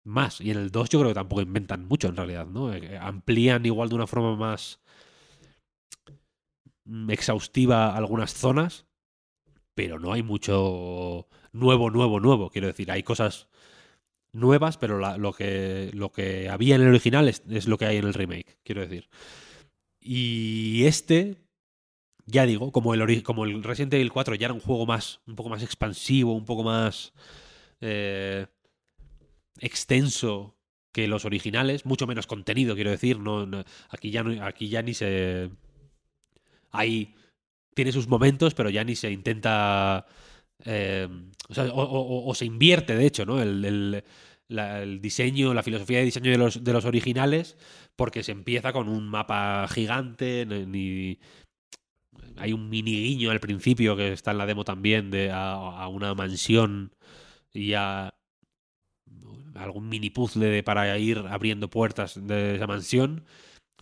más. 0.04 0.40
Y 0.40 0.50
en 0.50 0.58
el 0.58 0.70
2 0.70 0.88
yo 0.90 1.00
creo 1.00 1.10
que 1.10 1.14
tampoco 1.14 1.42
inventan 1.42 1.86
mucho 1.86 2.08
en 2.08 2.16
realidad, 2.16 2.46
¿no? 2.46 2.72
Eh, 2.74 2.98
Amplían 3.00 3.66
igual 3.66 3.88
de 3.90 3.96
una 3.96 4.06
forma 4.06 4.36
más 4.36 4.80
mm, 6.84 7.10
exhaustiva 7.10 7.94
algunas 7.96 8.32
zonas, 8.34 8.86
pero 9.74 9.98
no 10.00 10.12
hay 10.12 10.22
mucho 10.24 11.28
nuevo, 11.52 11.90
nuevo, 11.90 12.20
nuevo, 12.20 12.50
quiero 12.50 12.68
decir, 12.68 12.90
hay 12.92 13.04
cosas 13.04 13.48
nuevas, 14.32 14.78
pero 14.78 14.98
la- 15.00 15.18
lo, 15.18 15.32
que, 15.32 15.90
lo 15.94 16.12
que 16.12 16.48
había 16.50 16.76
en 16.76 16.82
el 16.82 16.88
original 16.88 17.28
es, 17.28 17.42
es 17.50 17.68
lo 17.68 17.78
que 17.78 17.86
hay 17.86 17.98
en 17.98 18.06
el 18.06 18.14
remake, 18.14 18.58
quiero 18.64 18.82
decir. 18.82 19.08
Y 20.10 20.84
este, 20.86 21.36
ya 22.26 22.46
digo, 22.46 22.72
como 22.72 22.94
el, 22.94 23.22
como 23.24 23.44
el 23.44 23.62
Resident 23.64 23.94
Evil 23.94 24.12
4 24.12 24.34
ya 24.36 24.46
era 24.46 24.54
un 24.54 24.60
juego 24.60 24.86
más, 24.86 25.20
un 25.26 25.36
poco 25.36 25.50
más 25.50 25.62
expansivo, 25.62 26.34
un 26.34 26.46
poco 26.46 26.64
más 26.64 27.12
eh, 27.80 28.46
extenso 29.60 30.56
que 30.92 31.06
los 31.08 31.24
originales, 31.24 31.84
mucho 31.86 32.06
menos 32.06 32.26
contenido, 32.26 32.74
quiero 32.74 32.90
decir. 32.90 33.18
No, 33.20 33.46
aquí, 33.90 34.10
ya 34.10 34.24
aquí 34.42 34.68
ya 34.68 34.82
ni 34.82 34.94
se. 34.94 35.50
Hay. 36.70 37.14
Tiene 37.74 37.92
sus 37.92 38.08
momentos, 38.08 38.54
pero 38.54 38.70
ya 38.70 38.84
ni 38.84 38.96
se 38.96 39.10
intenta. 39.10 40.06
eh, 40.64 41.08
o, 41.48 41.54
sea, 41.54 41.66
o- 41.74 42.34
se 42.34 42.44
invierte, 42.46 42.96
de 42.96 43.06
hecho, 43.06 43.26
¿no? 43.26 43.40
El, 43.42 44.04
el 44.48 45.00
diseño, 45.02 45.54
la 45.54 45.62
filosofía 45.64 45.98
de 46.00 46.04
diseño 46.06 46.30
de 46.32 46.38
los, 46.38 46.64
de 46.64 46.72
los 46.74 46.84
originales, 46.86 47.56
porque 47.98 48.22
se 48.22 48.30
empieza 48.30 48.72
con 48.72 48.88
un 48.88 49.08
mapa 49.08 49.66
gigante, 49.66 50.46
hay 52.36 52.52
un 52.52 52.70
mini 52.70 52.92
guiño 52.92 53.32
al 53.32 53.40
principio 53.40 53.96
que 53.96 54.12
está 54.12 54.30
en 54.30 54.38
la 54.38 54.46
demo 54.46 54.62
también 54.64 55.10
de 55.10 55.32
a, 55.32 55.88
una 55.88 56.14
mansión 56.14 56.92
y 57.52 57.72
a 57.74 58.14
algún 59.56 59.88
mini 59.88 60.10
puzzle 60.10 60.62
para 60.62 60.96
ir 60.96 61.18
abriendo 61.28 61.68
puertas 61.70 62.24
de 62.24 62.54
esa 62.54 62.68
mansión. 62.68 63.24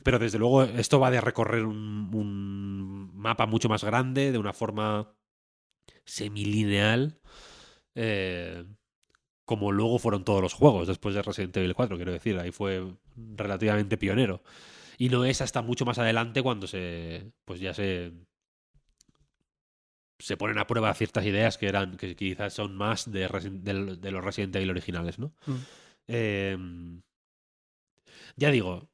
Pero 0.03 0.19
desde 0.19 0.39
luego 0.39 0.63
esto 0.63 0.99
va 0.99 1.11
de 1.11 1.21
recorrer 1.21 1.67
un, 1.67 2.11
un 2.15 3.11
mapa 3.15 3.45
mucho 3.45 3.69
más 3.69 3.85
grande, 3.85 4.33
de 4.33 4.39
una 4.39 4.55
forma 4.55 5.15
semilineal, 6.07 7.21
eh, 7.95 8.65
como 9.47 9.73
luego 9.73 9.99
fueron 9.99 10.25
todos 10.25 10.43
los 10.43 10.53
juegos 10.53 10.89
después 10.89 11.15
de 11.15 11.23
Resident 11.23 11.57
Evil 11.57 11.75
4, 11.75 11.97
quiero 11.97 12.13
decir, 12.13 12.39
ahí 12.39 12.51
fue 12.51 12.85
relativamente 13.17 13.97
pionero. 13.97 14.43
Y 14.99 15.09
no 15.09 15.25
es 15.25 15.41
hasta 15.41 15.63
mucho 15.63 15.85
más 15.85 15.99
adelante 15.99 16.43
cuando 16.43 16.67
se, 16.67 17.33
pues 17.45 17.61
ya 17.61 17.73
se, 17.73 18.13
se 20.19 20.37
ponen 20.37 20.59
a 20.59 20.67
prueba 20.67 20.93
ciertas 20.95 21.25
ideas 21.25 21.59
que 21.59 21.69
eran, 21.69 21.97
que 21.97 22.17
quizás 22.17 22.55
son 22.55 22.75
más 22.75 23.11
de, 23.11 23.29
los 23.29 24.25
Resident 24.25 24.57
Evil 24.57 24.71
originales, 24.71 25.19
¿no? 25.19 25.33
Mm. 25.47 25.55
Eh, 26.09 26.59
ya 28.35 28.51
digo, 28.51 28.89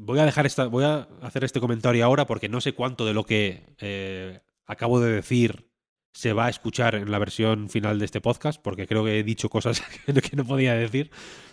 voy 0.00 0.18
a 0.18 0.24
dejar 0.24 0.46
esta, 0.46 0.66
voy 0.66 0.84
a 0.84 1.08
hacer 1.20 1.44
este 1.44 1.60
comentario 1.60 2.04
ahora 2.04 2.26
porque 2.26 2.48
no 2.48 2.60
sé 2.60 2.72
cuánto 2.72 3.06
de 3.06 3.14
lo 3.14 3.24
que 3.24 3.62
eh, 3.78 4.40
acabo 4.66 5.00
de 5.00 5.12
decir 5.12 5.70
se 6.12 6.32
va 6.32 6.46
a 6.46 6.50
escuchar 6.50 6.94
en 6.94 7.10
la 7.10 7.18
versión 7.18 7.68
final 7.68 7.98
de 7.98 8.04
este 8.04 8.20
podcast, 8.20 8.60
porque 8.62 8.86
creo 8.86 9.04
que 9.04 9.18
he 9.18 9.22
dicho 9.24 9.48
cosas 9.48 9.80
que 10.06 10.12
no, 10.12 10.20
que 10.20 10.36
no 10.36 10.44
podía 10.44 10.74
decir 10.74 11.10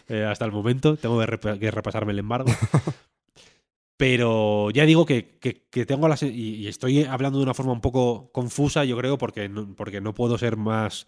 eh, 0.07 0.23
hasta 0.23 0.45
el 0.45 0.51
momento. 0.51 0.97
Tengo 0.97 1.19
que, 1.19 1.25
rep- 1.27 1.59
que 1.59 1.71
repasarme 1.71 2.11
el 2.13 2.19
embargo. 2.19 2.51
Pero 3.97 4.71
ya 4.71 4.85
digo 4.85 5.05
que, 5.05 5.37
que- 5.39 5.67
que 5.69 5.85
tengo 5.85 6.07
la 6.07 6.15
se- 6.15 6.27
y, 6.29 6.55
y 6.55 6.67
estoy 6.67 7.03
hablando 7.03 7.37
de 7.39 7.43
una 7.43 7.53
forma 7.53 7.73
un 7.73 7.81
poco 7.81 8.31
confusa, 8.31 8.85
yo 8.85 8.97
creo, 8.97 9.17
porque 9.17 9.49
no, 9.49 9.75
porque 9.75 9.99
no 9.99 10.13
puedo 10.13 10.37
ser 10.37 10.55
más 10.55 11.07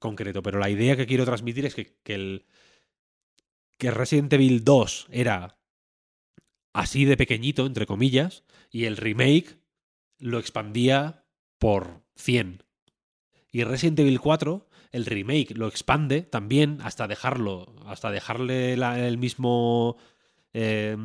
concreto. 0.00 0.42
Pero 0.42 0.58
la 0.58 0.68
idea 0.70 0.96
que 0.96 1.06
quiero 1.06 1.24
transmitir 1.24 1.66
es 1.66 1.74
que, 1.74 1.96
que 2.02 2.14
el 2.14 2.46
que 3.78 3.90
Resident 3.92 4.32
Evil 4.32 4.64
2 4.64 5.08
era 5.10 5.58
así 6.72 7.04
de 7.04 7.16
pequeñito, 7.16 7.64
entre 7.66 7.86
comillas, 7.86 8.44
y 8.70 8.84
el 8.86 8.96
remake 8.96 9.56
lo 10.18 10.38
expandía 10.38 11.24
por 11.58 12.02
100. 12.16 12.62
Y 13.52 13.64
Resident 13.64 13.98
Evil 14.00 14.18
4, 14.18 14.66
el 14.90 15.04
remake 15.06 15.54
lo 15.56 15.68
expande 15.68 16.22
también 16.22 16.78
hasta 16.82 17.06
dejarlo, 17.06 17.74
hasta 17.86 18.10
dejarle 18.10 18.72
el 18.72 19.18
mismo... 19.18 19.96
eh, 20.54 20.96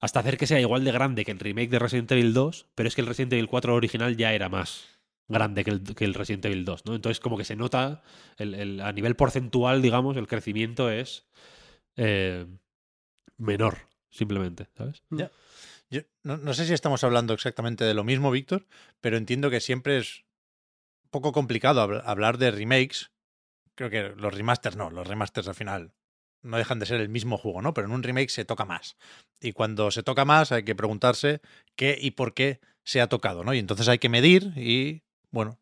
hasta 0.00 0.18
hacer 0.20 0.36
que 0.36 0.48
sea 0.48 0.58
igual 0.60 0.82
de 0.82 0.90
grande 0.90 1.24
que 1.24 1.30
el 1.30 1.38
remake 1.38 1.70
de 1.70 1.78
Resident 1.78 2.10
Evil 2.10 2.34
2, 2.34 2.66
pero 2.74 2.88
es 2.88 2.94
que 2.96 3.02
el 3.02 3.06
Resident 3.06 3.34
Evil 3.34 3.46
4 3.46 3.74
original 3.74 4.16
ya 4.16 4.32
era 4.32 4.48
más 4.48 4.84
grande 5.28 5.62
que 5.62 5.70
el, 5.70 5.82
que 5.94 6.04
el 6.04 6.14
Resident 6.14 6.46
Evil 6.46 6.64
2, 6.64 6.86
¿no? 6.86 6.94
Entonces 6.96 7.20
como 7.20 7.36
que 7.38 7.44
se 7.44 7.54
nota, 7.54 8.02
el- 8.36 8.80
a 8.80 8.90
nivel 8.92 9.14
porcentual, 9.14 9.80
digamos, 9.80 10.16
el 10.16 10.26
crecimiento 10.26 10.90
es 10.90 11.26
eh, 11.96 12.46
menor, 13.38 13.78
simplemente, 14.10 14.68
¿sabes? 14.76 15.02
Yo 15.90 16.00
no, 16.24 16.36
no 16.36 16.54
sé 16.54 16.66
si 16.66 16.72
estamos 16.72 17.04
hablando 17.04 17.34
exactamente 17.34 17.84
de 17.84 17.94
lo 17.94 18.02
mismo, 18.02 18.30
Víctor, 18.30 18.66
pero 19.00 19.16
entiendo 19.18 19.50
que 19.50 19.60
siempre 19.60 19.98
es 19.98 20.24
poco 21.12 21.30
complicado 21.32 21.80
habl- 21.86 22.02
hablar 22.04 22.38
de 22.38 22.50
remakes. 22.50 23.12
Creo 23.76 23.90
que 23.90 24.10
los 24.16 24.34
remasters 24.34 24.76
no, 24.76 24.90
los 24.90 25.06
remasters 25.06 25.48
al 25.48 25.54
final 25.54 25.92
no 26.42 26.56
dejan 26.58 26.80
de 26.80 26.86
ser 26.86 27.00
el 27.00 27.08
mismo 27.08 27.38
juego, 27.38 27.62
¿no? 27.62 27.74
Pero 27.74 27.86
en 27.86 27.94
un 27.94 28.02
remake 28.02 28.30
se 28.30 28.44
toca 28.44 28.64
más. 28.64 28.96
Y 29.40 29.52
cuando 29.52 29.90
se 29.92 30.02
toca 30.02 30.24
más 30.24 30.52
hay 30.52 30.64
que 30.64 30.74
preguntarse 30.74 31.40
qué 31.76 31.96
y 32.00 32.12
por 32.12 32.34
qué 32.34 32.60
se 32.84 33.00
ha 33.00 33.08
tocado, 33.08 33.44
¿no? 33.44 33.54
Y 33.54 33.60
entonces 33.60 33.88
hay 33.88 33.98
que 34.00 34.08
medir 34.08 34.52
y, 34.56 35.02
bueno, 35.30 35.60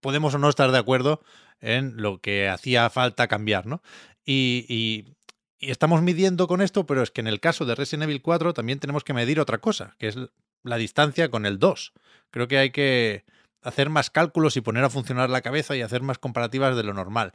podemos 0.00 0.34
o 0.34 0.38
no 0.38 0.48
estar 0.48 0.72
de 0.72 0.78
acuerdo 0.78 1.22
en 1.60 1.94
lo 2.02 2.20
que 2.20 2.48
hacía 2.48 2.90
falta 2.90 3.28
cambiar, 3.28 3.66
¿no? 3.66 3.82
Y, 4.24 4.66
y- 4.68 5.14
y 5.60 5.70
estamos 5.72 6.02
midiendo 6.02 6.46
con 6.46 6.60
esto, 6.62 6.86
pero 6.86 7.02
es 7.02 7.10
que 7.10 7.20
en 7.20 7.26
el 7.26 7.40
caso 7.40 7.64
de 7.66 7.74
Resident 7.74 8.04
Evil 8.04 8.22
4 8.22 8.54
también 8.54 8.78
tenemos 8.78 9.02
que 9.02 9.12
medir 9.12 9.40
otra 9.40 9.58
cosa, 9.58 9.96
que 9.98 10.06
es 10.08 10.16
la 10.62 10.76
distancia 10.76 11.30
con 11.30 11.46
el 11.46 11.58
2. 11.58 11.92
Creo 12.30 12.46
que 12.46 12.58
hay 12.58 12.70
que 12.70 13.24
hacer 13.62 13.90
más 13.90 14.10
cálculos 14.10 14.56
y 14.56 14.60
poner 14.60 14.84
a 14.84 14.90
funcionar 14.90 15.30
la 15.30 15.40
cabeza 15.40 15.76
y 15.76 15.82
hacer 15.82 16.02
más 16.02 16.18
comparativas 16.18 16.76
de 16.76 16.82
lo 16.82 16.94
normal. 16.94 17.34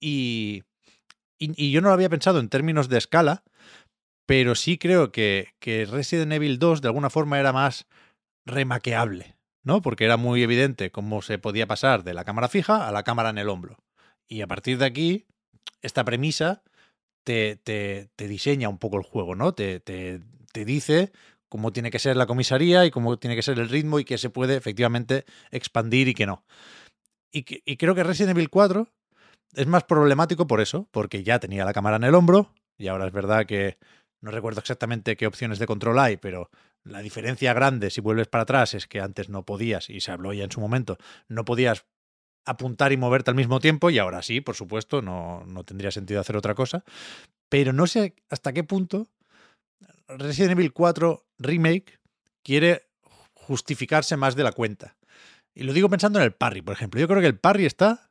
Y, 0.00 0.64
y, 1.38 1.70
yo 1.70 1.80
no 1.80 1.88
lo 1.88 1.94
había 1.94 2.08
pensado 2.08 2.40
en 2.40 2.48
términos 2.48 2.88
de 2.88 2.98
escala, 2.98 3.42
pero 4.26 4.54
sí 4.54 4.78
creo 4.78 5.12
que, 5.12 5.54
que 5.58 5.86
Resident 5.86 6.32
Evil 6.32 6.58
2 6.58 6.82
de 6.82 6.88
alguna 6.88 7.10
forma 7.10 7.38
era 7.38 7.52
más 7.52 7.86
remaqueable, 8.46 9.36
¿no? 9.62 9.82
Porque 9.82 10.04
era 10.04 10.16
muy 10.16 10.42
evidente 10.42 10.90
cómo 10.90 11.22
se 11.22 11.38
podía 11.38 11.66
pasar 11.66 12.04
de 12.04 12.14
la 12.14 12.24
cámara 12.24 12.48
fija 12.48 12.88
a 12.88 12.92
la 12.92 13.02
cámara 13.02 13.30
en 13.30 13.38
el 13.38 13.48
hombro. 13.48 13.78
Y 14.28 14.42
a 14.42 14.46
partir 14.46 14.78
de 14.78 14.86
aquí, 14.86 15.26
esta 15.82 16.04
premisa 16.04 16.62
te, 17.24 17.56
te, 17.56 18.08
te 18.16 18.28
diseña 18.28 18.68
un 18.68 18.78
poco 18.78 18.96
el 18.96 19.02
juego, 19.02 19.34
¿no? 19.34 19.52
Te, 19.54 19.80
te, 19.80 20.20
te 20.52 20.64
dice 20.64 21.12
cómo 21.48 21.72
tiene 21.72 21.90
que 21.90 21.98
ser 21.98 22.16
la 22.16 22.26
comisaría 22.26 22.84
y 22.86 22.90
cómo 22.90 23.18
tiene 23.18 23.36
que 23.36 23.42
ser 23.42 23.58
el 23.58 23.68
ritmo 23.68 23.98
y 23.98 24.04
que 24.04 24.18
se 24.18 24.30
puede 24.30 24.56
efectivamente 24.56 25.24
expandir 25.50 26.08
y 26.08 26.14
que 26.14 26.26
no. 26.26 26.44
Y, 27.30 27.42
creo 27.76 27.94
que 27.94 28.04
Resident 28.04 28.36
Evil 28.36 28.48
4 28.48 28.88
es 29.54 29.66
más 29.66 29.84
problemático 29.84 30.46
por 30.46 30.60
eso, 30.60 30.88
porque 30.90 31.22
ya 31.22 31.38
tenía 31.38 31.64
la 31.64 31.72
cámara 31.72 31.96
en 31.96 32.04
el 32.04 32.14
hombro 32.14 32.52
y 32.78 32.88
ahora 32.88 33.06
es 33.06 33.12
verdad 33.12 33.46
que 33.46 33.78
no 34.20 34.30
recuerdo 34.30 34.60
exactamente 34.60 35.16
qué 35.16 35.26
opciones 35.26 35.58
de 35.58 35.66
control 35.66 35.98
hay, 35.98 36.16
pero 36.16 36.50
la 36.84 37.00
diferencia 37.00 37.52
grande 37.52 37.90
si 37.90 38.00
vuelves 38.00 38.28
para 38.28 38.42
atrás 38.42 38.74
es 38.74 38.86
que 38.86 39.00
antes 39.00 39.28
no 39.28 39.44
podías, 39.44 39.90
y 39.90 40.00
se 40.00 40.10
habló 40.10 40.32
ya 40.32 40.44
en 40.44 40.50
su 40.50 40.60
momento, 40.60 40.96
no 41.28 41.44
podías 41.44 41.84
apuntar 42.46 42.92
y 42.92 42.96
moverte 42.96 43.30
al 43.30 43.36
mismo 43.36 43.60
tiempo 43.60 43.90
y 43.90 43.98
ahora 43.98 44.22
sí, 44.22 44.40
por 44.40 44.56
supuesto, 44.56 45.02
no, 45.02 45.44
no 45.46 45.64
tendría 45.64 45.90
sentido 45.90 46.20
hacer 46.20 46.36
otra 46.36 46.54
cosa. 46.54 46.82
Pero 47.48 47.72
no 47.72 47.86
sé 47.86 48.14
hasta 48.30 48.52
qué 48.52 48.64
punto 48.64 49.06
Resident 50.08 50.52
Evil 50.52 50.72
4 50.72 51.26
Remake 51.38 51.98
quiere 52.42 52.88
justificarse 53.34 54.16
más 54.16 54.34
de 54.36 54.42
la 54.44 54.52
cuenta. 54.52 54.96
Y 55.54 55.64
lo 55.64 55.72
digo 55.72 55.88
pensando 55.88 56.18
en 56.18 56.24
el 56.24 56.32
parry, 56.34 56.62
por 56.62 56.74
ejemplo. 56.74 57.00
Yo 57.00 57.08
creo 57.08 57.20
que 57.20 57.26
el 57.26 57.38
parry 57.38 57.66
está 57.66 58.10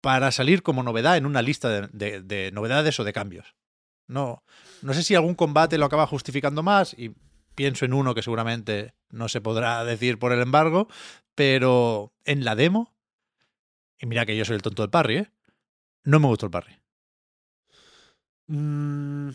para 0.00 0.32
salir 0.32 0.62
como 0.62 0.82
novedad 0.82 1.16
en 1.16 1.26
una 1.26 1.40
lista 1.42 1.68
de, 1.68 1.88
de- 1.92 2.20
de 2.22 2.50
novedades 2.52 2.98
o 3.00 3.04
de 3.04 3.12
cambios. 3.12 3.54
No, 4.06 4.44
no 4.82 4.92
sé 4.92 5.02
si 5.02 5.14
algún 5.14 5.34
combate 5.34 5.78
lo 5.78 5.86
acaba 5.86 6.06
justificando 6.06 6.62
más 6.62 6.94
y 6.98 7.14
pienso 7.54 7.84
en 7.86 7.94
uno 7.94 8.14
que 8.14 8.22
seguramente 8.22 8.94
no 9.08 9.28
se 9.28 9.40
podrá 9.40 9.82
decir 9.84 10.18
por 10.18 10.32
el 10.32 10.40
embargo, 10.42 10.88
pero 11.34 12.12
en 12.24 12.44
la 12.44 12.54
demo, 12.54 12.94
y 13.98 14.06
mira 14.06 14.26
que 14.26 14.36
yo 14.36 14.44
soy 14.44 14.56
el 14.56 14.62
tonto 14.62 14.82
del 14.82 14.90
parry, 14.90 15.16
¿eh? 15.18 15.30
No 16.02 16.20
me 16.20 16.26
gustó 16.26 16.46
el 16.46 16.52
parry. 16.52 16.76
Mm, 18.48 19.30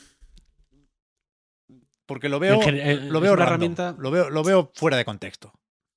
Porque 2.09 2.27
lo 2.27 2.39
veo, 2.39 2.59
eh, 2.61 2.95
lo 3.09 3.21
veo 3.21 3.33
una 3.33 3.43
herramienta. 3.43 3.95
lo 3.97 4.09
veo, 4.11 4.29
lo 4.29 4.43
veo 4.43 4.71
fuera 4.73 4.97
de 4.97 5.05
contexto. 5.05 5.53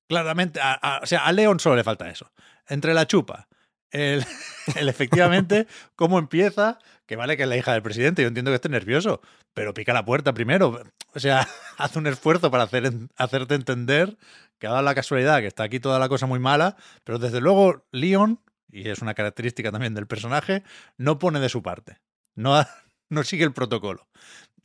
Claramente, 0.07 0.59
a- 0.61 0.73
a- 0.81 0.99
o 1.01 1.05
sea, 1.07 1.25
a 1.25 1.31
Leon 1.31 1.59
solo 1.59 1.75
le 1.75 1.83
falta 1.83 2.07
eso. 2.09 2.31
Entre 2.67 2.93
la 2.93 3.07
chupa, 3.07 3.47
el, 3.91 4.23
el 4.75 4.89
efectivamente 4.89 5.65
cómo 5.95 6.19
empieza, 6.19 6.77
que 7.07 7.15
vale 7.15 7.35
que 7.35 7.43
es 7.43 7.49
la 7.49 7.57
hija 7.57 7.73
del 7.73 7.81
presidente, 7.81 8.21
yo 8.21 8.27
entiendo 8.27 8.51
que 8.51 8.55
esté 8.55 8.69
nervioso, 8.69 9.21
pero 9.55 9.73
pica 9.73 9.91
la 9.91 10.05
puerta 10.05 10.33
primero. 10.33 10.83
O 11.15 11.19
sea, 11.19 11.47
haz 11.77 11.95
un 11.95 12.05
esfuerzo 12.07 12.51
para 12.51 12.63
hacer, 12.63 12.91
hacerte 13.17 13.55
entender 13.55 14.15
que 14.59 14.67
ha 14.67 14.71
dado 14.71 14.83
la 14.83 14.95
casualidad 14.95 15.39
que 15.39 15.47
está 15.47 15.63
aquí 15.63 15.79
toda 15.79 15.97
la 15.99 16.07
cosa 16.09 16.27
muy 16.27 16.39
mala, 16.39 16.77
pero 17.03 17.17
desde 17.17 17.41
luego 17.41 17.85
Leon, 17.91 18.39
y 18.71 18.87
es 18.89 19.01
una 19.01 19.15
característica 19.15 19.71
también 19.71 19.95
del 19.95 20.05
personaje, 20.07 20.63
no 20.97 21.17
pone 21.17 21.39
de 21.39 21.49
su 21.49 21.63
parte. 21.63 21.97
No, 22.35 22.63
no 23.09 23.23
sigue 23.23 23.43
el 23.45 23.53
protocolo. 23.53 24.07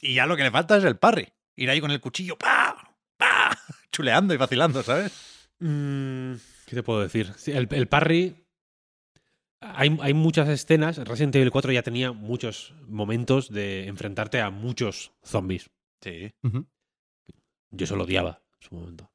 Y 0.01 0.15
ya 0.15 0.27
lo 0.27 0.37
que 0.37 0.45
le 0.45 0.51
falta 0.51 0.77
es 0.77 0.85
el 0.85 0.97
parry. 0.97 1.33
Ir 1.59 1.71
ahí 1.71 1.81
con 1.81 1.91
el 1.91 2.01
cuchillo, 2.01 2.37
¡pa! 2.39 2.77
¡pa! 3.17 3.59
Chuleando 3.93 4.33
y 4.33 4.37
vacilando, 4.37 4.83
¿sabes? 4.83 5.13
Mm, 5.59 6.35
¿Qué 6.67 6.77
te 6.77 6.83
puedo 6.83 7.01
decir? 7.01 7.33
El, 7.47 7.69
el 7.71 7.89
parry. 7.89 8.45
Hay, 9.61 9.99
hay 10.01 10.15
muchas 10.15 10.49
escenas. 10.49 10.99
Resident 10.99 11.35
Evil 11.35 11.51
4 11.51 11.73
ya 11.73 11.83
tenía 11.83 12.13
muchos 12.13 12.75
momentos 12.87 13.51
de 13.51 13.89
enfrentarte 13.89 14.41
a 14.41 14.51
muchos 14.51 15.13
zombies. 15.25 15.69
Sí. 16.01 16.33
Ujú. 16.45 16.65
Yo 17.71 17.85
eso 17.85 17.97
lo 17.97 18.05
odiaba 18.05 18.41
en 18.61 18.69
su 18.69 18.75
momento. 18.77 19.11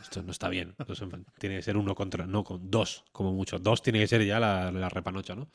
Esto 0.00 0.22
no 0.22 0.30
está 0.30 0.48
bien. 0.48 0.76
Enfren- 0.78 1.26
tiene 1.38 1.56
que 1.56 1.62
ser 1.62 1.76
uno 1.76 1.96
contra. 1.96 2.26
No, 2.26 2.44
con 2.44 2.70
dos, 2.70 3.04
como 3.10 3.32
mucho. 3.32 3.58
Dos 3.58 3.82
tiene 3.82 3.98
que 3.98 4.06
ser 4.06 4.24
ya 4.24 4.38
la, 4.38 4.70
la 4.70 4.88
repanocha, 4.88 5.34
¿no? 5.34 5.50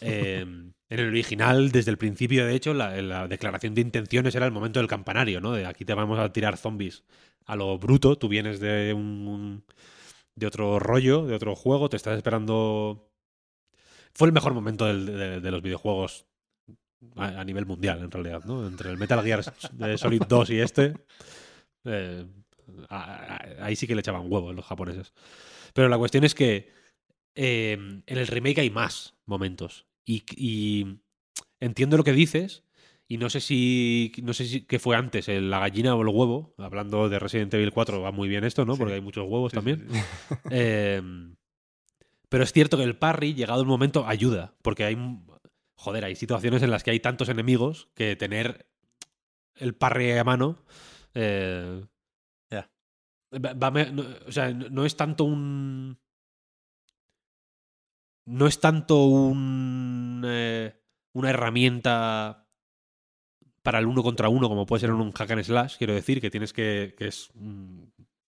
Eh, 0.00 0.40
en 0.90 0.98
el 1.00 1.08
original, 1.08 1.70
desde 1.70 1.90
el 1.90 1.98
principio, 1.98 2.46
de 2.46 2.54
hecho, 2.54 2.74
la, 2.74 3.00
la 3.02 3.28
declaración 3.28 3.74
de 3.74 3.82
intenciones 3.82 4.34
era 4.34 4.46
el 4.46 4.52
momento 4.52 4.80
del 4.80 4.88
campanario, 4.88 5.40
¿no? 5.40 5.52
De 5.52 5.66
aquí 5.66 5.84
te 5.84 5.94
vamos 5.94 6.18
a 6.18 6.32
tirar 6.32 6.56
zombies 6.56 7.04
a 7.48 7.56
lo 7.56 7.78
bruto. 7.78 8.16
Tú 8.16 8.28
vienes 8.28 8.60
de 8.60 8.92
un, 8.94 9.64
de 10.36 10.46
otro 10.46 10.78
rollo, 10.78 11.26
de 11.26 11.34
otro 11.34 11.56
juego, 11.56 11.88
te 11.88 11.96
estás 11.96 12.16
esperando. 12.16 13.10
Fue 14.14 14.28
el 14.28 14.32
mejor 14.32 14.54
momento 14.54 14.86
de, 14.86 15.50
los 15.50 15.62
videojuegos 15.62 16.26
a, 17.16 17.44
nivel 17.44 17.66
mundial, 17.66 18.00
en 18.00 18.10
realidad, 18.10 18.44
¿no? 18.44 18.66
Entre 18.66 18.90
el 18.90 18.98
Metal 18.98 19.22
Gear 19.22 19.44
de 19.72 19.98
Solid 19.98 20.22
2 20.28 20.50
y 20.50 20.60
este. 20.60 20.94
eh, 21.84 22.26
ahí 22.88 23.76
sí 23.76 23.86
que 23.86 23.94
le 23.94 24.00
echaban 24.00 24.30
huevos 24.30 24.54
los 24.54 24.64
japoneses. 24.64 25.12
Pero 25.72 25.88
la 25.88 25.98
cuestión 25.98 26.24
es 26.24 26.34
que 26.34 26.72
eh, 27.34 27.72
en 27.72 28.18
el 28.18 28.26
remake 28.26 28.60
hay 28.60 28.70
más 28.70 29.14
momentos. 29.26 29.86
Y, 30.10 30.24
y 30.36 31.00
entiendo 31.60 31.98
lo 31.98 32.04
que 32.04 32.12
dices 32.12 32.64
y 33.06 33.18
no 33.18 33.28
sé 33.28 33.40
si 33.40 34.12
no 34.22 34.32
sé 34.32 34.46
si 34.46 34.62
qué 34.62 34.78
fue 34.78 34.96
antes, 34.96 35.28
el- 35.28 35.50
la 35.50 35.58
gallina 35.60 35.94
o 35.94 36.00
el 36.00 36.08
huevo. 36.08 36.54
Hablando 36.56 37.08
de 37.10 37.18
Resident 37.18 37.52
Evil 37.52 37.72
4 37.72 38.00
va 38.00 38.10
muy 38.10 38.26
bien 38.28 38.44
esto, 38.44 38.64
¿no? 38.64 38.76
Porque 38.76 38.94
hay 38.94 39.00
muchos 39.02 39.26
huevos 39.28 39.52
también. 39.52 39.86
Eh, 40.50 41.02
pero 42.30 42.44
es 42.44 42.52
cierto 42.52 42.76
que 42.76 42.84
el 42.84 42.96
parry, 42.96 43.34
llegado 43.34 43.60
el 43.60 43.66
momento, 43.66 44.06
ayuda. 44.06 44.54
Porque 44.62 44.84
hay. 44.84 44.96
Joder, 45.76 46.04
hay 46.04 46.16
situaciones 46.16 46.62
en 46.62 46.70
las 46.70 46.82
que 46.84 46.90
hay 46.90 47.00
tantos 47.00 47.28
enemigos 47.28 47.88
que 47.94 48.16
tener 48.16 48.66
el 49.56 49.74
parry 49.74 50.12
a 50.12 50.24
mano. 50.24 50.64
eh, 51.14 51.84
Ya. 52.50 52.70
va- 53.32 53.54
va 53.54 53.70
me- 53.70 53.90
no, 53.92 54.04
o 54.26 54.32
sea, 54.32 54.50
no 54.52 54.84
es 54.84 54.96
tanto 54.96 55.24
un. 55.24 55.98
No 58.28 58.46
es 58.46 58.60
tanto 58.60 59.04
un. 59.04 60.22
eh, 60.26 60.74
una 61.14 61.30
herramienta 61.30 62.46
para 63.62 63.78
el 63.80 63.86
uno 63.86 64.02
contra 64.02 64.28
uno, 64.28 64.48
como 64.48 64.66
puede 64.66 64.80
ser 64.80 64.90
en 64.90 64.96
un 64.96 65.12
hack 65.12 65.30
and 65.30 65.42
slash, 65.42 65.76
quiero 65.78 65.94
decir, 65.94 66.20
que 66.20 66.30
tienes 66.30 66.52
que. 66.52 66.94
que 66.96 67.08
es. 67.08 67.30
mm, 67.34 67.82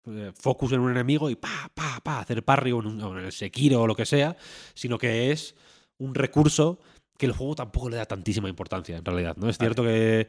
eh, 0.05 0.31
focus 0.35 0.73
en 0.73 0.81
un 0.81 0.91
enemigo 0.91 1.29
y 1.29 1.35
pa, 1.35 1.71
pa, 1.73 1.99
pa, 2.03 2.19
hacer 2.19 2.43
parry 2.43 2.73
o 2.73 2.81
en, 2.81 2.87
un- 2.87 3.01
o 3.01 3.17
en 3.17 3.25
el 3.25 3.31
Sekiro 3.31 3.81
o 3.81 3.87
lo 3.87 3.95
que 3.95 4.05
sea, 4.05 4.35
sino 4.73 4.97
que 4.97 5.31
es 5.31 5.55
un 5.97 6.13
recurso 6.13 6.79
que 7.17 7.25
el 7.25 7.31
juego 7.31 7.55
tampoco 7.55 7.89
le 7.89 7.95
da 7.97 8.05
tantísima 8.05 8.49
importancia, 8.49 8.97
en 8.97 9.05
realidad, 9.05 9.37
¿no? 9.37 9.47
Es 9.49 9.57
cierto 9.57 9.83
que. 9.83 10.27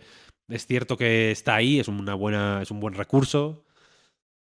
Es 0.49 0.66
cierto 0.66 0.97
que 0.99 1.31
está 1.31 1.55
ahí, 1.57 1.81
es 1.81 1.89
una 1.89 2.15
buena. 2.15 2.61
es 2.62 2.70
un 2.70 2.78
buen 2.81 2.95
recurso. 2.95 3.65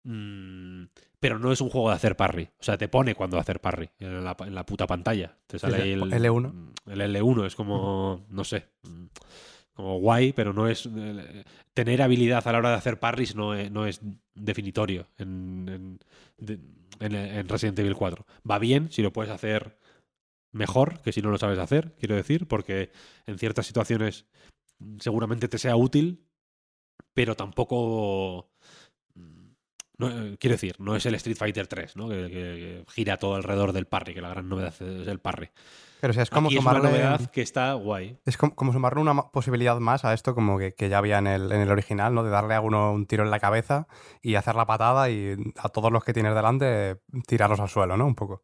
mm, 0.04 0.84
pero 1.24 1.40
no 1.40 1.54
es 1.54 1.62
un 1.62 1.70
juego 1.70 1.88
de 1.90 1.96
hacer 1.96 2.18
parry. 2.18 2.50
O 2.60 2.64
sea, 2.64 2.78
te 2.78 2.90
pone 2.90 3.16
cuando 3.16 3.40
hacer 3.40 3.62
parry 3.62 3.90
en 4.00 4.26
la, 4.26 4.36
en 4.42 4.54
la 4.54 4.66
puta 4.66 4.86
pantalla. 4.86 5.38
Te 5.48 5.58
sale 5.58 5.78
ahí 5.84 5.92
el 5.94 6.00
L1. 6.12 6.74
El 6.88 7.00
L1 7.02 7.46
es 7.46 7.56
como. 7.56 8.26
no 8.28 8.44
sé. 8.44 8.66
Como 9.74 10.00
guay, 10.00 10.34
pero 10.34 10.52
no 10.52 10.68
es. 10.68 10.86
eh, 10.94 11.46
Tener 11.74 12.02
habilidad 12.02 12.46
a 12.46 12.52
la 12.52 12.58
hora 12.58 12.70
de 12.72 12.76
hacer 12.76 13.00
parries 13.00 13.36
no 13.38 13.56
es, 13.56 13.72
no 13.72 13.86
es 13.88 14.02
definitorio 14.36 15.08
en, 15.18 15.70
en, 15.70 16.00
de- 16.46 16.60
en- 17.00 17.16
en 17.16 17.48
Resident 17.48 17.80
Evil 17.80 17.96
4. 17.96 18.26
Va 18.50 18.60
bien 18.60 18.92
si 18.92 19.02
lo 19.02 19.14
puedes 19.14 19.32
hacer 19.32 19.78
mejor 20.52 21.02
que 21.04 21.14
si 21.14 21.22
no 21.22 21.32
lo 21.32 21.38
sabes 21.38 21.58
hacer, 21.58 21.96
quiero 21.98 22.16
decir, 22.16 22.50
porque 22.50 22.92
en 23.28 23.40
ciertas 23.40 23.66
situaciones 23.66 24.26
seguramente 25.00 25.48
te 25.48 25.58
sea 25.58 25.78
útil, 25.78 26.28
pero 27.14 27.36
tampoco. 27.36 28.50
No, 29.98 30.10
eh, 30.10 30.38
quiero 30.40 30.54
decir, 30.56 30.76
no 30.80 30.96
es 30.96 31.06
el 31.06 31.16
Street 31.16 31.38
Fighter 31.38 31.68
3, 31.68 31.96
¿no? 31.96 32.10
Que, 32.10 32.16
que- 32.28 32.30
que 32.30 32.84
gira 32.92 33.18
todo 33.18 33.36
alrededor 33.36 33.74
del 33.74 33.86
parry, 33.86 34.14
que 34.14 34.22
la 34.22 34.30
gran 34.30 34.50
novedad 34.50 34.74
es 34.82 35.08
el 35.08 35.20
parry. 35.20 35.50
Pero 36.02 36.12
o 36.12 36.14
sea, 36.14 36.24
es 36.24 36.30
como 36.30 36.48
Aquí 36.50 36.58
es 36.58 36.66
una 36.66 36.80
novedad 36.80 37.32
que 37.32 37.42
está 37.42 37.74
guay. 37.74 38.18
Es 38.26 38.36
como, 38.36 38.54
como 38.56 38.74
sumarle 38.74 39.00
una 39.00 39.16
posibilidad 39.32 39.80
más 39.80 40.04
a 40.04 40.14
esto, 40.14 40.36
como 40.36 40.58
que, 40.60 40.74
que 40.74 40.90
ya 40.90 40.98
había 40.98 41.20
en 41.20 41.28
el, 41.28 41.50
en 41.52 41.62
el 41.62 41.72
original, 41.72 42.14
¿no? 42.14 42.24
De 42.26 42.30
darle 42.30 42.56
a 42.56 42.62
uno 42.62 42.92
un 42.92 43.06
tiro 43.06 43.24
en 43.24 43.32
la 43.32 43.40
cabeza 43.40 43.88
y 44.22 44.36
hacer 44.36 44.56
la 44.56 44.66
patada 44.66 45.10
y 45.10 45.36
a 45.58 45.70
todos 45.70 45.92
los 45.94 46.04
que 46.04 46.12
tienes 46.12 46.36
delante 46.36 46.98
tirarlos 47.26 47.62
al 47.62 47.70
suelo, 47.70 47.96
¿no? 47.96 48.06
Un 48.06 48.16
poco. 48.16 48.44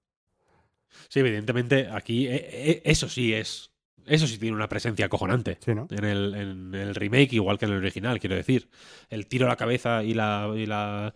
Sí, 1.10 1.20
evidentemente 1.20 1.90
aquí 1.92 2.28
eh, 2.28 2.48
eh, 2.52 2.82
eso 2.86 3.10
sí 3.10 3.34
es. 3.34 3.72
Eso 4.06 4.26
sí 4.26 4.40
tiene 4.40 4.56
una 4.56 4.70
presencia 4.70 5.06
acojonante. 5.06 5.58
Sí, 5.62 5.76
¿no? 5.76 5.86
En 5.92 6.04
el, 6.04 6.34
en 6.34 6.74
el 6.74 6.96
remake, 6.96 7.34
igual 7.34 7.60
que 7.60 7.66
en 7.66 7.72
el 7.74 7.78
original, 7.78 8.20
quiero 8.20 8.36
decir. 8.36 8.70
El 9.10 9.28
tiro 9.28 9.46
a 9.46 9.50
la 9.50 9.56
cabeza 9.56 10.02
y 10.04 10.14
la. 10.16 10.50
Y 10.56 10.66
la 10.66 11.14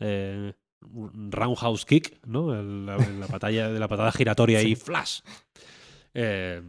eh, 0.00 0.52
roundhouse 1.30 1.84
kick, 1.84 2.18
¿no? 2.26 2.58
El- 2.58 2.86
la, 2.86 2.96
la 2.96 3.26
batalla 3.26 3.68
de 3.68 3.78
la 3.78 3.88
patada 3.88 4.12
giratoria 4.12 4.62
y 4.62 4.74
flash. 4.76 5.20
Eh, 6.14 6.62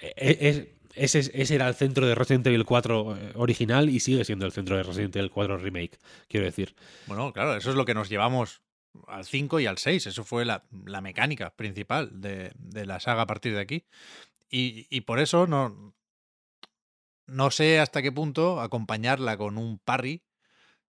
e- 0.00 0.38
es- 0.40 0.68
ese, 0.94 1.30
ese 1.42 1.54
era 1.54 1.68
el 1.68 1.74
centro 1.74 2.06
de 2.06 2.14
Resident 2.14 2.46
Evil 2.46 2.64
4 2.64 3.16
eh, 3.16 3.32
original 3.34 3.90
y 3.90 4.00
sigue 4.00 4.24
siendo 4.24 4.46
el 4.46 4.52
centro 4.52 4.76
de 4.76 4.82
Resident 4.82 5.14
Evil 5.16 5.30
4 5.30 5.58
remake, 5.58 5.98
quiero 6.28 6.46
decir. 6.46 6.74
Bueno, 7.06 7.32
claro, 7.34 7.54
eso 7.54 7.68
es 7.70 7.76
lo 7.76 7.84
que 7.84 7.92
nos 7.92 8.08
llevamos 8.08 8.62
al 9.06 9.26
5 9.26 9.60
y 9.60 9.66
al 9.66 9.76
6. 9.76 10.06
Eso 10.06 10.24
fue 10.24 10.46
la, 10.46 10.64
la 10.86 11.02
mecánica 11.02 11.50
principal 11.54 12.18
de, 12.22 12.52
de 12.56 12.86
la 12.86 12.98
saga 13.00 13.22
a 13.22 13.26
partir 13.26 13.52
de 13.54 13.60
aquí. 13.60 13.84
Y, 14.48 14.86
y 14.88 15.02
por 15.02 15.18
eso 15.18 15.46
no, 15.46 15.94
no 17.26 17.50
sé 17.50 17.78
hasta 17.78 18.00
qué 18.00 18.10
punto 18.12 18.60
acompañarla 18.62 19.36
con 19.36 19.58
un 19.58 19.78
parry 19.78 20.22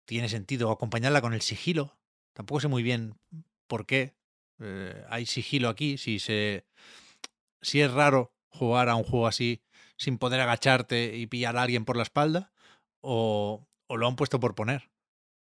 tiene 0.06 0.30
sentido. 0.30 0.72
Acompañarla 0.72 1.22
con 1.22 1.34
el 1.34 1.42
sigilo. 1.42 1.98
Tampoco 2.34 2.60
sé 2.62 2.68
muy 2.68 2.84
bien 2.84 3.16
por 3.68 3.86
qué 3.86 4.14
eh, 4.60 5.04
hay 5.10 5.26
sigilo 5.26 5.70
aquí. 5.70 5.98
Si, 5.98 6.20
se, 6.20 6.66
si 7.62 7.82
es 7.82 7.92
raro 7.92 8.34
jugar 8.50 8.90
a 8.90 8.96
un 8.96 9.04
juego 9.04 9.27
así 9.27 9.61
sin 9.98 10.18
poder 10.18 10.42
agacharte 10.42 11.16
y 11.16 11.27
pillar 11.27 11.58
a 11.58 11.61
alguien 11.64 11.86
por 11.86 11.98
la 11.98 12.03
espalda. 12.03 12.52
O, 13.02 13.68
o 13.88 13.98
lo 13.98 14.08
han 14.08 14.16
puesto 14.16 14.40
por 14.40 14.56
poner. 14.56 14.90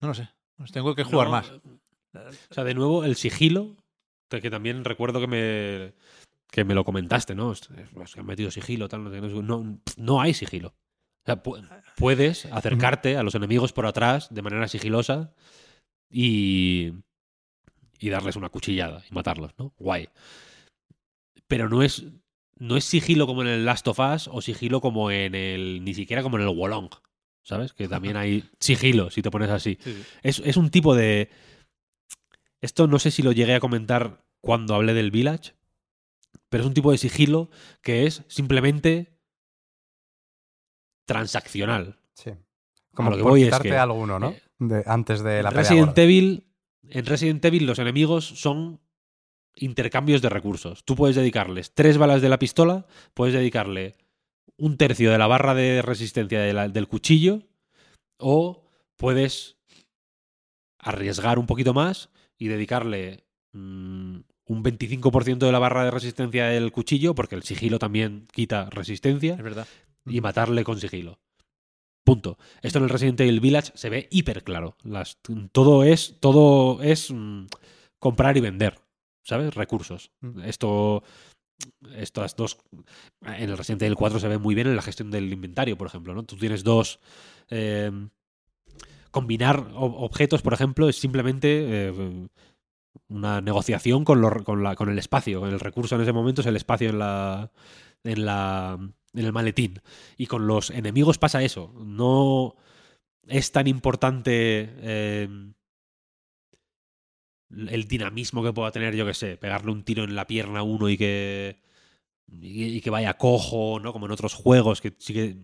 No 0.01 0.09
lo 0.09 0.13
sé. 0.13 0.29
Pues 0.57 0.71
tengo 0.71 0.95
que 0.95 1.03
jugar 1.03 1.27
No, 1.27 1.31
más. 1.31 1.51
O 2.49 2.53
sea, 2.53 2.63
de 2.63 2.73
nuevo, 2.73 3.03
el 3.05 3.15
sigilo, 3.15 3.75
que 4.29 4.49
también 4.51 4.83
recuerdo 4.83 5.19
que 5.19 5.27
me, 5.27 5.93
que 6.51 6.63
me 6.63 6.75
lo 6.75 6.83
comentaste, 6.83 7.33
¿no? 7.35 7.51
Es- 7.53 7.69
han 8.17 8.25
metido 8.25 8.51
sigilo, 8.51 8.87
tal, 8.89 9.03
no, 9.03 9.41
no, 9.41 9.79
no 9.97 10.21
hay 10.21 10.33
sigilo. 10.33 10.75
O 11.23 11.25
sea, 11.25 11.41
pu- 11.41 11.65
puedes 11.95 12.45
acercarte 12.47 13.17
a 13.17 13.23
los 13.23 13.35
enemigos 13.35 13.71
por 13.73 13.85
atrás 13.85 14.27
de 14.29 14.41
manera 14.41 14.67
sigilosa 14.67 15.33
y, 16.09 16.91
y 17.99 18.09
darles 18.09 18.35
una 18.35 18.49
cuchillada 18.49 19.03
y 19.09 19.13
matarlos, 19.13 19.51
¿no? 19.57 19.73
Guay. 19.77 20.09
Pero 21.47 21.69
no 21.69 21.81
es, 21.83 22.03
no 22.57 22.77
es 22.77 22.83
sigilo 22.85 23.25
como 23.27 23.41
en 23.41 23.47
el 23.47 23.65
Last 23.65 23.87
of 23.87 23.99
Us 23.99 24.27
o 24.31 24.41
sigilo 24.41 24.81
como 24.81 25.11
en 25.11 25.35
el. 25.35 25.83
ni 25.83 25.93
siquiera 25.93 26.23
como 26.23 26.37
en 26.37 26.43
el 26.47 26.55
Wolong. 26.55 26.89
¿Sabes? 27.45 27.73
Que 27.73 27.89
también 27.89 28.15
hay 28.15 28.45
sigilo, 28.61 29.09
si 29.11 29.21
te 29.21 29.29
pones 29.29 29.49
así. 29.49 29.77
Es, 30.21 30.39
es 30.45 30.55
un 30.55 30.69
tipo 30.69 30.95
de. 30.95 31.29
Esto 32.61 32.87
no 32.87 32.99
sé 32.99 33.11
si 33.11 33.21
lo 33.21 33.33
llegué 33.33 33.53
a 33.55 33.59
comentar 33.59 34.23
cuando 34.41 34.75
hablé 34.75 34.93
del 34.93 35.11
Village, 35.11 35.53
pero 36.49 36.63
es 36.63 36.67
un 36.67 36.73
tipo 36.73 36.91
de 36.93 36.97
sigilo 36.97 37.49
que 37.81 38.05
es 38.05 38.23
simplemente 38.27 39.12
transaccional. 41.05 41.97
Sí. 42.13 42.31
Como 42.93 43.09
lo 43.11 43.17
que 43.17 43.23
voy 43.23 43.41
es 43.41 43.47
quitarte 43.47 43.69
que, 43.69 43.77
alguno, 43.77 44.19
¿no? 44.19 44.29
eh, 44.29 44.41
De- 44.59 44.83
antes 44.85 45.23
de 45.23 45.41
la 45.43 45.49
En 45.49 45.55
pelea 45.55 45.69
Resident. 45.71 45.97
Evil, 45.97 46.47
en 46.89 47.05
Resident 47.05 47.43
Evil 47.45 47.65
los 47.65 47.79
enemigos 47.79 48.25
son 48.25 48.79
intercambios 49.55 50.21
de 50.21 50.29
recursos. 50.29 50.83
Tú 50.83 50.95
puedes 50.95 51.15
dedicarles 51.15 51.73
tres 51.73 51.97
balas 51.97 52.21
de 52.21 52.29
la 52.29 52.39
pistola, 52.39 52.85
puedes 53.13 53.33
dedicarle 53.35 53.95
un 54.57 54.77
tercio 54.77 55.11
de 55.11 55.17
la 55.17 55.27
barra 55.27 55.53
de 55.55 55.81
resistencia 55.81 56.39
de 56.39 56.53
la- 56.53 56.69
del 56.69 56.87
cuchillo 56.87 57.41
o 58.17 58.65
puedes 58.95 59.57
arriesgar 60.79 61.39
un 61.39 61.47
poquito 61.47 61.73
más 61.73 62.09
y 62.37 62.47
dedicarle 62.47 63.25
mm, 63.53 64.17
un 64.45 64.63
25% 64.63 65.37
de 65.45 65.51
la 65.51 65.59
barra 65.59 65.85
de 65.85 65.91
resistencia 65.91 66.47
del 66.47 66.71
cuchillo, 66.71 67.15
porque 67.15 67.35
el 67.35 67.43
sigilo 67.43 67.79
también 67.79 68.27
quita 68.31 68.69
resistencia, 68.69 69.35
Es 69.35 69.41
verdad. 69.43 69.67
Y 70.05 70.21
matarle 70.21 70.63
con 70.63 70.79
sigilo. 70.79 71.19
Punto. 72.05 72.37
Esto 72.61 72.79
en 72.79 72.83
el 72.85 72.89
Resident 72.89 73.19
Evil 73.21 73.39
Village 73.39 73.71
se 73.75 73.89
ve 73.89 74.07
hiper 74.11 74.43
claro. 74.43 74.75
Las, 74.83 75.17
todo 75.51 75.83
es, 75.83 76.17
todo 76.19 76.81
es 76.83 77.11
mm, 77.11 77.45
comprar 77.99 78.35
y 78.35 78.41
vender, 78.41 78.79
¿sabes? 79.23 79.53
Recursos. 79.55 80.11
Mm. 80.19 80.41
Esto, 80.41 81.03
estas 81.95 82.35
dos, 82.35 82.57
en 83.25 83.49
el 83.49 83.57
Resident 83.57 83.81
Evil 83.83 83.95
4 83.95 84.19
se 84.19 84.27
ve 84.27 84.37
muy 84.37 84.53
bien 84.53 84.67
en 84.67 84.75
la 84.75 84.81
gestión 84.81 85.11
del 85.11 85.31
inventario, 85.31 85.77
por 85.77 85.87
ejemplo, 85.87 86.13
¿no? 86.13 86.23
Tú 86.23 86.35
tienes 86.35 86.63
dos, 86.65 86.99
eh, 87.49 87.89
combinar 89.11 89.69
ob- 89.71 89.95
objetos, 89.99 90.41
por 90.41 90.53
ejemplo, 90.53 90.89
es 90.89 90.97
simplemente 90.99 91.87
eh, 91.89 92.27
una 93.07 93.39
negociación 93.41 94.03
con, 94.03 94.19
lo- 94.21 94.43
con, 94.43 94.61
la- 94.63 94.75
con 94.75 94.89
el 94.89 94.99
espacio. 94.99 95.45
El 95.45 95.59
recurso 95.59 95.95
en 95.95 96.01
ese 96.01 96.11
momento 96.13 96.41
es 96.41 96.47
el 96.47 96.55
espacio 96.57 96.89
en 96.89 96.99
la, 96.99 97.51
en 98.03 98.25
la 98.25 98.77
en 99.13 99.25
el 99.25 99.33
maletín. 99.33 99.81
Y 100.17 100.27
con 100.27 100.47
los 100.47 100.69
enemigos 100.69 101.17
pasa 101.17 101.43
eso. 101.43 101.73
No 101.85 102.55
es 103.27 103.51
tan 103.51 103.67
importante 103.67 104.69
eh, 104.77 105.27
el 107.49 107.87
dinamismo 107.87 108.43
que 108.43 108.53
pueda 108.53 108.71
tener, 108.71 108.95
yo 108.95 109.05
que 109.05 109.13
sé, 109.13 109.37
pegarle 109.37 109.71
un 109.71 109.83
tiro 109.83 110.03
en 110.03 110.15
la 110.15 110.27
pierna 110.27 110.59
a 110.59 110.63
uno 110.63 110.89
y 110.89 110.97
que 110.97 111.61
y, 112.41 112.81
que 112.81 112.89
vaya 112.89 113.17
cojo, 113.17 113.79
¿no? 113.79 113.93
Como 113.93 114.05
en 114.05 114.11
otros 114.11 114.33
juegos 114.33 114.81
que 114.81 114.93
sí 114.97 115.13
que 115.13 115.37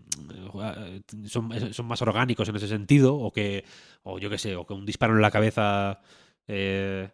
eh, 0.63 1.01
son, 1.27 1.73
son 1.73 1.85
más 1.85 2.01
orgánicos 2.01 2.49
en 2.49 2.55
ese 2.55 2.67
sentido, 2.67 3.15
o 3.15 3.31
que, 3.31 3.65
o 4.03 4.19
yo 4.19 4.29
que 4.29 4.37
sé, 4.37 4.55
o 4.55 4.65
que 4.65 4.73
un 4.73 4.85
disparo 4.85 5.15
en 5.15 5.21
la 5.21 5.31
cabeza 5.31 6.01
eh, 6.47 7.09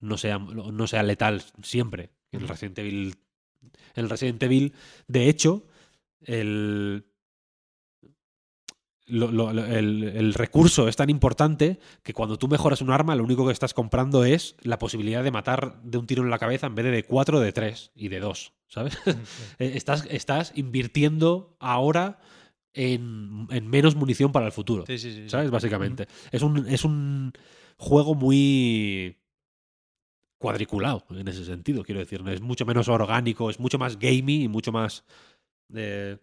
no, 0.00 0.16
sea, 0.16 0.38
no 0.38 0.86
sea 0.86 1.02
letal 1.02 1.42
siempre. 1.62 2.10
En 2.32 2.42
el 2.42 2.48
Resident 2.48 2.78
Evil, 2.78 3.16
en 3.94 4.04
el 4.04 4.10
Resident 4.10 4.42
Evil, 4.42 4.74
de 5.06 5.28
hecho, 5.28 5.66
el, 6.22 7.04
lo- 9.06 9.30
lo- 9.32 9.52
lo- 9.52 9.64
el, 9.64 10.04
el 10.04 10.34
recurso 10.34 10.86
es 10.88 10.96
tan 10.96 11.08
importante 11.10 11.78
que 12.02 12.12
cuando 12.12 12.38
tú 12.38 12.46
mejoras 12.48 12.82
un 12.82 12.90
arma, 12.90 13.14
lo 13.16 13.24
único 13.24 13.46
que 13.46 13.52
estás 13.52 13.72
comprando 13.74 14.24
es 14.24 14.56
la 14.62 14.78
posibilidad 14.78 15.24
de 15.24 15.30
matar 15.30 15.80
de 15.82 15.96
un 15.98 16.06
tiro 16.06 16.22
en 16.22 16.30
la 16.30 16.38
cabeza 16.38 16.66
en 16.66 16.74
vez 16.74 16.84
de 16.84 16.90
de 16.90 17.04
4, 17.04 17.40
de 17.40 17.52
3 17.52 17.92
y 17.94 18.08
de 18.08 18.20
2, 18.20 18.52
¿sabes? 18.68 18.98
Eh, 19.58 19.72
estás, 19.76 20.06
estás 20.10 20.52
invirtiendo 20.56 21.56
ahora 21.58 22.18
en, 22.74 23.46
en 23.50 23.66
menos 23.68 23.96
munición 23.96 24.30
para 24.30 24.46
el 24.46 24.52
futuro. 24.52 24.84
Sí, 24.86 24.98
sí, 24.98 25.10
sí, 25.12 25.22
sí. 25.22 25.30
¿Sabes? 25.30 25.50
Básicamente. 25.50 26.06
Es, 26.30 26.42
un, 26.42 26.66
es 26.68 26.84
un 26.84 27.32
juego 27.78 28.14
muy 28.14 29.16
cuadriculado 30.38 31.04
en 31.10 31.26
ese 31.28 31.44
sentido, 31.44 31.82
quiero 31.82 32.00
decir. 32.00 32.22
Es 32.28 32.40
mucho 32.40 32.64
menos 32.66 32.88
orgánico, 32.88 33.50
es 33.50 33.58
mucho 33.58 33.78
más 33.78 33.98
gamey 33.98 34.44
y 34.44 34.48
mucho 34.48 34.70
más, 34.70 35.04
eh, 35.74 36.18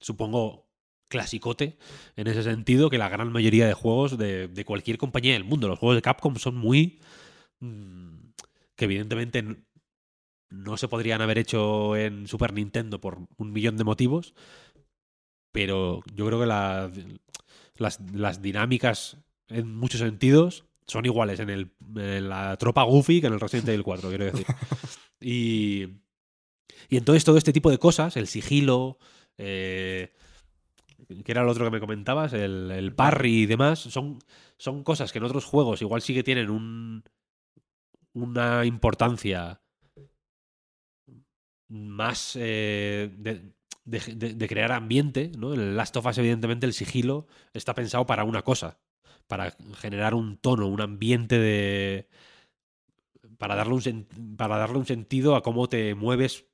supongo, 0.00 0.68
clasicote 1.08 1.78
en 2.16 2.26
ese 2.26 2.42
sentido 2.42 2.90
que 2.90 2.98
la 2.98 3.08
gran 3.08 3.30
mayoría 3.32 3.66
de 3.66 3.74
juegos 3.74 4.16
de, 4.18 4.48
de 4.48 4.64
cualquier 4.64 4.98
compañía 4.98 5.34
del 5.34 5.44
mundo. 5.44 5.68
Los 5.68 5.78
juegos 5.78 5.96
de 5.96 6.02
Capcom 6.02 6.36
son 6.36 6.56
muy... 6.56 7.00
mm, 7.60 8.16
que 8.76 8.84
evidentemente 8.86 9.44
no 10.50 10.76
se 10.76 10.88
podrían 10.88 11.20
haber 11.22 11.38
hecho 11.38 11.96
en 11.96 12.26
Super 12.26 12.52
Nintendo 12.52 13.00
por 13.00 13.18
un 13.36 13.52
millón 13.52 13.76
de 13.76 13.84
motivos, 13.84 14.34
pero 15.52 16.02
yo 16.14 16.26
creo 16.26 16.40
que 16.40 16.46
la- 16.46 16.90
las, 17.76 18.00
las 18.12 18.42
dinámicas 18.42 19.18
en 19.48 19.74
muchos 19.76 20.00
sentidos 20.00 20.64
son 20.86 21.04
iguales 21.06 21.40
en, 21.40 21.50
el, 21.50 21.72
en 21.96 22.28
la 22.28 22.56
tropa 22.56 22.82
Goofy 22.82 23.20
que 23.20 23.28
en 23.28 23.34
el 23.34 23.40
Resident 23.40 23.68
Evil 23.68 23.82
4, 23.82 24.08
quiero 24.08 24.24
decir. 24.26 24.46
Y, 25.24 25.86
y 26.88 26.96
entonces 26.96 27.24
todo 27.24 27.38
este 27.38 27.52
tipo 27.52 27.70
de 27.70 27.78
cosas, 27.78 28.16
el 28.16 28.26
sigilo, 28.26 28.98
eh, 29.38 30.12
que 31.24 31.32
era 31.32 31.42
lo 31.44 31.50
otro 31.52 31.64
que 31.64 31.70
me 31.70 31.80
comentabas, 31.80 32.32
el, 32.32 32.70
el 32.70 32.94
parry 32.94 33.42
y 33.42 33.46
demás, 33.46 33.78
son, 33.80 34.18
son 34.58 34.82
cosas 34.84 35.12
que 35.12 35.18
en 35.18 35.24
otros 35.24 35.44
juegos 35.44 35.82
igual 35.82 36.02
sí 36.02 36.14
que 36.14 36.22
tienen 36.22 36.50
un, 36.50 37.04
una 38.14 38.64
importancia 38.64 39.60
más 41.68 42.36
eh, 42.38 43.10
de, 43.16 43.52
de- 43.84 44.48
crear 44.48 44.72
ambiente, 44.72 45.32
¿no? 45.36 45.54
En 45.54 45.76
Last 45.76 45.96
of 45.96 46.06
Us, 46.06 46.18
evidentemente, 46.18 46.66
el 46.66 46.74
sigilo 46.74 47.26
está 47.54 47.74
pensado 47.74 48.06
para 48.06 48.24
una 48.24 48.42
cosa, 48.42 48.78
para 49.26 49.56
generar 49.76 50.14
un 50.14 50.36
tono, 50.36 50.68
un 50.68 50.80
ambiente 50.80 51.38
de... 51.38 52.08
para 53.38 53.54
darle 53.56 53.74
un, 53.74 54.36
para 54.36 54.56
darle 54.58 54.78
un 54.78 54.86
sentido 54.86 55.36
a 55.36 55.42
cómo 55.42 55.68
te 55.68 55.94
mueves 55.94 56.46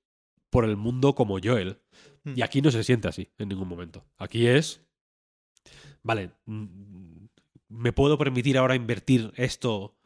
por 0.50 0.64
el 0.64 0.76
mundo 0.76 1.14
como 1.14 1.38
Joel. 1.42 1.80
Mm. 2.24 2.32
Y 2.36 2.42
aquí 2.42 2.62
no 2.62 2.70
se 2.70 2.84
siente 2.84 3.08
así 3.08 3.30
en 3.38 3.48
ningún 3.48 3.68
momento. 3.68 4.04
Aquí 4.16 4.46
es... 4.46 4.82
Vale, 6.02 6.30
mm, 6.46 7.26
me 7.68 7.92
puedo 7.92 8.18
permitir 8.18 8.56
ahora 8.56 8.74
invertir 8.74 9.32
esto 9.36 9.98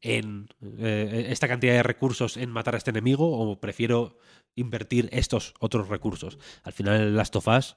en 0.00 0.48
eh, 0.78 1.26
esta 1.30 1.48
cantidad 1.48 1.74
de 1.74 1.82
recursos 1.82 2.36
en 2.36 2.50
matar 2.50 2.74
a 2.74 2.78
este 2.78 2.90
enemigo 2.90 3.26
o 3.38 3.60
prefiero 3.60 4.18
invertir 4.54 5.08
estos 5.12 5.54
otros 5.60 5.88
recursos. 5.88 6.38
Al 6.62 6.72
final 6.72 7.00
el 7.00 7.16
Last 7.16 7.36
of 7.36 7.48
Us 7.48 7.76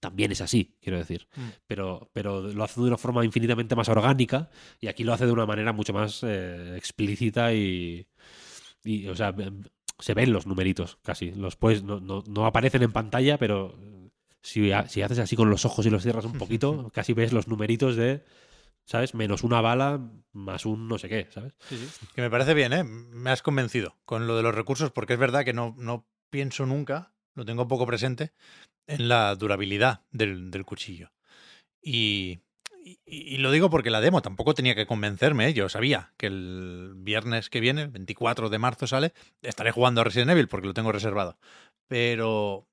también 0.00 0.32
es 0.32 0.40
así, 0.40 0.76
quiero 0.80 0.98
decir. 0.98 1.28
Mm. 1.36 1.48
Pero, 1.66 2.10
pero 2.12 2.42
lo 2.42 2.64
hace 2.64 2.80
de 2.80 2.86
una 2.88 2.98
forma 2.98 3.24
infinitamente 3.24 3.76
más 3.76 3.88
orgánica 3.88 4.50
y 4.80 4.88
aquí 4.88 5.04
lo 5.04 5.12
hace 5.12 5.26
de 5.26 5.32
una 5.32 5.46
manera 5.46 5.72
mucho 5.72 5.92
más 5.92 6.22
eh, 6.24 6.74
explícita 6.76 7.52
y, 7.54 8.08
y, 8.82 9.06
o 9.06 9.14
sea, 9.14 9.34
se 10.02 10.14
ven 10.14 10.32
los 10.32 10.46
numeritos 10.46 10.98
casi. 11.02 11.30
Los 11.32 11.56
puedes, 11.56 11.82
no, 11.82 12.00
no, 12.00 12.22
no 12.26 12.46
aparecen 12.46 12.82
en 12.82 12.92
pantalla, 12.92 13.38
pero 13.38 13.74
eh, 13.80 14.10
si, 14.42 14.72
ha- 14.72 14.88
si 14.88 15.02
haces 15.02 15.18
así 15.18 15.36
con 15.36 15.48
los 15.50 15.64
ojos 15.64 15.86
y 15.86 15.90
los 15.90 16.02
cierras 16.02 16.24
un 16.24 16.32
poquito, 16.38 16.90
casi 16.92 17.12
ves 17.12 17.32
los 17.32 17.48
numeritos 17.48 17.96
de, 17.96 18.24
¿sabes? 18.84 19.14
Menos 19.14 19.44
una 19.44 19.60
bala, 19.60 20.00
más 20.32 20.66
un 20.66 20.88
no 20.88 20.98
sé 20.98 21.08
qué, 21.08 21.28
¿sabes? 21.30 21.54
Que 22.14 22.22
me 22.22 22.30
parece 22.30 22.54
bien, 22.54 22.72
¿eh? 22.72 22.84
Me 22.84 23.30
has 23.30 23.42
convencido 23.42 23.96
con 24.04 24.26
lo 24.26 24.36
de 24.36 24.42
los 24.42 24.54
recursos, 24.54 24.90
porque 24.90 25.14
es 25.14 25.18
verdad 25.18 25.44
que 25.44 25.52
no, 25.52 25.74
no 25.78 26.06
pienso 26.30 26.66
nunca, 26.66 27.12
lo 27.34 27.44
tengo 27.44 27.68
poco 27.68 27.86
presente, 27.86 28.32
en 28.86 29.08
la 29.08 29.34
durabilidad 29.36 30.00
del, 30.10 30.50
del 30.50 30.64
cuchillo. 30.64 31.12
Y, 31.82 32.40
y- 33.06 33.36
lo 33.38 33.50
digo 33.50 33.70
porque 33.70 33.90
la 33.90 34.00
demo 34.00 34.22
tampoco 34.22 34.54
tenía 34.54 34.74
que 34.74 34.86
convencerme, 34.86 35.48
¿eh? 35.48 35.54
Yo 35.54 35.68
sabía 35.68 36.12
que 36.16 36.26
el 36.26 36.92
viernes 36.96 37.48
que 37.50 37.60
viene, 37.60 37.82
el 37.82 37.88
24 37.88 38.48
de 38.50 38.58
marzo 38.58 38.86
sale, 38.86 39.12
estaré 39.42 39.70
jugando 39.70 40.00
a 40.00 40.04
Resident 40.04 40.30
Evil 40.30 40.48
porque 40.48 40.66
lo 40.66 40.74
tengo 40.74 40.92
reservado. 40.92 41.38
Pero... 41.88 42.68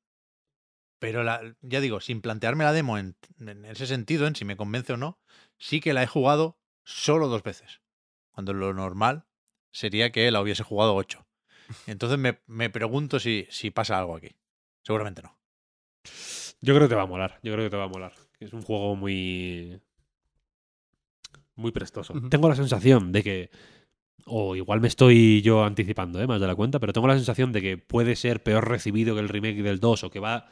Pero 1.00 1.24
la- 1.24 1.56
ya 1.62 1.80
digo, 1.80 2.02
sin 2.02 2.22
plantearme 2.22 2.66
la 2.66 2.74
demo 2.74 2.98
en, 2.98 3.16
en 3.40 3.64
ese 3.66 3.88
sentido, 3.88 4.28
en 4.28 4.36
si 4.36 4.44
me 4.44 4.58
convence 4.58 4.94
o 4.94 4.98
no, 4.98 5.18
sí 5.58 5.80
que 5.80 5.94
la 5.94 6.04
he 6.04 6.08
jugado 6.08 6.58
solo 6.84 7.28
dos 7.30 7.42
veces. 7.44 7.82
Cuando 8.32 8.54
lo 8.54 8.74
normal 8.74 9.26
sería 9.72 10.12
que 10.12 10.30
la 10.32 10.42
hubiese 10.42 10.64
jugado 10.64 10.96
ocho. 10.96 11.26
Entonces 11.88 12.18
me, 12.18 12.40
me 12.48 12.70
pregunto 12.70 13.20
si, 13.20 13.48
si 13.50 13.72
pasa 13.72 13.98
algo 13.98 14.16
aquí. 14.16 14.36
Seguramente 14.84 15.22
no. 15.22 15.40
Yo 16.62 16.74
creo 16.76 16.88
que 16.88 16.90
te 16.90 16.96
va 16.96 17.04
a 17.04 17.08
molar. 17.08 17.40
Yo 17.44 17.54
creo 17.54 17.66
que 17.66 17.70
te 17.70 17.78
va 17.78 17.86
a 17.86 17.90
molar. 17.90 18.14
Es 18.40 18.52
un 18.54 18.62
juego 18.64 18.96
muy. 18.96 19.80
Muy 21.60 21.72
prestoso. 21.74 22.14
Tengo 22.30 22.48
la 22.48 22.56
sensación 22.56 23.12
de 23.12 23.22
que. 23.22 23.52
O 24.26 24.56
igual 24.56 24.80
me 24.80 24.88
estoy 24.88 25.42
yo 25.42 25.64
anticipando, 25.64 26.22
¿eh? 26.22 26.28
más 26.28 26.40
de 26.40 26.48
la 26.48 26.56
cuenta, 26.56 26.80
pero 26.80 26.94
tengo 26.94 27.08
la 27.08 27.16
sensación 27.16 27.52
de 27.52 27.62
que 27.62 27.78
puede 27.78 28.16
ser 28.16 28.44
peor 28.44 28.68
recibido 28.70 29.14
que 29.16 29.22
el 29.22 29.28
remake 29.30 29.62
del 29.62 29.80
2 29.80 30.04
o 30.06 30.10
que 30.10 30.20
va. 30.20 30.48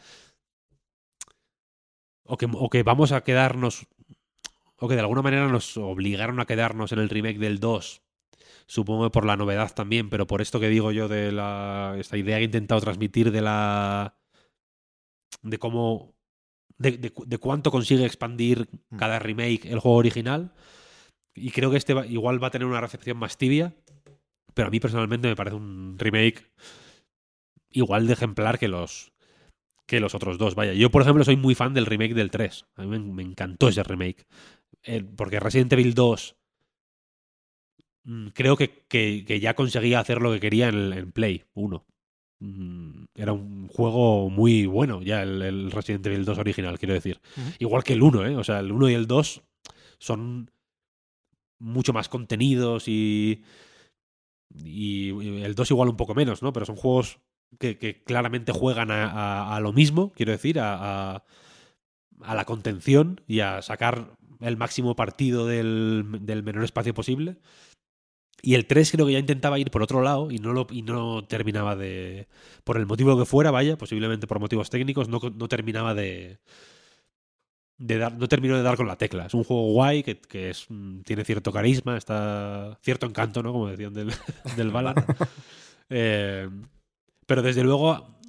O 2.26 2.36
que, 2.38 2.48
o 2.52 2.69
que 2.69 2.84
vamos 2.84 3.14
a 3.14 3.24
quedarnos. 3.24 3.88
O 4.80 4.88
que 4.88 4.95
de 4.95 5.02
alguna 5.02 5.22
manera 5.22 5.48
nos 5.48 5.77
obligaron 5.77 6.40
a 6.40 6.45
quedarnos 6.45 6.92
en 6.92 7.00
el 7.00 7.10
remake 7.10 7.40
del 7.40 7.60
2. 7.60 8.02
Supongo 8.68 9.10
por 9.11 9.26
la 9.26 9.38
novedad 9.38 9.74
también, 9.74 10.10
pero 10.10 10.27
por 10.27 10.42
esto 10.42 10.60
que 10.60 10.68
digo 10.68 10.92
yo 10.92 11.08
de 11.08 11.32
la. 11.32 11.95
Esta 11.98 12.18
idea 12.18 12.38
que 12.38 12.42
he 12.42 12.45
intentado 12.45 12.82
transmitir 12.82 13.32
de 13.32 13.42
la 13.42 14.18
de 15.42 15.58
cómo. 15.58 16.16
De, 16.80 16.92
de 16.98 17.38
cuánto 17.38 17.72
consigue 17.72 18.06
expandir 18.06 18.68
Mm. 18.90 18.98
cada 18.98 19.19
remake 19.19 19.66
el 19.72 19.80
juego 19.80 19.98
original. 19.98 20.53
Y 21.38 21.51
creo 21.51 21.72
que 21.72 21.77
este 21.77 21.93
va- 21.93 22.06
igual 22.07 22.41
va 22.43 22.48
a 22.48 22.51
tener 22.51 22.67
una 22.67 22.82
recepción 22.82 23.17
más 23.17 23.38
tibia. 23.38 23.74
Pero 24.53 24.67
a 24.67 24.72
mí 24.72 24.80
personalmente 24.80 25.27
me 25.27 25.35
parece 25.35 25.56
un 25.56 25.95
remake 25.99 26.51
igual 27.72 28.07
de 28.07 28.14
ejemplar 28.14 28.57
que 28.57 28.67
los, 28.67 29.11
que 29.85 29.99
los 29.99 30.16
otros 30.16 30.38
dos. 30.38 30.56
Vaya, 30.56 30.74
yo 30.74 30.90
por 30.90 31.01
ejemplo 31.03 31.24
soy 31.24 31.35
muy 31.38 31.53
fan 31.56 31.74
del 31.74 31.85
remake 31.85 32.14
del 32.16 32.32
3. 32.32 32.66
A 32.75 32.82
mí 32.83 32.88
me, 32.88 32.99
me 32.99 33.24
encantó 33.24 33.67
ese 33.69 33.83
remake. 33.83 34.25
Eh, 34.83 35.03
porque 35.16 35.40
Resident 35.40 35.72
Evil 35.74 35.93
2 35.93 36.35
mm, 38.06 38.27
creo 38.30 38.56
que, 38.57 38.85
que- 38.88 39.24
que 39.27 39.40
ya 39.40 39.53
conseguía 39.53 39.99
hacer 39.99 40.22
lo 40.22 40.32
que 40.32 40.40
quería 40.40 40.69
en, 40.69 40.93
en 40.93 41.11
Play 41.11 41.43
1. 41.53 41.85
Mm, 42.40 43.06
Era 43.16 43.33
un 43.33 43.67
juego 43.67 44.30
muy 44.30 44.66
bueno 44.66 45.01
ya 45.01 45.24
el, 45.24 45.41
el 45.41 45.72
Resident 45.72 46.06
Evil 46.06 46.25
2 46.25 46.38
original, 46.38 46.77
quiero 46.80 46.93
decir. 46.93 47.19
Igual 47.59 47.83
que 47.83 47.93
el 47.93 48.01
1, 48.03 48.25
¿eh? 48.27 48.35
O 48.38 48.43
sea, 48.43 48.59
el 48.59 48.72
1 48.72 48.90
y 48.90 48.93
el 48.93 49.07
2 49.07 49.43
son 49.99 50.49
mucho 51.60 51.94
más 51.94 52.10
contenidos 52.10 52.88
y, 52.88 53.44
y 54.53 55.10
el 55.44 55.56
2 55.56 55.72
igual 55.72 55.90
un 55.90 55.98
poco 55.98 56.16
menos, 56.16 56.42
¿no? 56.42 56.53
Pero 56.53 56.66
son 56.66 56.76
juegos 56.76 57.19
que, 57.60 58.03
claramente 58.06 58.52
juegan 58.52 58.90
a, 58.92 59.60
lo 59.61 59.74
mismo, 59.74 60.11
quiero 60.14 60.32
decir, 60.32 60.60
a, 60.60 61.16
a- 61.16 61.24
a 62.24 62.36
la 62.36 62.45
contención 62.45 63.22
y 63.27 63.42
a 63.42 63.61
sacar 63.61 64.18
el 64.42 64.58
máximo 64.58 64.95
partido 64.95 65.45
del, 65.45 66.06
del 66.22 66.44
menor 66.44 66.64
espacio 66.64 66.94
posible. 66.94 67.38
Y 68.42 68.53
el 68.53 68.68
3 68.68 68.92
creo 68.92 69.08
que 69.08 69.14
ya 69.14 69.19
intentaba 69.19 69.58
ir 69.58 69.72
por 69.72 69.82
otro 69.82 70.02
lado 70.02 70.30
y 70.30 70.38
no, 70.38 70.53
lo, 70.53 70.68
y 70.69 70.84
no 70.84 71.26
terminaba 71.26 71.76
de... 71.76 72.27
Por 72.64 72.77
el 72.77 72.86
motivo 72.86 73.18
que 73.18 73.26
fuera, 73.26 73.50
vaya, 73.50 73.77
posiblemente 73.77 74.27
por 74.27 74.40
motivos 74.40 74.69
técnicos, 74.69 75.10
no, 75.10 75.19
no 75.36 75.48
terminaba 75.48 75.95
de... 75.95 76.40
de 77.77 77.97
dar, 77.97 78.14
no 78.14 78.27
terminó 78.27 78.56
de 78.57 78.64
dar 78.64 78.75
con 78.77 78.88
la 78.88 78.97
tecla. 78.97 79.25
Es 79.27 79.33
un 79.33 79.43
juego 79.43 79.72
guay 79.73 80.03
que, 80.03 80.19
que 80.19 80.49
es, 80.49 80.65
mm, 80.69 81.01
tiene 81.01 81.23
cierto 81.25 81.51
carisma, 81.51 81.97
está 81.97 82.77
cierto 82.81 83.06
encanto, 83.06 83.43
¿no? 83.43 83.51
Como 83.53 83.67
decían 83.67 83.93
del, 83.93 84.11
del 84.57 84.72
Valhalla. 84.72 85.06
Eh, 85.89 86.49
pero 87.25 87.41
desde 87.41 87.64
luego 87.64 88.19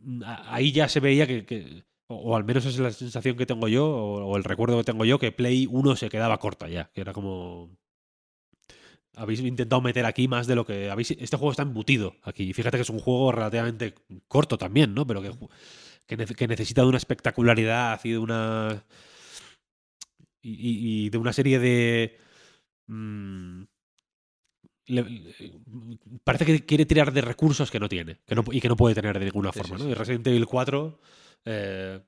mm, 0.00 0.22
ahí 0.48 0.72
ya 0.72 0.88
se 0.88 1.00
veía 1.00 1.26
que, 1.26 1.44
que- 1.46 1.84
o, 2.08 2.14
o 2.32 2.36
al 2.36 2.44
menos 2.44 2.64
esa 2.64 2.70
es 2.74 2.78
la 2.80 2.90
sensación 2.92 3.36
que 3.36 3.44
tengo 3.46 3.68
yo, 3.68 3.86
o, 3.86 4.24
o 4.26 4.36
el 4.36 4.44
recuerdo 4.44 4.78
que 4.78 4.84
tengo 4.84 5.04
yo, 5.04 5.18
que 5.18 5.32
Play 5.32 5.66
1 5.70 5.96
se 5.96 6.08
quedaba 6.08 6.38
corta 6.38 6.68
ya, 6.68 6.90
que 6.94 7.00
era 7.02 7.12
como... 7.12 7.70
Habéis 9.16 9.40
intentado 9.40 9.82
meter 9.82 10.04
aquí 10.06 10.28
más 10.28 10.46
de 10.46 10.54
lo 10.54 10.64
que 10.64 10.90
habéis... 10.90 11.10
Este 11.10 11.36
juego 11.36 11.50
está 11.50 11.64
embutido 11.64 12.14
aquí. 12.22 12.52
Fíjate 12.52 12.76
que 12.78 12.82
es 12.82 12.90
un 12.90 13.00
juego 13.00 13.32
relativamente 13.32 13.94
corto 14.28 14.56
también, 14.58 14.94
¿no? 14.94 15.06
Pero 15.06 15.20
que, 15.22 15.32
que, 16.08 16.16
nece- 16.18 16.34
que 16.34 16.48
necesita 16.48 16.82
de 16.82 16.88
una 16.88 16.98
espectacularidad 16.98 18.00
y 18.04 18.10
de 18.12 18.18
una... 18.18 18.84
Y, 20.42 20.50
y- 20.50 21.06
y 21.06 21.10
de 21.10 21.18
una 21.18 21.32
serie 21.32 21.58
de... 21.58 22.18
mm, 22.86 23.62
le- 24.86 25.02
le- 25.02 25.34
parece 26.24 26.46
que 26.46 26.64
quiere 26.64 26.86
tirar 26.86 27.12
de 27.12 27.20
recursos 27.20 27.70
que 27.70 27.78
no 27.80 27.88
tiene 27.88 28.20
que 28.26 28.34
no, 28.34 28.44
y 28.50 28.60
que 28.60 28.68
no 28.68 28.76
puede 28.76 28.94
tener 28.94 29.18
de 29.18 29.26
ninguna 29.26 29.52
forma. 29.52 29.76
sí, 29.76 29.84
¿no? 29.84 29.90
Y 29.90 29.94
Resident 29.94 30.26
Evil 30.28 30.46
4 30.46 31.00
eh, 31.44 32.00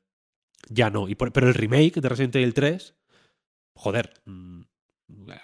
ya 0.68 0.88
no. 0.90 1.08
Y 1.08 1.14
por- 1.14 1.32
pero 1.32 1.48
el 1.48 1.54
remake 1.54 2.00
de 2.00 2.08
Resident 2.08 2.36
Evil 2.36 2.54
3, 2.54 2.94
joder, 3.74 4.14
mm, 4.24 4.62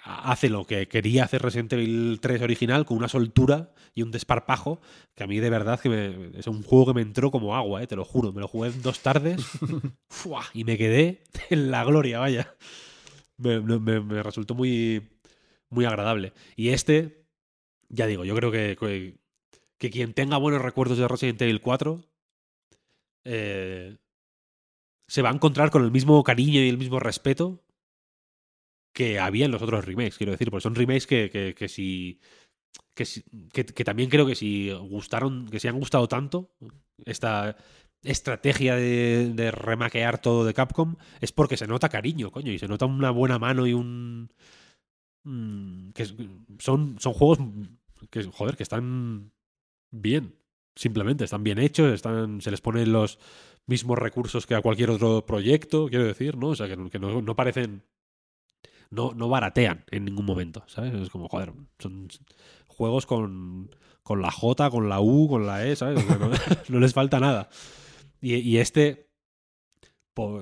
hace 0.03 0.49
lo 0.49 0.65
que 0.65 0.87
quería 0.87 1.23
hacer 1.23 1.41
Resident 1.41 1.73
Evil 1.73 2.19
3 2.21 2.41
original 2.41 2.85
con 2.85 2.97
una 2.97 3.07
soltura 3.07 3.73
y 3.93 4.01
un 4.01 4.11
desparpajo 4.11 4.79
que 5.15 5.23
a 5.23 5.27
mí 5.27 5.39
de 5.39 5.49
verdad 5.49 5.79
que 5.79 5.89
me- 5.89 6.39
es 6.39 6.47
un 6.47 6.63
juego 6.63 6.87
que 6.87 6.93
me 6.93 7.01
entró 7.01 7.31
como 7.31 7.55
agua, 7.55 7.81
eh, 7.83 7.87
te 7.87 7.95
lo 7.95 8.05
juro. 8.05 8.31
Me 8.33 8.41
lo 8.41 8.47
jugué 8.47 8.69
en 8.69 8.81
dos 8.81 8.99
tardes 8.99 9.41
¡fua! 10.09 10.43
y 10.53 10.63
me 10.63 10.77
quedé 10.77 11.23
en 11.49 11.71
la 11.71 11.83
gloria, 11.83 12.19
vaya. 12.19 12.55
Me, 13.37 13.59
me- 13.61 13.99
me 14.01 14.23
resultó 14.23 14.55
muy, 14.55 15.07
muy 15.69 15.85
agradable. 15.85 16.33
Y 16.55 16.69
este, 16.69 17.25
ya 17.89 18.07
digo, 18.07 18.25
yo 18.25 18.35
creo 18.35 18.51
que, 18.51 18.75
que, 18.79 19.15
que 19.77 19.89
quien 19.89 20.13
tenga 20.13 20.37
buenos 20.37 20.61
recuerdos 20.61 20.97
de 20.97 21.07
Resident 21.07 21.41
Evil 21.41 21.61
4 21.61 22.03
eh, 23.25 23.97
se 25.07 25.21
va 25.21 25.29
a 25.29 25.33
encontrar 25.33 25.69
con 25.71 25.83
el 25.83 25.91
mismo 25.91 26.23
cariño 26.23 26.59
y 26.61 26.69
el 26.69 26.77
mismo 26.77 26.99
respeto 26.99 27.63
que 28.97 29.19
había 29.19 29.45
en 29.45 29.51
los 29.51 29.61
otros 29.61 29.85
remakes, 29.85 30.17
quiero 30.17 30.31
decir, 30.31 30.49
porque 30.49 30.63
son 30.63 30.73
remakes 30.73 31.05
que, 31.05 31.29
que, 31.29 31.53
que 31.53 31.67
si. 31.67 32.19
Que, 32.95 33.05
que, 33.63 33.83
también 33.83 34.09
creo 34.09 34.25
que 34.25 34.33
si 34.33 34.71
gustaron, 34.71 35.47
que 35.49 35.59
si 35.59 35.67
han 35.67 35.77
gustado 35.77 36.07
tanto, 36.07 36.55
esta 37.05 37.55
estrategia 38.01 38.75
de, 38.75 39.33
de 39.35 39.51
remaquear 39.51 40.19
todo 40.19 40.45
de 40.45 40.55
Capcom, 40.55 40.95
es 41.21 41.31
porque 41.31 41.57
se 41.57 41.67
nota 41.67 41.89
cariño, 41.89 42.31
coño, 42.31 42.51
y 42.51 42.57
se 42.57 42.67
nota 42.67 42.87
una 42.87 43.11
buena 43.11 43.37
mano 43.37 43.67
y 43.67 43.73
un. 43.73 44.33
mm, 45.25 45.91
que 45.91 46.05
son, 46.57 46.95
son 46.99 47.13
juegos 47.13 47.37
que, 48.09 48.23
joder, 48.23 48.57
que 48.57 48.63
están 48.63 49.31
bien. 49.91 50.33
Simplemente, 50.75 51.23
están 51.23 51.43
bien 51.43 51.59
hechos, 51.59 51.93
están, 51.93 52.41
se 52.41 52.49
les 52.49 52.61
ponen 52.61 52.91
los 52.91 53.19
mismos 53.67 53.99
recursos 53.99 54.47
que 54.47 54.55
a 54.55 54.61
cualquier 54.61 54.89
otro 54.89 55.23
proyecto, 55.23 55.87
quiero 55.87 56.05
decir, 56.05 56.35
¿no? 56.35 56.47
O 56.49 56.55
sea, 56.55 56.67
que 56.67 56.99
no, 56.99 57.21
no 57.21 57.35
parecen. 57.35 57.83
No, 58.89 59.13
no 59.13 59.27
baratean 59.29 59.83
en 59.91 60.05
ningún 60.05 60.25
momento, 60.25 60.63
¿sabes? 60.67 60.93
Es 60.93 61.09
como, 61.09 61.27
joder, 61.27 61.53
son 61.79 62.07
juegos 62.67 63.05
con, 63.05 63.69
con 64.03 64.21
la 64.21 64.31
J, 64.31 64.69
con 64.69 64.87
la 64.89 64.99
U, 65.01 65.27
con 65.29 65.45
la 65.45 65.65
E, 65.67 65.75
¿sabes? 65.75 66.03
No, 66.69 66.79
les 66.79 66.93
falta 66.93 67.19
nada. 67.19 67.49
Y, 68.21 68.57
este, 68.57 69.09
po- 70.13 70.41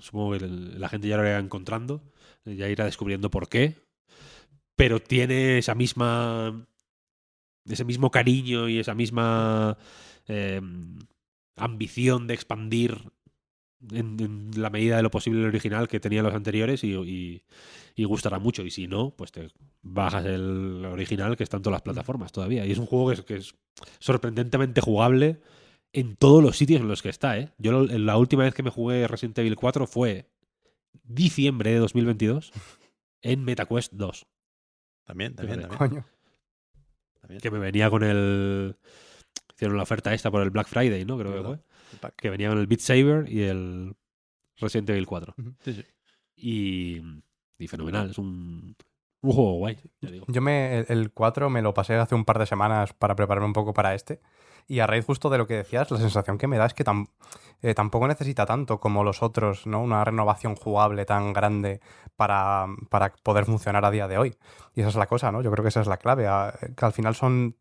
supongo 0.00 0.32
que 0.38 0.46
la 0.46 0.88
gente 0.88 1.08
ya 1.08 1.16
lo 1.16 1.24
irá 1.24 1.38
encontrando, 1.38 2.02
ya 2.44 2.68
irá 2.68 2.84
descubriendo 2.84 3.30
por 3.30 3.48
qué, 3.48 3.74
pero 4.76 5.00
tiene 5.00 5.58
esa 5.58 5.74
misma 5.74 6.66
ese 7.68 7.84
mismo 7.84 8.10
cariño 8.12 8.68
y 8.68 8.78
esa 8.78 8.94
misma 8.94 9.76
eh, 10.28 10.60
ambición 11.56 12.26
de 12.26 12.34
expandir 12.34 13.10
en, 13.92 14.16
en 14.20 14.50
la 14.60 14.70
medida 14.70 14.96
de 14.96 15.02
lo 15.02 15.10
posible 15.10 15.40
el 15.40 15.46
original 15.46 15.88
que 15.88 16.00
tenían 16.00 16.24
los 16.24 16.34
anteriores 16.34 16.82
y, 16.84 16.94
y- 16.94 17.42
y 17.98 18.04
gustará 18.04 18.38
mucho. 18.38 18.62
Y 18.62 18.70
si 18.70 18.86
no, 18.86 19.10
pues 19.16 19.32
te 19.32 19.48
bajas 19.82 20.24
el 20.26 20.84
original 20.84 21.36
que 21.36 21.44
está 21.44 21.56
en 21.56 21.62
todas 21.62 21.76
las 21.76 21.82
plataformas 21.82 22.30
todavía. 22.32 22.66
Y 22.66 22.72
es 22.72 22.78
un 22.78 22.86
juego 22.86 23.08
que 23.08 23.14
es, 23.14 23.22
que 23.22 23.36
es 23.36 23.54
sorprendentemente 23.98 24.80
jugable 24.82 25.40
en 25.92 26.14
todos 26.16 26.42
los 26.42 26.56
sitios 26.58 26.80
en 26.82 26.88
los 26.88 27.00
que 27.02 27.08
está. 27.08 27.38
¿eh? 27.38 27.50
Yo 27.58 27.72
lo- 27.72 27.84
la 27.86 28.16
última 28.18 28.42
vez 28.44 28.52
que 28.54 28.62
me 28.62 28.70
jugué 28.70 29.06
Resident 29.08 29.38
Evil 29.38 29.56
4 29.56 29.86
fue 29.86 30.28
diciembre 31.04 31.70
de 31.70 31.78
2022 31.78 32.52
en 33.22 33.44
MetaQuest 33.44 33.92
2. 33.94 34.26
También, 35.04 35.34
también, 35.34 35.60
también. 35.60 35.78
Coño. 35.78 36.06
también. 37.20 37.40
que 37.40 37.50
me 37.50 37.58
venía 37.58 37.88
con 37.90 38.02
el. 38.02 38.76
Hicieron 39.54 39.76
la 39.78 39.84
oferta 39.84 40.12
esta 40.12 40.30
por 40.30 40.42
el 40.42 40.50
Black 40.50 40.66
Friday, 40.68 41.04
¿no? 41.06 41.16
Creo 41.18 41.32
que 41.32 41.38
fue. 41.42 41.58
Que 42.16 42.30
venía 42.30 42.48
con 42.48 42.58
el 42.58 42.66
Beat 42.66 42.80
Saber 42.80 43.24
y 43.28 43.42
el 43.42 43.96
Resident 44.56 44.90
Evil 44.90 45.06
4. 45.06 45.34
Sí, 45.60 45.72
sí. 45.74 45.84
Y, 46.36 47.00
y 47.58 47.68
fenomenal, 47.68 48.10
es 48.10 48.18
un, 48.18 48.76
un 49.22 49.32
juego 49.32 49.54
guay, 49.54 49.78
ya 50.00 50.10
digo. 50.10 50.26
Yo 50.28 50.40
me, 50.42 50.80
el- 50.80 50.86
el 50.88 51.12
4 51.12 51.48
me 51.50 51.62
lo 51.62 51.72
pasé 51.74 51.94
hace 51.94 52.14
un 52.14 52.24
par 52.24 52.38
de 52.38 52.46
semanas 52.46 52.92
para 52.92 53.14
prepararme 53.16 53.46
un 53.46 53.52
poco 53.52 53.72
para 53.72 53.94
este. 53.94 54.20
Y 54.68 54.80
a 54.80 54.86
raíz 54.88 55.04
justo 55.04 55.30
de 55.30 55.38
lo 55.38 55.46
que 55.46 55.54
decías, 55.54 55.90
la 55.92 55.98
sensación 55.98 56.38
que 56.38 56.48
me 56.48 56.58
da 56.58 56.66
es 56.66 56.74
que 56.74 56.84
tam- 56.84 57.08
eh, 57.62 57.72
tampoco 57.72 58.08
necesita 58.08 58.46
tanto 58.46 58.80
como 58.80 59.04
los 59.04 59.22
otros, 59.22 59.64
¿no? 59.66 59.80
Una 59.80 60.04
renovación 60.04 60.56
jugable 60.56 61.04
tan 61.04 61.32
grande 61.32 61.80
para, 62.16 62.66
para 62.90 63.12
poder 63.22 63.44
funcionar 63.44 63.84
a 63.84 63.92
día 63.92 64.08
de 64.08 64.18
hoy. 64.18 64.36
Y 64.74 64.80
esa 64.80 64.88
es 64.88 64.96
la 64.96 65.06
cosa, 65.06 65.30
¿no? 65.30 65.40
Yo 65.40 65.52
creo 65.52 65.62
que 65.62 65.68
esa 65.68 65.80
es 65.82 65.86
la 65.86 65.98
clave. 65.98 66.26
a- 66.26 66.52
que 66.76 66.84
al 66.84 66.92
final 66.92 67.14
son 67.14 67.56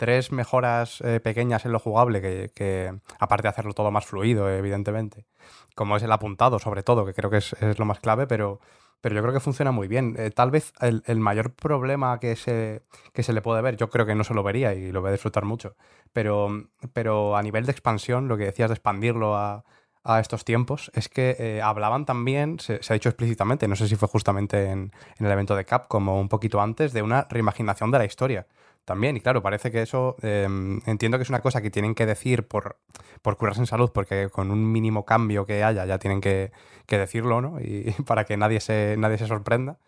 tres 0.00 0.32
mejoras 0.32 1.02
eh, 1.02 1.20
pequeñas 1.20 1.66
en 1.66 1.72
lo 1.72 1.78
jugable 1.78 2.22
que, 2.22 2.98
aparte 3.18 3.42
de 3.42 3.48
hacerlo 3.50 3.74
todo 3.74 3.90
más 3.90 4.06
fluido, 4.06 4.48
evidentemente, 4.48 5.26
como 5.74 5.94
es 5.94 6.02
el 6.02 6.10
apuntado 6.10 6.58
sobre 6.58 6.82
todo, 6.82 7.04
que 7.04 7.12
creo 7.12 7.28
que 7.28 7.36
es, 7.36 7.54
lo 7.78 7.84
más 7.84 8.00
clave, 8.00 8.26
pero, 8.26 8.60
pero 9.02 9.14
yo 9.14 9.20
creo 9.20 9.34
que 9.34 9.40
funciona 9.40 9.72
muy 9.72 9.88
bien. 9.88 10.16
Eh, 10.18 10.30
tal 10.30 10.50
vez 10.50 10.72
el, 10.80 11.20
mayor 11.20 11.52
problema 11.52 12.18
que 12.18 12.34
se, 12.34 12.80
que 13.12 13.22
se 13.22 13.34
le 13.34 13.42
puede 13.42 13.60
ver, 13.60 13.76
yo 13.76 13.90
creo 13.90 14.06
que 14.06 14.14
no 14.14 14.24
se 14.24 14.32
lo 14.32 14.42
vería 14.42 14.72
y 14.72 14.90
lo 14.90 15.02
voy 15.02 15.10
a 15.10 15.12
disfrutar 15.12 15.44
mucho, 15.44 15.76
pero, 16.14 16.48
pero 16.94 17.36
a 17.36 17.42
nivel 17.42 17.66
de 17.66 17.72
expansión, 17.72 18.26
lo 18.26 18.38
que 18.38 18.46
decías 18.46 18.70
de 18.70 18.76
expandirlo 18.76 19.36
a, 19.36 19.66
a 20.02 20.18
estos 20.18 20.46
tiempos, 20.46 20.90
es 20.94 21.10
que 21.10 21.36
eh, 21.38 21.60
hablaban 21.60 22.06
también, 22.06 22.58
se, 22.58 22.82
se 22.82 22.90
ha 22.90 22.94
dicho 22.94 23.10
explícitamente, 23.10 23.68
no 23.68 23.76
sé 23.76 23.86
si 23.86 23.96
fue 23.96 24.08
justamente 24.08 24.70
en, 24.70 24.92
en 25.18 25.26
el 25.26 25.30
evento 25.30 25.54
de 25.54 25.66
Capcom 25.66 26.08
o 26.08 26.18
un 26.18 26.30
poquito 26.30 26.58
antes, 26.62 26.94
de 26.94 27.02
una 27.02 27.26
reimaginación 27.28 27.90
de 27.90 27.98
la 27.98 28.06
historia. 28.06 28.46
También, 28.90 29.16
y 29.16 29.20
claro, 29.20 29.40
parece 29.40 29.70
que 29.70 29.82
eso 29.82 30.16
eh, 30.20 30.48
entiendo 30.84 31.16
que 31.16 31.22
es 31.22 31.28
una 31.28 31.38
cosa 31.38 31.62
que 31.62 31.70
tienen 31.70 31.94
que 31.94 32.06
decir 32.06 32.48
por, 32.48 32.80
por 33.22 33.36
curarse 33.36 33.60
en 33.60 33.68
salud, 33.68 33.92
porque 33.94 34.30
con 34.30 34.50
un 34.50 34.72
mínimo 34.72 35.04
cambio 35.04 35.46
que 35.46 35.62
haya 35.62 35.86
ya 35.86 36.00
tienen 36.00 36.20
que, 36.20 36.50
que 36.86 36.98
decirlo, 36.98 37.40
¿no? 37.40 37.60
Y 37.60 37.94
para 38.04 38.24
que 38.24 38.36
nadie 38.36 38.58
se, 38.58 38.96
nadie 38.98 39.16
se 39.16 39.28
sorprenda. 39.28 39.78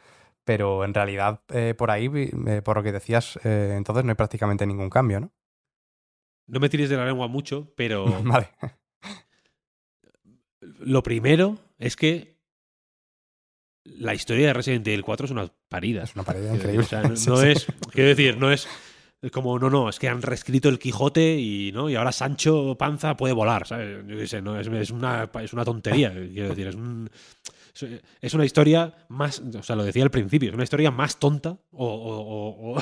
Pero 0.45 0.85
en 0.85 0.95
realidad, 0.95 1.41
eh, 1.53 1.75
por 1.77 1.91
ahí, 1.91 2.09
eh, 2.47 2.63
por 2.63 2.77
lo 2.77 2.85
que 2.85 2.93
decías, 2.93 3.41
eh, 3.43 3.75
entonces 3.77 4.05
no 4.05 4.11
hay 4.13 4.15
prácticamente 4.15 4.67
ningún 4.67 4.89
cambio, 4.89 5.19
¿no? 5.19 5.33
No 6.47 6.61
me 6.61 6.69
tires 6.69 6.89
de 6.89 6.97
la 6.97 7.05
lengua 7.05 7.27
mucho, 7.27 7.73
pero 7.75 8.05
Vale. 8.23 8.51
lo 10.61 11.03
primero 11.03 11.59
es 11.81 11.97
que 11.97 12.39
la 13.83 14.15
historia 14.15 14.47
de 14.47 14.53
Resident 14.53 14.87
Evil 14.87 15.03
4 15.03 15.27
es 15.27 15.33
una 15.33 15.53
parida. 15.69 16.05
Es 16.05 16.15
una 16.15 16.23
decir, 16.23 16.55
increíble. 16.55 16.85
o 16.85 16.89
sea, 16.89 17.03
no, 17.03 17.43
es, 17.43 17.67
quiero 17.91 18.11
decir, 18.11 18.37
no 18.37 18.53
es 18.53 18.69
como, 19.31 19.59
no, 19.59 19.71
no, 19.71 19.89
es 19.89 19.99
que 19.99 20.09
han 20.09 20.21
reescrito 20.23 20.69
el 20.69 20.79
Quijote 20.81 21.39
y, 21.39 21.71
¿no? 21.73 21.89
y 21.89 21.95
ahora 21.95 22.11
Sancho 22.13 22.75
Panza 22.77 23.17
puede 23.17 23.33
volar, 23.35 23.67
¿sabes? 23.69 24.05
Yo 24.07 24.17
qué 24.17 24.27
sé, 24.27 24.43
no, 24.43 24.59
es, 24.59 24.67
es 24.67 24.91
una, 24.91 25.31
es 25.43 25.53
una 25.53 25.65
tontería, 25.65 26.11
quiero 26.33 26.49
decir, 26.49 26.67
es 26.67 26.75
un... 26.75 27.09
es- 27.75 28.03
Es 28.21 28.35
una 28.35 28.45
historia 28.45 28.95
más, 29.09 29.41
o 29.41 29.63
sea, 29.63 29.77
lo 29.77 29.85
decía 29.85 30.03
al 30.03 30.11
principio, 30.11 30.49
es 30.49 30.55
una 30.55 30.65
historia 30.65 30.91
más 30.91 31.19
tonta 31.19 31.57
o, 31.71 31.87
o- 31.87 32.79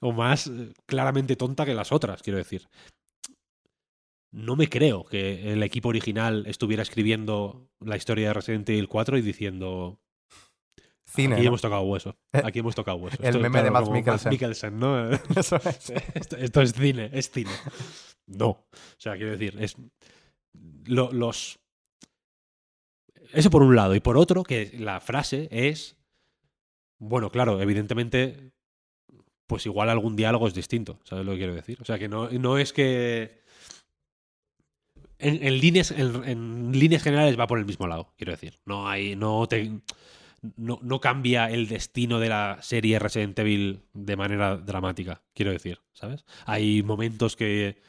o- 0.00 0.12
más 0.12 0.50
claramente 0.86 1.34
tonta 1.36 1.64
que 1.66 1.74
las 1.74 1.90
otras, 1.92 2.22
quiero 2.22 2.38
decir. 2.38 2.68
No 4.32 4.54
me 4.56 4.68
creo 4.68 5.04
que 5.04 5.52
el 5.52 5.62
equipo 5.62 5.88
original 5.88 6.44
estuviera 6.46 6.82
escribiendo 6.82 7.68
la 7.80 7.96
historia 7.96 8.28
de 8.28 8.34
Resident 8.34 8.68
Evil 8.68 8.88
4 8.88 9.16
y 9.18 9.22
diciendo, 9.22 9.98
Cine. 11.16 11.34
Aquí 11.34 11.42
¿no? 11.42 11.48
hemos 11.48 11.62
tocado 11.62 11.82
hueso. 11.82 12.16
Eh, 12.32 12.42
Aquí 12.44 12.58
hemos 12.60 12.74
tocado 12.74 12.98
hueso. 12.98 13.16
el 13.22 13.40
meme 13.40 13.62
de 13.62 13.70
como 13.72 13.90
Mikkelsen. 13.90 14.30
Mikkelsen, 14.30 14.78
¿no? 14.78 15.10
Eso 15.36 15.56
es. 15.56 15.90
esto, 16.14 16.36
esto 16.36 16.62
es 16.62 16.72
cine, 16.74 17.10
es 17.12 17.30
cine. 17.30 17.50
No. 18.26 18.48
O 18.48 18.68
sea, 18.98 19.16
quiero 19.16 19.32
decir, 19.32 19.56
es. 19.60 19.76
lo- 20.84 21.10
los. 21.12 21.58
Eso 23.32 23.50
por 23.50 23.62
un 23.62 23.74
lado. 23.74 23.94
Y 23.94 24.00
por 24.00 24.16
otro, 24.16 24.42
que 24.44 24.72
la 24.78 25.00
frase 25.00 25.48
es. 25.50 25.96
Bueno, 26.98 27.30
claro, 27.30 27.60
evidentemente. 27.60 28.52
Pues 29.48 29.64
igual 29.66 29.90
algún 29.90 30.16
diálogo 30.16 30.48
es 30.48 30.54
distinto. 30.54 30.98
¿Sabes 31.04 31.24
lo 31.24 31.32
que 31.32 31.38
quiero 31.38 31.54
decir? 31.54 31.78
O 31.80 31.84
sea, 31.84 31.98
que 31.98 32.08
no, 32.08 32.28
no 32.30 32.58
es 32.58 32.72
que. 32.72 33.42
En, 35.18 35.42
en 35.46 35.58
líneas, 35.60 35.92
en, 35.92 36.24
en 36.24 36.72
líneas 36.78 37.02
generales 37.02 37.38
va 37.38 37.46
por 37.46 37.58
el 37.58 37.64
mismo 37.64 37.86
lado, 37.86 38.12
quiero 38.18 38.32
decir. 38.32 38.58
No 38.66 38.88
hay. 38.88 39.16
No 39.16 39.46
te 39.46 39.70
no, 40.56 40.78
no 40.82 41.00
cambia 41.00 41.50
el 41.50 41.68
destino 41.68 42.20
de 42.20 42.28
la 42.28 42.58
serie 42.62 42.98
Resident 42.98 43.38
Evil 43.38 43.82
de 43.92 44.16
manera 44.16 44.56
dramática, 44.56 45.22
quiero 45.34 45.50
decir, 45.52 45.80
¿sabes? 45.92 46.24
Hay 46.44 46.82
momentos 46.82 47.36
que, 47.36 47.80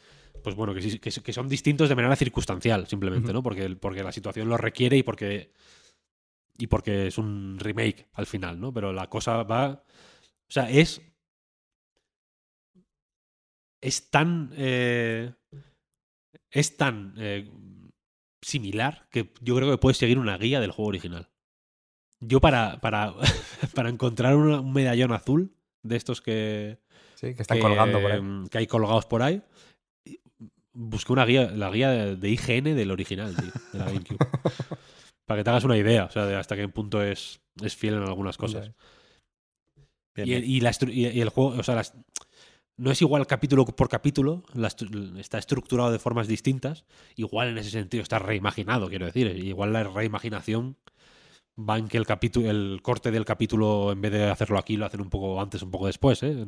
pues 0.44 0.56
bueno, 0.56 0.74
que, 0.74 0.82
sí- 0.82 1.00
que, 1.00 1.12
que 1.12 1.34
son 1.34 1.48
distintos 1.50 1.90
de 1.90 1.96
manera 1.96 2.16
circunstancial, 2.16 2.88
simplemente, 2.88 3.34
¿no? 3.34 3.44
Porque, 3.44 3.70
porque 3.76 4.04
la 4.04 4.12
situación 4.12 4.50
lo 4.50 4.58
requiere 4.58 4.98
y 4.98 5.04
porque, 5.04 5.52
y 6.58 6.68
porque 6.68 7.08
es 7.08 7.18
un 7.18 7.58
remake 7.60 8.08
al 8.14 8.26
final, 8.26 8.60
¿no? 8.60 8.74
Pero 8.74 8.92
la 8.94 9.08
cosa 9.10 9.44
va... 9.44 9.84
O 10.50 10.52
sea, 10.52 10.70
es... 10.70 11.02
Es 13.82 14.10
tan... 14.10 14.52
eh, 14.56 15.34
es 16.50 16.78
tan 16.78 17.14
eh, 17.18 17.50
similar 18.42 19.08
que 19.12 19.34
yo 19.42 19.56
creo 19.56 19.70
que 19.70 19.78
puedes 19.78 19.98
seguir 19.98 20.18
una 20.18 20.38
guía 20.38 20.60
del 20.60 20.72
juego 20.72 20.90
original. 20.90 21.30
Yo 22.20 22.40
para, 22.42 22.80
para, 22.82 23.14
para 23.76 23.90
encontrar 23.90 24.36
un 24.36 24.74
medallón 24.74 25.12
azul 25.12 25.54
de 25.84 25.96
estos 25.98 26.22
que, 26.22 26.80
Sí, 27.16 27.34
que 27.36 27.42
están 27.42 27.58
que, 27.58 27.62
colgando 27.64 28.02
por 28.02 28.12
ahí. 28.12 28.22
que 28.50 28.58
hay 28.58 28.68
colgados 28.68 29.06
por 29.06 29.22
ahí, 29.24 29.42
busqué 30.74 31.12
una 31.14 31.26
guía, 31.26 31.52
la 31.52 31.70
guía 31.72 31.90
de, 32.16 32.30
IGN 32.30 32.76
del 32.76 32.92
original, 32.92 33.36
tío, 33.36 33.52
de 33.74 33.80
la 33.80 33.86
GameCube. 33.92 34.18
Para 35.26 35.40
que 35.40 35.44
te 35.44 35.50
hagas 35.50 35.64
una 35.64 35.78
idea, 35.78 36.06
o 36.06 36.10
sea, 36.12 36.26
de 36.26 36.36
hasta 36.36 36.56
qué 36.56 36.68
punto 36.70 37.02
es, 37.02 37.40
es 37.62 37.76
fiel 37.76 37.96
en 37.96 38.04
algunas 38.04 38.38
cosas. 38.38 38.72
Bien, 40.16 40.28
Y 40.28 40.34
el, 40.34 40.42
bien. 40.42 40.52
y 40.52 40.62
la 40.62 40.72
y- 40.88 41.08
y 41.18 41.22
el 41.22 41.30
juego, 41.30 41.50
o 41.60 41.64
sea, 41.64 41.76
las- 41.76 41.94
no 42.78 42.92
es 42.92 43.02
igual 43.02 43.26
capítulo 43.26 43.66
por 43.66 43.90
capítulo, 43.90 44.44
la 44.54 44.70
estru- 44.70 45.18
está 45.20 45.38
estructurado 45.40 45.92
de 45.92 45.98
formas 46.00 46.28
distintas. 46.28 46.86
Igual 47.16 47.50
en 47.50 47.58
ese 47.58 47.72
sentido 47.72 48.04
está 48.04 48.20
reimaginado, 48.20 48.88
quiero 48.90 49.08
decir. 49.08 49.28
Igual 49.36 49.74
la 49.74 49.84
reimaginación 49.84 50.78
va 51.58 51.78
en 51.78 51.88
que 51.88 51.98
el 51.98 52.06
capítulo, 52.06 52.50
el 52.50 52.80
corte 52.82 53.12
del 53.12 53.26
capítulo, 53.26 53.92
en 53.92 54.02
vez 54.02 54.12
de 54.12 54.30
hacerlo 54.30 54.60
aquí, 54.60 54.78
lo 54.78 54.86
hacen 54.86 55.02
un 55.02 55.10
poco 55.10 55.42
antes, 55.42 55.62
un 55.62 55.72
poco 55.72 55.88
después. 55.88 56.22
¿eh? 56.24 56.46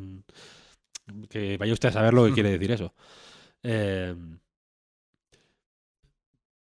Que 1.29 1.57
vaya 1.57 1.73
usted 1.73 1.89
a 1.89 1.93
saber 1.93 2.13
lo 2.13 2.25
que 2.25 2.33
quiere 2.33 2.51
decir 2.51 2.71
eso. 2.71 2.93
Eh, 3.61 4.15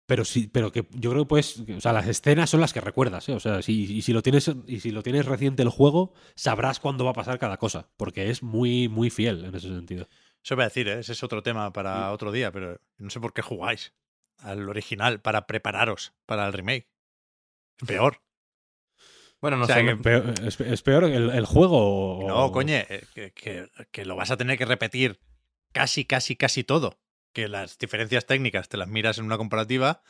pero 0.06 0.24
sí, 0.24 0.48
pero 0.52 0.70
que 0.70 0.86
yo 0.92 1.10
creo 1.10 1.24
que 1.24 1.28
pues, 1.28 1.64
o 1.76 1.80
sea, 1.80 1.92
las 1.92 2.06
escenas 2.06 2.48
son 2.48 2.60
las 2.60 2.72
que 2.72 2.80
recuerdas, 2.80 3.28
¿eh? 3.28 3.32
O 3.32 3.40
sea, 3.40 3.60
si, 3.60 3.96
y 3.96 4.02
si 4.02 4.12
lo 4.12 4.22
tienes, 4.22 4.48
y 4.68 4.78
si 4.78 4.92
lo 4.92 5.02
tienes 5.02 5.26
reciente 5.26 5.64
el 5.64 5.68
juego, 5.68 6.14
sabrás 6.36 6.78
cuándo 6.78 7.04
va 7.04 7.10
a 7.10 7.14
pasar 7.14 7.40
cada 7.40 7.56
cosa, 7.56 7.88
porque 7.96 8.30
es 8.30 8.44
muy, 8.44 8.88
muy 8.88 9.10
fiel 9.10 9.44
en 9.44 9.54
ese 9.56 9.68
sentido. 9.68 10.08
Eso 10.44 10.54
iba 10.54 10.62
a 10.62 10.68
decir, 10.68 10.86
¿eh? 10.86 11.00
ese 11.00 11.12
es 11.12 11.22
otro 11.24 11.42
tema 11.42 11.72
para 11.72 12.12
otro 12.12 12.30
día, 12.30 12.52
pero 12.52 12.80
no 12.98 13.10
sé 13.10 13.18
por 13.18 13.32
qué 13.32 13.42
jugáis 13.42 13.94
al 14.38 14.68
original 14.68 15.20
para 15.20 15.48
prepararos 15.48 16.14
para 16.24 16.46
el 16.46 16.52
remake. 16.52 16.88
Es 17.80 17.88
peor. 17.88 18.25
Bueno, 19.46 19.58
no 19.58 19.64
O 19.64 19.66
sea, 19.68 19.76
sé. 19.76 19.84
que- 19.84 19.96
Peor- 19.96 20.34
es, 20.44 20.60
es 20.60 20.82
peor 20.82 21.04
el, 21.04 21.30
el 21.30 21.46
juego. 21.46 22.18
o- 22.18 22.26
No, 22.26 22.50
coño, 22.50 22.74
eh, 22.74 23.04
que, 23.14 23.30
que- 23.30 23.68
que 23.92 24.04
lo 24.04 24.16
vas 24.16 24.32
a 24.32 24.36
tener 24.36 24.58
que 24.58 24.64
repetir 24.64 25.20
casi, 25.72 26.04
casi, 26.04 26.34
casi 26.34 26.64
todo. 26.64 26.98
Que 27.32 27.46
las 27.46 27.78
diferencias 27.78 28.26
técnicas 28.26 28.68
te 28.68 28.76
las 28.76 28.88
miras 28.88 29.18
en 29.18 29.24
una 29.24 29.36
comparativa 29.38 30.02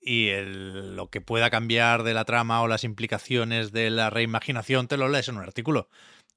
y 0.00 0.30
el- 0.30 0.96
lo 0.96 1.08
que 1.08 1.20
pueda 1.20 1.50
cambiar 1.50 2.02
de 2.02 2.14
la 2.14 2.24
trama 2.24 2.62
o 2.62 2.66
las 2.66 2.82
implicaciones 2.82 3.70
de 3.70 3.90
la 3.90 4.10
reimaginación 4.10 4.88
te 4.88 4.96
lo 4.96 5.08
lees 5.08 5.28
en 5.28 5.36
un 5.36 5.42
artículo. 5.44 5.88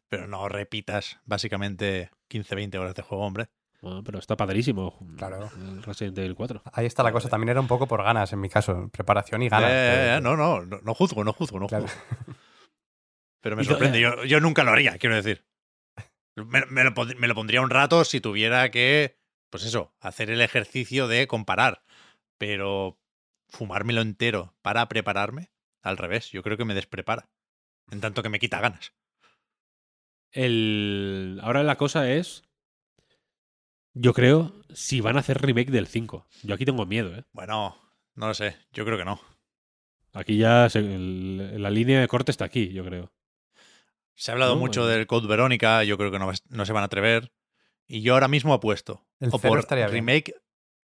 Pero 0.10 0.28
no 0.28 0.48
repitas 0.48 1.18
básicamente 1.26 2.12
15, 2.28 2.54
20 2.54 2.78
horas 2.78 2.94
de 2.94 3.02
juego, 3.02 3.26
hombre. 3.26 3.48
Bueno, 3.84 4.02
pero 4.02 4.18
está 4.18 4.38
padrísimo. 4.38 4.98
Claro. 5.18 5.52
El 5.58 5.84
Resident 5.84 6.18
Evil 6.18 6.36
4. 6.36 6.62
Ahí 6.72 6.86
está 6.86 7.04
la 7.04 7.12
cosa. 7.12 7.28
También 7.28 7.50
era 7.50 7.60
un 7.60 7.68
poco 7.68 7.86
por 7.86 8.02
ganas 8.02 8.32
en 8.32 8.40
mi 8.40 8.48
caso. 8.48 8.90
Preparación 8.94 9.42
y 9.42 9.50
ganas. 9.50 9.70
Eh, 9.70 10.16
eh, 10.16 10.20
no, 10.22 10.38
no, 10.38 10.62
no, 10.66 10.80
no 10.82 10.94
juzgo, 10.94 11.26
no 11.26 11.34
juzgo, 11.34 11.60
no 11.60 11.68
Claro. 11.68 11.88
juzgo. 11.90 12.00
Pero 13.42 13.58
me 13.58 13.66
sorprende, 13.66 14.00
yo, 14.00 14.24
yo 14.24 14.40
nunca 14.40 14.64
lo 14.64 14.72
haría, 14.72 14.98
quiero 14.98 15.16
decir. 15.18 15.46
Me, 16.38 16.66
me 16.68 16.86
lo, 16.86 16.94
me 17.18 17.28
lo 17.28 17.36
pondría 17.36 17.60
un 17.60 17.70
rato 17.70 18.06
si 18.06 18.22
tuviera 18.22 18.72
que, 18.72 19.20
pues 19.50 19.66
eso, 19.66 19.94
hacer 20.00 20.30
el 20.30 20.40
ejercicio 20.40 21.10
de 21.10 21.28
comparar. 21.28 21.84
Pero 22.38 22.98
fumármelo 23.50 24.00
entero 24.00 24.56
para 24.62 24.88
prepararme, 24.88 25.52
al 25.82 25.98
revés, 25.98 26.32
yo 26.32 26.42
creo 26.42 26.56
que 26.56 26.64
me 26.64 26.74
desprepara. 26.74 27.28
En 27.92 28.00
tanto 28.00 28.24
que 28.24 28.30
me 28.30 28.40
quita 28.40 28.62
ganas. 28.62 28.94
El... 30.32 31.42
Ahora 31.44 31.64
la 31.64 31.76
cosa 31.76 32.10
es. 32.10 32.44
Yo 33.94 34.14
creo 34.14 34.54
si 34.74 35.02
van 35.02 35.18
a 35.18 35.20
hacer 35.20 35.42
remake 35.42 35.72
del 35.72 35.88
5. 35.88 36.28
Yo 36.44 36.56
aquí 36.56 36.66
tengo 36.66 36.86
miedo, 36.86 37.16
¿eh? 37.16 37.24
Bueno, 37.32 37.76
no 38.16 38.28
lo 38.28 38.34
sé, 38.34 38.56
yo 38.72 38.86
creo 38.86 38.98
que 38.98 39.06
no. 39.06 39.20
Aquí 40.14 40.38
ya 40.38 40.70
se- 40.70 40.80
el- 40.80 41.62
la 41.62 41.70
línea 41.70 42.00
de 42.02 42.08
corte 42.08 42.32
está 42.32 42.46
aquí, 42.46 42.70
yo 42.70 42.84
creo. 42.86 43.12
Se 44.16 44.32
ha 44.32 44.34
hablado 44.34 44.54
No, 44.56 44.60
mucho 44.60 44.86
del 44.88 45.08
Code 45.08 45.28
Verónica, 45.28 45.84
yo 45.84 45.98
creo 45.98 46.12
que 46.12 46.20
no, 46.20 46.32
se 46.66 46.74
van 46.74 46.84
a 46.84 46.86
atrever. 46.86 47.32
Y 47.88 48.02
yo 48.02 48.14
ahora 48.14 48.28
mismo 48.28 48.54
apuesto. 48.54 49.06
El 49.20 49.30
o 49.32 49.38
cero 49.40 49.52
por 49.52 49.60
estaría 49.60 49.86
bien. 49.88 50.06
remake, 50.06 50.36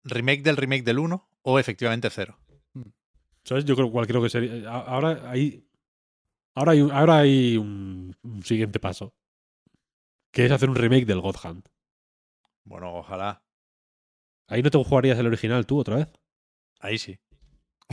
remake 0.05 0.43
del 0.43 0.57
remake 0.57 0.83
del 0.83 0.99
1 0.99 1.29
o 1.43 1.59
efectivamente 1.59 2.09
cero. 2.11 2.39
¿Sabes? 3.45 3.65
Yo 3.65 3.77
creo 3.77 3.91
cuál 3.91 4.07
creo 4.07 4.23
que 4.23 4.29
sería. 4.31 4.69
Ahora 4.71 5.31
hay. 5.31 5.65
Ahora 6.55 6.73
hay, 6.73 6.81
un- 6.83 6.91
ahora 6.91 7.19
hay 7.19 7.57
un, 7.57 8.17
un 8.23 8.43
siguiente 8.43 8.81
paso. 8.81 9.15
Que 10.33 10.45
es 10.47 10.53
hacer 10.53 10.69
un 10.69 10.77
remake 10.77 11.07
del 11.07 11.21
God 11.21 11.37
Hand. 11.43 11.69
Bueno, 12.69 12.95
ojalá. 12.95 13.43
Ahí 14.47 14.63
no 14.63 14.71
te 14.71 14.79
jugarías 14.79 15.19
el 15.19 15.27
original 15.27 15.67
tú 15.67 15.79
otra 15.79 15.97
vez. 15.97 16.09
Ahí 16.81 16.99
sí. 16.99 17.19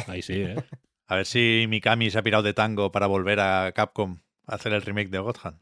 Ahí 0.07 0.21
sí, 0.21 0.41
¿eh? 0.41 0.55
A 1.07 1.17
ver 1.17 1.25
si 1.25 1.65
Mikami 1.69 2.09
se 2.09 2.17
ha 2.17 2.23
pirado 2.23 2.43
de 2.43 2.53
tango 2.53 2.91
para 2.91 3.07
volver 3.07 3.39
a 3.39 3.71
Capcom 3.73 4.21
a 4.47 4.55
hacer 4.55 4.73
el 4.73 4.81
remake 4.81 5.09
de 5.09 5.19
God 5.19 5.37
Hand. 5.43 5.61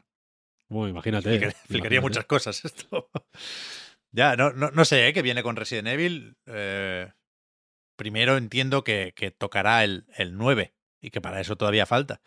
Bueno, 0.70 0.88
imagínate. 0.88 1.28
Explicaría, 1.28 1.48
explicaría 1.50 1.98
imagínate. 1.98 2.00
muchas 2.00 2.24
cosas 2.24 2.64
esto. 2.64 3.10
ya, 4.12 4.36
no, 4.36 4.52
no, 4.52 4.70
no 4.70 4.84
sé, 4.86 5.06
¿eh? 5.06 5.12
que 5.12 5.22
viene 5.22 5.42
con 5.42 5.56
Resident 5.56 5.88
Evil. 5.88 6.36
Eh, 6.46 7.12
primero 7.96 8.36
entiendo 8.38 8.82
que, 8.84 9.12
que 9.14 9.30
tocará 9.30 9.84
el, 9.84 10.06
el 10.16 10.36
9 10.36 10.74
y 11.02 11.10
que 11.10 11.20
para 11.20 11.40
eso 11.40 11.56
todavía 11.56 11.84
falta. 11.86 12.22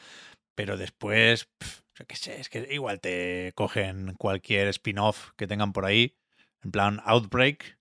Pero 0.56 0.78
después, 0.78 1.50
pf, 1.58 1.82
yo 1.96 2.06
qué 2.06 2.16
sé, 2.16 2.40
es 2.40 2.50
que 2.50 2.68
igual 2.72 3.00
te 3.00 3.52
cogen 3.56 4.14
cualquier 4.14 4.68
spin-off 4.68 5.32
que 5.36 5.48
tengan 5.48 5.74
por 5.74 5.86
ahí, 5.86 6.16
en 6.64 6.72
plan 6.72 7.02
Outbreak, 7.06 7.78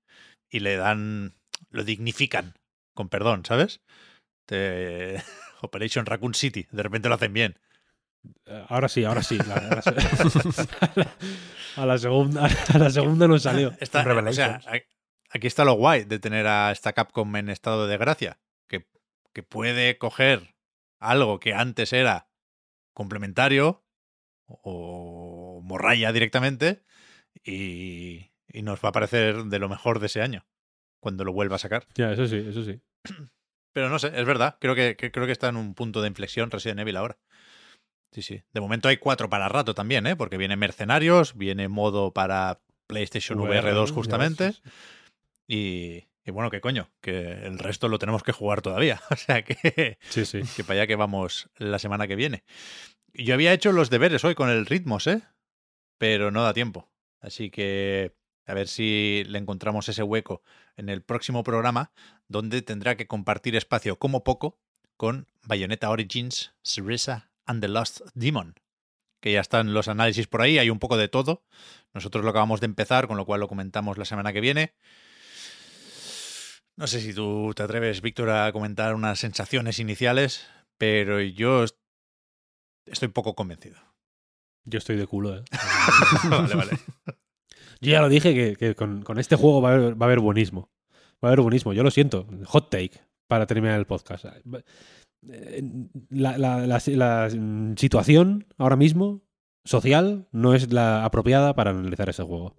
y 0.50 0.60
le 0.60 0.76
dan, 0.76 1.34
lo 1.70 1.84
dignifican, 1.84 2.54
con 2.94 3.08
perdón, 3.08 3.44
¿sabes? 3.44 3.80
Te- 4.46 5.22
Operation 5.62 6.06
Raccoon 6.06 6.34
City, 6.34 6.66
de 6.70 6.82
repente 6.82 7.08
lo 7.08 7.14
hacen 7.16 7.32
bien. 7.32 7.58
Eh, 8.46 8.64
Ahora 8.68 8.88
sí, 8.88 9.04
ahora 9.04 9.22
sí. 9.22 9.38
La- 9.38 9.82
a, 11.76 11.86
la 11.86 11.98
segunda, 11.98 12.46
a 12.74 12.78
la 12.78 12.90
segunda 12.90 13.26
no 13.28 13.38
salió. 13.38 13.72
O 14.30 14.32
sea, 14.32 14.60
aquí 15.30 15.46
está 15.46 15.64
lo 15.64 15.74
guay 15.74 16.04
de 16.04 16.18
tener 16.18 16.46
a 16.46 16.70
esta 16.72 16.92
Capcom 16.92 17.34
en 17.36 17.48
estado 17.50 17.86
de 17.86 17.96
gracia, 17.98 18.38
que, 18.68 18.86
que 19.32 19.42
puede 19.42 19.98
coger 19.98 20.54
algo 21.00 21.40
que 21.40 21.54
antes 21.54 21.92
era 21.92 22.28
complementario 22.94 23.84
o 24.46 25.60
morralla 25.62 26.12
directamente 26.12 26.82
y, 27.44 28.30
y 28.56 28.62
nos 28.62 28.80
va 28.84 28.88
a 28.88 28.92
parecer 28.92 29.44
de 29.44 29.58
lo 29.58 29.68
mejor 29.68 29.98
de 30.00 30.06
ese 30.06 30.22
año 30.22 30.46
cuando 31.00 31.24
lo 31.24 31.32
vuelva 31.32 31.56
a 31.56 31.58
sacar. 31.60 31.86
Ya, 31.94 32.12
eso 32.12 32.26
sí, 32.26 32.36
eso 32.48 32.64
sí. 32.64 32.80
Pero 33.74 33.90
no 33.90 33.98
sé, 33.98 34.10
es 34.14 34.24
verdad, 34.24 34.56
creo 34.60 34.74
que, 34.74 34.96
que- 34.96 35.12
creo 35.12 35.26
que 35.26 35.32
está 35.32 35.48
en 35.48 35.56
un 35.56 35.74
punto 35.74 36.00
de 36.02 36.08
inflexión 36.08 36.50
Resident 36.50 36.80
Evil 36.80 36.96
ahora. 36.96 37.18
Sí, 38.12 38.22
sí. 38.22 38.42
De 38.52 38.60
momento 38.60 38.88
hay 38.88 38.96
cuatro 38.96 39.28
para 39.28 39.48
rato 39.48 39.74
también, 39.74 40.06
¿eh? 40.06 40.16
Porque 40.16 40.38
viene 40.38 40.56
Mercenarios, 40.56 41.36
viene 41.36 41.68
modo 41.68 42.12
para 42.12 42.60
PlayStation 42.86 43.38
VR, 43.38 43.58
VR, 43.60 43.72
2 43.72 43.90
ya 43.90 43.94
justamente. 43.94 44.54
Y, 45.48 46.04
y 46.24 46.30
bueno, 46.30 46.50
qué 46.50 46.60
coño, 46.60 46.90
que 47.02 47.32
el 47.32 47.58
resto 47.58 47.88
lo 47.88 47.98
tenemos 47.98 48.22
que 48.22 48.32
jugar 48.32 48.62
todavía. 48.62 49.00
O 49.10 49.16
sea 49.16 49.42
que, 49.44 49.98
Sí, 50.08 50.24
sí. 50.24 50.40
que 50.56 50.64
para 50.64 50.80
allá 50.80 50.86
que 50.86 50.96
vamos 50.96 51.50
la 51.58 51.78
semana 51.78 52.06
que 52.06 52.16
viene. 52.16 52.44
Yo 53.12 53.34
había 53.34 53.52
hecho 53.52 53.72
los 53.72 53.90
deberes 53.90 54.24
hoy 54.24 54.34
con 54.34 54.48
el 54.50 54.66
ritmos, 54.66 55.06
¿eh? 55.06 55.22
Pero 55.98 56.30
no 56.30 56.42
da 56.42 56.54
tiempo. 56.54 56.88
Así 57.20 57.50
que 57.50 58.14
a 58.46 58.54
ver 58.54 58.68
si 58.68 59.24
le 59.26 59.38
encontramos 59.38 59.88
ese 59.88 60.02
hueco 60.02 60.42
en 60.76 60.88
el 60.88 61.02
próximo 61.02 61.42
programa, 61.42 61.92
donde 62.28 62.62
tendrá 62.62 62.96
que 62.96 63.06
compartir 63.06 63.56
espacio 63.56 63.98
como 63.98 64.24
poco 64.24 64.58
con 64.96 65.26
Bayonetta 65.42 65.90
Origins, 65.90 66.52
Cereza 66.62 67.30
and 67.44 67.60
the 67.60 67.68
Lost 67.68 68.00
Demon. 68.14 68.54
Que 69.20 69.32
ya 69.32 69.40
están 69.40 69.74
los 69.74 69.88
análisis 69.88 70.26
por 70.26 70.42
ahí, 70.42 70.58
hay 70.58 70.70
un 70.70 70.78
poco 70.78 70.96
de 70.96 71.08
todo. 71.08 71.44
Nosotros 71.94 72.22
lo 72.24 72.30
acabamos 72.30 72.60
de 72.60 72.66
empezar, 72.66 73.06
con 73.08 73.16
lo 73.16 73.24
cual 73.26 73.40
lo 73.40 73.48
comentamos 73.48 73.98
la 73.98 74.04
semana 74.04 74.32
que 74.32 74.40
viene. 74.40 74.74
No 76.76 76.86
sé 76.86 77.00
si 77.00 77.14
tú 77.14 77.52
te 77.56 77.62
atreves, 77.62 78.02
Víctor, 78.02 78.28
a 78.30 78.52
comentar 78.52 78.94
unas 78.94 79.18
sensaciones 79.18 79.78
iniciales, 79.78 80.46
pero 80.76 81.20
yo 81.22 81.64
est- 81.64 81.78
estoy 82.84 83.08
poco 83.08 83.34
convencido. 83.34 83.78
Yo 84.64 84.78
estoy 84.78 84.96
de 84.96 85.06
culo, 85.06 85.38
¿eh? 85.38 85.44
vale, 86.28 86.54
vale. 86.54 86.72
Yo 87.80 87.92
ya 87.92 88.00
lo 88.00 88.08
dije 88.08 88.56
que, 88.56 88.74
con, 88.74 89.18
este 89.18 89.36
juego 89.36 89.60
va 89.60 89.70
a, 89.72 89.74
haber, 89.74 90.20
buenismo. 90.20 90.70
Va 91.22 91.28
a 91.28 91.32
haber 91.32 91.40
buenismo. 91.40 91.72
Yo 91.72 91.82
lo 91.82 91.90
siento. 91.90 92.26
Hot 92.46 92.70
take 92.70 92.92
para 93.28 93.46
terminar 93.46 93.78
el 93.78 93.86
podcast. 93.86 94.26
Eh, 95.28 95.62
La, 96.10 96.38
la- 96.38 97.30
situación 97.76 98.46
ahora 98.58 98.76
mismo 98.76 99.22
social 99.64 100.28
no 100.32 100.54
es 100.54 100.72
la 100.72 101.04
apropiada 101.04 101.54
para 101.54 101.70
analizar 101.70 102.08
ese 102.08 102.22
juego. 102.22 102.54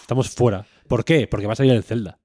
Estamos 0.00 0.30
fuera. 0.30 0.66
¿Por 0.88 1.04
qué? 1.04 1.26
Porque 1.26 1.46
va 1.46 1.52
a 1.52 1.56
salir 1.56 1.72
el 1.72 1.84
Zelda. 1.84 2.19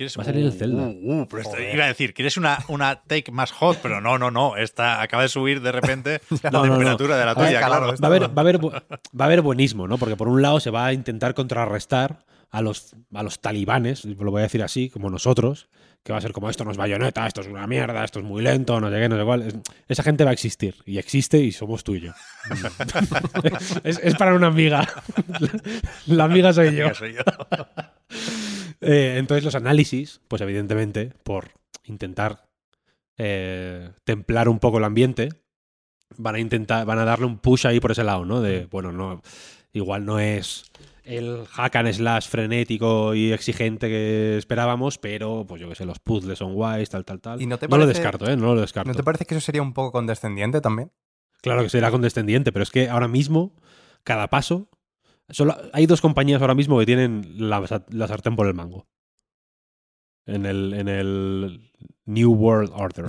¿Quieres- 0.00 0.16
Va 0.18 0.22
a 0.22 0.24
salir 0.24 0.46
el 0.46 0.52
Zelda. 0.54 0.82
Uh, 0.84 1.20
uh, 1.22 1.28
pero 1.28 1.42
esto- 1.42 1.60
iba 1.60 1.84
a 1.84 1.88
decir, 1.88 2.14
¿quieres 2.14 2.38
una, 2.38 2.58
una 2.68 3.02
take 3.02 3.30
más 3.30 3.52
hot? 3.52 3.80
Pero 3.82 4.00
no, 4.00 4.16
no, 4.16 4.30
no. 4.30 4.56
Esta 4.56 5.02
acaba 5.02 5.24
de 5.24 5.28
subir 5.28 5.60
de 5.60 5.72
repente 5.72 6.22
la 6.42 6.50
No, 6.50 6.60
no, 6.60 6.66
no. 6.68 6.72
temperatura 6.78 7.18
de 7.18 7.26
la 7.26 7.34
tuya, 7.34 7.58
claro. 7.58 7.88
Va 7.88 7.96
a, 8.02 8.06
haber, 8.06 8.22
va, 8.30 8.32
a 8.36 8.40
haber, 8.40 8.64
va 8.64 8.82
a 9.18 9.24
haber 9.24 9.42
buenismo, 9.42 9.86
¿no? 9.86 9.98
Porque 9.98 10.16
por 10.16 10.28
un 10.28 10.40
lado 10.40 10.58
se 10.58 10.70
va 10.70 10.86
a 10.86 10.92
intentar 10.94 11.34
contrarrestar 11.34 12.24
a 12.50 12.62
los, 12.62 12.96
a 13.14 13.22
los 13.22 13.40
talibanes, 13.42 14.06
lo 14.06 14.30
voy 14.30 14.40
a 14.40 14.44
decir 14.44 14.62
así, 14.62 14.88
como 14.88 15.10
nosotros, 15.10 15.68
que 16.02 16.12
va 16.12 16.18
a 16.18 16.22
ser 16.22 16.32
como 16.32 16.48
esto 16.48 16.64
no 16.64 16.70
es 16.70 16.78
bayoneta, 16.78 17.26
esto 17.26 17.42
es 17.42 17.46
una 17.46 17.66
mierda, 17.66 18.02
esto 18.02 18.20
es 18.20 18.24
muy 18.24 18.42
lento, 18.42 18.80
no 18.80 18.90
sé 18.90 18.98
qué, 18.98 19.08
no 19.08 19.18
sé 19.18 19.24
cuál. 19.24 19.42
Es- 19.42 19.54
esa 19.86 20.02
gente 20.02 20.24
va 20.24 20.30
a 20.30 20.32
existir, 20.32 20.74
y 20.86 20.96
existe 20.96 21.36
y 21.38 21.52
somos 21.52 21.84
tú 21.84 21.94
y 21.96 22.00
yo. 22.00 22.12
es, 23.84 24.00
es 24.02 24.14
para 24.16 24.34
una 24.34 24.46
amiga. 24.46 24.88
La, 26.06 26.16
la 26.16 26.24
amiga 26.24 26.52
soy 26.54 26.74
yo. 26.74 26.86
Ya 26.88 26.94
soy 26.94 27.12
yo. 27.14 27.20
Eh, 28.80 29.16
entonces 29.18 29.44
los 29.44 29.54
análisis, 29.54 30.20
pues 30.28 30.40
evidentemente, 30.42 31.12
por 31.22 31.50
intentar 31.84 32.48
eh, 33.18 33.90
templar 34.04 34.48
un 34.48 34.58
poco 34.58 34.78
el 34.78 34.84
ambiente, 34.84 35.28
van 36.16 36.34
a 36.36 36.38
intentar, 36.40 36.86
van 36.86 36.98
a 36.98 37.04
darle 37.04 37.26
un 37.26 37.38
push 37.38 37.66
ahí 37.66 37.80
por 37.80 37.90
ese 37.92 38.04
lado, 38.04 38.24
¿no? 38.24 38.40
De, 38.40 38.66
bueno, 38.66 38.92
no, 38.92 39.22
igual 39.72 40.04
no 40.04 40.18
es 40.18 40.64
el 41.04 41.44
hack 41.46 41.76
and 41.76 41.92
slash 41.92 42.28
frenético 42.28 43.14
y 43.14 43.32
exigente 43.32 43.88
que 43.88 44.36
esperábamos, 44.38 44.98
pero 44.98 45.44
pues 45.46 45.60
yo 45.60 45.68
que 45.68 45.74
sé, 45.74 45.84
los 45.84 45.98
puzzles 45.98 46.38
son 46.38 46.54
guays, 46.54 46.88
tal, 46.88 47.04
tal, 47.04 47.20
tal. 47.20 47.42
¿Y 47.42 47.46
no 47.46 47.58
te 47.58 47.66
lo 47.66 47.70
parece- 47.70 47.88
descarto, 47.88 48.30
¿eh? 48.30 48.36
No 48.36 48.54
lo 48.54 48.60
descarto. 48.60 48.88
¿No 48.88 48.94
te 48.96 49.02
parece 49.02 49.24
que 49.26 49.34
eso 49.34 49.44
sería 49.44 49.62
un 49.62 49.72
poco 49.72 49.92
condescendiente 49.92 50.60
también? 50.60 50.90
Claro 51.42 51.62
que 51.62 51.68
será 51.70 51.90
condescendiente, 51.90 52.52
pero 52.52 52.62
es 52.62 52.70
que 52.70 52.88
ahora 52.88 53.08
mismo, 53.08 53.54
cada 54.04 54.28
paso. 54.28 54.68
Solo, 55.30 55.56
hay 55.72 55.86
dos 55.86 56.00
compañías 56.00 56.40
ahora 56.40 56.54
mismo 56.54 56.78
que 56.78 56.86
tienen 56.86 57.34
la, 57.36 57.64
la 57.88 58.08
sartén 58.08 58.36
por 58.36 58.46
el 58.46 58.54
mango. 58.54 58.86
En 60.26 60.46
el, 60.46 60.74
en 60.74 60.88
el 60.88 61.72
New 62.04 62.32
World 62.32 62.72
Order. 62.74 63.06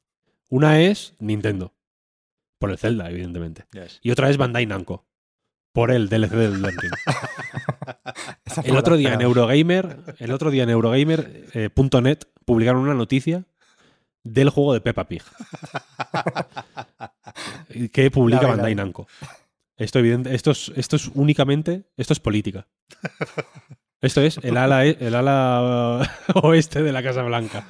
Una 0.50 0.80
es 0.80 1.14
Nintendo. 1.18 1.74
Por 2.58 2.70
el 2.70 2.78
Zelda, 2.78 3.10
evidentemente. 3.10 3.66
Yes. 3.72 3.98
Y 4.02 4.10
otra 4.10 4.30
es 4.30 4.36
Bandai 4.36 4.66
Namco. 4.66 5.06
Por 5.72 5.90
el 5.90 6.08
DLC 6.08 6.30
del 6.30 6.62
fue 8.46 8.64
El 8.64 8.76
otro 8.76 8.96
día 8.96 9.14
en. 9.14 9.20
Eurogamer, 9.20 10.14
el 10.20 10.30
otro 10.30 10.52
día 10.52 10.62
en 10.62 10.70
Eurogamer 10.70 11.48
eh, 11.52 11.68
punto 11.68 12.00
.net 12.00 12.28
publicaron 12.44 12.82
una 12.82 12.94
noticia 12.94 13.44
del 14.22 14.50
juego 14.50 14.72
de 14.72 14.80
Peppa 14.80 15.08
Pig 15.08 15.22
que 17.92 18.10
publica 18.12 18.46
Bandai. 18.46 18.76
Namco. 18.76 19.08
Esto 19.76 19.98
evidente, 19.98 20.34
esto 20.34 20.52
es, 20.52 20.70
esto 20.76 20.96
es 20.96 21.08
únicamente, 21.14 21.90
esto 21.96 22.12
es 22.12 22.20
política. 22.20 22.68
Esto 24.00 24.20
es 24.20 24.38
el 24.38 24.56
ala, 24.56 24.86
e- 24.86 24.96
el 25.00 25.14
ala 25.14 26.08
oeste 26.34 26.82
de 26.82 26.92
la 26.92 27.02
Casa 27.02 27.22
Blanca. 27.22 27.66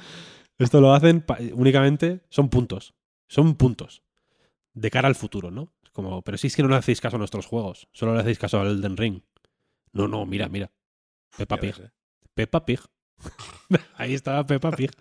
Esto 0.57 0.81
lo 0.81 0.93
hacen 0.93 1.25
únicamente, 1.53 2.21
son 2.29 2.49
puntos, 2.49 2.93
son 3.27 3.55
puntos 3.55 4.03
de 4.73 4.91
cara 4.91 5.07
al 5.07 5.15
futuro, 5.15 5.49
¿no? 5.51 5.73
Como, 5.93 6.21
pero 6.21 6.37
si 6.37 6.47
es 6.47 6.55
que 6.55 6.61
no 6.63 6.69
le 6.69 6.75
hacéis 6.75 6.99
caso 7.01 7.15
a 7.15 7.19
nuestros 7.19 7.45
juegos, 7.45 7.87
solo 7.93 8.13
le 8.13 8.19
hacéis 8.21 8.37
caso 8.37 8.59
al 8.59 8.67
Elden 8.67 8.97
Ring. 8.97 9.21
No, 9.93 10.07
no, 10.07 10.25
mira, 10.25 10.47
mira. 10.49 10.71
Peppa 11.37 11.57
Pig. 11.57 11.75
ves, 11.77 11.87
¿eh? 11.87 11.91
Peppa 12.33 12.65
Pig. 12.65 12.79
Ahí 13.95 14.13
estaba 14.13 14.45
Peppa 14.45 14.71
Pig. 14.71 14.91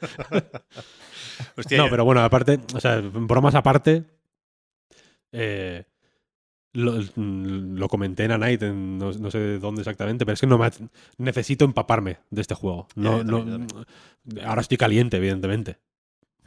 Hostia, 1.56 1.78
No, 1.78 1.90
pero 1.90 2.04
bueno, 2.04 2.22
aparte, 2.22 2.60
o 2.74 2.80
sea, 2.80 3.00
bromas 3.00 3.56
aparte, 3.56 4.04
eh, 5.32 5.84
lo, 6.74 7.00
lo 7.16 7.88
comenté 7.88 8.24
en 8.24 8.32
A 8.32 8.38
Night, 8.38 8.62
en 8.62 8.98
no, 8.98 9.10
no 9.12 9.30
sé 9.30 9.58
dónde 9.58 9.80
exactamente, 9.80 10.26
pero 10.26 10.34
es 10.34 10.40
que 10.40 10.46
no 10.46 10.58
me, 10.58 10.68
necesito 11.16 11.64
empaparme 11.64 12.18
de 12.30 12.40
este 12.42 12.54
juego. 12.54 12.88
No, 12.94 13.24
también, 13.24 13.66
no- 13.66 14.46
ahora 14.46 14.60
estoy 14.60 14.76
caliente, 14.76 15.16
evidentemente, 15.16 15.78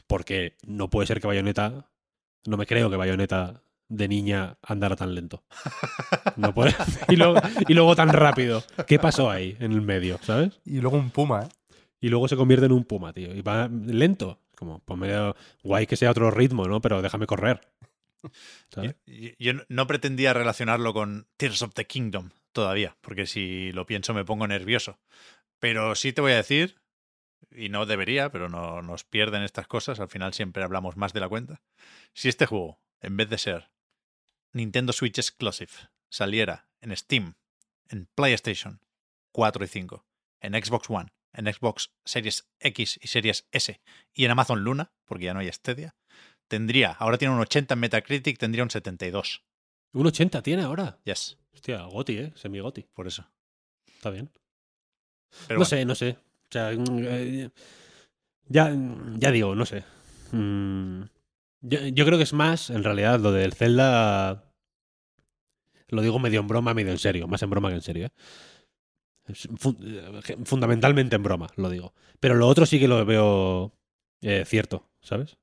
porque 0.06 0.56
no 0.65 0.89
puede 0.89 1.07
ser 1.07 1.19
que 1.19 1.27
Bayonetta, 1.27 1.89
no 2.45 2.57
me 2.57 2.65
creo 2.67 2.89
que 2.89 2.95
Bayonetta 2.97 3.64
de 3.89 4.07
niña 4.07 4.57
andara 4.61 4.95
tan 4.95 5.15
lento. 5.15 5.43
No 6.35 6.53
puede, 6.53 6.75
y, 7.09 7.15
luego, 7.15 7.35
y 7.67 7.73
luego 7.73 7.95
tan 7.95 8.09
rápido. 8.09 8.64
¿Qué 8.85 8.99
pasó 8.99 9.31
ahí 9.31 9.56
en 9.59 9.72
el 9.72 9.81
medio, 9.81 10.19
sabes? 10.22 10.59
Y 10.65 10.81
luego 10.81 10.97
un 10.97 11.09
puma, 11.09 11.43
¿eh? 11.43 11.49
y 11.99 12.09
luego 12.09 12.27
se 12.27 12.35
convierte 12.35 12.65
en 12.67 12.73
un 12.73 12.83
puma, 12.83 13.11
tío. 13.14 13.33
Y 13.33 13.41
va 13.41 13.67
lento. 13.69 14.39
Como, 14.56 14.80
pues 14.80 14.99
medio 14.99 15.35
guay 15.64 15.85
que 15.85 15.95
sea 15.95 16.09
otro 16.11 16.31
ritmo, 16.31 16.65
¿no? 16.67 16.81
Pero 16.81 17.01
déjame 17.01 17.27
correr. 17.27 17.61
Yo, 19.39 19.53
no 19.69 19.88
pretendía 19.88 20.33
relacionarlo 20.33 20.93
con 20.93 21.27
Tears 21.38 21.61
of 21.61 21.73
the 21.73 21.85
Kingdom 21.85 22.31
todavía, 22.51 22.97
porque 23.01 23.27
si 23.27 23.72
lo 23.72 23.85
pienso 23.85 24.14
me 24.14 24.25
pongo 24.25 24.47
nervioso. 24.47 24.99
Pero 25.59 25.95
sí 25.95 26.14
te 26.14 26.22
voy 26.22 26.33
a 26.33 26.38
decir, 26.38 26.80
y 27.51 27.69
no 27.69 27.85
debería, 27.85 28.31
pero 28.31 28.49
no 28.49 28.81
nos 28.81 29.03
pierden 29.03 29.43
estas 29.43 29.67
cosas, 29.67 29.99
al 29.99 30.09
final 30.09 30.33
siempre 30.33 30.64
hablamos 30.64 30.97
más 30.97 31.14
de 31.14 31.19
la 31.19 31.30
cuenta. 31.30 31.61
Si 32.14 32.30
este 32.30 32.45
juego, 32.45 32.80
en 33.01 33.17
vez 33.17 33.30
de 33.30 33.38
ser 33.38 33.72
Nintendo 34.53 34.93
Switch 34.93 35.17
Exclusive, 35.17 35.72
saliera 36.09 36.69
en 36.81 36.95
Steam, 36.95 37.35
en 37.89 38.07
PlayStation 38.15 38.81
4 39.31 39.65
y 39.65 39.67
5, 39.67 40.06
en 40.41 40.53
Xbox 40.53 40.89
One, 40.89 41.11
en 41.33 41.51
Xbox 41.51 41.93
Series 42.06 42.47
X 42.59 42.99
y 43.01 43.07
Series 43.07 43.47
S 43.51 43.81
y 44.14 44.25
en 44.25 44.31
Amazon 44.31 44.64
Luna, 44.64 44.91
porque 45.06 45.25
ya 45.25 45.33
no 45.33 45.39
hay 45.39 45.51
Stadia, 45.51 45.95
tendría, 46.48 46.92
ahora 46.92 47.17
tiene 47.17 47.34
un 47.34 47.40
80 47.40 47.74
en 47.74 47.80
Metacritic, 47.80 48.38
tendría 48.38 48.64
un 48.64 48.69
72. 48.69 49.43
Un 49.93 50.08
80 50.08 50.42
tiene 50.42 50.64
ahora. 50.64 51.00
Yes, 51.03 51.38
Hostia, 51.53 51.82
Goti, 51.84 52.17
¿eh? 52.17 52.34
Semi-Goti. 52.35 52.85
por 52.93 53.08
eso. 53.08 53.27
Está 53.88 54.09
bien. 54.11 54.30
Pero 55.48 55.59
no 55.59 55.66
bueno, 55.66 55.66
sé, 55.66 55.85
no 55.85 55.95
sé. 55.95 56.17
O 56.43 56.51
sea, 56.51 56.72
mm, 56.72 57.00
eh, 57.03 57.50
ya, 58.48 58.74
ya 59.17 59.32
digo, 59.32 59.56
no 59.56 59.66
sé. 59.66 59.84
Mm, 60.32 61.03
yo, 61.61 61.88
yo 61.88 62.06
creo 62.06 62.17
que 62.17 62.24
es 62.24 62.34
más, 62.34 62.69
en 62.69 62.84
realidad, 62.84 63.19
lo 63.19 63.32
del 63.32 63.53
Zelda. 63.53 64.43
Lo 65.90 66.01
digo 66.01 66.19
medio 66.19 66.42
en 66.42 66.48
broma, 66.48 66.74
medio 66.74 66.92
en 66.92 67.00
serio. 67.00 67.27
Más 67.27 67.42
en 67.42 67.50
broma 67.50 67.69
que 67.69 67.76
en 67.76 67.82
serio, 67.82 68.06
¿eh? 68.06 68.11
Eh, 69.27 70.38
fundamentalmente 70.45 71.16
en 71.16 71.24
broma, 71.24 71.48
lo 71.56 71.69
digo. 71.69 71.93
Pero 72.19 72.35
lo 72.35 72.48
otro 72.48 72.66
sí 72.66 72.80
que 72.80 72.88
lo 72.88 73.06
veo 73.06 73.74
eh, 74.22 74.43
cierto, 74.45 74.90
¿sabes? 75.01 75.38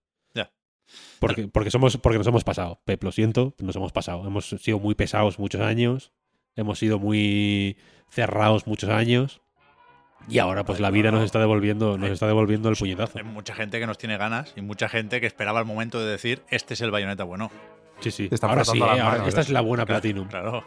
Porque, 1.20 1.48
porque, 1.48 1.70
somos, 1.70 1.96
porque 1.96 2.18
nos 2.18 2.26
hemos 2.26 2.44
pasado. 2.44 2.80
Pep, 2.84 3.02
lo 3.02 3.12
siento, 3.12 3.54
nos 3.58 3.76
hemos 3.76 3.92
pasado. 3.92 4.26
Hemos 4.26 4.48
sido 4.48 4.78
muy 4.78 4.94
pesados 4.94 5.38
muchos 5.38 5.60
años. 5.60 6.12
Hemos 6.56 6.78
sido 6.78 6.98
muy 6.98 7.76
cerrados 8.10 8.66
muchos 8.66 8.90
años. 8.90 9.40
Y 10.28 10.38
ahora, 10.38 10.64
pues 10.64 10.80
la 10.80 10.90
vida 10.90 11.10
nos 11.10 11.22
está 11.22 11.38
devolviendo, 11.38 11.98
nos 11.98 12.10
está 12.10 12.26
devolviendo 12.26 12.68
el 12.70 12.76
puñetazo. 12.76 13.18
hay 13.18 13.24
mucha 13.24 13.54
gente 13.54 13.78
que 13.78 13.86
nos 13.86 13.98
tiene 13.98 14.16
ganas 14.16 14.52
y 14.56 14.62
mucha 14.62 14.88
gente 14.88 15.20
que 15.20 15.26
esperaba 15.26 15.60
el 15.60 15.66
momento 15.66 16.00
de 16.00 16.10
decir, 16.10 16.42
este 16.48 16.74
es 16.74 16.80
el 16.80 16.90
bayoneta 16.90 17.24
bueno. 17.24 17.50
Sí, 18.00 18.10
sí. 18.10 18.28
Está 18.30 18.46
Ahora 18.48 18.64
sí, 18.64 18.78
¿eh? 18.78 18.82
Ahora- 18.82 19.04
manos, 19.12 19.28
esta 19.28 19.40
es 19.42 19.50
la 19.50 19.60
buena 19.60 19.84
Claro, 19.84 20.00
Platinum. 20.00 20.28
Claro. 20.28 20.64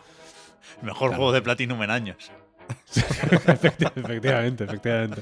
Mejor 0.83 1.09
Claro. 1.09 1.15
juego 1.15 1.31
de 1.31 1.41
Platinum 1.41 1.81
en 1.83 1.89
años. 1.91 2.31
Efecti- 2.95 3.91
efectivamente, 3.95 4.63
efectivamente. 4.65 5.21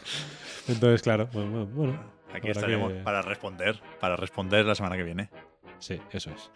Entonces, 0.68 1.02
claro, 1.02 1.30
bueno, 1.32 1.52
bueno, 1.52 1.66
bueno, 1.74 2.00
Aquí 2.38 2.50
estaremos 2.50 2.94
que- 2.94 3.00
para 3.00 3.22
responder, 3.22 3.82
para 4.00 4.16
responder 4.16 4.66
la 4.66 4.76
semana 4.76 4.96
que 4.98 5.04
viene. 5.04 5.30
Sí, 5.80 6.00
eso 6.12 6.32
es. 6.32 6.52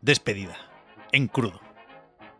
Despedida. 0.00 0.56
En 1.12 1.28
crudo. 1.28 1.60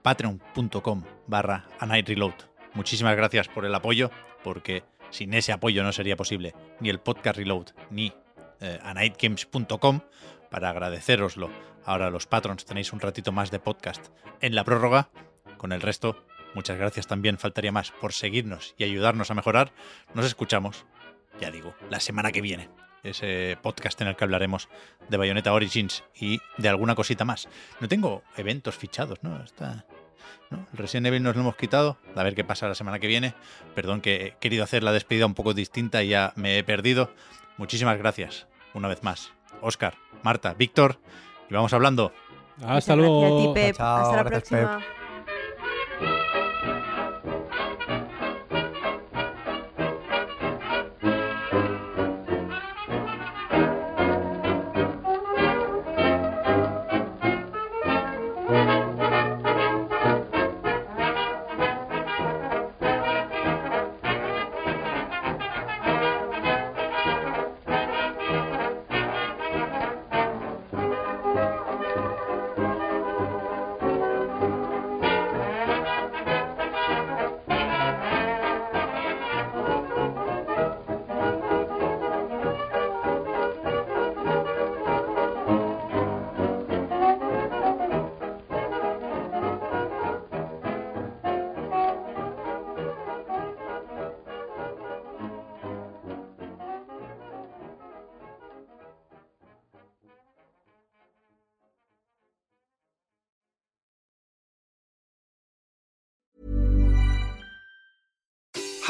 Patreon.com 0.03 1.05
barra 1.27 1.67
A 1.79 1.87
Night 1.87 2.09
Reload. 2.09 2.35
Muchísimas 2.75 3.17
gracias 3.17 3.49
por 3.49 3.65
el 3.65 3.75
apoyo, 3.75 4.11
porque 4.43 4.83
sin 5.11 5.33
ese 5.35 5.53
apoyo 5.53 5.83
no 5.83 5.93
sería 5.93 6.17
posible 6.17 6.55
ni 6.81 6.91
el 6.91 6.99
podcast 7.01 7.37
Reload 7.39 7.67
ni 7.91 8.13
eh, 8.61 8.79
anightgames.com. 8.83 10.01
Para 10.51 10.71
agradeceroslo, 10.71 11.51
ahora 11.85 12.11
los 12.11 12.27
patrons 12.27 12.65
tenéis 12.65 12.93
un 12.93 13.01
ratito 13.01 13.33
más 13.33 13.51
de 13.51 13.59
podcast 13.61 14.09
en 14.41 14.55
la 14.55 14.65
prórroga. 14.65 15.09
Con 15.57 15.73
el 15.73 15.81
resto, 15.81 16.25
muchas 16.55 16.77
gracias 16.79 17.07
también, 17.07 17.39
faltaría 17.39 17.73
más, 17.73 17.91
por 17.93 18.13
seguirnos 18.13 18.75
y 18.77 18.85
ayudarnos 18.85 19.31
a 19.31 19.35
mejorar. 19.35 19.73
Nos 20.15 20.27
escuchamos, 20.27 20.85
ya 21.41 21.51
digo, 21.51 21.75
la 21.91 22.01
semana 22.01 22.33
que 22.33 22.41
viene. 22.41 22.69
Ese 23.03 23.59
podcast 23.61 24.01
en 24.01 24.09
el 24.09 24.17
que 24.17 24.25
hablaremos 24.25 24.69
de 25.11 25.17
Bayonetta 25.19 25.53
Origins 25.53 26.05
y 26.15 26.41
de 26.57 26.69
alguna 26.71 26.95
cosita 26.95 27.25
más. 27.27 27.49
No 27.81 27.87
tengo 27.89 28.23
eventos 28.37 28.77
fichados, 28.77 29.23
¿no? 29.23 29.43
Está, 29.45 29.85
¿no? 30.51 30.67
El 30.73 30.79
Resident 30.79 31.09
Evil 31.09 31.23
nos 31.23 31.35
lo 31.35 31.43
hemos 31.43 31.57
quitado. 31.57 31.99
A 32.17 32.23
ver 32.23 32.35
qué 32.35 32.45
pasa 32.45 32.67
la 32.67 32.75
semana 32.75 32.99
que 32.99 33.07
viene. 33.07 33.35
Perdón 33.75 34.01
que 34.01 34.15
he 34.27 34.37
querido 34.41 34.65
hacer 34.65 34.83
la 34.83 34.93
despedida 34.93 35.27
un 35.27 35.35
poco 35.35 35.53
distinta 35.53 36.03
y 36.03 36.09
ya 36.09 36.33
me 36.37 36.57
he 36.59 36.65
perdido. 36.65 37.11
Muchísimas 37.59 37.99
gracias, 37.99 38.47
una 38.73 38.89
vez 38.89 39.03
más. 39.03 39.33
Oscar, 39.61 39.97
Marta, 40.23 40.55
Víctor. 40.55 40.99
Y 41.51 41.55
vamos 41.55 41.75
hablando. 41.75 42.11
Hasta 42.65 42.97
luego. 42.97 43.21
Gracias 43.21 43.39
a 43.39 43.43
ti, 43.43 43.55
Pep. 43.55 43.77
Chao, 43.77 43.97
Hasta 43.99 44.17
la 44.17 44.23
gracias, 44.23 44.49
Pep. 44.49 44.61
próxima. 44.67 45.04